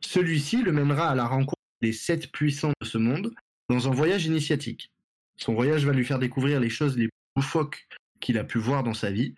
Celui-ci 0.00 0.62
le 0.62 0.72
mènera 0.72 1.10
à 1.10 1.14
la 1.14 1.26
rencontre 1.26 1.53
des 1.84 1.92
sept 1.92 2.32
puissants 2.32 2.72
de 2.80 2.86
ce 2.86 2.96
monde 2.96 3.34
dans 3.68 3.88
un 3.88 3.92
voyage 3.92 4.24
initiatique. 4.24 4.90
Son 5.36 5.52
voyage 5.52 5.84
va 5.84 5.92
lui 5.92 6.04
faire 6.04 6.18
découvrir 6.18 6.58
les 6.58 6.70
choses 6.70 6.96
les 6.96 7.08
plus 7.08 7.36
loufoques 7.36 7.86
qu'il 8.20 8.38
a 8.38 8.44
pu 8.44 8.58
voir 8.58 8.82
dans 8.82 8.94
sa 8.94 9.10
vie, 9.10 9.34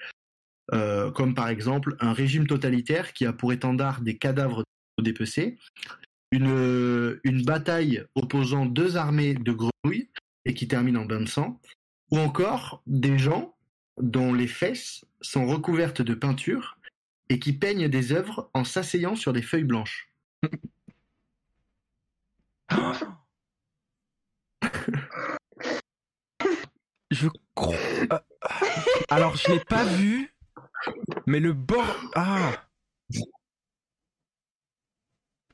euh, 0.72 1.10
comme 1.10 1.34
par 1.34 1.48
exemple 1.48 1.96
un 1.98 2.12
régime 2.12 2.46
totalitaire 2.46 3.12
qui 3.12 3.26
a 3.26 3.32
pour 3.32 3.52
étendard 3.52 4.00
des 4.00 4.16
cadavres 4.16 4.62
dépecés, 5.02 5.58
une, 6.30 7.18
une 7.24 7.44
bataille 7.44 8.04
opposant 8.14 8.64
deux 8.64 8.96
armées 8.96 9.34
de 9.34 9.52
grenouilles 9.52 10.08
et 10.44 10.54
qui 10.54 10.68
termine 10.68 10.96
en 10.96 11.04
bain 11.04 11.20
de 11.20 11.28
sang, 11.28 11.60
ou 12.12 12.18
encore 12.18 12.82
des 12.86 13.18
gens 13.18 13.56
dont 14.00 14.32
les 14.32 14.46
fesses 14.46 15.04
sont 15.20 15.46
recouvertes 15.46 16.02
de 16.02 16.14
peinture 16.14 16.78
et 17.28 17.40
qui 17.40 17.52
peignent 17.52 17.88
des 17.88 18.12
œuvres 18.12 18.50
en 18.54 18.62
s'asseyant 18.62 19.16
sur 19.16 19.32
des 19.32 19.42
feuilles 19.42 19.64
blanches. 19.64 20.12
Je 27.10 27.28
crois. 27.54 27.74
euh, 28.12 28.18
Alors, 29.08 29.36
je 29.36 29.52
l'ai 29.52 29.60
pas 29.60 29.84
vu, 29.84 30.34
mais 31.26 31.40
le 31.40 31.52
bord. 31.52 31.86
Ah. 32.14 32.52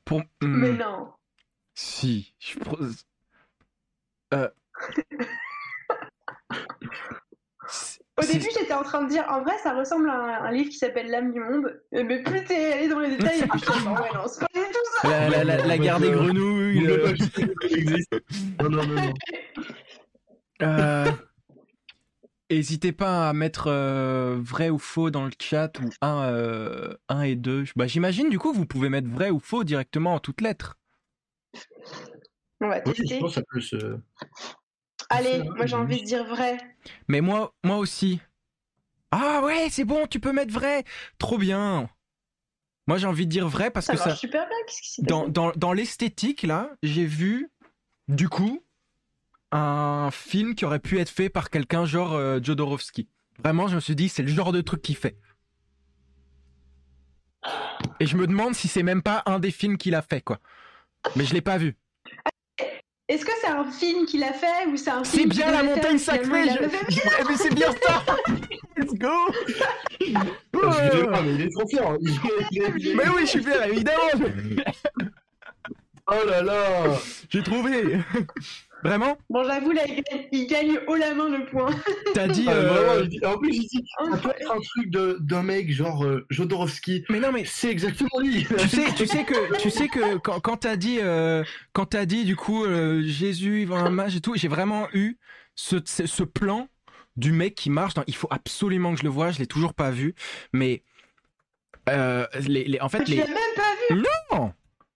Pour. 0.05 0.21
hmm, 0.41 0.47
Mais 0.47 0.73
non. 0.73 1.13
Si. 1.75 2.33
Je... 2.39 2.57
Euh. 4.33 4.49
Au 8.21 8.25
début, 8.25 8.47
j'étais 8.57 8.73
en 8.73 8.83
train 8.83 9.03
de 9.03 9.09
dire, 9.09 9.25
en 9.27 9.41
vrai, 9.41 9.57
ça 9.63 9.73
ressemble 9.73 10.07
à 10.09 10.13
un, 10.13 10.45
un 10.45 10.51
livre 10.51 10.69
qui 10.69 10.77
s'appelle 10.77 11.09
L'âme 11.09 11.33
du 11.33 11.39
monde. 11.39 11.81
Euh, 11.95 12.03
Mais 12.05 12.21
plus 12.21 12.43
t'es 12.45 12.73
allé 12.73 12.87
dans 12.87 12.99
les 12.99 13.09
détails, 13.17 13.39
et 13.41 13.47
plus 13.47 13.59
je 13.59 13.71
ouais, 13.71 14.09
non, 14.13 14.27
c'est 14.27 14.39
pas 14.41 14.47
du 14.53 14.59
tout 14.71 15.01
ça. 15.01 15.09
La, 15.09 15.29
la, 15.29 15.43
la, 15.43 15.65
la 15.65 15.77
guerre 15.79 15.99
des 15.99 16.11
grenouilles. 16.11 16.87
Existe. 17.71 18.15
Non, 18.61 18.69
non, 18.69 18.85
non, 18.85 18.95
non. 18.95 19.13
Euh, 20.61 21.11
Hésitez 22.49 22.91
pas 22.91 23.29
à 23.29 23.33
mettre 23.33 23.65
euh, 23.67 24.37
vrai 24.39 24.69
ou 24.69 24.77
faux 24.77 25.09
dans 25.09 25.25
le 25.25 25.31
chat 25.41 25.71
ou 25.79 25.89
1 26.01 26.95
un 27.09 27.21
et 27.23 27.35
2. 27.35 27.63
Bah, 27.75 27.87
J'imagine 27.87 28.29
du 28.29 28.37
coup 28.37 28.53
vous 28.53 28.67
pouvez 28.67 28.89
mettre 28.89 29.09
vrai 29.09 29.31
ou 29.31 29.39
faux 29.39 29.63
directement 29.63 30.13
en 30.13 30.19
toutes 30.19 30.41
lettres. 30.41 30.77
On 32.61 32.67
va 32.67 32.77
Oui, 32.85 32.93
tester. 32.93 33.15
je 33.15 33.19
pense 33.21 33.29
que 33.29 33.35
ça 33.39 33.43
peut 33.49 33.61
se. 33.61 33.97
Allez, 35.09 35.43
moi 35.43 35.65
j'ai 35.65 35.75
envie 35.75 36.01
de 36.01 36.05
dire 36.05 36.25
vrai. 36.25 36.57
Mais 37.07 37.21
moi, 37.21 37.53
moi 37.63 37.77
aussi. 37.77 38.19
Ah 39.11 39.41
ouais, 39.43 39.67
c'est 39.69 39.85
bon, 39.85 40.07
tu 40.07 40.19
peux 40.19 40.31
mettre 40.31 40.53
vrai. 40.53 40.83
Trop 41.17 41.37
bien. 41.37 41.89
Moi 42.87 42.97
j'ai 42.97 43.07
envie 43.07 43.25
de 43.25 43.31
dire 43.31 43.47
vrai 43.47 43.71
parce 43.71 43.85
Ça 43.85 43.93
que 43.93 43.99
ça, 43.99 44.15
super 44.15 44.47
bien, 44.47 44.57
qu'est-ce 44.67 44.81
qui 44.81 44.91
s'est 44.91 45.01
dans, 45.03 45.27
dans, 45.27 45.51
dans 45.55 45.71
l'esthétique 45.73 46.43
là, 46.43 46.69
j'ai 46.83 47.05
vu 47.05 47.49
du 48.07 48.27
coup 48.27 48.61
un 49.51 50.09
film 50.11 50.55
qui 50.55 50.65
aurait 50.65 50.79
pu 50.79 50.99
être 50.99 51.09
fait 51.09 51.29
par 51.29 51.49
quelqu'un 51.49 51.85
genre 51.85 52.13
euh, 52.13 52.39
Jodorowsky. 52.41 53.07
Vraiment, 53.39 53.67
je 53.67 53.75
me 53.75 53.79
suis 53.79 53.95
dit 53.95 54.09
c'est 54.09 54.23
le 54.23 54.29
genre 54.29 54.51
de 54.51 54.61
truc 54.61 54.81
qu'il 54.81 54.97
fait. 54.97 55.17
Et 57.99 58.05
je 58.05 58.17
me 58.17 58.27
demande 58.27 58.55
si 58.55 58.67
c'est 58.67 58.83
même 58.83 59.01
pas 59.01 59.23
un 59.25 59.39
des 59.39 59.51
films 59.51 59.77
qu'il 59.77 59.95
a 59.95 60.01
fait 60.01 60.21
quoi. 60.21 60.39
Mais 61.15 61.25
je 61.25 61.33
l'ai 61.33 61.41
pas 61.41 61.57
vu. 61.57 61.77
Est-ce 63.09 63.25
que 63.25 63.31
c'est 63.41 63.47
un 63.49 63.69
film 63.69 64.05
qu'il 64.05 64.23
a 64.23 64.31
fait 64.31 64.65
ou 64.71 64.77
c'est 64.77 64.89
un 64.89 65.03
C'est 65.03 65.17
film 65.17 65.29
bien 65.29 65.45
qu'il 65.45 65.53
la 65.55 65.63
montagne 65.63 65.97
sacrée. 65.97 66.49
je- 66.49 66.93
je- 66.95 67.27
mais 67.27 67.35
c'est 67.37 67.53
bien 67.53 67.71
ça. 67.85 68.03
Let's 68.77 68.93
go. 68.93 69.09
Excusez-moi, 69.99 71.21
mais 71.21 71.33
il 71.35 71.41
est 71.41 71.49
trop 71.51 71.65
il 72.51 72.61
est- 72.63 72.95
Mais 72.95 73.09
oui, 73.09 73.21
je 73.21 73.25
suis 73.25 73.41
bien 73.41 73.61
évidemment. 73.65 74.31
Oh 76.07 76.13
là 76.27 76.41
là 76.41 76.97
J'ai 77.29 77.43
trouvé. 77.43 77.97
Vraiment? 78.83 79.17
Bon, 79.29 79.43
j'avoue, 79.45 79.71
là, 79.71 79.83
il 79.87 79.95
gagne, 80.03 80.27
il 80.31 80.47
gagne 80.47 80.79
haut 80.87 80.95
la 80.95 81.13
main 81.13 81.29
le 81.29 81.45
point. 81.45 81.69
T'as 82.13 82.27
dit. 82.27 82.45
Ah, 82.47 82.51
euh, 82.53 83.05
dit- 83.05 83.25
En 83.25 83.37
plus, 83.37 83.55
il 83.55 83.67
dit 83.67 83.83
ça 84.11 84.17
peut 84.17 84.31
être 84.37 84.51
un 84.51 84.59
truc 84.59 84.89
de- 84.91 85.17
d'un 85.21 85.41
mec 85.43 85.71
genre 85.71 86.03
euh, 86.05 86.25
Jodorowsky. 86.29 87.05
Mais 87.09 87.19
non, 87.19 87.31
mais 87.31 87.45
C'est 87.45 87.69
exactement 87.71 88.19
lui. 88.19 88.45
tu 88.57 88.67
sais, 88.67 88.93
tu 88.95 89.07
sais 89.07 89.23
que, 89.23 89.57
tu 89.61 89.69
sais 89.69 89.87
que 89.87 90.17
quand, 90.17 90.39
quand 90.41 90.57
t'as 90.57 90.75
dit, 90.75 90.97
euh, 91.01 91.43
quand 91.71 91.85
t'as 91.85 92.05
dit 92.05 92.25
du 92.25 92.35
coup 92.35 92.65
euh, 92.65 93.01
Jésus, 93.05 93.61
il 93.61 93.67
va 93.67 93.77
un 93.77 93.89
mage 93.89 94.15
et 94.15 94.21
tout, 94.21 94.35
j'ai 94.35 94.47
vraiment 94.49 94.87
eu 94.93 95.17
ce, 95.55 95.77
ce, 95.85 96.05
ce 96.05 96.23
plan 96.23 96.67
du 97.15 97.31
mec 97.31 97.55
qui 97.55 97.69
marche. 97.69 97.93
dans- 97.93 98.03
il 98.07 98.15
faut 98.15 98.27
absolument 98.31 98.91
que 98.93 98.99
je 98.99 99.03
le 99.03 99.09
voie. 99.09 99.31
Je 99.31 99.39
l'ai 99.39 99.47
toujours 99.47 99.73
pas 99.73 99.91
vu, 99.91 100.13
mais 100.51 100.83
euh, 101.89 102.25
les, 102.47 102.63
les, 102.65 102.79
en 102.81 102.89
fait 102.89 103.03
Tu 103.03 103.11
les. 103.11 103.17
l'as 103.17 103.27
même 103.27 103.35
pas 103.55 103.95
vu 103.95 104.03
Non 104.31 104.53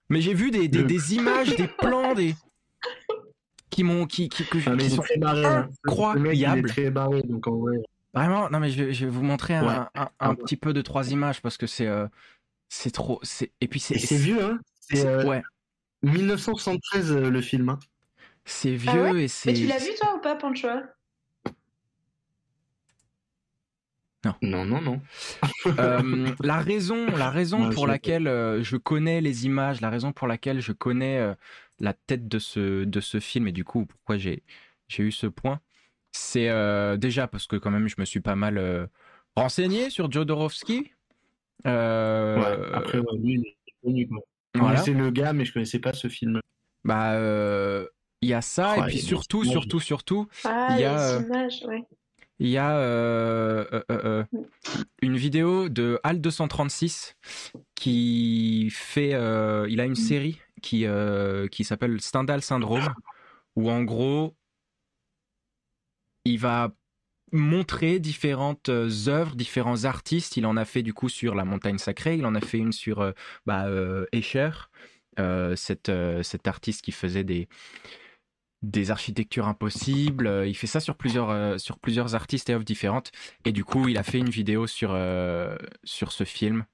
Mais 0.09 0.21
j'ai 0.21 0.33
vu 0.33 0.51
des, 0.51 0.67
des 0.67 1.15
images, 1.15 1.55
des 1.55 1.67
plans, 1.67 2.13
des 2.13 2.33
qui 3.77 3.83
m'ont 3.83 4.07
qui 4.07 4.27
qui, 4.27 4.43
Ah, 4.47 4.57
qui 4.57 4.65
il 4.73 4.81
est 4.81 4.89
sont 4.89 5.03
hein. 5.45 5.69
Le 6.15 6.19
mec, 6.19 6.33
il 6.33 6.41
est 6.41 6.47
incroyables. 6.47 6.67
très 6.69 6.89
barré, 6.89 7.21
donc 7.21 7.45
en 7.45 7.57
vrai. 7.57 7.77
Vraiment, 8.15 8.49
non 8.49 8.59
mais 8.59 8.71
je 8.71 8.83
vais, 8.85 8.91
je 8.93 9.05
vais 9.05 9.11
vous 9.11 9.21
montrer 9.21 9.53
un, 9.53 9.67
Ouais. 9.67 9.75
un, 9.75 9.89
un 9.93 10.09
Ah 10.19 10.29
ouais. 10.31 10.35
petit 10.37 10.57
peu 10.57 10.73
de 10.73 10.81
trois 10.81 11.11
images 11.11 11.43
parce 11.43 11.57
que 11.57 11.67
c'est 11.67 11.85
euh, 11.85 12.07
c'est 12.69 12.89
trop 12.89 13.19
c'est 13.21 13.51
et 13.61 13.67
puis 13.67 13.79
c'est 13.79 13.95
vieux, 14.17 14.43
hein. 14.43 14.59
C'est 14.79 15.05
euh, 15.05 15.23
ouais 15.25 15.43
1973 16.01 17.11
euh, 17.11 17.29
le 17.29 17.41
film. 17.41 17.69
hein. 17.69 17.79
c'est 18.45 18.73
vieux 18.75 19.09
Ah 19.09 19.11
ouais 19.11 19.23
et 19.25 19.27
c'est 19.27 19.51
Mais 19.51 19.55
tu 19.55 19.67
l'as 19.67 19.77
vu 19.77 19.93
toi 19.99 20.15
ou 20.17 20.21
pas, 20.21 20.35
Pancho? 20.35 20.67
Non, 24.41 24.65
non, 24.65 24.81
non. 24.81 25.01
Euh, 25.79 26.33
la 26.41 26.59
raison 26.59 27.05
la 27.15 27.29
raison 27.29 27.67
Ouais, 27.67 27.73
pour 27.75 27.87
laquelle 27.87 28.27
euh, 28.27 28.63
je 28.63 28.77
connais 28.77 29.21
les 29.21 29.45
images 29.45 29.81
la 29.81 29.89
raison 29.89 30.11
pour 30.13 30.27
laquelle 30.27 30.59
je 30.61 30.71
connais 30.71 31.19
euh, 31.19 31.35
la 31.79 31.93
tête 31.93 32.27
de 32.27 32.39
ce 32.39 32.83
de 32.83 32.99
ce 32.99 33.19
film 33.19 33.47
et 33.47 33.51
du 33.51 33.63
coup 33.63 33.85
pourquoi 33.85 34.17
j'ai 34.17 34.43
j'ai 34.87 35.03
eu 35.03 35.11
ce 35.11 35.27
point 35.27 35.59
c'est 36.11 36.49
euh, 36.49 36.97
déjà 36.97 37.27
parce 37.27 37.45
que 37.47 37.55
quand 37.55 37.69
même 37.71 37.87
je 37.87 37.95
me 37.99 38.05
suis 38.05 38.21
pas 38.21 38.35
mal 38.35 38.57
euh, 38.57 38.87
renseigné 39.35 39.89
sur 39.89 40.11
Jodorowsky 40.11 40.91
Euh, 41.65 42.37
Ouais, 42.37 42.69
après, 42.73 42.99
ouais, 42.99 43.17
lui, 43.17 43.33
il 43.85 44.01
est 44.01 44.07
connu. 44.07 44.09
Voilà. 44.55 44.83
le 44.87 45.11
gars, 45.11 45.33
mais 45.33 45.45
je 45.45 45.53
connaissais 45.53 45.79
pas 45.79 45.93
ce 45.93 46.07
film. 46.07 46.39
Bah, 46.83 47.13
euh, 47.13 47.85
il 48.21 48.29
y 48.29 48.33
a 48.33 48.41
ça, 48.41 48.73
Ouais, 48.73 48.79
et 48.79 48.85
puis 48.87 48.99
surtout, 48.99 49.43
surtout, 49.43 49.79
surtout, 49.79 50.27
Ah, 50.45 50.67
Il 50.71 50.79
y 50.79 50.85
a, 50.85 51.19
il 52.39 52.47
y 52.49 52.57
a 52.57 52.77
euh, 52.77 53.65
euh, 53.73 53.83
euh, 53.91 54.23
euh, 54.31 54.43
une 55.01 55.17
vidéo 55.17 55.69
de 55.69 55.99
Al236 56.03 57.15
qui 57.75 58.69
fait. 58.71 59.13
euh, 59.13 59.67
il 59.69 59.79
a 59.81 59.85
une 59.85 59.95
série 59.95 60.39
qui, 60.61 60.85
euh, 60.85 61.47
qui 61.47 61.63
s'appelle 61.63 62.01
Stendhal 62.01 62.41
Syndrome, 62.41 62.93
où 63.55 63.69
en 63.69 63.83
gros, 63.83 64.35
il 66.25 66.39
va 66.39 66.71
montrer 67.31 67.99
différentes 67.99 68.69
euh, 68.69 68.89
œuvres, 69.07 69.35
différents 69.35 69.85
artistes. 69.85 70.37
Il 70.37 70.45
en 70.45 70.57
a 70.57 70.65
fait 70.65 70.83
du 70.83 70.93
coup 70.93 71.09
sur 71.09 71.35
La 71.35 71.45
Montagne 71.45 71.77
Sacrée, 71.77 72.15
il 72.15 72.25
en 72.25 72.35
a 72.35 72.41
fait 72.41 72.57
une 72.57 72.71
sur 72.71 73.01
euh, 73.01 73.11
bah, 73.45 73.67
euh, 73.67 74.05
Escher, 74.11 74.51
euh, 75.19 75.55
cet, 75.55 75.89
artiste 76.47 76.83
qui 76.83 76.91
faisait 76.91 77.23
des, 77.23 77.47
des 78.61 78.91
architectures 78.91 79.47
impossibles. 79.47 80.43
Il 80.45 80.55
fait 80.55 80.67
ça 80.67 80.79
sur 80.79 80.95
plusieurs, 80.95 81.59
sur 81.59 81.79
plusieurs 81.79 82.15
artistes 82.15 82.49
et 82.49 82.53
œuvres 82.53 82.63
différentes. 82.63 83.11
Et 83.45 83.51
du 83.51 83.65
coup, 83.65 83.87
il 83.87 83.97
a 83.97 84.03
fait 84.03 84.19
une 84.19 84.29
vidéo 84.29 84.67
sur, 84.67 84.97
sur 85.83 86.11
ce 86.11 86.23
film 86.23 86.65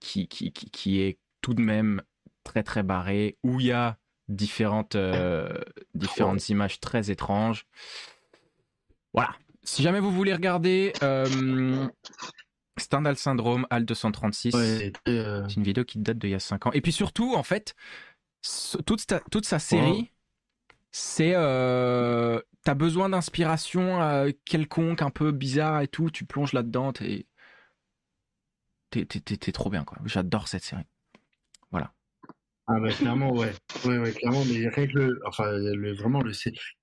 qui, 0.00 0.26
qui, 0.26 0.52
qui 0.52 1.00
est 1.00 1.18
tout 1.42 1.54
de 1.54 1.62
même 1.62 2.02
très 2.46 2.62
très 2.62 2.82
barré, 2.82 3.36
où 3.42 3.60
il 3.60 3.66
y 3.66 3.72
a 3.72 3.98
différentes, 4.28 4.94
euh, 4.96 5.48
différentes 5.94 6.48
images 6.48 6.80
très 6.80 7.10
étranges. 7.10 7.66
Voilà. 9.12 9.34
Si 9.62 9.82
jamais 9.82 10.00
vous 10.00 10.12
voulez 10.12 10.32
regarder 10.32 10.92
euh, 11.02 11.86
Stendhal 12.78 13.16
Syndrome, 13.16 13.66
HAL 13.70 13.84
236, 13.84 14.54
Ouais, 14.54 14.92
euh, 15.08 15.44
c'est 15.48 15.56
une 15.56 15.62
vidéo 15.64 15.84
qui 15.84 15.98
date 15.98 16.18
d'il 16.18 16.30
y 16.30 16.34
a 16.34 16.40
5 16.40 16.66
ans. 16.66 16.72
Et 16.72 16.80
puis 16.80 16.92
surtout, 16.92 17.34
en 17.34 17.42
fait, 17.42 17.74
toute, 18.86 19.00
sa- 19.08 19.20
toute 19.30 19.44
sa 19.46 19.58
série, 19.58 20.12
c'est. 20.90 21.32
Euh, 21.34 22.40
T'as 22.64 22.74
besoin 22.74 23.08
d'inspiration 23.08 24.26
quelconque, 24.44 25.00
un 25.00 25.10
peu 25.10 25.30
bizarre 25.30 25.80
et 25.82 25.86
tout, 25.86 26.10
tu 26.10 26.24
plonges 26.24 26.52
là-dedans, 26.52 26.92
t'es. 26.92 27.26
T'es, 28.90 29.52
trop 29.52 29.70
bien, 29.70 29.84
quoi. 29.84 29.98
J'adore 30.04 30.48
cette 30.48 30.64
série. 30.64 30.82
Ah 32.68 32.80
bah 32.80 32.90
clairement 32.90 33.32
ouais, 33.32 33.52
ouais 33.84 33.98
ouais 33.98 34.12
clairement 34.12 34.44
mais 34.44 34.68
rien 34.68 34.86
que 34.88 34.92
le, 34.98 35.20
enfin 35.24 35.52
le, 35.52 35.94
vraiment 35.94 36.20
le 36.20 36.32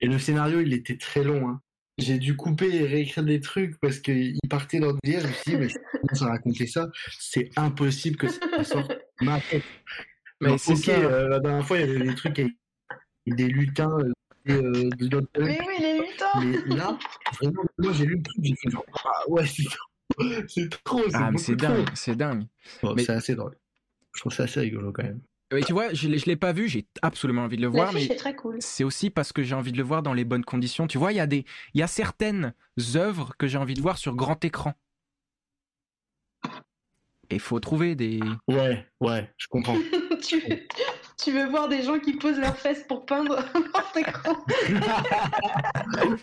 et 0.00 0.06
le 0.06 0.18
scénario 0.18 0.60
il 0.60 0.72
était 0.72 0.96
très 0.96 1.22
long 1.22 1.48
hein. 1.48 1.60
J'ai 1.98 2.18
dû 2.18 2.34
couper 2.34 2.74
et 2.74 2.86
réécrire 2.86 3.22
des 3.22 3.40
trucs 3.40 3.78
parce 3.80 4.00
qu'il 4.00 4.36
partait 4.50 4.80
dans 4.80 4.88
le 4.88 4.98
délire. 5.04 5.20
Je 5.20 5.26
me 5.28 5.32
suis 5.32 5.50
dit 5.52 5.56
mais 5.56 5.68
comment 5.92 6.14
ça 6.14 6.26
raconter 6.26 6.66
ça? 6.66 6.88
C'est 7.20 7.50
impossible 7.56 8.16
que 8.16 8.26
ça 8.26 8.64
sorte 8.64 8.92
ma 9.20 9.40
tête. 9.40 9.62
Mais 10.40 10.58
c'est 10.58 10.72
ok, 10.72 10.88
euh, 10.88 11.28
la 11.28 11.38
dernière 11.38 11.64
fois 11.64 11.78
il 11.78 11.86
y 11.86 11.90
avait 11.90 12.04
des 12.08 12.14
trucs 12.16 12.36
avec 12.38 12.52
des 13.26 13.46
lutins 13.46 13.96
euh, 14.00 14.12
et, 14.46 14.52
euh, 14.54 14.88
de 14.98 15.06
d'autres 15.06 15.28
Mais 15.38 15.58
oui, 15.68 15.74
les 15.80 15.98
lutins 16.00 16.40
mais 16.42 16.74
là 16.74 16.98
vraiment 17.40 17.62
moi 17.78 17.92
j'ai 17.92 18.06
lu 18.06 18.16
le 18.16 18.22
truc 18.22 18.44
j'ai 18.44 18.54
fait 18.56 18.70
genre 18.70 18.84
ah 19.04 19.30
ouais 19.30 19.46
c'est 19.46 19.62
trop 19.64 20.24
c'est 20.48 20.68
trop 20.84 21.02
c'est 21.08 21.14
Ah, 21.14 21.30
mais 21.30 21.38
c'est 21.38 21.56
dingue, 21.56 21.88
c'est 21.94 22.16
dingue. 22.16 22.44
Bon, 22.82 22.94
Mais- 22.94 23.04
C'est 23.04 23.12
assez 23.12 23.34
drôle. 23.36 23.56
Je 24.14 24.20
trouve 24.20 24.32
ça 24.32 24.42
assez 24.44 24.60
rigolo 24.60 24.92
quand 24.92 25.04
même. 25.04 25.20
Mais 25.54 25.62
tu 25.62 25.72
vois, 25.72 25.92
je, 25.94 26.08
l'ai- 26.08 26.18
je 26.18 26.26
l'ai 26.26 26.36
pas 26.36 26.52
vu, 26.52 26.68
j'ai 26.68 26.86
absolument 27.02 27.42
envie 27.44 27.56
de 27.56 27.62
le 27.62 27.68
voir, 27.68 27.92
mais 27.92 28.04
est 28.04 28.16
très 28.16 28.34
cool. 28.34 28.56
c'est 28.60 28.84
aussi 28.84 29.10
parce 29.10 29.32
que 29.32 29.42
j'ai 29.42 29.54
envie 29.54 29.72
de 29.72 29.76
le 29.78 29.82
voir 29.84 30.02
dans 30.02 30.12
les 30.12 30.24
bonnes 30.24 30.44
conditions. 30.44 30.86
Tu 30.86 30.98
vois, 30.98 31.12
il 31.12 31.16
y 31.16 31.20
a 31.20 31.26
des, 31.26 31.44
il 31.74 31.80
y 31.80 31.82
a 31.82 31.86
certaines 31.86 32.54
œuvres 32.96 33.32
que 33.38 33.46
j'ai 33.46 33.58
envie 33.58 33.74
de 33.74 33.80
voir 33.82 33.96
sur 33.98 34.14
grand 34.16 34.44
écran. 34.44 34.74
Et 37.30 37.36
il 37.36 37.40
faut 37.40 37.58
trouver 37.60 37.94
des. 37.94 38.20
Ouais 38.48 38.86
ouais 39.00 39.32
je 39.38 39.46
comprends. 39.48 39.76
tu, 40.22 40.42
tu 41.22 41.32
veux 41.32 41.48
voir 41.48 41.68
des 41.68 41.82
gens 41.82 41.98
qui 41.98 42.14
posent 42.14 42.38
leurs 42.38 42.56
fesses 42.56 42.84
pour 42.88 43.06
peindre 43.06 43.36
leur 43.54 43.92
écran 43.96 44.44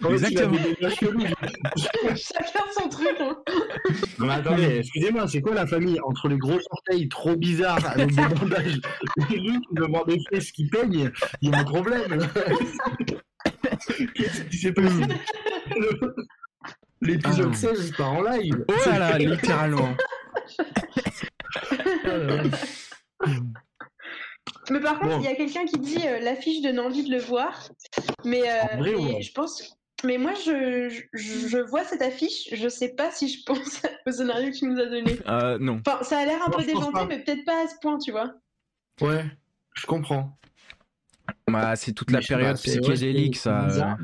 Exactement. 0.10 0.58
Chacun 2.16 2.64
son 2.78 2.90
truc. 2.90 3.16
Hein. 3.20 3.38
Non, 4.20 4.26
mais 4.26 4.34
attendez, 4.34 4.78
excusez-moi, 4.80 5.28
c'est 5.28 5.42
quoi 5.42 5.54
la 5.56 5.68
famille 5.68 6.00
entre 6.04 6.28
les 6.28 6.38
gros 6.38 6.60
orteils 6.72 7.08
trop 7.10 7.36
bizarres 7.36 7.86
avec 7.86 8.14
des 8.14 8.28
bandages 8.36 8.82
et 9.32 9.38
lui 9.38 9.60
qui 9.62 9.76
veut 9.76 9.88
voir 9.88 10.06
des 10.06 10.18
fesses 10.30 10.52
qui 10.52 10.68
peignent 10.68 11.12
Il 11.42 11.50
y 11.50 11.54
a 11.54 11.60
un 11.60 11.64
problème. 11.64 12.28
Qu'est-ce 14.16 14.42
qui 14.44 14.58
s'est 14.58 14.74
passé 14.74 15.04
L'épisode 17.02 17.52
Ah. 17.54 17.56
16 17.56 17.88
il 17.88 17.96
part 17.96 18.14
en 18.14 18.22
live. 18.24 18.66
Oh 18.68 18.74
là 18.86 19.00
là, 19.00 19.18
littéralement. 19.18 19.96
Mais 24.72 24.80
par 24.80 25.00
contre, 25.00 25.18
Bon. 25.18 25.20
il 25.20 25.26
y 25.26 25.28
a 25.28 25.36
quelqu'un 25.36 25.66
qui 25.66 25.78
dit 25.80 25.98
euh, 26.08 26.20
l'affiche 26.20 26.62
donne 26.62 26.80
envie 26.80 27.04
de 27.04 27.12
le 27.12 27.20
voir. 27.22 27.70
Mais, 28.24 28.42
euh, 28.50 28.62
En 28.74 28.78
vrai, 28.78 28.92
mais 28.96 29.16
ouais. 29.16 29.22
je 29.22 29.32
pense. 29.34 29.78
Mais 30.04 30.18
moi, 30.18 30.34
je, 30.34 30.90
je, 31.14 31.48
je 31.48 31.58
vois 31.60 31.84
cette 31.84 32.02
affiche, 32.02 32.48
je 32.54 32.68
sais 32.70 32.90
pas 32.90 33.12
si 33.12 33.28
je 33.28 33.44
pense 33.46 33.82
au 34.08 34.12
scénario 34.12 34.50
que 34.50 34.56
tu 34.58 34.66
nous 34.66 34.80
as 34.80 34.86
donné. 34.88 35.20
Euh, 35.28 35.58
non. 35.60 35.82
Enfin, 35.86 36.02
ça 36.04 36.20
a 36.20 36.26
l'air 36.26 36.42
un 36.42 36.48
Moi, 36.48 36.58
peu 36.60 36.64
déjanté, 36.66 36.92
pas. 36.94 37.06
mais 37.06 37.20
peut-être 37.24 37.46
pas 37.46 37.64
à 37.66 37.68
ce 37.68 37.76
point, 37.82 37.98
tu 38.00 38.12
vois. 38.12 38.34
Ouais, 39.02 39.26
je 39.76 39.86
comprends. 39.86 40.38
Bah, 41.48 41.76
c'est 41.76 41.92
toute 41.92 42.10
Mais 42.10 42.18
la 42.18 42.22
pas, 42.22 42.28
période 42.28 42.56
ouais, 42.56 42.62
psychédélique, 42.62 43.36
c'est 43.36 43.44
ça. 43.44 43.66
bizarre. 43.66 43.98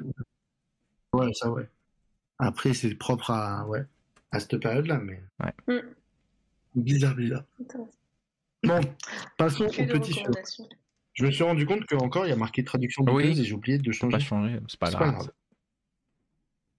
Ouais, 1.14 1.34
ça 1.34 1.50
ouais. 1.50 1.68
Après, 2.40 2.74
c'est 2.74 2.94
propre 2.96 3.32
à, 3.32 3.66
ouais, 3.68 3.84
à 4.32 4.40
cette 4.40 4.58
période-là, 4.58 5.00
mais. 5.00 5.22
Ouais. 5.40 5.76
Mm. 5.76 5.82
Bizarre, 6.76 7.16
bizarre. 7.16 7.44
Intéressant. 7.62 7.90
Bon, 8.68 8.82
passons 9.38 9.66
au 9.66 9.68
de 9.70 9.92
petit 9.94 10.14
recommandations. 10.14 10.70
Je 11.14 11.26
me 11.26 11.32
suis 11.32 11.44
rendu 11.44 11.66
compte 11.66 11.86
qu'encore 11.86 12.26
il 12.26 12.30
y 12.30 12.34
a 12.34 12.36
marqué 12.36 12.64
traduction 12.64 13.04
Oui. 13.08 13.24
douteuse 13.24 13.40
et 13.40 13.44
j'ai 13.46 13.54
oublié 13.54 13.78
de 13.80 13.92
Faut 13.92 14.08
pas 14.10 14.20
changer. 14.20 14.54
changer, 14.54 14.60
c'est 14.68 14.80
pas 14.80 14.92
C'est 14.92 14.98
pas 14.98 15.04
grave. 15.06 15.14
grave. 15.16 15.32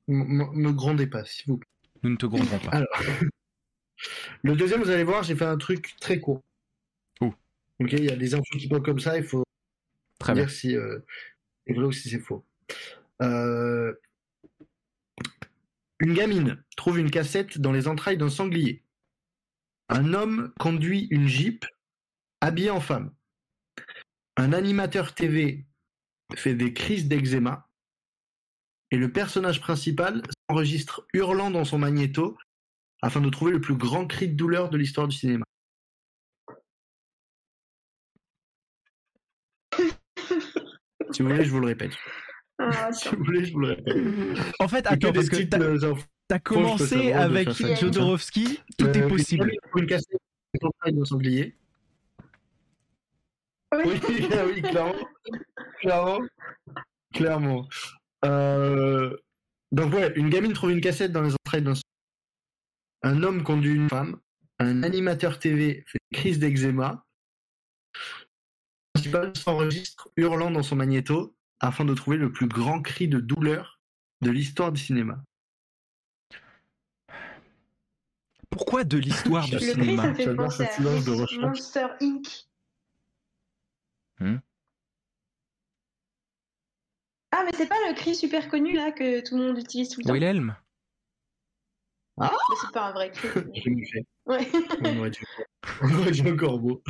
M- 0.09 0.41
m- 0.41 0.51
me 0.53 0.73
grondez 0.73 1.07
pas, 1.07 1.25
s'il 1.25 1.47
vous 1.47 1.59
plaît. 1.59 1.69
Nous 2.03 2.11
ne 2.11 2.17
te 2.17 2.27
grondons 2.27 2.59
pas. 2.59 2.71
Alors, 2.71 2.89
le 4.43 4.55
deuxième, 4.57 4.81
vous 4.83 4.91
allez 4.91 5.03
voir, 5.05 5.23
j'ai 5.25 5.35
fait 5.35 5.45
un 5.45 5.59
truc 5.59 5.97
très 6.01 6.21
court. 6.21 6.41
Ouh. 7.21 7.35
Ok, 7.81 7.93
il 7.93 8.05
y 8.05 8.11
a 8.11 8.17
des 8.17 8.35
infos 8.35 8.59
qui 8.59 8.69
parlent 8.69 8.83
comme 8.83 9.01
ça, 9.01 9.17
il 9.19 9.25
faut 9.25 9.43
Très 10.21 10.35
bien. 10.35 10.45
dire 10.45 10.51
si 10.53 10.77
euh, 10.77 11.01
c'est 11.67 11.73
vrai 11.75 11.85
ou 11.87 11.93
si 11.93 12.09
c'est 12.09 12.21
faux. 12.21 12.45
Euh, 13.23 13.93
Une 15.99 16.15
gamine 16.15 16.63
trouve 16.77 16.99
une 17.01 17.11
cassette 17.11 17.59
dans 17.59 17.73
les 17.73 17.89
entrailles 17.89 18.19
d'un 18.19 18.29
sanglier. 18.31 18.85
Un 19.89 20.15
homme 20.15 20.53
conduit 20.61 21.09
une 21.11 21.27
Jeep 21.27 21.65
habillé 22.41 22.71
en 22.71 22.81
femme. 22.81 23.13
Un 24.37 24.53
animateur 24.53 25.15
TV 25.15 25.67
fait 26.35 26.55
des 26.55 26.73
crises 26.73 27.09
d'eczéma. 27.09 27.69
Et 28.91 28.97
le 28.97 29.13
personnage 29.13 29.61
principal 29.61 30.23
s'enregistre 30.49 31.07
hurlant 31.13 31.51
dans 31.51 31.65
son 31.65 31.79
magnéto 31.79 32.39
afin 33.03 33.21
de 33.21 33.29
trouver 33.29 33.53
le 33.53 33.61
plus 33.61 33.77
grand 33.77 34.07
cri 34.07 34.29
de 34.29 34.35
douleur 34.35 34.71
de 34.71 34.79
l'histoire 34.79 35.07
du 35.09 35.17
cinéma. 35.17 35.45
si 41.13 41.23
vous 41.23 41.29
voulez, 41.29 41.45
je 41.45 41.51
vous 41.51 41.61
le 41.61 41.67
répète. 41.67 41.93
Ah, 42.59 42.93
Si 42.93 43.09
vous 43.09 43.25
voulez, 43.25 43.45
je 43.45 43.53
vous 43.53 43.61
le 43.61 43.69
répète. 43.69 43.97
En 44.59 44.69
fait, 44.69 44.87
attends, 44.87 45.13
parce 45.13 45.29
que 45.29 45.43
t'as 45.43 45.61
euh, 45.61 46.39
commencé 46.43 47.13
avec. 47.13 47.51
Jodorowsky, 47.51 48.61
tout 48.79 48.87
Euh, 48.87 48.93
est 48.93 49.09
possible. 49.09 49.53
Une 49.77 49.87
cassette 49.87 50.19
sanglier. 51.05 51.55
Oui. 53.73 54.01
Oui, 54.47 54.63
clairement. 54.63 54.95
Clairement. 55.81 56.21
Clairement. 57.13 57.69
Euh, 58.25 59.17
Donc, 59.73 59.93
ouais, 59.93 60.13
une 60.17 60.31
gamine 60.31 60.53
trouve 60.53 60.71
une 60.71 60.81
cassette 60.81 61.13
dans 61.13 61.23
les 61.23 61.35
entrailles 61.35 61.63
d'un 61.63 61.75
Un 63.03 63.23
homme 63.23 63.43
conduit 63.43 63.75
une 63.75 63.89
femme. 63.89 64.19
Un 64.59 64.83
animateur 64.83 65.39
TV 65.39 65.85
fait 65.87 65.99
une 66.11 66.19
crise 66.19 66.39
d'eczéma. 66.39 67.05
Le 67.95 69.01
principal 69.01 69.37
s'enregistre 69.37 70.09
hurlant 70.17 70.51
dans 70.51 70.63
son 70.63 70.77
magnéto 70.77 71.37
afin 71.61 71.85
de 71.85 71.95
trouver 71.95 72.17
le 72.17 72.33
plus 72.33 72.49
grand 72.49 72.83
cri 72.83 73.09
de 73.09 73.21
douleur 73.21 73.81
de 74.21 74.31
l'histoire 74.31 74.73
du 74.73 74.81
cinéma. 74.81 75.23
Pourquoi 78.51 78.83
de 78.83 78.99
l'histoire 78.99 79.45
du 79.45 79.53
Le 79.53 79.59
cri, 79.59 79.67
ça 79.67 79.75
cinéma 79.75 80.07
me 80.09 80.15
fait 80.15 80.35
penser 80.35 80.65
à. 80.65 81.41
Monster 81.41 81.87
Inc. 82.01 82.48
Hmm. 84.21 84.37
Ah, 87.31 87.43
mais 87.45 87.53
c'est 87.57 87.69
pas 87.69 87.77
le 87.89 87.95
cri 87.95 88.15
super 88.15 88.49
connu 88.49 88.75
là 88.75 88.91
que 88.91 89.21
tout 89.27 89.37
le 89.37 89.47
monde 89.47 89.59
utilise 89.59 89.91
tout 89.91 90.01
le 90.01 90.07
temps. 90.07 90.13
Wilhelm 90.15 90.57
Mais 92.19 92.27
c'est 92.61 92.73
pas 92.73 92.87
un 92.89 92.93
vrai 92.93 93.11
cri. 93.11 93.29
Je. 93.55 93.99
Ouais. 94.27 94.49
On 95.83 95.99
aurait 96.01 96.21
on 96.33 96.37
corbeau. 96.37 96.83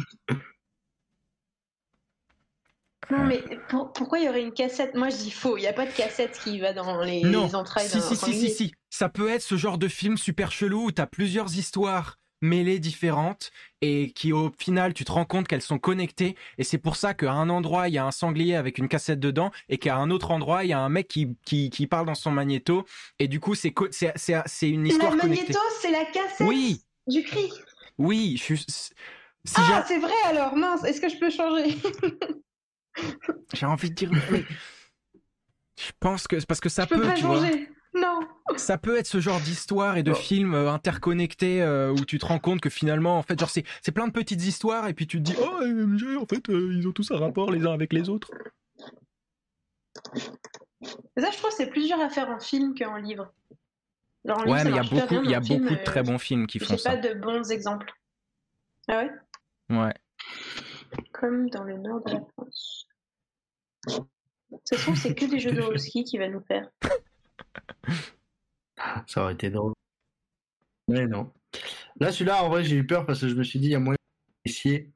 Non, 3.10 3.24
mais 3.24 3.42
pour- 3.68 3.92
pourquoi 3.92 4.18
il 4.18 4.26
y 4.26 4.28
aurait 4.28 4.42
une 4.42 4.52
cassette? 4.52 4.94
Moi, 4.94 5.08
je 5.08 5.16
dis 5.16 5.30
faux. 5.30 5.56
Il 5.56 5.60
n'y 5.62 5.66
a 5.66 5.72
pas 5.72 5.86
de 5.86 5.92
cassette 5.92 6.38
qui 6.42 6.60
va 6.60 6.72
dans 6.74 7.00
les, 7.02 7.22
Non. 7.22 7.46
les 7.46 7.54
entrailles 7.54 7.88
Si, 7.88 8.00
si, 8.02 8.16
si, 8.16 8.34
si, 8.34 8.50
si. 8.50 8.72
Ça 8.90 9.08
peut 9.08 9.28
être 9.28 9.42
ce 9.42 9.56
genre 9.56 9.78
de 9.78 9.88
film 9.88 10.16
super 10.18 10.52
chelou 10.52 10.86
où 10.86 10.92
t'as 10.92 11.06
plusieurs 11.06 11.56
histoires 11.56 12.18
mêlées 12.40 12.78
différentes 12.78 13.50
et 13.80 14.10
qui 14.12 14.32
au 14.32 14.50
final 14.58 14.94
tu 14.94 15.04
te 15.04 15.12
rends 15.12 15.24
compte 15.24 15.48
qu'elles 15.48 15.62
sont 15.62 15.78
connectées 15.78 16.36
et 16.58 16.64
c'est 16.64 16.78
pour 16.78 16.96
ça 16.96 17.14
qu'à 17.14 17.32
un 17.32 17.48
endroit 17.50 17.88
il 17.88 17.94
y 17.94 17.98
a 17.98 18.04
un 18.06 18.10
sanglier 18.10 18.54
avec 18.54 18.78
une 18.78 18.88
cassette 18.88 19.20
dedans 19.20 19.50
et 19.68 19.78
qu'à 19.78 19.96
un 19.96 20.10
autre 20.10 20.30
endroit 20.30 20.64
il 20.64 20.70
y 20.70 20.72
a 20.72 20.78
un 20.80 20.88
mec 20.88 21.08
qui, 21.08 21.36
qui, 21.44 21.70
qui 21.70 21.86
parle 21.86 22.06
dans 22.06 22.14
son 22.14 22.30
magnéto 22.30 22.84
et 23.18 23.28
du 23.28 23.40
coup 23.40 23.54
c'est 23.54 23.72
c'est 23.90 24.12
c'est 24.16 24.36
c'est 24.46 24.68
une 24.70 24.86
histoire 24.86 25.12
Le 25.14 25.20
connectée. 25.20 25.42
magnéto, 25.52 25.60
c'est 25.80 25.90
la 25.90 26.04
cassette 26.04 26.46
Oui, 26.46 26.82
du 27.06 27.22
cri. 27.22 27.50
oui, 27.98 28.36
je 28.38 28.42
suis 28.42 28.58
si 28.58 28.90
ah, 29.56 29.84
c'est 29.86 29.98
vrai 29.98 30.12
alors, 30.26 30.56
mince, 30.56 30.84
est-ce 30.84 31.00
que 31.00 31.08
je 31.08 31.16
peux 31.16 31.30
changer? 31.30 31.76
J'ai 33.54 33.66
envie 33.66 33.90
de 33.90 33.94
dire 33.94 34.10
mais 34.30 34.44
je 35.78 35.90
pense 36.00 36.26
que 36.26 36.44
parce 36.44 36.60
que 36.60 36.68
ça 36.68 36.84
Je 36.84 36.88
peux 36.94 37.00
peut 37.00 37.08
pas 37.08 37.14
tu 37.14 37.24
vois. 37.24 37.40
Non. 37.94 38.20
Ça 38.56 38.78
peut 38.78 38.96
être 38.96 39.06
ce 39.06 39.18
genre 39.20 39.40
d'histoire 39.40 39.96
et 39.96 40.02
de 40.02 40.12
Oh. 40.12 40.14
films 40.14 40.54
euh, 40.54 40.70
interconnectés 40.70 41.62
euh, 41.62 41.90
où 41.90 42.04
tu 42.04 42.18
te 42.18 42.26
rends 42.26 42.38
compte 42.38 42.60
que 42.60 42.70
finalement, 42.70 43.18
en 43.18 43.22
fait, 43.22 43.38
genre 43.38 43.50
c'est 43.50 43.64
c'est 43.82 43.92
plein 43.92 44.06
de 44.06 44.12
petites 44.12 44.42
histoires 44.44 44.86
et 44.88 44.94
puis 44.94 45.06
tu 45.06 45.18
te 45.18 45.22
dis 45.22 45.34
oh 45.40 45.60
euh, 45.62 46.16
en 46.20 46.26
fait 46.26 46.48
euh, 46.50 46.72
ils 46.74 46.86
ont 46.86 46.92
tous 46.92 47.10
un 47.10 47.18
rapport 47.18 47.50
les 47.50 47.66
uns 47.66 47.72
avec 47.72 47.92
les 47.92 48.08
autres. 48.08 48.30
Ça, 51.16 51.30
je 51.30 51.36
trouve, 51.38 51.50
c'est 51.50 51.66
plus 51.68 51.86
dur 51.88 51.98
à 52.00 52.08
faire 52.08 52.28
en 52.30 52.38
film 52.38 52.74
qu'en 52.78 52.96
livre. 52.96 53.32
Genre, 54.24 54.38
en 54.38 54.50
Ouais, 54.50 54.58
ça 54.58 54.64
mais 54.64 54.70
il 54.70 54.76
y 54.76 54.78
a 54.78 54.82
beaucoup 54.82 55.24
il 55.24 55.30
y 55.30 55.34
a 55.34 55.42
film, 55.42 55.60
beaucoup 55.62 55.74
de 55.74 55.80
euh, 55.80 55.84
très 55.84 56.02
bons 56.02 56.18
films 56.18 56.46
qui 56.46 56.58
font 56.58 56.66
J'ai 56.68 56.78
ça. 56.78 56.90
pas 56.90 56.96
de 56.96 57.14
bons 57.14 57.50
exemples. 57.50 57.90
Ah 58.88 58.98
ouais? 59.02 59.76
Ouais. 59.76 59.94
Comme 61.12 61.50
dans 61.50 61.64
le 61.64 61.76
nord 61.78 62.02
de 62.04 62.12
la 62.12 62.20
France. 62.32 62.86
toute 63.86 64.68
façon, 64.70 64.94
c'est 64.94 65.14
que 65.14 65.24
des 65.24 65.38
jeux 65.40 65.52
de 65.52 65.76
ski 65.78 66.04
qui 66.04 66.18
va 66.18 66.28
nous 66.28 66.42
faire. 66.42 66.68
Ça 69.06 69.22
aurait 69.22 69.34
été 69.34 69.50
drôle. 69.50 69.72
Mais 70.88 71.06
non. 71.06 71.32
Là, 72.00 72.12
celui-là, 72.12 72.42
en 72.44 72.48
vrai, 72.48 72.64
j'ai 72.64 72.76
eu 72.76 72.86
peur 72.86 73.04
parce 73.06 73.20
que 73.20 73.28
je 73.28 73.34
me 73.34 73.42
suis 73.42 73.58
dit, 73.58 73.66
il 73.66 73.72
y 73.72 73.74
a 73.74 73.80
moyen 73.80 73.96
d'essayer. 74.44 74.90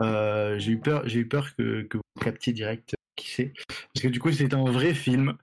Euh, 0.00 0.58
j'ai 0.58 0.72
eu 0.72 0.80
peur, 0.80 1.06
j'ai 1.06 1.20
eu 1.20 1.28
peur 1.28 1.54
que, 1.56 1.82
que 1.82 1.98
vous 1.98 2.22
captiez 2.22 2.52
direct 2.52 2.94
qui 3.16 3.30
c'est. 3.30 3.52
Parce 3.92 4.02
que 4.02 4.08
du 4.08 4.18
coup, 4.20 4.32
c'est 4.32 4.54
un 4.54 4.64
vrai 4.64 4.94
film. 4.94 5.36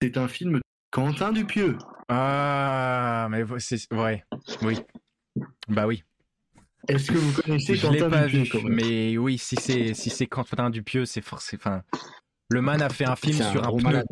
C'est 0.00 0.16
un 0.16 0.28
film 0.28 0.54
de 0.54 0.60
Quentin 0.90 1.32
Dupieux. 1.32 1.76
Ah, 2.08 3.28
mais 3.30 3.44
c'est 3.58 3.90
vrai. 3.92 4.24
Oui. 4.62 4.78
Bah 5.68 5.86
oui. 5.86 6.04
Est-ce 6.88 7.10
que 7.12 7.18
vous 7.18 7.42
connaissez 7.42 7.74
Je 7.76 7.86
l'ai 7.88 7.98
Quentin 7.98 8.10
pas 8.10 8.26
Dupieux 8.26 8.42
vu, 8.44 8.48
quand 8.50 8.62
même? 8.62 8.74
mais 8.74 9.18
oui, 9.18 9.38
si 9.38 9.56
c'est 9.56 9.94
si 9.94 10.10
c'est 10.10 10.26
Quentin 10.26 10.70
Dupieux, 10.70 11.04
c'est 11.04 11.20
forcément. 11.20 11.60
Enfin, 11.64 11.82
le 12.50 12.62
man 12.62 12.82
a 12.82 12.88
fait 12.88 13.06
un 13.06 13.16
film 13.16 13.40
un 13.42 13.50
sur 13.52 13.64
un 13.66 13.70
pneu. 13.72 13.82
malade. 13.82 14.06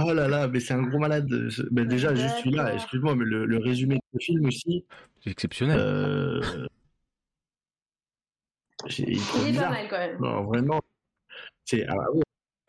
Oh 0.00 0.12
là 0.14 0.26
là, 0.26 0.48
mais 0.48 0.58
c'est 0.60 0.72
un 0.74 0.82
gros 0.82 0.98
malade. 0.98 1.28
Ce- 1.50 1.62
ben 1.70 1.86
déjà, 1.86 2.14
juste 2.14 2.38
celui-là, 2.38 2.64
D'accord. 2.64 2.80
excuse-moi, 2.80 3.14
mais 3.14 3.24
le, 3.24 3.44
le 3.44 3.58
résumé 3.58 4.00
du 4.12 4.24
film 4.24 4.46
aussi, 4.46 4.84
C'est 5.22 5.30
exceptionnel. 5.30 5.78
euh... 5.78 6.66
il 8.98 9.10
est 9.12 9.16
trop 9.28 9.38
Il 9.46 9.54
est 9.56 9.60
pas 9.60 9.68
mal 9.70 9.88
quand 9.88 9.98
même. 9.98 10.18
Non, 10.18 10.44
vraiment. 10.44 10.80
C'est 11.64 11.86
ah, 11.86 12.10
ouais, 12.12 12.22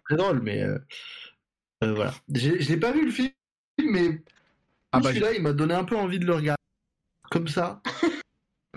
très 0.06 0.18
drôle, 0.18 0.42
mais 0.42 0.62
euh, 0.64 0.78
euh, 1.84 1.94
voilà. 1.94 2.14
Je 2.34 2.50
l'ai 2.70 2.78
pas 2.78 2.92
vu 2.92 3.06
le 3.06 3.12
film, 3.12 3.32
mais 3.90 4.22
Ah 4.92 5.00
bah, 5.00 5.10
celui-là, 5.10 5.34
il 5.34 5.42
m'a 5.42 5.54
donné 5.54 5.74
un 5.74 5.86
peu 5.86 5.96
envie 5.96 6.20
de 6.20 6.26
le 6.26 6.34
regarder. 6.36 6.60
Comme 7.32 7.48
ça, 7.48 7.82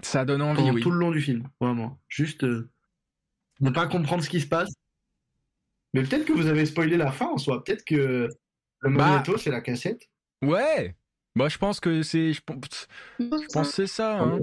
ça 0.02 0.24
donne 0.24 0.40
envie, 0.40 0.60
pendant 0.62 0.74
oui. 0.74 0.82
tout 0.82 0.90
le 0.90 0.98
long 0.98 1.10
du 1.10 1.20
film, 1.20 1.48
vraiment. 1.60 2.00
Juste 2.08 2.44
euh, 2.44 2.70
ne 3.60 3.70
pas 3.70 3.86
comprendre 3.86 4.22
ce 4.22 4.28
qui 4.30 4.40
se 4.40 4.46
passe. 4.46 4.70
Mais 5.94 6.02
peut-être 6.02 6.24
que 6.26 6.32
vous 6.32 6.46
avez 6.46 6.66
spoilé 6.66 6.96
la 6.96 7.10
fin 7.10 7.26
en 7.26 7.38
soi. 7.38 7.62
Peut-être 7.64 7.84
que 7.84 8.28
le 8.80 8.90
Bah. 8.96 9.08
magnéto, 9.08 9.38
c'est 9.38 9.50
la 9.50 9.60
cassette. 9.60 10.08
Ouais. 10.42 10.94
Bah, 11.34 11.48
je 11.48 11.58
pense 11.58 11.80
que 11.80 12.02
c'est. 12.02 12.32
Je 12.32 12.42
pense, 12.42 12.88
je 13.18 13.26
pense 13.52 13.70
c'est 13.70 13.86
ça. 13.86 14.18
Hein. 14.20 14.38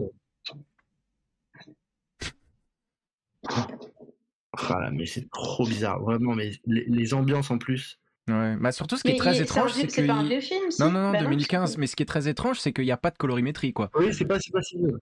Ah 3.50 4.80
là, 4.80 4.92
mais 4.92 5.06
c'est 5.06 5.30
trop 5.32 5.66
bizarre, 5.66 6.00
vraiment. 6.02 6.36
Mais 6.36 6.52
les, 6.66 6.86
les 6.88 7.14
ambiances 7.14 7.50
en 7.52 7.58
plus. 7.58 8.00
Ouais. 8.28 8.56
Bah, 8.58 8.72
surtout, 8.72 8.96
ce 8.96 9.04
qui 9.04 9.10
Mais 9.10 9.16
est 9.16 9.20
très 9.20 9.42
étrange, 9.42 9.74
c'est 9.74 9.88
que. 9.88 9.92
c'est 9.94 10.08
pas 10.08 10.14
un 10.14 10.24
vieux 10.28 10.40
film, 10.40 10.70
Non, 10.80 10.92
non, 10.92 11.02
non, 11.02 11.12
Bah 11.12 11.22
2015. 11.24 11.78
Mais 11.78 11.88
ce 11.88 11.96
qui 11.96 12.04
est 12.04 12.08
très 12.08 12.28
étrange, 12.28 12.60
c'est 12.60 12.72
qu'il 12.72 12.86
n'y 12.86 12.92
a 12.92 12.98
pas 12.98 13.10
de 13.12 13.18
colorimétrie, 13.18 13.74
quoi. 13.74 13.90
Oui, 13.96 14.14
c'est 14.14 14.26
pas, 14.26 14.40
c'est 14.40 14.52
pas 14.52 14.62
si 14.62 14.78
vieux. 14.78 15.00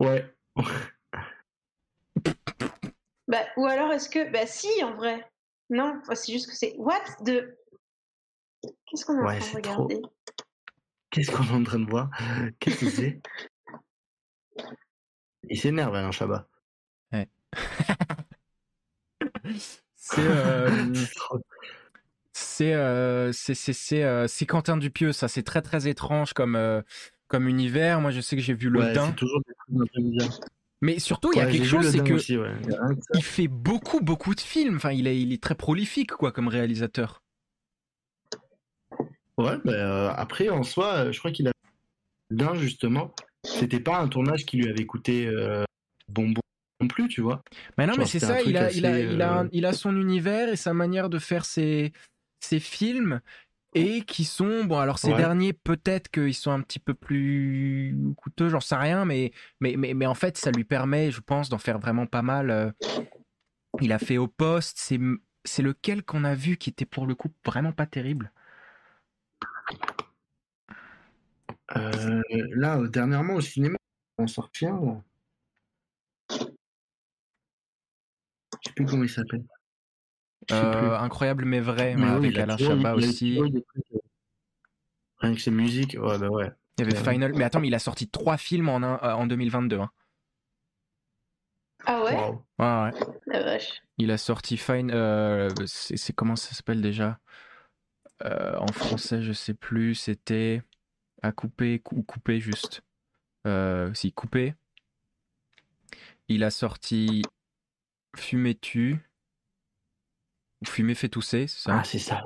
Ouais. 0.00 0.34
Bah, 3.28 3.44
ou 3.56 3.66
alors 3.66 3.92
est-ce 3.92 4.08
que. 4.08 4.30
Bah, 4.30 4.46
si, 4.46 4.68
en 4.84 4.94
vrai. 4.94 5.28
Non, 5.70 6.00
c'est 6.14 6.32
juste 6.32 6.48
que 6.48 6.54
c'est. 6.54 6.74
What 6.78 7.02
de. 7.22 7.56
Qu'est-ce 8.86 9.04
qu'on 9.04 9.18
est 9.18 9.22
Ouais, 9.24 9.36
en 9.36 9.40
train 9.40 9.58
de 9.58 9.62
trop. 9.62 9.82
regarder? 9.84 10.02
Qu'est-ce 11.10 11.30
qu'on 11.30 11.44
est 11.44 11.50
en 11.52 11.64
train 11.64 11.78
de 11.80 11.88
voir? 11.88 12.10
Qu'est-ce 12.60 12.80
que 12.80 12.90
c'est? 12.90 13.20
Il 15.48 15.58
s'énerve, 15.58 15.94
Alain 15.94 16.10
Chabat. 16.12 16.48
C'est. 19.94 20.20
euh, 20.20 20.94
C'est 22.32 22.74
euh, 22.74 23.32
c'est 23.32 23.54
c'est 23.54 23.72
c'est 23.72 24.02
euh, 24.04 24.26
c'est 24.26 24.44
Quentin 24.46 24.76
Dupieux, 24.76 25.12
ça. 25.12 25.26
C'est 25.28 25.42
très 25.42 25.62
très 25.62 25.88
étrange 25.88 26.32
comme 26.32 26.54
euh, 26.56 26.82
comme 27.28 27.48
univers. 27.48 28.00
Moi, 28.00 28.10
je 28.10 28.20
sais 28.20 28.36
que 28.36 28.42
j'ai 28.42 28.54
vu 28.54 28.68
le 28.68 28.80
Ouais, 28.80 28.92
Dain, 28.92 29.06
c'est 29.08 29.14
toujours 29.16 29.40
des 29.46 29.54
trucs 29.54 29.82
un 29.82 29.86
peu 29.94 30.02
bizarres. 30.02 30.40
Mais 30.80 30.98
surtout 30.98 31.32
il 31.32 31.38
y 31.38 31.40
a 31.40 31.46
Ouais, 31.46 31.52
quelque 31.52 31.66
chose, 31.66 31.90
c'est 31.90 32.04
que 32.04 32.12
aussi, 32.14 32.36
ouais. 32.36 32.52
Il 33.14 33.22
fait 33.22 33.48
beaucoup 33.48 34.00
beaucoup 34.00 34.34
de 34.34 34.40
films. 34.40 34.76
Enfin, 34.76 34.92
il 34.92 35.06
est 35.06 35.20
il 35.20 35.32
est 35.32 35.42
très 35.42 35.54
prolifique 35.54 36.12
quoi 36.12 36.32
comme 36.32 36.48
réalisateur. 36.48 37.22
Ouais, 39.38 39.58
bah, 39.64 39.72
euh, 39.72 40.10
après, 40.16 40.48
en 40.48 40.62
soi, 40.62 40.94
euh, 41.06 41.12
je 41.12 41.18
crois 41.18 41.30
qu'il 41.30 41.48
a. 41.48 41.52
D'un, 42.30 42.54
justement, 42.54 43.14
c'était 43.44 43.78
pas 43.80 43.98
un 44.00 44.08
tournage 44.08 44.46
qui 44.46 44.56
lui 44.56 44.68
avait 44.68 44.86
coûté 44.86 45.28
euh, 45.28 45.62
bonbon 46.08 46.40
non 46.80 46.88
plus, 46.88 47.06
tu 47.08 47.20
vois. 47.20 47.42
Mais 47.78 47.86
non, 47.86 47.94
mais 47.96 48.06
c'est 48.06 48.18
ça. 48.18 48.42
Il 48.42 48.56
a 48.56 48.72
il 48.72 48.84
a 48.86 48.90
assez, 48.94 49.14
il 49.14 49.22
a 49.22 49.32
un- 49.32 49.44
euh, 49.44 49.48
il 49.52 49.64
a 49.66 49.72
son 49.72 49.96
univers 49.96 50.48
et 50.48 50.56
sa 50.56 50.74
manière 50.74 51.08
de 51.08 51.18
faire 51.18 51.44
ses 51.44 51.92
ses 52.40 52.60
films 52.60 53.20
et 53.74 54.02
qui 54.02 54.24
sont 54.24 54.64
bon. 54.64 54.78
Alors 54.78 54.98
ces 54.98 55.10
Ouais. 55.10 55.16
derniers 55.16 55.52
peut-être 55.52 56.08
qu'ils 56.10 56.34
sont 56.34 56.50
un 56.50 56.62
petit 56.62 56.78
peu 56.78 56.94
plus 56.94 57.96
coûteux, 58.16 58.48
j'en 58.48 58.60
sais 58.60 58.76
rien, 58.76 59.04
mais 59.04 59.32
mais 59.60 59.76
mais 59.76 59.94
mais 59.94 60.06
en 60.06 60.14
fait 60.14 60.36
ça 60.38 60.50
lui 60.50 60.64
permet, 60.64 61.10
je 61.10 61.20
pense, 61.20 61.48
d'en 61.48 61.58
faire 61.58 61.78
vraiment 61.78 62.06
pas 62.06 62.22
mal. 62.22 62.50
euh. 62.50 62.70
Il 63.80 63.92
a 63.92 63.98
fait 63.98 64.18
au 64.18 64.28
poste. 64.28 64.78
C'est 64.78 64.98
c'est 65.44 65.62
lequel 65.62 66.02
qu'on 66.02 66.24
a 66.24 66.34
vu 66.34 66.56
qui 66.56 66.70
était 66.70 66.86
pour 66.86 67.06
le 67.06 67.14
coup 67.14 67.28
vraiment 67.44 67.72
pas 67.72 67.86
terrible? 67.86 68.32
Euh, 71.76 72.22
là, 72.54 72.80
dernièrement, 72.88 73.34
au 73.34 73.40
cinéma, 73.40 73.76
on 74.18 74.24
en 74.24 74.26
sorti 74.26 74.66
un, 74.66 74.80
là. 74.80 75.02
Je 76.30 76.36
sais 78.68 78.74
plus 78.74 78.86
comment 78.86 79.02
il 79.04 79.10
s'appelle. 79.10 79.44
Euh, 80.52 80.96
incroyable 80.98 81.44
mais 81.44 81.60
vrai, 81.60 81.96
Mais 81.96 82.06
mais 82.06 82.18
oui, 82.18 82.26
avec 82.28 82.38
Alain 82.38 82.56
Chabat 82.56 82.94
aussi. 82.94 83.38
euh, 83.40 83.48
Rien 85.18 85.34
que 85.34 85.40
ses 85.40 85.50
musiques, 85.50 85.96
ouais, 85.98 86.18
bah 86.18 86.28
ouais. 86.28 86.50
Il 86.78 86.82
y 86.84 86.88
avait 86.88 86.98
Ouais. 86.98 87.12
Final. 87.12 87.32
Mais 87.34 87.44
attends, 87.44 87.60
mais 87.60 87.68
il 87.68 87.74
a 87.74 87.78
sorti 87.78 88.08
trois 88.08 88.36
films 88.36 88.68
en 88.68 88.76
un, 88.82 89.00
euh, 89.02 89.12
en 89.14 89.26
2022. 89.26 89.78
hein. 89.80 89.90
Ah 91.86 92.02
ouais? 92.04 92.14
Waouh. 92.14 92.42
Ouais, 92.58 92.90
ouais. 93.00 93.06
La 93.26 93.42
vache. 93.42 93.82
Il 93.98 94.10
a 94.10 94.18
sorti 94.18 94.56
Fine. 94.56 94.90
euh, 94.92 95.48
c'est 95.66 95.96
c'est- 95.96 96.12
comment 96.12 96.36
ça 96.36 96.54
s'appelle 96.54 96.82
déjà? 96.82 97.18
Euh, 98.24 98.56
En 98.58 98.66
français, 98.68 99.22
je 99.22 99.32
sais 99.32 99.54
plus. 99.54 99.94
C'était 99.94 100.62
à 101.22 101.32
couper 101.32 101.78
cou- 101.80 101.96
ou 101.96 102.02
couper 102.02 102.40
juste. 102.40 102.82
Euh, 103.46 103.92
si 103.94 104.12
couper. 104.12 104.54
Il 106.28 106.44
a 106.44 106.50
sorti 106.50 107.22
Fumer 108.16 108.54
tu 108.54 108.98
Fumer 110.64 110.94
fait 110.94 111.08
tousser, 111.08 111.46
c'est 111.46 111.60
ça 111.64 111.78
Ah, 111.80 111.84
c'est 111.84 111.98
ça. 111.98 112.22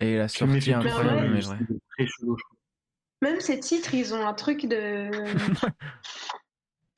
Et 0.00 0.14
il 0.14 0.20
a 0.20 0.28
Fumer 0.28 0.60
sorti 0.60 0.70
fait 0.70 0.74
tousser, 0.76 0.88
incroyable 0.88 1.28
mais 1.34 1.40
vrai. 1.40 1.56
Très. 1.98 2.06
Même 3.20 3.40
ces 3.40 3.60
titres, 3.60 3.94
ils 3.94 4.14
ont 4.14 4.26
un 4.26 4.34
truc 4.34 4.66
de. 4.66 5.10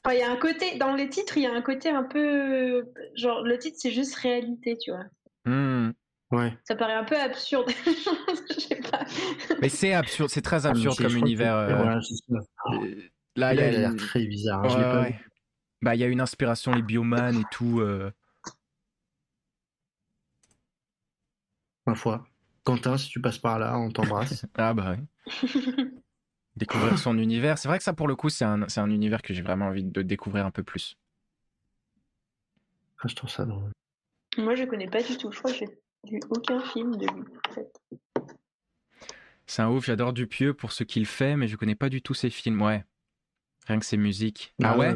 Enfin, 0.06 0.16
Il 0.16 0.20
y 0.20 0.22
a 0.22 0.30
un 0.30 0.36
côté. 0.36 0.76
Dans 0.76 0.94
les 0.94 1.08
titres, 1.08 1.38
il 1.38 1.44
y 1.44 1.46
a 1.46 1.52
un 1.54 1.62
côté 1.62 1.88
un 1.88 2.02
peu. 2.02 2.84
Genre, 3.16 3.42
le 3.42 3.58
titre, 3.58 3.78
c'est 3.80 3.90
juste 3.90 4.14
réalité, 4.16 4.76
tu 4.76 4.90
vois. 4.90 5.04
Hmm. 5.46 5.92
Ouais. 6.30 6.52
Ça 6.64 6.74
paraît 6.74 6.94
un 6.94 7.04
peu 7.04 7.16
absurde. 7.16 7.70
Je 8.50 8.60
sais 8.60 8.80
pas. 8.90 9.04
Mais 9.62 9.68
c'est 9.70 9.94
absurde, 9.94 10.28
c'est 10.30 10.42
très 10.42 10.66
absurde 10.66 10.96
comme 10.98 11.16
univers. 11.16 11.54
euh, 11.56 11.74
Voilà, 11.74 11.94
là, 11.96 12.00
il 13.36 13.42
a 13.44 13.52
il 13.54 13.60
a 13.60 13.70
l'air 13.70 13.90
une- 13.92 13.96
très 13.96 14.26
bizarre. 14.26 14.64
hein, 14.64 14.68
je 14.68 14.76
l'ai 14.76 14.84
Ouais, 14.84 14.90
pas 14.92 15.00
ouais. 15.02 15.10
vu. 15.12 15.30
Bah, 15.82 15.94
il 15.94 16.00
y 16.00 16.04
a 16.04 16.06
une 16.08 16.20
inspiration, 16.20 16.72
les 16.74 16.82
bioman 16.82 17.40
et 17.40 17.44
tout. 17.50 17.80
euh. 17.80 18.10
Ma 21.86 21.94
foi. 21.94 22.26
Quentin, 22.64 22.96
si 22.96 23.08
tu 23.08 23.20
passes 23.20 23.38
par 23.38 23.58
là, 23.58 23.78
on 23.78 23.90
t'embrasse. 23.90 24.46
Ah 24.54 24.72
bah 24.74 24.96
oui. 24.96 25.26
Découvrir 26.56 26.98
son 26.98 27.18
univers. 27.18 27.58
C'est 27.58 27.68
vrai 27.68 27.78
que 27.78 27.84
ça, 27.84 27.92
pour 27.92 28.06
le 28.06 28.14
coup, 28.14 28.28
c'est 28.28 28.44
un, 28.44 28.68
c'est 28.68 28.80
un 28.80 28.90
univers 28.90 29.22
que 29.22 29.34
j'ai 29.34 29.42
vraiment 29.42 29.66
envie 29.66 29.82
de 29.82 30.02
découvrir 30.02 30.46
un 30.46 30.50
peu 30.50 30.62
plus. 30.62 30.96
Ah, 33.00 33.08
je 33.08 33.14
trouve 33.14 33.28
ça 33.28 33.44
drôle. 33.44 33.72
Moi, 34.38 34.54
je 34.54 34.64
connais 34.64 34.88
pas 34.88 35.02
du 35.02 35.16
tout. 35.16 35.30
Je 35.32 35.38
crois 35.38 35.50
que 35.52 35.58
j'ai 35.58 35.66
vu 36.10 36.20
aucun 36.30 36.60
film 36.60 36.96
de 36.96 37.06
lui, 37.06 37.24
en 37.48 37.52
fait. 37.52 37.80
C'est 39.46 39.62
un 39.62 39.68
ouf, 39.68 39.84
j'adore 39.84 40.12
Dupieux 40.12 40.54
pour 40.54 40.72
ce 40.72 40.84
qu'il 40.84 41.06
fait, 41.06 41.36
mais 41.36 41.48
je 41.48 41.56
connais 41.56 41.74
pas 41.74 41.88
du 41.88 42.00
tout 42.00 42.14
ses 42.14 42.30
films. 42.30 42.62
Ouais. 42.62 42.84
Rien 43.66 43.78
que 43.78 43.86
ses 43.86 43.96
musiques. 43.96 44.54
Ah 44.62 44.78
ouais 44.78 44.94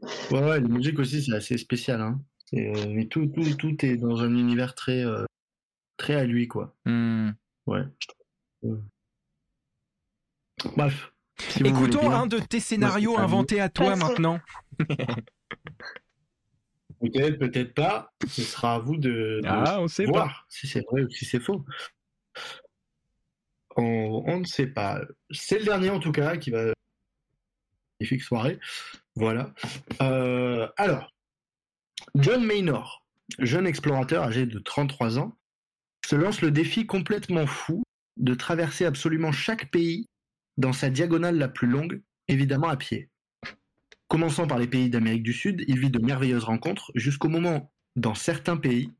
Ouais, 0.00 0.08
ouais, 0.30 0.40
ouais, 0.40 0.60
les 0.60 0.68
musiques 0.68 0.98
aussi, 0.98 1.22
c'est 1.22 1.32
assez 1.32 1.56
spécial. 1.58 2.00
Hein. 2.00 2.20
Euh, 2.54 2.86
Mais 2.88 3.06
tout, 3.06 3.26
tout, 3.26 3.54
tout 3.56 3.84
est 3.84 3.96
dans 3.96 4.20
un 4.22 4.34
univers 4.34 4.74
très, 4.74 5.04
euh, 5.04 5.24
très 5.96 6.14
à 6.14 6.24
lui, 6.24 6.48
quoi. 6.48 6.74
Hmm. 6.84 7.30
Ouais. 7.66 7.82
Bref. 10.76 11.12
si 11.38 11.62
Écoutons 11.64 12.10
un 12.10 12.26
de 12.26 12.38
tes 12.38 12.60
scénarios 12.60 13.18
inventés 13.18 13.60
à 13.60 13.68
toi 13.68 13.96
maintenant. 13.96 14.40
Peut-être, 17.00 17.38
peut-être 17.38 17.74
pas. 17.74 18.10
Ce 18.26 18.40
sera 18.42 18.76
à 18.76 18.78
vous 18.78 18.96
de, 18.96 19.40
de 19.42 19.46
Ah, 19.46 19.80
on 19.80 19.86
sait 19.86 20.04
pas. 20.06 20.10
voir 20.12 20.46
si 20.48 20.66
c'est 20.66 20.82
vrai 20.90 21.02
ou 21.02 21.10
si 21.10 21.26
c'est 21.26 21.40
faux. 21.40 21.62
On, 23.76 24.22
on 24.26 24.40
ne 24.40 24.44
sait 24.44 24.68
pas. 24.68 25.02
C'est 25.30 25.58
le 25.58 25.66
dernier 25.66 25.90
en 25.90 26.00
tout 26.00 26.12
cas 26.12 26.38
qui 26.38 26.50
va. 26.50 26.72
Magnifique 28.00 28.22
soirée. 28.22 28.58
Voilà. 29.14 29.52
Euh, 30.00 30.68
alors, 30.78 31.12
John 32.18 32.46
Maynor, 32.46 33.04
jeune 33.40 33.66
explorateur 33.66 34.22
âgé 34.22 34.46
de 34.46 34.58
33 34.58 35.18
ans, 35.18 35.36
se 36.06 36.16
lance 36.16 36.40
le 36.40 36.50
défi 36.50 36.86
complètement 36.86 37.46
fou 37.46 37.82
de 38.16 38.32
traverser 38.32 38.86
absolument 38.86 39.32
chaque 39.32 39.70
pays 39.70 40.08
dans 40.56 40.72
sa 40.72 40.88
diagonale 40.88 41.36
la 41.36 41.48
plus 41.48 41.68
longue 41.68 42.00
évidemment 42.28 42.68
à 42.68 42.78
pied. 42.78 43.10
Commençant 44.08 44.46
par 44.46 44.58
les 44.58 44.66
pays 44.66 44.88
d'Amérique 44.88 45.24
du 45.24 45.34
Sud, 45.34 45.62
il 45.68 45.78
vit 45.78 45.90
de 45.90 45.98
merveilleuses 45.98 46.44
rencontres 46.44 46.90
jusqu'au 46.94 47.28
moment, 47.28 47.70
dans 47.96 48.14
certains 48.14 48.56
pays, 48.56 48.90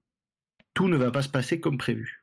tout 0.74 0.88
ne 0.88 0.98
va 0.98 1.10
pas 1.10 1.22
se 1.22 1.30
passer 1.30 1.58
comme 1.58 1.78
prévu. 1.78 2.22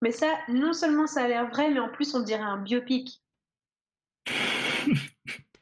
Mais 0.00 0.12
ça, 0.12 0.32
non 0.48 0.72
seulement 0.72 1.06
ça 1.06 1.24
a 1.24 1.28
l'air 1.28 1.50
vrai, 1.50 1.70
mais 1.70 1.80
en 1.80 1.90
plus 1.90 2.14
on 2.14 2.20
dirait 2.20 2.40
un 2.40 2.56
biopic. 2.56 3.20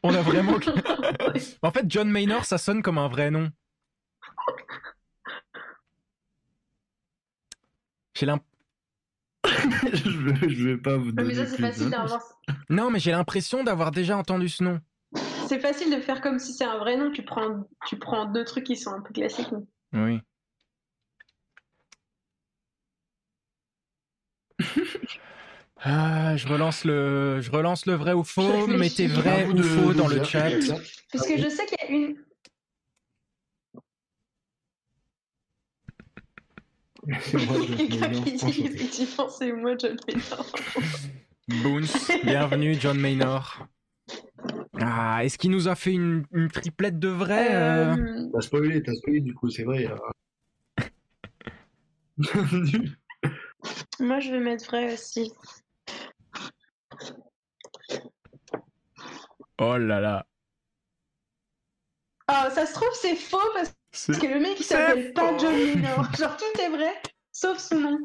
On 0.02 0.14
a 0.14 0.20
vraiment. 0.22 0.58
en 1.62 1.70
fait, 1.70 1.84
John 1.88 2.10
Maynor, 2.10 2.44
ça 2.44 2.58
sonne 2.58 2.82
comme 2.82 2.98
un 2.98 3.08
vrai 3.08 3.30
nom. 3.30 3.50
J'ai 8.14 8.26
l'impression. 8.26 8.50
je, 9.92 10.18
vais, 10.18 10.48
je 10.48 10.68
vais 10.68 10.76
pas 10.76 10.96
vous 10.96 11.12
donner 11.12 11.28
mais 11.28 11.34
ça, 11.34 11.46
c'est 11.46 11.60
facile 11.60 11.90
d'inventer. 11.90 12.24
Non, 12.70 12.90
mais 12.90 12.98
j'ai 12.98 13.10
l'impression 13.10 13.64
d'avoir 13.64 13.90
déjà 13.90 14.16
entendu 14.16 14.48
ce 14.48 14.62
nom. 14.64 14.80
C'est 15.48 15.60
facile 15.60 15.94
de 15.94 16.00
faire 16.00 16.20
comme 16.20 16.38
si 16.38 16.52
c'est 16.52 16.64
un 16.64 16.78
vrai 16.78 16.96
nom. 16.96 17.10
Tu 17.10 17.22
prends, 17.24 17.66
tu 17.86 17.98
prends 17.98 18.26
deux 18.26 18.44
trucs 18.44 18.64
qui 18.64 18.76
sont 18.76 18.92
un 18.92 19.00
peu 19.00 19.12
classiques. 19.12 19.50
mais- 19.92 20.00
Oui. 20.02 20.20
Ah, 25.86 26.34
je 26.36 26.48
relance 26.48 26.86
le, 26.86 27.42
je 27.42 27.50
relance 27.50 27.84
le 27.84 27.92
vrai 27.92 28.14
ou 28.14 28.24
faux. 28.24 28.66
Mettez 28.66 29.06
vrai 29.06 29.46
ou 29.46 29.52
de- 29.52 29.62
faux 29.62 29.92
de 29.92 29.98
dans 29.98 30.08
le 30.08 30.24
chat. 30.24 30.50
Parce 31.12 31.26
que 31.28 31.36
je 31.36 31.48
sais 31.50 31.66
qu'il 31.66 31.76
y 31.78 31.82
a 31.82 31.90
une. 31.90 32.16
C'est 37.20 37.36
moi, 37.36 37.56
effectivement 38.36 39.28
c'est 39.28 39.48
John 39.50 39.96
Maynard. 40.08 40.46
Boons, 41.48 42.10
bienvenue 42.24 42.74
John 42.80 42.98
Maynor. 42.98 43.66
Ah, 44.80 45.22
est-ce 45.22 45.36
qu'il 45.36 45.50
nous 45.50 45.68
a 45.68 45.74
fait 45.74 45.92
une, 45.92 46.24
une 46.32 46.48
triplette 46.50 46.98
de 46.98 47.08
vrai 47.08 47.54
euh? 47.54 47.94
Euh, 47.94 48.30
T'as 48.32 48.40
spoilé, 48.40 48.82
t'as 48.82 48.94
spoilé 48.94 49.20
du 49.20 49.34
coup, 49.34 49.50
c'est 49.50 49.64
vrai. 49.64 49.86
moi 54.00 54.20
je 54.20 54.30
vais 54.30 54.40
mettre 54.40 54.64
vrai 54.64 54.94
aussi. 54.94 55.30
Oh 59.58 59.76
là 59.78 60.00
là. 60.00 60.26
Ah, 62.26 62.50
ça 62.50 62.66
se 62.66 62.74
trouve 62.74 62.88
c'est 62.94 63.16
faux 63.16 63.38
parce 63.54 63.72
C'est- 63.92 64.18
que 64.20 64.26
le 64.26 64.40
mec 64.40 64.58
il 64.58 64.64
C'est 64.64 64.74
s'appelle 64.74 65.12
pas. 65.12 65.36
John 65.38 65.52
Maynard. 65.54 66.14
Genre 66.16 66.36
tout 66.36 66.60
est 66.60 66.68
vrai 66.70 67.00
sauf 67.32 67.58
son 67.58 67.80
nom. 67.80 67.98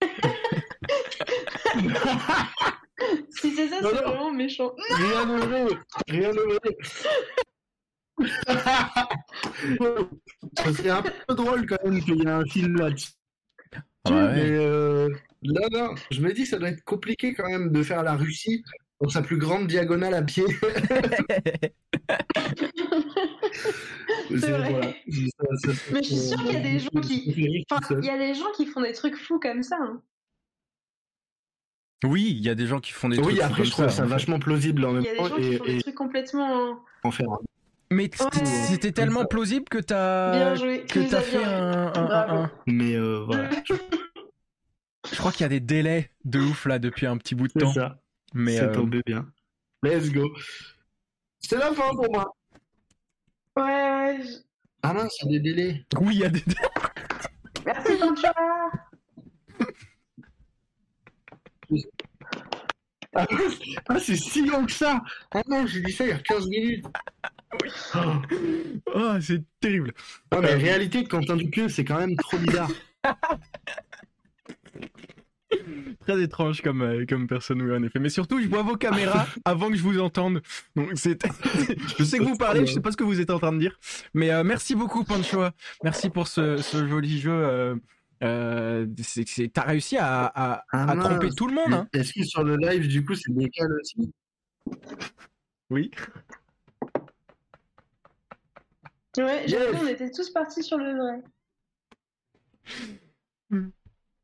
si 3.30 3.54
c'est 3.54 3.68
ça, 3.68 3.76
c'est 3.80 3.82
vraiment 3.82 4.32
méchant. 4.32 4.72
Rien 4.96 5.26
de 5.26 5.36
vrai, 5.46 5.66
rien 6.08 6.30
de 6.30 6.40
vrai. 6.40 6.76
Serait 10.58 10.90
un 10.90 11.02
peu 11.02 11.34
drôle 11.34 11.66
quand 11.66 11.82
même 11.84 12.00
qu'il 12.02 12.16
y 12.16 12.22
ait 12.22 12.28
un 12.30 12.44
film 12.44 12.76
là-dessus. 12.76 13.12
Ah 14.04 14.10
ouais. 14.10 14.34
Mais 14.34 14.50
euh, 14.50 15.08
là, 15.42 15.60
non, 15.70 15.94
je 16.10 16.20
me 16.20 16.32
dis 16.32 16.42
que 16.42 16.48
ça 16.48 16.58
doit 16.58 16.70
être 16.70 16.82
compliqué 16.84 17.34
quand 17.34 17.48
même 17.48 17.70
de 17.70 17.82
faire 17.82 18.02
la 18.02 18.14
Russie 18.16 18.62
dans 19.02 19.08
sa 19.08 19.20
plus 19.22 19.36
grande 19.36 19.66
diagonale 19.66 20.14
à 20.14 20.22
pied. 20.22 20.44
C'est 24.30 24.50
vrai. 24.50 24.70
voilà. 24.70 24.86
Ça- 24.86 25.72
ça- 25.72 25.92
Mais 25.92 26.02
je 26.02 26.08
suis 26.08 26.16
sûre 26.16 26.38
qu'il 26.44 26.52
y 26.52 26.56
a 26.56 26.60
des 26.60 26.78
gens 26.78 27.00
qui- 27.02 27.64
Enfin, 27.70 27.96
il 28.00 28.04
y 28.06 28.10
a 28.10 28.18
des 28.18 28.34
gens 28.34 28.50
qui 28.56 28.66
font 28.66 28.80
des 28.80 28.92
trucs 28.92 29.16
fous 29.16 29.38
comme 29.40 29.62
ça. 29.62 29.76
hein. 29.80 30.00
Oui, 32.04 32.34
il 32.36 32.44
y 32.44 32.48
a 32.48 32.54
des 32.56 32.66
gens 32.66 32.80
qui 32.80 32.90
font 32.92 33.08
des 33.08 33.16
trucs 33.16 33.28
Oui, 33.34 33.40
après, 33.40 33.58
comme 33.58 33.64
je 33.66 33.70
trouve 33.70 33.88
ça, 33.88 34.04
vachement 34.04 34.40
plausible 34.40 34.84
en 34.84 34.90
Il 34.90 34.94
même 34.96 35.04
y 35.04 35.08
a 35.08 35.12
des 35.12 35.18
gens 35.28 35.36
qui 35.36 35.42
et, 35.52 35.58
font 35.58 35.64
des 35.64 35.78
trucs 35.82 35.94
complètement. 35.94 36.78
en 37.04 37.10
faire. 37.10 37.26
Mais 37.92 38.04
Ouais. 38.20 38.44
c'était 38.68 38.90
tellement 38.92 39.24
plausible 39.26 39.66
que 39.70 39.78
t'as 39.78 40.32
Bien 40.32 40.54
joué. 40.54 40.84
Que 40.86 41.08
t'as 41.10 41.18
as 41.18 41.20
fait 41.20 41.38
bien. 41.38 41.48
un, 41.48 41.92
un- 41.94 42.42
un- 42.44 42.50
Mais 42.66 42.94
euh, 42.96 43.22
voilà, 43.26 43.50
Je 45.12 45.16
crois 45.16 45.30
qu'il 45.30 45.42
y 45.42 45.44
a 45.44 45.48
des 45.48 45.60
délais 45.60 46.10
de 46.24 46.40
ouf 46.40 46.64
là 46.66 46.78
depuis 46.78 47.06
un 47.06 47.16
petit 47.18 47.34
bout 47.34 47.48
de 47.48 47.52
c'est 47.54 47.60
temps. 47.60 47.72
ça. 47.72 48.01
Mais 48.34 48.56
c'est 48.56 48.64
euh, 48.64 48.74
tombé 48.74 49.00
bien. 49.06 49.26
Let's 49.82 50.10
go. 50.10 50.30
C'est 51.40 51.58
la 51.58 51.72
fin 51.72 51.90
pour 51.90 52.10
moi. 52.12 52.34
Ouais, 53.56 53.62
ouais. 53.62 54.20
je- 54.22 54.38
Ah 54.82 54.92
mince, 54.94 55.16
il 55.24 55.32
y 55.32 55.36
a 55.36 55.38
des 55.38 55.52
délais. 55.54 55.84
oui, 56.00 56.14
il 56.14 56.20
y 56.20 56.24
a 56.24 56.28
des. 56.30 56.42
Merci, 57.66 57.92
Pancha. 57.98 58.34
Ah. 63.14 63.26
Ah, 63.88 63.98
c'est 63.98 64.16
si 64.16 64.46
long 64.46 64.64
que 64.64 64.72
ça. 64.72 65.02
Ah 65.32 65.42
non, 65.46 65.66
j'ai 65.66 65.82
dit 65.82 65.92
ça 65.92 66.04
il 66.04 66.10
y 66.10 66.12
a 66.12 66.18
15 66.18 66.46
minutes. 66.48 66.86
Oh. 67.94 67.98
Oh, 68.94 69.14
c'est 69.20 69.42
terrible. 69.60 69.92
Ouais, 70.32 70.40
mais 70.40 70.52
Euh, 70.52 70.56
en 70.56 70.60
réalité, 70.60 71.04
Quentin 71.04 71.36
Dupieux, 71.36 71.68
c'est 71.68 71.84
quand 71.84 71.98
même 71.98 72.16
trop 72.16 72.38
bizarre. 72.38 72.70
Très 76.00 76.20
étrange 76.22 76.62
comme, 76.62 76.82
euh, 76.82 77.04
comme 77.08 77.26
personne, 77.26 77.62
oui, 77.62 77.72
en 77.74 77.82
effet. 77.82 77.98
Mais 78.00 78.08
surtout, 78.08 78.40
je 78.40 78.48
vois 78.48 78.62
vos 78.62 78.76
caméras 78.76 79.26
avant 79.44 79.68
que 79.70 79.76
je 79.76 79.82
vous 79.82 80.00
entende. 80.00 80.42
Donc, 80.76 80.90
c'est. 80.96 81.22
je 81.98 82.04
sais 82.04 82.18
que 82.18 82.24
vous 82.24 82.36
parlez, 82.36 82.66
je 82.66 82.72
sais 82.72 82.80
pas 82.80 82.90
ce 82.92 82.96
que 82.96 83.04
vous 83.04 83.20
êtes 83.20 83.30
en 83.30 83.38
train 83.38 83.52
de 83.52 83.58
dire. 83.58 83.78
Mais 84.14 84.30
euh, 84.32 84.42
merci 84.44 84.74
beaucoup, 84.74 85.04
Pancho. 85.04 85.42
Merci 85.84 86.10
pour 86.10 86.26
ce, 86.28 86.56
ce 86.56 86.86
joli 86.88 87.20
jeu. 87.20 87.30
Euh, 87.32 87.76
euh, 88.24 88.86
c'est- 89.02 89.28
c'est- 89.28 89.48
T'as 89.52 89.62
réussi 89.62 89.96
à, 89.96 90.26
à, 90.26 90.64
Ah, 90.72 90.90
à 90.92 90.96
tromper 90.96 91.28
tout 91.36 91.46
le 91.48 91.54
monde, 91.54 91.72
hein 91.72 91.88
Est-ce 91.92 92.12
que 92.12 92.24
sur 92.24 92.42
le 92.44 92.56
live, 92.56 92.88
du 92.88 93.04
coup, 93.04 93.14
c'est 93.14 93.32
décalé 93.32 93.72
aussi? 93.80 94.12
Oui. 95.70 95.90
Ouais, 99.18 99.42
Yes. 99.46 99.50
j'avoue, 99.50 99.84
on 99.84 99.88
était 99.88 100.10
tous 100.10 100.30
partis 100.30 100.62
sur 100.62 100.78
le 100.78 100.96
vrai. 100.96 101.22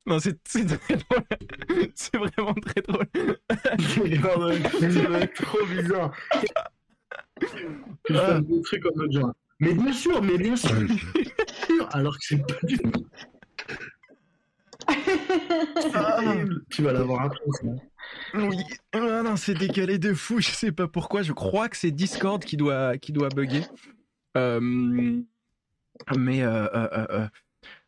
Non, 0.06 0.18
c'est 0.18 0.38
c'est 0.48 0.64
très 0.64 0.96
drôle. 0.96 1.24
C'est 1.94 2.16
vraiment 2.16 2.54
très 2.54 2.80
drôle. 2.80 3.06
Être 5.22 5.42
trop 5.42 5.66
bizarre. 5.66 6.12
Putain, 8.04 8.40
des 8.40 8.62
trucs 8.62 8.86
en 8.86 8.96
mode 8.96 9.12
genre. 9.12 9.34
Mais 9.60 9.74
bien 9.74 9.92
sûr, 9.92 10.22
mais 10.22 10.38
bien 10.38 10.56
sûr. 10.56 10.76
Alors 11.90 12.14
que 12.14 12.24
c'est 12.24 12.38
pas 12.38 12.66
du 12.66 12.78
tout. 12.78 13.06
terrible. 15.92 16.64
Tu 16.70 16.82
vas 16.82 16.92
l'avoir 16.92 17.22
après. 17.22 17.44
Oui, 18.34 18.62
ah 18.92 19.22
non, 19.22 19.36
c'est 19.36 19.54
décalé 19.54 19.98
de 19.98 20.14
fou, 20.14 20.40
je 20.40 20.50
sais 20.50 20.72
pas 20.72 20.88
pourquoi, 20.88 21.22
je 21.22 21.32
crois 21.32 21.68
que 21.68 21.76
c'est 21.76 21.90
Discord 21.90 22.42
qui 22.44 22.56
doit, 22.56 22.96
qui 22.98 23.12
doit 23.12 23.28
bugger. 23.28 23.64
Euh, 24.36 24.60
mais 26.16 26.42
euh, 26.42 26.66
euh, 26.74 27.26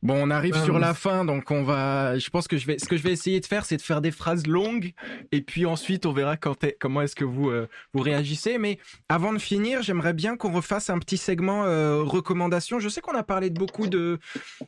bon, 0.02 0.14
on 0.26 0.30
arrive 0.30 0.54
Ah, 0.56 0.64
sur 0.64 0.78
la 0.78 0.94
fin, 0.94 1.24
donc 1.24 1.50
on 1.50 1.62
va. 1.62 2.18
Je 2.18 2.30
pense 2.30 2.48
que 2.48 2.56
je 2.56 2.66
vais, 2.66 2.78
ce 2.78 2.86
que 2.86 2.96
je 2.96 3.02
vais 3.02 3.12
essayer 3.12 3.40
de 3.40 3.46
faire, 3.46 3.64
c'est 3.64 3.76
de 3.76 3.82
faire 3.82 4.00
des 4.00 4.10
phrases 4.10 4.46
longues, 4.46 4.92
et 5.32 5.40
puis 5.42 5.66
ensuite 5.66 6.06
on 6.06 6.12
verra 6.12 6.36
quand 6.36 6.64
est- 6.64 6.76
comment 6.80 7.02
est-ce 7.02 7.14
que 7.16 7.24
vous 7.24 7.50
euh, 7.50 7.68
vous 7.94 8.02
réagissez. 8.02 8.58
Mais 8.58 8.78
avant 9.08 9.32
de 9.32 9.38
finir, 9.38 9.82
j'aimerais 9.82 10.12
bien 10.14 10.36
qu'on 10.36 10.52
refasse 10.52 10.90
un 10.90 10.98
petit 10.98 11.16
segment 11.18 11.64
euh, 11.64 12.02
recommandations. 12.02 12.78
Je 12.80 12.88
sais 12.88 13.00
qu'on 13.00 13.14
a 13.16 13.22
parlé 13.22 13.50
de 13.50 13.58
beaucoup 13.58 13.86
de 13.86 14.18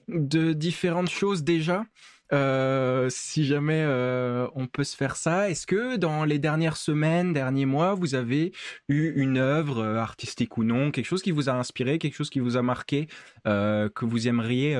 de 0.08 0.52
différentes 0.52 1.10
choses 1.10 1.42
déjà. 1.44 1.84
Euh, 2.32 3.10
si 3.10 3.44
jamais 3.44 3.82
euh, 3.84 4.48
on 4.54 4.66
peut 4.66 4.84
se 4.84 4.96
faire 4.96 5.16
ça, 5.16 5.50
est-ce 5.50 5.66
que 5.66 5.96
dans 5.96 6.24
les 6.24 6.38
dernières 6.38 6.78
semaines, 6.78 7.34
derniers 7.34 7.66
mois, 7.66 7.94
vous 7.94 8.14
avez 8.14 8.52
eu 8.88 9.12
une 9.20 9.36
œuvre 9.36 9.80
euh, 9.80 9.96
artistique 9.98 10.56
ou 10.56 10.64
non, 10.64 10.90
quelque 10.90 11.04
chose 11.06 11.22
qui 11.22 11.30
vous 11.30 11.50
a 11.50 11.52
inspiré, 11.52 11.98
quelque 11.98 12.14
chose 12.14 12.30
qui 12.30 12.40
vous 12.40 12.56
a 12.56 12.62
marqué, 12.62 13.08
euh, 13.46 13.90
que 13.90 14.06
vous 14.06 14.28
aimeriez 14.28 14.76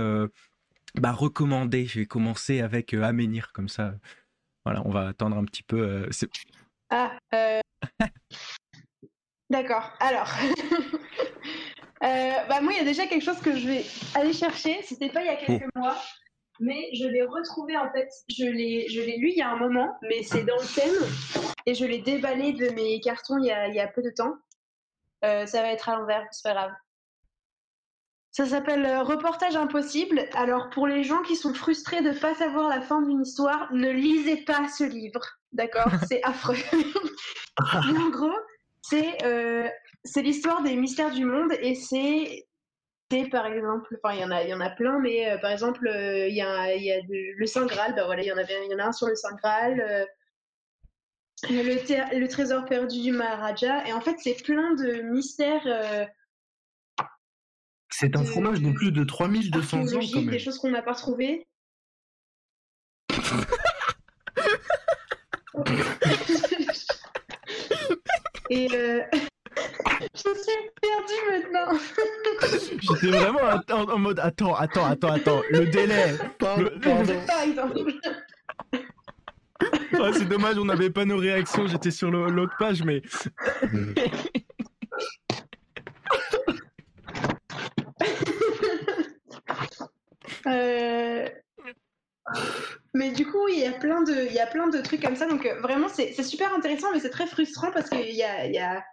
bah, 0.95 1.13
recommander? 1.13 1.85
Je 1.87 2.01
vais 2.01 2.07
commencer 2.07 2.61
avec 2.61 2.95
Aménir, 2.95 3.53
comme 3.53 3.69
ça. 3.69 3.95
Voilà, 4.65 4.83
on 4.87 4.91
va 4.91 5.09
attendre 5.09 5.37
un 5.37 5.45
petit 5.45 5.63
peu. 5.63 6.09
Ah, 6.89 7.13
d'accord. 9.51 9.93
Alors, 10.01 10.31
bah 12.01 12.61
moi, 12.63 12.73
il 12.73 12.79
y 12.79 12.81
a 12.81 12.85
déjà 12.85 13.07
quelque 13.07 13.25
chose 13.25 13.41
que 13.41 13.59
je 13.59 13.67
vais 13.67 13.85
aller 14.15 14.33
chercher. 14.33 14.81
C'était 14.85 15.11
pas 15.11 15.21
il 15.21 15.27
y 15.27 15.31
a 15.31 15.37
quelques 15.37 15.75
mois, 15.77 15.99
mais 16.63 16.89
je 16.95 17.07
l'ai 17.07 17.23
retrouvé 17.23 17.77
en 17.77 17.91
fait. 17.93 18.09
Je 18.29 18.47
l'ai, 18.47 18.89
je 18.89 19.01
l'ai 19.01 19.19
lu 19.19 19.31
il 19.31 19.37
y 19.37 19.43
a 19.43 19.51
un 19.51 19.57
moment, 19.57 19.99
mais 20.03 20.23
c'est 20.23 20.45
dans 20.45 20.57
le 20.57 20.75
thème 20.75 21.45
et 21.67 21.75
je 21.75 21.85
l'ai 21.85 21.99
déballé 21.99 22.53
de 22.53 22.71
mes 22.71 23.01
cartons 23.01 23.39
il 23.39 23.47
y 23.47 23.51
a, 23.51 23.69
il 23.69 23.75
y 23.75 23.81
a 23.81 23.89
peu 23.89 24.03
de 24.03 24.11
temps. 24.11 24.35
Euh, 25.25 25.45
ça 25.47 25.63
va 25.63 25.69
être 25.69 25.89
à 25.89 25.97
l'envers, 25.97 26.27
c'est 26.31 26.49
pas 26.49 26.55
grave. 26.55 26.73
Ça 28.31 28.47
s'appelle 28.47 28.87
euh, 28.87 29.03
Reportage 29.03 29.57
impossible. 29.57 30.25
Alors 30.35 30.71
pour 30.71 30.87
les 30.87 31.03
gens 31.03 31.23
qui 31.23 31.37
sont 31.37 31.53
frustrés 31.53 32.01
de 32.01 32.11
ne 32.11 32.19
pas 32.19 32.35
savoir 32.35 32.69
la 32.69 32.81
fin 32.81 33.03
d'une 33.03 33.23
histoire, 33.23 33.73
ne 33.73 33.91
lisez 33.91 34.39
pas 34.39 34.69
ce 34.69 34.85
livre. 34.85 35.21
D'accord? 35.53 35.91
C'est 36.09 36.23
affreux. 36.23 36.57
En 37.75 38.09
gros, 38.09 38.33
c'est 38.81 39.23
euh, 39.25 39.69
c'est 40.05 40.23
l'histoire 40.23 40.63
des 40.63 40.75
mystères 40.75 41.11
du 41.11 41.27
monde 41.27 41.53
et 41.61 41.75
c'est 41.75 42.47
par 43.31 43.47
exemple. 43.47 43.97
Enfin, 44.03 44.15
il 44.15 44.21
y 44.21 44.25
en 44.25 44.31
a, 44.31 44.43
il 44.43 44.49
y 44.51 44.55
en 44.55 44.61
a 44.61 44.71
plein, 44.71 44.99
mais 44.99 45.31
euh, 45.31 45.39
par 45.39 45.51
exemple, 45.53 45.87
euh, 45.87 46.27
il 46.29 46.35
y 46.35 46.43
a, 46.43 46.75
il 46.75 46.83
y 46.83 46.93
a 46.93 47.01
de- 47.03 47.35
le 47.37 47.47
Saint 47.47 47.67
Graal. 47.67 47.95
Bah 47.95 48.05
voilà, 48.07 48.23
il 48.23 48.27
y 48.27 48.33
en 48.33 48.39
avait, 48.39 48.65
il 48.67 48.71
y 48.71 48.75
en 48.75 48.79
a 48.79 48.85
un 48.87 48.93
sur 48.93 49.07
le 49.07 49.15
Saint 49.15 49.35
Graal. 49.37 49.81
euh, 49.81 50.05
le, 51.51 52.27
trésor 52.29 52.65
perdu 52.67 53.01
du 53.03 53.13
Maharaja. 53.13 53.87
Et 53.89 53.93
en 53.93 54.01
fait, 54.01 54.17
c'est 54.19 54.43
plein 54.43 54.75
de 54.75 55.03
mystères 55.03 56.09
C'est 57.91 58.17
un 58.17 58.23
de- 58.23 58.27
fromage 58.27 58.61
de 58.61 58.73
plus 58.73 58.93
de 58.93 59.05
3200 59.05 59.79
ans 59.79 59.83
quand 60.13 60.21
même. 60.21 60.31
des 60.31 60.39
choses 60.39 60.59
qu'on 60.59 60.71
n'a 60.71 60.83
pas 60.83 60.93
retrouvées. 60.93 61.47
Et 68.51 68.69
je 70.15 70.21
suis 70.21 70.71
perdue 70.81 71.23
maintenant. 71.31 71.79
J'étais 73.01 73.17
vraiment 73.17 73.41
en, 73.71 73.93
en 73.95 73.99
mode 73.99 74.19
attends, 74.21 74.55
attends, 74.55 74.87
attends, 74.87 75.13
attends, 75.13 75.43
le 75.51 75.67
délai. 75.71 76.15
Pardon, 76.39 76.65
Le- 76.65 77.27
pardon. 77.27 77.75
Ah, 79.95 80.11
c'est 80.13 80.25
dommage, 80.29 80.59
on 80.59 80.65
n'avait 80.65 80.91
pas 80.91 81.05
nos 81.05 81.19
réactions, 81.19 81.69
j'étais 81.69 81.93
sur 81.93 82.11
l'autre 82.11 82.55
page, 82.59 82.83
mais 82.83 83.01
Euh, 90.47 91.29
Mais 92.95 93.11
du 93.13 93.27
coup, 93.27 93.49
il 93.49 93.59
y 93.61 93.67
a 93.67 93.73
plein 93.73 94.03
de, 94.03 94.13
il 94.29 94.33
y 94.33 94.39
a 94.39 94.47
plein 94.47 94.69
de 94.69 94.79
trucs 94.81 95.03
comme 95.03 95.17
ça. 95.17 95.27
Donc 95.27 95.47
euh, 95.47 95.61
vraiment, 95.61 95.89
c'est 95.89 96.13
super 96.23 96.53
intéressant, 96.55 96.89
mais 96.93 97.01
c'est 97.01 97.11
très 97.11 97.27
frustrant 97.27 97.71
parce 97.73 97.89
qu'il 97.89 98.15
y 98.15 98.23
a, 98.23 98.47
y 98.47 98.59
a... 98.59 98.85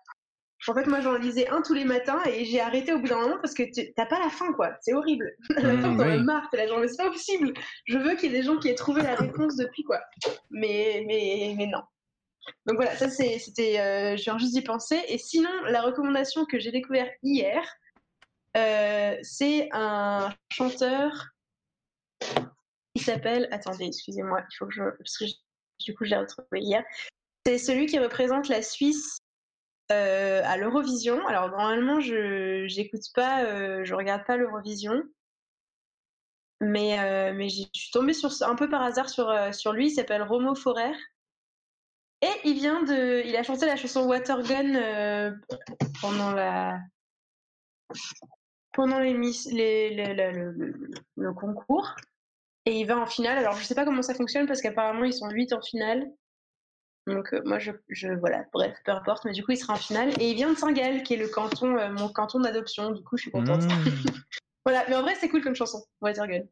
En 0.67 0.73
fait, 0.73 0.85
moi, 0.88 0.99
j'en 1.01 1.15
lisais 1.15 1.47
un 1.47 1.61
tous 1.61 1.73
les 1.73 1.85
matins 1.85 2.21
et 2.25 2.43
j'ai 2.45 2.59
arrêté 2.59 2.91
au 2.93 2.99
bout 2.99 3.07
d'un 3.07 3.19
moment 3.21 3.38
parce 3.41 3.53
que 3.53 3.63
tu- 3.63 3.93
t'as 3.93 4.05
pas 4.05 4.19
la 4.19 4.29
fin, 4.29 4.51
quoi. 4.53 4.75
C'est 4.81 4.93
horrible. 4.93 5.33
À 5.55 5.59
la 5.61 5.73
Mm, 5.73 5.81
fin, 5.81 5.95
t'en 5.97 6.03
as 6.03 6.17
oui. 6.17 6.23
marre. 6.23 6.49
T'es 6.51 6.57
là, 6.57 6.67
genre, 6.67 6.79
mais 6.79 6.88
c'est 6.89 7.01
pas 7.01 7.09
possible. 7.09 7.53
Je 7.85 7.97
veux 7.97 8.15
qu'il 8.15 8.31
y 8.31 8.35
ait 8.35 8.39
des 8.39 8.43
gens 8.45 8.57
qui 8.57 8.67
aient 8.67 8.75
trouvé 8.75 9.01
la 9.01 9.15
réponse 9.15 9.55
depuis, 9.55 9.83
quoi. 9.83 10.01
Mais, 10.51 11.03
mais, 11.07 11.53
mais 11.57 11.67
non. 11.67 11.81
Donc 12.65 12.75
voilà, 12.77 12.95
ça 12.95 13.09
c'était, 13.09 13.79
euh, 13.79 14.17
je 14.17 14.23
viens 14.23 14.38
juste 14.38 14.53
d'y 14.53 14.61
penser. 14.61 14.99
Et 15.07 15.17
sinon, 15.17 15.49
la 15.67 15.81
recommandation 15.81 16.45
que 16.45 16.59
j'ai 16.59 16.71
découverte 16.71 17.11
hier, 17.23 17.63
euh, 18.57 19.15
c'est 19.21 19.69
un 19.71 20.33
chanteur. 20.51 21.27
Il 22.95 23.01
s'appelle. 23.01 23.47
Attendez, 23.51 23.85
excusez-moi, 23.85 24.41
il 24.41 24.55
faut 24.57 24.65
que 24.65 24.73
je. 24.73 24.83
Parce 24.97 25.17
que 25.17 25.25
je- 25.25 25.33
du 25.85 25.95
coup, 25.95 26.03
je 26.05 26.09
l'ai 26.09 26.17
retrouvé 26.17 26.59
hier. 26.59 26.83
C'est 27.45 27.57
celui 27.57 27.85
qui 27.85 27.97
représente 27.99 28.49
la 28.49 28.61
Suisse 28.61 29.19
euh, 29.92 30.42
à 30.45 30.58
l'Eurovision. 30.58 31.26
Alors 31.27 31.50
normalement, 31.50 32.00
je 32.00 32.66
j'écoute 32.68 33.01
pas, 33.16 33.43
euh, 33.43 33.84
je 33.84 33.93
regarde 33.95 34.24
pas 34.26 34.38
l'Eurovision. 34.38 35.03
Mais, 36.61 37.00
euh, 37.00 37.48
je 37.48 37.66
suis 37.74 37.92
tombée 37.92 38.14
sur, 38.14 38.30
un 38.42 38.56
peu 38.56 38.69
par 38.69 38.82
hasard 38.82 39.09
sur, 39.09 39.30
euh, 39.30 39.51
sur 39.51 39.74
lui. 39.74 39.88
Il 39.88 39.92
s'appelle 39.92 40.24
Romo 40.24 40.56
Forer. 40.56 40.92
Et 42.22 42.32
il 42.43 42.56
vient 42.56 42.84
de. 42.84 43.26
Il 43.26 43.35
a 43.38 43.43
chanté 43.43 43.66
la 43.66 43.77
chanson 43.77 44.06
Watergun 44.06 45.40
pendant 46.01 46.34
la. 46.34 46.80
Pendant 48.74 49.00
les, 49.00 49.14
les, 49.51 50.14
le, 51.16 51.34
concours. 51.34 51.95
Et 52.66 52.80
il 52.82 52.85
va 52.85 52.98
en 52.98 53.08
finale. 53.08 53.38
Alors 53.38 53.56
je 53.56 53.64
sais 53.64 53.74
pas 53.74 53.85
comment 53.85 54.01
ça 54.01 54.14
fonctionne 54.14 54.48
parce 54.48 54.61
qu'apparemment 54.61 55.06
ils 55.06 55.14
sont 55.14 55.30
8 55.30 55.53
en 55.53 55.61
finale. 55.61 56.11
Donc 57.09 57.33
euh, 57.33 57.41
moi 57.45 57.59
je, 57.59 57.71
je. 57.89 58.07
Voilà, 58.07 58.45
bref, 58.53 58.77
peu 58.85 58.91
importe. 58.91 59.25
Mais 59.25 59.31
du 59.31 59.43
coup 59.43 59.51
il 59.51 59.57
sera 59.57 59.73
en 59.73 59.77
finale. 59.77 60.09
Et 60.21 60.29
il 60.31 60.35
vient 60.35 60.51
de 60.51 60.57
Saint-Gall 60.57 61.03
qui 61.03 61.13
est 61.15 61.17
le 61.17 61.27
canton, 61.27 61.77
euh, 61.77 61.91
mon 61.91 62.09
canton 62.09 62.39
d'adoption. 62.39 62.91
Du 62.91 63.03
coup 63.03 63.17
je 63.17 63.23
suis 63.23 63.31
contente. 63.31 63.63
Mmh. 63.63 63.69
Voilà, 64.65 64.83
mais 64.89 64.95
en 64.95 65.01
vrai 65.01 65.15
c'est 65.15 65.29
cool 65.29 65.41
comme 65.41 65.55
chanson. 65.55 65.83
Watergun 66.01 66.43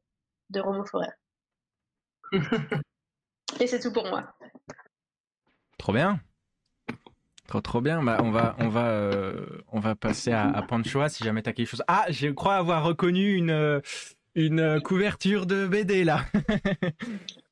de 0.50 0.60
Romo 0.60 0.86
Forer. 0.86 1.10
Et 3.60 3.68
c'est 3.68 3.80
tout 3.80 3.92
pour 3.92 4.08
moi. 4.08 4.34
trop 5.78 5.94
bien. 5.94 6.20
Trop 7.48 7.62
trop 7.62 7.82
bien. 7.82 8.02
Bah, 8.02 8.20
on 8.24 8.32
va 8.32 8.56
on 8.60 8.70
va 8.70 8.88
euh, 8.88 9.46
on 9.72 9.80
va 9.80 9.96
passer 9.96 10.32
à, 10.32 10.50
à 10.50 10.62
Panchoa 10.64 11.10
si 11.10 11.24
jamais 11.24 11.44
t'as 11.44 11.54
quelque 11.54 11.68
chose. 11.68 11.84
Ah, 11.88 12.06
je 12.10 12.30
crois 12.30 12.56
avoir 12.56 12.84
reconnu 12.84 13.36
une 13.36 13.82
une 14.36 14.82
couverture 14.82 15.46
de 15.46 15.68
BD 15.68 16.04
là. 16.04 16.26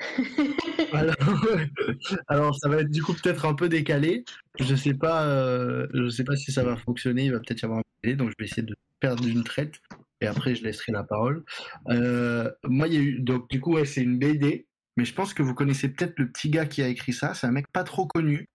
Alors, 2.28 2.56
ça 2.56 2.68
va 2.68 2.80
être 2.80 2.90
du 2.90 3.02
coup 3.02 3.14
peut-être 3.14 3.44
un 3.44 3.54
peu 3.54 3.68
décalé. 3.68 4.24
Je 4.58 4.74
sais 4.74 4.94
pas, 4.94 5.26
euh, 5.26 6.10
sais 6.10 6.24
pas 6.24 6.36
si 6.36 6.52
ça 6.52 6.64
va 6.64 6.76
fonctionner. 6.76 7.24
Il 7.24 7.32
va 7.32 7.38
peut-être 7.38 7.62
y 7.62 7.64
avoir 7.64 7.80
un 7.80 7.84
délai, 8.02 8.16
donc 8.16 8.30
je 8.30 8.34
vais 8.38 8.46
essayer 8.46 8.62
de 8.62 8.76
perdre 9.00 9.22
d'une 9.22 9.44
traite 9.44 9.80
et 10.20 10.26
après 10.26 10.54
je 10.54 10.62
laisserai 10.62 10.92
la 10.92 11.04
parole. 11.04 11.44
Euh, 11.88 12.50
moi, 12.64 12.88
il 12.88 12.94
y 12.94 12.96
a 12.96 13.00
eu 13.00 13.20
donc 13.20 13.48
du 13.50 13.60
coup 13.60 13.74
ouais, 13.74 13.84
c'est 13.84 14.02
une 14.02 14.18
BD, 14.18 14.66
mais 14.96 15.04
je 15.04 15.14
pense 15.14 15.34
que 15.34 15.42
vous 15.42 15.54
connaissez 15.54 15.88
peut-être 15.88 16.18
le 16.18 16.30
petit 16.30 16.50
gars 16.50 16.66
qui 16.66 16.82
a 16.82 16.88
écrit 16.88 17.12
ça. 17.12 17.34
C'est 17.34 17.46
un 17.46 17.52
mec 17.52 17.66
pas 17.72 17.84
trop 17.84 18.06
connu 18.06 18.48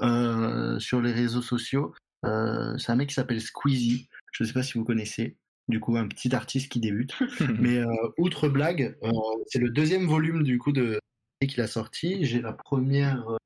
euh, 0.00 0.78
sur 0.78 1.00
les 1.00 1.12
réseaux 1.12 1.42
sociaux. 1.42 1.94
C'est 2.24 2.90
un 2.90 2.96
mec 2.96 3.08
qui 3.08 3.14
s'appelle 3.14 3.40
Squeezie. 3.40 4.08
Je 4.32 4.44
sais 4.44 4.52
pas 4.52 4.62
si 4.62 4.78
vous 4.78 4.84
connaissez. 4.84 5.36
Du 5.68 5.80
coup, 5.80 5.96
un 5.96 6.08
petit 6.08 6.34
artiste 6.34 6.70
qui 6.70 6.80
débute. 6.80 7.14
Mais 7.60 7.78
euh, 7.78 7.86
outre 8.18 8.48
blague, 8.48 8.96
euh, 9.02 9.10
c'est 9.46 9.58
le 9.58 9.70
deuxième 9.70 10.06
volume 10.06 10.42
du 10.42 10.58
coup 10.58 10.72
de 10.72 10.98
qu'il 11.40 11.60
a 11.60 11.66
sorti. 11.66 12.24
J'ai 12.24 12.40
la 12.40 12.52
première 12.52 13.28
euh, 13.28 13.36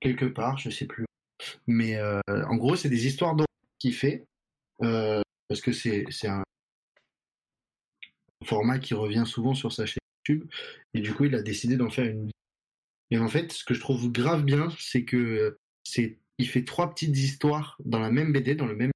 quelque 0.00 0.26
part, 0.26 0.58
je 0.58 0.70
sais 0.70 0.86
plus. 0.86 1.06
Mais 1.66 1.98
en 2.28 2.56
gros, 2.56 2.76
c'est 2.76 2.90
des 2.90 3.06
histoires 3.06 3.34
qu'il 3.78 3.94
fait 3.94 4.24
parce 4.78 5.60
que 5.62 5.72
c'est 5.72 6.04
c'est 6.10 6.28
un 6.28 6.42
format 8.44 8.78
qui 8.78 8.94
revient 8.94 9.24
souvent 9.26 9.54
sur 9.54 9.72
sa 9.72 9.86
chaîne 9.86 9.98
YouTube 10.28 10.48
et 10.94 11.00
du 11.00 11.14
coup, 11.14 11.24
il 11.24 11.34
a 11.34 11.42
décidé 11.42 11.76
d'en 11.76 11.90
faire 11.90 12.06
une. 12.06 12.30
Et 13.10 13.18
en 13.18 13.28
fait, 13.28 13.52
ce 13.52 13.64
que 13.64 13.74
je 13.74 13.80
trouve 13.80 14.12
grave 14.12 14.44
bien, 14.44 14.68
c'est 14.78 15.04
que 15.04 15.58
c'est 15.82 16.18
il 16.40 16.48
fait 16.48 16.64
trois 16.64 16.90
petites 16.90 17.16
histoires 17.16 17.76
dans 17.84 17.98
la 17.98 18.10
même 18.10 18.32
BD, 18.32 18.54
dans 18.54 18.66
le 18.66 18.76
même. 18.76 18.90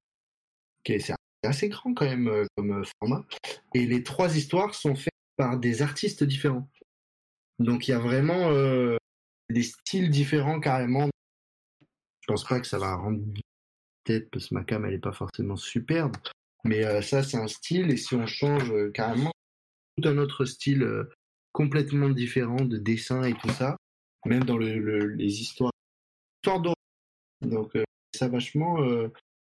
C'est 0.85 1.13
assez 1.45 1.69
grand 1.69 1.93
quand 1.93 2.05
même 2.05 2.27
euh, 2.27 2.45
comme 2.55 2.71
euh, 2.71 2.83
format. 2.99 3.25
Et 3.73 3.85
les 3.85 4.03
trois 4.03 4.35
histoires 4.35 4.73
sont 4.75 4.95
faites 4.95 5.13
par 5.37 5.57
des 5.59 5.81
artistes 5.81 6.23
différents. 6.23 6.69
Donc 7.59 7.87
il 7.87 7.91
y 7.91 7.93
a 7.93 7.99
vraiment 7.99 8.51
euh, 8.51 8.97
des 9.49 9.63
styles 9.63 10.09
différents 10.09 10.59
carrément. 10.59 11.09
Je 12.21 12.27
pense 12.27 12.43
pas 12.43 12.59
que 12.59 12.67
ça 12.67 12.79
va 12.79 12.95
rendre 12.95 13.21
tête 14.03 14.29
parce 14.31 14.47
que 14.47 14.55
ma 14.55 14.63
cam 14.63 14.85
elle 14.85 14.93
est 14.93 14.99
pas 14.99 15.11
forcément 15.11 15.55
superbe. 15.55 16.15
Mais 16.63 17.01
ça 17.01 17.21
c'est 17.23 17.37
un 17.37 17.47
style 17.47 17.91
et 17.91 17.97
si 17.97 18.15
on 18.15 18.25
change 18.25 18.73
carrément 18.93 19.31
tout 19.97 20.09
un 20.09 20.17
autre 20.17 20.45
style 20.45 20.87
complètement 21.51 22.09
différent 22.09 22.65
de 22.65 22.77
dessin 22.77 23.23
et 23.23 23.33
tout 23.33 23.49
ça, 23.49 23.77
même 24.25 24.43
dans 24.43 24.57
le, 24.57 24.79
le- 24.79 25.09
les 25.13 25.41
histoires. 25.41 25.71
Donc 27.41 27.73
ça 28.15 28.27
vachement 28.27 28.77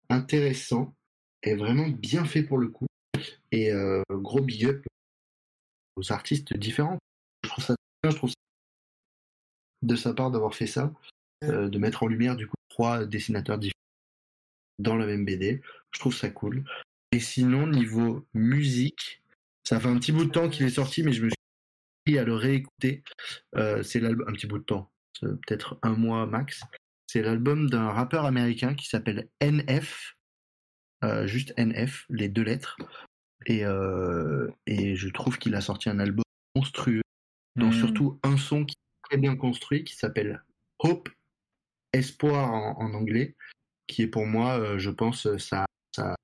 intéressant 0.08 0.94
et 1.42 1.54
vraiment 1.54 1.88
bien 1.88 2.24
fait 2.24 2.42
pour 2.42 2.58
le 2.58 2.68
coup. 2.68 2.86
Et 3.50 3.72
euh, 3.72 4.02
gros 4.10 4.40
big 4.40 4.66
up 4.66 4.86
aux 5.96 6.12
artistes 6.12 6.56
différents. 6.56 6.98
Je 7.44 7.48
trouve 7.48 7.64
ça 7.64 7.74
bien, 8.02 8.10
je 8.10 8.16
trouve 8.16 8.30
ça 8.30 8.34
de 9.82 9.96
sa 9.96 10.12
part 10.12 10.30
d'avoir 10.30 10.54
fait 10.54 10.66
ça, 10.66 10.92
euh, 11.44 11.68
de 11.68 11.78
mettre 11.78 12.02
en 12.02 12.06
lumière 12.06 12.36
du 12.36 12.46
coup 12.46 12.56
trois 12.68 13.04
dessinateurs 13.04 13.58
différents 13.58 13.74
dans 14.78 14.96
la 14.96 15.06
même 15.06 15.24
BD. 15.24 15.62
Je 15.92 15.98
trouve 15.98 16.14
ça 16.14 16.30
cool. 16.30 16.64
Et 17.12 17.20
sinon, 17.20 17.66
niveau 17.66 18.26
musique, 18.34 19.22
ça 19.64 19.80
fait 19.80 19.88
un 19.88 19.98
petit 19.98 20.12
bout 20.12 20.24
de 20.24 20.30
temps 20.30 20.48
qu'il 20.48 20.66
est 20.66 20.70
sorti, 20.70 21.02
mais 21.02 21.12
je 21.12 21.24
me 21.24 21.28
suis 21.30 21.36
pris 22.04 22.18
à 22.18 22.24
le 22.24 22.34
réécouter. 22.34 23.02
Euh, 23.56 23.82
c'est 23.82 24.00
l'album, 24.00 24.28
un 24.28 24.32
petit 24.32 24.46
bout 24.46 24.58
de 24.58 24.64
temps, 24.64 24.90
peut-être 25.20 25.78
un 25.82 25.94
mois 25.94 26.26
max. 26.26 26.62
C'est 27.06 27.22
l'album 27.22 27.70
d'un 27.70 27.90
rappeur 27.90 28.26
américain 28.26 28.74
qui 28.74 28.86
s'appelle 28.86 29.28
NF, 29.40 30.17
juste 31.26 31.52
NF, 31.56 32.06
les 32.10 32.28
deux 32.28 32.42
lettres. 32.42 32.76
Et, 33.46 33.64
euh, 33.64 34.48
et 34.66 34.96
je 34.96 35.08
trouve 35.08 35.38
qu'il 35.38 35.54
a 35.54 35.60
sorti 35.60 35.88
un 35.88 35.98
album 36.00 36.24
monstrueux, 36.56 37.02
dont 37.56 37.66
Mhm. 37.68 37.72
surtout 37.72 38.20
un 38.24 38.36
son 38.36 38.64
qui 38.64 38.74
est 38.74 39.08
très 39.08 39.16
bien 39.18 39.36
construit, 39.36 39.84
qui 39.84 39.94
s'appelle 39.94 40.42
Hope, 40.80 41.08
Espoir 41.92 42.52
en, 42.52 42.76
en 42.78 42.94
anglais, 42.94 43.36
qui 43.86 44.02
est 44.02 44.06
pour 44.08 44.26
moi, 44.26 44.58
euh, 44.58 44.78
je 44.78 44.90
pense, 44.90 45.26
euh, 45.26 45.38
sa, 45.38 45.64
sa 45.94 46.14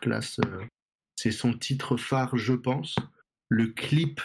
classe. 0.00 0.38
euh, 0.44 0.64
c'est 1.16 1.32
son 1.32 1.52
titre 1.52 1.96
phare, 1.96 2.36
je 2.36 2.54
pense. 2.54 2.96
Le 3.48 3.66
clip 3.66 4.20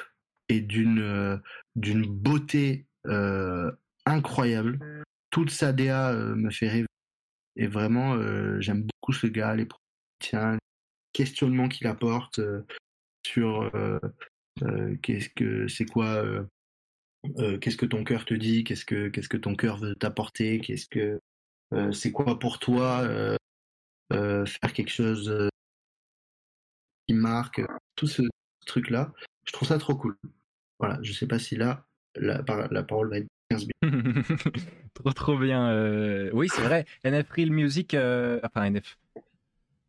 est 0.50 0.62
d'une 0.62 1.00
euh, 1.02 1.38
d'une 1.76 2.06
beauté 2.06 2.86
euh, 3.08 3.72
incroyable. 4.06 4.80
Toute 5.32 5.50
sa 5.50 5.74
DA 5.74 6.12
euh, 6.12 6.36
me 6.36 6.52
fait 6.52 6.70
rêver. 6.70 6.88
Et 7.56 7.68
vraiment, 7.68 8.16
euh, 8.16 8.60
j'aime 8.60 8.84
beaucoup 8.84 9.14
ce 9.14 9.28
gars, 9.28 9.56
les 9.56 9.68
tiens, 10.20 10.58
questionnements 11.14 11.70
qu'il 11.70 11.88
apporte 11.88 12.40
euh, 12.40 12.66
sur 13.26 13.72
euh, 13.76 14.00
qu'est-ce 15.02 15.30
que 15.30 15.68
c'est 15.68 15.86
quoi, 15.86 16.24
qu'est-ce 17.62 17.78
que 17.78 17.86
ton 17.86 18.04
cœur 18.04 18.26
te 18.26 18.34
dit, 18.34 18.64
qu'est-ce 18.64 18.86
que 18.86 19.10
qu'est-ce 19.10 19.30
que 19.30 19.38
ton 19.38 19.56
cœur 19.56 19.78
veut 19.78 19.96
t'apporter, 19.96 20.60
qu'est-ce 20.60 20.88
que 20.88 21.20
c'est 21.92 22.12
quoi 22.12 22.40
pour 22.40 22.60
toi 22.60 23.08
faire 24.12 24.74
quelque 24.74 24.92
chose 24.92 25.50
qui 27.08 27.14
marque, 27.14 27.62
tout 27.96 28.08
ce 28.08 28.22
truc-là. 28.66 29.14
Je 29.46 29.52
trouve 29.54 29.68
ça 29.68 29.78
trop 29.78 29.96
cool. 29.96 30.18
Voilà, 30.80 31.00
je 31.02 31.14
sais 31.14 31.28
pas 31.28 31.40
si 31.40 31.56
là, 31.56 31.86
la, 32.16 32.44
la 32.72 32.84
parole 32.84 33.10
va 33.10 33.18
être 33.18 33.28
15 33.50 33.68
minutes. 33.84 34.54
trop 34.94 35.12
trop 35.14 35.38
bien. 35.38 35.70
euh, 35.70 36.30
Oui, 36.34 36.48
c'est 36.54 36.62
vrai. 36.62 36.86
NF 37.04 37.30
Real 37.30 37.52
Music, 37.52 37.94
euh, 37.94 38.40
enfin 38.44 38.70
NF. 38.70 38.98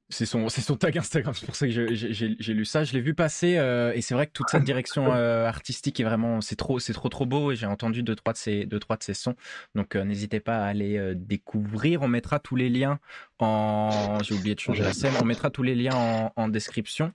C'est 0.09 0.25
son, 0.25 0.49
c'est 0.49 0.61
son 0.61 0.77
tag 0.77 0.97
Instagram, 0.97 1.35
c'est 1.35 1.47
pour 1.47 1.57
ça 1.57 1.67
que 1.67 1.73
j'ai 1.73 2.55
lu 2.55 2.65
ça. 2.65 2.85
Je 2.85 2.93
l'ai 2.93 3.01
vu 3.01 3.13
passer 3.13 3.57
euh, 3.59 3.93
et 3.93 4.03
c'est 4.03 4.15
vrai 4.15 4.29
que 4.29 4.33
toute 4.33 4.49
cette 4.51 4.63
direction 4.63 5.11
artistique 5.11 5.99
est 5.99 6.05
vraiment, 6.05 6.41
c'est 6.41 6.55
trop, 6.55 6.79
c'est 6.79 6.93
trop 6.93 7.09
trop 7.09 7.27
beau 7.27 7.51
et 7.51 7.57
j'ai 7.57 7.67
entendu 7.67 8.05
deux 8.05 8.15
trois 8.15 8.33
de 8.33 8.39
ses, 8.39 8.67
deux 8.67 8.79
trois 8.79 8.97
de 8.97 9.03
ses 9.03 9.15
sons. 9.15 9.35
Donc 9.75 9.97
n'hésitez 9.97 10.39
pas 10.39 10.59
à 10.59 10.67
aller 10.67 11.13
découvrir. 11.17 12.03
On 12.03 12.09
mettra 12.09 12.39
tous 12.39 12.55
les 12.55 12.69
liens 12.69 13.01
en, 13.41 14.19
j'ai 14.23 14.35
oublié 14.37 14.55
de 14.55 14.61
changer 14.61 14.85
la 14.85 14.93
scène. 14.93 15.13
On 15.21 15.25
mettra 15.25 15.51
tous 15.51 15.65
les 15.65 15.75
liens 15.75 15.97
en, 15.97 16.33
en 16.37 16.49
description. 16.49 17.13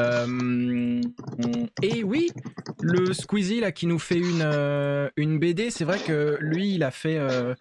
Euh, 0.00 1.00
et 1.82 2.02
oui, 2.04 2.30
le 2.82 3.12
Squeezie 3.12 3.60
là 3.60 3.72
qui 3.72 3.86
nous 3.86 3.98
fait 3.98 4.18
une 4.18 4.42
euh, 4.42 5.08
BD, 5.16 5.70
c'est 5.70 5.84
vrai 5.84 5.98
que 6.00 6.38
lui 6.40 6.74
il 6.74 6.82
a 6.82 6.90
fait 6.90 7.18
euh, 7.18 7.54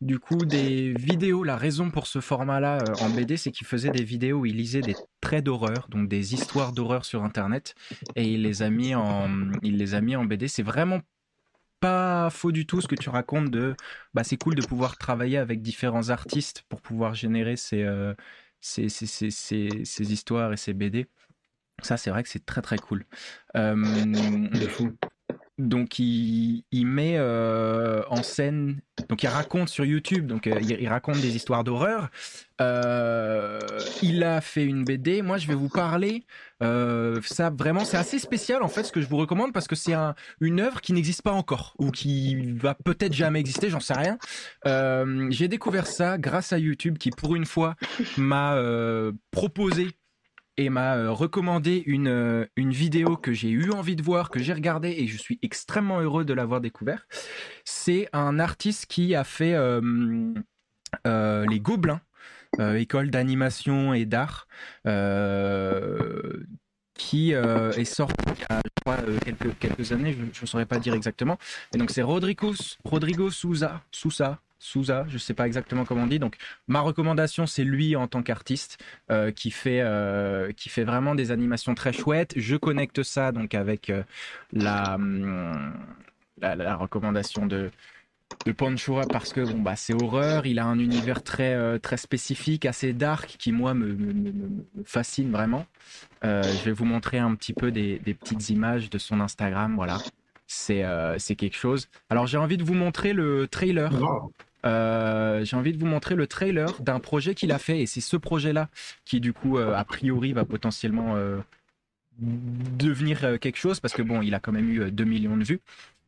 du 0.00 0.18
coup 0.18 0.44
des 0.44 0.92
vidéos. 0.92 1.44
La 1.44 1.56
raison 1.56 1.90
pour 1.90 2.06
ce 2.06 2.20
format-là 2.20 2.78
euh, 2.82 2.96
en 3.00 3.10
BD, 3.10 3.36
c'est 3.36 3.50
qu'il 3.50 3.66
faisait 3.66 3.90
des 3.90 4.04
vidéos 4.04 4.40
où 4.40 4.46
il 4.46 4.56
lisait 4.56 4.82
des 4.82 4.94
traits 5.20 5.44
d'horreur, 5.44 5.86
donc 5.88 6.08
des 6.08 6.34
histoires 6.34 6.72
d'horreur 6.72 7.04
sur 7.04 7.22
Internet, 7.24 7.74
et 8.16 8.24
il 8.24 8.42
les 8.42 8.62
a 8.62 8.70
mis 8.70 8.94
en 8.94 9.28
BD. 10.24 10.48
C'est 10.48 10.62
vraiment 10.62 11.00
pas 11.80 12.30
faux 12.30 12.52
du 12.52 12.66
tout 12.66 12.80
ce 12.80 12.88
que 12.88 12.94
tu 12.94 13.10
racontes 13.10 13.50
de 13.50 13.74
bah 14.14 14.24
c'est 14.24 14.36
cool 14.38 14.54
de 14.54 14.62
pouvoir 14.62 14.96
travailler 14.96 15.36
avec 15.38 15.60
différents 15.62 16.08
artistes 16.08 16.64
pour 16.68 16.80
pouvoir 16.80 17.14
générer 17.14 17.56
ces- 17.56 17.84
ces 19.84 20.12
histoires 20.12 20.52
et 20.52 20.56
ces 20.56 20.72
BD. 20.72 21.06
Ça, 21.82 21.96
c'est 21.96 22.10
vrai 22.10 22.22
que 22.22 22.28
c'est 22.28 22.44
très 22.46 22.62
très 22.62 22.78
cool. 22.78 23.04
Euh, 23.56 23.76
De 23.76 24.66
fou. 24.66 24.90
donc 25.58 26.00
il, 26.00 26.64
il 26.72 26.86
met 26.88 27.14
euh, 27.18 28.02
en 28.10 28.24
scène, 28.24 28.80
donc 29.08 29.22
il 29.22 29.28
raconte 29.28 29.68
sur 29.68 29.84
YouTube, 29.84 30.26
donc 30.26 30.48
euh, 30.48 30.58
il, 30.60 30.72
il 30.72 30.88
raconte 30.88 31.20
des 31.20 31.36
histoires 31.36 31.62
d'horreur. 31.62 32.08
Euh, 32.60 33.60
il 34.02 34.24
a 34.24 34.40
fait 34.40 34.64
une 34.64 34.82
BD. 34.84 35.22
Moi, 35.22 35.38
je 35.38 35.46
vais 35.46 35.54
vous 35.54 35.68
parler. 35.68 36.24
ça 36.60 37.50
vraiment, 37.56 37.84
c'est 37.84 37.96
assez 37.96 38.18
spécial 38.18 38.64
en 38.64 38.68
fait 38.68 38.82
ce 38.82 38.90
que 38.90 39.00
je 39.00 39.06
vous 39.06 39.18
recommande 39.18 39.52
parce 39.52 39.68
que 39.68 39.76
c'est 39.76 39.92
un, 39.94 40.16
une 40.40 40.58
œuvre 40.58 40.80
qui 40.80 40.92
n'existe 40.92 41.22
pas 41.22 41.30
encore 41.32 41.74
ou 41.78 41.92
qui 41.92 42.50
va 42.54 42.74
peut-être 42.74 43.12
jamais 43.12 43.38
exister, 43.38 43.70
j'en 43.70 43.78
sais 43.78 43.94
rien. 43.94 44.18
J'ai 45.30 45.46
découvert 45.46 45.86
ça 45.86 46.18
grâce 46.18 46.52
à 46.52 46.58
YouTube 46.58 46.98
qui 46.98 47.10
pour 47.10 47.36
une 47.36 47.46
fois 47.46 47.76
m'a 48.16 48.58
proposé 49.30 49.90
et 50.56 50.70
m'a 50.70 50.96
euh, 50.96 51.10
recommandé 51.10 51.82
une, 51.86 52.08
euh, 52.08 52.46
une 52.56 52.72
vidéo 52.72 53.16
que 53.16 53.32
j'ai 53.32 53.50
eu 53.50 53.70
envie 53.70 53.96
de 53.96 54.02
voir, 54.02 54.30
que 54.30 54.38
j'ai 54.38 54.52
regardée 54.52 54.94
et 54.98 55.06
je 55.06 55.16
suis 55.16 55.38
extrêmement 55.42 56.00
heureux 56.00 56.24
de 56.24 56.32
l'avoir 56.32 56.60
découvert. 56.60 57.06
C'est 57.64 58.08
un 58.12 58.38
artiste 58.38 58.86
qui 58.86 59.14
a 59.14 59.24
fait 59.24 59.54
euh, 59.54 60.32
Les 61.04 61.60
Gobelins, 61.60 62.00
école 62.58 63.10
d'animation 63.10 63.94
et 63.94 64.04
d'art, 64.04 64.46
qui 66.94 67.32
est 67.32 67.84
sorti 67.84 68.14
il 68.86 69.30
y 69.30 69.30
a 69.30 69.52
quelques 69.58 69.92
années, 69.92 70.16
je 70.32 70.42
ne 70.42 70.46
saurais 70.46 70.66
pas 70.66 70.78
dire 70.78 70.94
exactement. 70.94 71.38
Et 71.74 71.78
donc 71.78 71.90
c'est 71.90 72.02
Rodrigo, 72.02 72.54
Rodrigo 72.84 73.30
Souza, 73.30 73.82
Sousa, 73.90 74.40
Souza, 74.64 75.04
je 75.08 75.18
sais 75.18 75.34
pas 75.34 75.46
exactement 75.46 75.84
comment 75.84 76.04
on 76.04 76.06
dit. 76.06 76.18
Donc 76.18 76.36
ma 76.68 76.80
recommandation, 76.80 77.46
c'est 77.46 77.64
lui 77.64 77.96
en 77.96 78.08
tant 78.08 78.22
qu'artiste 78.22 78.82
euh, 79.10 79.30
qui 79.30 79.50
fait 79.50 79.82
euh, 79.82 80.52
qui 80.52 80.70
fait 80.70 80.84
vraiment 80.84 81.14
des 81.14 81.30
animations 81.30 81.74
très 81.74 81.92
chouettes. 81.92 82.32
Je 82.36 82.56
connecte 82.56 83.02
ça 83.02 83.30
donc 83.30 83.54
avec 83.54 83.90
euh, 83.90 84.02
la, 84.52 84.94
hum, 84.94 85.74
la 86.40 86.56
la 86.56 86.76
recommandation 86.76 87.44
de 87.44 87.70
de 88.46 88.52
parce 89.12 89.34
que 89.34 89.42
bon 89.42 89.60
bah 89.60 89.76
c'est 89.76 89.92
horreur, 89.92 90.46
il 90.46 90.58
a 90.58 90.64
un 90.64 90.78
univers 90.78 91.22
très 91.22 91.78
très 91.80 91.98
spécifique, 91.98 92.64
assez 92.64 92.94
dark 92.94 93.36
qui 93.38 93.52
moi 93.52 93.74
me, 93.74 94.64
fascine 94.86 95.30
vraiment. 95.30 95.66
Je 96.22 96.64
vais 96.64 96.72
vous 96.72 96.86
montrer 96.86 97.18
un 97.18 97.34
petit 97.34 97.52
peu 97.52 97.70
des, 97.70 97.98
des 97.98 98.14
petites 98.14 98.48
images 98.48 98.88
de 98.88 98.96
son 98.96 99.20
Instagram, 99.20 99.74
voilà. 99.76 99.98
C'est 100.46 100.82
c'est 101.18 101.36
quelque 101.36 101.56
chose. 101.56 101.88
Alors 102.08 102.26
j'ai 102.26 102.38
envie 102.38 102.56
de 102.56 102.64
vous 102.64 102.74
montrer 102.74 103.12
le 103.12 103.46
trailer. 103.46 103.92
Euh, 104.64 105.44
j'ai 105.44 105.56
envie 105.56 105.72
de 105.72 105.78
vous 105.78 105.86
montrer 105.86 106.14
le 106.14 106.26
trailer 106.26 106.80
d'un 106.80 107.00
projet 107.00 107.34
qu'il 107.34 107.52
a 107.52 107.58
fait 107.58 107.80
et 107.80 107.86
c'est 107.86 108.00
ce 108.00 108.16
projet-là 108.16 108.68
qui 109.04 109.20
du 109.20 109.32
coup 109.32 109.58
euh, 109.58 109.74
a 109.74 109.84
priori 109.84 110.32
va 110.32 110.44
potentiellement 110.44 111.16
euh, 111.16 111.38
devenir 112.18 113.38
quelque 113.40 113.58
chose 113.58 113.80
parce 113.80 113.92
que 113.92 114.02
bon 114.02 114.22
il 114.22 114.34
a 114.34 114.40
quand 114.40 114.52
même 114.52 114.70
eu 114.70 114.82
euh, 114.82 114.90
2 114.90 115.04
millions 115.04 115.36
de 115.36 115.44
vues. 115.44 115.60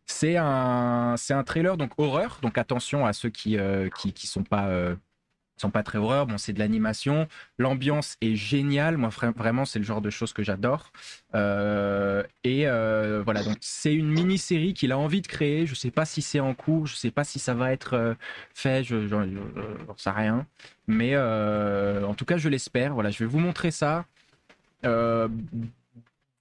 C'est 0.07 0.37
un 0.37 1.17
un 1.31 1.45
trailer 1.45 1.77
donc 1.77 1.93
horreur 1.99 2.39
donc 2.41 2.59
attention 2.59 3.05
à 3.07 3.13
ceux 3.13 3.29
qui 3.29 3.59
qui 3.99 4.13
qui 4.13 4.27
sont 4.27 4.45
pas 4.45 4.71
sont 5.61 5.71
pas 5.71 5.83
très 5.83 5.99
horreur. 5.99 6.27
Bon 6.27 6.39
c'est 6.39 6.53
de 6.53 6.59
l'animation, 6.59 7.29
l'ambiance 7.59 8.17
est 8.21 8.35
géniale. 8.35 8.97
Moi 8.97 9.09
vra- 9.11 9.33
vraiment 9.35 9.65
c'est 9.65 9.79
le 9.79 9.85
genre 9.85 10.01
de 10.01 10.11
choses 10.11 10.33
que 10.33 10.43
j'adore. 10.43 10.93
Euh, 11.35 12.23
et 12.45 12.67
euh, 12.69 13.23
voilà 13.25 13.43
donc 13.43 13.57
c'est 13.61 13.95
une 13.95 14.09
mini 14.09 14.39
série 14.39 14.75
qu'il 14.75 14.93
a 14.93 14.99
envie 14.99 15.21
de 15.23 15.27
créer. 15.27 15.67
Je 15.67 15.75
sais 15.75 15.91
pas 15.91 16.05
si 16.05 16.23
c'est 16.23 16.41
en 16.41 16.55
cours, 16.55 16.87
je 16.87 16.95
sais 16.97 17.11
pas 17.11 17.25
si 17.25 17.39
ça 17.39 17.55
va 17.55 17.73
être 17.73 17.95
euh, 17.95 18.15
fait, 18.55 18.85
je 18.85 19.07
j'en 19.09 19.25
sais 19.97 20.11
rien. 20.11 20.47
Mais 20.87 21.11
euh, 21.15 22.05
en 22.05 22.15
tout 22.15 22.25
cas, 22.25 22.37
je 22.37 22.49
l'espère. 22.49 22.95
Voilà, 22.95 23.11
je 23.11 23.19
vais 23.19 23.27
vous 23.27 23.39
montrer 23.41 23.71
ça. 23.71 24.05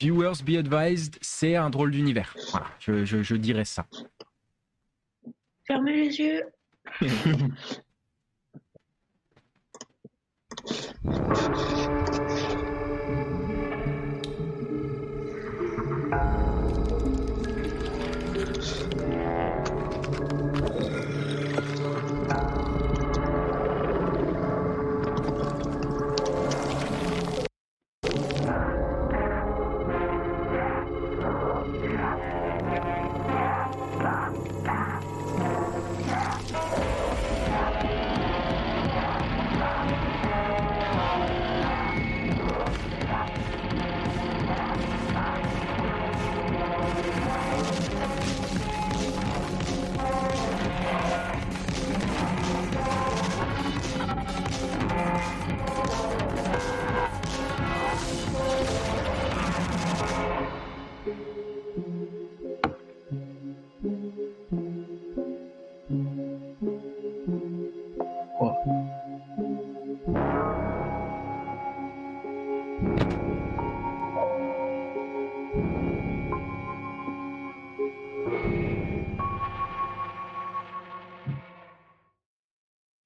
Viewers, 0.02 0.44
be 0.46 0.58
advised, 0.58 1.18
c'est 1.22 1.56
un 1.56 1.70
drôle 1.70 1.92
d'univers. 1.92 2.36
Voilà, 2.52 2.68
je, 2.80 3.06
je, 3.06 3.24
je 3.24 3.36
dirais 3.36 3.64
ça. 3.66 3.86
Fermez 5.66 5.94
les 6.10 6.20
yeux. 6.20 6.44
Thank 10.68 11.70
you. 11.70 12.05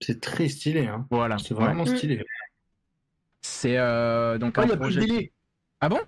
C'est 0.09 0.21
très 0.21 0.47
stylé, 0.47 0.87
hein. 0.87 1.05
Voilà. 1.11 1.37
C'est 1.37 1.53
vraiment 1.53 1.83
Ouais. 1.83 1.95
stylé. 1.95 2.25
C'est 3.41 3.77
euh, 3.77 4.39
donc 4.39 4.55
Ah, 4.57 4.61
un 4.61 4.65
il 4.65 4.69
y 4.69 4.73
a 4.73 4.77
plus 4.77 4.95
de 4.95 5.01
délai. 5.01 5.31
Ah 5.81 5.87
bon? 5.89 5.99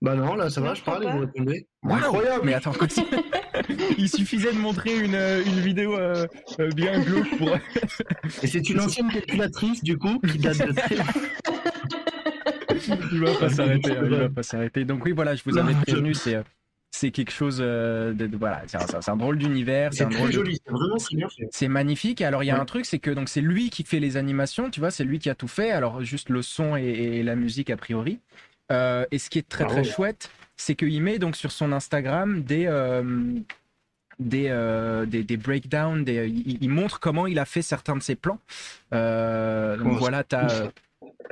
Bah 0.00 0.14
non, 0.14 0.36
là, 0.36 0.48
ça 0.48 0.60
Non, 0.60 0.68
va, 0.68 0.74
je 0.74 0.82
parle 0.82 1.04
et 1.04 1.10
vous 1.10 1.18
répondez. 1.18 1.66
Waouh 1.82 1.96
Incroyable 1.98 2.42
Mais 2.44 2.54
attends, 2.54 2.72
quoi, 2.72 2.86
il 3.98 4.08
suffisait 4.08 4.52
de 4.52 4.58
montrer 4.58 4.96
une, 4.96 5.16
euh, 5.16 5.42
une 5.44 5.58
vidéo 5.58 5.96
euh, 5.98 6.24
euh, 6.60 6.68
bien 6.70 7.00
glauque 7.02 7.36
pour. 7.36 7.50
Et 8.42 8.46
c'est 8.46 8.70
une 8.70 8.78
ancienne 8.78 9.10
calculatrice, 9.10 9.82
du 9.82 9.98
coup, 9.98 10.20
qui 10.20 10.38
date 10.38 10.58
de 10.64 10.72
très... 10.72 10.96
il 13.12 13.18
va 13.20 13.34
pas 13.34 13.48
s'arrêter. 13.50 13.96
hein, 13.96 14.02
Il 14.04 14.14
va 14.14 14.28
pas 14.28 14.42
s'arrêter. 14.44 14.84
Donc 14.84 15.04
oui, 15.04 15.10
voilà, 15.10 15.34
je 15.34 15.42
vous 15.44 15.58
avais 15.58 15.74
prévenu. 15.74 16.14
C'est 16.14 16.36
euh, 16.36 16.42
C'est 16.90 17.10
quelque 17.10 17.30
chose 17.32 17.58
euh, 17.60 18.12
de, 18.14 18.26
de- 18.26 18.36
voilà, 18.36 18.62
c'est 18.66 19.08
un, 19.10 19.16
drôle 19.16 19.38
d'univers, 19.38 19.92
c'est 19.92 20.06
de- 20.08 20.32
joli, 20.32 20.58
c'est 20.64 20.72
vraiment 20.72 20.96
très 20.96 21.16
bien 21.16 21.28
fait. 21.28 21.46
c'est 21.52 21.68
magnifique. 21.68 22.22
Alors, 22.22 22.42
il 22.42 22.46
y 22.46 22.50
a 22.50 22.54
Ouais. 22.54 22.60
un 22.60 22.64
truc, 22.64 22.86
c'est 22.86 22.98
que 22.98 23.10
donc 23.10 23.28
c'est 23.28 23.42
lui 23.42 23.68
qui 23.70 23.84
fait 23.84 24.00
les 24.00 24.16
animations, 24.16 24.70
tu 24.70 24.80
vois, 24.80 24.90
c'est 24.90 25.04
lui 25.04 25.18
qui 25.18 25.28
a 25.30 25.34
tout 25.34 25.48
fait. 25.48 25.70
Alors, 25.70 26.00
juste 26.02 26.30
le 26.30 26.40
son 26.42 26.76
et, 26.76 26.82
et 26.82 27.22
la 27.22 27.36
musique 27.36 27.68
a 27.70 27.76
priori. 27.76 28.18
Euh, 28.72 29.04
et 29.10 29.18
ce 29.18 29.28
qui 29.30 29.38
est 29.38 29.48
très 29.48 29.64
très 29.66 29.84
chouette, 29.84 30.30
c'est 30.56 30.74
qu'il 30.74 31.00
met 31.02 31.18
donc 31.18 31.36
sur 31.36 31.52
son 31.52 31.72
Instagram 31.72 32.42
des 32.42 32.64
euh, 32.66 33.02
des, 34.18 34.46
euh, 34.48 35.06
des 35.06 35.22
des 35.22 35.36
breakdowns, 35.36 36.04
des, 36.04 36.26
il, 36.28 36.58
il 36.62 36.68
montre 36.70 37.00
comment 37.00 37.26
il 37.26 37.38
a 37.38 37.44
fait 37.44 37.62
certains 37.62 37.96
de 37.96 38.02
ses 38.02 38.16
plans. 38.16 38.40
Donc 38.90 39.98
voilà, 39.98 40.24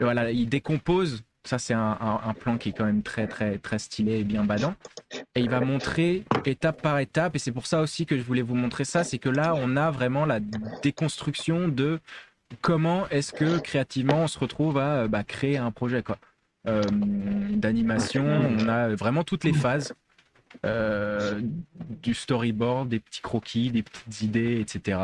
voilà, 0.01 0.31
il 0.31 0.49
décompose. 0.49 1.25
Ça, 1.47 1.59
c'est 1.59 1.75
un, 1.75 2.35
plan 2.39 2.59
qui 2.59 2.71
est 2.71 2.73
quand 2.73 2.85
même 2.85 3.03
très 3.03 3.29
très 3.29 3.59
très 3.59 3.79
stylé 3.79 4.19
et 4.19 4.25
bien 4.25 4.45
badant. 4.45 4.75
Et 5.35 5.41
il 5.41 5.49
va 5.49 5.61
montrer 5.61 6.25
étape 6.45 6.83
par 6.83 6.99
étape. 6.99 7.37
Et 7.37 7.39
c'est 7.39 7.53
pour 7.53 7.67
ça 7.67 7.81
aussi 7.81 8.05
que 8.05 8.17
je 8.17 8.23
voulais 8.23 8.43
vous 8.43 8.57
montrer 8.57 8.85
ça. 8.85 9.05
C'est 9.05 9.19
que 9.19 9.29
là, 9.29 9.55
on 9.57 9.77
a 9.77 9.91
vraiment 9.91 10.27
la 10.27 10.41
déconstruction 10.83 11.69
de 11.69 12.01
comment 12.63 13.09
est-ce 13.09 13.33
que 13.33 13.59
créativement 13.59 14.23
on 14.23 14.29
se 14.29 14.39
retrouve 14.39 14.79
à 14.79 15.09
bah, 15.09 15.25
créer 15.25 15.57
un 15.57 15.71
projet 15.71 16.03
quoi. 16.03 16.19
Euh, 16.67 16.83
d'animation. 16.91 18.25
On 18.25 18.69
a 18.69 18.89
vraiment 18.89 19.23
toutes 19.23 19.45
les 19.45 19.53
phases. 19.53 19.95
euh, 20.65 21.41
du 22.03 22.15
storyboard, 22.15 22.89
des 22.89 22.99
petits 22.99 23.21
croquis, 23.21 23.71
des 23.71 23.83
petites 23.83 24.23
idées, 24.23 24.61
etc. 24.61 24.99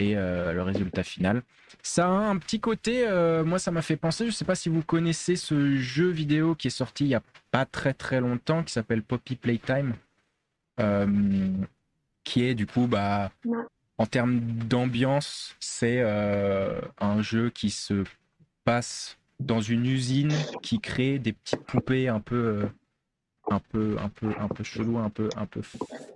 Et 0.00 0.16
euh, 0.16 0.52
le 0.52 0.62
résultat 0.62 1.02
final. 1.02 1.42
Ça 1.82 2.06
a 2.06 2.10
un 2.10 2.38
petit 2.38 2.58
côté, 2.58 3.06
euh, 3.06 3.44
moi 3.44 3.58
ça 3.58 3.70
m'a 3.70 3.82
fait 3.82 3.96
penser, 3.96 4.26
je 4.26 4.30
sais 4.30 4.46
pas 4.46 4.54
si 4.54 4.70
vous 4.70 4.82
connaissez 4.82 5.36
ce 5.36 5.76
jeu 5.76 6.08
vidéo 6.08 6.54
qui 6.54 6.68
est 6.68 6.70
sorti 6.70 7.04
il 7.04 7.08
y 7.08 7.14
a 7.14 7.22
pas 7.50 7.66
très 7.66 7.92
très 7.92 8.20
longtemps, 8.20 8.62
qui 8.62 8.72
s'appelle 8.72 9.02
Poppy 9.02 9.36
Playtime, 9.36 9.94
euh, 10.80 11.06
qui 12.24 12.44
est 12.44 12.54
du 12.54 12.66
coup, 12.66 12.86
bah, 12.86 13.30
en 13.98 14.06
termes 14.06 14.40
d'ambiance, 14.40 15.54
c'est 15.60 16.00
euh, 16.00 16.80
un 16.98 17.20
jeu 17.20 17.50
qui 17.50 17.68
se 17.68 18.04
passe 18.64 19.18
dans 19.40 19.60
une 19.60 19.84
usine 19.84 20.32
qui 20.62 20.80
crée 20.80 21.18
des 21.18 21.32
petites 21.32 21.64
poupées 21.64 22.08
un 22.08 22.20
peu, 22.20 22.36
euh, 22.36 22.66
un 23.50 23.58
peu, 23.58 23.96
un 24.02 24.08
peu, 24.08 24.32
un 24.38 24.48
peu 24.48 24.64
chelou, 24.64 24.98
un 24.98 25.10
peu, 25.10 25.28
un 25.36 25.46
peu 25.46 25.60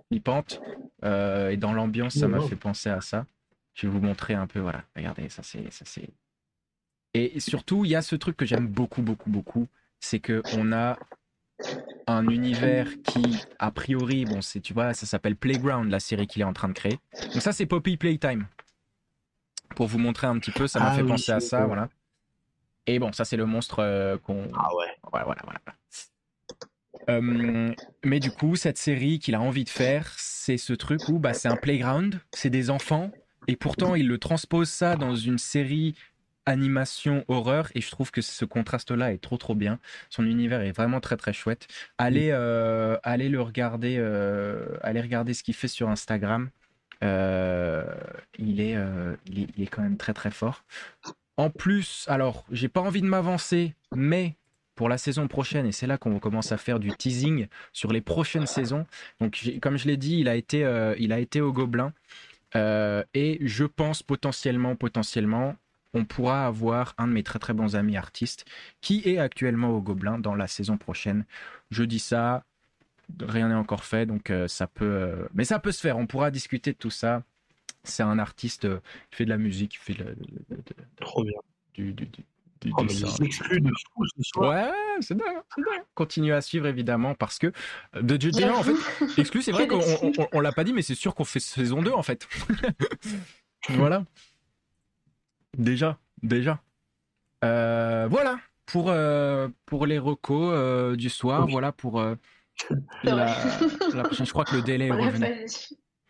flippantes. 0.09 0.61
Euh, 1.03 1.49
et 1.49 1.57
dans 1.57 1.73
l'ambiance, 1.73 2.15
ça 2.15 2.27
m'a 2.27 2.41
fait 2.41 2.55
penser 2.55 2.89
à 2.89 3.01
ça. 3.01 3.25
Je 3.75 3.85
vais 3.87 3.93
vous 3.93 3.99
montrer 4.01 4.33
un 4.33 4.47
peu, 4.47 4.59
voilà. 4.59 4.83
Regardez, 4.95 5.29
ça 5.29 5.43
c'est, 5.43 5.71
ça 5.71 5.85
c'est. 5.85 6.09
Et 7.13 7.39
surtout, 7.39 7.85
il 7.85 7.91
y 7.91 7.95
a 7.95 8.01
ce 8.01 8.15
truc 8.15 8.35
que 8.35 8.45
j'aime 8.45 8.67
beaucoup, 8.67 9.01
beaucoup, 9.01 9.29
beaucoup, 9.29 9.67
c'est 9.99 10.19
que 10.19 10.41
on 10.53 10.71
a 10.73 10.97
un 12.07 12.27
univers 12.27 12.87
qui, 13.03 13.39
a 13.59 13.71
priori, 13.71 14.25
bon, 14.25 14.41
c'est, 14.41 14.59
tu 14.59 14.73
vois, 14.73 14.93
ça 14.93 15.05
s'appelle 15.05 15.35
Playground, 15.35 15.89
la 15.89 15.99
série 15.99 16.27
qu'il 16.27 16.41
est 16.41 16.45
en 16.45 16.53
train 16.53 16.67
de 16.67 16.73
créer. 16.73 16.99
Donc 17.33 17.41
ça, 17.41 17.51
c'est 17.53 17.65
Poppy 17.65 17.95
Playtime. 17.97 18.47
Pour 19.75 19.87
vous 19.87 19.97
montrer 19.97 20.27
un 20.27 20.37
petit 20.39 20.51
peu, 20.51 20.67
ça 20.67 20.79
m'a 20.79 20.91
Ah 20.91 20.95
fait 20.95 21.01
oui, 21.01 21.09
penser 21.09 21.31
à 21.31 21.39
ça, 21.39 21.65
voilà. 21.65 21.89
Et 22.87 22.99
bon, 22.99 23.11
ça 23.11 23.25
c'est 23.25 23.37
le 23.37 23.45
monstre 23.45 23.79
euh, 23.79 24.17
qu'on, 24.17 24.47
Ah 24.53 24.73
ouais. 24.75 24.85
voilà, 25.09 25.25
voilà, 25.25 25.41
voilà. 25.43 25.59
Euh, 27.09 27.73
mais 28.03 28.19
du 28.19 28.31
coup, 28.31 28.55
cette 28.55 28.77
série 28.77 29.19
qu'il 29.19 29.35
a 29.35 29.41
envie 29.41 29.63
de 29.63 29.69
faire, 29.69 30.13
c'est 30.17 30.57
ce 30.57 30.73
truc 30.73 31.07
où 31.09 31.19
bah, 31.19 31.33
c'est 31.33 31.47
un 31.47 31.55
playground, 31.55 32.19
c'est 32.31 32.49
des 32.49 32.69
enfants, 32.69 33.11
et 33.47 33.55
pourtant 33.55 33.95
il 33.95 34.07
le 34.07 34.17
transpose 34.17 34.69
ça 34.69 34.95
dans 34.95 35.15
une 35.15 35.37
série 35.37 35.95
animation 36.47 37.25
horreur, 37.27 37.69
et 37.73 37.81
je 37.81 37.89
trouve 37.89 38.11
que 38.11 38.21
ce 38.21 38.45
contraste-là 38.45 39.11
est 39.11 39.17
trop 39.17 39.37
trop 39.37 39.55
bien. 39.55 39.79
Son 40.09 40.25
univers 40.25 40.61
est 40.61 40.71
vraiment 40.71 40.99
très 40.99 41.17
très 41.17 41.33
chouette. 41.33 41.67
Allez, 41.97 42.29
euh, 42.31 42.97
allez 43.03 43.29
le 43.29 43.41
regarder, 43.41 43.97
euh, 43.97 44.67
allez 44.81 45.01
regarder 45.01 45.33
ce 45.33 45.41
qu'il 45.41 45.55
fait 45.55 45.67
sur 45.67 45.89
Instagram. 45.89 46.49
Euh, 47.03 47.83
il 48.37 48.61
est, 48.61 48.77
il 49.25 49.39
est, 49.39 49.47
il 49.57 49.63
est 49.63 49.67
quand 49.67 49.81
même 49.81 49.97
très 49.97 50.13
très 50.13 50.31
fort. 50.31 50.63
En 51.37 51.49
plus, 51.49 52.05
alors, 52.07 52.45
j'ai 52.51 52.69
pas 52.69 52.81
envie 52.81 53.01
de 53.01 53.07
m'avancer, 53.07 53.73
mais 53.95 54.35
pour 54.75 54.87
la 54.87 54.97
saison 54.97 55.27
prochaine, 55.27 55.65
et 55.65 55.71
c'est 55.71 55.87
là 55.87 55.97
qu'on 55.97 56.19
commence 56.19 56.51
à 56.51 56.57
faire 56.57 56.79
du 56.79 56.91
teasing 56.91 57.47
sur 57.73 57.91
les 57.91 58.01
prochaines 58.01 58.45
saisons. 58.45 58.85
Donc, 59.19 59.41
comme 59.61 59.77
je 59.77 59.87
l'ai 59.87 59.97
dit, 59.97 60.19
il 60.19 60.29
a 60.29 60.35
été, 60.35 60.59
il 60.99 61.11
a 61.11 61.19
été 61.19 61.41
au 61.41 61.51
Gobelin. 61.51 61.91
Euh, 62.55 63.03
et 63.13 63.39
je 63.41 63.65
pense 63.65 64.03
potentiellement, 64.03 64.75
potentiellement, 64.75 65.55
on 65.93 66.05
pourra 66.05 66.45
avoir 66.45 66.93
un 66.97 67.07
de 67.07 67.13
mes 67.13 67.23
très 67.23 67.39
très 67.39 67.53
bons 67.53 67.75
amis 67.75 67.97
artistes 67.97 68.45
qui 68.81 69.01
est 69.05 69.17
actuellement 69.17 69.69
au 69.69 69.81
Gobelin 69.81 70.19
dans 70.19 70.35
la 70.35 70.47
saison 70.47 70.77
prochaine. 70.77 71.25
Je 71.71 71.83
dis 71.83 71.99
ça, 71.99 72.43
rien 73.21 73.49
n'est 73.49 73.55
encore 73.55 73.83
fait, 73.83 74.05
donc 74.05 74.29
euh, 74.29 74.47
ça 74.47 74.67
peut, 74.67 74.85
euh, 74.85 75.27
mais 75.33 75.45
ça 75.45 75.59
peut 75.59 75.71
se 75.71 75.81
faire. 75.81 75.97
On 75.97 76.07
pourra 76.07 76.31
discuter 76.31 76.71
de 76.73 76.77
tout 76.77 76.89
ça. 76.89 77.23
C'est 77.83 78.03
un 78.03 78.19
artiste 78.19 78.67
qui 79.11 79.17
fait 79.17 79.25
de 79.25 79.29
la 79.29 79.37
musique, 79.37 79.71
qui 79.71 79.77
fait 79.77 79.93
de 79.93 80.03
la- 80.03 80.15
de- 80.15 80.21
de- 80.49 80.55
de- 80.55 80.63
Trop 80.99 81.23
bien. 81.23 81.37
du, 81.75 81.93
du, 81.93 82.07
du, 82.65 82.73
Oh, 82.77 82.83
de 82.83 82.89
fou 82.89 84.05
ce 84.05 84.23
soir. 84.23 84.49
Ouais, 84.49 84.99
c'est 85.01 85.15
dingue, 85.15 85.41
c'est 85.55 85.61
dingue. 85.61 85.83
Continuez 85.93 86.33
à 86.33 86.41
suivre 86.41 86.67
évidemment 86.67 87.15
parce 87.15 87.39
que 87.39 87.47
euh, 87.95 88.01
de 88.01 88.17
déjà 88.17 88.53
en 88.53 88.63
fait, 88.63 88.75
exclu, 89.17 89.41
c'est 89.41 89.51
vrai 89.51 89.67
qu'on 89.67 89.79
on, 89.79 90.27
on 90.31 90.39
l'a 90.39 90.51
pas 90.51 90.63
dit, 90.63 90.73
mais 90.73 90.81
c'est 90.81 90.95
sûr 90.95 91.15
qu'on 91.15 91.25
fait 91.25 91.39
saison 91.39 91.81
2 91.81 91.91
en 91.91 92.03
fait. 92.03 92.27
voilà. 93.69 94.03
Déjà, 95.57 95.97
déjà. 96.21 96.59
Euh, 97.43 98.07
voilà 98.09 98.39
pour 98.65 98.89
euh, 98.89 99.47
pour 99.65 99.85
les 99.85 99.99
recos 99.99 100.51
euh, 100.53 100.95
du 100.95 101.09
soir. 101.09 101.47
Voilà 101.47 101.71
pour 101.71 101.99
euh, 101.99 102.15
la, 103.03 103.25
prochaine. 104.03 104.25
Je 104.25 104.31
crois 104.31 104.45
que 104.45 104.55
le 104.55 104.61
délai 104.61 104.87
est 104.87 104.91
revenu. 104.91 105.45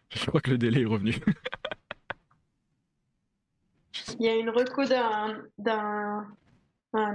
Je 0.09 0.25
crois 0.25 0.41
que 0.41 0.51
le 0.51 0.57
délai 0.57 0.81
est 0.81 0.85
revenu. 0.85 1.15
Il 4.19 4.25
y 4.25 4.29
a 4.29 4.35
une 4.35 4.49
reco 4.49 4.83
d'un. 5.57 6.27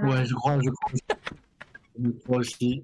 Ouais, 0.03 0.25
je 0.25 0.33
crois, 0.33 0.59
je 0.63 0.69
crois. 0.69 0.91
Je 2.01 2.09
crois 2.23 2.37
aussi. 2.37 2.83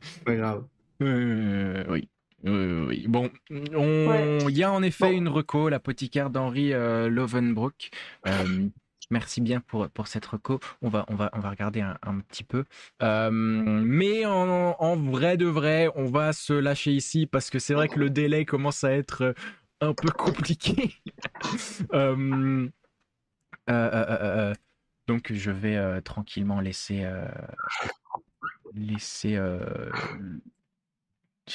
C'est 0.00 0.24
Pas 0.24 0.36
grave. 0.36 0.64
Euh, 1.02 1.84
oui. 1.88 2.08
Euh, 2.46 2.86
oui. 2.88 3.06
Bon, 3.08 3.28
Ouais. 3.50 4.38
il 4.48 4.56
y 4.56 4.62
a 4.62 4.70
en 4.72 4.82
effet 4.82 5.10
Bon. 5.10 5.16
une 5.16 5.28
reco, 5.28 5.68
l'apothicaire 5.68 6.30
d'Henri 6.30 6.72
euh, 6.72 7.08
Lovenbroek. 7.08 7.90
Euh, 8.28 8.68
merci 9.10 9.40
bien 9.40 9.60
pour, 9.60 9.88
pour 9.90 10.06
cette 10.06 10.24
reco. 10.26 10.60
On 10.80 10.88
va, 10.88 11.04
on 11.08 11.16
va, 11.16 11.30
on 11.34 11.40
va 11.40 11.50
regarder 11.50 11.80
un, 11.80 11.98
un 12.02 12.20
petit 12.20 12.44
peu. 12.44 12.64
Euh, 13.02 13.30
mais 13.32 14.24
en, 14.24 14.76
en 14.78 14.96
vrai 14.96 15.36
de 15.36 15.46
vrai, 15.46 15.90
on 15.96 16.06
va 16.06 16.32
se 16.32 16.52
lâcher 16.52 16.92
ici 16.92 17.26
parce 17.26 17.50
que 17.50 17.58
c'est 17.58 17.74
vrai 17.74 17.88
que 17.88 17.98
le 17.98 18.10
délai 18.10 18.44
commence 18.44 18.84
à 18.84 18.92
être 18.92 19.34
un 19.80 19.92
peu 19.92 20.08
compliqué. 20.10 20.94
Donc 25.06 25.32
je 25.32 25.50
vais 25.50 25.76
euh, 25.76 26.00
tranquillement 26.00 26.60
laisser 26.60 27.04
euh, 27.04 27.26
laisser 28.74 29.36
euh, 29.36 29.58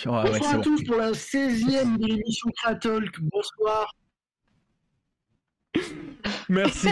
ouais, 0.06 0.32
Bonsoir 0.32 0.50
à 0.50 0.58
bon. 0.58 0.62
tous 0.62 0.84
pour 0.84 0.98
la 0.98 1.12
16e 1.12 1.98
de 1.98 2.06
l'émission 2.06 2.50
Kratalk. 2.58 3.20
Bonsoir. 3.20 3.94
Merci. 6.48 6.90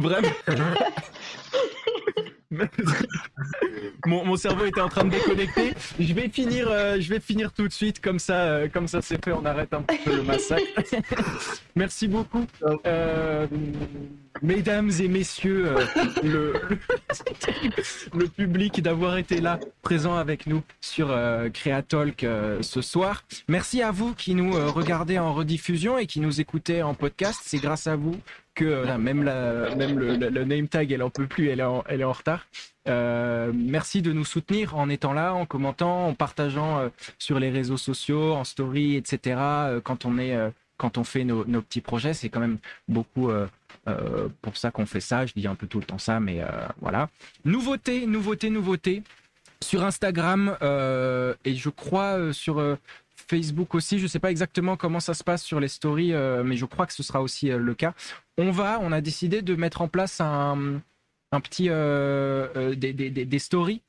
Vraiment. 0.00 0.28
mon, 4.06 4.36
cerveau 4.36 4.66
était 4.66 4.80
en 4.80 4.88
train 4.88 5.04
de 5.04 5.10
déconnecter. 5.10 5.72
Je 5.98 6.12
vais 6.12 6.28
finir, 6.28 6.68
euh, 6.70 6.96
je 7.00 7.08
vais 7.10 7.20
finir 7.20 7.52
tout 7.52 7.66
de 7.66 7.72
suite 7.72 8.00
comme 8.00 8.18
ça, 8.18 8.42
euh, 8.42 8.68
comme 8.68 8.86
ça 8.86 9.02
c'est 9.02 9.22
fait. 9.24 9.32
On 9.32 9.44
arrête 9.44 9.72
un 9.74 9.82
peu 9.82 10.16
le 10.16 10.22
massacre. 10.22 10.62
Merci 11.76 12.08
beaucoup, 12.08 12.46
euh, 12.86 13.46
mesdames 14.42 14.90
et 15.00 15.08
messieurs, 15.08 15.74
le, 16.22 16.54
le, 18.14 18.26
public 18.28 18.80
d'avoir 18.82 19.16
été 19.16 19.40
là, 19.40 19.58
présent 19.82 20.16
avec 20.16 20.46
nous 20.46 20.62
sur 20.80 21.08
Créatalk 21.52 22.22
euh, 22.24 22.58
ce 22.62 22.80
soir. 22.80 23.24
Merci 23.48 23.82
à 23.82 23.90
vous 23.90 24.14
qui 24.14 24.34
nous 24.34 24.52
regardez 24.72 25.18
en 25.18 25.34
rediffusion 25.34 25.98
et 25.98 26.06
qui 26.06 26.20
nous 26.20 26.40
écoutez 26.40 26.82
en 26.82 26.94
podcast. 26.94 27.40
C'est 27.44 27.58
grâce 27.58 27.86
à 27.86 27.96
vous 27.96 28.16
euh, 28.62 28.98
même, 28.98 29.22
la, 29.22 29.74
même 29.74 29.98
le, 29.98 30.44
name 30.44 30.68
tag, 30.68 30.92
elle 30.92 31.02
en 31.02 31.10
peut 31.10 31.26
plus, 31.26 31.48
elle 31.48 31.60
est 31.60 31.64
en, 31.64 31.84
elle 31.88 32.00
est 32.00 32.04
en 32.04 32.12
retard. 32.12 32.46
Euh, 32.88 33.52
merci 33.54 34.02
de 34.02 34.12
nous 34.12 34.24
soutenir 34.24 34.76
en 34.76 34.88
étant 34.88 35.12
là, 35.12 35.34
en 35.34 35.46
commentant, 35.46 36.08
en 36.08 36.14
partageant 36.14 36.78
euh, 36.78 36.88
sur 37.18 37.38
les 37.38 37.50
réseaux 37.50 37.76
sociaux, 37.76 38.34
en 38.34 38.44
story, 38.44 38.96
etc. 38.96 39.40
quand 39.82 40.04
on 40.04 40.18
est, 40.18 40.36
quand 40.76 40.98
on 40.98 41.04
fait 41.04 41.24
nos, 41.24 41.44
petits 41.44 41.80
projets, 41.80 42.14
c'est 42.14 42.28
quand 42.28 42.40
même 42.40 42.58
beaucoup 42.88 43.30
pour 44.42 44.56
ça 44.56 44.70
qu'on 44.70 44.86
fait 44.86 45.00
ça. 45.00 45.26
Je 45.26 45.32
dis 45.34 45.46
un 45.46 45.54
peu 45.54 45.66
tout 45.66 45.78
le 45.78 45.84
temps 45.84 45.98
ça, 45.98 46.20
mais 46.20 46.40
voilà. 46.80 47.08
Nouveauté, 47.44 48.06
nouveauté, 48.06 48.50
nouveauté 48.50 49.02
sur 49.62 49.84
Instagram 49.84 50.56
et 51.44 51.54
je 51.54 51.68
crois 51.70 52.32
sur 52.32 52.60
Facebook 53.28 53.74
aussi. 53.74 53.98
Je 53.98 54.06
sais 54.06 54.18
pas 54.18 54.30
exactement 54.30 54.76
comment 54.76 55.00
ça 55.00 55.14
se 55.14 55.24
passe 55.24 55.42
sur 55.42 55.60
les 55.60 55.68
stories, 55.68 56.12
euh, 56.12 56.42
mais 56.44 56.56
je 56.56 56.64
crois 56.64 56.86
que 56.86 56.92
ce 56.92 57.02
sera 57.02 57.22
aussi 57.22 57.50
euh, 57.50 57.58
le 57.58 57.74
cas. 57.74 57.94
On 58.38 58.50
va, 58.50 58.78
on 58.80 58.92
a 58.92 59.00
décidé 59.00 59.42
de 59.42 59.54
mettre 59.54 59.82
en 59.82 59.88
place 59.88 60.20
un, 60.20 60.80
petit 61.42 61.66
euh, 61.68 62.74
des, 62.74 63.38
stories 63.38 63.82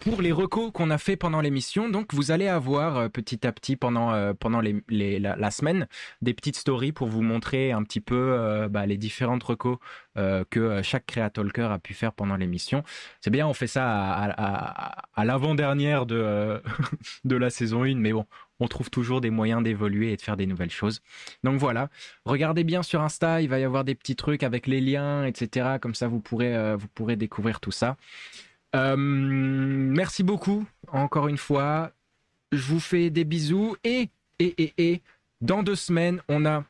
pour 0.00 0.20
les 0.20 0.32
recos 0.32 0.72
qu'on 0.72 0.90
a 0.90 0.98
fait 0.98 1.16
pendant 1.16 1.40
l'émission. 1.40 1.88
Donc 1.88 2.12
vous 2.12 2.32
allez 2.32 2.48
avoir 2.48 3.08
petit 3.10 3.46
à 3.46 3.52
petit 3.52 3.76
pendant 3.76 4.34
pendant 4.34 4.60
les, 4.60 4.82
les 4.88 5.20
la, 5.20 5.50
semaine 5.52 5.86
des 6.20 6.34
petites 6.34 6.56
stories 6.56 6.90
pour 6.90 7.06
vous 7.06 7.22
montrer 7.22 7.70
un 7.70 7.84
petit 7.84 8.00
peu 8.00 8.66
bah, 8.70 8.86
les 8.86 8.96
différentes 8.96 9.44
recos 9.44 9.78
que 10.16 10.82
chaque 10.82 11.06
créatalker 11.06 11.68
a 11.70 11.78
pu 11.78 11.94
faire 11.94 12.12
pendant 12.12 12.36
l'émission. 12.36 12.82
C'est 13.20 13.30
bien, 13.30 13.46
on 13.46 13.54
fait 13.54 13.68
ça 13.68 13.84
à, 13.86 15.04
à 15.14 15.24
l'avant-dernière 15.24 16.06
de 16.06 16.60
de 17.24 17.36
la 17.36 17.50
saison 17.50 17.84
1, 17.84 17.94
mais 17.96 18.12
bon, 18.12 18.26
on 18.60 18.68
trouve 18.68 18.90
toujours 18.90 19.20
des 19.20 19.30
moyens 19.30 19.62
d'évoluer 19.62 20.12
et 20.12 20.16
de 20.16 20.22
faire 20.22 20.36
des 20.36 20.46
nouvelles 20.46 20.70
choses. 20.70 21.00
Donc 21.42 21.58
voilà, 21.58 21.88
regardez 22.24 22.64
bien 22.64 22.82
sur 22.82 23.00
Insta, 23.00 23.42
il 23.42 23.48
va 23.48 23.58
y 23.58 23.64
avoir 23.64 23.84
des 23.84 23.94
petits 23.94 24.16
trucs 24.16 24.42
avec 24.42 24.66
les 24.66 24.80
liens, 24.80 25.24
etc. 25.24 25.76
Comme 25.80 25.94
ça, 25.94 26.08
vous 26.08 26.20
pourrez, 26.20 26.54
euh, 26.54 26.76
vous 26.76 26.88
pourrez 26.88 27.16
découvrir 27.16 27.60
tout 27.60 27.72
ça. 27.72 27.96
Euh, 28.74 28.96
merci 28.96 30.22
beaucoup, 30.22 30.66
encore 30.88 31.28
une 31.28 31.38
fois. 31.38 31.92
Je 32.52 32.62
vous 32.62 32.80
fais 32.80 33.10
des 33.10 33.24
bisous 33.24 33.76
et, 33.84 34.10
et, 34.38 34.62
et, 34.62 34.74
et, 34.78 35.02
dans 35.40 35.62
deux 35.62 35.76
semaines, 35.76 36.20
on 36.28 36.46
a 36.46 36.64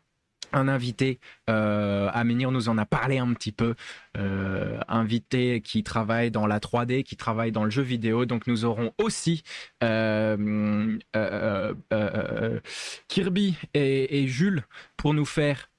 un 0.54 0.68
invité, 0.68 1.18
euh, 1.50 2.08
Aménir 2.12 2.50
nous 2.50 2.68
en 2.68 2.78
a 2.78 2.86
parlé 2.86 3.18
un 3.18 3.32
petit 3.34 3.52
peu, 3.52 3.74
euh, 4.16 4.78
invité 4.88 5.60
qui 5.60 5.82
travaille 5.82 6.30
dans 6.30 6.46
la 6.46 6.60
3D, 6.60 7.02
qui 7.02 7.16
travaille 7.16 7.52
dans 7.52 7.64
le 7.64 7.70
jeu 7.70 7.82
vidéo, 7.82 8.24
donc 8.24 8.46
nous 8.46 8.64
aurons 8.64 8.92
aussi 8.98 9.42
euh, 9.82 10.96
euh, 11.16 11.74
euh, 11.92 12.60
Kirby 13.08 13.56
et, 13.74 14.26
Jules 14.28 14.64
pour 14.96 15.12
nous 15.12 15.24
faire 15.24 15.70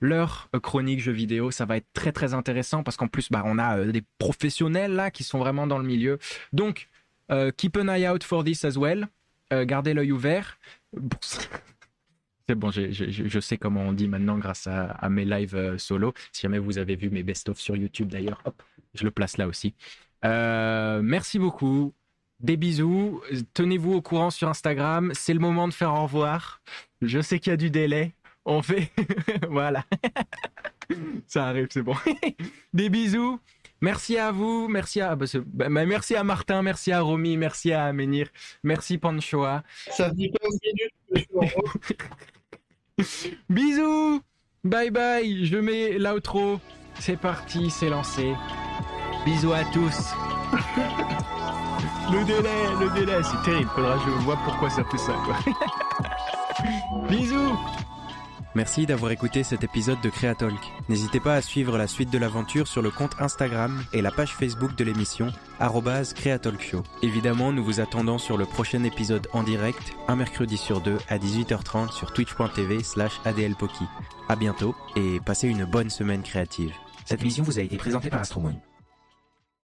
leur 0.00 0.50
chronique 0.62 1.00
jeu 1.00 1.12
vidéo, 1.12 1.50
ça 1.50 1.64
va 1.64 1.78
être 1.78 1.86
très 1.94 2.12
très 2.12 2.34
intéressant 2.34 2.82
parce 2.82 2.96
qu'en 2.98 3.08
plus 3.08 3.30
bah, 3.30 3.42
on 3.46 3.58
a 3.58 3.82
des 3.84 4.02
professionnels 4.18 4.92
là 4.92 5.10
qui 5.10 5.24
sont 5.24 5.38
vraiment 5.38 5.66
dans 5.66 5.78
le 5.78 5.86
milieu, 5.86 6.18
donc 6.52 6.88
keep 7.56 7.76
an 7.76 7.88
eye 7.88 8.06
out 8.06 8.22
for 8.22 8.44
this 8.44 8.64
as 8.64 8.76
well, 8.76 9.08
gardez 9.50 9.94
l'œil 9.94 10.12
ouvert. 10.12 10.58
C'est 12.48 12.54
bon, 12.54 12.70
je, 12.70 12.92
je, 12.92 13.10
je, 13.10 13.40
sais 13.40 13.56
comment 13.56 13.82
on 13.82 13.92
dit 13.92 14.06
maintenant 14.06 14.38
grâce 14.38 14.68
à, 14.68 14.84
à 14.84 15.08
mes 15.08 15.24
lives 15.24 15.56
euh, 15.56 15.78
solo. 15.78 16.14
Si 16.30 16.42
jamais 16.42 16.60
vous 16.60 16.78
avez 16.78 16.94
vu 16.94 17.10
mes 17.10 17.24
best-of 17.24 17.58
sur 17.58 17.74
YouTube 17.76 18.08
d'ailleurs, 18.08 18.40
hop, 18.44 18.62
je 18.94 19.02
le 19.02 19.10
place 19.10 19.36
là 19.36 19.48
aussi. 19.48 19.74
Euh, 20.24 21.00
merci 21.02 21.38
beaucoup. 21.38 21.92
Des 22.38 22.56
bisous. 22.56 23.20
Tenez-vous 23.54 23.94
au 23.94 24.02
courant 24.02 24.30
sur 24.30 24.48
Instagram. 24.48 25.10
C'est 25.14 25.34
le 25.34 25.40
moment 25.40 25.66
de 25.66 25.72
faire 25.72 25.94
au 25.94 26.02
revoir. 26.02 26.60
Je 27.02 27.20
sais 27.20 27.38
qu'il 27.40 27.50
y 27.50 27.54
a 27.54 27.56
du 27.56 27.70
délai. 27.70 28.14
On 28.44 28.62
fait. 28.62 28.92
voilà. 29.50 29.84
Ça 31.26 31.46
arrive, 31.48 31.66
c'est 31.70 31.82
bon. 31.82 31.96
Des 32.72 32.90
bisous. 32.90 33.40
Merci 33.80 34.16
à 34.16 34.30
vous, 34.32 34.68
merci 34.68 35.02
à, 35.02 35.14
bah, 35.16 35.26
bah, 35.52 35.68
merci 35.68 36.16
à 36.16 36.24
Martin, 36.24 36.62
merci 36.62 36.92
à 36.92 37.02
Romy, 37.02 37.36
merci 37.36 37.72
à 37.72 37.84
Aménir, 37.84 38.28
merci 38.62 38.96
Panchoa. 38.96 39.64
Ça 39.90 40.08
fait 40.08 40.30
15 40.30 40.58
minutes 41.12 42.32
Bisous 43.50 44.20
Bye 44.64 44.90
bye 44.90 45.44
Je 45.44 45.58
mets 45.58 45.98
l'outro. 45.98 46.58
C'est 46.98 47.18
parti, 47.18 47.70
c'est 47.70 47.90
lancé. 47.90 48.32
Bisous 49.24 49.52
à 49.52 49.64
tous 49.64 50.14
Le 52.12 52.24
délai, 52.24 52.64
le 52.80 52.90
délai, 52.94 53.20
c'est 53.22 53.42
terrible. 53.50 53.68
Faudra 53.74 53.96
que 53.96 54.04
je 54.04 54.24
vois 54.24 54.38
pourquoi 54.44 54.70
ça 54.70 54.84
fait 54.84 54.98
ça, 54.98 55.12
quoi. 55.24 55.36
Bisous 57.08 57.58
Merci 58.56 58.86
d'avoir 58.86 59.12
écouté 59.12 59.42
cet 59.42 59.64
épisode 59.64 60.00
de 60.00 60.08
Créatalk. 60.08 60.58
N'hésitez 60.88 61.20
pas 61.20 61.34
à 61.34 61.42
suivre 61.42 61.76
la 61.76 61.86
suite 61.86 62.10
de 62.10 62.16
l'aventure 62.16 62.66
sur 62.66 62.80
le 62.80 62.90
compte 62.90 63.14
Instagram 63.20 63.84
et 63.92 64.00
la 64.00 64.10
page 64.10 64.32
Facebook 64.32 64.74
de 64.76 64.82
l'émission, 64.82 65.26
Créatalkshow. 66.14 66.82
Évidemment, 67.02 67.52
nous 67.52 67.62
vous 67.62 67.80
attendons 67.80 68.16
sur 68.16 68.38
le 68.38 68.46
prochain 68.46 68.82
épisode 68.84 69.28
en 69.34 69.42
direct, 69.42 69.92
un 70.08 70.16
mercredi 70.16 70.56
sur 70.56 70.80
deux 70.80 70.96
à 71.10 71.18
18h30 71.18 71.92
sur 71.92 72.14
twitch.tv 72.14 72.82
slash 72.82 73.20
adlpoki. 73.26 73.84
À 74.30 74.36
bientôt 74.36 74.74
et 74.96 75.20
passez 75.20 75.48
une 75.48 75.66
bonne 75.66 75.90
semaine 75.90 76.22
créative. 76.22 76.72
Cette 77.04 77.20
émission 77.20 77.44
vous 77.44 77.58
a 77.58 77.62
été 77.62 77.76
présentée 77.76 78.08
par 78.08 78.22
Astromoon. 78.22 78.58